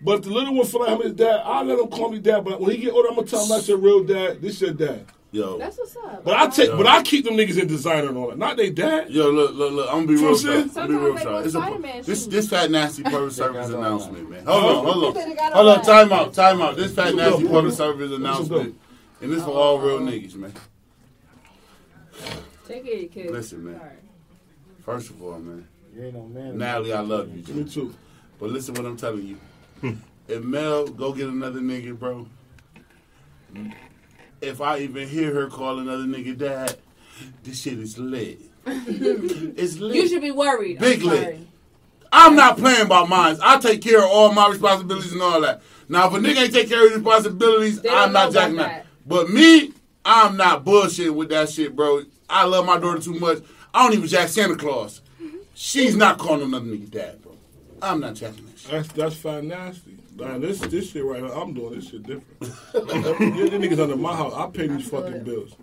But 0.00 0.20
if 0.20 0.22
the 0.24 0.30
little 0.30 0.54
one 0.54 0.64
feel 0.66 0.80
like 0.80 0.90
I'm 0.90 1.02
his 1.02 1.12
dad, 1.12 1.42
I'll 1.44 1.64
let 1.64 1.78
him 1.78 1.88
call 1.88 2.10
me 2.10 2.18
dad. 2.18 2.44
But 2.46 2.60
when 2.62 2.70
he 2.70 2.78
get 2.78 2.94
older, 2.94 3.08
I'm 3.10 3.16
gonna 3.16 3.26
tell 3.26 3.42
him 3.42 3.50
that's 3.50 3.68
your 3.68 3.76
real 3.76 4.04
dad. 4.04 4.40
This 4.40 4.54
is 4.54 4.60
your 4.62 4.72
dad. 4.72 5.04
Yo. 5.32 5.58
That's 5.58 5.76
what's 5.76 5.96
up. 5.96 6.24
But 6.24 6.34
I 6.34 6.46
take, 6.48 6.70
but 6.70 6.86
I 6.86 7.02
keep 7.02 7.24
them 7.24 7.34
niggas 7.34 7.60
in 7.60 7.66
designer 7.66 8.08
and 8.08 8.16
all 8.16 8.28
that. 8.28 8.38
Not 8.38 8.56
they 8.56 8.70
dad. 8.70 9.10
Yo, 9.10 9.30
look, 9.30 9.54
look, 9.54 9.72
look. 9.72 9.88
I'm 9.88 10.06
gonna 10.06 10.06
be 10.06 10.14
real 10.14 10.32
what 10.32 10.44
I'm. 10.46 10.52
I'm 10.54 10.74
gonna 10.74 10.88
be 10.88 10.94
real 10.94 11.18
Sometimes 11.50 11.82
they 11.82 11.98
It's 11.98 12.06
a, 12.08 12.10
this 12.10 12.26
this 12.26 12.48
fat 12.48 12.70
nasty 12.70 13.02
public 13.04 13.32
service 13.32 13.68
announcement, 13.68 14.30
man. 14.30 14.46
Hold 14.46 14.64
on, 14.64 14.84
hold 14.84 15.16
on, 15.16 15.52
hold 15.52 15.68
on. 15.68 15.84
Time 15.84 16.12
out, 16.12 16.32
time 16.32 16.62
out. 16.62 16.76
This 16.76 16.94
fat 16.94 17.14
nasty 17.14 17.42
go. 17.42 17.50
public 17.50 17.74
service 17.74 18.12
announcement, 18.12 18.78
and 19.20 19.32
this 19.32 19.42
for 19.42 19.50
all 19.50 19.78
real 19.78 20.00
niggas, 20.00 20.36
man. 20.36 20.52
take 22.66 22.84
care 22.84 22.94
of 22.94 23.00
your 23.00 23.08
kids. 23.10 23.32
Listen, 23.32 23.64
man. 23.64 23.80
First 24.84 25.10
of 25.10 25.20
all, 25.20 25.38
man, 25.40 25.66
You 25.94 26.04
ain't 26.04 26.14
no 26.14 26.22
man. 26.28 26.56
Natalie, 26.56 26.92
I 26.92 27.00
love 27.00 27.28
you. 27.28 27.42
Me 27.52 27.64
Too. 27.64 27.68
too. 27.68 27.94
But 28.38 28.50
listen, 28.50 28.74
what 28.74 28.86
I'm 28.86 28.96
telling 28.96 29.26
you. 29.26 29.38
Hmm. 29.80 29.94
if 30.28 30.42
Mel 30.44 30.86
go 30.86 31.12
get 31.12 31.28
another 31.28 31.60
nigga, 31.60 31.98
bro. 31.98 32.26
If 34.40 34.60
I 34.60 34.78
even 34.78 35.08
hear 35.08 35.32
her 35.34 35.48
call 35.48 35.78
another 35.78 36.04
nigga 36.04 36.36
dad, 36.36 36.76
this 37.42 37.62
shit 37.62 37.78
is 37.78 37.98
lit. 37.98 38.40
it's 38.66 39.78
lit. 39.78 39.94
You 39.96 40.08
should 40.08 40.22
be 40.22 40.30
worried. 40.30 40.78
Big 40.78 41.00
I'm 41.00 41.06
lit. 41.08 41.22
sorry. 41.22 41.46
I'm 42.12 42.36
not 42.36 42.56
playing 42.58 42.88
by 42.88 43.04
mines. 43.06 43.40
I 43.42 43.58
take 43.58 43.82
care 43.82 43.98
of 43.98 44.10
all 44.10 44.32
my 44.32 44.48
responsibilities 44.48 45.12
and 45.12 45.22
all 45.22 45.40
that. 45.40 45.62
Now, 45.88 46.08
if 46.08 46.14
a 46.14 46.18
nigga 46.18 46.44
ain't 46.44 46.52
take 46.54 46.68
care 46.68 46.84
of 46.84 46.90
his 46.90 46.98
responsibilities, 46.98 47.78
I'm 47.88 48.12
not 48.12 48.32
know 48.32 48.40
jacking 48.40 48.56
that. 48.56 48.68
that. 48.68 48.86
But 49.06 49.30
me, 49.30 49.72
I'm 50.04 50.36
not 50.36 50.64
bullshitting 50.64 51.14
with 51.14 51.28
that 51.30 51.48
shit, 51.48 51.76
bro. 51.76 52.02
I 52.28 52.44
love 52.44 52.66
my 52.66 52.78
daughter 52.78 53.00
too 53.00 53.18
much. 53.18 53.38
I 53.72 53.84
don't 53.84 53.96
even 53.96 54.08
jack 54.08 54.28
Santa 54.28 54.56
Claus. 54.56 55.00
Mm-hmm. 55.22 55.36
She's 55.54 55.94
not 55.94 56.18
calling 56.18 56.42
another 56.42 56.66
nigga 56.66 56.90
dad, 56.90 57.22
bro. 57.22 57.36
I'm 57.82 58.00
not 58.00 58.14
jacking 58.14 58.46
that 58.46 58.58
shit. 58.58 58.70
That's 58.70 58.88
that's 58.92 59.16
fine 59.16 59.48
nasty. 59.48 59.98
Man, 60.16 60.40
this 60.40 60.60
this 60.60 60.90
shit 60.92 61.04
right 61.04 61.22
here, 61.22 61.30
I'm 61.32 61.52
doing 61.52 61.74
this 61.74 61.90
shit 61.90 62.02
different. 62.02 62.26
Your 63.36 63.48
niggas 63.50 63.78
under 63.78 63.96
my 63.96 64.16
house. 64.16 64.32
I 64.34 64.46
pay 64.48 64.66
these 64.66 64.88
fucking 64.88 65.24
bills. 65.24 65.54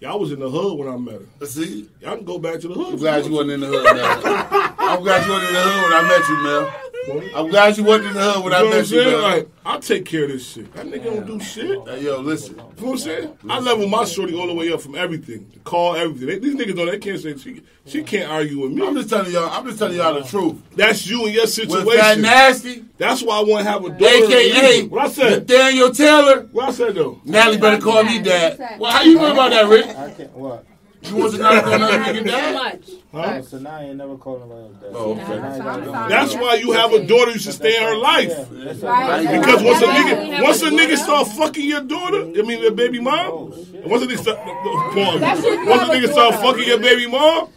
Y'all 0.00 0.18
was 0.18 0.32
in 0.32 0.38
the 0.38 0.48
hood 0.48 0.78
when 0.78 0.88
I 0.88 0.96
met 0.96 1.20
her. 1.40 1.46
See, 1.46 1.90
Y'all 2.00 2.16
can 2.16 2.24
go 2.24 2.38
back 2.38 2.60
to 2.60 2.68
the 2.68 2.74
hood. 2.74 2.94
I'm 2.94 2.98
glad 2.98 3.26
you 3.26 3.32
wasn't 3.32 3.50
in 3.50 3.60
the 3.60 3.66
hood. 3.66 3.84
Mel. 3.84 4.74
I'm 4.78 5.02
glad 5.02 5.26
you 5.26 5.32
wasn't 5.32 5.48
in 5.48 5.54
the 5.54 5.60
hood 5.60 5.82
when 5.82 5.92
I 5.92 6.02
met 6.08 6.28
you, 6.28 6.42
Mel. 6.42 6.87
I'm 7.34 7.48
glad 7.48 7.76
you 7.78 7.84
wasn't 7.84 8.08
in 8.08 8.14
the 8.14 8.20
hood 8.32 8.44
when 8.44 8.52
You 8.52 8.58
I 8.58 8.60
know 8.62 8.66
I'm 8.66 8.70
met 8.70 8.90
you, 8.90 9.02
saying? 9.02 9.22
Like, 9.22 9.48
I'll 9.64 9.80
take 9.80 10.04
care 10.04 10.24
of 10.24 10.30
this 10.30 10.50
shit. 10.52 10.72
That 10.74 10.86
nigga 10.86 11.04
don't 11.04 11.26
do 11.26 11.40
shit. 11.40 11.88
Hey, 11.88 12.02
yo, 12.04 12.20
listen. 12.20 12.52
You 12.52 12.56
know 12.58 12.64
what 12.66 12.90
I'm 12.90 12.98
saying? 12.98 13.38
I 13.48 13.58
level 13.60 13.88
my 13.88 14.04
shorty 14.04 14.34
all 14.34 14.46
the 14.46 14.54
way 14.54 14.72
up 14.72 14.80
from 14.80 14.94
everything. 14.94 15.48
The 15.52 15.60
call, 15.60 15.94
everything. 15.96 16.26
They, 16.26 16.38
these 16.38 16.54
niggas 16.54 16.74
know 16.76 16.86
they 16.86 16.98
can't 16.98 17.20
say 17.20 17.36
she, 17.36 17.62
she 17.86 18.02
can't 18.02 18.30
argue 18.30 18.60
with 18.60 18.72
me. 18.72 18.86
I'm 18.86 18.94
just 18.94 19.08
telling 19.08 19.32
y'all. 19.32 19.48
I'm 19.50 19.64
just 19.66 19.78
telling 19.78 19.96
y'all 19.96 20.14
the 20.14 20.22
truth. 20.28 20.56
That's 20.74 21.06
you 21.06 21.24
and 21.26 21.34
your 21.34 21.46
situation. 21.46 21.86
With 21.86 21.96
that 21.96 22.16
situation. 22.16 22.22
nasty, 22.22 22.84
That's 22.98 23.22
why 23.22 23.38
I 23.38 23.42
want 23.42 23.64
to 23.64 23.70
have 23.70 23.84
a 23.84 23.90
daughter. 23.90 24.04
AKA 24.06 24.88
What 24.88 25.06
I 25.06 25.08
said? 25.08 25.48
Nathaniel 25.48 25.90
Taylor. 25.92 26.40
What 26.52 26.68
I 26.68 26.72
said 26.72 26.94
though? 26.94 27.20
Natalie 27.24 27.58
better 27.58 27.80
call 27.80 28.02
me 28.04 28.20
dad. 28.20 28.78
Well, 28.78 28.90
how 28.92 29.02
you 29.02 29.18
feel 29.18 29.32
about 29.32 29.50
that, 29.50 29.66
Rick? 29.66 29.86
I 29.86 30.10
can't. 30.10 30.32
What? 30.32 30.64
You 31.02 31.16
want 31.16 31.32
to 31.34 31.38
not 31.38 31.64
call 31.64 31.72
another 31.74 31.98
nigga 31.98 32.18
Too 32.18 32.24
dad? 32.24 32.54
much. 32.54 32.90
Huh? 33.12 33.42
So 33.42 33.58
now 33.58 33.76
I 33.76 33.82
ain't 33.84 33.96
never 33.96 34.16
called 34.16 34.40
nobody 34.40 34.62
else 34.64 34.76
that. 34.82 34.90
Oh, 34.94 35.12
okay. 35.12 35.38
Now 35.40 35.76
you 36.02 36.08
That's 36.08 36.34
why 36.34 36.54
you 36.54 36.72
have 36.72 36.92
a 36.92 37.06
daughter. 37.06 37.30
You 37.30 37.38
should 37.38 37.54
stay 37.54 37.76
in 37.76 37.82
her 37.82 37.96
life. 37.96 38.28
Yeah, 38.28 38.44
that's 38.64 38.80
Right. 38.80 39.26
all. 39.26 39.40
Because 39.40 39.62
once 39.62 39.82
a 39.82 39.86
nigga, 39.86 40.42
once 40.42 40.62
a 40.62 40.70
nigga 40.70 40.96
start 40.96 41.28
fucking 41.28 41.64
your 41.66 41.80
daughter, 41.82 42.22
I 42.22 42.42
mean 42.42 42.60
your 42.62 42.72
baby 42.72 43.00
mom, 43.00 43.14
Oh, 43.30 43.52
shit. 43.54 43.86
once 43.86 44.02
a 44.02 44.06
nigga 44.06 44.18
start, 44.18 44.38
pause. 44.38 45.20
That's 45.20 45.40
if 45.40 45.44
you 45.46 45.66
once 45.68 45.82
a 45.82 45.86
nigga 45.94 46.12
start 46.12 46.34
fucking 46.36 46.64
your 46.66 46.80
baby 46.80 47.06
mom, 47.06 47.48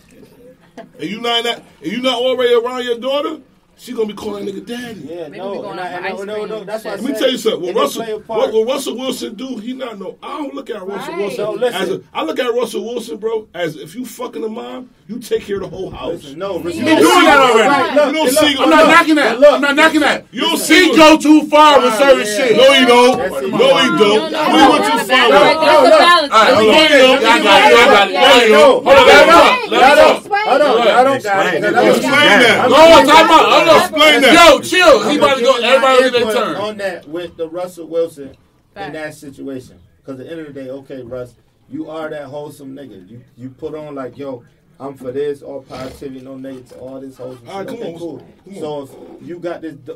and 0.78 1.10
you 1.10 1.20
not 1.20 1.44
that, 1.44 1.64
and 1.82 1.92
you 1.92 2.02
not 2.02 2.16
already 2.22 2.54
around 2.54 2.84
your 2.86 3.00
daughter, 3.00 3.40
she 3.82 3.94
gonna 3.94 4.06
be 4.08 4.14
calling 4.14 4.46
that 4.46 4.54
nigga 4.54 4.66
daddy. 4.66 5.00
Yeah, 5.02 5.24
Maybe 5.28 5.38
no, 5.40 5.52
we 5.54 5.58
going 5.58 5.72
and 5.72 5.80
I, 5.80 5.90
for 5.90 5.98
and 5.98 6.06
ice 6.06 6.12
no, 6.20 6.46
no, 6.46 6.56
cream 6.58 6.66
that's 6.68 6.84
why 6.86 6.92
I 6.92 6.96
shit. 6.98 7.04
Let 7.04 7.14
me 7.14 7.20
tell 7.20 7.32
you 7.32 7.38
something. 7.40 7.62
What 7.74 7.76
Russell, 7.76 8.04
what, 8.06 8.28
part. 8.28 8.54
what 8.54 8.68
Russell 8.68 8.96
Wilson 8.98 9.34
do? 9.34 9.58
He 9.58 9.74
not 9.74 9.98
know. 9.98 10.18
I 10.22 10.38
don't 10.38 10.54
look 10.54 10.70
at 10.70 10.86
Russell 10.86 11.14
Right. 11.14 11.18
Wilson 11.22 11.44
No, 11.46 11.52
listen. 11.54 11.82
as 11.82 11.90
a. 11.90 12.02
I 12.14 12.24
look 12.24 12.38
at 12.38 12.54
Russell 12.54 12.86
Wilson, 12.86 13.18
bro, 13.18 13.48
as 13.56 13.76
if 13.78 13.96
you 13.96 14.06
fucking 14.06 14.44
a 14.44 14.50
mom, 14.50 14.92
you 15.08 15.18
take 15.20 15.44
care 15.46 15.56
of 15.56 15.64
the 15.64 15.70
whole 15.70 15.90
house. 15.90 16.22
Listen, 16.24 16.38
no, 16.40 16.58
You 16.60 16.64
listen, 16.66 16.86
been 16.86 16.98
doing 17.02 17.24
that 17.26 17.40
already. 17.40 17.70
right, 17.70 17.96
look, 17.96 18.06
You 18.06 18.14
don't 18.14 18.26
look, 18.26 18.34
see- 18.38 18.58
I'm 18.62 18.70
not 18.70 18.88
knocking 18.88 19.16
that. 19.16 19.40
look, 19.40 19.54
I'm 19.54 19.62
not 19.62 19.76
knocking 19.76 20.00
that. 20.02 20.26
You 20.32 20.42
don't 20.42 20.52
He 20.52 20.58
see. 20.58 20.96
go 20.96 21.18
too 21.18 21.48
far 21.50 21.82
with 21.82 21.90
Fine, 21.94 22.00
certain 22.02 22.20
yeah. 22.28 22.38
shit. 22.38 22.58
No, 22.58 22.74
you 22.74 22.86
don't. 22.86 23.18
That's 23.18 23.36
it. 23.36 23.50
No, 23.50 23.58
he 23.82 23.88
don't. 23.98 24.32
No, 24.32 24.46
We 24.46 24.58
no, 24.62 24.70
went 24.70 24.84
no, 24.86 24.92
too 24.92 25.06
far. 25.10 25.30
no, 25.30 25.42
with 25.42 25.52
it. 25.52 25.56
no, 25.58 25.66
no, 25.66 25.82
no, 25.82 25.90
no. 25.90 25.98
All 25.98 26.30
right, 26.30 26.54
hold 26.54 26.70
on. 26.70 26.82
You 26.82 26.98
don't. 27.02 27.26
I 27.26 27.42
got 27.42 27.72
you. 27.72 27.78
I 27.82 27.86
got 27.90 28.08
you. 28.10 28.14
No, 28.14 28.46
you 28.46 28.52
No. 28.54 28.62
Hold 28.82 28.88
on, 28.88 29.51
Let 29.72 29.98
hold 29.98 30.26
him 30.26 30.32
on. 30.32 30.32
know. 30.32 30.36
Let 30.36 30.48
Let 30.48 30.62
him 30.62 30.68
him- 30.68 30.72
Hold 30.72 30.82
on, 30.82 30.88
I 30.88 31.04
don't 31.04 31.24
got 31.24 31.46
it. 31.46 31.54
Explain. 31.56 31.62
Let 31.62 31.84
him- 31.84 31.96
Explain 31.96 32.40
that. 32.42 32.70
Go 32.70 32.76
on, 32.76 33.08
time 33.08 33.32
out. 33.32 33.46
Hold 33.52 33.70
on. 33.70 33.80
Explain 33.82 34.22
that. 34.22 34.34
Yo, 34.52 34.60
chill. 34.62 35.10
He 35.10 35.18
about 35.18 35.38
to 35.38 35.44
go. 35.44 35.56
Everybody 35.56 35.82
my 35.82 35.94
look 35.94 36.06
at 36.06 36.12
their 36.12 36.34
turn. 36.34 36.56
On 36.58 36.78
that 36.78 37.08
with 37.08 37.38
the 37.38 37.50
Russell 37.50 37.88
Wilson 37.88 38.36
in 38.76 38.94
that 38.94 39.14
situation. 39.16 39.80
Because 39.98 40.20
at 40.20 40.26
the 40.26 40.32
end 40.32 40.42
of 40.42 40.54
the 40.54 40.54
day, 40.64 40.70
okay, 40.70 41.02
Russ, 41.04 41.36
you 41.70 41.90
are 41.90 42.10
that 42.10 42.26
wholesome 42.26 42.76
nigga. 42.76 43.08
You 43.10 43.22
you 43.38 43.50
put 43.50 43.76
on 43.76 43.96
like, 43.96 44.18
yo, 44.18 44.44
I'm 44.80 44.96
for 44.96 45.12
this, 45.12 45.42
all 45.44 45.62
positivity, 45.62 46.22
no 46.26 46.36
negative, 46.36 46.78
all 46.82 47.00
this 47.00 47.18
wholesome 47.18 47.48
All 47.48 47.60
right, 47.60 47.70
shit. 47.70 47.80
come 47.80 47.88
Okay, 47.88 47.94
on. 47.94 48.00
cool. 48.00 48.28
Come 48.46 48.56
So 48.56 49.18
if 49.22 49.28
you 49.28 49.38
got 49.40 49.62
this 49.62 49.76
d- 49.76 49.94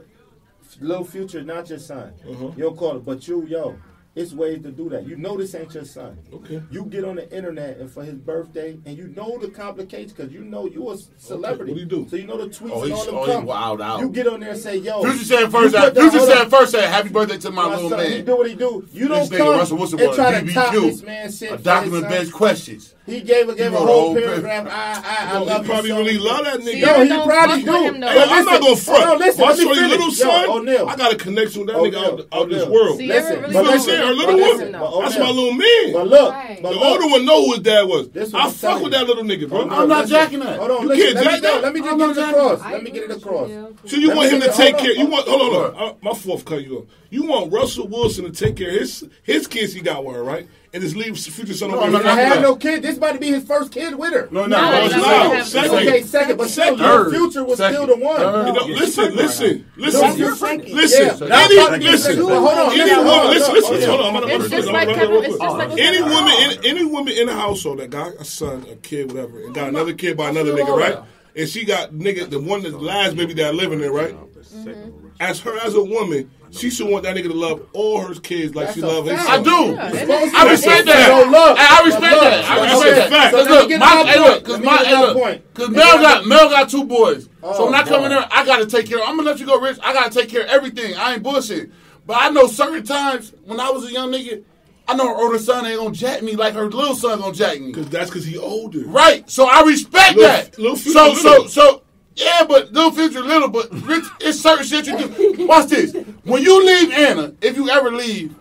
little 0.80 1.04
future, 1.06 1.42
not 1.42 1.70
your 1.70 1.80
son, 1.80 2.14
Uh-huh. 2.30 2.52
you 2.56 2.64
don't 2.64 2.78
call 2.78 2.98
it, 2.98 3.06
but 3.06 3.28
you, 3.28 3.46
yo, 3.48 3.76
it's 4.16 4.32
ways 4.32 4.64
to 4.64 4.72
do 4.72 4.88
that. 4.90 5.06
You 5.06 5.18
know 5.18 5.38
this 5.38 5.54
ain't 5.56 5.74
your 5.74 5.84
son. 5.84 6.18
Okay. 6.34 6.64
You 6.72 6.86
get 6.86 7.04
on 7.04 7.18
the 7.18 7.30
internet 7.36 7.78
and 7.78 7.92
for 7.92 8.04
his 8.04 8.16
birthday, 8.16 8.78
and 8.86 8.98
you 8.98 9.10
know 9.10 9.38
the 9.38 9.50
complications 9.50 10.14
because 10.14 10.32
you 10.32 10.44
know 10.46 10.68
you 10.68 10.90
a 10.90 10.98
celebrity. 11.18 11.74
What 11.74 11.76
do 11.76 11.82
you 11.82 11.86
do? 12.04 12.10
So 12.10 12.16
you 12.16 12.26
know 12.26 12.38
the 12.38 12.48
tweets 12.48 12.72
Oh, 12.72 12.84
and 12.84 12.94
all 12.94 13.06
them 13.06 13.16
oh, 13.16 13.26
come. 13.26 13.46
wild 13.46 13.82
out. 13.82 14.00
You 14.00 14.10
get 14.10 14.28
on 14.28 14.40
there 14.40 14.52
and 14.52 14.60
say, 14.60 14.78
yo. 14.78 15.04
Future 15.04 15.26
said 15.26 15.52
first. 15.52 15.76
Future 15.76 16.20
said 16.20 16.50
first. 16.50 16.72
Said 16.72 16.90
happy 16.90 17.10
birthday 17.10 17.38
to 17.40 17.52
my 17.52 17.68
My 17.68 17.76
little 17.76 17.90
son, 17.90 18.06
He 18.12 18.22
do 18.22 18.38
what 18.38 18.48
he 18.50 18.56
do. 18.56 18.88
You 18.94 19.10
This 19.10 19.30
don't 19.30 19.38
come 19.38 19.58
Russell 19.58 19.78
Wilson 19.78 20.00
and 20.00 20.14
try 20.14 20.42
to 20.42 20.54
top 20.54 20.74
this 20.74 21.04
man 21.04 21.32
shit. 21.32 21.52
A 21.52 21.58
document 21.58 22.08
based 22.08 22.32
questions. 22.34 22.95
He 23.06 23.22
gave 23.22 23.48
a 23.50 23.54
gave 23.56 23.72
a 23.72 23.76
a 23.76 23.80
whole 23.80 23.86
whole 23.88 24.16
paragraph. 24.16 24.66
I 24.68 25.30
I 25.30 25.30
I 25.36 25.38
Yo, 25.40 25.44
love 25.46 25.62
he 25.62 25.70
probably 25.72 25.90
so 25.92 25.98
really 26.00 26.18
love 26.18 26.44
that 26.46 26.60
nigga. 26.62 26.64
See, 26.66 26.80
Yo, 26.80 27.04
he 27.04 27.10
probably 27.30 27.64
do. 27.64 27.72
him, 27.84 28.00
though. 28.00 28.08
Hey, 28.08 28.24
I'm 28.24 28.46
not 28.46 28.62
gonna 28.62 28.76
front. 28.76 29.04
hold 29.04 29.14
on, 29.14 29.20
listen, 29.20 29.42
My 29.42 29.48
let 29.50 29.60
shorty 29.60 29.76
finish. 29.76 29.92
little 29.92 30.06
Yo, 30.08 30.12
son, 30.14 30.50
O'Neal. 30.50 30.90
I 30.90 30.96
got 30.96 31.14
a 31.14 31.16
connection 31.16 31.60
with 31.62 31.68
that 31.70 31.76
O'Neal, 31.78 31.92
nigga 32.02 32.20
out, 32.20 32.28
out 32.42 32.50
this 32.50 32.66
world. 32.68 32.98
See, 32.98 33.08
Sierra 33.08 33.22
Listen, 33.22 33.42
really 33.42 33.54
know 33.54 33.62
what 33.62 33.72
I'm 33.74 33.80
saying? 33.80 34.08
Her 34.08 34.14
little 34.14 34.38
him. 34.40 34.58
one. 34.58 34.72
Though. 34.72 35.02
That's 35.02 35.20
my 35.20 35.30
little 35.30 35.54
man. 35.54 35.94
But 35.94 36.08
look, 36.08 36.34
Right. 36.34 36.60
but 36.64 36.70
The 36.74 36.80
look. 36.80 36.84
older 36.90 37.08
one 37.08 37.26
know 37.26 37.46
who 37.46 37.52
his 37.54 37.60
dad 37.62 37.84
was. 37.84 38.10
This 38.10 38.34
I 38.34 38.50
fuck 38.50 38.60
telling 38.60 38.84
with 38.86 38.94
that 38.94 39.06
little 39.06 39.24
nigga, 39.24 39.50
bro. 39.50 39.70
I'm 39.70 39.88
not 39.88 40.08
jacking 40.08 40.40
that. 40.40 40.58
Hold 40.58 40.72
on, 40.72 40.82
You 40.82 40.88
listen. 40.90 41.14
can't 41.14 41.26
jack 41.26 41.42
that. 41.42 41.62
Let 41.62 41.74
me 41.76 41.82
just 41.82 41.98
get 42.00 42.10
it 42.10 42.18
across. 42.18 42.62
Let 42.72 42.84
me 42.84 42.90
get 42.92 43.04
it 43.04 43.12
across. 43.12 43.50
So 43.86 43.98
you 43.98 44.16
want 44.16 44.32
him 44.32 44.42
to 44.42 44.52
take 44.52 44.78
care? 44.80 44.94
You 44.94 45.06
want 45.06 45.28
hold 45.28 45.42
on, 45.42 45.52
hold 45.52 45.74
Right. 45.76 45.82
on. 45.84 45.90
Uh, 45.90 45.94
my 46.02 46.14
fourth 46.16 46.44
cut 46.44 46.64
you 46.66 46.80
off. 46.80 46.84
You 47.12 47.24
want 47.28 47.54
Russell 47.54 47.88
Wilson 47.88 48.26
to 48.26 48.32
take 48.32 48.56
care 48.58 48.70
of 48.70 48.76
his 48.80 49.06
his 49.22 49.46
kids 49.48 49.74
he 49.74 49.82
got 49.82 50.04
with 50.04 50.16
her, 50.16 50.24
right? 50.24 50.48
And 50.76 50.84
just 50.84 50.94
leave 50.98 51.18
future 51.18 51.54
son 51.54 51.72
No, 51.72 51.80
over 51.80 51.86
I'm 51.86 52.04
He 52.04 52.10
here. 52.22 52.26
have 52.28 52.42
no 52.42 52.58
kid. 52.58 52.82
This 52.84 52.98
about 52.98 53.14
to 53.14 53.20
be 53.20 53.28
his 53.28 53.46
first 53.46 53.72
kid 53.72 53.96
with 53.96 54.12
her. 54.12 54.28
No, 54.30 54.46
no, 54.46 54.58
No, 54.58 54.62
no. 54.62 54.72
no, 54.72 54.84
it's 54.86 54.94
no, 54.94 55.00
not. 55.00 55.24
no, 55.30 55.34
no. 55.36 55.44
Second. 55.46 55.72
Okay, 55.78 56.02
second, 56.04 56.36
but 56.38 56.50
still, 56.50 56.66
Second. 56.66 56.80
your 56.80 57.10
future 57.12 57.44
was 57.46 57.58
Second. 57.60 57.76
still 57.76 57.88
the 57.88 58.04
one. 58.04 58.18
Third. 58.18 58.48
You 58.48 58.54
know, 58.54 58.66
Yeah, 58.68 58.76
listen, 58.76 59.16
listen, 59.16 59.66
No, 59.78 59.86
listen, 59.86 60.18
you're 60.18 60.32
listen, 60.32 60.60
Yeah, 60.68 60.74
listen. 60.76 61.30
now 61.30 61.46
Any, 61.46 61.56
fucking 61.56 61.80
listen, 61.82 62.12
second. 62.12 62.26
But 62.28 62.40
hold 62.42 62.60
on, 62.60 62.72
any 62.74 62.84
listen, 62.84 62.96
hold 62.96 63.06
woman, 63.08 63.20
on, 63.26 63.32
listen, 63.32 63.54
look, 63.54 63.70
listen, 63.72 63.90
hold 63.90 64.02
hold 64.02 64.16
on, 64.16 64.24
I'm 64.24 64.30
It's 64.42 64.50
gonna- 64.50 64.62
just 64.62 64.74
like 64.74 64.88
Kevin. 64.90 65.16
It's 65.24 65.38
just 65.38 65.58
like 65.58 65.80
Any 65.80 66.02
woman, 66.02 66.34
any 66.66 66.84
woman 66.84 67.14
in 67.14 67.28
the 67.28 67.34
household 67.34 67.80
that 67.80 67.90
got 67.90 68.12
a 68.20 68.26
son, 68.26 68.66
a 68.70 68.76
kid, 68.76 69.14
whatever, 69.14 69.40
and 69.46 69.56
got 69.56 69.70
another 69.70 69.94
kid 69.94 70.18
by 70.18 70.28
another 70.28 70.52
nigga, 70.52 70.76
right? 70.78 70.98
And 71.36 71.50
she 71.50 71.66
got 71.66 71.92
nigga, 71.92 72.30
the 72.30 72.40
one 72.40 72.64
that 72.64 72.82
last 72.82 73.16
baby 73.18 73.34
that 73.36 73.56
living 73.56 73.80
there, 73.80 73.92
right? 73.92 74.16
Mm-hmm. 74.16 75.08
As 75.20 75.40
her 75.42 75.58
as 75.60 75.76
a 75.76 75.84
woman, 75.84 76.32
she 76.52 76.70
should 76.70 76.90
want 76.90 77.04
that 77.04 77.16
nigga 77.16 77.28
to 77.28 77.34
love 77.34 77.68
all 77.74 78.00
her 78.00 78.14
kids 78.16 78.56
like 78.56 78.68
That's 78.68 78.78
she 78.78 78.84
a 78.84 78.88
love 78.88 79.06
his 79.06 79.16
fact. 79.16 79.30
I 79.30 79.44
do. 79.44 79.50
Yeah. 79.50 80.32
I 80.36 80.50
respect 80.52 80.86
that. 80.86 81.08
No 81.10 81.32
love. 81.32 81.58
I 81.60 81.86
respect 81.86 82.16
But 82.16 82.22
that. 82.22 82.46
I 82.46 82.56
but 82.56 82.64
respect 82.64 82.88
okay, 82.88 83.00
that. 83.00 83.10
fact. 83.10 83.32
so 83.32 83.46
Cause 83.46 83.50
look, 83.50 83.80
my, 83.80 84.04
hey, 84.06 84.20
look, 84.20 84.46
cause 84.46 84.60
my, 84.62 84.78
hey, 84.78 84.98
look, 84.98 85.54
cause 85.54 85.70
Mel 85.70 85.98
get 85.98 86.02
got 86.02 86.26
Mel 86.26 86.50
got 86.50 86.70
two 86.70 86.86
boys. 86.86 87.30
Oh, 87.44 87.54
so 87.54 87.66
when 87.66 87.76
I 87.76 87.84
come 87.84 88.04
in 88.04 88.12
God. 88.12 88.22
there, 88.22 88.28
I 88.32 88.46
gotta 88.46 88.66
take 88.66 88.88
care. 88.88 89.00
I'm 89.00 89.18
gonna 89.18 89.30
let 89.30 89.40
you 89.40 89.46
go, 89.46 89.60
Rich. 89.60 89.78
I 89.84 89.94
gotta 89.94 90.10
take 90.10 90.30
care 90.30 90.44
of 90.44 90.50
everything. 90.50 90.96
I 90.96 91.14
ain't 91.14 91.24
bullshit. 91.24 91.72
But 92.06 92.18
I 92.20 92.30
know 92.30 92.48
certain 92.48 92.84
times 92.84 93.34
when 93.46 93.60
I 93.60 93.70
was 93.72 93.86
a 93.86 93.92
young 93.92 94.12
nigga, 94.12 94.44
I 94.88 94.96
know 94.96 95.08
her 95.08 95.16
older 95.24 95.40
son 95.40 95.66
ain't 95.66 95.80
gonna 95.80 95.92
jack 95.94 96.22
me 96.22 96.36
like 96.36 96.54
her 96.54 96.70
little 96.70 96.96
son 96.96 97.20
gonna 97.20 97.34
jack 97.34 97.60
me. 97.60 97.72
Cause 97.74 97.90
that's 97.90 98.12
cause 98.12 98.26
he 98.26 98.38
older. 98.38 98.86
Right. 98.86 99.28
So 99.30 99.48
I 99.50 99.62
respect 99.64 100.16
Lil- 100.18 100.28
that. 100.28 100.60
Lil 100.60 100.76
Future 100.76 100.92
so 101.00 101.14
so 101.16 101.30
little. 101.30 101.48
so 101.48 101.82
yeah, 102.16 102.46
but 102.48 102.72
little 102.72 102.92
future 102.92 103.22
little, 103.22 103.50
but 103.50 103.70
Rich, 103.86 104.06
it's 104.22 104.40
certain 104.40 104.66
shit 104.66 104.88
you 104.88 104.98
do. 104.98 105.48
Watch 105.48 105.68
this. 105.68 105.94
When 106.24 106.42
you 106.44 106.66
leave 106.66 106.92
Anna, 106.94 107.34
if 107.42 107.58
you 107.58 107.70
ever 107.70 107.92
leave, 107.92 108.34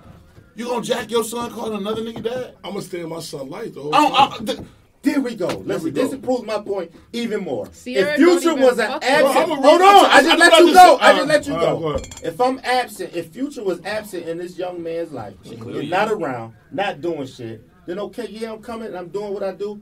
you 0.55 0.67
gonna 0.67 0.83
jack 0.83 1.11
your 1.11 1.25
son 1.25 1.51
calling 1.51 1.79
another 1.79 2.03
nigga 2.03 2.23
dad? 2.23 2.55
I'm 2.63 2.71
gonna 2.75 2.83
stay 2.83 3.01
in 3.01 3.09
my 3.09 3.19
son 3.21 3.51
life 3.51 3.75
the 3.75 3.81
whole 3.83 3.95
I 3.95 3.99
don't. 3.99 4.15
I, 4.43 4.53
th- 4.55 4.69
There 5.05 5.21
we 5.21 5.35
go. 5.37 5.49
Listen, 5.49 5.85
we 5.85 5.91
this 5.91 6.15
proves 6.17 6.45
my 6.45 6.59
point 6.61 6.91
even 7.13 7.45
more. 7.45 7.69
Sierra 7.73 8.13
if 8.13 8.17
Future 8.17 8.55
was 8.55 8.79
an 8.79 8.91
absent, 9.03 9.35
her. 9.35 9.55
Hold 9.55 9.83
on, 9.83 10.05
I- 10.07 10.09
I 10.15 10.23
just 10.23 10.33
I- 10.33 10.37
let 10.37 10.53
I 10.55 10.59
you 10.61 10.73
just- 10.73 10.75
go. 10.87 10.99
I 10.99 11.13
just 11.15 11.29
let 11.29 11.47
you 11.47 11.55
all 11.55 11.59
right, 11.59 11.81
go 11.81 11.99
go. 11.99 12.29
If 12.29 12.41
I'm 12.41 12.61
absent, 12.65 13.15
if 13.15 13.29
Future 13.29 13.63
was 13.63 13.81
absent 13.85 14.27
in 14.27 14.39
this 14.39 14.57
young 14.57 14.83
man's 14.83 15.13
life, 15.13 15.35
you're 15.45 15.83
not 15.83 16.11
around, 16.11 16.55
not 16.73 17.03
doing 17.03 17.27
shit, 17.27 17.63
then 17.87 17.99
okay, 17.99 18.27
yeah, 18.31 18.53
I'm 18.53 18.63
coming 18.63 18.89
and 18.89 18.97
I'm 18.97 19.09
doing 19.09 19.35
what 19.35 19.43
I 19.43 19.53
do. 19.53 19.81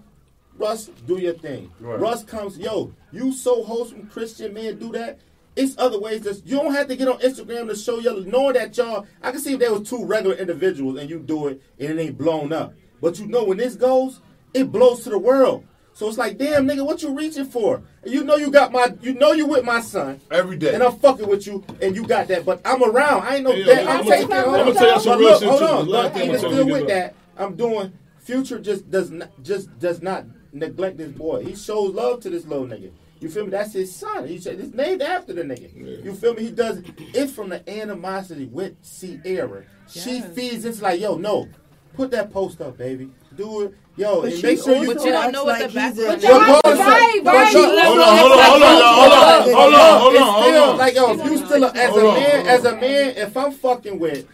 Russ, 0.59 0.91
do 1.07 1.19
your 1.19 1.35
thing. 1.35 1.71
Right. 1.81 2.01
Russ 2.01 2.25
comes, 2.25 2.59
yo, 2.59 2.93
you 3.13 3.33
so 3.33 3.63
wholesome 3.63 4.09
Christian 4.09 4.53
man, 4.53 4.77
do 4.79 4.91
that. 4.93 5.19
It's 5.55 5.77
other 5.79 6.01
ways 6.01 6.23
that 6.23 6.45
you 6.47 6.57
don't 6.57 6.75
have 6.75 6.89
to 6.89 6.97
get 6.97 7.09
on 7.09 7.19
Instagram 7.19 7.69
to 7.69 7.77
show 7.77 8.01
y'all 8.01 8.21
knowing 8.23 8.55
that 8.55 8.77
y'all. 8.77 9.07
I 9.23 9.31
can 9.31 9.41
see 9.41 9.53
if 9.55 9.61
there 9.61 9.73
was 9.73 9.89
two 9.89 10.05
regular 10.05 10.35
individuals 10.35 10.99
and 10.99 11.09
you 11.09 11.19
do 11.21 11.47
it 11.49 11.61
and 11.79 11.91
it 11.91 12.03
ain't 12.03 12.19
blown 12.19 12.53
up. 12.53 12.75
But 13.01 13.19
you 13.19 13.27
know 13.27 13.45
when 13.45 13.59
this 13.59 13.77
goes, 13.77 14.21
it 14.55 14.71
blows 14.73 15.05
to 15.05 15.11
the 15.11 15.19
world. 15.19 15.65
So 15.95 16.09
it's 16.09 16.17
like, 16.17 16.39
damn 16.39 16.67
nigga, 16.67 16.85
what 16.87 17.03
you 17.03 17.15
reaching 17.15 17.45
for? 17.45 17.83
And 18.03 18.13
you 18.13 18.25
know 18.25 18.37
you 18.37 18.51
got 18.51 18.73
my, 18.73 18.95
you 19.03 19.13
know 19.15 19.33
you 19.33 19.47
with 19.47 19.63
my 19.65 19.81
son, 19.83 20.21
every 20.31 20.57
day. 20.57 20.73
and 20.75 20.83
I'm 20.83 20.99
fucking 20.99 21.29
with 21.29 21.47
you, 21.47 21.63
and 21.83 21.95
you 21.95 22.07
got 22.07 22.29
that. 22.29 22.47
But 22.47 22.63
I'm 22.65 22.83
around. 22.83 23.23
I 23.25 23.37
ain't 23.37 23.45
no 23.45 23.53
Hey, 23.53 23.59
yo, 23.59 23.67
that. 23.67 23.81
I'm 23.83 23.89
I'm 23.89 23.97
gonna 24.05 24.11
taking 24.11 24.29
tell- 24.29 24.45
care 24.45 24.55
I'm 24.55 24.67
gonna 24.67 24.75
tell 24.75 24.89
y'all 24.89 25.01
some 25.01 25.19
real 25.19 25.29
look, 25.31 25.41
shit, 25.41 25.49
hold 25.51 25.63
on. 25.63 25.85
The 25.85 25.91
last 25.91 26.13
But 26.15 26.23
I'm 26.23 26.27
even 26.29 26.39
still 26.39 26.51
tell 26.51 26.67
with 26.67 26.89
that, 26.89 27.15
I'm 27.37 27.57
doing. 27.57 27.93
Future 28.21 28.59
just 28.61 28.91
does 28.91 29.11
not 29.11 29.31
just 29.43 29.79
does 29.81 30.01
not 30.01 30.25
neglect 30.53 30.97
this 30.97 31.11
boy. 31.13 31.45
He 31.45 31.55
shows 31.57 31.93
love 31.93 32.21
to 32.21 32.31
this 32.31 32.47
little 32.47 32.67
nigga. 32.67 32.91
You 33.21 33.29
feel 33.29 33.45
me? 33.45 33.51
That's 33.51 33.73
his 33.73 33.95
son. 33.95 34.27
He 34.27 34.39
said 34.39 34.59
it's 34.61 34.75
named 34.75 35.03
after 35.03 35.33
the 35.33 35.43
nigga. 35.43 36.05
You 36.05 36.15
feel 36.15 36.35
me? 36.35 36.43
He 36.45 36.51
does 36.51 36.83
it's 36.99 37.33
from 37.33 37.51
the 37.51 37.69
animosity 37.69 38.47
with 38.47 38.75
Sierra. 38.83 39.65
She 39.89 40.21
feeds 40.23 40.65
It's 40.65 40.81
like, 40.81 41.01
yo, 41.01 41.17
no, 41.17 41.49
put 41.95 42.11
that 42.13 42.33
post 42.33 42.61
up, 42.61 42.79
baby. 42.79 43.11
Do 43.37 43.63
it, 43.63 43.75
yo, 43.97 44.23
But 44.23 44.33
and 44.33 44.43
make 44.43 44.63
sure 44.63 44.77
you. 44.77 44.95
But 44.95 45.05
you 45.05 45.13
don't 45.13 45.33
know 45.33 45.45
what 45.45 45.61
like 45.61 45.69
the 45.71 45.75
back- 45.75 45.95
he's 45.95 46.03
a- 46.05 46.07
But 46.07 46.23
Well, 46.23 46.39
Right, 46.41 46.49
hold 46.65 46.65
on, 46.65 46.79
right, 46.79 47.21
but 47.25 47.35
right. 47.35 47.55
look, 47.55 47.85
Hold 47.85 47.99
on, 47.99 48.19
hold 48.19 48.33
on, 48.33 48.39
hold 48.39 48.63
on, 48.63 48.95
hold 48.95 49.13
on, 49.13 49.43
hold 49.45 49.75
on, 49.75 50.01
hold 50.01 50.15
on, 50.17 50.43
hold 50.43 50.55
on. 50.55 50.79
like 50.79 50.95
yo, 50.95 51.13
if 51.13 51.25
you 51.25 51.37
still 51.39 51.65
a, 51.65 51.71
as 51.73 51.91
Hold 51.91 52.01
a 52.03 52.05
man, 52.21 52.41
on. 52.41 52.47
as 52.47 52.65
a 52.65 52.73
man, 52.77 53.09
if 53.17 53.37
I'm 53.37 53.53
fucking 53.53 53.99
with, 53.99 54.27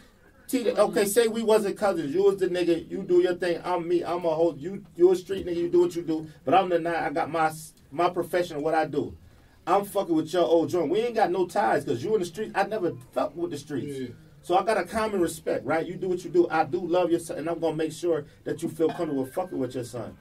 T, 0.49 0.71
okay, 0.71 1.05
say 1.05 1.27
we 1.29 1.43
wasn't 1.43 1.77
cousins, 1.77 2.15
you 2.15 2.23
was 2.25 2.37
the 2.39 2.49
nigga, 2.49 2.91
you 2.91 3.03
do 3.03 3.21
your 3.21 3.35
thing, 3.35 3.61
I'm 3.65 3.87
me, 3.87 4.03
I'm 4.03 4.25
a 4.25 4.31
whole, 4.31 4.57
you 4.57 4.83
you 4.97 5.11
a 5.13 5.17
street 5.17 5.47
nigga, 5.47 5.57
you 5.57 5.69
do 5.69 5.81
what 5.81 5.95
you 5.95 6.03
do, 6.03 6.27
but 6.45 6.55
I'm 6.55 6.69
the 6.69 6.79
night, 6.79 6.97
I 6.97 7.11
got 7.11 7.31
my 7.31 7.51
my 7.91 8.09
profession, 8.11 8.63
what 8.63 8.75
I 8.75 8.85
do. 8.87 9.15
I'm 9.67 9.85
fucking 9.85 10.15
with 10.15 10.33
your 10.33 10.45
old 10.45 10.71
joint. 10.71 10.89
We 10.89 11.01
ain't 11.01 11.15
got 11.15 11.31
no 11.31 11.47
ties 11.47 11.85
because 11.85 12.03
you 12.03 12.15
in 12.15 12.21
the 12.21 12.27
street. 12.27 12.53
I 12.55 12.63
never 12.63 12.93
fuck 13.13 13.37
with 13.37 13.51
the 13.51 13.59
streets. 13.59 13.99
Yeah. 13.99 14.07
So 14.49 14.57
I 14.57 14.62
got 14.62 14.79
a 14.79 14.85
common 14.85 15.20
respect, 15.20 15.66
right? 15.66 15.87
You 15.87 15.97
do 15.97 16.09
what 16.09 16.25
you 16.25 16.31
do. 16.31 16.49
I 16.51 16.65
do 16.65 16.81
love 16.81 17.11
your 17.11 17.20
son, 17.20 17.37
and 17.37 17.51
I'm 17.51 17.59
gonna 17.59 17.77
make 17.77 17.93
sure 17.93 18.25
that 18.45 18.62
you 18.62 18.70
feel 18.70 18.89
comfortable 18.89 19.27
fucking 19.27 19.59
with 19.59 19.75
your 19.75 19.85
son. 19.85 20.16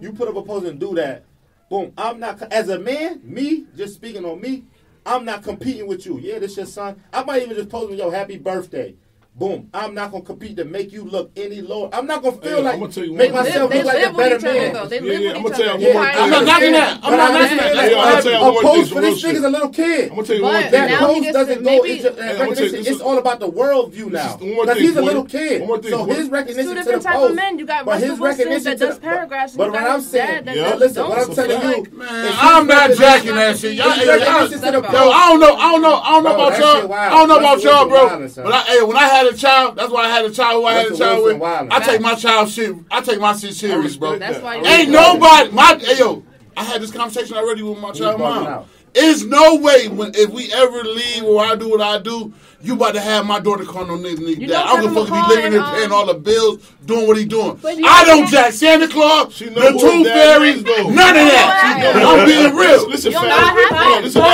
You 0.00 0.12
put 0.12 0.28
up 0.28 0.36
a 0.36 0.42
post 0.42 0.66
and 0.66 0.78
do 0.78 0.94
that. 0.94 1.24
Boom. 1.68 1.92
I'm 1.98 2.20
not 2.20 2.40
as 2.52 2.68
a 2.68 2.78
man, 2.78 3.22
me 3.24 3.64
just 3.76 3.94
speaking 3.94 4.24
on 4.24 4.40
me. 4.40 4.62
I'm 5.04 5.24
not 5.24 5.42
competing 5.42 5.88
with 5.88 6.06
you. 6.06 6.20
Yeah, 6.20 6.38
this 6.38 6.56
your 6.56 6.66
son. 6.66 7.02
I 7.12 7.24
might 7.24 7.42
even 7.42 7.56
just 7.56 7.70
post 7.70 7.90
him 7.90 7.98
your 7.98 8.14
happy 8.14 8.38
birthday. 8.38 8.94
Boom. 9.34 9.70
I'm 9.72 9.94
not 9.94 10.12
gonna 10.12 10.24
compete 10.24 10.56
to 10.58 10.64
make 10.66 10.92
you 10.92 11.04
look 11.04 11.32
any 11.36 11.62
lower. 11.62 11.88
I'm 11.94 12.06
not 12.06 12.22
gonna 12.22 12.36
feel 12.36 12.58
hey, 12.58 12.78
like 12.78 12.90
tell 12.92 13.02
you 13.02 13.14
make 13.14 13.32
myself 13.32 13.70
they, 13.70 13.82
look 13.82 13.94
like 13.94 14.06
a 14.06 14.12
better 14.12 14.40
man. 14.40 14.74
Yeah, 14.74 15.00
yeah, 15.00 15.32
I'm 15.32 15.42
gonna 15.42 15.56
tell 15.56 15.80
you 15.80 15.86
one 15.86 15.94
more 15.94 16.04
thing. 16.04 16.22
I'm 16.22 16.30
not 16.30 16.44
knocking 16.44 16.72
that. 16.72 17.00
I'm 17.02 17.16
not 17.16 17.32
knocking 17.32 17.56
that. 17.56 17.76
Hey, 17.76 17.94
I'm 17.94 18.10
gonna 18.10 18.22
tell 18.22 18.32
you 18.32 18.62
one 18.62 18.84
thing. 18.84 18.94
for 18.94 19.00
this 19.00 19.24
nigga's 19.24 19.44
a 19.44 19.48
little 19.48 19.68
kid. 19.70 20.10
I'm 20.10 20.16
gonna 20.16 20.26
tell 20.26 20.36
you 20.36 20.42
one 20.42 20.62
thing. 20.62 20.72
That 20.72 21.00
post 21.00 21.32
doesn't 21.32 21.62
go 21.62 21.82
into 21.82 22.10
recognition. 22.12 22.92
It's 22.92 23.00
all 23.00 23.16
about 23.16 23.40
the 23.40 23.50
worldview 23.50 24.10
now. 24.10 24.36
Because 24.36 24.78
he's 24.78 24.96
a 24.96 25.02
little 25.02 25.24
kid. 25.24 25.66
So 25.88 26.04
his 26.04 26.28
recognition 26.28 26.76
to 26.76 26.84
the 26.84 27.00
post. 27.00 27.40
You 27.58 27.66
got 27.66 27.86
Russell 27.86 28.16
Wilson 28.18 28.62
that 28.64 28.78
does 28.78 28.98
paragraphs. 28.98 29.56
But 29.56 29.72
what 29.72 29.82
I'm 29.82 30.02
saying, 30.02 30.44
listen, 30.44 31.08
what 31.08 31.26
I'm 31.26 31.34
telling 31.34 31.70
you, 31.70 31.86
I'm 32.02 32.66
not 32.66 32.92
jacking 32.92 33.34
that 33.34 33.58
shit. 33.58 33.76
Yo, 33.76 33.84
I 33.86 35.28
don't 35.30 35.40
know, 35.40 35.54
I 35.54 35.72
don't 35.72 35.80
know, 35.80 35.94
I 35.94 36.10
don't 36.10 36.24
know 36.24 36.34
about 36.34 36.58
y'all. 36.58 36.92
I 36.92 37.08
don't 37.08 37.28
know 37.28 37.38
about 37.38 37.62
y'all, 37.62 37.88
bro. 37.88 38.28
But 38.44 38.66
hey, 38.66 38.82
when 38.82 38.98
I 38.98 39.08
had 39.08 39.21
had 39.24 39.34
a 39.34 39.36
child, 39.36 39.76
that's 39.76 39.90
why 39.90 40.04
I 40.04 40.08
had 40.08 40.24
a 40.24 40.30
child 40.30 40.62
who 40.62 40.66
I 40.66 40.72
had 40.74 40.92
a 40.92 40.96
child 40.96 41.24
with. 41.24 41.42
I 41.42 41.80
take 41.80 42.00
my 42.00 42.14
child 42.14 42.50
shit. 42.50 42.74
I 42.90 43.00
take 43.00 43.20
my 43.20 43.34
shit 43.34 43.54
serious, 43.54 43.96
bro. 43.96 44.18
That's 44.18 44.42
why. 44.42 44.56
Ain't 44.56 44.90
nobody. 44.90 45.50
My 45.50 45.80
yo. 45.96 46.24
I 46.56 46.64
had 46.64 46.82
this 46.82 46.90
conversation 46.90 47.36
already 47.36 47.62
with 47.62 47.78
my 47.78 47.92
child 47.92 48.20
mom. 48.20 48.66
It's 48.94 49.24
no 49.24 49.56
way 49.56 49.88
when 49.88 50.12
if 50.14 50.30
we 50.30 50.52
ever 50.52 50.82
leave 50.84 51.24
or 51.24 51.44
I 51.44 51.56
do 51.56 51.70
what 51.70 51.80
I 51.80 51.98
do, 51.98 52.32
you 52.60 52.74
about 52.74 52.94
to 52.94 53.00
have 53.00 53.26
my 53.26 53.40
daughter 53.40 53.64
call 53.64 53.86
no 53.86 53.96
nigga 53.96 54.18
nigga 54.18 54.48
dad. 54.48 54.66
I'm 54.66 54.82
gonna 54.84 54.94
fucking 54.94 55.28
be 55.28 55.34
living 55.34 55.52
here 55.52 55.62
paying 55.62 55.90
all 55.90 56.06
the 56.06 56.14
bills, 56.14 56.70
doing 56.86 57.08
what 57.08 57.16
he 57.16 57.24
doing. 57.24 57.58
I 57.64 58.04
don't 58.06 58.28
jack 58.28 58.52
Santa 58.52 58.86
Claus, 58.86 59.38
the 59.38 59.46
two 59.50 60.04
fairies, 60.04 60.62
none 60.62 60.76
of 60.76 60.94
that. 60.94 61.92
I'm 61.96 62.26
being 62.26 62.54
real. 62.54 62.88
Listen, 62.88 63.12
fam. 63.12 63.22
Hold 63.22 64.04
this 64.04 64.12
is 64.12 64.16
all 64.16 64.24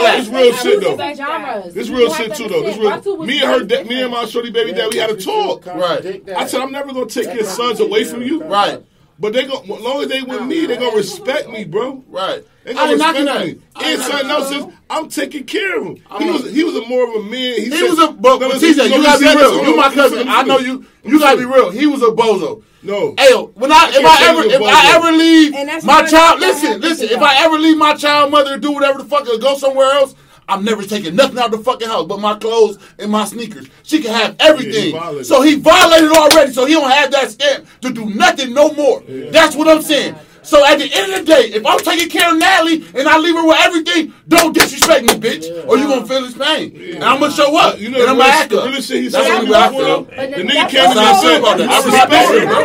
that. 0.00 0.28
Real 0.30 0.52
shit 0.54 0.80
though. 0.80 1.70
This 1.70 1.88
real 1.88 2.12
shit 2.14 2.34
too 2.34 2.48
though. 2.48 2.62
This 2.62 2.76
real. 2.76 3.24
Me 3.24 3.42
and 3.42 3.70
her, 3.70 3.84
me 3.84 4.02
and 4.02 4.12
my 4.12 4.26
shorty 4.26 4.50
baby 4.50 4.72
dad, 4.72 4.90
we 4.92 4.98
had 4.98 5.10
a 5.10 5.16
talk. 5.16 5.66
Right. 5.66 6.28
I 6.36 6.46
said 6.46 6.60
I'm 6.60 6.70
never 6.70 6.92
gonna 6.92 7.06
take 7.06 7.34
your 7.34 7.44
sons 7.44 7.80
away 7.80 8.04
from 8.04 8.22
you. 8.22 8.44
Right. 8.44 8.82
But 9.20 9.34
they 9.34 9.46
go 9.46 9.60
as 9.60 9.68
long 9.68 10.02
as 10.02 10.08
they 10.08 10.22
with 10.22 10.40
oh, 10.40 10.44
me, 10.46 10.64
they 10.64 10.78
gonna 10.78 10.96
respect 10.96 11.50
me, 11.50 11.64
bro. 11.64 12.02
Right. 12.08 12.42
They 12.64 12.72
gonna 12.72 12.92
respect 12.94 13.46
me. 13.46 13.60
Inside 13.86 14.26
something 14.26 14.30
else 14.30 14.74
I'm 14.88 15.08
taking 15.10 15.44
care 15.44 15.78
of 15.78 15.86
him. 15.88 15.96
He 16.18 16.30
was 16.30 16.50
he 16.50 16.64
was 16.64 16.74
a 16.76 16.86
more 16.86 17.06
of 17.06 17.26
a 17.26 17.28
man. 17.28 17.32
He, 17.32 17.64
he 17.64 17.70
said, 17.70 17.82
was 17.82 17.98
a 17.98 18.12
but, 18.12 18.38
but 18.38 18.52
TJ, 18.52 18.88
you 18.88 19.02
gotta 19.02 19.20
be 19.20 19.26
real. 19.26 19.64
You 19.66 19.76
my 19.76 19.92
cousin. 19.92 20.26
I 20.26 20.42
know 20.42 20.58
you. 20.58 20.86
You 21.04 21.18
gotta 21.18 21.36
be 21.36 21.44
real. 21.44 21.70
He 21.70 21.86
was 21.86 22.02
a 22.02 22.06
bozo. 22.06 22.64
No. 22.82 23.14
Hey, 23.18 23.34
when 23.34 23.70
I, 23.70 23.76
I 23.76 23.88
if 23.92 24.06
I 24.06 24.28
ever 24.30 24.42
if 24.42 24.62
I 24.62 24.96
ever 24.96 25.12
leave 25.12 25.84
my 25.84 26.02
child, 26.06 26.40
listen, 26.40 26.80
listen. 26.80 27.08
If 27.10 27.20
I 27.20 27.44
ever 27.44 27.58
leave 27.58 27.76
my 27.76 27.94
child 27.94 28.30
mother, 28.30 28.56
do 28.56 28.72
whatever 28.72 29.02
the 29.02 29.04
fuck, 29.04 29.28
or 29.28 29.36
go 29.38 29.54
somewhere 29.58 29.92
else. 29.92 30.14
I'm 30.50 30.64
never 30.64 30.82
taking 30.82 31.14
nothing 31.14 31.38
out 31.38 31.52
of 31.54 31.58
the 31.58 31.64
fucking 31.64 31.88
house 31.88 32.06
but 32.06 32.18
my 32.18 32.34
clothes 32.34 32.78
and 32.98 33.10
my 33.10 33.24
sneakers. 33.24 33.68
She 33.84 34.02
can 34.02 34.12
have 34.12 34.36
everything. 34.40 34.94
Yeah, 34.94 35.12
he 35.12 35.24
so 35.24 35.42
he 35.42 35.54
violated 35.56 36.10
already, 36.10 36.52
so 36.52 36.66
he 36.66 36.74
don't 36.74 36.90
have 36.90 37.10
that 37.12 37.30
stamp 37.30 37.66
to 37.82 37.92
do 37.92 38.06
nothing 38.06 38.52
no 38.52 38.72
more. 38.72 39.02
Yeah. 39.06 39.30
That's 39.30 39.54
what 39.54 39.68
I'm 39.68 39.82
saying. 39.82 40.16
So 40.42 40.64
at 40.66 40.78
the 40.78 40.90
end 40.92 41.12
of 41.12 41.20
the 41.20 41.26
day, 41.26 41.50
if 41.52 41.64
I'm 41.66 41.78
taking 41.80 42.08
care 42.08 42.32
of 42.32 42.38
Natalie 42.38 42.84
and 42.94 43.06
I 43.06 43.18
leave 43.18 43.34
her 43.36 43.46
with 43.46 43.58
everything, 43.60 44.14
don't 44.26 44.54
disrespect 44.54 45.04
me, 45.04 45.14
bitch, 45.14 45.46
yeah. 45.48 45.68
or 45.68 45.76
you 45.76 45.86
gonna 45.86 46.06
feel 46.06 46.22
this 46.22 46.36
pain. 46.36 46.72
Yeah. 46.74 46.94
And 46.96 47.04
I'm 47.04 47.20
gonna 47.20 47.32
show 47.32 47.56
up. 47.56 47.78
You 47.78 47.90
know, 47.90 48.00
and 48.00 48.10
I'm 48.10 48.16
gonna 48.16 48.30
act 48.30 48.52
up. 48.52 48.64
Really 48.64 48.82
shit 48.82 49.12
that's 49.12 49.28
what 49.28 49.54
I 49.54 49.68
feel. 49.70 50.04
The 50.04 50.42
nigga 50.42 50.68
came 50.68 50.90
in 50.90 50.98
and 50.98 51.16
said, 51.20 51.44
"I 51.44 51.76
respect 51.84 52.12
her, 52.32 52.46
bro." 52.46 52.60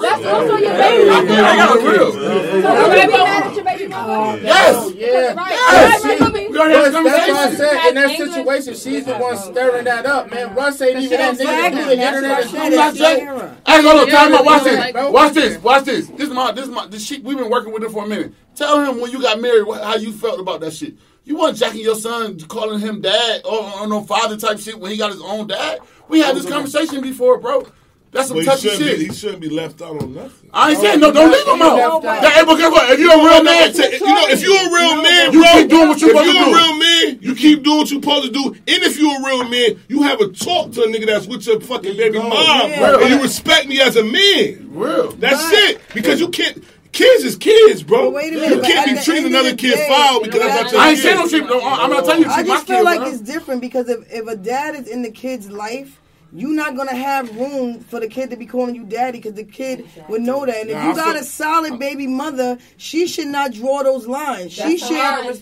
That's 0.00 0.24
also 0.24 0.56
your 0.56 0.72
baby. 0.72 1.10
I 1.10 1.56
got 1.56 1.76
a 1.76 1.80
real 1.84 3.35
baby 3.66 3.88
mama. 3.88 4.38
Yes. 4.42 4.94
Yeah. 4.94 5.06
Yes. 5.06 6.02
That's, 6.02 6.94
what 6.94 7.06
I 7.06 7.54
said 7.54 7.88
in 7.88 7.94
that 7.96 8.16
situation, 8.16 8.74
she's 8.74 9.04
the 9.04 9.16
one 9.16 9.36
stirring 9.36 9.84
that 9.84 10.06
up, 10.06 10.30
man. 10.30 10.54
Russ 10.54 10.80
ain't 10.80 11.00
even 11.00 11.18
that 11.18 11.36
the 11.36 11.92
internet 11.92 12.42
and 12.42 12.50
shit. 12.50 12.60
I'm 12.60 12.74
not 12.74 12.94
saying. 12.94 13.28
I 13.66 13.76
ain't 13.76 13.84
gonna 13.84 14.10
time 14.10 14.34
out. 14.34 14.44
Watch 14.44 14.64
this. 14.64 14.94
Watch 14.94 15.34
this. 15.34 15.62
Watch 15.62 15.84
this. 15.84 16.08
This 16.08 16.28
is 16.28 16.34
my. 16.34 16.52
This 16.52 16.64
is 16.64 16.70
my. 16.70 16.86
This 16.86 17.04
shit. 17.04 17.22
We've 17.22 17.36
been 17.36 17.50
working 17.50 17.72
with 17.72 17.82
him 17.82 17.92
for 17.92 18.04
a 18.04 18.08
minute. 18.08 18.32
Tell 18.54 18.80
him 18.80 19.00
when 19.00 19.10
you 19.10 19.20
got 19.20 19.38
married 19.40 19.66
What 19.66 19.82
how 19.82 19.96
you 19.96 20.12
felt 20.12 20.40
about 20.40 20.60
that 20.60 20.72
shit. 20.72 20.96
You 21.24 21.36
weren't 21.38 21.56
jacking 21.56 21.80
your 21.80 21.96
son, 21.96 22.38
calling 22.40 22.78
him 22.78 23.00
dad 23.00 23.42
or, 23.44 23.80
or 23.80 23.86
no 23.88 24.00
father 24.02 24.36
type 24.36 24.60
shit 24.60 24.78
when 24.78 24.92
he 24.92 24.96
got 24.96 25.10
his 25.10 25.20
own 25.20 25.48
dad. 25.48 25.80
We 26.08 26.20
had 26.20 26.36
this 26.36 26.48
conversation 26.48 27.00
before, 27.00 27.38
bro. 27.38 27.66
That's 28.16 28.28
some 28.28 28.36
well, 28.38 28.46
touchy 28.46 28.68
shit. 28.70 28.98
Be, 28.98 29.04
he 29.06 29.12
shouldn't 29.12 29.40
be 29.40 29.48
left 29.48 29.82
out 29.82 30.02
on 30.02 30.14
nothing. 30.14 30.50
I 30.52 30.70
ain't 30.70 30.80
saying 30.80 31.00
no. 31.00 31.12
Don't 31.12 31.30
leave 31.30 31.46
him 31.46 31.60
out. 31.60 32.02
That, 32.02 32.32
hey, 32.32 32.44
but 32.44 32.56
guess 32.56 32.72
what? 32.72 32.90
If 32.90 32.98
you're 32.98 33.12
a 33.12 33.22
real 33.22 33.42
man, 33.44 33.72
you 33.72 34.14
know, 34.14 34.26
if 34.28 34.42
you're 34.42 34.56
a 34.56 34.72
real 34.72 35.02
man, 35.02 35.32
you 35.32 35.44
keep 35.44 35.68
doing 35.68 35.88
what 35.88 36.00
you're 36.00 36.10
supposed 36.10 36.26
to 36.26 36.32
do. 36.32 36.40
If 36.40 36.48
you're 36.48 36.48
a 36.48 36.54
real 36.56 36.78
man, 36.78 37.18
you 37.20 37.34
keep 37.34 37.62
doing 37.62 37.78
what 37.78 37.90
you're 37.90 38.02
supposed 38.02 38.24
to 38.24 38.32
do. 38.32 38.44
And 38.54 38.82
if 38.82 38.98
you're 38.98 39.20
a 39.20 39.24
real 39.24 39.44
man, 39.48 39.82
you 39.88 40.02
have 40.02 40.20
a 40.20 40.28
talk 40.28 40.72
to 40.72 40.82
a 40.82 40.86
nigga 40.86 41.06
that's 41.06 41.26
with 41.26 41.46
your 41.46 41.60
fucking 41.60 41.96
baby 41.96 42.18
mom, 42.18 42.32
and 42.32 43.10
you 43.10 43.22
respect 43.22 43.68
me 43.68 43.80
as 43.80 43.96
a 43.96 44.02
man. 44.02 44.70
Real. 44.72 45.12
That's 45.12 45.52
it. 45.52 45.80
Because 45.94 46.20
you 46.20 46.28
can't. 46.28 46.64
Kids 46.92 47.24
is 47.24 47.36
kids, 47.36 47.82
bro. 47.82 48.08
Well, 48.08 48.30
minute, 48.30 48.48
you 48.48 48.62
can't 48.62 48.96
be 48.96 49.02
treating 49.04 49.26
another 49.26 49.54
kid 49.54 49.74
day, 49.74 49.86
foul 49.86 50.22
because 50.22 50.40
you 50.40 50.40
know, 50.40 50.46
that's 50.46 50.62
not 50.64 50.72
your 50.72 50.80
I 50.80 50.90
ain't 50.90 50.98
saying 50.98 51.16
no 51.16 51.28
treat. 51.28 51.42
I'm 51.42 51.90
not 51.90 52.04
telling 52.06 52.22
you. 52.22 52.28
I 52.30 52.42
just 52.42 52.66
feel 52.66 52.84
like 52.84 53.12
it's 53.12 53.20
different 53.20 53.60
because 53.60 53.90
if, 53.90 54.10
if 54.10 54.26
a 54.26 54.34
dad 54.34 54.74
is 54.76 54.88
in 54.88 55.02
the 55.02 55.10
kid's 55.10 55.50
life 55.50 56.00
you're 56.32 56.54
not 56.54 56.76
gonna 56.76 56.94
have 56.94 57.34
room 57.36 57.80
for 57.80 58.00
the 58.00 58.08
kid 58.08 58.30
to 58.30 58.36
be 58.36 58.46
calling 58.46 58.74
you 58.74 58.84
daddy 58.84 59.18
because 59.18 59.34
the 59.34 59.44
kid 59.44 59.80
exactly. 59.80 60.04
would 60.08 60.22
know 60.22 60.44
that. 60.44 60.56
And 60.56 60.70
if 60.70 60.84
you 60.84 60.94
got 60.94 61.16
a 61.16 61.24
solid 61.24 61.78
baby 61.78 62.06
mother, 62.06 62.58
she 62.76 63.06
should 63.06 63.28
not 63.28 63.52
draw 63.52 63.82
those 63.82 64.06
lines. 64.06 64.52
She 64.52 64.78
should 64.78 64.90
line, 64.96 65.34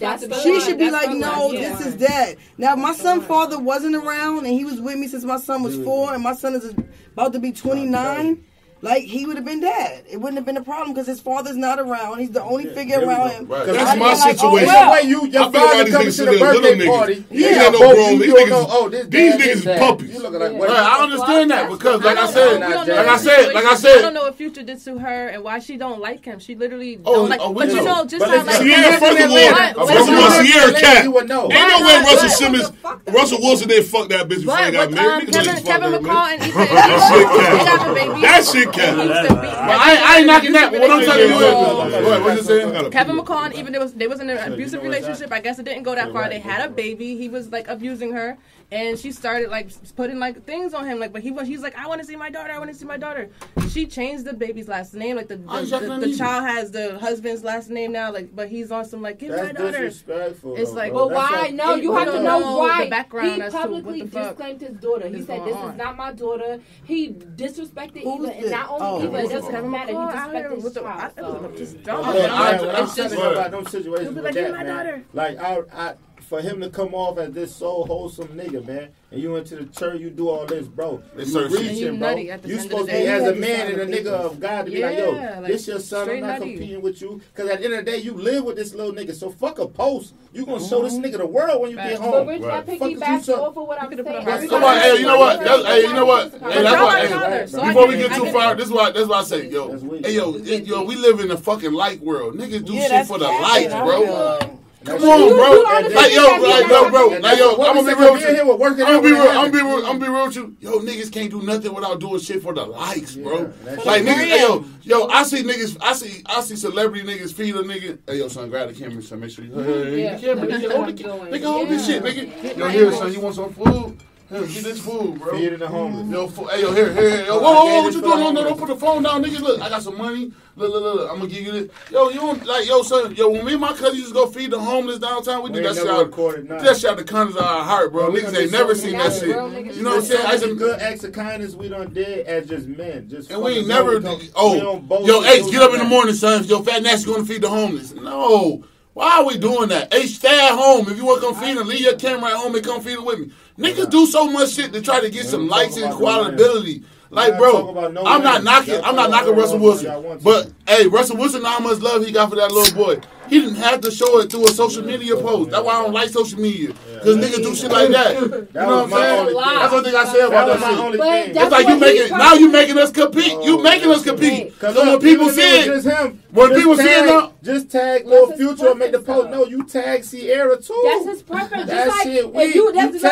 she 0.43 0.61
should 0.61 0.79
be 0.79 0.91
like, 0.91 1.11
no, 1.11 1.49
line. 1.49 1.55
this 1.55 1.87
is 1.87 1.95
dad. 1.97 2.37
Now 2.59 2.77
my 2.77 2.93
son 2.93 3.21
father 3.23 3.59
wasn't 3.59 3.97
around 3.97 4.39
and 4.39 4.55
he 4.55 4.65
was 4.65 4.81
with 4.81 4.99
me 4.99 5.09
since 5.09 5.25
my 5.25 5.39
son 5.39 5.63
was 5.63 5.77
four 5.83 6.13
and 6.13 6.23
my 6.23 6.35
son 6.35 6.55
is 6.55 6.75
about 7.13 7.33
to 7.33 7.39
be 7.39 7.53
29 7.53 8.45
like 8.85 9.05
he 9.05 9.25
would 9.25 9.37
have 9.37 9.47
been 9.47 9.61
dead. 9.61 10.05
It 10.11 10.19
wouldn't 10.19 10.37
have 10.37 10.45
been 10.45 10.59
a 10.59 10.63
problem 10.63 10.93
because 10.93 11.07
his 11.07 11.19
father's 11.19 11.57
not 11.57 11.81
around. 11.81 12.19
He's 12.19 12.31
the 12.31 12.43
only 12.43 12.67
yeah, 12.67 12.75
figure 12.75 13.01
around 13.01 13.31
him. 13.31 13.47
Right. 13.47 13.65
That's 13.67 13.99
my 13.99 14.13
like, 14.13 14.19
oh, 14.19 14.31
situation. 14.31 14.69
Oh, 14.69 14.73
well. 14.73 14.93
way 14.93 15.09
you, 15.09 15.27
your 15.27 15.51
father 15.51 15.91
comes 15.91 16.17
to 16.19 16.27
the 16.27 16.39
birthday 16.39 16.87
party. 16.87 17.25
Yeah, 17.31 17.49
yeah 17.49 17.69
no 17.71 17.79
grown. 17.79 18.19
These 18.19 18.35
niggas, 18.35 18.51
know, 18.51 18.67
oh, 18.69 18.89
this, 18.91 19.07
these 19.07 19.35
niggas 19.35 19.47
is 19.47 19.65
puppies. 19.65 20.23
Like 20.23 20.33
yeah. 20.35 20.59
right, 20.59 20.71
I 20.71 21.03
understand 21.03 21.51
that 21.51 21.71
because, 21.71 22.03
like 22.03 22.19
I, 22.19 22.31
said, 22.31 22.61
like 22.61 23.07
I 23.07 23.17
said, 23.17 23.55
like 23.55 23.65
I 23.65 23.75
said, 23.75 23.99
I 23.99 24.03
don't 24.03 24.15
know 24.15 24.25
what 24.25 24.35
Future 24.35 24.63
did 24.63 24.85
to 24.85 24.99
her 24.99 25.29
and 25.29 25.43
why 25.43 25.61
she 25.61 25.79
don't 25.79 26.01
like 26.01 26.23
him. 26.23 26.39
She 26.39 26.55
literally 26.55 27.01
oh, 27.07 27.15
don't 27.15 27.29
like. 27.31 27.41
Oh, 27.41 27.55
but 27.55 27.69
you 27.69 27.83
know, 27.83 28.05
just 28.05 28.23
how 28.23 28.45
like 28.45 28.57
Sierra. 28.57 28.99
First 28.99 30.09
of 30.09 30.15
all, 30.15 30.31
Sierra 30.45 30.73
cat. 30.73 31.07
Ain't 31.07 31.29
no 31.29 31.49
way 31.49 32.01
Russell 32.05 32.29
Simmons, 32.29 32.71
Russell 33.07 33.39
Wilson, 33.41 33.69
didn't 33.69 33.87
fuck 33.87 34.11
that 34.11 34.29
bitch 34.29 34.45
before 34.45 34.59
they 34.59 34.73
got 34.73 34.91
married. 34.91 35.35
Um, 35.35 35.65
Kevin 35.65 35.93
McCall 35.93 36.33
and 36.33 36.43
Ethan. 36.43 38.21
That 38.21 38.45
shit 38.45 38.74
well, 38.77 39.81
I, 39.81 40.01
I 40.05 40.19
ain't 40.19 40.27
knocking 40.27 40.53
that. 40.53 40.73
What 40.73 40.91
I'm 40.91 41.05
telling 41.05 41.29
you 41.29 42.25
what 42.25 42.37
you 42.37 42.43
saying? 42.43 42.91
Kevin 42.91 43.17
McCall, 43.17 43.53
even 43.55 43.73
there 43.73 43.81
was 43.81 43.95
they 43.95 44.07
was 44.07 44.21
in 44.21 44.31
an 44.31 44.53
abusive 44.53 44.83
relationship. 44.83 45.33
I 45.33 45.41
guess 45.41 45.59
it 45.59 45.65
didn't 45.65 45.83
go 45.85 45.95
that 45.95 46.13
far. 46.13 46.29
They 46.29 46.39
had 46.41 46.65
a 46.65 46.71
baby. 46.71 47.17
He 47.17 47.29
was 47.29 47.51
like 47.51 47.69
abusing 47.69 48.13
her 48.13 48.37
and 48.71 48.99
she 48.99 49.13
started 49.13 49.51
like 49.51 49.71
putting 49.95 50.19
like 50.19 50.45
things 50.45 50.75
on 50.75 50.87
him. 50.87 50.99
Like, 50.99 51.13
but 51.13 51.23
he 51.23 51.31
was 51.31 51.47
he's 51.47 51.61
like, 51.61 51.77
I 51.77 51.87
want 51.87 52.01
to 52.01 52.07
see 52.07 52.17
my 52.17 52.31
daughter. 52.31 52.53
I 52.53 52.59
want 52.59 52.71
to 52.71 52.77
see 52.77 52.85
my 52.87 52.97
daughter. 52.97 53.31
She 53.71 53.87
changed 53.87 54.25
the 54.25 54.33
baby's 54.33 54.69
last 54.69 54.95
name. 54.95 55.17
Like 55.17 55.29
the 55.29 55.41
oh, 55.49 55.65
the, 55.65 55.79
the, 55.79 55.87
the, 55.87 56.07
the 56.07 56.17
child 56.17 56.45
has 56.45 56.71
the 56.71 56.99
husband's 56.99 57.45
last 57.45 57.71
name 57.71 57.93
now. 57.93 58.13
Like, 58.13 58.35
but 58.35 58.49
he's 58.49 58.71
on 58.71 58.85
some 58.85 59.03
like 59.03 59.19
give 59.19 59.31
That's 59.31 59.47
my 59.47 59.53
daughter. 59.53 59.85
Disrespectful, 59.85 60.57
it's 60.57 60.73
like, 60.73 60.93
well, 60.93 61.11
why? 61.11 61.31
Like, 61.31 61.55
no, 61.55 61.75
you 61.75 61.95
have 61.95 62.11
to 62.13 62.23
know, 62.23 62.59
why. 62.59 62.85
The 62.85 62.91
background 62.91 63.43
he 63.43 63.51
publicly 63.51 64.03
disclaimed 64.03 64.61
his 64.61 64.77
daughter. 64.79 65.09
He 65.09 65.23
said, 65.23 65.45
"This 65.45 65.57
on. 65.57 65.73
is 65.73 65.79
not 65.79 65.97
my 65.97 66.13
daughter." 66.13 66.61
He 66.85 67.11
disrespected 67.11 68.03
Who's 68.03 68.29
Eva, 68.29 68.37
and 68.37 68.51
not 68.51 68.71
only 68.71 69.07
oh, 69.07 69.09
Eva, 69.09 69.25
it 69.25 69.29
doesn't 69.31 69.71
matter. 69.71 69.93
He 69.93 69.99
disrespected 69.99 70.63
his 70.63 70.75
child. 70.75 71.57
Just 71.57 71.83
dumb. 71.83 72.05
It's 72.15 73.15
about 73.15 73.51
those 73.51 73.71
situations. 73.71 74.17
Like, 74.17 74.35
give 74.35 74.53
my 74.53 74.65
daughter. 74.65 75.05
Like, 75.13 75.39
I 75.39 75.95
for 76.25 76.41
him 76.41 76.61
to 76.61 76.71
come 76.71 76.95
off 76.95 77.19
as 77.19 77.33
this 77.33 77.55
so 77.55 77.85
wholesome 77.85 78.29
nigga, 78.29 78.67
man, 78.67 78.89
and 79.11 79.21
you 79.21 79.33
went 79.33 79.47
to 79.49 79.57
the 79.57 79.67
church, 79.67 80.01
you 80.01 80.11
do 80.11 80.29
all 80.29 80.47
this, 80.47 80.67
bro. 80.67 81.03
It's 81.17 81.33
you 81.33 81.49
reaching, 81.49 81.99
bro. 81.99 82.17
You 82.17 82.59
supposed 82.59 82.89
to 82.89 82.93
be 82.93 83.07
as 83.07 83.29
a 83.29 83.35
man 83.35 83.73
and 83.73 83.81
a 83.83 83.87
nigga 83.87 84.13
of 84.13 84.41
God 84.41 84.67
to 84.67 84.73
be 84.73 84.79
yeah, 84.79 84.87
like, 84.87 84.99
yo, 84.99 85.11
like, 85.11 85.47
this 85.47 85.69
your 85.69 85.79
son. 85.79 86.11
I'm 86.11 86.21
not 86.21 86.41
competing 86.41 86.71
nutty. 86.71 86.77
with 86.83 87.01
you, 87.01 87.21
because 87.33 87.51
at 87.51 87.61
the 87.61 87.65
end 87.67 87.75
of 87.75 87.85
the 87.85 87.91
day, 87.91 87.99
you 87.99 88.15
live 88.15 88.45
with 88.45 88.57
this 88.57 88.75
little 88.75 88.93
nigga. 88.93 89.15
So 89.15 89.31
fuck 89.31 89.59
a 89.59 89.69
post. 89.69 90.15
You 90.33 90.45
gonna 90.45 90.67
show 90.67 90.83
this 90.83 90.95
nigga 90.95 91.19
the 91.19 91.27
world 91.27 91.63
when 91.63 91.71
you 91.71 91.77
get 91.77 91.99
home. 91.99 92.11
But 92.11 92.27
we're 92.27 92.41
right. 92.41 92.67
piggyback 92.67 93.29
off 93.29 93.57
of 93.57 93.69
what 93.69 93.81
I'm 93.81 93.91
saying. 93.93 94.49
Somebody, 94.49 94.81
hey, 94.81 94.97
you 94.99 95.07
know 95.07 95.19
what? 95.19 95.67
Hey, 95.67 95.83
you 95.83 95.93
know 95.93 96.07
what? 96.07 96.33
Hey, 96.33 96.63
that's 96.63 97.53
why. 97.53 97.69
Before 97.69 97.87
we 97.87 97.97
get 97.97 98.13
too 98.13 98.33
far, 98.33 98.55
this 98.55 98.67
is 98.67 98.73
why. 98.73 98.91
That's 98.91 99.09
why 99.09 99.19
I 99.19 99.25
say, 99.25 99.49
yo, 99.49 99.79
hey, 100.01 100.17
yo, 100.17 100.37
yo, 100.37 100.83
we 100.83 100.97
live 100.97 101.21
in 101.21 101.31
a 101.31 101.37
fucking 101.37 101.73
light 101.73 102.01
world. 102.01 102.35
Niggas 102.35 102.65
do 102.65 102.73
shit 102.73 103.07
for 103.07 103.19
the 103.19 103.29
lights, 103.29 103.75
bro. 103.75 104.61
Come 104.85 105.03
on, 105.03 105.29
bro. 105.31 105.63
Like, 105.95 106.13
yo, 106.13 106.23
like, 106.43 106.69
yo, 106.69 106.91
bro. 106.91 107.09
Like, 107.19 107.39
yo, 107.39 107.57
I'm 107.63 107.75
gonna 107.77 107.95
be 107.95 108.01
real 108.01 108.13
with 108.13 108.23
you. 108.23 108.29
I'm 108.29 108.59
gonna 108.59 109.03
be 109.03 109.11
real. 109.13 109.23
I'm 109.23 109.35
gonna 109.35 109.53
be 109.53 109.59
real. 109.59 109.77
I'm 109.77 109.99
gonna 109.99 109.99
be 109.99 110.09
real 110.09 110.27
with 110.27 110.37
you. 110.37 110.57
Yo, 110.61 110.79
niggas 110.81 111.11
can't 111.11 111.31
do 111.31 111.43
nothing 111.43 111.75
without 111.75 112.01
doing 112.01 112.21
shit 112.21 112.43
for 112.43 112.53
the 112.53 112.65
likes, 112.65 113.15
bro. 113.17 113.53
Like, 113.85 114.03
niggas, 114.03 114.41
yo, 114.41 114.65
yo, 114.83 115.07
I 115.09 115.23
see 115.25 115.43
niggas, 115.43 115.79
I 115.81 115.93
see, 115.95 116.23
I 116.27 116.41
see 116.43 116.57
celebrity 116.57 117.07
niggas 117.07 117.33
feed 117.33 117.57
a 117.57 117.63
nigga. 117.63 117.99
Hey, 118.07 118.19
yo, 118.19 118.29
son, 118.29 118.51
grab 118.51 118.69
the 118.69 118.75
camera, 118.75 119.03
son. 119.03 119.21
Make 119.21 119.31
sure 119.31 119.45
you, 119.45 119.53
hold 119.53 119.67
the 119.67 120.19
camera, 120.21 120.47
nigga, 120.47 120.71
hold, 120.71 120.89
the, 120.89 120.93
nigga, 121.39 121.45
hold 121.45 121.69
this 121.69 121.87
shit, 121.87 122.03
nigga. 122.03 122.57
Yo, 122.57 122.69
here, 122.69 122.93
son, 122.93 123.13
you 123.13 123.21
want 123.21 123.35
some 123.35 123.53
food? 123.53 123.97
Get 124.41 124.65
this 124.65 124.81
food, 124.81 125.21
bro. 125.21 125.33
Feed 125.39 125.53
in 125.53 125.61
the 125.61 125.69
homeless. 125.69 126.03
Mm-hmm. 126.03 126.13
Yo, 126.13 126.27
fo- 126.29 126.47
hey, 126.47 126.61
yo, 126.63 126.73
here, 126.73 126.93
here, 126.93 127.25
yo. 127.27 127.39
Whoa, 127.39 127.53
whoa, 127.53 127.65
whoa, 127.67 127.83
what 127.83 127.95
you 127.95 128.01
doing? 128.01 128.19
No, 128.21 128.33
no, 128.33 128.45
don't 128.45 128.59
put 128.59 128.69
the 128.69 128.77
phone 128.77 129.03
down, 129.03 129.23
nigga. 129.23 129.41
Look, 129.41 129.61
I 129.61 129.69
got 129.69 129.83
some 129.83 129.97
money. 129.97 130.33
Look, 130.57 130.73
look, 130.73 130.83
look, 130.83 130.95
look. 130.97 131.11
I'm 131.11 131.19
gonna 131.19 131.31
give 131.31 131.43
you 131.43 131.53
this. 131.53 131.71
Yo, 131.91 132.09
you 132.11 132.21
don't 132.21 132.45
like, 132.45 132.67
yo, 132.67 132.83
son. 132.83 133.15
Yo, 133.15 133.29
when 133.29 133.45
me 133.45 133.53
and 133.53 133.61
my 133.61 133.73
cousin 133.73 133.97
used 133.97 134.09
to 134.09 134.15
go 134.15 134.27
feed 134.27 134.51
the 134.51 134.59
homeless 134.59 134.99
downtown, 134.99 135.43
we, 135.43 135.51
we 135.51 135.57
did 135.61 135.67
that 135.67 135.77
shit. 135.77 135.87
Out, 135.87 136.07
recorded. 136.07 136.49
That 136.49 136.77
shit 136.77 136.91
out 136.91 136.97
the 136.97 137.05
kindness 137.05 137.37
of 137.37 137.43
our 137.43 137.63
heart, 137.63 137.93
bro. 137.93 138.11
Niggas 138.11 138.37
ain't 138.37 138.53
never 138.53 138.75
seen 138.75 138.93
that 138.99 139.13
shit. 139.13 139.33
Bro, 139.35 139.49
you 139.57 139.83
know 139.83 139.91
what 139.91 139.99
I'm 139.99 140.05
saying? 140.05 140.23
That's 140.23 140.47
good 140.55 140.81
acts 140.81 141.05
of 141.05 141.13
kindness 141.13 141.55
we 141.55 141.69
done 141.69 141.93
did 141.93 142.27
as 142.27 142.49
just 142.49 142.67
men. 142.67 143.09
Just 143.09 143.31
and 143.31 143.43
we 143.43 143.59
ain't 143.59 143.69
never. 143.69 144.01
Oh, 144.35 144.83
yo, 145.05 145.25
Ace, 145.25 145.51
get 145.51 145.63
up 145.63 145.73
in 145.73 145.79
the 145.79 145.85
morning, 145.85 146.15
son. 146.15 146.45
Yo, 146.45 146.63
fat 146.63 146.83
nasty 146.83 147.11
gonna 147.11 147.25
feed 147.25 147.43
the 147.43 147.49
homeless. 147.49 147.93
No. 147.93 148.65
Why 148.95 149.19
are 149.19 149.27
we 149.27 149.37
doing 149.37 149.69
that? 149.71 149.93
Hey, 149.93 150.07
stay 150.07 150.47
at 150.49 150.55
home. 150.55 150.89
If 150.89 150.97
you 150.97 151.05
want 151.05 151.21
to 151.21 151.27
come 151.27 151.35
feed 151.35 151.57
them, 151.59 151.67
leave 151.67 151.81
your 151.81 151.97
camera 151.97 152.31
at 152.31 152.37
home 152.37 152.55
and 152.55 152.65
come 152.65 152.81
feed 152.81 152.93
it 152.95 153.05
with 153.05 153.19
me. 153.19 153.33
Niggas 153.59 153.91
do 153.91 154.07
so 154.07 154.31
much 154.31 154.53
shit 154.53 154.73
to 154.73 154.81
try 154.81 155.01
to 155.01 155.11
get 155.11 155.27
some 155.27 155.49
likes 155.49 155.77
and 155.77 155.93
quality. 155.93 156.83
Like, 157.11 157.37
bro, 157.39 157.77
I'm 158.07 158.23
not 158.23 158.43
knocking. 158.45 158.81
I'm 158.83 158.97
not 158.97 159.11
knocking 159.11 159.35
Russell 159.35 159.59
Wilson. 159.59 160.19
But 160.23 160.51
hey, 160.67 160.87
Russell 160.87 161.17
Wilson, 161.17 161.45
how 161.45 161.59
much 161.61 161.81
love 161.81 162.05
he 162.05 162.13
got 162.13 162.31
for 162.31 162.37
that 162.37 162.51
little 162.53 162.75
boy? 162.77 163.01
He 163.29 163.41
didn't 163.41 163.57
have 163.57 163.81
to 163.81 163.91
show 163.91 164.21
it 164.21 164.31
through 164.31 164.47
a 164.47 164.51
social 164.51 164.85
media 164.85 165.17
post. 165.17 165.51
That's 165.51 165.65
why 165.65 165.75
I 165.75 165.83
don't 165.83 165.93
like 165.93 166.11
social 166.11 166.39
media. 166.41 166.73
Because 166.93 167.17
niggas 167.17 167.43
do 167.43 167.55
shit 167.55 167.71
like 167.71 167.91
that. 167.91 168.15
You 168.15 168.29
know 168.29 168.85
what 168.85 168.85
I'm 168.85 168.91
saying? 168.91 169.37
That's 169.37 169.73
the 169.73 169.83
thing 169.83 169.95
I 169.97 170.05
said 170.05 170.29
about 170.29 170.61
that, 170.61 170.93
shit. 170.93 171.37
It's 171.37 171.51
like 171.51 171.69
you 171.69 171.79
making 171.79 172.09
now 172.11 172.35
you 172.35 172.51
making 172.51 172.79
us 172.79 172.91
compete. 172.91 173.33
Oh, 173.35 173.45
you 173.45 173.63
making 173.63 173.91
us 173.91 174.03
compete. 174.03 174.53
Because 174.53 174.75
so 174.75 174.85
when 174.85 175.01
people 175.01 175.29
see 175.31 175.41
it, 175.43 175.85
him. 175.85 176.23
When 176.31 176.49
just 176.49 176.61
people 176.61 176.77
tag, 176.77 177.09
see 177.09 177.15
it, 177.15 177.33
just 177.45 177.71
tag 177.71 178.07
little 178.07 178.33
future 178.37 178.71
and 178.71 178.79
make 178.79 178.91
the 178.91 178.99
post. 178.99 179.31
No, 179.31 179.47
you 179.47 179.65
tag 179.65 180.03
Sierra 180.03 180.61
too. 180.61 180.83
That's 180.85 181.07
his 181.07 181.23
preference. 181.23 181.67
That 181.67 182.03
shit. 182.03 182.25
You, 182.25 182.73
tag 182.73 182.93
that's 182.93 183.03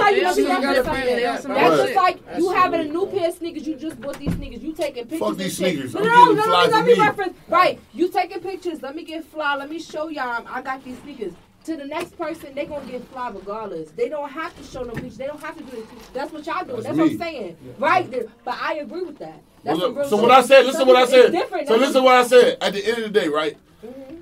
like 0.00 0.16
you 0.16 0.22
That's 0.22 1.82
just 1.82 1.94
like 1.96 2.18
you 2.38 2.50
having 2.50 2.80
a 2.80 2.84
new 2.84 3.06
pair 3.06 3.28
of 3.28 3.34
sneakers. 3.34 3.66
You 3.66 3.76
just 3.76 4.00
bought 4.00 4.18
these 4.18 4.34
sneakers. 4.34 4.62
You 4.62 4.72
taking 4.72 5.04
pictures. 5.04 5.28
Fuck 5.28 5.36
these 5.36 5.56
sneakers. 5.56 5.94
No, 5.94 6.02
no, 6.02 6.32
no. 6.32 6.66
Let 6.70 6.86
me 6.86 6.94
reference. 6.94 7.36
Right. 7.48 7.78
You 7.92 8.08
taking 8.08 8.40
pictures. 8.40 8.80
Let 8.80 8.96
me 8.96 9.04
get 9.04 9.24
fly 9.26 9.51
y'all, 9.52 9.60
let 9.60 9.70
me 9.70 9.78
show 9.80 10.08
y'all 10.08 10.44
I 10.48 10.62
got 10.62 10.84
these 10.84 10.98
sneakers. 11.00 11.32
To 11.64 11.76
the 11.76 11.84
next 11.84 12.18
person, 12.18 12.54
they 12.56 12.66
gonna 12.66 12.84
get 12.90 13.06
fly 13.08 13.30
regardless. 13.30 13.92
They 13.92 14.08
don't 14.08 14.28
have 14.28 14.56
to 14.56 14.64
show 14.64 14.82
no 14.82 14.94
peach. 14.94 15.16
They 15.16 15.26
don't 15.26 15.40
have 15.40 15.56
to 15.56 15.62
do 15.62 15.76
it. 15.76 15.86
That's 16.12 16.32
what 16.32 16.44
y'all 16.44 16.64
doing. 16.64 16.82
That's, 16.82 16.96
That's 16.96 16.98
what 16.98 17.10
I'm 17.12 17.18
saying, 17.18 17.56
yeah. 17.64 17.72
right? 17.78 18.10
There. 18.10 18.24
But 18.44 18.58
I 18.60 18.74
agree 18.78 19.02
with 19.02 19.18
that. 19.18 19.40
That's 19.62 19.78
well, 19.78 19.90
look, 19.90 20.06
so 20.08 20.16
what 20.16 20.32
I 20.32 20.42
said. 20.42 20.66
Listen, 20.66 20.88
what 20.88 20.96
I 20.96 21.06
said. 21.06 21.32
So 21.68 21.76
listen, 21.76 22.02
what 22.02 22.16
I 22.16 22.26
said. 22.26 22.58
At 22.60 22.72
the 22.72 22.84
end 22.84 22.98
of 22.98 23.12
the 23.12 23.20
day, 23.20 23.28
right? 23.28 23.56
Mm-hmm. 23.86 24.16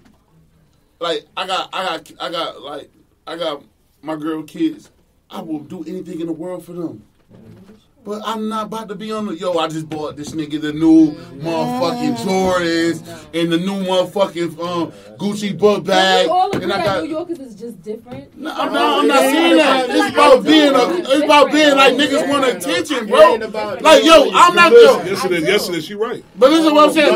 Like 0.99 1.25
I 1.35 1.47
got, 1.47 1.71
I 1.73 1.85
got, 1.85 2.13
I 2.21 2.31
got, 2.31 2.61
like 2.61 2.91
I 3.27 3.37
got 3.39 3.65
my 4.03 4.17
girl 4.17 4.43
kids. 4.43 4.91
I 5.31 5.41
will 5.41 5.61
do 5.61 5.83
anything 5.85 6.21
in 6.21 6.27
the 6.27 6.35
world 6.35 6.63
for 6.67 6.75
them. 6.75 7.03
Mm-hmm. 7.33 7.70
But 8.03 8.23
I'm 8.25 8.49
not 8.49 8.67
about 8.67 8.89
to 8.89 8.95
be 8.95 9.13
on 9.13 9.27
the 9.27 9.37
yo. 9.37 9.59
I 9.59 9.69
just 9.69 9.89
bought 9.89 10.17
this 10.17 10.31
nigga 10.31 10.59
the 10.59 10.73
new 10.73 11.13
motherfucking 11.13 12.17
Jordans 12.17 13.07
and 13.35 13.53
the 13.53 13.59
new 13.59 13.85
motherfucking 13.85 14.59
um, 14.59 14.91
Gucci 15.19 15.57
book 15.57 15.85
bag. 15.85 16.31
And 16.63 16.73
I 16.73 16.83
got 16.83 17.05
New 17.05 17.11
Yorkers 17.11 17.41
is 17.41 17.55
just 17.55 17.83
different. 17.83 18.39
No, 18.39 18.53
I'm 18.53 18.73
not, 18.73 19.01
I'm 19.01 19.07
not 19.07 19.21
saying 19.21 19.57
that. 19.59 19.91
It's 19.91 20.15
about 20.15 20.45
being 20.45 20.75
a. 20.75 21.13
It's 21.13 21.25
about 21.25 21.53
being 21.53 21.77
like 21.77 21.95
niggas 21.95 22.27
want 22.29 22.45
attention, 22.47 23.07
bro. 23.07 23.35
Like 23.83 24.03
yo, 24.03 24.31
I'm 24.33 24.55
not 24.55 24.73
yo. 24.73 25.03
Listen, 25.05 25.31
listen, 25.31 25.43
listen. 25.43 25.81
She 25.83 25.95
right. 25.95 26.25
But 26.37 26.51
listen 26.53 26.75
what 26.75 26.89
I'm 26.89 26.95
saying. 26.95 27.13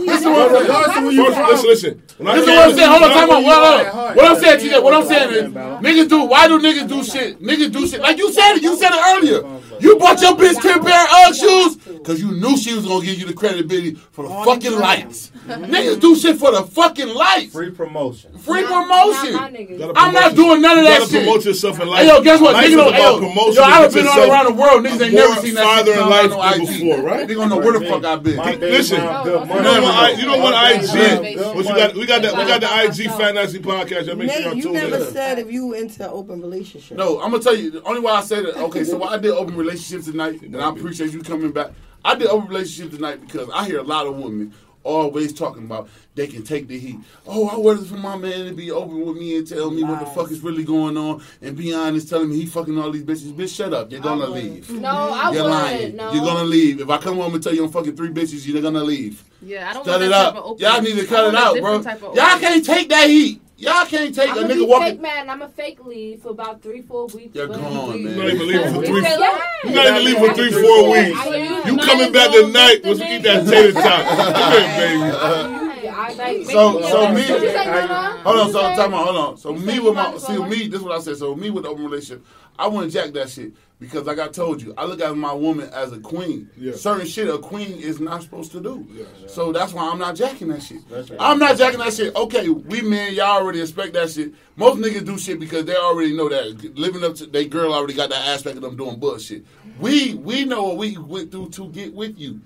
Listen 0.00 0.32
what 0.32 0.50
I'm 0.50 0.66
saying. 0.66 1.16
Listen, 1.16 1.66
listen. 1.66 2.00
is 2.00 2.46
what 2.46 2.70
I'm 2.70 2.74
saying. 2.74 2.90
Hold 2.90 3.02
on, 3.02 3.10
time 3.10 3.30
out. 3.30 3.42
What, 3.44 4.16
what 4.16 4.24
I'm 4.24 4.40
saying 4.40 4.60
to 4.60 4.66
you? 4.66 4.82
What 4.82 4.94
I'm 4.94 5.06
saying 5.06 5.30
is, 5.30 5.52
niggas 5.52 6.08
do. 6.08 6.24
Why 6.24 6.48
do 6.48 6.58
niggas 6.58 6.88
do 6.88 7.04
shit? 7.04 7.42
Niggas 7.42 7.70
do 7.70 7.86
shit 7.86 8.00
like 8.00 8.16
you 8.16 8.32
said. 8.32 8.56
it. 8.56 8.62
You 8.62 8.76
said 8.76 8.92
it 8.92 9.02
earlier. 9.14 9.60
You 9.82 9.98
bought 9.98 10.20
your 10.20 10.36
bitch 10.36 10.60
ten 10.62 10.82
pair 10.82 11.04
of 11.04 11.28
UGG 11.28 11.34
shoes 11.36 11.76
because 11.76 12.20
you 12.20 12.32
knew 12.32 12.56
she 12.56 12.74
was 12.74 12.86
gonna 12.86 13.04
give 13.04 13.18
you 13.18 13.26
the 13.26 13.32
credibility 13.34 13.94
for 13.94 14.26
the 14.26 14.30
All 14.30 14.44
fucking 14.44 14.78
lights. 14.78 15.30
Niggas 15.46 16.00
do 16.00 16.14
shit 16.14 16.36
for 16.38 16.52
the 16.52 16.62
fucking 16.62 17.08
lights. 17.08 17.52
Free 17.52 17.70
promotion. 17.70 18.38
Free 18.38 18.62
promotion. 18.62 19.32
Gotta 19.32 19.92
I'm 19.96 20.14
not 20.14 20.36
doing 20.36 20.62
none 20.62 20.78
of 20.78 20.84
that 20.84 20.92
You 20.92 20.98
gotta 21.00 21.10
shit. 21.10 21.24
promote 21.24 21.44
yourself 21.44 21.80
in 21.80 21.88
life. 21.88 22.00
Hey, 22.02 22.06
yo, 22.08 22.22
guess 22.22 22.40
what? 22.40 22.54
Niggas 22.54 22.76
don't, 22.76 22.94
hey, 22.94 23.02
yo, 23.02 23.18
promotion. 23.18 23.54
yo, 23.54 23.62
I've 23.62 23.92
been 23.92 24.06
all 24.06 24.30
around 24.30 24.44
the 24.46 24.52
world. 24.52 24.84
Niggas 24.84 25.02
ain't 25.02 25.14
never 25.14 25.40
seen 25.40 25.54
that 25.54 25.64
farther 25.64 25.92
shit. 25.92 26.00
in 26.02 26.08
life 26.08 26.60
IG. 26.60 26.68
before, 26.68 27.02
right? 27.02 27.26
They 27.26 27.34
gonna 27.34 27.48
know 27.48 27.58
where 27.58 27.78
the 27.78 27.86
fuck 27.86 28.04
I've 28.04 28.22
been. 28.22 28.36
Listen, 28.60 28.98
you 29.00 29.04
money. 29.04 29.62
know 29.62 29.82
what? 29.82 30.18
You 30.18 30.26
know 30.26 30.38
what? 30.38 30.54
IG. 30.76 31.38
What 31.56 31.64
you 31.66 31.74
got? 31.74 31.94
We 31.94 32.06
got 32.06 32.22
that. 32.22 32.36
We 32.36 32.44
got 32.46 32.60
the 32.60 32.84
IG 32.84 33.10
Fat 33.10 33.34
Nasty 33.34 33.58
Podcast. 33.58 34.06
Y'all 34.06 34.16
make 34.16 34.30
sure 34.30 34.54
Nate, 34.54 34.64
you 34.64 34.70
never 34.72 35.04
said 35.06 35.40
if 35.40 35.50
you 35.50 35.74
into 35.74 36.08
open 36.08 36.40
relationship. 36.40 36.96
No, 36.96 37.20
I'm 37.20 37.32
gonna 37.32 37.42
tell 37.42 37.56
you. 37.56 37.72
The 37.72 37.82
only 37.82 38.00
why 38.00 38.12
I 38.12 38.22
said 38.22 38.44
it. 38.44 38.56
Okay, 38.56 38.84
so 38.84 38.96
why 38.96 39.08
I 39.08 39.18
did 39.18 39.32
open 39.32 39.56
relationship 39.56 39.71
relationship 39.72 40.12
tonight, 40.12 40.42
and 40.42 40.56
I 40.56 40.70
appreciate 40.70 41.12
you 41.12 41.22
coming 41.22 41.52
back. 41.52 41.70
I 42.04 42.14
did 42.14 42.28
open 42.28 42.48
relationship 42.48 42.92
tonight 42.92 43.20
because 43.20 43.48
I 43.54 43.66
hear 43.66 43.78
a 43.78 43.84
lot 43.84 44.06
of 44.06 44.16
women 44.16 44.52
always 44.84 45.32
talking 45.32 45.64
about 45.64 45.88
they 46.16 46.26
can 46.26 46.42
take 46.42 46.66
the 46.66 46.76
heat. 46.76 46.98
Oh, 47.24 47.48
I 47.48 47.56
wanted 47.56 47.86
for 47.86 47.94
my 47.94 48.16
man 48.16 48.46
to 48.46 48.52
be 48.52 48.72
open 48.72 49.06
with 49.06 49.16
me 49.16 49.36
and 49.38 49.46
tell 49.46 49.70
me 49.70 49.82
nice. 49.82 49.90
what 49.90 50.00
the 50.00 50.06
fuck 50.06 50.30
is 50.32 50.40
really 50.40 50.64
going 50.64 50.96
on 50.96 51.22
and 51.40 51.56
be 51.56 51.72
honest, 51.72 52.08
telling 52.08 52.28
me 52.30 52.36
he 52.36 52.46
fucking 52.46 52.76
all 52.76 52.90
these 52.90 53.04
bitches. 53.04 53.32
Bitch, 53.32 53.54
shut 53.54 53.72
up. 53.72 53.92
You're 53.92 54.00
gonna 54.00 54.26
leave. 54.26 54.68
No, 54.70 54.88
I 54.90 55.30
You're 55.32 55.44
wouldn't. 55.44 55.50
lying. 55.50 55.96
No. 55.96 56.12
You're 56.12 56.24
gonna 56.24 56.44
leave. 56.44 56.80
If 56.80 56.90
I 56.90 56.98
come 56.98 57.18
home 57.18 57.34
and 57.34 57.42
tell 57.42 57.54
you 57.54 57.64
I'm 57.64 57.70
fucking 57.70 57.96
three 57.96 58.10
bitches, 58.10 58.44
you're 58.46 58.60
gonna 58.60 58.82
leave. 58.82 59.22
Yeah, 59.40 59.70
I 59.70 59.72
don't. 59.72 59.84
Shut 59.84 60.02
it 60.02 60.12
up. 60.12 60.34
Y'all 60.58 60.82
need 60.82 60.98
to 60.98 61.06
cut 61.06 61.28
it 61.28 61.34
out, 61.36 61.58
bro. 61.60 61.80
Y'all 61.80 62.40
can't 62.40 62.64
take 62.64 62.88
that 62.88 63.08
heat. 63.08 63.40
Y'all 63.62 63.86
can't 63.86 64.12
take 64.12 64.28
I'm 64.30 64.38
a 64.38 64.48
nigga 64.48 64.66
walking. 64.66 64.88
Fake 64.94 65.00
mad, 65.00 65.28
I'm 65.28 65.40
a 65.40 65.48
fake 65.48 65.84
leave 65.84 66.20
for 66.22 66.30
about 66.30 66.60
three, 66.62 66.82
four 66.82 67.06
weeks. 67.06 67.32
You're 67.32 67.46
gone, 67.46 68.02
man. 68.02 68.16
You're 68.16 68.16
not 68.16 68.34
even 68.34 68.48
leaving 68.48 68.74
for 68.74 68.84
three. 68.84 69.02
You're 69.02 69.74
not 69.74 69.86
even 69.86 70.04
leaving 70.04 70.26
for 70.26 70.34
three, 70.34 70.50
four 70.50 70.90
weeks. 70.90 71.66
You 71.66 71.76
coming 71.78 72.12
back 72.12 72.32
tonight 72.32 72.80
once 72.84 72.98
we 72.98 73.06
eat 73.06 73.22
that 73.22 73.46
tater 73.46 73.72
tot. 73.80 74.04
Come 74.18 74.34
here, 74.34 76.16
baby. 76.16 76.44
So 76.44 76.82
so 76.82 77.12
me 77.12 77.22
hold 77.22 78.40
on 78.40 78.52
so 78.52 78.60
talking 78.60 78.84
about. 78.84 79.04
hold 79.06 79.16
on 79.16 79.36
so 79.36 79.52
me 79.52 79.78
with 79.78 79.94
my 79.94 80.16
see 80.18 80.38
me 80.44 80.66
this 80.68 80.80
is 80.80 80.82
what 80.82 80.98
I 80.98 81.00
said 81.00 81.16
so 81.16 81.34
me 81.34 81.50
with 81.50 81.64
the 81.64 81.70
open 81.70 81.84
relationship 81.84 82.24
I 82.58 82.66
want 82.68 82.90
to 82.90 82.92
jack 82.98 83.12
that 83.14 83.30
shit 83.30 83.52
because 83.82 84.06
like 84.06 84.20
I 84.20 84.28
told 84.28 84.62
you, 84.62 84.72
I 84.78 84.84
look 84.84 85.00
at 85.00 85.16
my 85.16 85.32
woman 85.32 85.68
as 85.70 85.92
a 85.92 85.98
queen. 85.98 86.48
Yeah. 86.56 86.74
Certain 86.74 87.04
shit 87.04 87.28
a 87.28 87.36
queen 87.36 87.80
is 87.80 87.98
not 87.98 88.22
supposed 88.22 88.52
to 88.52 88.60
do. 88.60 88.86
Yeah, 88.88 89.04
yeah. 89.20 89.26
So 89.26 89.50
that's 89.50 89.72
why 89.72 89.90
I'm 89.90 89.98
not 89.98 90.14
jacking 90.14 90.48
that 90.48 90.62
shit. 90.62 90.78
Right. 90.88 91.10
I'm 91.18 91.40
not 91.40 91.58
jacking 91.58 91.80
that 91.80 91.92
shit. 91.92 92.14
Okay, 92.14 92.48
we 92.48 92.80
men, 92.80 93.12
y'all 93.14 93.42
already 93.42 93.60
expect 93.60 93.94
that 93.94 94.10
shit. 94.10 94.32
Most 94.54 94.78
niggas 94.78 95.04
do 95.04 95.18
shit 95.18 95.40
because 95.40 95.64
they 95.64 95.74
already 95.74 96.16
know 96.16 96.28
that 96.28 96.76
living 96.78 97.02
up 97.02 97.16
to 97.16 97.26
their 97.26 97.44
girl 97.44 97.74
already 97.74 97.94
got 97.94 98.10
that 98.10 98.24
aspect 98.28 98.56
of 98.56 98.62
them 98.62 98.76
doing 98.76 99.00
bullshit. 99.00 99.44
We 99.80 100.14
we 100.14 100.44
know 100.44 100.62
what 100.62 100.76
we 100.76 100.96
went 100.96 101.32
through 101.32 101.50
to 101.50 101.68
get 101.70 101.92
with 101.92 102.16
you. 102.16 102.40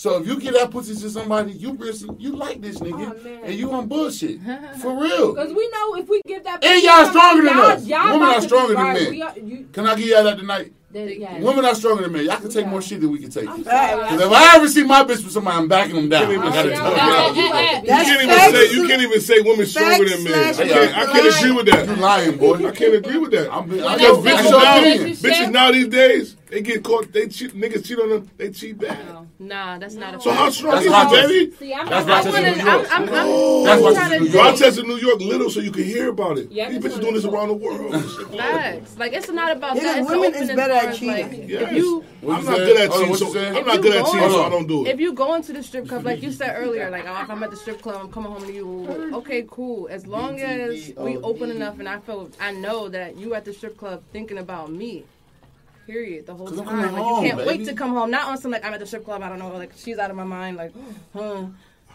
So 0.00 0.16
if 0.16 0.26
you 0.26 0.40
give 0.40 0.54
that 0.54 0.70
pussy 0.70 0.94
to 0.94 1.10
somebody, 1.10 1.52
you 1.52 1.78
you 2.18 2.34
like 2.34 2.62
this 2.62 2.78
nigga, 2.78 3.22
oh, 3.22 3.44
and 3.44 3.54
you 3.54 3.70
on 3.70 3.86
bullshit 3.86 4.40
for 4.80 4.98
real. 4.98 5.34
Because 5.34 5.52
we 5.52 5.68
know 5.68 5.96
if 5.96 6.08
we 6.08 6.22
give 6.26 6.42
that, 6.44 6.64
and 6.64 6.82
y'all 6.82 7.04
stronger 7.04 7.44
than 7.44 7.58
us. 7.58 7.84
Y'all 7.84 8.12
Women 8.14 8.28
are 8.30 8.40
stronger 8.40 8.74
than 8.76 8.94
men. 8.94 9.22
Are, 9.22 9.38
you, 9.38 9.68
can 9.70 9.86
I 9.86 9.94
give 9.96 10.06
y'all 10.06 10.24
that 10.24 10.38
tonight? 10.38 10.72
The, 10.90 11.18
yeah. 11.18 11.38
Women 11.40 11.66
are 11.66 11.74
stronger 11.74 12.04
than 12.04 12.12
men. 12.12 12.24
Y'all 12.24 12.38
can 12.38 12.48
take 12.48 12.64
yeah. 12.64 12.70
more 12.70 12.80
shit 12.80 13.02
than 13.02 13.10
we 13.10 13.18
can 13.18 13.30
take. 13.30 13.44
Because 13.44 14.22
if 14.22 14.32
I 14.32 14.56
ever 14.56 14.68
see 14.68 14.84
my 14.84 15.02
bitch 15.02 15.22
with 15.22 15.32
somebody, 15.32 15.58
I'm 15.58 15.68
backing 15.68 15.96
them 15.96 16.08
down. 16.08 16.30
You 16.30 16.40
can't 16.40 16.66
even, 16.66 16.78
oh, 16.80 16.94
yeah. 16.96 17.28
you 17.28 17.84
can't 17.84 18.22
even 18.22 18.38
say 18.38 18.72
you 18.72 18.88
can't 18.88 19.02
even 19.02 19.20
say 19.20 19.40
women 19.42 19.66
stronger 19.66 20.08
than 20.08 20.24
men. 20.24 20.32
I 20.32 20.52
can't, 20.54 20.96
I 20.96 21.12
can't 21.12 21.36
agree 21.36 21.52
with 21.52 21.66
that. 21.66 21.86
You 21.86 21.96
lying, 21.96 22.38
boy? 22.38 22.66
I 22.66 22.70
can't 22.70 22.94
agree 22.94 23.18
with 23.18 23.32
that. 23.32 23.52
I'm, 23.52 23.70
I, 23.70 23.84
I, 23.84 23.92
I, 23.92 23.98
bitches, 23.98 25.22
now, 25.22 25.28
bitches 25.28 25.52
now 25.52 25.72
these 25.72 25.88
days 25.88 26.36
they 26.50 26.62
get 26.62 26.82
caught. 26.82 27.12
They 27.12 27.28
cheat. 27.28 27.54
Niggas 27.54 27.86
cheat 27.86 27.98
on 28.00 28.08
them. 28.10 28.30
They 28.36 28.50
cheat 28.50 28.76
back. 28.78 28.98
Oh, 29.12 29.24
nah, 29.38 29.78
that's 29.78 29.94
not. 29.94 30.16
a 30.16 30.20
So 30.20 30.32
how 30.32 30.50
strong 30.50 30.82
That's 30.84 30.86
is 30.86 30.92
it, 30.92 31.28
baby? 31.28 31.56
See, 31.56 31.72
I'm 31.74 31.88
That's. 31.88 32.06
Rochester, 32.08 32.40
New 32.40 32.70
York. 32.70 32.86
I'm, 32.90 33.02
I'm, 33.02 33.14
I'm, 33.14 33.64
That's 33.64 33.82
Rochester, 33.82 34.18
New 34.20 34.26
York. 34.26 34.44
Rochester, 34.44 34.82
New 34.82 34.96
York, 34.96 35.20
little, 35.20 35.50
so 35.50 35.60
you 35.60 35.70
can 35.70 35.84
hear 35.84 36.08
about 36.08 36.38
it. 36.38 36.50
Yeah, 36.50 36.70
These 36.70 36.80
that's 36.82 36.96
bitches 36.96 37.00
doing 37.00 37.14
this 37.14 37.24
around 37.24 37.48
the 37.48 37.54
world. 37.54 38.04
Facts. 38.36 38.98
Like 38.98 39.12
it's 39.12 39.30
not 39.30 39.52
about 39.56 39.76
It 39.76 39.82
that. 39.84 39.98
is- 39.98 40.06
It's 40.06 40.10
women 40.10 40.34
is 40.34 40.48
better 40.56 40.72
at 40.74 40.84
as, 40.88 41.02
like, 41.02 41.30
cheating. 41.30 41.48
Yes. 41.48 41.62
If 41.62 41.72
you 41.76 42.04
I'm 42.28 42.44
not 42.44 42.56
good 42.56 42.80
at 42.80 42.92
cheating, 42.92 43.14
so? 43.14 43.38
I'm 43.38 43.66
not 43.66 43.82
good 43.82 43.94
at 43.96 44.06
cheating, 44.06 44.20
I 44.22 44.48
don't 44.48 44.66
do 44.66 44.86
it. 44.86 44.90
if 44.90 45.00
you 45.00 45.12
go 45.12 45.34
into 45.34 45.52
the 45.52 45.62
strip 45.62 45.88
club, 45.88 46.04
like 46.04 46.20
you 46.22 46.32
said 46.32 46.54
earlier, 46.56 46.90
like 46.90 47.04
oh, 47.06 47.22
if 47.22 47.30
I'm 47.30 47.42
at 47.44 47.50
the 47.50 47.56
strip 47.56 47.80
club, 47.80 48.00
I'm 48.02 48.10
coming 48.10 48.32
home 48.32 48.42
to 48.42 48.52
you. 48.52 49.12
Okay, 49.14 49.46
cool. 49.48 49.86
As 49.88 50.06
long 50.06 50.40
as 50.40 50.92
we 50.96 51.16
open 51.18 51.50
enough, 51.50 51.78
and 51.78 51.88
I 51.88 52.00
feel 52.00 52.28
I 52.40 52.50
know 52.52 52.88
that 52.88 53.16
you 53.16 53.34
at 53.34 53.44
the 53.44 53.52
strip 53.52 53.76
club 53.76 54.02
thinking 54.12 54.38
about 54.38 54.72
me 54.72 55.04
period 55.90 56.26
the 56.26 56.34
whole 56.34 56.48
time. 56.48 56.66
Like, 56.66 56.90
home, 56.90 57.24
you 57.24 57.30
can't 57.30 57.38
baby. 57.44 57.58
wait 57.58 57.66
to 57.66 57.74
come 57.74 57.90
home. 57.90 58.10
Not 58.10 58.28
on 58.28 58.38
some 58.38 58.50
like 58.50 58.64
I'm 58.64 58.72
at 58.72 58.80
the 58.80 58.86
strip 58.86 59.04
club. 59.04 59.22
I 59.22 59.28
don't 59.28 59.38
know. 59.38 59.48
Like 59.48 59.72
she's 59.76 59.98
out 59.98 60.10
of 60.10 60.16
my 60.16 60.24
mind. 60.24 60.56
Like, 60.56 60.72
huh? 61.14 61.46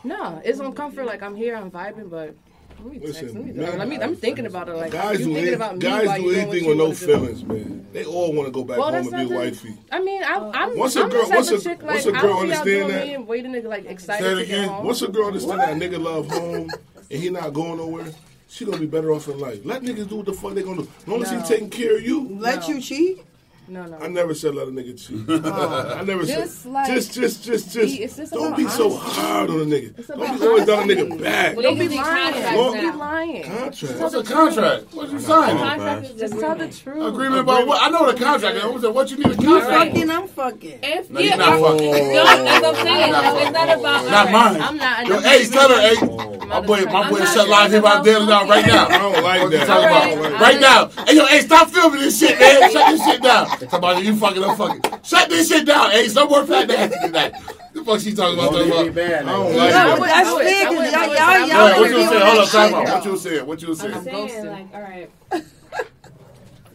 No, 0.04 0.42
it's 0.44 0.60
on 0.60 0.74
comfort. 0.74 1.06
Like 1.06 1.22
I'm 1.24 1.36
here. 1.36 1.56
I'm 1.56 1.72
vibing, 1.72 2.10
but. 2.10 2.36
Let 2.78 2.92
me, 2.92 3.00
Listen, 3.00 3.22
text, 3.22 3.36
let, 3.36 3.46
me 3.46 3.52
man, 3.54 3.78
let 3.80 3.88
me, 3.88 3.98
I'm 4.02 4.16
thinking 4.18 4.46
about 4.48 4.68
it. 4.68 4.76
Like, 4.76 4.92
guys 4.92 5.22
you 5.22 5.28
do 5.28 5.34
thinking 5.34 5.48
any, 5.48 5.56
about 5.56 5.76
me 5.76 5.80
guys 5.80 6.20
do 6.20 6.30
anything 6.32 6.68
with 6.68 6.78
no 6.78 6.92
feelings, 6.92 7.42
do. 7.42 7.48
man. 7.48 7.88
They 7.94 8.04
all 8.04 8.34
want 8.34 8.48
to 8.48 8.52
go 8.52 8.66
back 8.66 8.78
well, 8.78 8.92
home 8.92 9.14
and 9.14 9.30
be 9.30 9.34
wifey. 9.34 9.78
I 9.94 10.02
mean, 10.02 10.22
I, 10.22 10.34
uh, 10.34 10.52
am 10.54 10.78
Once 10.78 10.98
a 10.98 11.08
girl, 11.08 11.30
once 11.30 11.52
a, 11.52 11.62
chick, 11.62 11.82
like, 11.82 11.94
once 11.94 12.06
a 12.06 12.12
girl 12.12 12.40
understand 12.40 12.90
that, 12.90 13.08
and 13.08 13.26
waiting 13.26 13.54
to 13.54 13.66
like 13.66 13.86
excited 13.86 14.26
that 14.26 14.38
again. 14.40 14.84
Once 14.84 15.02
a 15.02 15.08
girl 15.08 15.28
understand 15.28 15.60
what? 15.60 15.68
that 15.68 15.78
nigga 15.78 16.04
love 16.04 16.30
home 16.30 16.70
and 17.10 17.22
he 17.22 17.30
not 17.30 17.54
going 17.54 17.78
nowhere. 17.78 18.12
She 18.50 18.66
gonna 18.66 18.78
be 18.78 18.88
better 18.88 19.14
off 19.14 19.30
in 19.30 19.40
life. 19.40 19.62
Let 19.64 19.82
niggas 19.82 20.10
do 20.10 20.18
what 20.18 20.26
the 20.26 20.34
fuck 20.34 20.54
they 20.54 20.64
gonna 20.64 20.84
do. 20.84 20.90
As 21.00 21.08
long 21.08 21.22
no. 21.22 21.26
as 21.26 21.32
he 21.32 21.56
taking 21.56 21.70
care 21.70 21.96
of 21.96 22.04
you. 22.04 22.38
Let 22.40 22.62
no. 22.62 22.68
you 22.76 22.82
cheat. 22.82 23.24
No, 23.68 23.84
no. 23.86 23.98
I 23.98 24.08
never 24.08 24.36
said 24.36 24.54
let 24.54 24.68
a 24.68 24.72
nigga 24.72 24.94
cheat. 24.96 25.26
Oh. 25.46 25.96
I 26.00 26.04
never 26.04 26.24
Just 26.26 26.64
said 26.64 26.72
like- 26.72 26.88
just 26.88 27.14
just 27.14 27.44
just 27.44 27.74
be- 27.76 27.82
just 27.82 28.00
it's 28.00 28.16
just 28.18 28.32
don't 28.34 28.48
about 28.48 28.58
be 28.58 28.68
so 28.68 28.96
hard 28.96 29.50
on 29.50 29.62
a 29.62 29.66
nigga. 29.66 29.98
It's 29.98 30.08
Don't 30.08 30.22
about 30.22 30.40
be 30.40 30.46
always 30.48 30.66
down 30.66 30.90
a 30.92 30.94
nigga 30.94 31.22
back. 31.24 31.56
Well, 31.56 31.64
Don't 31.64 31.80
be 31.80 31.88
lying. 31.90 32.34
Don't 32.56 32.80
be 32.80 32.92
lying. 32.98 33.44
Contract. 33.44 34.00
What's 34.00 34.14
a 34.16 34.24
contract? 34.24 34.94
What 34.94 35.10
you 35.10 35.20
signing? 35.20 35.58
Contract 35.58 36.06
is 36.06 36.20
Just 36.20 36.40
tell 36.40 36.56
the 36.56 36.68
truth. 36.70 37.04
Agreement 37.14 37.42
about 37.42 37.66
what? 37.68 37.82
I 37.82 37.90
know 37.90 38.12
the 38.12 38.18
contract. 38.24 38.64
I 38.64 38.68
was 38.68 38.84
like, 38.84 38.94
what 38.94 39.10
you 39.12 39.18
need 39.18 39.26
a 39.28 39.30
You 39.30 39.36
contract? 39.36 39.92
fucking, 39.94 40.10
I'm 40.12 40.28
fucking. 40.28 40.80
If 40.84 41.10
No, 41.10 41.20
yeah, 41.20 41.28
you're 41.30 41.38
not 41.38 41.60
or- 41.60 41.72
fucking. 41.72 41.92
No, 41.92 42.24
that's 42.26 42.62
what 42.62 42.76
I'm 42.78 42.86
saying. 42.86 43.12
No, 43.12 43.38
it's 43.38 43.52
not 43.52 43.80
about. 43.80 44.06
Not 44.06 44.28
alright. 44.28 44.32
mine. 44.54 44.62
I'm 44.62 44.78
not. 44.78 45.08
Yo, 45.08 45.16
I'm 45.18 45.24
hey, 45.24 45.44
not 45.44 45.54
tell 45.54 45.70
her, 45.70 45.82
hey. 45.82 45.96
Oh, 46.02 46.46
my 46.46 46.62
boy, 46.62 46.84
my 46.86 47.10
boy 47.10 47.20
shut 47.26 47.36
not 47.36 47.50
live 47.50 47.72
hip 47.72 47.84
hop 47.84 48.04
dealing 48.04 48.30
out 48.30 48.48
right 48.48 48.66
now. 48.68 48.86
I 48.88 48.98
don't 49.00 49.24
like 49.24 49.42
What 49.42 49.52
you 49.52 49.58
that. 49.58 49.66
talking 49.68 50.20
about? 50.20 50.40
Right 50.42 50.60
now. 50.62 50.88
Hey, 51.06 51.16
yo, 51.16 51.26
hey, 51.26 51.42
stop 51.42 51.70
filming 51.72 52.02
this 52.02 52.20
shit, 52.20 52.40
man. 52.40 52.72
Shut 52.72 52.92
this 52.92 53.04
shit 53.06 53.22
down. 53.24 53.48
Talk 53.60 53.74
about 53.74 54.04
you 54.04 54.16
fucking, 54.16 54.44
I'm 54.44 54.56
fucking. 54.58 54.82
Shut 55.04 55.30
this 55.30 55.48
shit 55.50 55.66
down. 55.66 55.92
Hey, 55.92 56.08
no 56.14 56.28
more 56.28 56.46
fat 56.46 56.68
nasty 56.68 57.00
tonight. 57.00 57.34
The 57.74 57.84
fuck 57.84 58.00
she 58.00 58.14
talking 58.14 58.38
about? 58.40 58.52
Don't 58.54 58.70
Talking 58.70 58.84
about. 58.90 58.96
bad. 58.96 59.26
I 59.26 59.32
don't 59.32 59.52
nigga. 59.52 59.58
like 59.58 59.74
I 59.74 59.74
that. 59.74 60.00
That's 60.00 60.30
I 60.30 60.34
would- 60.34 60.44
fair, 60.46 60.56
I 60.56 60.66
'cause 60.66 60.76
wouldn't- 60.76 60.92
y'all- 60.92 61.02
I 61.02 61.08
wouldn't- 61.08 61.20
y'all- 61.20 61.40
y'all 61.40 61.48
Go 61.48 61.66
ahead, 61.66 61.80
wouldn't 61.80 61.80
what 61.80 61.90
you 61.90 61.96
be 61.96 62.06
saying? 62.06 62.26
Hold 62.26 62.40
up, 62.40 62.50
time 62.50 62.74
out. 62.74 62.84
What 62.96 63.06
you 63.06 63.18
saying? 63.18 63.46
What 63.48 63.62
you 63.62 63.68
I'm 63.70 63.76
saying? 63.76 64.04
saying, 64.30 64.46
like, 64.48 64.68
all 64.74 64.82
right. 64.82 65.10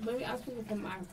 Let 0.07 0.19
me 0.19 0.25
ask 0.25 0.43
you 0.47 0.65
from 0.69 0.83
my 0.83 0.89
own 0.91 0.95
perspective. 0.99 1.10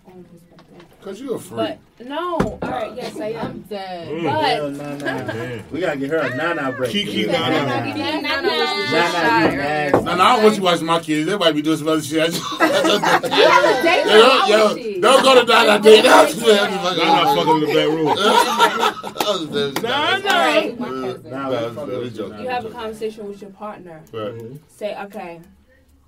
Cause 1.02 1.22
you're 1.22 1.36
a 1.36 1.40
freak. 1.40 1.78
But 1.98 2.08
no, 2.08 2.36
all 2.38 2.58
right, 2.62 2.94
yes, 2.96 3.18
I 3.20 3.28
I'm 3.36 3.62
dead. 3.62 4.08
Mm. 4.10 4.22
Hell, 4.24 4.72
But 4.72 4.98
nah, 5.06 5.34
nah. 5.56 5.62
We 5.72 5.80
gotta 5.80 5.98
get 5.98 6.10
her 6.10 6.18
a 6.18 6.36
nana 6.36 6.72
break. 6.74 6.92
Kiki 6.92 7.22
Yeah. 7.22 7.32
Nana. 7.32 7.66
Nana, 7.66 7.96
Nana, 7.96 8.22
Nana, 8.22 8.22
Nana, 8.22 8.92
Nana. 8.92 9.52
you 9.52 9.58
nasty. 9.58 9.98
No, 10.04 10.16
no, 10.16 10.24
I 10.24 10.36
don't 10.36 10.44
want 10.44 10.58
you 10.58 10.64
watching 10.64 10.86
my 10.86 11.00
kids. 11.00 11.28
They 11.30 11.38
might 11.38 11.54
be 11.56 11.62
doing 11.62 11.78
some 11.78 11.88
other 11.88 12.02
shit. 12.02 12.22
I 12.22 12.28
just, 12.28 12.52
You 12.52 12.58
have 12.60 13.24
a 13.24 13.84
date 13.84 14.06
yo, 14.06 14.16
with 14.18 14.50
yo, 14.50 14.76
Oshi. 14.98 15.02
don't 15.02 15.24
go 15.24 15.40
to 15.40 15.46
that 15.46 15.82
date. 15.84 16.02
That's 16.04 16.34
I'm 16.44 16.98
not 16.98 17.36
fucking 17.38 17.54
in 17.56 17.60
the 17.62 17.68
bedroom. 17.68 19.04
Nah, 19.28 19.34
All 19.34 20.22
right, 20.24 20.80
my 20.80 20.88
cousin. 20.88 21.32
Nah, 21.32 21.50
Nah, 21.50 21.68
we 21.70 21.76
fucking 21.76 21.94
it's 21.96 22.04
with 22.04 22.16
joking. 22.16 22.38
you. 22.38 22.44
You 22.44 22.50
have 22.50 22.66
a 22.66 22.70
conversation 22.70 23.28
with 23.28 23.42
your 23.42 23.52
partner. 23.52 24.02
Right. 24.14 24.34
Say, 24.70 24.96
okay, 25.04 25.42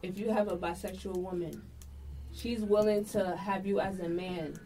if 0.02 0.18
you 0.18 0.30
have 0.32 0.48
a 0.48 0.56
bisexual 0.58 1.18
woman, 1.18 1.62
she's 2.34 2.62
willing 2.62 3.04
to 3.06 3.36
have 3.36 3.66
you 3.68 3.80
as 3.82 4.00
a 4.00 4.08
man, 4.08 4.58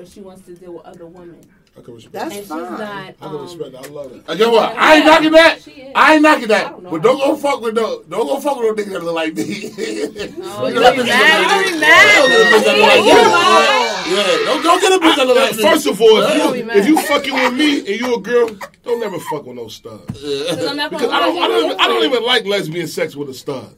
but 0.00 0.08
she 0.08 0.20
wants 0.22 0.46
to 0.46 0.54
deal 0.54 0.72
with 0.72 0.84
other 0.86 1.04
women, 1.06 1.40
I 1.76 1.82
can 1.82 1.94
respect 1.94 2.12
That's 2.14 2.34
and 2.34 2.34
that. 2.34 2.40
she's 2.42 2.48
fine. 2.48 2.72
not. 2.72 3.14
I 3.20 3.26
can 3.28 3.40
respect 3.42 3.72
that. 3.72 3.84
I 3.84 3.88
love 3.90 4.12
it. 4.12 4.24
Uh, 4.26 4.34
Guess 4.34 4.46
what? 4.48 4.76
I 4.76 4.96
ain't 4.96 5.04
knocking 5.06 5.32
that. 5.32 5.58
I 5.94 6.14
ain't 6.14 6.22
knocking 6.22 6.48
that. 6.48 6.70
don't. 6.72 6.90
But 6.90 7.02
don't 7.02 7.18
go 7.18 7.36
fuck 7.36 7.60
with 7.60 7.74
no. 7.74 8.02
Don't 8.08 8.26
go 8.26 8.40
fuck 8.40 8.56
with 8.58 8.66
no 8.66 8.82
niggas 8.82 8.92
that 8.92 9.04
look 9.04 9.14
like 9.14 9.34
me. 9.34 9.44
Oh, 10.42 10.66
You 10.66 10.74
you 10.74 10.80
know, 10.80 10.92
be 10.92 10.98
bitches 11.02 11.06
mad? 11.06 11.80
that 11.80 12.26
You 12.26 12.56
look 12.56 12.74
be 12.74 12.80
like- 12.80 13.04
mad? 13.04 14.06
Yeah, 14.08 14.16
Yeah, 14.16 14.44
don't 14.46 14.62
go 14.62 14.80
get 14.80 14.92
a 14.92 14.98
bitch 15.04 15.16
that 15.16 15.26
look 15.26 15.36
like 15.36 15.56
me. 15.56 15.62
First 15.62 15.86
of 15.86 16.00
all, 16.00 16.22
if 16.22 16.56
you, 16.56 16.70
if 16.70 16.86
you 16.88 17.00
fucking 17.02 17.34
with 17.34 17.52
me 17.54 17.78
and 17.80 18.00
you 18.00 18.14
a 18.14 18.20
girl, 18.20 18.50
don't 18.84 18.98
never 19.00 19.18
fuck 19.20 19.44
with 19.44 19.56
no 19.56 19.68
stud. 19.68 20.06
Because 20.06 20.66
I'm 20.66 20.76
not 20.76 20.90
Because 20.90 21.06
gonna 21.08 21.16
I 21.24 21.26
don't, 21.26 21.42
I 21.42 21.46
don't, 21.48 21.80
I 21.82 21.86
don't 21.88 22.04
even 22.04 22.22
like 22.24 22.46
lesbian 22.46 22.88
sex 22.88 23.14
with 23.14 23.28
a 23.28 23.34
stud. 23.34 23.76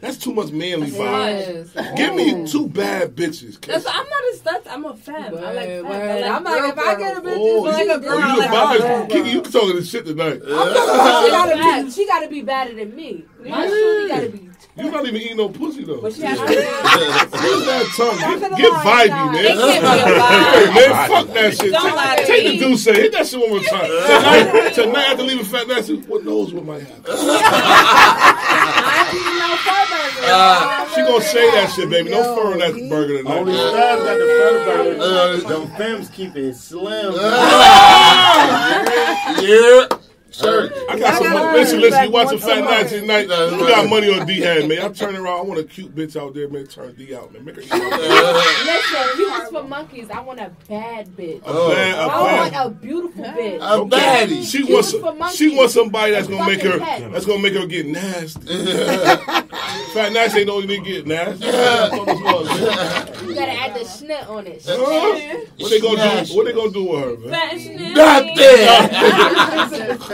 That's 0.00 0.16
too 0.18 0.32
much 0.32 0.52
manly 0.52 0.90
vibes. 0.90 1.74
Yes. 1.74 1.96
Give 1.96 2.14
me 2.14 2.34
oh. 2.34 2.46
two 2.46 2.68
bad 2.68 3.16
bitches. 3.16 3.60
That's, 3.60 3.86
I'm 3.86 4.08
not 4.08 4.22
a 4.32 4.36
stud. 4.36 4.66
I'm 4.68 4.84
a 4.84 4.96
femme. 4.96 5.16
I 5.16 5.52
like 5.52 5.68
Word, 5.68 5.82
femme. 5.82 5.86
I 5.86 5.98
word. 5.98 6.20
like 6.20 6.30
I'm 6.30 6.44
like, 6.44 6.60
girl 6.60 6.70
if 6.70 6.78
I 6.78 6.94
get 6.94 7.16
a 7.16 7.20
bitch 7.20 7.36
Oh, 7.36 7.60
like 7.62 7.86
you, 7.86 7.94
a 7.94 7.98
girl, 7.98 8.12
oh, 8.12 8.18
you 8.18 8.38
like 8.38 8.48
a 8.48 8.52
girl, 8.52 9.06
vibes. 9.06 9.10
Kiki, 9.10 9.30
you 9.30 9.42
can 9.42 9.52
talking 9.52 9.76
this 9.76 9.90
shit 9.90 10.06
tonight. 10.06 10.40
She 10.44 11.30
gotta 11.30 11.84
be, 11.84 11.90
she 11.90 12.06
gotta 12.06 12.28
be 12.28 12.42
better 12.42 12.74
than 12.74 12.94
me. 12.94 13.24
My 13.40 13.66
shorty 13.66 14.08
gotta 14.08 14.28
be. 14.30 14.48
You 14.76 14.90
not 14.92 15.06
even 15.06 15.20
eating 15.20 15.36
no 15.38 15.48
pussy 15.48 15.84
though. 15.84 16.00
But 16.00 16.12
she 16.12 16.22
has 16.22 16.38
to 16.38 16.46
that 16.46 17.92
tongue. 17.96 18.16
Get, 18.16 18.40
gonna 18.40 18.56
get 18.56 18.72
vibey, 18.74 19.32
man. 19.32 19.44
It 19.44 19.58
can't 19.58 19.82
be 19.82 19.88
a 19.88 20.14
Hey, 20.52 20.66
vibe. 20.66 20.74
man, 20.74 21.08
fuck 21.08 21.34
that 21.34 21.56
shit. 21.56 21.72
Don't 21.72 21.96
lie 21.96 22.16
Take, 22.16 22.26
to 22.26 22.32
take 22.32 22.44
me. 22.44 22.58
the 22.58 22.64
deuce, 22.66 22.84
hit 22.84 23.12
that 23.12 23.26
shit 23.26 23.40
one 23.40 23.50
more 23.50 23.60
time. 23.60 23.86
Tonight, 23.88 24.74
tonight 24.74 25.08
after 25.10 25.22
leaving 25.24 25.44
Fat 25.44 25.66
Nasty, 25.66 25.96
what 26.02 26.24
knows 26.24 26.54
what 26.54 26.64
might 26.64 26.82
happen? 26.82 27.04
Uh, 29.10 30.86
She 30.94 31.00
gonna 31.02 31.20
say 31.24 31.50
that 31.52 31.72
shit, 31.74 31.88
baby. 31.90 32.10
No 32.10 32.22
fur 32.34 32.52
on 32.52 32.58
that 32.58 32.74
burger 32.88 33.18
tonight. 33.18 33.38
Only 33.38 33.54
studs 33.54 34.02
got 34.02 34.18
the 34.18 34.24
fur 34.24 34.64
burger. 34.64 34.98
Uh, 35.00 35.48
Them 35.48 35.66
femmes 35.76 36.08
keep 36.10 36.36
it 36.36 36.54
slim. 36.56 37.14
yeah. 39.42 39.86
Sure. 40.38 40.70
I 40.88 40.98
got 40.98 41.22
some 41.22 41.32
money. 41.32 41.58
Listen, 41.58 41.80
listen. 41.80 41.90
back 41.90 42.06
You 42.06 42.12
watching 42.12 42.38
Fat 42.38 42.64
month. 42.64 42.70
Nasty 42.70 43.00
tonight? 43.00 43.22
You 43.22 43.68
got 43.68 43.88
money 43.90 44.08
on 44.12 44.26
D 44.26 44.40
hand, 44.40 44.68
man. 44.68 44.82
I'm 44.82 44.94
turning 44.94 45.20
around. 45.20 45.38
I 45.40 45.42
want 45.42 45.60
a 45.60 45.64
cute 45.64 45.94
bitch 45.94 46.20
out 46.20 46.34
there, 46.34 46.48
man. 46.48 46.66
Turn 46.66 46.94
D 46.94 47.14
out, 47.14 47.32
man. 47.32 47.44
Make 47.44 47.56
her 47.56 47.62
Listen, 47.62 49.18
you 49.18 49.30
was 49.30 49.48
for 49.50 49.64
monkeys. 49.64 50.10
I 50.10 50.20
want 50.20 50.40
a 50.40 50.52
bad 50.68 51.08
bitch. 51.16 51.42
Oh. 51.44 51.74
bad, 51.74 51.94
a 51.94 52.00
I 52.00 52.40
want 52.40 52.54
a 52.54 52.70
beautiful 52.70 53.24
bitch. 53.24 53.56
A 53.56 53.84
baddie. 53.88 54.44
She 54.44 54.58
She 54.58 54.72
wants 54.72 55.36
she 55.36 55.56
wants 55.56 55.74
somebody 55.74 56.12
that's 56.12 56.28
gonna 56.28 56.46
make 56.46 56.62
her 56.62 56.78
Fucking 56.78 57.12
that's 57.12 57.26
gonna 57.26 57.42
make 57.42 57.54
her 57.54 57.66
get 57.66 57.86
nasty. 57.86 58.40
Fat 59.94 60.12
Nasty 60.12 60.40
ain't 60.40 60.48
the 60.48 60.52
only 60.52 60.66
nigga 60.68 60.84
get 60.84 61.06
nasty. 61.06 61.46
You 61.46 61.52
gotta 63.34 63.52
add 63.52 63.74
the 63.74 63.80
schnit 63.80 64.28
on 64.28 64.46
it. 64.46 64.62
What 65.58 65.70
they 65.70 65.80
gonna 65.80 66.24
do? 66.24 66.34
What 66.34 66.44
they 66.44 66.52
gonna 66.52 66.70
do 66.70 66.84
with 66.84 67.00
her, 67.00 67.16
man? 67.16 67.30
Fat 67.32 67.58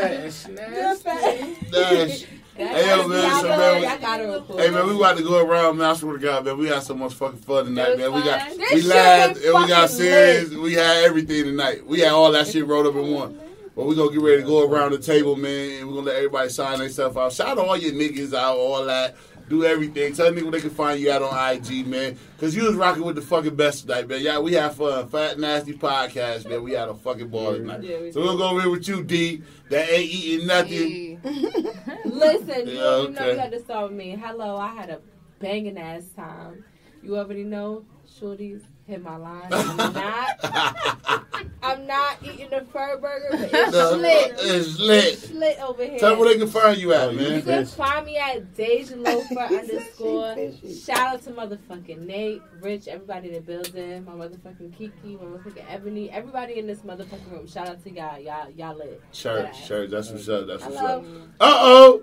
and 0.15 0.33
snippy. 0.33 1.71
Dash. 1.71 2.25
Hey, 2.57 2.89
yo, 2.89 3.09
man, 3.09 3.41
so, 3.41 3.49
man, 3.49 3.85
I 3.85 3.99
got 3.99 4.21
her 4.21 4.41
Hey 4.57 4.71
man, 4.71 4.87
we 4.87 4.95
about 4.95 5.17
to 5.17 5.25
go 5.25 5.45
around, 5.45 5.79
man. 5.79 5.91
I 5.91 5.95
swear 5.95 6.13
to 6.13 6.19
God, 6.21 6.45
man, 6.45 6.57
we 6.57 6.69
had 6.69 6.85
so 6.85 6.95
much 6.95 7.15
fucking 7.15 7.41
fun 7.41 7.65
tonight, 7.65 7.99
man. 7.99 8.13
We 8.13 8.23
got 8.23 8.49
we 8.73 8.83
laughed 8.83 9.41
and 9.43 9.55
we 9.55 9.69
got 9.69 9.91
serious. 9.91 10.51
We 10.51 10.75
had 10.75 11.05
everything 11.05 11.47
tonight. 11.47 11.85
We 11.85 11.99
had 12.01 12.13
all 12.13 12.31
that 12.31 12.47
shit 12.47 12.65
rolled 12.65 12.87
up 12.87 12.95
in 12.95 13.11
one. 13.11 13.41
But 13.75 13.87
we're 13.87 13.97
gonna 13.97 14.13
get 14.13 14.21
ready 14.21 14.43
to 14.43 14.47
go 14.47 14.71
around 14.71 14.93
the 14.93 14.99
table, 14.99 15.35
man, 15.35 15.81
and 15.81 15.89
we're 15.89 15.95
gonna 15.95 16.07
let 16.07 16.17
everybody 16.17 16.49
sign 16.49 16.79
themselves 16.79 17.17
out. 17.17 17.33
Shout 17.33 17.59
all 17.59 17.77
your 17.77 17.93
niggas 17.93 18.33
out, 18.33 18.57
all 18.57 18.85
that. 18.85 19.17
Do 19.49 19.65
everything. 19.65 20.15
Tell 20.15 20.33
me 20.33 20.43
where 20.43 20.53
they 20.53 20.61
can 20.61 20.71
find 20.71 20.99
you 20.99 21.13
out 21.13 21.21
on 21.23 21.53
IG, 21.57 21.87
man. 21.87 22.19
Cause 22.39 22.55
you 22.57 22.65
was 22.65 22.75
rocking 22.77 23.05
with 23.05 23.15
the 23.17 23.23
fucking 23.23 23.55
best 23.57 23.83
tonight, 23.87 24.09
man. 24.09 24.21
Yeah, 24.23 24.39
we 24.39 24.55
had 24.55 24.73
fun. 24.73 25.07
Fat 25.09 25.39
Nasty 25.39 25.75
Podcast, 25.75 26.49
man. 26.49 26.63
We 26.63 26.73
had 26.73 26.89
a 26.89 26.95
fucking 26.95 27.29
ball 27.29 27.53
tonight. 27.53 27.83
Yeah, 27.83 28.01
we 28.01 28.13
so 28.13 28.21
we'll 28.23 28.39
go 28.39 28.49
over 28.51 28.63
here 28.63 28.71
with 28.71 28.89
you, 28.89 29.03
D. 29.05 29.43
That 29.69 29.91
ain't 29.91 30.11
eating 30.11 30.47
nothing. 30.47 31.21
Listen, 32.05 32.69
you 32.69 32.75
Yeah, 32.75 32.83
already 32.83 33.13
know 33.13 33.21
okay. 33.21 33.33
you 33.33 33.39
had 33.39 33.53
to 33.53 33.61
start 33.61 33.91
with 33.91 33.99
me. 33.99 34.17
Hello, 34.17 34.57
I 34.57 34.69
had 34.69 34.91
a 34.91 35.01
banging 35.41 35.79
ass 35.79 36.05
time. 36.17 36.65
You 37.03 37.19
already 37.19 37.45
know, 37.45 37.85
shorties 38.09 38.63
hit 38.87 39.03
my 39.03 39.17
line. 39.17 39.49
I'm 39.51 39.77
not. 39.93 41.25
I'm 41.63 41.87
not 41.87 42.19
eating 42.23 42.51
the 42.51 42.67
fur 42.71 42.99
burger, 42.99 43.29
but 43.31 43.41
it's 43.53 43.73
No, 43.73 43.97
lit. 43.97 44.35
It's 44.39 44.79
lit. 44.79 45.05
It's 45.15 45.31
lit 45.31 45.59
over 45.61 45.85
here. 45.85 45.99
Tell 45.99 46.11
them 46.11 46.19
where 46.19 46.29
they 46.29 46.39
can 46.39 46.49
find 46.49 46.77
you 46.77 46.93
at, 46.93 47.09
Oh, 47.09 47.11
you 47.11 47.37
You 47.37 47.43
can 47.43 47.65
find 47.65 48.05
me 48.05 48.19
at 48.19 48.55
Deja 48.55 48.97
Loafer 48.97 49.39
underscore. 49.41 50.37
Shout 50.85 50.99
out 50.99 51.23
to 51.23 51.31
motherfucking 51.31 52.01
Nate, 52.07 52.43
Rich, 52.61 52.87
everybody 52.89 53.29
in 53.29 53.35
the 53.35 53.41
building, 53.41 54.05
my 54.05 54.13
motherfucking 54.13 54.77
Kiki, 54.77 55.17
my 55.17 55.25
motherfucking 55.25 55.65
Ebony, 55.71 56.11
everybody 56.11 56.59
in 56.59 56.67
this 56.67 56.81
motherfucking 56.81 57.33
room. 57.33 57.47
Shout 57.47 57.69
out 57.69 57.83
to 57.85 57.91
y'all. 57.91 58.19
Y'all, 58.19 58.51
y'all 58.51 58.77
lit. 58.77 59.01
Church, 59.13 59.67
church. 59.67 59.91
That's 59.91 60.11
what's 60.11 60.29
up. 60.29 60.47
That's 60.47 60.65
what's 60.65 60.77
up. 60.77 61.03
Uh 61.41 61.57
oh. 61.61 62.03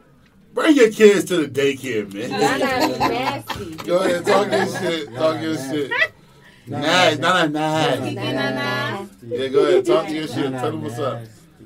Bring 0.53 0.75
your 0.75 0.91
kids 0.91 1.25
to 1.25 1.45
the 1.45 1.47
daycare, 1.47 2.11
man. 2.11 2.29
Y'all 2.31 2.39
not 2.89 2.99
nasty. 3.09 3.75
Go 3.85 3.99
ahead, 3.99 4.25
talk 4.25 4.51
your 4.51 4.67
shit. 4.67 5.13
Talk 5.13 5.41
your 5.41 5.55
shit. 5.55 5.91
Nice, 6.67 7.17
nah, 7.17 7.45
nah, 7.47 7.99
nah. 7.99 9.05
Yeah, 9.27 9.47
go 9.47 9.65
ahead, 9.65 9.85
talk 9.85 10.07
to 10.07 10.13
your 10.13 10.27
shit. 10.27 10.51
Tell 10.51 10.71
them 10.71 10.83
what's 10.83 10.99
up. 10.99 11.21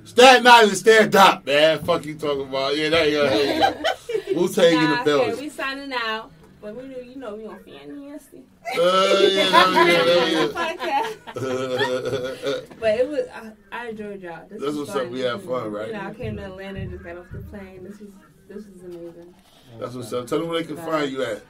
Staten 0.06 0.46
Island, 0.48 0.78
stand 0.78 1.16
up, 1.16 1.46
man. 1.46 1.84
Fuck 1.84 2.06
you 2.06 2.16
talking 2.16 2.44
about. 2.48 2.76
Yeah, 2.78 2.90
there 2.90 3.08
you 3.08 3.16
go. 3.18 3.30
There 3.30 3.54
you 3.56 4.34
go. 4.34 4.42
Wu 4.42 4.48
Tang 4.50 4.74
in 4.74 4.84
Nah, 4.84 5.04
the 5.04 5.14
okay, 5.22 5.42
we 5.42 5.50
signing 5.50 5.94
out. 5.94 6.32
But 6.62 6.76
we 6.76 6.88
do, 6.88 7.04
you 7.04 7.16
know, 7.18 7.36
we 7.36 7.46
on 7.46 7.60
Fat 7.60 7.90
Nasty. 7.90 8.44
Uh, 8.76 9.18
yeah, 9.22 10.04
there 10.04 10.28
you 10.30 10.48
go, 10.48 10.54
Podcast. 10.54 11.36
there 11.36 11.54
you 11.54 11.78
go. 11.78 12.62
But 12.80 13.00
it 13.00 13.08
was, 13.08 13.20
I, 13.34 13.52
I 13.72 13.88
enjoyed 13.90 14.22
y'all. 14.22 14.48
This 14.50 14.62
That's 14.62 14.74
was 14.74 14.78
what's 14.78 14.92
fun. 14.94 15.06
up. 15.06 15.12
We 15.12 15.20
had 15.20 15.42
fun, 15.42 15.72
right? 15.72 15.88
You 15.88 15.94
know, 15.94 16.00
I 16.02 16.14
came 16.16 16.38
to 16.38 16.46
Atlanta, 16.46 16.86
just 16.88 17.04
got 17.04 17.18
off 17.18 17.26
the 17.32 17.40
plane. 17.40 17.84
This 17.84 18.02
is, 18.02 18.10
this 18.50 18.66
is 18.66 18.82
amazing. 18.84 19.36
That's 19.80 19.94
what's 19.94 20.12
up. 20.14 20.26
Tell 20.26 20.40
them 20.40 20.50
where 20.50 20.62
they 20.62 20.68
can 20.68 20.78
find 20.78 21.12
you 21.12 21.24
at. 21.24 21.44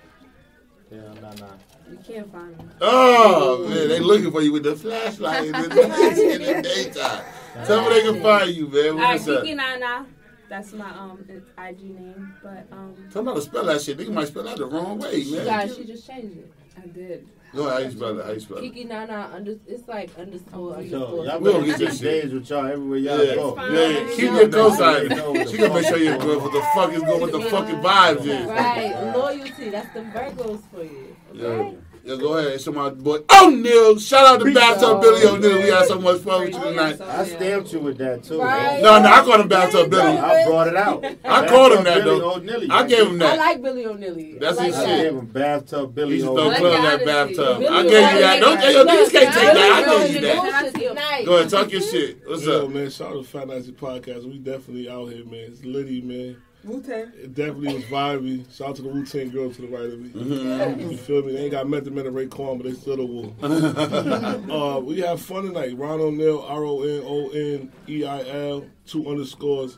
Yeah, 0.91 1.01
nah, 1.21 1.33
nah. 1.33 1.47
You 1.89 1.97
can't 2.05 2.31
find 2.31 2.57
me. 2.57 2.63
Oh 2.81 3.67
man, 3.67 3.87
they 3.89 3.99
looking 3.99 4.31
for 4.31 4.41
you 4.41 4.53
with 4.53 4.63
the 4.63 4.75
flashlight 4.75 5.45
in 5.45 5.51
the, 5.51 5.59
in 5.65 6.41
the 6.41 6.61
daytime. 6.61 7.23
Tell 7.65 7.81
me 7.83 7.89
they 7.89 8.01
can 8.03 8.21
find 8.21 8.49
you, 8.51 8.67
man. 8.67 8.89
All 8.91 8.95
right, 8.97 9.11
What's 9.13 9.27
up? 9.27 9.43
Kiki 9.43 9.55
Nana. 9.55 10.05
That's 10.47 10.73
my 10.73 10.89
um 10.91 11.25
IG 11.57 11.81
name, 11.81 12.33
but 12.43 12.67
um. 12.71 12.93
Tell 13.11 13.23
them 13.23 13.27
how 13.27 13.33
to 13.33 13.41
spell 13.41 13.65
that 13.65 13.81
shit. 13.81 13.97
They 13.97 14.05
might 14.09 14.27
spell 14.27 14.43
that 14.43 14.57
the 14.57 14.65
wrong 14.67 14.99
way, 14.99 15.23
She 15.23 15.35
man. 15.35 15.45
got. 15.45 15.75
She 15.75 15.85
just 15.85 16.05
changed 16.07 16.37
it. 16.37 16.51
I 16.77 16.87
did. 16.87 17.27
Go 17.53 17.67
ahead, 17.67 17.73
how 17.73 17.79
you 17.87 17.91
spell 17.91 18.19
it? 18.19 18.25
How 18.25 18.31
you 18.31 18.39
spell 18.39 18.57
it? 18.57 18.61
Kiki 18.61 18.83
Nana 18.83 19.31
under. 19.33 19.55
It's 19.67 19.87
like 19.87 20.09
underscore 20.17 20.73
So, 20.73 20.77
underscore. 20.79 21.25
y'all 21.25 21.39
We 21.39 21.51
don't 21.51 21.61
better 21.61 21.65
get 21.65 21.79
get 21.79 21.89
this 21.91 21.99
days 21.99 22.33
with 22.33 22.49
y'all 22.49 22.65
everywhere 22.65 22.97
y'all 22.97 23.23
Yeah, 23.25 23.35
go. 23.35 23.55
fine. 23.55 23.73
yeah. 23.73 24.07
Keep 24.09 24.19
your 24.19 24.47
cosign. 24.49 25.09
Yeah. 25.35 25.45
She 25.45 25.57
gonna 25.57 25.73
make 25.73 25.85
sure 25.87 25.97
you're 25.97 26.17
good. 26.17 26.41
What 26.41 26.51
the 26.51 26.61
fuck 26.73 26.93
is 26.93 27.01
going? 27.01 27.21
What 27.21 27.31
the 27.31 27.41
fucking 27.41 27.75
vibes 27.75 28.25
is? 28.25 28.45
Right, 28.47 29.13
loyalty. 29.15 29.69
That's 29.69 29.93
the 29.93 30.01
Virgos 30.01 30.61
for 30.71 30.83
you. 30.83 31.15
Okay. 31.33 31.71
Yeah, 31.71 31.71
go 32.05 32.37
ahead. 32.37 32.61
So 32.61 32.71
my 32.71 32.89
boy 32.89 33.19
O'Neal. 33.41 33.97
Shout 33.99 34.25
out 34.25 34.39
to 34.39 34.45
Peace 34.45 34.53
Bathtub 34.53 34.97
out. 34.97 35.01
Billy 35.01 35.25
O'Neal. 35.25 35.63
We 35.63 35.69
had 35.69 35.87
so 35.87 35.99
much 35.99 36.21
fun 36.21 36.41
with 36.41 36.53
you 36.53 36.61
tonight. 36.61 37.01
I 37.01 37.25
stamped 37.25 37.73
you 37.73 37.79
with 37.79 37.97
that 37.97 38.23
too. 38.23 38.39
Right. 38.39 38.81
No, 38.81 39.01
no, 39.01 39.09
I 39.09 39.23
called 39.23 39.41
him 39.41 39.47
Bathtub 39.47 39.89
Billy. 39.89 40.17
I 40.17 40.45
brought 40.45 40.67
it 40.67 40.75
out. 40.75 41.03
I 41.25 41.47
called 41.47 41.73
him 41.73 41.83
that, 41.83 42.03
Billy 42.03 42.19
though. 42.19 42.33
O'Neilly. 42.35 42.69
I 42.69 42.87
gave 42.87 43.07
him 43.07 43.17
that. 43.19 43.33
I 43.33 43.37
like 43.37 43.61
Billy 43.61 43.85
O'Neilly. 43.85 44.37
That's 44.37 44.59
I 44.59 44.63
like 44.63 44.73
his 44.73 44.83
I 44.83 44.85
gave 44.85 45.15
him 45.15 45.25
bathtub 45.25 45.95
Billy 45.95 46.09
He 46.09 46.15
used 46.17 46.27
to 46.27 46.33
throw 46.35 46.55
club 46.55 46.75
in 46.75 46.83
that 46.83 47.05
bathtub. 47.05 47.59
Billy 47.59 47.67
I 47.67 47.83
gave 47.83 48.13
you 48.13 48.19
that. 48.21 48.39
Don't, 48.39 48.57
O'Neilly. 48.57 48.73
yo, 48.73 48.85
niggas 48.85 49.11
can't 49.11 49.33
take 49.33 49.53
that. 49.53 49.83
I 49.85 49.97
gave 49.97 50.15
you 50.15 50.21
that. 50.21 51.25
Go 51.25 51.37
ahead, 51.37 51.49
talk 51.49 51.71
your 51.71 51.81
shit. 51.81 52.27
What's 52.27 52.47
up? 52.47 52.69
man, 52.69 52.89
shout 52.89 53.13
out 53.13 53.13
to 53.13 53.23
Fat 53.23 53.47
Nasty 53.47 53.71
Podcast. 53.71 54.25
We 54.25 54.37
definitely 54.37 54.89
out 54.89 55.11
here, 55.11 55.25
man. 55.25 55.51
It's 55.51 55.63
Liddy, 55.63 56.01
man. 56.01 56.37
Wu-Tang. 56.65 57.11
It 57.15 57.33
definitely 57.35 57.75
was 57.75 57.83
vibey. 57.85 58.55
Shout 58.55 58.69
out 58.69 58.75
to 58.77 58.81
the 58.81 58.89
Wu 58.89 59.05
Tang 59.05 59.29
girls 59.29 59.55
to 59.57 59.61
the 59.61 59.67
right 59.67 59.85
of 59.85 59.99
me. 59.99 60.09
Mm-hmm. 60.09 60.91
You 60.91 60.97
feel 60.97 61.23
me? 61.23 61.33
They 61.33 61.43
ain't 61.43 61.51
got 61.51 61.69
Method 61.69 61.93
Man 61.93 62.07
and 62.07 62.15
Raekwon, 62.15 62.57
but 62.57 62.65
they 62.65 62.73
still 62.73 62.97
the 62.97 63.05
Wu. 63.05 63.33
uh, 64.53 64.79
we 64.79 65.01
have 65.01 65.21
fun 65.21 65.43
tonight. 65.43 65.77
Ron 65.77 66.01
O'Neal, 66.01 66.41
R 66.41 66.63
O 66.63 66.81
N 66.81 67.03
O 67.05 67.29
N 67.29 67.71
E 67.87 68.05
I 68.05 68.27
L, 68.27 68.65
two 68.85 69.07
underscores. 69.09 69.77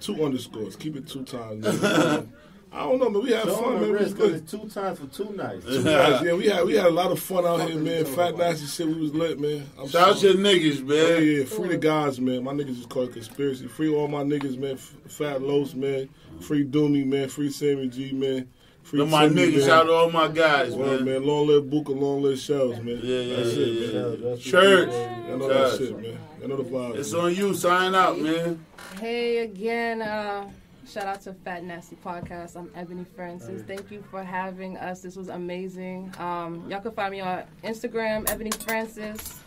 Two 0.00 0.24
underscores. 0.24 0.76
Keep 0.76 0.96
it 0.96 1.08
two 1.08 1.24
times. 1.24 1.64
man. 2.72 2.80
I 2.80 2.84
don't 2.84 2.98
know, 2.98 3.10
man. 3.10 3.22
We 3.22 3.30
had 3.32 3.44
Show 3.44 3.54
fun, 3.56 3.72
man. 3.74 3.82
the 3.82 3.86
We 3.86 3.92
was 3.92 4.00
wrist 4.02 4.16
because 4.16 4.40
good. 4.40 4.48
two 4.48 4.68
times 4.68 4.98
for 4.98 5.06
two 5.06 5.32
nights. 5.34 5.64
Guys, 5.66 6.22
yeah, 6.22 6.32
we 6.34 6.46
had 6.46 6.64
we 6.64 6.74
had 6.74 6.86
a 6.86 6.90
lot 6.90 7.10
of 7.12 7.20
fun 7.20 7.44
out 7.46 7.68
here, 7.68 7.78
man. 7.78 8.04
Fat 8.04 8.36
nasty 8.36 8.66
shit, 8.66 8.86
we 8.86 9.00
was 9.00 9.14
lit, 9.14 9.38
man. 9.40 9.66
I'm 9.78 9.88
Shout 9.88 10.08
out 10.10 10.18
sorry. 10.18 10.34
your 10.34 10.42
niggas, 10.42 10.78
Yeah, 10.78 11.14
man. 11.20 11.36
yeah, 11.38 11.44
free 11.44 11.68
the 11.68 11.76
guys, 11.78 12.20
man. 12.20 12.44
My 12.44 12.52
niggas 12.52 12.80
is 12.80 12.86
called 12.86 13.12
conspiracy. 13.12 13.66
Free 13.68 13.88
all 13.94 14.08
my 14.08 14.22
niggas, 14.22 14.58
man. 14.58 14.72
F- 14.74 14.94
Fat 15.08 15.42
Los, 15.42 15.74
man. 15.74 16.08
Free 16.40 16.64
Dooney, 16.64 17.06
man. 17.06 17.28
Free 17.28 17.50
Sammy 17.50 17.88
G, 17.88 18.12
man. 18.12 18.48
Free 18.82 19.00
Them 19.00 19.10
my 19.10 19.26
niggas. 19.28 19.52
man. 19.58 19.60
Shout 19.66 19.70
out 19.70 19.84
to 19.84 19.92
all 19.94 20.10
my 20.10 20.28
guys, 20.28 20.72
Well, 20.74 20.96
man. 20.96 21.04
man, 21.06 21.24
long 21.26 21.46
live 21.48 21.68
Booker, 21.68 21.92
long 21.92 22.22
live 22.22 22.38
Shells, 22.38 22.76
man. 22.80 23.00
Yeah, 23.02 23.20
yeah, 23.20 23.36
That's 23.36 23.56
yeah, 23.56 23.64
it, 23.66 23.68
yeah. 23.94 24.00
man. 24.02 24.20
That's 24.22 24.42
Church. 24.42 24.88
I 24.90 25.36
know 25.36 25.48
that 25.48 25.78
shit, 25.78 26.00
man. 26.02 26.18
I 26.42 26.46
know 26.46 26.56
the 26.56 26.62
vibes. 26.62 26.96
It's 26.98 27.12
man. 27.12 27.20
on 27.22 27.34
you. 27.34 27.54
Sign 27.54 27.94
out, 27.96 28.20
man. 28.20 28.64
Hey 29.00 29.38
again, 29.38 30.02
uh, 30.02 30.46
shout 30.86 31.06
out 31.06 31.20
to 31.22 31.32
Fat 31.32 31.64
Nasty 31.64 31.96
Podcast. 31.96 32.56
I'm 32.56 32.70
Ebony 32.74 33.04
Francis. 33.16 33.62
Thank 33.62 33.90
you 33.90 34.04
for 34.10 34.22
having 34.22 34.76
us. 34.76 35.02
This 35.02 35.16
was 35.16 35.28
amazing. 35.28 36.14
Um, 36.18 36.64
y'all 36.70 36.80
can 36.80 36.92
find 36.92 37.10
me 37.10 37.20
on 37.20 37.42
Instagram, 37.64 38.28
Ebony 38.30 38.52
Francis. 38.52 39.40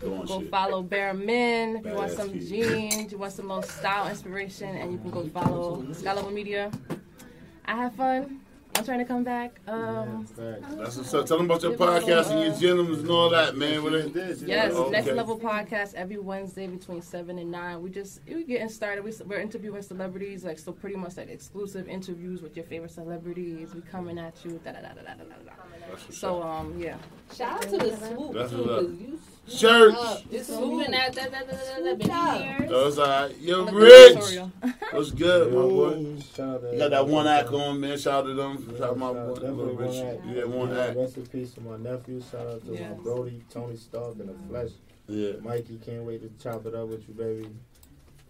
Doing 0.00 0.24
Go 0.26 0.40
follow 0.42 0.82
Bare 0.82 1.14
Men. 1.14 1.76
If 1.76 1.86
you 1.86 1.92
want 1.92 2.12
some 2.12 2.38
jeans, 2.38 3.12
you 3.12 3.18
want 3.18 3.32
some 3.32 3.48
little 3.48 3.62
style 3.62 4.08
inspiration, 4.08 4.76
and 4.76 4.92
you 4.92 4.98
can 4.98 5.10
go 5.10 5.26
follow 5.28 5.84
Sky 5.92 6.12
Level 6.12 6.30
Media. 6.30 6.70
I 7.64 7.76
have 7.76 7.94
fun. 7.94 8.41
I'm 8.74 8.84
trying 8.84 8.98
to 9.00 9.04
come 9.04 9.22
back. 9.22 9.60
Um, 9.68 10.26
That's 10.36 10.96
what's 10.96 11.12
up. 11.14 11.26
Tell 11.26 11.36
them 11.36 11.46
about 11.46 11.62
your 11.62 11.72
podcast 11.72 12.30
and 12.30 12.40
your 12.40 12.54
gentlemen 12.58 13.00
and 13.00 13.10
all 13.10 13.28
that, 13.30 13.54
man. 13.56 13.82
What 13.82 13.92
it- 13.94 14.12
Yes, 14.46 14.72
Okay. 14.72 14.90
Next 14.90 15.08
Level 15.08 15.38
Podcast 15.38 15.94
every 15.94 16.18
Wednesday 16.18 16.66
between 16.66 17.02
seven 17.02 17.38
and 17.38 17.50
nine. 17.50 17.82
We 17.82 17.90
just 17.90 18.20
we're 18.26 18.42
getting 18.42 18.68
started. 18.70 19.04
We, 19.04 19.12
we're 19.26 19.40
interviewing 19.40 19.82
celebrities, 19.82 20.42
like 20.44 20.58
so 20.58 20.72
pretty 20.72 20.96
much 20.96 21.16
like 21.16 21.28
exclusive 21.28 21.86
interviews 21.88 22.40
with 22.42 22.56
your 22.56 22.64
favorite 22.64 22.90
celebrities. 22.92 23.74
We 23.74 23.82
coming 23.82 24.18
at 24.18 24.42
you. 24.44 24.58
Da 24.64 24.72
da 24.72 24.80
da 24.80 24.88
da 24.94 25.02
da 25.02 25.14
da 25.14 25.24
da. 25.46 25.96
So 26.10 26.42
um 26.42 26.74
yeah. 26.78 26.96
Shout 27.36 27.52
out 27.52 27.62
to 27.70 27.76
the 27.78 27.96
swoop 27.96 28.32
That's 28.32 28.50
too, 28.50 28.58
what's 28.58 28.70
up. 28.70 28.80
'cause 28.80 28.92
you 29.00 29.20
Church. 29.48 29.94
up. 29.94 30.22
It's 30.30 30.46
Swooping 30.46 30.70
swoop. 30.84 30.86
that, 30.92 31.12
that, 31.14 31.30
that, 31.32 31.32
that, 31.32 31.50
that, 31.50 31.84
that, 31.84 31.98
Swoop 31.98 32.02
up. 32.02 32.08
that, 32.08 32.68
So 32.68 32.86
it's 32.88 32.98
all 32.98 33.06
right. 33.06 33.38
Yo, 33.40 33.58
Look 33.58 33.68
at 33.68 33.74
Rich. 33.74 34.38
What's 34.92 35.10
good, 35.10 35.52
my 35.52 35.60
boy? 35.60 36.16
Shout 36.34 36.48
out 36.48 36.60
to 36.62 36.72
You 36.72 36.78
got 36.78 36.90
that 36.90 37.06
one 37.06 37.26
everybody. 37.26 37.58
act 37.58 37.68
on, 37.68 37.80
man. 37.80 37.98
Shout 37.98 38.24
out 38.24 38.26
to 38.28 38.34
them. 38.34 38.76
Shout 38.78 38.90
out 38.90 38.98
my 38.98 39.12
boy. 39.12 39.32
Little 39.32 39.74
Rich. 39.74 39.96
act. 39.96 40.24
You 40.26 40.36
had 40.38 40.46
one 40.48 40.70
Yeah, 40.70 40.84
act. 40.86 40.96
Rest 40.96 41.16
in 41.16 41.26
peace 41.26 41.52
to 41.54 41.60
my 41.60 41.76
nephew. 41.76 42.22
Shout 42.30 42.46
out 42.46 42.64
to 42.66 42.72
my 42.72 42.94
Brody, 43.02 43.42
Tony 43.50 43.76
Stark 43.76 44.14
and 44.20 44.28
the 44.28 44.34
flesh. 44.48 44.70
Yeah. 45.08 45.32
Mikey, 45.42 45.78
can't 45.84 46.04
wait 46.04 46.22
to 46.22 46.42
chop 46.42 46.64
it 46.66 46.74
up 46.74 46.88
with 46.88 47.06
you, 47.08 47.14
baby. 47.14 47.48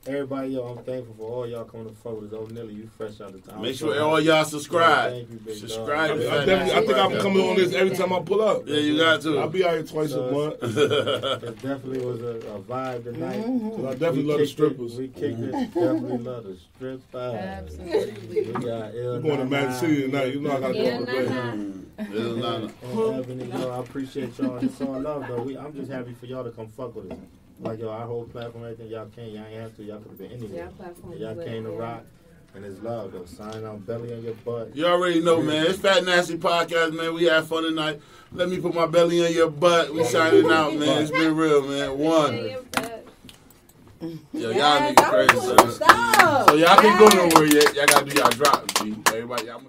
Everybody, 0.05 0.49
yo, 0.49 0.65
I'm 0.67 0.83
thankful 0.85 1.15
for 1.15 1.31
all 1.33 1.47
y'all 1.47 1.63
coming 1.65 1.89
to 1.89 1.95
fuck 1.95 2.21
with 2.21 2.33
us. 2.33 2.39
Oh, 2.43 2.47
Nilly, 2.53 2.75
you 2.75 2.91
fresh 2.99 3.21
out 3.21 3.33
the 3.35 3.39
town. 3.39 3.63
Make 3.63 3.77
sure 3.77 4.03
all 4.03 4.19
y'all 4.21 4.45
subscribe. 4.45 5.13
Thank 5.13 5.31
you, 5.31 5.37
big. 5.39 5.55
Subscribe 5.57 6.11
I, 6.11 6.15
I 6.15 6.45
definitely, 6.45 6.73
I 6.73 6.81
think 6.87 6.99
I'm 6.99 7.19
coming 7.21 7.49
on 7.49 7.55
this 7.55 7.73
every 7.73 7.97
time 7.97 8.13
I 8.13 8.19
pull 8.21 8.43
up. 8.43 8.67
Yeah, 8.67 8.79
you 8.81 8.97
got 8.99 9.23
to. 9.23 9.39
I'll 9.39 9.49
be 9.49 9.65
out 9.65 9.75
here 9.75 9.85
twice 9.85 10.11
a 10.11 10.29
month. 10.33 10.57
It 10.63 11.55
definitely 11.63 12.05
was 12.05 12.21
a, 12.21 12.35
a 12.49 12.59
vibe 12.61 13.05
tonight. 13.05 13.45
Cause 13.45 13.85
I 13.85 13.91
definitely 13.93 14.23
We 14.25 14.29
love 14.29 14.39
the 14.39 14.39
kicked 14.39 14.41
it- 14.41 14.47
strippers. 14.49 14.97
We 14.97 15.07
kicked 15.09 15.39
it. 15.41 15.53
Definitely 15.53 16.19
love 16.19 16.45
the 16.45 16.57
strip 16.57 17.01
vibe. 17.13 17.59
Absolutely. 17.59 18.43
We 18.43 18.53
got 18.55 18.95
We're 18.95 19.21
going 19.21 19.39
to 19.39 19.45
Magic 19.45 19.75
City 19.79 20.03
tonight. 20.03 20.35
You 20.35 20.41
know 20.41 20.57
I 20.57 20.61
gotta 20.61 20.75
Yeah, 20.79 20.99
go 20.99 21.05
to 21.05 21.13
bed. 21.13 21.29
nah, 21.31 21.45
nah. 21.45 21.53
Mm. 21.55 22.11
Little 22.13 22.37
Nana. 22.39 22.73
And 22.83 23.25
Ebony, 23.25 23.45
yo, 23.61 23.71
I 23.71 23.79
appreciate 23.79 24.37
y'all. 24.37 24.57
It's 24.57 24.81
all 24.81 25.01
love 25.01 25.29
though. 25.29 25.43
We, 25.43 25.57
I'm 25.57 25.73
just 25.73 25.93
happy 25.93 26.13
for 26.15 26.27
y'all 26.27 26.43
to 26.43 26.51
come 26.51 26.67
fuck 26.71 26.97
with 26.97 27.13
us. 27.13 27.19
Like 27.63 27.79
yo, 27.79 27.91
our 27.91 28.07
whole 28.07 28.25
platform, 28.25 28.65
everything 28.65 28.89
y'all 28.89 29.07
came, 29.07 29.35
y'all 29.37 29.45
ain't 29.47 29.61
have 29.61 29.77
to. 29.77 29.85
Y'all 29.85 29.99
could 30.01 30.11
have 30.11 30.19
been 30.19 30.33
anywhere. 30.33 30.65
Yeah, 30.65 30.71
platform 30.77 31.13
y'all 31.17 31.39
is 31.39 31.47
came 31.47 31.63
to 31.65 31.71
lit, 31.71 31.79
rock, 31.79 32.05
and 32.55 32.65
it's 32.65 32.81
love 32.83 33.13
though. 33.13 33.25
Sign 33.25 33.65
on 33.65 33.79
belly 33.81 34.13
on 34.13 34.23
your 34.23 34.35
butt. 34.35 34.75
You 34.75 34.87
already 34.87 35.21
know, 35.21 35.41
man. 35.41 35.67
It's 35.67 35.79
Fat 35.79 36.05
Nasty 36.05 36.37
Podcast, 36.39 36.93
man. 36.97 37.15
We 37.15 37.25
had 37.25 37.45
fun 37.45 37.63
tonight. 37.63 38.01
Let 38.33 38.49
me 38.49 38.59
put 38.61 38.75
my 38.75 38.87
belly 38.87 39.25
on 39.25 39.33
your 39.33 39.51
butt. 39.51 39.95
We 39.95 40.05
shining 40.05 40.51
out, 40.51 40.75
man. 40.79 41.03
It's 41.03 41.11
been 41.13 41.37
real, 41.37 41.63
man. 41.63 41.99
One. 41.99 42.35
Yo, 44.33 44.51
y'all 44.51 44.51
Yes, 44.51 44.97
niggas 44.97 45.11
crazy, 45.11 45.47
that 45.47 45.73
son. 45.75 46.49
So 46.49 46.55
y'all 46.57 46.77
can't 46.81 46.99
go 46.99 47.07
nowhere 47.17 47.47
yet. 47.47 47.75
Y'all 47.77 47.87
gotta 47.87 48.11
do 48.11 48.17
y'all 48.21 48.31
drops, 48.31 48.83
G. 48.83 48.97
Everybody, 49.09 49.47
y'all. 49.47 49.63